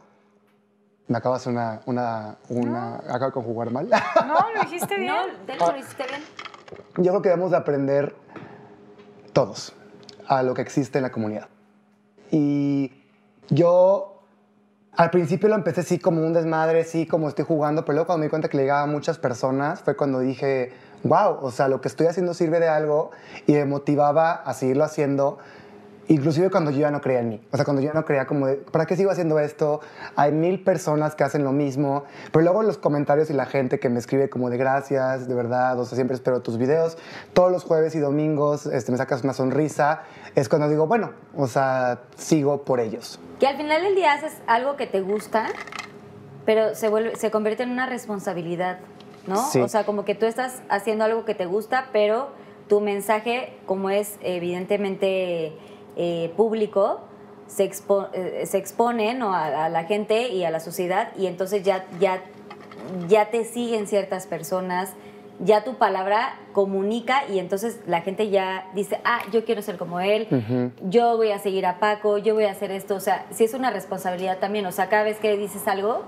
Me 1.06 1.18
hacer 1.18 1.52
una, 1.52 1.81
una, 1.86 2.36
una 2.48 2.94
acabo 2.97 3.26
de 3.26 3.32
conjugar 3.32 3.70
mal. 3.70 3.89
No, 4.26 4.35
lo 4.55 4.60
dijiste 4.64 4.97
bien. 4.97 5.12
No, 5.12 5.26
de 5.47 5.55
hecho, 5.55 5.72
lo 5.72 5.78
hiciste 5.78 6.05
bien. 6.09 6.22
Yo 6.97 7.12
creo 7.12 7.22
que 7.22 7.28
debemos 7.28 7.51
de 7.51 7.59
aprender 7.59 8.16
todos 9.32 9.74
a 10.26 10.43
lo 10.43 10.55
que 10.55 10.62
existe 10.62 10.98
en 10.98 11.02
la 11.02 11.12
comunidad. 11.12 11.48
Y 12.31 12.90
yo 13.51 14.22
al 14.97 15.10
principio 15.10 15.48
lo 15.48 15.56
empecé 15.56 15.82
sí 15.82 15.98
como 15.98 16.24
un 16.24 16.32
desmadre, 16.32 16.85
sí 16.85 17.06
como 17.06 17.28
estoy 17.28 17.44
jugando, 17.44 17.85
pero 17.85 17.94
luego 17.94 18.06
cuando 18.06 18.20
me 18.20 18.26
di 18.26 18.31
cuenta 18.31 18.48
que 18.48 18.56
le 18.56 18.62
llegaba 18.62 18.82
a 18.82 18.86
muchas 18.86 19.18
personas 19.18 19.81
fue 19.81 19.97
cuando 19.97 20.20
dije, 20.20 20.72
wow, 21.02 21.39
o 21.40 21.51
sea, 21.51 21.68
lo 21.68 21.81
que 21.81 21.89
estoy 21.89 22.06
haciendo 22.06 22.32
sirve 22.32 22.60
de 22.60 22.68
algo 22.68 23.10
y 23.47 23.52
me 23.52 23.64
motivaba 23.64 24.32
a 24.32 24.55
seguirlo 24.55 24.85
haciendo. 24.85 25.39
Inclusive 26.09 26.51
cuando 26.51 26.70
yo 26.70 26.81
ya 26.81 26.90
no 26.90 27.01
creía 27.01 27.20
en 27.20 27.28
mí. 27.31 27.40
O 27.51 27.56
sea, 27.56 27.64
cuando 27.64 27.81
yo 27.81 27.89
ya 27.89 27.94
no 27.94 28.05
creía 28.05 28.26
como 28.26 28.47
de, 28.47 28.56
¿para 28.56 28.85
qué 28.85 28.97
sigo 28.97 29.10
haciendo 29.10 29.39
esto? 29.39 29.81
Hay 30.16 30.32
mil 30.32 30.62
personas 30.62 31.14
que 31.14 31.24
hacen 31.24 31.44
lo 31.44 31.52
mismo. 31.52 32.05
Pero 32.31 32.44
luego 32.44 32.62
los 32.62 32.76
comentarios 32.76 33.31
y 33.31 33.32
la 33.32 33.47
gente 33.47 33.78
que 33.78 33.89
me 33.89 33.98
escribe 33.98 34.28
como 34.28 34.51
de 34.51 34.59
gracias, 34.59 35.26
de 35.28 35.35
verdad, 35.35 35.78
o 35.78 35.85
sea, 35.85 35.97
siempre 35.97 36.14
espero 36.14 36.40
tus 36.40 36.59
videos. 36.59 36.98
Todos 37.32 37.51
los 37.51 37.64
jueves 37.64 37.94
y 37.94 38.01
domingos 38.01 38.66
este, 38.66 38.93
me 38.93 38.98
sacas 38.98 39.24
una 39.24 39.32
sonrisa. 39.32 40.02
Es 40.35 40.48
cuando 40.48 40.68
digo, 40.68 40.86
bueno, 40.86 41.12
o 41.36 41.47
sea, 41.47 42.01
sigo 42.16 42.64
por 42.64 42.81
ellos. 42.81 43.18
Que 43.40 43.47
al 43.47 43.56
final 43.56 43.82
del 43.82 43.94
día 43.94 44.12
haces 44.12 44.35
algo 44.47 44.76
que 44.76 44.86
te 44.86 45.01
gusta, 45.01 45.47
pero 46.44 46.74
se, 46.74 46.89
vuelve, 46.89 47.16
se 47.16 47.31
convierte 47.31 47.62
en 47.62 47.70
una 47.70 47.86
responsabilidad, 47.86 48.81
¿no? 49.26 49.36
Sí. 49.51 49.60
O 49.60 49.68
sea, 49.68 49.85
como 49.86 50.05
que 50.05 50.14
tú 50.14 50.26
estás 50.26 50.62
haciendo 50.68 51.05
algo 51.05 51.24
que 51.24 51.35
te 51.35 51.47
gusta, 51.47 51.89
pero 51.93 52.28
tu 52.68 52.81
mensaje, 52.81 53.56
como 53.66 53.90
es 53.90 54.18
evidentemente 54.22 55.52
eh, 55.97 56.33
público, 56.37 57.01
se, 57.47 57.71
expo- 57.71 58.09
eh, 58.12 58.45
se 58.47 58.59
expone 58.59 59.15
¿no? 59.15 59.35
a, 59.35 59.66
a 59.66 59.69
la 59.69 59.85
gente 59.85 60.29
y 60.29 60.45
a 60.45 60.51
la 60.51 60.61
sociedad 60.61 61.11
y 61.16 61.27
entonces 61.27 61.62
ya, 61.62 61.87
ya, 62.01 62.23
ya 63.09 63.31
te 63.31 63.45
siguen 63.45 63.87
ciertas 63.87 64.27
personas, 64.27 64.95
ya 65.41 65.65
tu 65.65 65.75
palabra 65.75 66.39
comunica 66.53 67.25
y 67.29 67.39
entonces 67.41 67.81
la 67.87 68.01
gente 68.03 68.31
ya 68.31 68.69
dice, 68.75 69.01
ah, 69.05 69.19
yo 69.33 69.45
quiero 69.45 69.62
ser 69.62 69.77
como 69.79 69.99
él, 70.01 70.29
yo 70.89 71.16
voy 71.16 71.33
a 71.33 71.39
seguir 71.39 71.66
a 71.66 71.81
Paco, 71.81 72.19
yo 72.19 72.35
voy 72.35 72.45
a 72.45 72.53
hacer 72.53 72.71
esto, 72.71 72.95
o 72.95 73.01
sea, 73.01 73.27
sí 73.31 73.45
es 73.45 73.53
una 73.53 73.71
responsabilidad 73.71 74.39
también, 74.39 74.65
o 74.66 74.73
sea, 74.73 74.89
cada 74.89 75.03
vez 75.03 75.19
que 75.19 75.37
dices 75.37 75.66
algo, 75.66 76.03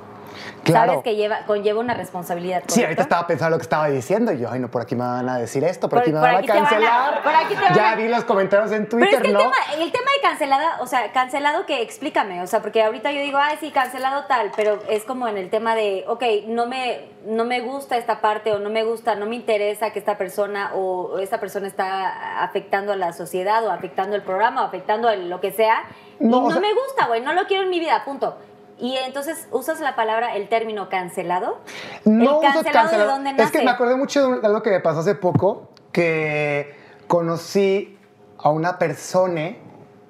Claro. 0.65 0.93
sabes 0.93 1.05
que 1.05 1.17
lleva, 1.17 1.41
conlleva 1.47 1.81
una 1.81 1.95
responsabilidad. 1.95 2.63
Sí, 2.67 2.83
ahorita 2.83 3.03
estaba 3.03 3.27
pensando 3.27 3.57
lo 3.57 3.59
que 3.59 3.63
estaba 3.63 3.89
diciendo 3.89 4.33
y 4.33 4.39
yo, 4.39 4.51
ay, 4.51 4.61
no, 4.61 4.69
por 4.71 4.83
aquí 4.83 4.95
me 4.95 5.05
van 5.05 5.29
a 5.29 5.39
decir 5.39 5.63
esto, 5.65 5.89
por, 5.89 5.99
Por- 5.99 6.03
aquí 6.03 6.13
me 6.13 6.21
por 6.21 6.29
van 6.29 6.37
aquí 6.37 6.51
a 6.51 6.53
te 6.55 6.59
van 6.61 6.67
a- 6.67 6.69
cancelar. 6.71 7.23
por 7.23 7.35
aquí 7.35 7.55
te 7.55 7.61
van 7.63 7.75
ya 7.75 7.91
a- 7.93 7.97
vi 7.97 8.09
los 8.09 8.25
comentarios 8.25 8.73
en 8.73 8.87
Pero 8.87 8.99
Twitter, 8.99 9.15
es 9.15 9.21
que 9.23 9.29
el, 9.29 9.37
tema, 9.37 9.57
el 9.75 9.93
tema 9.93 10.11
de 10.17 10.21
cancelada, 10.23 10.77
o 10.81 10.87
sea, 10.87 11.13
cancelado 11.13 11.67
que 11.67 11.83
explícame, 11.83 12.43
o 12.43 12.47
sea, 12.47 12.61
porque 12.63 12.83
ahorita 12.83 13.11
yo 13.13 13.21
digo, 13.21 13.39
ay, 13.41 13.57
sí, 13.61 13.71
cancelado 13.71 14.25
tal, 14.27 14.51
pero 14.57 14.81
es 14.89 15.05
como 15.05 15.29
en 15.29 15.39
el 15.39 15.51
tema 15.51 15.75
de, 15.75 16.05
ok, 16.09 16.23
no 16.49 16.67
me, 16.67 17.09
no 17.25 17.45
me 17.45 17.61
gusta 17.61 17.97
esta 17.97 18.21
parte 18.21 18.53
o 18.53 18.59
no 18.59 18.71
me 18.71 18.85
gusta, 18.85 19.15
no 19.15 19.27
me 19.27 19.35
interesa 19.37 19.91
que 19.91 19.99
esta 19.99 20.17
persona 20.19 20.73
o, 20.75 21.19
esta 21.19 21.39
persona 21.41 21.67
está 21.67 22.43
afectando 22.43 22.93
a 22.93 22.97
la 22.97 23.13
sociedad 23.13 23.65
o 23.67 23.71
afectando 23.71 24.17
el 24.17 24.23
programa 24.23 24.63
o 24.63 24.67
afectando 24.67 25.09
el- 25.11 25.29
lo 25.31 25.41
que 25.41 25.53
sea. 25.53 25.85
No, 26.19 26.37
y 26.39 26.41
o 26.41 26.43
no 26.45 26.51
sea- 26.53 26.61
me 26.61 26.73
gusta, 26.73 27.07
güey, 27.07 27.21
no 27.21 27.33
lo 27.33 27.47
quiero 27.47 27.65
en 27.65 27.71
mi 27.71 27.79
vida, 27.81 28.03
punto. 28.05 28.37
Y 28.78 28.97
entonces 28.97 29.48
usas 29.53 29.81
la 29.81 29.97
palabra, 29.97 30.36
el 30.36 30.48
término 30.48 30.89
cancelado. 30.89 31.61
No 32.05 32.36
el 32.36 32.40
cancelado, 32.43 32.73
cancelado. 32.73 33.07
de 33.09 33.12
dónde 33.15 33.32
nace. 33.32 33.44
Es 33.44 33.51
que 33.53 33.62
me 33.62 33.70
acordé 33.70 33.97
mucho 33.97 34.28
de 34.39 34.47
algo 34.47 34.62
que 34.62 34.70
me 34.70 34.81
pasó 34.81 35.01
hace 35.01 35.15
poco, 35.15 35.70
que 35.93 36.74
conocí 37.07 37.98
a 38.39 38.51
una 38.51 38.78
persona 38.78 39.57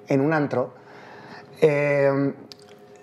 en 0.07 0.21
un 0.21 0.33
antro. 0.33 0.73
Eh, 1.61 2.33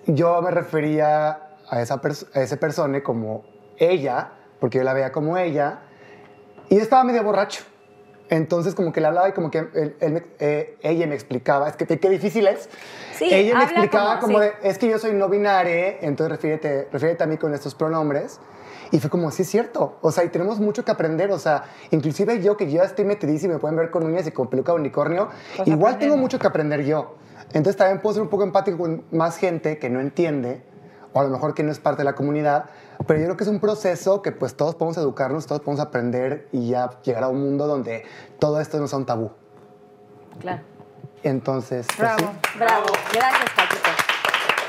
yo 0.07 0.41
me 0.41 0.51
refería 0.51 1.39
a 1.69 1.81
esa 1.81 1.99
a 2.35 2.39
ese 2.41 2.57
persona 2.57 3.01
como 3.01 3.43
ella, 3.77 4.29
porque 4.59 4.77
yo 4.77 4.83
la 4.83 4.93
veía 4.93 5.11
como 5.11 5.35
ella, 5.37 5.79
y 6.69 6.75
yo 6.77 6.81
estaba 6.81 7.03
medio 7.03 7.23
borracho. 7.23 7.63
Entonces 8.29 8.73
como 8.75 8.91
que 8.91 9.01
le 9.01 9.07
hablaba 9.07 9.29
y 9.29 9.33
como 9.33 9.51
que 9.51 9.59
él- 9.59 9.95
él 9.99 10.11
me- 10.13 10.23
eh, 10.39 10.77
ella 10.81 11.05
me 11.07 11.15
explicaba, 11.15 11.67
es 11.69 11.75
que 11.75 11.85
qué 11.85 12.09
difícil 12.09 12.47
es. 12.47 12.69
Sí, 13.17 13.29
ella 13.33 13.57
me 13.57 13.63
explicaba 13.63 14.19
como- 14.19 14.33
como, 14.35 14.43
sí. 14.45 14.51
de, 14.61 14.69
es 14.69 14.77
que 14.77 14.87
yo 14.89 14.99
soy 14.99 15.13
no 15.13 15.29
binaria, 15.29 15.99
entonces 16.01 16.31
refiérete, 16.31 16.87
refiérete 16.91 17.23
a 17.23 17.27
mí 17.27 17.37
con 17.37 17.53
estos 17.53 17.75
pronombres. 17.75 18.39
Y 18.91 18.99
fue 18.99 19.09
como, 19.09 19.31
sí 19.31 19.41
es 19.41 19.49
cierto. 19.49 19.97
O 20.01 20.11
sea, 20.11 20.23
y 20.23 20.29
tenemos 20.29 20.59
mucho 20.59 20.85
que 20.85 20.91
aprender. 20.91 21.31
O 21.31 21.39
sea, 21.39 21.63
inclusive 21.91 22.41
yo 22.41 22.55
que 22.55 22.69
ya 22.69 22.83
estoy 22.83 23.03
metidísimo 23.03 23.53
y 23.53 23.55
me 23.55 23.59
pueden 23.59 23.75
ver 23.75 23.89
con 23.89 24.03
uñas 24.05 24.27
y 24.27 24.31
con 24.31 24.47
peluca 24.47 24.73
de 24.73 24.79
unicornio, 24.79 25.29
Pues 25.57 25.67
igual 25.67 25.93
tengo 25.93 26.13
aprendemos. 26.13 26.19
mucho 26.19 26.39
que 26.39 26.47
aprender 26.47 26.83
yo. 26.85 27.15
Entonces 27.53 27.77
también 27.77 27.99
puedo 28.01 28.13
ser 28.13 28.21
un 28.23 28.29
poco 28.29 28.43
empático 28.43 28.77
con 28.77 29.03
más 29.11 29.37
gente 29.37 29.79
que 29.79 29.89
no 29.89 29.99
entiende, 29.99 30.61
o 31.13 31.19
a 31.19 31.23
lo 31.23 31.29
mejor 31.29 31.53
que 31.55 31.63
no 31.63 31.71
es 31.71 31.79
parte 31.79 31.99
de 31.99 32.03
la 32.05 32.13
comunidad, 32.15 32.65
pero 33.07 33.19
yo 33.19 33.25
creo 33.25 33.37
que 33.37 33.43
es 33.45 33.49
un 33.49 33.59
proceso 33.59 34.21
que 34.21 34.31
pues 34.31 34.55
todos 34.55 34.75
podemos 34.75 34.97
educarnos, 34.97 35.45
todos 35.47 35.61
podemos 35.61 35.79
aprender 35.85 36.47
y 36.51 36.69
ya 36.69 36.89
llegar 37.01 37.23
a 37.23 37.27
un 37.29 37.41
mundo 37.41 37.67
donde 37.67 38.03
todo 38.39 38.59
esto 38.61 38.77
no 38.79 38.87
sea 38.87 38.99
un 38.99 39.05
tabú. 39.05 39.31
Claro. 40.39 40.61
Entonces, 41.29 41.87
pues, 41.87 41.97
Bravo. 41.97 42.19
sí. 42.19 42.57
Bravo, 42.59 42.85
gracias 43.11 43.49
Paquito. 43.55 43.89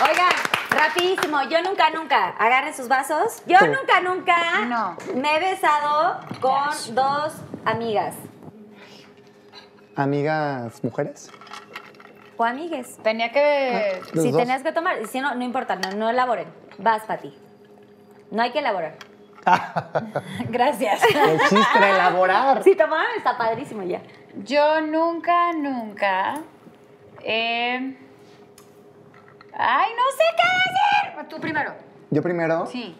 Oigan, 0.00 0.32
rapidísimo, 0.70 1.42
yo 1.50 1.62
nunca, 1.62 1.90
nunca, 1.90 2.28
agarren 2.38 2.72
sus 2.74 2.88
vasos. 2.88 3.42
Yo 3.46 3.58
Sí. 3.58 3.66
nunca, 3.66 4.00
nunca 4.02 4.60
No. 4.66 4.96
me 5.14 5.36
he 5.36 5.40
besado 5.40 6.20
con 6.40 6.94
dos 6.94 7.34
amigas 7.66 8.14
Amigas 9.96 10.82
mujeres. 10.84 11.30
o 12.36 12.44
amigues. 12.44 12.98
Tenía 13.02 13.32
que. 13.32 14.00
Los 14.12 14.22
si 14.24 14.30
dos. 14.30 14.40
tenías 14.40 14.62
que 14.62 14.72
tomar, 14.72 15.06
si 15.06 15.20
no, 15.20 15.34
no 15.34 15.42
importa, 15.44 15.76
no, 15.76 15.90
no 15.92 16.08
elaboren. 16.10 16.48
Vas, 16.78 17.02
Pati. 17.04 17.34
No 18.30 18.42
hay 18.42 18.50
que 18.52 18.58
elaborar. 18.58 18.94
Gracias. 20.50 21.02
El 21.02 21.38
chiste 21.48 21.78
de 21.80 21.90
elaborar. 21.90 22.62
Si 22.62 22.74
tomaron, 22.76 23.06
está 23.16 23.38
padrísimo 23.38 23.82
ya. 23.84 24.00
Yo 24.44 24.80
nunca, 24.82 25.52
nunca. 25.52 26.40
eh, 27.22 27.96
Ay, 29.58 29.88
no 29.96 30.02
sé 30.16 30.24
qué 30.36 31.12
decir. 31.14 31.28
Tú 31.28 31.40
primero. 31.40 31.72
Yo 32.10 32.22
primero. 32.22 32.66
Sí. 32.66 32.94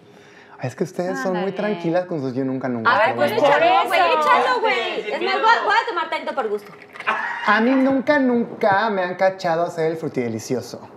Es 0.62 0.74
que 0.74 0.84
ustedes 0.84 1.20
son 1.20 1.36
muy 1.38 1.52
tranquilas 1.52 2.06
con 2.06 2.20
sus 2.20 2.34
yo 2.34 2.42
nunca 2.42 2.66
nunca. 2.68 2.90
A 2.90 3.06
ver, 3.06 3.14
pues 3.16 3.30
échalo, 3.32 3.86
güey, 3.86 4.00
échalo, 4.00 4.60
güey. 4.60 5.12
Es 5.12 5.22
más, 5.22 5.34
voy 5.34 5.50
a, 5.50 5.64
voy 5.64 5.74
a 5.84 5.88
tomar 5.88 6.08
tanto 6.08 6.34
por 6.34 6.48
gusto. 6.48 6.72
A 7.46 7.60
mí 7.60 7.70
nunca, 7.72 8.18
nunca 8.18 8.88
me 8.88 9.02
han 9.02 9.16
cachado 9.16 9.64
hacer 9.66 9.90
el 9.92 9.96
frutidelicioso. 9.98 10.88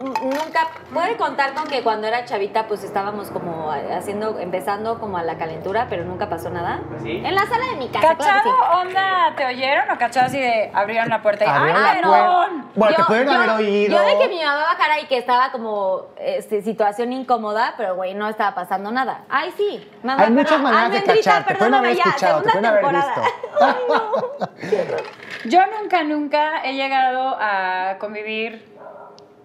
Nunca 0.00 0.68
puede 0.92 1.16
contar 1.16 1.54
con 1.54 1.66
que 1.66 1.82
cuando 1.82 2.06
era 2.06 2.24
chavita 2.24 2.66
pues 2.68 2.84
estábamos 2.84 3.30
como 3.30 3.70
haciendo, 3.70 4.38
empezando 4.38 4.98
como 5.00 5.18
a 5.18 5.22
la 5.22 5.36
calentura, 5.38 5.86
pero 5.90 6.04
nunca 6.04 6.28
pasó 6.28 6.50
nada. 6.50 6.80
¿Sí? 7.02 7.20
En 7.24 7.34
la 7.34 7.46
sala 7.46 7.66
de 7.72 7.76
mi 7.76 7.88
casa, 7.88 8.14
claro 8.14 8.18
¿Cachado 8.18 8.42
sí. 8.42 8.86
onda 8.88 9.34
te 9.36 9.46
oyeron 9.46 9.90
o 9.90 9.98
cachado 9.98 10.26
así 10.26 10.38
de 10.38 10.70
abrieron 10.72 11.08
la 11.08 11.20
puerta 11.22 11.44
y 11.44 11.48
¡ay, 11.50 11.96
perdón! 12.00 12.70
Bueno, 12.74 12.96
te 12.96 13.04
pueden 13.04 13.26
yo- 13.26 13.32
haber 13.32 13.50
oído. 13.50 13.96
Yo 13.98 14.04
de 14.04 14.18
que 14.18 14.28
mi 14.28 14.42
mamá 14.44 14.62
bajara 14.62 15.00
y 15.00 15.06
que 15.06 15.18
estaba 15.18 15.50
como 15.50 16.02
este, 16.18 16.62
situación 16.62 17.12
incómoda, 17.12 17.74
pero 17.76 17.96
güey, 17.96 18.14
no 18.14 18.28
estaba 18.28 18.54
pasando 18.54 18.90
nada. 18.92 19.22
Ay, 19.28 19.52
sí. 19.56 19.90
Mamá, 20.02 20.22
Hay 20.24 20.30
muchas 20.30 20.52
perdón. 20.52 20.62
maneras 20.64 20.90
de 20.92 20.98
Almendrita, 20.98 21.30
cachar, 21.30 21.46
te 21.46 21.54
pueden 21.56 21.74
haber 21.74 21.96
perdóname 21.96 21.96
ya, 21.96 22.16
escuchado, 22.16 22.42
te 22.42 22.50
segunda 22.50 22.80
pueden 22.80 22.94
haber 22.94 23.02
temporada. 23.02 23.88
visto. 23.88 25.04
Yo 25.44 25.60
nunca, 25.80 26.02
nunca 26.04 26.62
he 26.64 26.74
llegado 26.74 27.36
a 27.40 27.96
convivir 27.98 28.76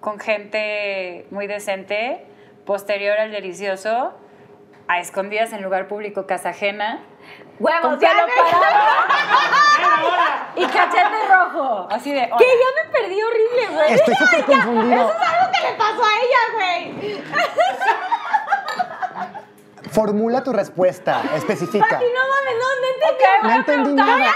con 0.03 0.19
gente 0.19 1.25
muy 1.31 1.47
decente, 1.47 2.25
posterior 2.65 3.17
al 3.17 3.31
delicioso, 3.31 4.13
a 4.89 4.99
escondidas 4.99 5.53
en 5.53 5.63
lugar 5.63 5.87
público, 5.87 6.27
casa 6.27 6.49
ajena, 6.49 6.99
Huevos, 7.57 7.97
ya 8.01 8.13
me- 8.15 8.21
y 10.61 10.65
cachete 10.65 11.27
rojo, 11.31 11.87
así 11.89 12.11
de... 12.11 12.19
Que 12.37 12.45
ya 12.45 12.83
me 12.83 12.89
perdí 12.91 13.17
horrible, 13.23 13.67
güey. 13.75 13.93
Estoy 13.93 14.13
súper 14.15 14.43
confundido. 14.43 15.09
Eso 15.09 15.13
es 15.13 15.21
algo 15.29 15.51
que 15.53 15.61
le 15.71 15.77
pasó 15.77 16.03
a 16.03 16.13
ella, 16.19 16.41
güey. 16.53 17.23
Formula 19.91 20.43
tu 20.43 20.51
respuesta, 20.51 21.21
especifica. 21.35 21.87
Pati, 21.87 22.03
no 22.05 22.27
mames, 22.27 22.55
no, 22.59 22.65
no 22.81 22.87
entendí. 22.93 23.13
Ok, 23.13 23.21
No 23.23 23.29
voy 23.43 23.51
a 23.51 23.55
entendí 23.55 23.93
preguntar. 23.95 24.19
nada. 24.19 24.33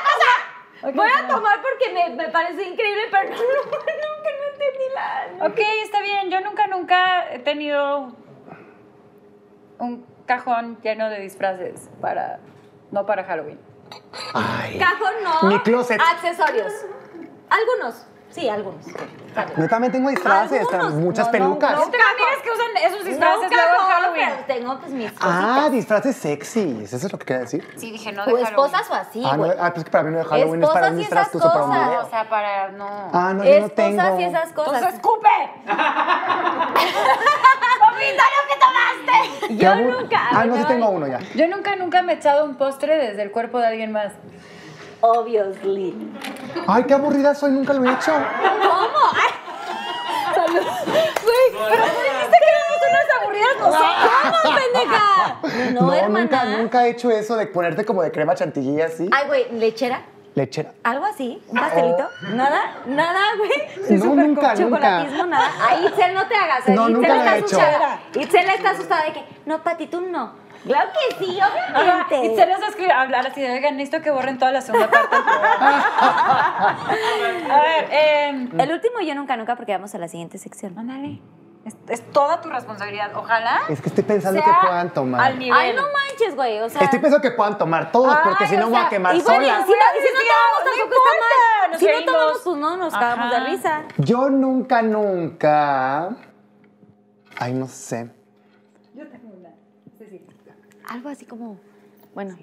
Voy 0.94 1.10
a 1.10 1.28
tomar 1.28 1.62
porque 1.62 1.90
me, 1.94 2.10
me 2.16 2.30
parece 2.30 2.64
increíble, 2.64 3.04
pero 3.10 3.30
no, 3.32 3.36
no, 3.36 3.42
nunca 3.42 3.78
no 3.84 4.47
entendí 4.60 4.86
la... 4.94 5.48
Ok, 5.48 5.60
está 5.84 6.02
bien. 6.02 6.30
Yo 6.30 6.42
nunca, 6.42 6.68
nunca 6.68 7.34
he 7.34 7.40
tenido 7.40 8.12
un 9.80 10.06
cajón 10.26 10.80
lleno 10.82 11.10
de 11.10 11.20
disfraces 11.22 11.90
para... 12.02 12.40
No 12.92 13.06
para 13.06 13.24
Halloween. 13.26 13.60
Ay. 14.34 14.78
Cajón 14.80 15.14
no. 15.24 15.50
Mi 15.50 15.60
closet. 15.60 16.00
Accesorios. 16.00 16.72
Algunos. 17.50 18.06
Sí, 18.30 18.48
algunos. 18.48 18.86
Yo 19.58 19.68
también 19.68 19.92
tengo 19.92 20.10
disfraces, 20.10 20.62
Algunos. 20.74 20.94
muchas 20.96 21.26
No, 21.28 21.32
no, 21.32 21.32
pelucas. 21.32 21.72
no, 21.74 21.82
tengo 21.90 22.04
amigas 22.04 22.42
que 22.44 22.50
usan 22.52 22.78
esos 22.92 23.06
disfraces 23.06 23.42
no, 23.42 23.48
luego 23.50 23.72
en 23.72 23.76
cajón, 23.78 23.92
Halloween. 23.92 24.30
pero 24.48 24.60
tengo 24.60 24.80
pues 24.80 24.92
mis 24.92 25.12
Ah, 25.20 25.48
cositas. 25.54 25.72
disfraces 25.72 26.16
sexys. 26.18 26.94
¿Eso 26.94 27.06
es 27.08 27.12
lo 27.12 27.20
que 27.20 27.26
quería 27.26 27.42
decir? 27.42 27.68
Sí, 27.78 27.92
dije, 27.92 28.12
no 28.12 28.26
de 28.26 28.34
o 28.34 28.36
Halloween. 28.38 28.48
esposas 28.48 28.90
o 28.90 28.94
así, 28.96 29.24
ah, 29.26 29.38
no, 29.38 29.46
ah, 29.60 29.72
pues 29.74 29.84
que 29.86 29.92
para 29.92 30.04
mí 30.04 30.12
no 30.12 30.18
de 30.20 30.24
Halloween 30.26 30.64
es 30.64 30.70
para 30.70 30.80
Esposas 30.88 30.92
un 30.92 30.98
y 30.98 31.00
disfraz 31.02 31.22
esas 31.28 31.32
que 31.32 31.38
uso 31.38 31.48
para 31.52 31.64
un 31.66 31.70
cosas. 31.72 31.88
video. 31.88 32.02
O 32.06 32.10
sea, 32.10 32.30
para... 32.30 32.68
No. 32.70 33.10
Ah, 33.14 33.34
no, 33.34 33.44
yo 33.44 33.60
no 33.62 33.70
tengo. 33.70 34.02
Esposas 34.02 34.20
y 34.20 34.24
esas 34.24 34.54
cosas. 34.54 34.74
Entonces, 34.74 34.94
escupe. 34.96 35.30
¡Vomita 37.80 38.24
lo 38.36 38.42
que 38.48 38.56
tomaste! 38.60 39.48
¿Qué 39.48 39.56
Yo 39.58 39.76
nunca. 39.76 40.20
Ah, 40.32 40.46
no, 40.46 40.56
sí 40.58 40.64
tengo 40.66 40.90
uno 40.90 41.08
ya. 41.08 41.20
Yo 41.36 41.48
nunca, 41.48 41.76
nunca 41.76 42.02
me 42.02 42.14
he 42.14 42.16
echado 42.16 42.46
un 42.46 42.56
postre 42.56 42.98
desde 42.98 43.22
el 43.24 43.32
cuerpo 43.32 43.60
de 43.60 43.68
alguien 43.68 43.92
más. 43.92 44.14
Obviously. 45.02 45.94
Ay, 46.68 46.84
qué 46.84 46.94
aburrida 46.94 47.36
soy, 47.36 47.52
nunca 47.52 47.74
lo 47.74 47.86
he 47.86 47.94
hecho. 47.94 48.12
¿Cómo? 48.14 49.06
Ay. 49.14 50.34
Salud. 50.36 50.62
Güey, 50.62 51.70
pero 51.70 51.84
tú 51.84 52.02
dijiste 52.04 52.38
que 52.40 52.50
éramos 52.52 52.80
unas 52.90 53.22
aburridas 53.22 53.56
nosotros. 53.60 54.42
¿Cómo, 54.44 54.56
pendeja? 54.56 55.74
No, 55.74 55.94
hermana. 55.94 56.22
nunca, 56.24 56.46
nunca 56.46 56.86
he 56.88 56.92
hecho 56.92 57.10
eso 57.12 57.36
de 57.36 57.48
ponerte 57.48 57.86
como 57.86 58.02
de 58.02 58.12
crema 58.12 58.36
chantilly 58.36 58.82
así. 58.82 59.10
Ay, 59.12 59.28
güey, 59.28 59.52
lechera. 59.52 60.02
Lechera. 60.36 60.72
¿Algo 60.84 61.06
así? 61.06 61.42
¿Un 61.48 61.60
pastelito? 61.60 62.08
¿Nada? 62.34 62.76
¿Nada, 62.86 63.20
güey? 63.38 63.52
Soy 63.88 63.98
No, 63.98 64.04
súper 64.04 64.28
nunca, 64.28 64.54
con 64.54 64.70
nunca. 64.70 65.04
nada. 65.26 65.52
Ay, 65.68 65.86
Itzel, 65.88 66.14
no 66.14 66.28
te 66.28 66.36
hagas. 66.36 66.68
No, 66.68 66.74
Itzel 66.90 66.94
nunca 66.94 67.08
lo 67.08 67.16
está 67.16 67.36
he 67.36 67.40
hecho. 67.40 67.46
asustada. 67.58 68.00
Itzel 68.14 68.50
está 68.50 68.70
asustada 68.72 69.04
de 69.06 69.14
que, 69.14 69.26
no, 69.46 69.64
Pati, 69.64 69.88
tú 69.88 70.02
no. 70.02 70.34
Claro 70.66 70.90
que 70.92 71.16
sí, 71.26 71.40
obviamente. 71.40 72.26
Y 72.26 72.36
se 72.36 72.46
nos 72.48 72.62
escribe 72.68 72.92
hablar 72.92 73.26
así 73.28 73.42
de, 73.42 73.52
oigan, 73.54 73.78
necesito 73.78 74.02
que 74.04 74.12
borren 74.12 74.38
toda 74.38 74.52
la 74.52 74.62
segunda 74.62 74.90
parte. 74.90 75.16
A 77.52 77.62
ver, 77.62 77.88
eh, 77.92 78.50
El 78.58 78.72
último 78.72 79.00
yo 79.02 79.16
nunca, 79.16 79.38
nunca, 79.38 79.56
porque 79.56 79.72
vamos 79.74 79.94
a 79.96 79.98
la 79.98 80.08
siguiente 80.08 80.38
sección. 80.38 80.78
ándale. 80.78 81.22
Es, 81.66 81.76
es 81.90 82.12
toda 82.14 82.40
tu 82.40 82.48
responsabilidad. 82.50 83.12
Ojalá 83.16 83.60
Es 83.68 83.82
que 83.82 83.90
estoy 83.90 84.06
pensando 84.06 84.42
que 84.42 84.52
puedan 84.62 84.90
tomar. 84.94 85.20
al 85.20 85.38
nivel. 85.38 85.58
Ay, 85.60 85.74
no 85.76 85.82
manches, 85.82 86.34
güey, 86.34 86.60
o 86.60 86.70
sea... 86.70 86.82
Estoy 86.82 87.00
pensando 87.00 87.22
que 87.22 87.32
puedan 87.32 87.58
tomar 87.58 87.92
todos, 87.92 88.16
porque 88.24 88.46
Ay, 88.46 88.50
si 88.52 88.56
no 88.58 88.70
voy 88.70 88.80
a 88.80 88.88
quemar 88.88 89.14
y 89.16 89.22
bueno, 89.22 89.46
sola. 89.46 89.60
y 89.60 89.64
si 89.64 89.72
no, 89.72 89.76
y 89.76 90.02
si 90.02 90.14
no 90.14 90.20
tomamos 90.22 90.60
no 90.64 90.72
tampoco 90.72 90.84
importa, 90.86 91.12
está 91.12 91.62
mal. 91.62 91.72
nos 91.72 91.80
Si 91.80 91.86
no 91.86 92.06
tomamos, 92.06 92.42
pues 92.44 92.56
no, 92.58 92.78
nos 92.78 92.94
cagamos 92.94 93.32
de 93.32 93.40
risa. 93.42 93.82
Yo 93.98 94.30
nunca, 94.30 94.82
nunca. 94.82 96.10
Ay, 97.38 97.54
no 97.54 97.68
sé. 97.68 98.12
Algo 100.90 101.10
así 101.10 101.26
como, 101.26 101.58
bueno, 102.14 102.38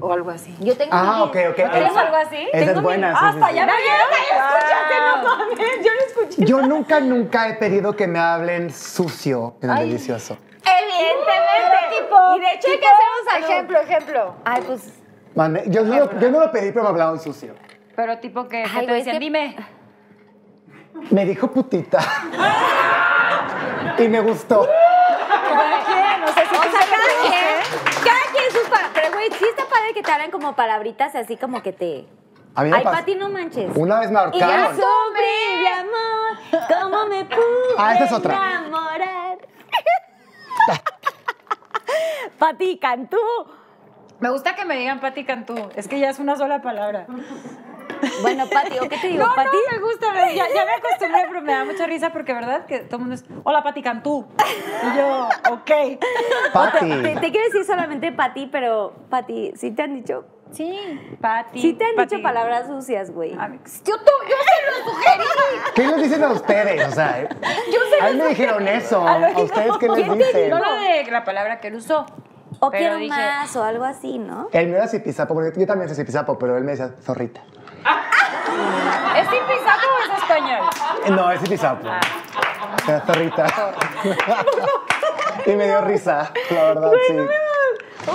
O 0.00 0.12
algo 0.12 0.30
así. 0.30 0.54
yo 0.60 0.76
tengo... 0.76 0.90
Ah, 0.94 1.16
mi- 1.16 1.22
ok, 1.22 1.36
ok. 1.50 1.56
¿Tienes 1.72 1.96
algo 1.96 2.16
así? 2.16 2.36
Esa 2.36 2.58
es 2.58 2.66
Tengo 2.66 2.80
mi- 2.80 2.84
buena. 2.84 3.12
Hasta 3.12 3.48
sí. 3.48 3.54
ya 3.54 3.66
me 3.66 3.72
vieron. 3.76 4.08
escúchate, 4.12 4.94
no 5.00 5.16
mames, 5.28 5.58
yo 5.84 5.92
no 5.94 6.00
escuché. 6.06 6.44
Yo 6.44 6.60
nunca, 6.62 7.00
nunca 7.00 7.48
he 7.48 7.54
pedido 7.54 7.96
que 7.96 8.06
me 8.06 8.18
hablen 8.18 8.70
sucio 8.72 9.56
en 9.62 9.70
el 9.70 9.78
delicioso. 9.78 10.36
Evidentemente. 10.64 11.98
tipo, 11.98 12.16
y 12.36 12.40
de 12.40 12.52
hecho 12.52 12.68
hay 12.70 12.78
que 12.78 12.86
hacer 12.86 13.06
un. 13.20 13.24
Ejemplo, 13.44 13.78
ejemplo. 13.80 14.34
Ay, 14.44 14.62
pues, 14.66 14.92
Yo, 15.66 15.82
no 15.84 15.96
lo, 15.98 16.18
yo 16.20 16.30
no 16.30 16.40
lo 16.40 16.50
pedí, 16.52 16.70
pero 16.72 16.82
me 16.84 16.88
hablaban 16.90 17.18
sucio. 17.20 17.54
Pero 17.96 18.18
tipo 18.18 18.46
que, 18.48 18.62
que 18.64 18.70
Ay, 18.78 18.86
te 18.86 18.92
decían, 18.92 19.14
que- 19.16 19.20
dime. 19.20 19.56
Me 21.10 21.24
dijo 21.24 21.50
putita. 21.50 21.98
y 23.98 24.08
me 24.08 24.20
gustó. 24.20 24.66
No 24.66 26.28
sé 26.32 26.46
si 26.48 26.56
o 26.56 26.62
sea, 26.62 26.70
se 26.70 26.78
lo 26.88 26.90
cada 26.90 27.04
dijiste. 27.04 27.28
quien, 27.28 27.44
cada 28.04 28.24
quien 28.32 28.50
sus 28.52 28.68
palabras. 28.68 28.90
Pero, 28.94 29.12
güey, 29.12 29.30
sí 29.32 29.43
está 29.56 29.68
padre 29.68 29.94
que 29.94 30.02
te 30.02 30.10
hablen 30.10 30.30
como 30.30 30.54
palabritas 30.56 31.14
así 31.14 31.36
como 31.36 31.62
que 31.62 31.72
te... 31.72 32.06
A 32.56 32.62
mí 32.62 32.70
me 32.70 32.76
Ay, 32.76 32.84
pasó- 32.84 32.96
Pati, 32.98 33.14
no 33.16 33.28
manches. 33.30 33.76
Una 33.76 34.00
vez 34.00 34.10
me 34.10 34.20
Y 34.32 34.38
ya 34.38 34.46
ahorcaron. 34.46 34.76
sufrí 34.76 35.60
de 35.60 35.68
amor, 35.68 36.82
cómo 36.82 37.06
me 37.06 37.24
pude 37.24 37.74
Ah, 37.78 37.94
esa 37.94 38.04
es 38.04 38.12
otra. 38.12 38.34
enamorar. 38.34 39.38
Pati 42.38 42.78
Cantú. 42.78 43.18
Me 44.20 44.30
gusta 44.30 44.54
que 44.54 44.64
me 44.64 44.76
digan 44.76 45.00
Pati 45.00 45.24
Cantú. 45.24 45.70
Es 45.74 45.88
que 45.88 45.98
ya 45.98 46.10
es 46.10 46.18
una 46.18 46.36
sola 46.36 46.62
palabra. 46.62 47.06
Bueno, 48.22 48.46
Pati, 48.46 48.78
¿o 48.78 48.88
qué 48.88 48.96
te 48.98 49.08
digo? 49.08 49.26
No, 49.26 49.34
Pati. 49.34 49.48
no, 49.56 49.72
me 49.72 49.78
gusta. 49.84 50.12
me- 50.12 50.34
Ya, 50.34 50.46
ya 50.54 50.64
me 50.64 50.72
acostumbré, 50.72 51.24
pero 51.28 51.42
me 51.42 51.52
da 51.52 51.64
mucha 51.64 51.86
risa 51.86 52.10
porque, 52.10 52.32
¿verdad? 52.34 52.66
Que 52.66 52.80
todo 52.80 52.96
el 52.96 53.00
mundo 53.00 53.14
es, 53.14 53.24
hola, 53.44 53.62
Pati 53.62 53.82
Cantú. 53.82 54.26
Y 54.92 54.96
yo, 54.98 55.28
ok. 55.50 55.70
Pati. 56.52 56.88
Te, 57.02 57.16
te 57.16 57.30
quiero 57.30 57.46
decir 57.46 57.64
solamente 57.64 58.12
Pati, 58.12 58.46
pero 58.46 58.92
Pati, 59.10 59.52
¿sí 59.56 59.70
te 59.70 59.82
han 59.82 59.94
dicho? 59.94 60.24
Sí, 60.52 60.78
Pati. 61.20 61.60
Sí 61.60 61.72
te 61.74 61.84
han 61.84 61.96
Pati. 61.96 62.14
dicho 62.16 62.22
palabras 62.22 62.66
sucias, 62.68 63.10
güey. 63.10 63.32
A 63.38 63.48
mí- 63.48 63.58
Yo, 63.84 63.96
tú- 63.96 64.12
yo 64.28 64.36
se 64.36 64.80
lo 64.80 64.92
sugerí. 64.92 65.24
¿Qué 65.74 65.86
les 65.86 66.02
dicen 66.02 66.22
a 66.24 66.32
ustedes? 66.32 66.86
O 66.86 66.90
sea, 66.92 67.20
eh, 67.22 67.28
a 68.00 68.10
mí 68.10 68.16
me 68.18 68.28
dijeron 68.28 68.68
eso. 68.68 69.06
A 69.06 69.14
¿A 69.14 69.38
ustedes 69.40 69.72
qué 69.80 69.88
les 69.88 69.96
¿Quién 69.96 70.18
te 70.18 70.24
dicen? 70.24 70.50
No 70.50 70.58
lo 70.60 70.72
de 70.76 71.04
la 71.10 71.24
palabra 71.24 71.60
que 71.60 71.68
él 71.68 71.76
usó. 71.76 72.06
O 72.60 72.70
pero 72.70 72.78
quiero 72.80 72.96
dije- 72.98 73.08
más, 73.10 73.54
o 73.56 73.64
algo 73.64 73.84
así, 73.84 74.18
¿no? 74.18 74.48
El 74.52 74.68
mío 74.68 74.76
era 74.76 74.86
Zipizapo, 74.86 75.34
porque 75.34 75.58
yo 75.58 75.66
también 75.66 75.88
soy 75.88 75.96
Zipizapo, 75.96 76.38
pero 76.38 76.56
él 76.56 76.62
me 76.62 76.70
decía 76.70 76.90
zorrita. 77.02 77.42
¿Es 79.16 79.28
tipizapo 79.28 79.86
o 79.86 80.12
es 80.12 80.22
español? 80.22 80.60
No, 81.10 81.30
es 81.30 81.40
Zipizapo. 81.40 81.88
Era 82.88 83.00
zorrita. 83.00 83.46
y 85.46 85.50
me 85.52 85.66
dio 85.66 85.80
risa, 85.82 86.32
la 86.50 86.62
verdad, 86.64 86.90
sí. 87.06 87.16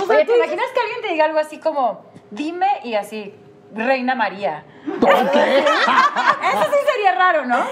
Oye, 0.08 0.24
¿te 0.24 0.36
imaginas 0.36 0.66
que 0.72 0.80
alguien 0.80 1.00
te 1.02 1.08
diga 1.08 1.24
algo 1.24 1.38
así 1.38 1.58
como, 1.58 2.04
dime 2.30 2.80
y 2.84 2.94
así, 2.94 3.34
Reina 3.74 4.14
María? 4.14 4.64
qué? 5.00 5.58
Eso 5.58 6.64
sí 6.72 6.78
sería 6.92 7.12
raro, 7.16 7.44
¿no? 7.46 7.64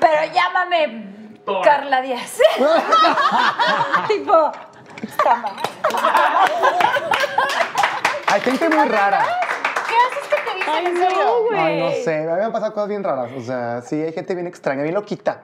Pero 0.00 0.32
llámame 0.32 1.10
Carla 1.62 2.00
Díaz. 2.00 2.38
tipo, 4.08 4.52
está 5.02 5.34
mal. 5.36 5.54
Hay 8.26 8.40
gente 8.40 8.68
muy 8.68 8.88
rara. 8.88 9.26
Ay, 10.66 11.78
no 11.80 11.90
sé, 12.04 12.16
a 12.28 12.32
mí 12.34 12.38
me 12.38 12.44
han 12.44 12.52
pasado 12.52 12.72
cosas 12.74 12.88
bien 12.88 13.04
raras. 13.04 13.30
O 13.36 13.40
sea, 13.40 13.82
sí, 13.82 14.00
hay 14.00 14.12
gente 14.12 14.34
bien 14.34 14.46
extraña, 14.46 14.82
bien 14.82 14.94
loquita. 14.94 15.42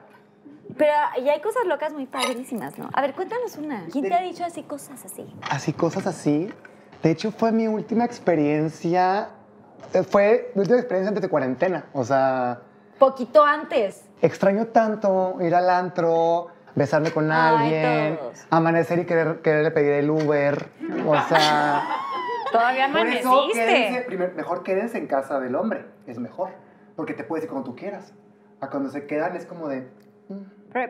Pero 0.77 0.91
y 1.17 1.29
hay 1.29 1.41
cosas 1.41 1.65
locas 1.65 1.93
muy 1.93 2.05
padrísimas, 2.05 2.77
¿no? 2.77 2.89
A 2.93 3.01
ver, 3.01 3.13
cuéntanos 3.13 3.55
una. 3.57 3.85
¿Quién 3.91 4.07
te 4.07 4.13
ha 4.13 4.21
dicho 4.21 4.43
así 4.45 4.63
cosas 4.63 5.03
así? 5.05 5.25
Así, 5.49 5.73
cosas 5.73 6.05
así. 6.07 6.51
De 7.01 7.11
hecho, 7.11 7.31
fue 7.31 7.51
mi 7.51 7.67
última 7.67 8.05
experiencia. 8.05 9.29
eh, 9.93 10.03
Fue 10.03 10.51
mi 10.55 10.61
última 10.61 10.77
experiencia 10.79 11.09
antes 11.09 11.21
de 11.21 11.29
cuarentena. 11.29 11.85
O 11.93 12.03
sea, 12.03 12.59
Poquito 12.99 13.43
antes. 13.45 14.03
extraño 14.21 14.67
tanto 14.67 15.37
ir 15.41 15.53
al 15.55 15.69
antro, 15.69 16.47
besarme 16.75 17.11
con 17.11 17.31
Ay, 17.31 17.55
alguien, 17.55 18.17
todos. 18.17 18.39
amanecer 18.49 18.99
y 18.99 19.05
querer, 19.05 19.41
quererle 19.41 19.71
pedir 19.71 19.93
el 19.93 20.09
Uber. 20.09 20.67
O 21.07 21.15
sea. 21.29 21.87
Todavía 22.51 22.89
Por 22.91 23.07
eso, 23.07 23.47
quédense, 23.53 23.71
amaneciste. 23.75 24.01
primer- 24.07 24.33
mejor 24.33 24.63
quédense 24.63 24.97
en 24.97 25.07
casa 25.07 25.39
del 25.39 25.55
hombre. 25.55 25.85
Es 26.07 26.19
mejor. 26.19 26.51
Porque 26.95 27.13
te 27.13 27.23
puedes 27.23 27.45
ir 27.45 27.51
cuando 27.51 27.69
tú 27.71 27.75
quieras. 27.75 28.13
A 28.61 28.69
cuando 28.69 28.89
se 28.89 29.05
quedan 29.05 29.35
es 29.35 29.45
como 29.45 29.67
de. 29.67 29.87
mm, 30.29 30.41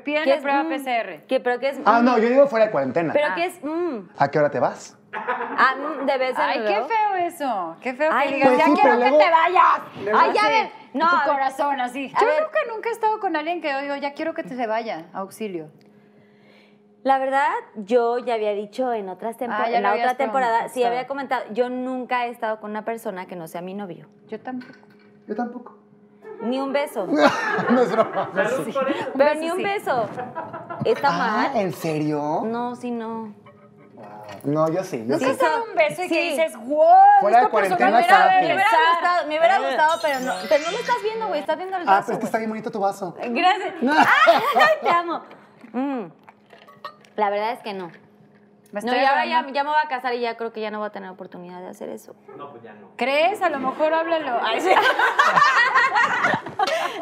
¿Qué 0.04 0.34
es, 0.34 0.42
prueba 0.42 0.64
mm? 0.64 0.70
PCR. 0.70 1.26
¿Qué, 1.28 1.40
pero 1.40 1.60
qué 1.60 1.70
es? 1.70 1.80
Ah, 1.86 2.02
mm? 2.02 2.06
no, 2.06 2.18
yo 2.18 2.30
digo 2.30 2.48
fuera 2.48 2.66
de 2.66 2.72
cuarentena. 2.72 3.14
¿Pero 3.14 3.28
qué 3.36 3.46
es? 3.46 3.64
mm? 3.64 4.10
¿A 4.18 4.28
qué 4.30 4.40
hora 4.40 4.50
te 4.50 4.60
vas? 4.60 4.98
Ah, 5.14 5.76
mm, 5.78 6.06
debe 6.06 6.28
ser. 6.34 6.40
Ay, 6.42 6.60
qué 6.60 6.70
luego. 6.70 6.88
feo 6.88 7.16
eso. 7.16 7.78
Qué 7.82 7.94
feo 7.94 8.10
Ay, 8.14 8.30
que 8.30 8.36
digas, 8.36 8.50
pues 8.50 8.60
ya 8.60 8.66
sí, 8.66 8.72
quiero 8.74 8.90
pero 8.90 9.04
que 9.04 9.10
luego- 9.10 9.18
te 9.26 9.32
vayas. 9.32 9.82
Ay, 10.22 10.34
ya 10.34 10.42
Así, 10.42 10.50
ven. 10.52 10.70
No, 10.94 11.10
tu 11.10 11.16
a 11.16 11.24
corazón 11.24 11.82
así. 11.82 12.10
Yo 12.20 12.26
ver. 12.26 12.42
nunca, 12.44 12.60
nunca 12.74 12.90
he 12.90 12.92
estado 12.92 13.20
con 13.20 13.36
alguien 13.36 13.62
que 13.62 13.82
digo, 13.82 13.96
ya 13.96 14.14
quiero 14.14 14.34
que 14.34 14.44
te 14.44 14.56
se 14.56 14.68
vaya. 14.68 15.06
Auxilio. 15.14 15.70
La 17.08 17.20
verdad, 17.20 17.52
yo 17.76 18.18
ya 18.18 18.34
había 18.34 18.52
dicho 18.52 18.92
en 18.92 19.08
otras 19.08 19.38
tempo- 19.38 19.56
Ah, 19.58 19.70
en 19.72 19.82
la 19.82 19.94
otra 19.94 20.16
temporada, 20.16 20.68
sí 20.68 20.84
había 20.84 21.08
comentado, 21.08 21.44
yo 21.54 21.70
nunca 21.70 22.26
he 22.26 22.30
estado 22.30 22.60
con 22.60 22.72
una 22.72 22.84
persona 22.84 23.28
que 23.28 23.38
no 23.38 23.48
sea 23.48 23.62
mi 23.62 23.74
novio. 23.74 24.08
Yo 24.28 24.42
tampoco. 24.42 24.74
Yo 25.26 25.34
tampoco. 25.34 25.78
Ni 26.42 26.60
un 26.60 26.74
beso. 26.74 27.08
no 27.70 27.82
es 27.82 27.92
broma. 27.94 28.30
Pero 29.16 29.36
ni 29.36 29.50
un 29.50 29.64
beso. 29.64 30.10
¿Está 30.84 31.08
Ah, 31.08 31.18
mal? 31.18 31.56
¿en 31.56 31.72
serio? 31.72 32.42
No, 32.44 32.76
sí, 32.76 32.92
no. 32.92 33.34
No, 34.44 34.70
yo 34.70 34.84
sí. 34.84 35.06
Yo 35.08 35.18
Sí, 35.18 35.24
sí. 35.24 35.32
Has 35.32 35.38
dado 35.40 35.64
un 35.64 35.76
beso 35.76 36.04
y 36.04 36.10
Sí. 36.10 36.14
que 36.14 36.22
dices, 36.32 36.58
wow, 36.58 36.86
Fuera 37.22 37.38
de 37.40 37.44
esta 37.46 37.56
persona 37.58 37.86
me 37.90 37.96
hubiera 37.96 38.00
gustado, 38.00 39.28
me 39.30 39.38
hubiera 39.40 39.60
gustado, 39.60 40.00
pero 40.02 40.20
no, 40.20 40.34
pero 40.50 40.66
no 40.66 40.72
lo 40.72 40.78
estás 40.78 40.98
viendo, 41.02 41.28
güey, 41.30 41.40
estás 41.40 41.58
viendo 41.58 41.78
el 41.78 41.84
Ah, 41.84 41.92
vaso. 41.92 42.04
pero 42.08 42.14
es 42.16 42.20
que 42.20 42.26
está 42.26 42.38
bien 42.38 42.50
bonito 42.50 42.70
tu 42.70 42.80
vaso. 42.82 43.16
Gracias. 43.18 43.74
Ay, 43.82 44.74
te 44.84 44.90
amo. 44.90 45.22
Mm. 45.72 46.27
La 47.18 47.30
verdad 47.30 47.52
es 47.52 47.60
que 47.60 47.74
no. 47.74 47.92
Me 48.72 48.82
No, 48.82 48.96
y 48.96 49.00
ahora 49.04 49.26
ya, 49.26 49.46
ya 49.52 49.64
me 49.64 49.70
voy 49.70 49.80
a 49.84 49.88
casar 49.88 50.14
y 50.14 50.20
ya 50.22 50.36
creo 50.38 50.52
que 50.54 50.62
ya 50.62 50.72
no 50.72 50.80
voy 50.80 50.88
a 50.88 50.92
tener 50.92 51.10
oportunidad 51.10 51.60
de 51.62 51.68
hacer 51.70 51.90
eso. 51.90 52.16
¿Crees? 52.96 53.42
A 53.42 53.50
lo 53.50 53.60
mejor 53.60 53.94
háblalo. 53.94 54.40
Ay, 54.44 54.62
sí. 54.62 54.70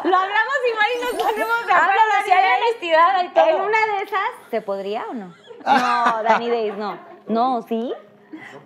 Lo 0.03 0.15
hablamos 0.17 0.55
igual 0.71 0.87
y 0.95 1.01
nos 1.01 1.23
ponemos 1.23 1.65
de 1.67 1.73
Háblalo, 1.73 2.13
si 2.25 2.31
hay 2.31 2.61
honestidad, 2.61 3.15
hay 3.15 3.29
todo. 3.29 3.47
En 3.47 3.55
una 3.61 3.77
de 3.87 4.03
esas, 4.03 4.29
¿se 4.51 4.61
podría 4.61 5.05
o 5.09 5.13
no? 5.13 5.33
No, 5.65 6.23
Dani 6.23 6.49
Days, 6.49 6.77
no. 6.77 6.99
No, 7.27 7.61
¿sí? 7.63 7.91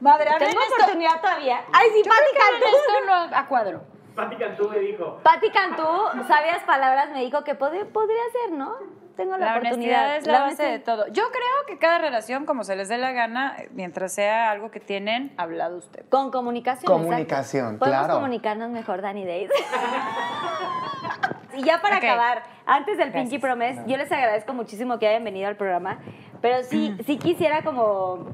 Madre, 0.01 0.31
¿Tengo 0.37 0.59
esto- 0.61 0.75
oportunidad 0.75 1.21
todavía? 1.21 1.63
Ay, 1.71 1.89
sí, 1.93 2.01
Yo 2.03 2.09
Pati 2.09 2.37
Cantú. 2.37 2.65
esto 2.75 3.05
no 3.05 3.37
a 3.37 3.47
cuadro. 3.47 3.81
Pati 4.15 4.35
Cantú 4.35 4.67
me 4.69 4.79
dijo. 4.79 5.19
Pati 5.23 5.49
Cantú, 5.51 5.87
sabias 6.27 6.61
palabras, 6.63 7.09
me 7.11 7.21
dijo 7.23 7.43
que 7.45 7.57
pod- 7.57 7.85
podría 7.93 8.23
ser, 8.33 8.51
¿no? 8.57 8.75
Tengo 9.19 9.35
la, 9.35 9.47
La 9.47 9.57
oportunidad. 9.57 10.05
honestidad 10.05 10.15
es 10.15 10.27
la, 10.27 10.31
base 10.31 10.43
honestidad. 10.45 10.71
de 10.71 10.79
todo. 10.79 11.07
Yo 11.07 11.23
creo 11.29 11.65
que 11.67 11.77
cada 11.77 11.99
relación, 11.99 12.45
como 12.45 12.63
se 12.63 12.77
les 12.77 12.87
dé 12.87 12.97
la 12.97 13.11
gana, 13.11 13.57
mientras 13.71 14.13
sea 14.13 14.49
algo 14.49 14.71
que 14.71 14.79
tienen, 14.79 15.33
hablado 15.35 15.75
usted. 15.75 16.05
Con 16.07 16.31
comunicación. 16.31 16.89
Comunicación, 16.89 17.65
exacto. 17.65 17.79
Podemos 17.79 18.05
claro. 18.05 18.19
comunicarnos 18.21 18.69
mejor, 18.69 19.01
Dani 19.01 19.25
Days. 19.25 19.51
y 21.53 21.63
ya 21.63 21.81
para 21.81 21.97
acabar, 21.97 22.43
antes 22.65 22.97
del 22.97 23.09
Gracias. 23.09 23.29
Pinky 23.29 23.39
Promise, 23.39 23.83
yo 23.87 23.97
les 23.97 24.09
agradezco 24.09 24.53
muchísimo 24.53 24.99
que 24.99 25.09
hayan 25.09 25.25
venido 25.25 25.49
al 25.49 25.57
programa, 25.57 25.99
pero 26.41 26.63
sí, 26.63 26.95
sí 27.05 27.17
quisiera 27.17 27.61
como, 27.61 28.25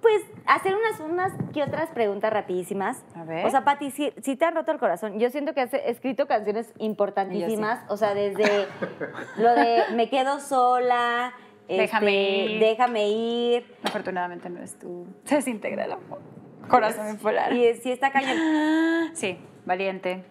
pues, 0.00 0.22
hacer 0.46 0.74
unas, 0.74 1.00
unas 1.00 1.32
que 1.52 1.62
otras 1.62 1.90
preguntas 1.90 2.32
rapidísimas. 2.32 3.04
A 3.14 3.24
ver. 3.24 3.46
O 3.46 3.50
sea, 3.50 3.64
Pati, 3.64 3.90
sí 3.90 4.36
te 4.36 4.44
han 4.44 4.54
roto 4.54 4.72
el 4.72 4.78
corazón. 4.78 5.18
Yo 5.18 5.30
siento 5.30 5.54
que 5.54 5.60
has 5.60 5.74
escrito 5.74 6.26
canciones 6.26 6.72
importantísimas, 6.78 7.84
o 7.88 7.96
sea, 7.96 8.14
desde 8.14 8.66
lo 9.36 9.54
de 9.54 9.82
Me 9.94 10.08
quedo 10.08 10.40
sola, 10.40 11.32
Déjame 11.68 12.42
este, 12.42 12.52
ir. 12.54 12.60
Déjame 12.60 13.08
ir. 13.08 13.76
Afortunadamente 13.84 14.50
no 14.50 14.60
es 14.62 14.78
tu. 14.78 15.06
Se 15.24 15.36
desintegra 15.36 15.84
el 15.84 15.92
amor. 15.92 16.20
Corazón 16.68 17.16
bipolar. 17.16 17.52
Y 17.52 17.74
sí 17.74 17.90
está 17.90 18.10
cañón. 18.10 19.14
Sí, 19.14 19.38
valiente. 19.64 20.24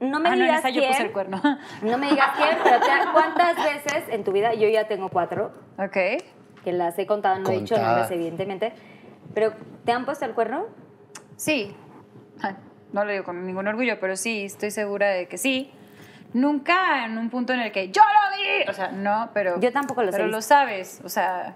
No 0.00 0.20
me 0.20 0.28
ah, 0.28 0.36
no, 0.36 0.44
en 0.44 0.50
digas 0.50 0.64
yo 0.64 0.80
quién. 0.80 0.90
puse 0.90 1.02
el 1.02 1.12
cuerno. 1.12 1.40
No 1.82 1.98
me 1.98 2.10
digas 2.10 2.30
quién, 2.36 2.58
pero 2.62 2.80
te- 2.80 3.12
¿cuántas 3.12 3.56
veces 3.56 4.04
en 4.10 4.24
tu 4.24 4.32
vida? 4.32 4.52
Yo 4.54 4.68
ya 4.68 4.86
tengo 4.86 5.08
cuatro, 5.08 5.52
ok. 5.78 5.96
Que 6.66 6.72
las 6.72 6.98
he 6.98 7.06
contado, 7.06 7.38
no 7.38 7.48
he 7.48 7.60
dicho 7.60 7.78
nombres, 7.78 8.10
evidentemente. 8.10 8.72
Pero, 9.34 9.52
¿te 9.84 9.92
han 9.92 10.04
puesto 10.04 10.24
el 10.24 10.32
cuerno? 10.34 10.66
Sí. 11.36 11.76
No 12.92 13.04
lo 13.04 13.12
digo 13.12 13.22
con 13.22 13.46
ningún 13.46 13.68
orgullo, 13.68 14.00
pero 14.00 14.16
sí, 14.16 14.46
estoy 14.46 14.72
segura 14.72 15.06
de 15.10 15.28
que 15.28 15.38
sí. 15.38 15.70
Nunca 16.32 17.04
en 17.04 17.18
un 17.18 17.30
punto 17.30 17.52
en 17.52 17.60
el 17.60 17.70
que 17.70 17.90
yo 17.92 18.02
lo 18.02 18.36
vi. 18.36 18.68
O 18.68 18.72
sea, 18.72 18.88
no, 18.90 19.30
pero. 19.32 19.60
Yo 19.60 19.70
tampoco 19.72 20.02
los 20.02 20.12
he 20.12 20.18
Pero 20.18 20.28
lo 20.28 20.42
sabes. 20.42 21.00
O 21.04 21.08
sea, 21.08 21.54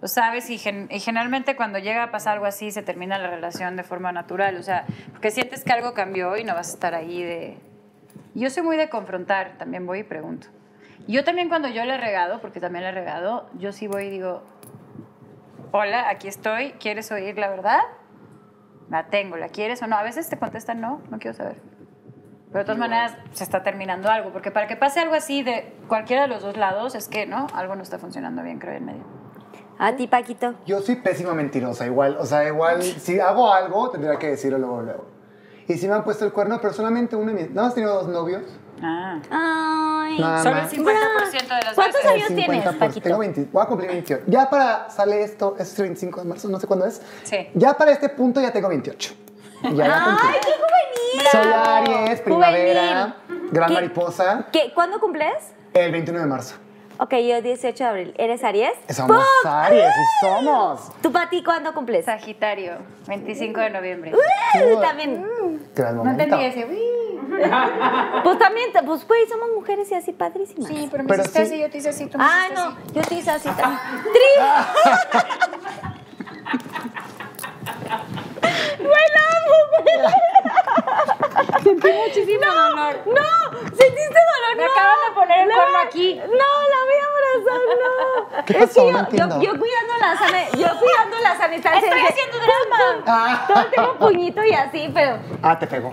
lo 0.00 0.08
sabes 0.08 0.48
y, 0.48 0.56
gen- 0.56 0.88
y 0.90 0.98
generalmente 0.98 1.56
cuando 1.56 1.78
llega 1.78 2.04
a 2.04 2.10
pasar 2.10 2.32
algo 2.34 2.46
así 2.46 2.70
se 2.70 2.82
termina 2.82 3.18
la 3.18 3.28
relación 3.28 3.76
de 3.76 3.82
forma 3.82 4.12
natural. 4.12 4.56
O 4.56 4.62
sea, 4.62 4.86
porque 5.10 5.30
sientes 5.30 5.62
que 5.62 5.72
algo 5.72 5.92
cambió 5.92 6.38
y 6.38 6.44
no 6.44 6.54
vas 6.54 6.70
a 6.70 6.72
estar 6.72 6.94
ahí 6.94 7.22
de. 7.22 7.58
Yo 8.34 8.48
soy 8.48 8.62
muy 8.62 8.78
de 8.78 8.88
confrontar, 8.88 9.58
también 9.58 9.84
voy 9.86 9.98
y 9.98 10.04
pregunto. 10.04 10.46
Yo 11.08 11.24
también 11.24 11.48
cuando 11.48 11.68
yo 11.68 11.84
le 11.84 11.94
he 11.94 11.98
regado, 11.98 12.40
porque 12.40 12.60
también 12.60 12.84
le 12.84 12.90
he 12.90 12.92
regado, 12.92 13.48
yo 13.54 13.72
sí 13.72 13.86
voy 13.86 14.04
y 14.04 14.10
digo, 14.10 14.42
hola, 15.72 16.08
aquí 16.08 16.28
estoy, 16.28 16.72
¿quieres 16.72 17.10
oír 17.10 17.36
la 17.38 17.48
verdad? 17.48 17.80
La 18.88 19.06
tengo, 19.06 19.36
¿la 19.36 19.48
quieres 19.48 19.82
o 19.82 19.86
no? 19.86 19.96
A 19.96 20.02
veces 20.02 20.28
te 20.28 20.38
contestan 20.38 20.80
no, 20.80 21.00
no 21.10 21.18
quiero 21.18 21.36
saber. 21.36 21.56
Pero 22.48 22.58
de 22.58 22.64
todas 22.66 22.78
maneras 22.78 23.16
se 23.32 23.44
está 23.44 23.62
terminando 23.62 24.10
algo, 24.10 24.30
porque 24.30 24.50
para 24.50 24.66
que 24.66 24.76
pase 24.76 25.00
algo 25.00 25.14
así 25.14 25.42
de 25.42 25.74
cualquiera 25.88 26.22
de 26.22 26.28
los 26.28 26.42
dos 26.42 26.56
lados 26.58 26.94
es 26.94 27.08
que, 27.08 27.26
¿no? 27.26 27.46
Algo 27.54 27.74
no 27.76 27.82
está 27.82 27.98
funcionando 27.98 28.42
bien, 28.42 28.58
creo, 28.58 28.76
en 28.76 28.84
medio. 28.84 29.04
A 29.78 29.96
ti, 29.96 30.06
Paquito. 30.06 30.54
Yo 30.66 30.80
soy 30.80 30.96
pésima 30.96 31.32
mentirosa, 31.32 31.86
igual. 31.86 32.16
O 32.20 32.26
sea, 32.26 32.46
igual, 32.46 32.82
si 32.82 33.18
hago 33.18 33.52
algo, 33.52 33.90
tendría 33.90 34.18
que 34.18 34.28
decirlo 34.28 34.58
luego, 34.58 34.82
luego. 34.82 35.06
Y 35.72 35.78
si 35.78 35.88
me 35.88 35.94
han 35.94 36.04
puesto 36.04 36.24
el 36.26 36.32
cuerno, 36.32 36.58
pero 36.60 36.72
solamente 36.74 37.16
uno 37.16 37.32
de 37.32 37.42
mis... 37.42 37.50
¿No 37.50 37.62
has 37.62 37.74
tenido 37.74 37.94
dos 37.94 38.08
novios? 38.08 38.42
Ah. 38.82 39.18
Ay. 39.30 40.18
Nada 40.18 40.42
Solo 40.42 40.56
el 40.56 40.62
más. 40.62 40.72
50% 40.72 40.78
de 40.78 41.64
las 41.64 41.74
¿Cuántos 41.74 42.02
veces. 42.02 42.10
años 42.10 42.30
El 42.30 42.36
tienes, 42.36 42.64
50%. 42.64 42.78
Paquito? 42.78 43.00
Tengo 43.00 43.18
20, 43.18 43.48
voy 43.52 43.62
a 43.62 43.66
cumplir 43.66 43.90
28. 43.90 44.24
Ya 44.26 44.50
para, 44.50 44.90
sale 44.90 45.22
esto, 45.22 45.56
es 45.58 45.78
el 45.78 45.84
25 45.84 46.20
de 46.22 46.28
marzo, 46.28 46.48
no 46.48 46.60
sé 46.60 46.66
cuándo 46.66 46.84
es. 46.84 47.00
Sí. 47.22 47.48
Ya 47.54 47.72
para 47.74 47.92
este 47.92 48.08
punto 48.10 48.40
ya 48.40 48.52
tengo 48.52 48.68
28. 48.68 49.14
Ya, 49.62 49.68
cumplí. 49.70 49.82
¡Ay, 49.82 50.40
qué 50.44 50.52
juvenil! 50.52 51.28
Soy 51.30 51.52
Aries, 51.54 52.20
primavera, 52.20 53.16
gran 53.52 53.68
¿Qué- 53.68 53.74
mariposa, 53.74 54.46
¿Qué, 54.52 54.72
¿Cuándo 54.74 54.98
cumples? 55.00 55.52
el 55.72 55.92
21 55.92 56.20
de 56.20 56.26
marzo. 56.26 56.56
Ok, 57.02 57.14
yo 57.16 57.42
18 57.42 57.82
de 57.82 57.90
abril. 57.90 58.14
¿Eres 58.16 58.44
Aries? 58.44 58.70
Somos 58.90 59.24
Aries, 59.44 59.90
y 59.90 60.24
somos. 60.24 60.92
¿Tú, 61.02 61.10
Pati, 61.10 61.42
cuándo 61.42 61.74
cumples? 61.74 62.04
Sagitario, 62.04 62.74
25 63.08 63.58
de 63.60 63.70
noviembre. 63.70 64.12
Uy, 64.14 64.80
también. 64.80 65.26
Gran 65.74 65.96
No 65.96 66.04
momento. 66.04 66.22
entendí 66.22 66.44
ese. 66.44 66.64
uy. 66.64 66.78
Pues 68.22 68.38
también, 68.38 68.70
pues, 68.86 69.06
güey, 69.08 69.26
somos 69.26 69.48
mujeres 69.54 69.90
y 69.90 69.94
así 69.94 70.12
padrísimas. 70.12 70.68
Sí, 70.68 70.86
pero 70.92 71.02
me 71.02 71.08
Pero 71.08 71.22
hiciste 71.22 71.46
sí. 71.46 71.52
así, 71.54 71.60
yo 71.62 71.70
te 71.70 71.78
hice 71.78 71.88
así, 71.88 72.06
tú 72.06 72.18
me 72.18 72.24
Ah, 72.24 72.44
hiciste 72.46 72.54
no, 72.54 72.68
así. 72.68 72.76
yo 72.94 73.02
te 73.02 73.14
hice 73.16 73.30
así 73.30 73.48
también. 73.56 73.80
Sentí 81.62 81.92
muchísimo 81.92 82.46
dolor. 82.46 82.96
No, 83.06 83.58
sentiste 83.68 84.18
dolor. 84.32 84.56
Me 84.56 84.64
no. 84.64 84.70
acaban 84.72 84.96
de 85.08 85.14
poner 85.14 85.38
el 85.40 85.54
cuerno 85.54 85.78
aquí. 85.78 86.14
No, 86.16 86.26
la 86.72 86.78
voy 86.88 86.98
a 87.00 87.06
abrazar, 87.08 87.60
no. 87.82 88.44
¿Qué 88.44 88.52
Es 88.58 88.70
que 88.74 88.80
yo, 88.80 89.28
yo, 89.28 89.40
yo 89.40 89.58
cuidando 89.58 89.94
la 90.00 90.16
sana, 90.16 90.44
yo 90.50 90.68
cuidando 90.78 91.18
la 91.22 91.36
sana. 91.36 91.56
Estoy 91.56 91.72
haciendo 91.72 92.38
drama. 92.38 93.02
Ah. 93.06 93.44
Todo 93.48 93.64
tengo 93.66 93.94
puñito 93.98 94.44
y 94.44 94.52
así, 94.52 94.90
pero 94.92 95.18
Ah, 95.42 95.58
te 95.58 95.66
pegó. 95.66 95.92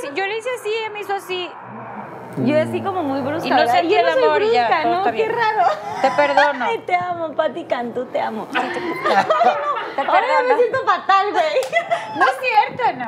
Sí, 0.00 0.08
yo 0.14 0.26
le 0.26 0.38
hice 0.38 0.48
así, 0.58 0.70
él 0.86 0.92
me 0.92 1.00
hizo 1.00 1.14
así. 1.14 1.50
yo 2.38 2.58
así 2.60 2.80
como 2.80 3.02
muy 3.02 3.20
brusca. 3.20 3.46
Y 3.46 3.50
no 3.50 3.66
sentí 3.66 3.88
yo 3.94 4.00
el 4.00 4.06
no 4.06 4.12
amor 4.12 4.42
ya, 4.50 4.66
brusca, 4.66 4.82
todo 4.82 4.94
¿no? 4.94 5.04
Qué 5.04 5.10
bien. 5.12 5.32
raro. 5.32 5.64
Te 6.00 6.10
perdono. 6.12 6.64
Ay, 6.64 6.78
te 6.86 6.94
amo, 6.94 7.32
Pati 7.34 7.64
Cantú, 7.64 8.06
te 8.06 8.20
amo. 8.20 8.46
Te 8.50 8.58
Ay, 8.58 8.70
no, 8.74 10.02
ahora 10.02 10.20
perdono. 10.26 10.48
me 10.48 10.56
siento 10.56 10.84
fatal, 10.86 11.32
güey. 11.32 11.54
No 12.16 12.24
es 12.24 12.36
cierto, 12.40 13.04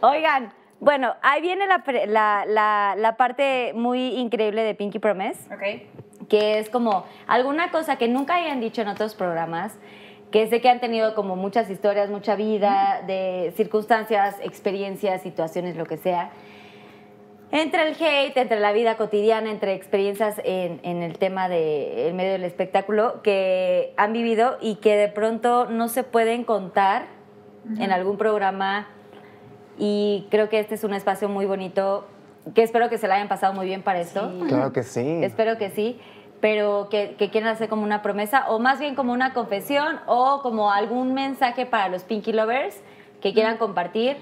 no. 0.00 0.08
Oigan, 0.08 0.52
bueno, 0.82 1.14
ahí 1.22 1.40
viene 1.40 1.68
la, 1.68 1.84
la, 2.08 2.44
la, 2.44 2.94
la 2.98 3.16
parte 3.16 3.72
muy 3.72 4.16
increíble 4.16 4.64
de 4.64 4.74
Pinky 4.74 4.98
Promise, 4.98 5.38
Ok. 5.54 6.28
que 6.28 6.58
es 6.58 6.68
como 6.70 7.04
alguna 7.28 7.70
cosa 7.70 7.96
que 7.98 8.08
nunca 8.08 8.34
hayan 8.34 8.60
dicho 8.60 8.82
en 8.82 8.88
otros 8.88 9.14
programas, 9.14 9.78
que 10.32 10.48
sé 10.48 10.60
que 10.60 10.68
han 10.68 10.80
tenido 10.80 11.14
como 11.14 11.36
muchas 11.36 11.70
historias, 11.70 12.10
mucha 12.10 12.34
vida, 12.34 13.02
de 13.06 13.52
circunstancias, 13.56 14.36
experiencias, 14.42 15.22
situaciones, 15.22 15.76
lo 15.76 15.84
que 15.86 15.98
sea. 15.98 16.30
Entre 17.52 17.86
el 17.86 17.94
hate, 17.94 18.36
entre 18.38 18.58
la 18.58 18.72
vida 18.72 18.96
cotidiana, 18.96 19.50
entre 19.52 19.74
experiencias 19.74 20.40
en, 20.42 20.80
en 20.82 21.02
el 21.02 21.18
tema 21.18 21.48
del 21.48 22.12
medio 22.14 22.32
del 22.32 22.44
espectáculo 22.44 23.22
que 23.22 23.92
han 23.96 24.12
vivido 24.12 24.56
y 24.60 24.76
que 24.76 24.96
de 24.96 25.08
pronto 25.08 25.66
no 25.66 25.86
se 25.88 26.02
pueden 26.02 26.42
contar 26.44 27.04
en 27.78 27.92
algún 27.92 28.16
programa. 28.16 28.88
Y 29.84 30.28
creo 30.30 30.48
que 30.48 30.60
este 30.60 30.76
es 30.76 30.84
un 30.84 30.94
espacio 30.94 31.28
muy 31.28 31.44
bonito, 31.44 32.06
que 32.54 32.62
espero 32.62 32.88
que 32.88 32.98
se 32.98 33.08
la 33.08 33.16
hayan 33.16 33.26
pasado 33.26 33.52
muy 33.52 33.66
bien 33.66 33.82
para 33.82 33.98
esto. 33.98 34.32
Claro 34.48 34.72
que 34.72 34.84
sí. 34.84 35.24
Espero 35.24 35.58
que 35.58 35.70
sí, 35.70 36.00
pero 36.40 36.86
que, 36.88 37.16
que 37.18 37.30
quieran 37.30 37.50
hacer 37.50 37.68
como 37.68 37.82
una 37.82 38.00
promesa, 38.00 38.44
o 38.48 38.60
más 38.60 38.78
bien 38.78 38.94
como 38.94 39.12
una 39.12 39.32
confesión, 39.34 39.98
o 40.06 40.38
como 40.40 40.70
algún 40.70 41.14
mensaje 41.14 41.66
para 41.66 41.88
los 41.88 42.04
Pinky 42.04 42.32
Lovers 42.32 42.80
que 43.20 43.32
quieran 43.32 43.56
compartir, 43.56 44.18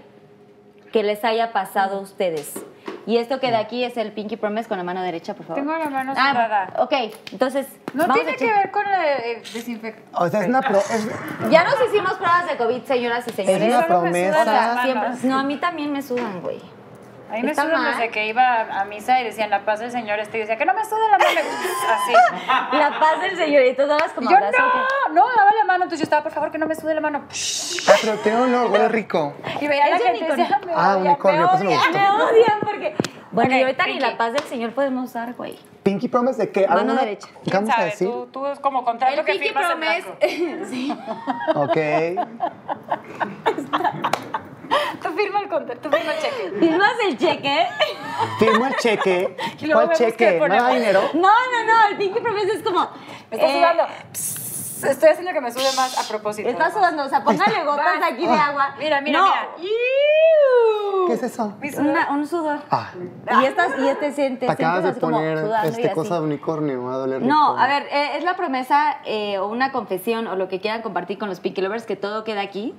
que 0.95 1.03
les 1.03 1.23
haya 1.27 1.53
pasado 1.53 1.99
a 1.99 2.01
ustedes. 2.01 2.65
Y 3.11 3.16
esto 3.16 3.41
que 3.41 3.49
de 3.51 3.57
aquí 3.57 3.82
es 3.82 3.97
el 3.97 4.12
Pinky 4.12 4.37
Promise 4.37 4.69
con 4.69 4.78
la 4.78 4.85
mano 4.85 5.03
derecha, 5.03 5.35
por 5.35 5.45
favor. 5.45 5.61
Tengo 5.61 5.77
la 5.77 5.91
mano 5.91 6.12
Ah, 6.16 6.31
cerrada. 6.32 6.73
ok, 6.78 6.93
entonces. 7.32 7.66
No 7.93 8.03
vamos 8.07 8.15
tiene 8.15 8.31
a 8.32 8.37
que 8.37 8.47
ver 8.47 8.70
con 8.70 8.85
la 8.85 9.05
eh, 9.19 9.43
desinfección. 9.53 10.05
O 10.15 10.28
sea, 10.28 10.43
es 10.43 10.49
una, 10.49 10.61
pro- 10.62 10.78
es, 10.78 11.09
Ya 11.51 11.65
nos 11.65 11.74
hicimos 11.89 12.12
pruebas 12.15 12.47
de 12.49 12.57
COVID, 12.57 12.85
señoras 12.85 13.27
y 13.27 13.32
señores. 13.32 13.62
es 13.62 13.74
una 13.74 13.87
promesa. 13.87 14.45
manos. 14.45 14.85
Siempre- 14.85 15.28
no, 15.28 15.39
a 15.41 15.43
mí 15.43 15.57
también 15.57 15.93
me 15.93 16.03
sudan, 16.03 16.41
güey. 16.41 16.61
A 17.31 17.35
mí 17.35 17.43
me 17.43 17.51
Está 17.52 17.62
sudan 17.62 17.85
desde 17.93 18.11
que 18.11 18.27
iba 18.27 18.61
a 18.81 18.85
misa 18.86 19.20
y 19.20 19.24
decían 19.24 19.51
la 19.51 19.65
paz 19.65 19.78
del 19.78 19.93
Señor 19.93 20.19
este 20.19 20.39
y 20.39 20.40
decía 20.40 20.57
que 20.57 20.65
no 20.66 20.74
me 20.74 20.85
sude 20.85 21.09
la 21.11 21.19
mano. 21.19 21.40
Así. 21.94 22.77
La 22.77 22.98
paz 22.98 23.20
del 23.23 23.36
señor. 23.36 23.65
Y 23.66 23.74
tú 23.77 23.86
dabas 23.86 24.12
como 24.12 24.28
Yo 24.31 24.36
abrazo. 24.36 24.57
no, 25.11 25.15
no, 25.15 25.28
daba 25.36 25.52
la 25.52 25.65
mano. 25.65 25.85
Entonces 25.85 26.01
yo 26.01 26.05
estaba, 26.05 26.23
por 26.24 26.32
favor, 26.32 26.51
que 26.51 26.59
no 26.59 26.66
me 26.66 26.74
sude 26.74 26.94
la 26.94 27.01
mano. 27.01 27.23
Ah, 27.89 27.93
pero 28.02 28.15
tiene 28.19 28.39
olor, 28.39 28.70
huele 28.70 28.89
rico. 28.89 29.32
Y 29.61 29.69
veía 29.69 29.85
a 29.85 29.90
la 29.90 29.98
gente 29.98 30.19
y 30.19 30.23
unicornio. 30.23 30.44
decía, 30.44 30.61
me 30.66 30.73
Ah, 30.74 30.97
odia, 30.97 31.11
unicornio, 31.11 31.43
me 31.43 31.48
pues 31.48 31.61
me 31.62 31.66
odia. 31.69 31.77
gustó. 31.78 31.93
Me 31.98 32.11
odian 32.11 32.61
porque. 32.62 32.94
Bueno, 33.32 33.51
Ok, 33.55 33.61
y 33.61 33.62
ahorita 33.62 33.86
ni 33.86 33.93
Pinky. 33.93 34.05
la 34.11 34.16
paz 34.19 34.32
del 34.32 34.43
señor 34.43 34.73
podemos 34.73 35.05
usar, 35.11 35.35
güey. 35.35 35.57
Pinky 35.85 36.09
Promise 36.09 36.36
de 36.43 36.51
qué? 36.51 36.66
Mano 36.66 36.81
¿Alguna- 36.81 37.01
derecha. 37.02 37.28
¿Qué 37.44 37.51
¿Quién 37.52 37.65
vamos 37.65 37.78
a 37.81 37.85
decir? 37.85 38.09
Tú, 38.09 38.27
tú 38.32 38.47
es 38.48 38.59
como 38.59 38.85
contrato 38.85 39.24
que 39.24 39.35
firmas 39.39 39.70
en 39.70 39.78
blanco. 39.81 40.16
sí. 40.69 40.93
Ok. 41.55 41.77
Tú 45.03 45.09
firma 45.13 45.41
el 45.41 45.49
contrato, 45.49 45.81
tú 45.89 45.97
firma 45.97 46.13
el 46.13 46.21
cheque. 46.21 46.51
¿Firmas 46.59 46.93
el 47.07 47.19
cheque? 47.19 47.67
Firmo 48.39 48.67
el 48.67 48.77
cheque. 48.77 49.37
¿Cuál 49.73 49.91
cheque? 49.93 50.33
¿Me 50.33 50.39
ponemos. 50.39 50.65
da 50.65 50.75
dinero? 50.75 51.01
No, 51.15 51.21
no, 51.29 51.65
no. 51.67 51.89
El 51.91 51.97
Pinky 51.97 52.21
Promise 52.21 52.53
es 52.55 52.63
como. 52.63 52.89
Me 53.31 53.37
está 53.37 53.47
eh, 53.47 53.53
sudando. 53.55 53.85
Psst, 54.13 54.85
Estoy 54.85 55.11
haciendo 55.11 55.33
que 55.33 55.41
me 55.43 55.53
sude 55.53 55.71
más 55.77 55.99
a 55.99 56.09
propósito. 56.09 56.49
Está 56.49 56.71
sudando. 56.73 57.05
O 57.05 57.09
sea, 57.09 57.23
póngale 57.23 57.65
gotas 57.65 58.01
aquí 58.03 58.27
de 58.27 58.33
agua. 58.33 58.75
Mira, 58.79 59.01
mira, 59.03 59.19
No. 59.21 59.25
mira. 59.27 59.49
¿Qué 61.07 61.13
es 61.15 61.23
eso? 61.23 61.55
Una- 61.79 62.11
un 62.11 62.27
sudor. 62.27 62.61
Ah, 62.71 62.91
Y, 63.43 63.45
estás, 63.45 63.69
y 63.79 63.89
este 63.89 64.13
siente, 64.13 64.47
te 64.47 64.53
acabas 64.53 64.85
de 64.85 64.93
poner 64.93 65.39
este 65.65 65.93
cosa 65.93 66.15
de 66.17 66.21
unicornio, 66.23 66.81
me 66.81 66.89
va 66.89 66.95
a 66.95 66.99
doler 66.99 67.21
rico. 67.21 67.29
No, 67.33 67.59
a 67.59 67.67
ver, 67.67 67.83
eh, 67.91 68.17
es 68.17 68.25
la 68.25 68.37
promesa 68.37 68.99
eh, 69.05 69.39
o 69.39 69.49
una 69.49 69.73
confesión 69.73 70.27
o 70.29 70.37
lo 70.37 70.49
que 70.49 70.61
quieran 70.61 70.83
compartir 70.83 71.19
con 71.19 71.29
los 71.29 71.41
Pinky 71.41 71.61
Lovers 71.63 71.85
que 71.85 71.97
todo 71.97 72.25
queda 72.25 72.41
aquí. 72.43 72.75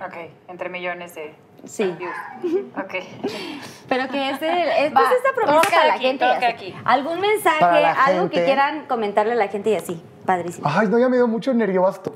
Ok, 0.00 0.14
entre 0.48 0.68
millones 0.68 1.14
de 1.14 1.34
Sí. 1.64 1.84
views. 1.98 2.14
Ok. 2.76 2.94
Pero 3.88 4.08
que 4.08 4.30
es, 4.30 4.42
el, 4.42 4.68
es, 4.68 4.92
Va, 4.94 5.00
pues 5.00 5.12
esta 5.12 5.30
queda 5.34 5.62
para 5.62 5.86
la 5.86 5.94
aquí, 5.94 6.04
gente. 6.04 6.24
aquí. 6.24 6.74
Algún 6.84 7.20
mensaje, 7.20 7.84
algo 7.86 8.28
que 8.28 8.44
quieran 8.44 8.86
comentarle 8.86 9.32
a 9.32 9.36
la 9.36 9.48
gente 9.48 9.70
y 9.70 9.76
así. 9.76 10.02
Padrísimo. 10.26 10.68
Ay, 10.70 10.88
no, 10.88 10.98
ya 10.98 11.08
me 11.08 11.16
dio 11.16 11.26
mucho 11.28 11.54
nervioso. 11.54 12.14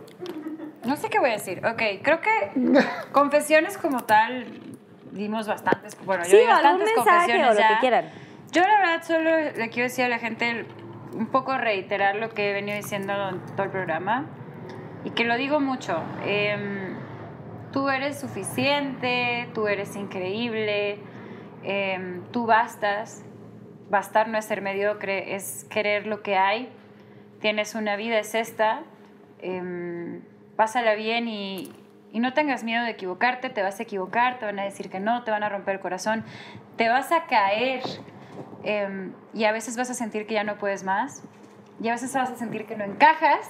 No 0.85 0.97
sé 0.97 1.09
qué 1.09 1.19
voy 1.19 1.31
a 1.31 1.33
decir. 1.35 1.65
Ok, 1.67 1.83
creo 2.03 2.21
que 2.21 2.51
confesiones 3.13 3.79
como 3.79 4.01
tal 4.05 4.47
dimos 5.13 5.47
bastantes. 5.49 5.97
Bueno, 6.05 6.25
yo 6.25 6.31
Sí, 6.31 6.37
di 6.37 6.43
o 6.43 6.51
algún 6.51 6.63
bastantes 6.81 6.97
mensaje 6.97 7.19
confesiones 7.19 7.51
o 7.51 7.55
lo 7.55 7.61
ya. 7.61 7.69
que 7.69 7.81
quieran. 7.81 8.11
Yo 8.53 8.63
la 8.63 8.79
verdad 8.79 9.03
solo 9.03 9.31
le 9.57 9.69
quiero 9.71 9.89
decir 9.89 10.05
a 10.05 10.09
la 10.09 10.19
gente 10.19 10.67
un 11.15 11.27
poco 11.27 11.57
reiterar 11.57 12.17
lo 12.17 12.31
que 12.31 12.51
he 12.51 12.53
venido 12.53 12.77
diciendo 12.77 13.13
en 13.31 13.41
todo 13.57 13.63
el 13.65 13.71
programa 13.71 14.27
y 15.05 15.11
que 15.11 15.25
lo 15.25 15.37
digo 15.37 15.61
mucho. 15.61 16.03
Em, 16.25 16.88
tú 17.79 17.89
eres 17.89 18.19
suficiente, 18.19 19.49
tú 19.55 19.69
eres 19.69 19.95
increíble, 19.95 20.99
em, 21.63 22.25
tú 22.33 22.45
bastas. 22.45 23.25
Bastar 23.89 24.27
no 24.27 24.37
es 24.37 24.47
ser 24.47 24.63
mediocre, 24.63 25.37
es 25.37 25.65
querer 25.71 26.09
lo 26.09 26.21
que 26.21 26.37
hay. 26.37 26.73
Tienes 27.41 27.77
una 27.77 27.95
vida, 27.95 28.19
es 28.19 28.35
esta. 28.35 28.83
em, 29.41 30.23
pásala 30.57 30.97
bien 30.97 31.29
y, 31.29 31.73
y 32.11 32.19
no 32.19 32.33
tengas 32.33 32.65
miedo 32.65 32.83
de 32.83 32.91
equivocarte. 32.91 33.49
Te 33.49 33.63
vas 33.63 33.79
a 33.79 33.85
equivocar, 33.85 34.41
te 34.41 34.47
van 34.47 34.59
a 34.59 34.65
decir 34.65 34.91
que 34.91 34.99
no, 34.99 35.23
te 35.23 35.31
van 35.31 35.45
a 35.45 35.49
romper 35.49 35.77
el 35.77 35.81
corazón, 35.81 36.25
te 36.77 36.89
vas 36.89 37.13
a 37.13 37.27
caer 37.27 37.83
em, 38.65 39.13
y 39.35 39.45
a 39.45 39.53
veces 39.53 39.77
vas 39.77 39.89
a 39.89 39.95
sentir 39.95 40.27
que 40.27 40.35
ya 40.35 40.43
no 40.43 40.57
puedes 40.59 40.83
más 40.83 41.23
y 41.81 41.87
a 41.87 41.93
veces 41.93 42.13
vas 42.13 42.29
a 42.29 42.35
sentir 42.35 42.67
que 42.67 42.77
no 42.77 42.83
encajas 42.83 43.49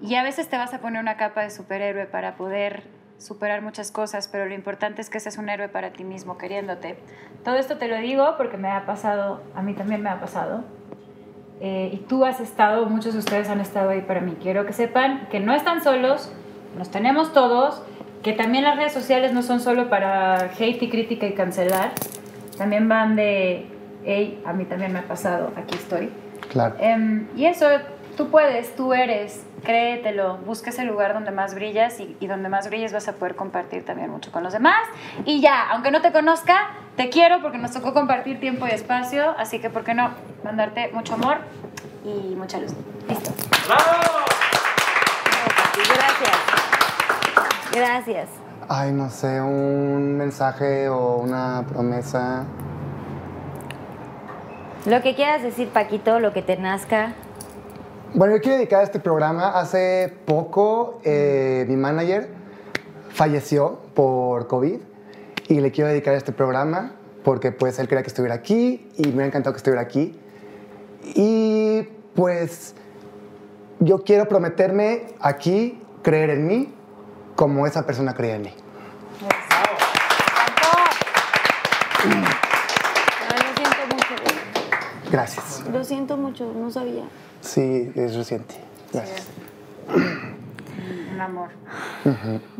y 0.00 0.14
a 0.14 0.22
veces 0.22 0.48
te 0.48 0.56
vas 0.56 0.72
a 0.74 0.80
poner 0.80 1.00
una 1.00 1.16
capa 1.16 1.42
de 1.42 1.50
superhéroe 1.50 2.06
para 2.06 2.36
poder 2.36 2.84
superar 3.18 3.62
muchas 3.62 3.90
cosas, 3.90 4.28
pero 4.28 4.46
lo 4.46 4.54
importante 4.54 5.02
es 5.02 5.10
que 5.10 5.18
seas 5.18 5.38
un 5.38 5.48
héroe 5.48 5.68
para 5.68 5.90
ti 5.90 6.04
mismo, 6.04 6.38
queriéndote. 6.38 6.96
Todo 7.44 7.56
esto 7.56 7.76
te 7.76 7.88
lo 7.88 7.96
digo 7.96 8.34
porque 8.36 8.56
me 8.56 8.68
ha 8.70 8.86
pasado, 8.86 9.42
a 9.54 9.62
mí 9.62 9.74
también 9.74 10.02
me 10.02 10.10
ha 10.10 10.20
pasado. 10.20 10.64
Eh, 11.60 11.90
y 11.92 11.96
tú 11.96 12.24
has 12.24 12.38
estado, 12.38 12.86
muchos 12.86 13.14
de 13.14 13.18
ustedes 13.18 13.48
han 13.48 13.60
estado 13.60 13.90
ahí 13.90 14.02
para 14.02 14.20
mí. 14.20 14.36
Quiero 14.40 14.64
que 14.64 14.72
sepan 14.72 15.26
que 15.30 15.40
no 15.40 15.52
están 15.52 15.82
solos, 15.82 16.32
nos 16.76 16.90
tenemos 16.90 17.32
todos, 17.32 17.82
que 18.22 18.32
también 18.32 18.62
las 18.62 18.76
redes 18.76 18.92
sociales 18.92 19.32
no 19.32 19.42
son 19.42 19.58
solo 19.58 19.88
para 19.88 20.50
hate 20.56 20.82
y 20.82 20.88
crítica 20.88 21.26
y 21.26 21.34
cancelar, 21.34 21.90
también 22.56 22.88
van 22.88 23.16
de, 23.16 23.66
hey, 24.04 24.40
a 24.44 24.52
mí 24.52 24.64
también 24.64 24.92
me 24.92 25.00
ha 25.00 25.08
pasado, 25.08 25.52
aquí 25.56 25.74
estoy. 25.74 26.10
Claro. 26.50 26.76
Em, 26.78 27.26
y 27.36 27.46
eso, 27.46 27.66
tú 28.16 28.28
puedes, 28.28 28.74
tú 28.76 28.92
eres, 28.92 29.44
créetelo, 29.62 30.38
busca 30.38 30.70
ese 30.70 30.84
lugar 30.84 31.14
donde 31.14 31.30
más 31.30 31.54
brillas 31.54 32.00
y, 32.00 32.16
y 32.20 32.26
donde 32.26 32.48
más 32.48 32.68
brilles 32.68 32.92
vas 32.92 33.08
a 33.08 33.12
poder 33.14 33.36
compartir 33.36 33.84
también 33.84 34.10
mucho 34.10 34.32
con 34.32 34.42
los 34.42 34.52
demás. 34.52 34.82
Y 35.24 35.40
ya, 35.40 35.68
aunque 35.70 35.90
no 35.90 36.00
te 36.00 36.12
conozca, 36.12 36.70
te 36.96 37.10
quiero 37.10 37.40
porque 37.40 37.58
nos 37.58 37.72
tocó 37.72 37.94
compartir 37.94 38.40
tiempo 38.40 38.66
y 38.66 38.70
espacio, 38.70 39.34
así 39.38 39.60
que, 39.60 39.70
¿por 39.70 39.84
qué 39.84 39.94
no? 39.94 40.10
Mandarte 40.44 40.90
mucho 40.92 41.14
amor 41.14 41.38
y 42.04 42.34
mucha 42.34 42.58
luz. 42.58 42.72
Listo. 43.08 43.30
Gracias. 45.94 46.36
Gracias. 47.72 48.28
Ay, 48.68 48.92
no 48.92 49.08
sé, 49.08 49.40
un 49.40 50.16
mensaje 50.16 50.88
o 50.88 51.16
una 51.16 51.64
promesa. 51.68 52.44
Lo 54.86 55.02
que 55.02 55.14
quieras 55.14 55.42
decir, 55.42 55.68
Paquito, 55.68 56.20
lo 56.20 56.32
que 56.32 56.42
te 56.42 56.56
nazca. 56.56 57.12
Bueno, 58.14 58.34
yo 58.36 58.40
quiero 58.40 58.56
dedicar 58.56 58.82
este 58.82 59.00
programa. 59.00 59.58
Hace 59.58 60.14
poco 60.24 60.98
eh, 61.04 61.66
mi 61.68 61.76
manager 61.76 62.28
falleció 63.10 63.80
por 63.94 64.46
COVID 64.46 64.80
y 65.48 65.60
le 65.60 65.70
quiero 65.70 65.90
dedicar 65.90 66.14
este 66.14 66.32
programa 66.32 66.92
porque 67.22 67.52
pues 67.52 67.78
él 67.78 67.86
quería 67.86 68.02
que 68.02 68.08
estuviera 68.08 68.34
aquí 68.34 68.88
y 68.96 69.08
me 69.08 69.24
ha 69.24 69.26
encantado 69.26 69.52
que 69.52 69.58
estuviera 69.58 69.82
aquí. 69.82 70.18
Y 71.04 71.82
pues 72.14 72.74
yo 73.78 74.02
quiero 74.04 74.26
prometerme 74.26 75.14
aquí 75.20 75.78
creer 76.02 76.30
en 76.30 76.46
mí 76.46 76.74
como 77.36 77.66
esa 77.66 77.84
persona 77.84 78.14
creía 78.14 78.36
en 78.36 78.42
mí. 78.42 78.54
Gracias. 85.10 85.62
Lo 85.70 85.84
siento 85.84 86.16
mucho, 86.16 86.52
no 86.54 86.70
sabía. 86.70 87.04
Sí, 87.40 87.92
es 87.94 88.14
reciente. 88.16 88.54
Gracias. 88.92 89.28
Un 91.12 91.20
amor. 91.20 91.50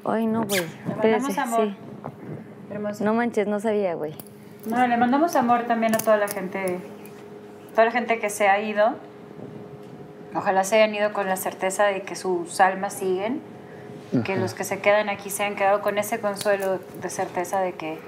Ay, 0.04 0.26
no, 0.26 0.44
güey. 0.44 0.60
Le 0.60 0.66
mandamos 0.94 1.28
Espérese, 1.28 1.40
amor. 1.40 1.66
sí. 1.66 1.76
Hermoso. 2.70 3.04
No 3.04 3.14
manches, 3.14 3.46
no 3.46 3.60
sabía, 3.60 3.94
güey. 3.94 4.14
No, 4.66 4.86
le 4.86 4.96
mandamos 4.96 5.36
amor 5.36 5.64
también 5.64 5.94
a 5.94 5.98
toda 5.98 6.16
la 6.16 6.28
gente, 6.28 6.80
toda 7.72 7.86
la 7.86 7.90
gente 7.90 8.18
que 8.18 8.28
se 8.28 8.48
ha 8.48 8.60
ido. 8.60 8.94
Ojalá 10.34 10.64
se 10.64 10.76
hayan 10.76 10.94
ido 10.94 11.12
con 11.12 11.26
la 11.26 11.36
certeza 11.36 11.84
de 11.84 12.02
que 12.02 12.14
sus 12.14 12.60
almas 12.60 12.92
siguen 12.92 13.40
y 14.12 14.20
que 14.22 14.36
los 14.36 14.52
que 14.54 14.64
se 14.64 14.80
quedan 14.80 15.08
aquí 15.08 15.30
se 15.30 15.44
han 15.44 15.54
quedado 15.56 15.80
con 15.80 15.96
ese 15.96 16.20
consuelo 16.20 16.78
de 17.00 17.10
certeza 17.10 17.60
de 17.60 17.72
que, 17.72 17.98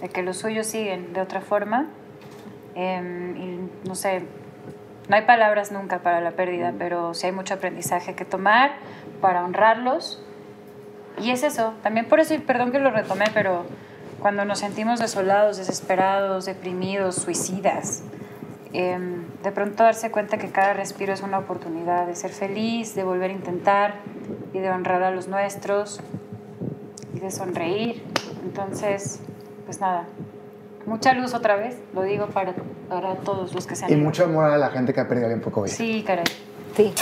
de 0.00 0.08
que 0.08 0.22
los 0.22 0.38
suyos 0.38 0.66
siguen 0.66 1.12
de 1.12 1.20
otra 1.20 1.40
forma. 1.42 1.88
Em, 2.74 3.36
y 3.36 3.68
no 3.86 3.94
sé, 3.94 4.22
no 5.08 5.16
hay 5.16 5.22
palabras 5.22 5.72
nunca 5.72 5.98
para 5.98 6.20
la 6.20 6.32
pérdida, 6.32 6.72
pero 6.78 7.14
sí 7.14 7.26
hay 7.26 7.32
mucho 7.32 7.54
aprendizaje 7.54 8.14
que 8.14 8.24
tomar 8.24 8.72
para 9.20 9.44
honrarlos. 9.44 10.22
Y 11.18 11.30
es 11.30 11.42
eso, 11.42 11.74
también 11.82 12.08
por 12.08 12.20
eso, 12.20 12.34
y 12.34 12.38
perdón 12.38 12.72
que 12.72 12.78
lo 12.78 12.90
retomé, 12.90 13.26
pero 13.34 13.64
cuando 14.20 14.44
nos 14.44 14.60
sentimos 14.60 15.00
desolados, 15.00 15.56
desesperados, 15.56 16.46
deprimidos, 16.46 17.16
suicidas, 17.16 18.02
em, 18.72 19.24
de 19.42 19.52
pronto 19.52 19.82
darse 19.82 20.10
cuenta 20.10 20.38
que 20.38 20.50
cada 20.50 20.72
respiro 20.72 21.12
es 21.12 21.22
una 21.22 21.38
oportunidad 21.38 22.06
de 22.06 22.14
ser 22.14 22.30
feliz, 22.30 22.94
de 22.94 23.02
volver 23.02 23.30
a 23.30 23.34
intentar 23.34 23.94
y 24.52 24.60
de 24.60 24.70
honrar 24.70 25.02
a 25.02 25.10
los 25.10 25.28
nuestros 25.28 26.00
y 27.14 27.18
de 27.18 27.30
sonreír. 27.30 28.02
Entonces, 28.44 29.20
pues 29.66 29.80
nada, 29.80 30.06
mucha 30.86 31.12
luz 31.14 31.34
otra 31.34 31.56
vez, 31.56 31.76
lo 31.94 32.02
digo 32.02 32.26
para, 32.26 32.54
para 32.88 33.14
todos 33.16 33.54
los 33.54 33.66
que 33.66 33.74
se 33.76 33.84
han 33.84 33.90
Y 33.90 33.94
ido. 33.94 34.02
mucho 34.02 34.24
amor 34.24 34.44
a 34.50 34.58
la 34.58 34.70
gente 34.70 34.92
que 34.92 35.00
ha 35.00 35.08
perdido 35.08 35.26
alguien 35.26 35.40
por 35.42 35.52
COVID. 35.52 35.70
Sí, 35.70 36.02
caray. 36.06 36.24
Sí. 36.76 36.92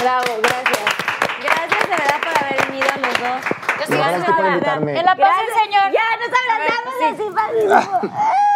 Bravo, 0.00 0.24
gracias. 0.42 0.84
Gracias 1.42 1.82
de 1.84 1.96
verdad 1.96 2.20
por 2.22 2.44
haber 2.44 2.66
venido 2.66 2.86
los 2.96 3.20
dos. 3.20 3.88
Yo 3.88 3.94
No, 3.94 4.02
gracias 4.02 4.36
por 4.36 4.46
invitarme. 4.46 4.98
En 4.98 5.04
la 5.06 5.16
paz 5.16 5.36
del 5.38 5.64
Señor. 5.64 5.82
Ya 5.92 6.04
nos 6.20 6.30
abrazamos 6.42 6.94
ver, 7.00 7.14
así, 7.14 8.08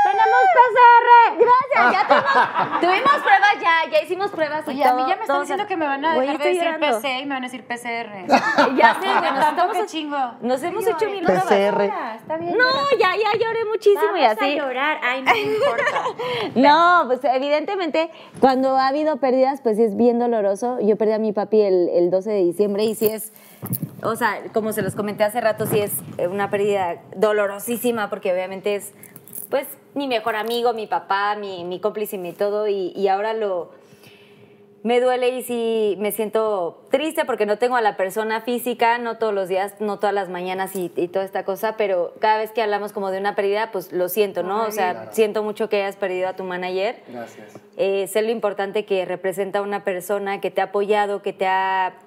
PCR! 0.57 1.39
Gracias, 1.39 1.92
ya 1.92 2.07
tuvimos, 2.09 2.81
tuvimos 2.81 3.23
pruebas 3.23 3.55
ya, 3.60 3.91
ya 3.91 4.02
hicimos 4.02 4.31
pruebas 4.31 4.65
y 4.68 4.83
a 4.83 4.94
mí 4.94 5.02
ya 5.09 5.17
me 5.17 5.23
están 5.23 5.41
diciendo 5.41 5.67
que 5.67 5.76
me 5.76 5.86
van 5.86 6.05
a 6.05 6.15
dejar 6.18 6.39
de 6.39 6.44
decir 6.44 6.62
llorando. 6.65 6.86
PC 7.00 7.18
y 7.20 7.26
me 7.26 7.34
van 7.34 7.44
a 7.44 7.47
decir 7.47 7.65
PCR. 7.65 8.26
Ya 8.76 8.94
sé, 9.00 9.07
güey, 9.18 9.33
nos 9.33 9.44
estamos 9.49 9.76
qué 9.76 9.86
chingo. 9.86 10.18
Nos 10.41 10.62
hemos 10.62 10.86
hecho 10.86 10.99
lloré. 11.00 11.12
mil 11.12 11.25
PCR. 11.25 11.83
Está 12.17 12.36
bien. 12.36 12.57
No, 12.57 12.65
ya, 12.99 13.15
ya 13.17 13.39
lloré 13.39 13.65
muchísimo 13.65 14.17
y 14.17 14.20
Vamos 14.23 14.36
así. 14.39 14.52
a 14.52 14.57
llorar. 14.57 14.99
Ay, 15.02 15.23
no 15.23 15.33
me 15.33 15.41
importa. 15.41 15.84
No, 16.55 17.05
pues 17.07 17.20
evidentemente 17.25 18.10
cuando 18.41 18.76
ha 18.76 18.89
habido 18.89 19.17
pérdidas, 19.18 19.60
pues 19.60 19.76
sí 19.76 19.84
es 19.84 19.97
bien 19.97 20.18
doloroso. 20.18 20.78
Yo 20.81 20.97
perdí 20.97 21.12
a 21.12 21.18
mi 21.18 21.33
papi 21.33 21.60
el, 21.62 21.89
el 21.91 22.10
12 22.10 22.31
de 22.31 22.44
diciembre 22.44 22.84
y 22.84 22.94
sí 22.94 23.07
es, 23.07 23.33
o 24.02 24.17
sea, 24.17 24.39
como 24.52 24.73
se 24.73 24.83
los 24.83 24.94
comenté 24.94 25.25
hace 25.25 25.41
rato, 25.41 25.67
sí 25.67 25.81
es 25.81 25.92
eh, 26.18 26.28
una 26.28 26.50
pérdida 26.50 26.97
dolorosísima 27.17 28.10
porque 28.10 28.33
obviamente 28.33 28.75
es, 28.76 28.92
pues, 29.49 29.67
mi 29.94 30.09
mejor 30.09 30.36
amigo, 30.36 30.73
mi 30.73 30.86
papá, 30.86 31.36
mi, 31.36 31.65
mi 31.65 31.81
cómplice 31.81 32.17
y 32.17 32.19
mi 32.19 32.33
todo 32.33 32.69
y, 32.69 32.93
y 32.97 33.09
ahora 33.09 33.33
lo... 33.35 33.78
Me 34.83 34.99
duele 34.99 35.28
y 35.28 35.43
sí 35.43 35.97
me 35.99 36.10
siento 36.10 36.86
triste 36.91 37.27
porque 37.27 37.44
no 37.44 37.59
tengo 37.59 37.77
a 37.77 37.83
la 37.83 37.99
persona 37.99 38.41
física, 38.41 38.97
no 38.97 39.19
todos 39.19 39.35
los 39.35 39.47
días, 39.47 39.75
no 39.78 39.99
todas 39.99 40.15
las 40.15 40.31
mañanas 40.31 40.75
y, 40.75 40.91
y 40.97 41.09
toda 41.09 41.27
esta 41.27 41.44
cosa, 41.44 41.77
pero 41.77 42.15
cada 42.19 42.39
vez 42.39 42.51
que 42.51 42.62
hablamos 42.62 42.93
como 42.93 43.10
de 43.10 43.19
una 43.19 43.35
pérdida, 43.35 43.73
pues 43.73 43.93
lo 43.93 44.09
siento, 44.09 44.43
¿no? 44.43 44.65
O 44.65 44.70
sea, 44.70 45.12
siento 45.12 45.43
mucho 45.43 45.69
que 45.69 45.83
hayas 45.83 45.97
perdido 45.97 46.31
a 46.31 46.33
tu 46.33 46.44
manager. 46.44 47.02
Gracias. 47.09 47.60
Eh, 47.77 48.07
sé 48.07 48.23
lo 48.23 48.31
importante 48.31 48.86
que 48.86 49.05
representa 49.05 49.59
a 49.59 49.62
una 49.62 49.85
persona 49.85 50.41
que 50.41 50.51
te 50.51 50.62
ha 50.62 50.65
apoyado, 50.65 51.20
que 51.20 51.35
te 51.35 51.47
ha, 51.47 51.99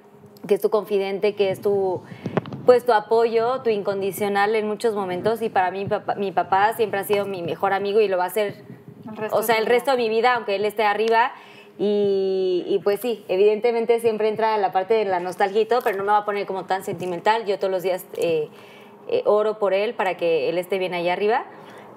que 0.47 0.55
es 0.55 0.61
tu 0.61 0.71
confidente, 0.71 1.35
que 1.35 1.51
es 1.51 1.61
tu, 1.61 2.01
pues 2.65 2.85
tu 2.85 2.93
apoyo, 2.93 3.61
tu 3.61 3.69
incondicional 3.69 4.55
en 4.55 4.67
muchos 4.67 4.95
momentos. 4.95 5.41
Y 5.41 5.49
para 5.49 5.71
mí, 5.71 5.79
mi 5.79 5.89
papá, 5.89 6.15
mi 6.15 6.31
papá 6.31 6.73
siempre 6.73 6.99
ha 6.99 7.03
sido 7.03 7.25
mi 7.25 7.41
mejor 7.41 7.73
amigo 7.73 7.99
y 7.99 8.07
lo 8.07 8.17
va 8.17 8.25
a 8.25 8.29
ser, 8.29 8.63
o 9.31 9.43
sea, 9.43 9.57
el 9.57 9.65
resto 9.65 9.91
de 9.91 9.97
mi 9.97 10.09
vida, 10.09 10.33
aunque 10.35 10.55
él 10.55 10.65
esté 10.65 10.83
arriba. 10.83 11.33
Y, 11.79 12.65
y 12.67 12.79
pues 12.83 12.99
sí, 12.99 13.25
evidentemente 13.27 13.99
siempre 13.99 14.29
entra 14.29 14.57
la 14.57 14.71
parte 14.71 14.93
de 14.93 15.05
la 15.05 15.19
nostalgia 15.19 15.65
pero 15.83 15.97
no 15.97 16.03
me 16.03 16.11
va 16.11 16.19
a 16.19 16.25
poner 16.25 16.45
como 16.45 16.65
tan 16.65 16.83
sentimental. 16.83 17.45
Yo 17.45 17.57
todos 17.57 17.71
los 17.71 17.83
días 17.83 18.05
eh, 18.17 18.49
eh, 19.09 19.23
oro 19.25 19.57
por 19.57 19.73
él 19.73 19.93
para 19.95 20.15
que 20.15 20.49
él 20.49 20.57
esté 20.57 20.77
bien 20.77 20.93
allá 20.93 21.13
arriba. 21.13 21.45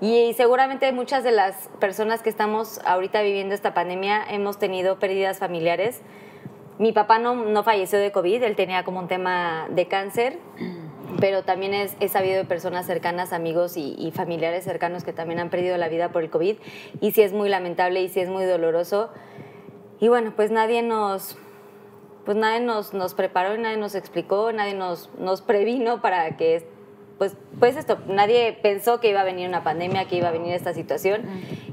Y 0.01 0.35
seguramente 0.35 0.91
muchas 0.93 1.25
de 1.25 1.33
las 1.33 1.69
personas 1.81 2.23
que 2.23 2.29
estamos 2.29 2.81
ahorita 2.85 3.23
viviendo 3.23 3.55
esta 3.55 3.73
pandemia 3.73 4.25
hemos 4.31 4.59
tenido 4.59 4.99
pérdidas 4.99 5.39
familiares. 5.39 6.03
Mi 6.79 6.93
papá 6.93 7.19
no, 7.19 7.35
no 7.35 7.63
falleció 7.63 7.99
de 7.99 8.13
COVID, 8.13 8.43
él 8.43 8.57
tenía 8.57 8.85
como 8.85 9.01
un 9.01 9.09
tema 9.09 9.67
de 9.71 9.89
cáncer, 9.89 10.39
pero 11.21 11.43
también 11.43 11.73
es, 11.73 11.97
he 12.01 12.09
sabido 12.09 12.37
de 12.37 12.45
personas 12.45 12.87
cercanas, 12.87 13.33
amigos 13.33 13.77
y, 13.77 13.95
y 13.99 14.11
familiares 14.11 14.65
cercanos 14.65 15.03
que 15.03 15.15
también 15.15 15.41
han 15.41 15.49
perdido 15.49 15.77
la 15.79 15.89
vida 15.89 16.11
por 16.11 16.23
el 16.23 16.31
COVID. 16.31 16.57
Y 17.01 17.13
sí 17.13 17.23
es 17.23 17.33
muy 17.33 17.49
lamentable 17.49 18.03
y 18.03 18.09
sí 18.09 18.21
es 18.21 18.29
muy 18.29 18.45
doloroso. 18.45 19.11
Y 20.01 20.09
bueno, 20.09 20.35
pues 20.37 20.51
nadie 20.51 20.83
nos, 20.83 21.39
pues 22.27 22.37
nadie 22.37 22.61
nos, 22.61 22.93
nos 22.93 23.15
preparó 23.15 23.57
nadie 23.57 23.79
nos 23.79 23.95
explicó, 23.95 24.53
nadie 24.53 24.75
nos, 24.75 25.09
nos 25.19 25.41
previno 25.41 26.03
para 26.03 26.37
que, 26.37 26.67
pues, 27.19 27.37
pues 27.59 27.77
esto, 27.77 27.99
nadie 28.07 28.59
pensó 28.61 29.01
que 29.01 29.09
iba 29.09 29.21
a 29.21 29.25
venir 29.25 29.49
una 29.49 29.63
pandemia, 29.63 30.07
que 30.07 30.17
iba 30.17 30.29
a 30.29 30.33
venir 30.33 30.53
esta 30.53 30.75
situación. 30.75 31.23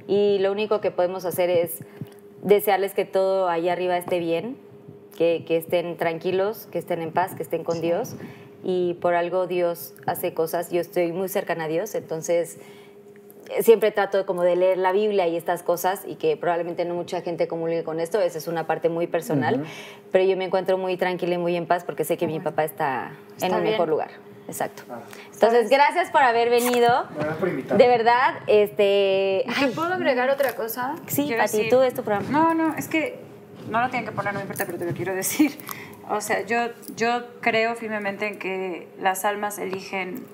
Y 0.08 0.38
lo 0.40 0.52
único 0.52 0.80
que 0.80 0.92
podemos 0.92 1.26
hacer 1.26 1.50
es 1.50 1.84
desearles 2.44 2.94
que 2.94 3.04
todo 3.04 3.50
allá 3.50 3.74
arriba 3.74 3.98
esté 3.98 4.20
bien, 4.20 4.58
que, 5.18 5.44
que 5.48 5.58
estén 5.58 5.98
tranquilos, 5.98 6.68
que 6.72 6.80
estén 6.80 7.02
en 7.02 7.12
paz, 7.12 7.36
que 7.36 7.44
estén 7.44 7.64
con 7.64 7.82
Dios. 7.82 8.16
Y 8.64 8.94
por 8.96 9.14
algo 9.14 9.46
Dios 9.48 9.94
hace 10.06 10.34
cosas. 10.34 10.72
Yo 10.72 10.80
estoy 10.82 11.12
muy 11.12 11.28
cercana 11.30 11.66
a 11.66 11.68
Dios, 11.68 11.96
entonces 11.96 12.58
siempre 13.60 13.92
trato 13.92 14.18
de 14.18 14.26
como 14.26 14.42
de 14.44 14.56
leer 14.56 14.78
la 14.78 14.94
Biblia 14.94 15.28
y 15.28 15.36
estas 15.36 15.64
cosas 15.64 16.04
y 16.08 16.16
que 16.16 16.38
probablemente 16.38 16.86
no 16.86 16.96
mucha 16.96 17.22
gente 17.22 17.48
comulgue 17.48 17.84
con 17.84 18.00
esto, 18.00 18.22
esa 18.22 18.38
es 18.38 18.48
una 18.48 18.66
parte 18.66 18.88
muy 18.88 19.06
personal, 19.06 19.66
pero 20.14 20.24
yo 20.24 20.38
me 20.38 20.46
encuentro 20.46 20.78
muy 20.78 20.96
tranquila 20.96 21.36
y 21.36 21.38
muy 21.38 21.56
en 21.58 21.66
paz 21.68 21.84
porque 21.84 22.06
sé 22.06 22.16
que 22.16 22.26
mi 22.26 22.40
papá 22.40 22.64
está, 22.64 23.12
en 23.42 23.44
Está 23.48 23.60
bien. 23.60 23.72
mejor 23.74 23.90
lugar. 23.90 24.12
Exacto. 24.48 24.84
Entonces, 25.34 25.70
gracias 25.70 26.10
por 26.10 26.22
haber 26.22 26.50
venido. 26.50 27.06
Gracias 27.16 27.38
por 27.38 27.50
invitarme. 27.50 27.84
De 27.84 27.90
verdad, 27.90 28.36
este... 28.48 29.46
¿Te 29.60 29.68
puedo 29.76 29.94
agregar 29.94 30.30
otra 30.30 30.54
cosa? 30.56 30.96
Sí, 31.08 31.24
Quiero 31.28 31.44
Pati, 31.44 31.58
decir- 31.58 31.70
tú 31.70 31.82
es 31.82 31.94
tu 31.94 32.04
programa. 32.04 32.30
No, 32.30 32.54
no, 32.54 32.76
es 32.76 32.88
que 32.88 33.20
no 33.70 33.82
lo 33.82 33.90
tienen 33.90 34.08
que 34.08 34.16
poner, 34.16 34.34
no 34.34 34.40
me 34.40 34.44
importa, 34.44 34.66
pero 34.66 34.78
te 34.78 34.86
lo 34.86 34.94
quiero 34.94 35.14
decir. 35.16 35.58
O 36.10 36.22
sea, 36.22 36.46
yo, 36.46 36.70
yo 36.96 37.24
creo 37.42 37.76
firmemente 37.76 38.28
en 38.28 38.40
que 38.40 38.88
las 39.00 39.26
almas 39.26 39.58
eligen 39.58 40.26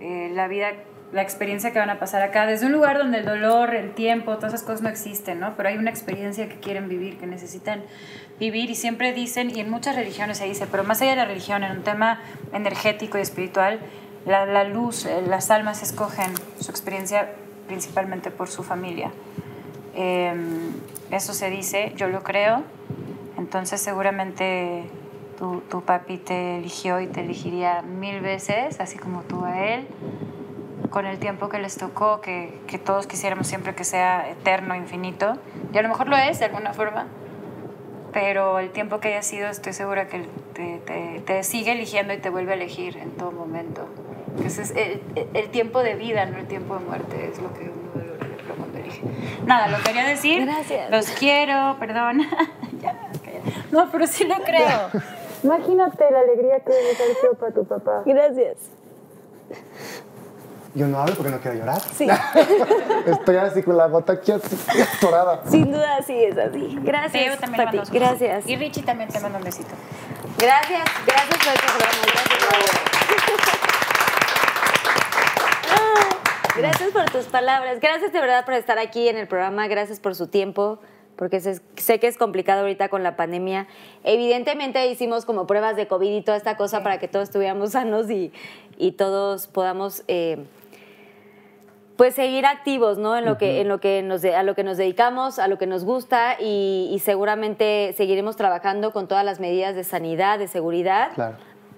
eh, 0.00 0.30
la 0.32 0.46
vida, 0.46 0.68
la 1.12 1.22
experiencia 1.22 1.72
que 1.72 1.78
van 1.78 1.90
a 1.90 1.98
pasar 1.98 2.22
acá, 2.22 2.46
desde 2.46 2.66
un 2.66 2.72
lugar 2.72 2.98
donde 2.98 3.18
el 3.18 3.24
dolor, 3.24 3.74
el 3.74 3.94
tiempo, 3.94 4.36
todas 4.36 4.54
esas 4.54 4.64
cosas 4.64 4.82
no 4.82 4.88
existen, 4.88 5.40
¿no? 5.40 5.56
Pero 5.56 5.70
hay 5.70 5.76
una 5.76 5.90
experiencia 5.90 6.48
que 6.48 6.60
quieren 6.60 6.88
vivir, 6.88 7.18
que 7.18 7.26
necesitan 7.26 7.82
vivir 8.38 8.70
y 8.70 8.74
siempre 8.74 9.12
dicen, 9.12 9.50
y 9.50 9.60
en 9.60 9.70
muchas 9.70 9.96
religiones 9.96 10.38
se 10.38 10.44
dice, 10.44 10.66
pero 10.70 10.84
más 10.84 11.00
allá 11.02 11.10
de 11.10 11.16
la 11.16 11.24
religión, 11.24 11.64
en 11.64 11.78
un 11.78 11.82
tema 11.82 12.20
energético 12.52 13.18
y 13.18 13.22
espiritual, 13.22 13.80
la, 14.24 14.46
la 14.46 14.64
luz, 14.64 15.06
eh, 15.06 15.22
las 15.26 15.50
almas 15.50 15.82
escogen 15.82 16.32
su 16.60 16.70
experiencia 16.70 17.32
principalmente 17.66 18.30
por 18.30 18.48
su 18.48 18.62
familia. 18.62 19.10
Eh, 19.96 20.34
eso 21.10 21.34
se 21.34 21.50
dice, 21.50 21.92
yo 21.96 22.08
lo 22.08 22.22
creo. 22.22 22.62
Entonces 23.38 23.80
seguramente 23.80 24.84
tu, 25.38 25.60
tu 25.62 25.82
papi 25.82 26.18
te 26.18 26.58
eligió 26.58 27.00
y 27.00 27.06
te 27.06 27.20
elegiría 27.20 27.82
mil 27.82 28.20
veces, 28.20 28.80
así 28.80 28.98
como 28.98 29.22
tú 29.22 29.44
a 29.44 29.66
él, 29.66 29.86
con 30.90 31.06
el 31.06 31.18
tiempo 31.18 31.48
que 31.48 31.58
les 31.58 31.76
tocó, 31.76 32.20
que, 32.20 32.58
que 32.66 32.78
todos 32.78 33.06
quisiéramos 33.06 33.46
siempre 33.46 33.74
que 33.74 33.84
sea 33.84 34.30
eterno, 34.30 34.74
infinito. 34.74 35.36
Y 35.72 35.78
a 35.78 35.82
lo 35.82 35.88
mejor 35.88 36.08
lo 36.08 36.16
es 36.16 36.38
de 36.38 36.46
alguna 36.46 36.72
forma, 36.72 37.06
pero 38.12 38.58
el 38.58 38.70
tiempo 38.70 38.98
que 38.98 39.08
haya 39.08 39.22
sido 39.22 39.48
estoy 39.48 39.74
segura 39.74 40.08
que 40.08 40.26
te, 40.54 41.42
sigue 41.42 41.72
eligiendo 41.72 42.14
y 42.14 42.16
te 42.18 42.30
vuelve 42.30 42.52
a 42.52 42.54
elegir 42.54 42.96
en 42.96 43.10
todo 43.10 43.30
momento. 43.30 43.86
Que 44.40 44.46
ese 44.46 44.62
es 44.62 44.70
el, 44.70 45.02
el 45.34 45.48
tiempo 45.50 45.82
de 45.82 45.94
vida, 45.96 46.24
no 46.26 46.38
el 46.38 46.46
tiempo 46.46 46.78
de 46.78 46.84
muerte, 46.84 47.28
es 47.30 47.38
lo 47.40 47.52
que 47.52 47.64
uno 47.64 47.90
valora 47.94 48.26
cuando 48.56 48.78
elige. 48.78 48.85
Nada, 49.44 49.68
lo 49.68 49.82
quería 49.82 50.04
decir. 50.04 50.44
Gracias. 50.44 50.90
Los 50.90 51.06
quiero, 51.10 51.76
perdón. 51.78 52.22
Ya, 52.82 52.94
no, 53.70 53.90
pero 53.90 54.06
sí 54.06 54.24
lo 54.24 54.34
creo. 54.36 54.90
Imagínate 55.42 56.10
la 56.10 56.20
alegría 56.20 56.60
que 56.60 56.72
debe 56.72 56.94
ser 56.94 57.14
sido 57.20 57.34
para 57.34 57.52
tu 57.52 57.64
papá. 57.64 58.02
Gracias. 58.04 58.56
Yo 60.74 60.86
no 60.88 60.98
hablo 60.98 61.14
porque 61.14 61.30
no 61.30 61.40
quiero 61.40 61.56
llorar. 61.56 61.80
Sí. 61.80 62.06
Estoy 63.06 63.36
así 63.36 63.62
con 63.62 63.78
la 63.78 63.86
bota 63.86 64.12
aquí 64.12 64.30
atorada. 64.30 65.40
Sin 65.48 65.72
duda 65.72 66.02
sí 66.06 66.22
es 66.22 66.36
así. 66.36 66.78
Gracias, 66.82 67.12
Teo 67.12 67.38
también 67.38 67.70
besito. 67.70 67.98
Gracias. 67.98 68.46
Y 68.46 68.56
Richie 68.56 68.82
también 68.82 69.08
te 69.08 69.18
manda 69.20 69.38
un 69.38 69.44
besito. 69.44 69.70
Gracias, 70.36 70.84
gracias 71.06 71.38
por 71.38 71.54
este 71.54 71.66
programa. 71.66 71.96
Gracias, 72.12 73.60
Gracias 76.56 76.90
por 76.92 77.04
tus 77.10 77.24
palabras. 77.26 77.80
Gracias 77.80 78.12
de 78.12 78.20
verdad 78.20 78.44
por 78.44 78.54
estar 78.54 78.78
aquí 78.78 79.08
en 79.08 79.16
el 79.16 79.26
programa. 79.28 79.66
Gracias 79.68 80.00
por 80.00 80.14
su 80.14 80.28
tiempo. 80.28 80.78
Porque 81.16 81.40
sé, 81.40 81.98
que 81.98 82.06
es 82.08 82.18
complicado 82.18 82.60
ahorita 82.60 82.90
con 82.90 83.02
la 83.02 83.16
pandemia. 83.16 83.66
Evidentemente 84.04 84.86
hicimos 84.86 85.24
como 85.24 85.46
pruebas 85.46 85.74
de 85.74 85.86
COVID 85.88 86.14
y 86.14 86.20
toda 86.20 86.36
esta 86.36 86.58
cosa 86.58 86.82
para 86.82 86.98
que 86.98 87.08
todos 87.08 87.24
estuviéramos 87.30 87.70
sanos 87.72 88.10
y, 88.10 88.32
y 88.76 88.92
todos 88.92 89.46
podamos 89.46 90.04
eh, 90.08 90.44
pues 91.96 92.14
seguir 92.14 92.44
activos, 92.44 92.98
¿no? 92.98 93.16
En 93.16 93.24
lo 93.24 93.38
que, 93.38 93.62
en 93.62 93.68
lo 93.68 93.80
que 93.80 94.02
nos, 94.02 94.20
de- 94.20 94.36
a 94.36 94.42
lo 94.42 94.54
que 94.54 94.62
nos 94.62 94.76
dedicamos, 94.76 95.38
a 95.38 95.48
lo 95.48 95.56
que 95.56 95.66
nos 95.66 95.86
gusta 95.86 96.36
y, 96.38 96.90
y 96.92 96.98
seguramente 96.98 97.94
seguiremos 97.96 98.36
trabajando 98.36 98.92
con 98.92 99.08
todas 99.08 99.24
las 99.24 99.40
medidas 99.40 99.74
de 99.74 99.84
sanidad, 99.84 100.38
de 100.38 100.48
seguridad. 100.48 101.12
Claro. 101.14 101.36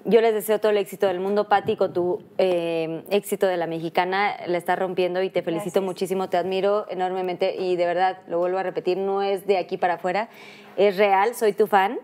Yo 0.09 0.23
les 0.23 0.33
deseo 0.33 0.59
todo 0.59 0.71
el 0.71 0.79
éxito 0.79 1.07
del 1.07 1.21
mundo, 1.21 1.51
Patti, 1.51 1.77
con 1.77 1.93
tu 1.93 2.23
eh, 2.39 3.05
éxito 3.11 3.47
de 3.47 3.59
la 3.59 3.67
mexicana. 3.67 4.37
La 4.47 4.57
estás 4.57 4.79
rompiendo 4.79 5.23
y 5.23 5.29
te 5.29 5.43
felicito 5.43 5.83
muchísimo, 5.83 6.31
te 6.31 6.39
admiro 6.39 6.87
enormemente 6.89 7.57
y 7.57 7.77
de 7.77 7.85
verdad, 7.85 8.17
lo 8.27 8.39
vuelvo 8.39 8.57
a 8.57 8.63
repetir, 8.63 8.97
no 8.97 9.23
es 9.23 9.47
de 9.47 9.59
aquí 9.59 9.77
para 9.77 9.95
afuera, 9.95 10.31
es 10.79 10.97
real, 10.97 11.35
soy 11.35 11.53
tu 11.53 11.67
fan 11.67 11.99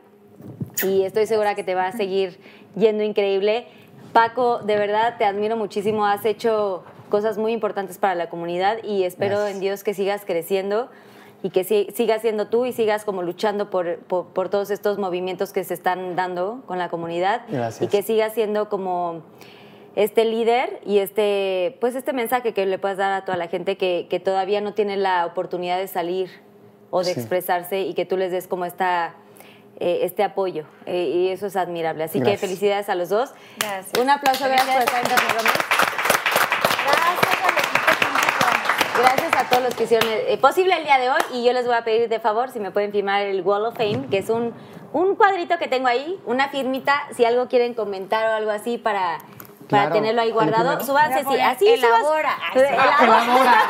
y 0.83 1.05
estoy 1.05 1.25
segura 1.25 1.55
que 1.55 1.65
te 1.65 1.75
va 1.75 1.87
a 1.87 1.93
seguir 1.93 2.39
yendo 2.77 3.03
increíble. 3.03 3.69
Paco, 4.13 4.59
de 4.59 4.77
verdad 4.77 5.17
te 5.17 5.25
admiro 5.25 5.57
muchísimo, 5.57 6.05
has 6.05 6.27
hecho 6.27 6.85
cosas 7.09 7.39
muy 7.39 7.53
importantes 7.53 7.97
para 7.97 8.15
la 8.15 8.29
comunidad 8.29 8.85
y 8.85 9.05
espero 9.05 9.37
Gracias. 9.37 9.55
en 9.55 9.61
Dios 9.63 9.83
que 9.83 9.95
sigas 9.95 10.27
creciendo 10.27 10.91
y 11.45 11.51
que 11.51 11.63
si- 11.63 11.89
sigas 11.95 12.23
siendo 12.23 12.47
tú 12.49 12.65
y 12.65 12.73
sigas 12.73 13.05
como 13.05 13.23
luchando 13.23 13.69
por, 13.69 13.99
por, 13.99 14.29
por 14.29 14.49
todos 14.49 14.71
estos 14.71 14.97
movimientos 14.99 15.53
que 15.53 15.63
se 15.63 15.75
están 15.75 16.17
dando 16.17 16.63
con 16.67 16.79
la 16.79 16.89
comunidad 16.89 17.43
Gracias. 17.49 17.83
y 17.83 17.87
que 17.89 18.03
sigas 18.03 18.33
siendo 18.33 18.71
como 18.71 19.23
este 19.95 20.25
líder 20.25 20.81
y 20.87 20.99
este 20.99 21.77
pues 21.81 21.95
este 21.97 22.13
mensaje 22.15 22.55
que 22.55 22.65
le 22.65 22.79
puedas 22.79 22.97
dar 22.97 23.13
a 23.13 23.25
toda 23.27 23.37
la 23.37 23.47
gente 23.49 23.77
que, 23.77 24.07
que 24.09 24.19
todavía 24.21 24.61
no 24.63 24.73
tiene 24.73 24.97
la 24.97 25.27
oportunidad 25.27 25.77
de 25.79 25.87
salir 25.87 26.31
o 26.91 27.01
de 27.05 27.13
Sí. 27.13 27.21
expresarse 27.21 27.81
y 27.83 27.93
que 27.93 28.07
tú 28.07 28.17
les 28.17 28.33
des 28.33 28.49
como 28.49 28.65
esta 28.65 29.15
eh, 29.81 29.99
este 30.03 30.23
apoyo 30.23 30.65
eh, 30.87 31.05
y 31.15 31.29
eso 31.29 31.47
es 31.47 31.57
admirable 31.57 32.05
así 32.05 32.21
Gracias. 32.21 32.41
que 32.41 32.47
felicidades 32.47 32.89
a 32.89 32.95
los 32.95 33.11
dos 33.11 33.35
Gracias. 33.59 34.01
un 34.03 34.09
aplauso 34.09 34.45
gracias 34.47 34.73
por 34.75 34.83
estar 34.83 35.03
en 35.03 35.09
nuestro 35.11 35.29
programa 35.29 35.51
Gracias 38.97 39.33
a 39.37 39.49
todos 39.49 39.63
los 39.63 39.75
que 39.75 39.85
hicieron 39.85 40.09
eh, 40.11 40.39
posible 40.41 40.77
el 40.77 40.85
día 40.85 40.99
de 40.99 41.11
hoy 41.11 41.21
y 41.33 41.45
yo 41.45 41.53
les 41.53 41.67
voy 41.67 41.75
a 41.75 41.83
pedir 41.83 42.09
de 42.09 42.21
favor 42.21 42.51
si 42.51 42.61
me 42.61 42.71
pueden 42.71 42.93
firmar 42.93 43.23
el 43.23 43.43
Wall 43.43 43.67
of 43.67 43.77
Fame, 43.77 44.07
que 44.11 44.19
es 44.19 44.31
un, 44.31 44.55
un 44.93 45.17
cuadrito 45.17 45.59
que 45.59 45.67
tengo 45.69 45.89
ahí, 45.89 46.21
una 46.27 46.49
firmita, 46.49 47.03
si 47.17 47.25
algo 47.25 47.49
quieren 47.49 47.75
comentar 47.75 48.27
o 48.29 48.35
algo 48.35 48.51
así 48.53 48.79
para, 48.79 49.19
para 49.69 49.87
Claro. 49.87 49.95
tenerlo 49.95 50.21
ahí 50.23 50.29
¿El 50.29 50.35
guardado. 50.35 50.81
Súbanse, 50.85 51.25
sí, 51.25 51.27
Elabora, 51.35 51.51
así 51.51 51.67
subas- 51.67 51.79
elabora. 51.79 52.39
Ay, 52.53 52.61
sí. 52.61 53.05
Elabora. 53.05 53.65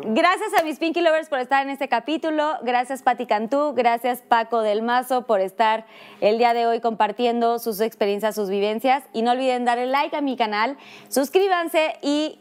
Gracias 0.10 0.54
a 0.58 0.62
mis 0.62 0.78
Pinky 0.78 1.02
Lovers 1.02 1.28
por 1.28 1.38
estar 1.40 1.62
en 1.62 1.68
este 1.70 1.88
capítulo. 1.88 2.56
Gracias 2.62 3.02
Patti 3.02 3.26
Cantú. 3.26 3.74
Gracias 3.74 4.22
Paco 4.22 4.62
del 4.62 4.80
Mazo 4.80 5.26
por 5.26 5.40
estar 5.40 5.84
el 6.22 6.38
día 6.38 6.54
de 6.54 6.66
hoy 6.66 6.80
compartiendo 6.80 7.58
sus 7.58 7.80
experiencias, 7.82 8.34
sus 8.34 8.48
vivencias. 8.48 9.02
Y 9.12 9.20
no 9.20 9.32
olviden 9.32 9.66
darle 9.66 9.84
like 9.86 10.16
a 10.16 10.22
mi 10.22 10.36
canal, 10.38 10.78
suscríbanse 11.10 11.98
y 12.00 12.40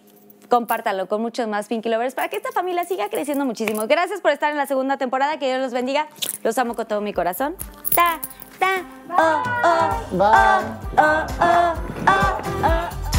compártanlo 0.49 1.07
con 1.07 1.21
muchos 1.21 1.47
más 1.47 1.67
Pinky 1.67 1.89
Lovers 1.89 2.15
para 2.15 2.29
que 2.29 2.37
esta 2.37 2.51
familia 2.51 2.83
siga 2.85 3.09
creciendo 3.09 3.45
muchísimo. 3.45 3.87
Gracias 3.87 4.21
por 4.21 4.31
estar 4.31 4.51
en 4.51 4.57
la 4.57 4.65
segunda 4.65 4.97
temporada. 4.97 5.37
Que 5.37 5.47
Dios 5.47 5.61
los 5.61 5.73
bendiga. 5.73 6.07
Los 6.43 6.57
amo 6.57 6.75
con 6.75 6.85
todo 6.85 7.01
mi 7.01 7.13
corazón. 7.13 7.55
Ta, 7.93 8.19
ta, 8.59 8.83
oh, 9.11 9.43
oh, 9.63 10.17
Bye. 10.17 10.27
oh, 10.97 11.25
oh, 11.39 11.73
oh, 12.07 12.41
oh. 12.63 13.16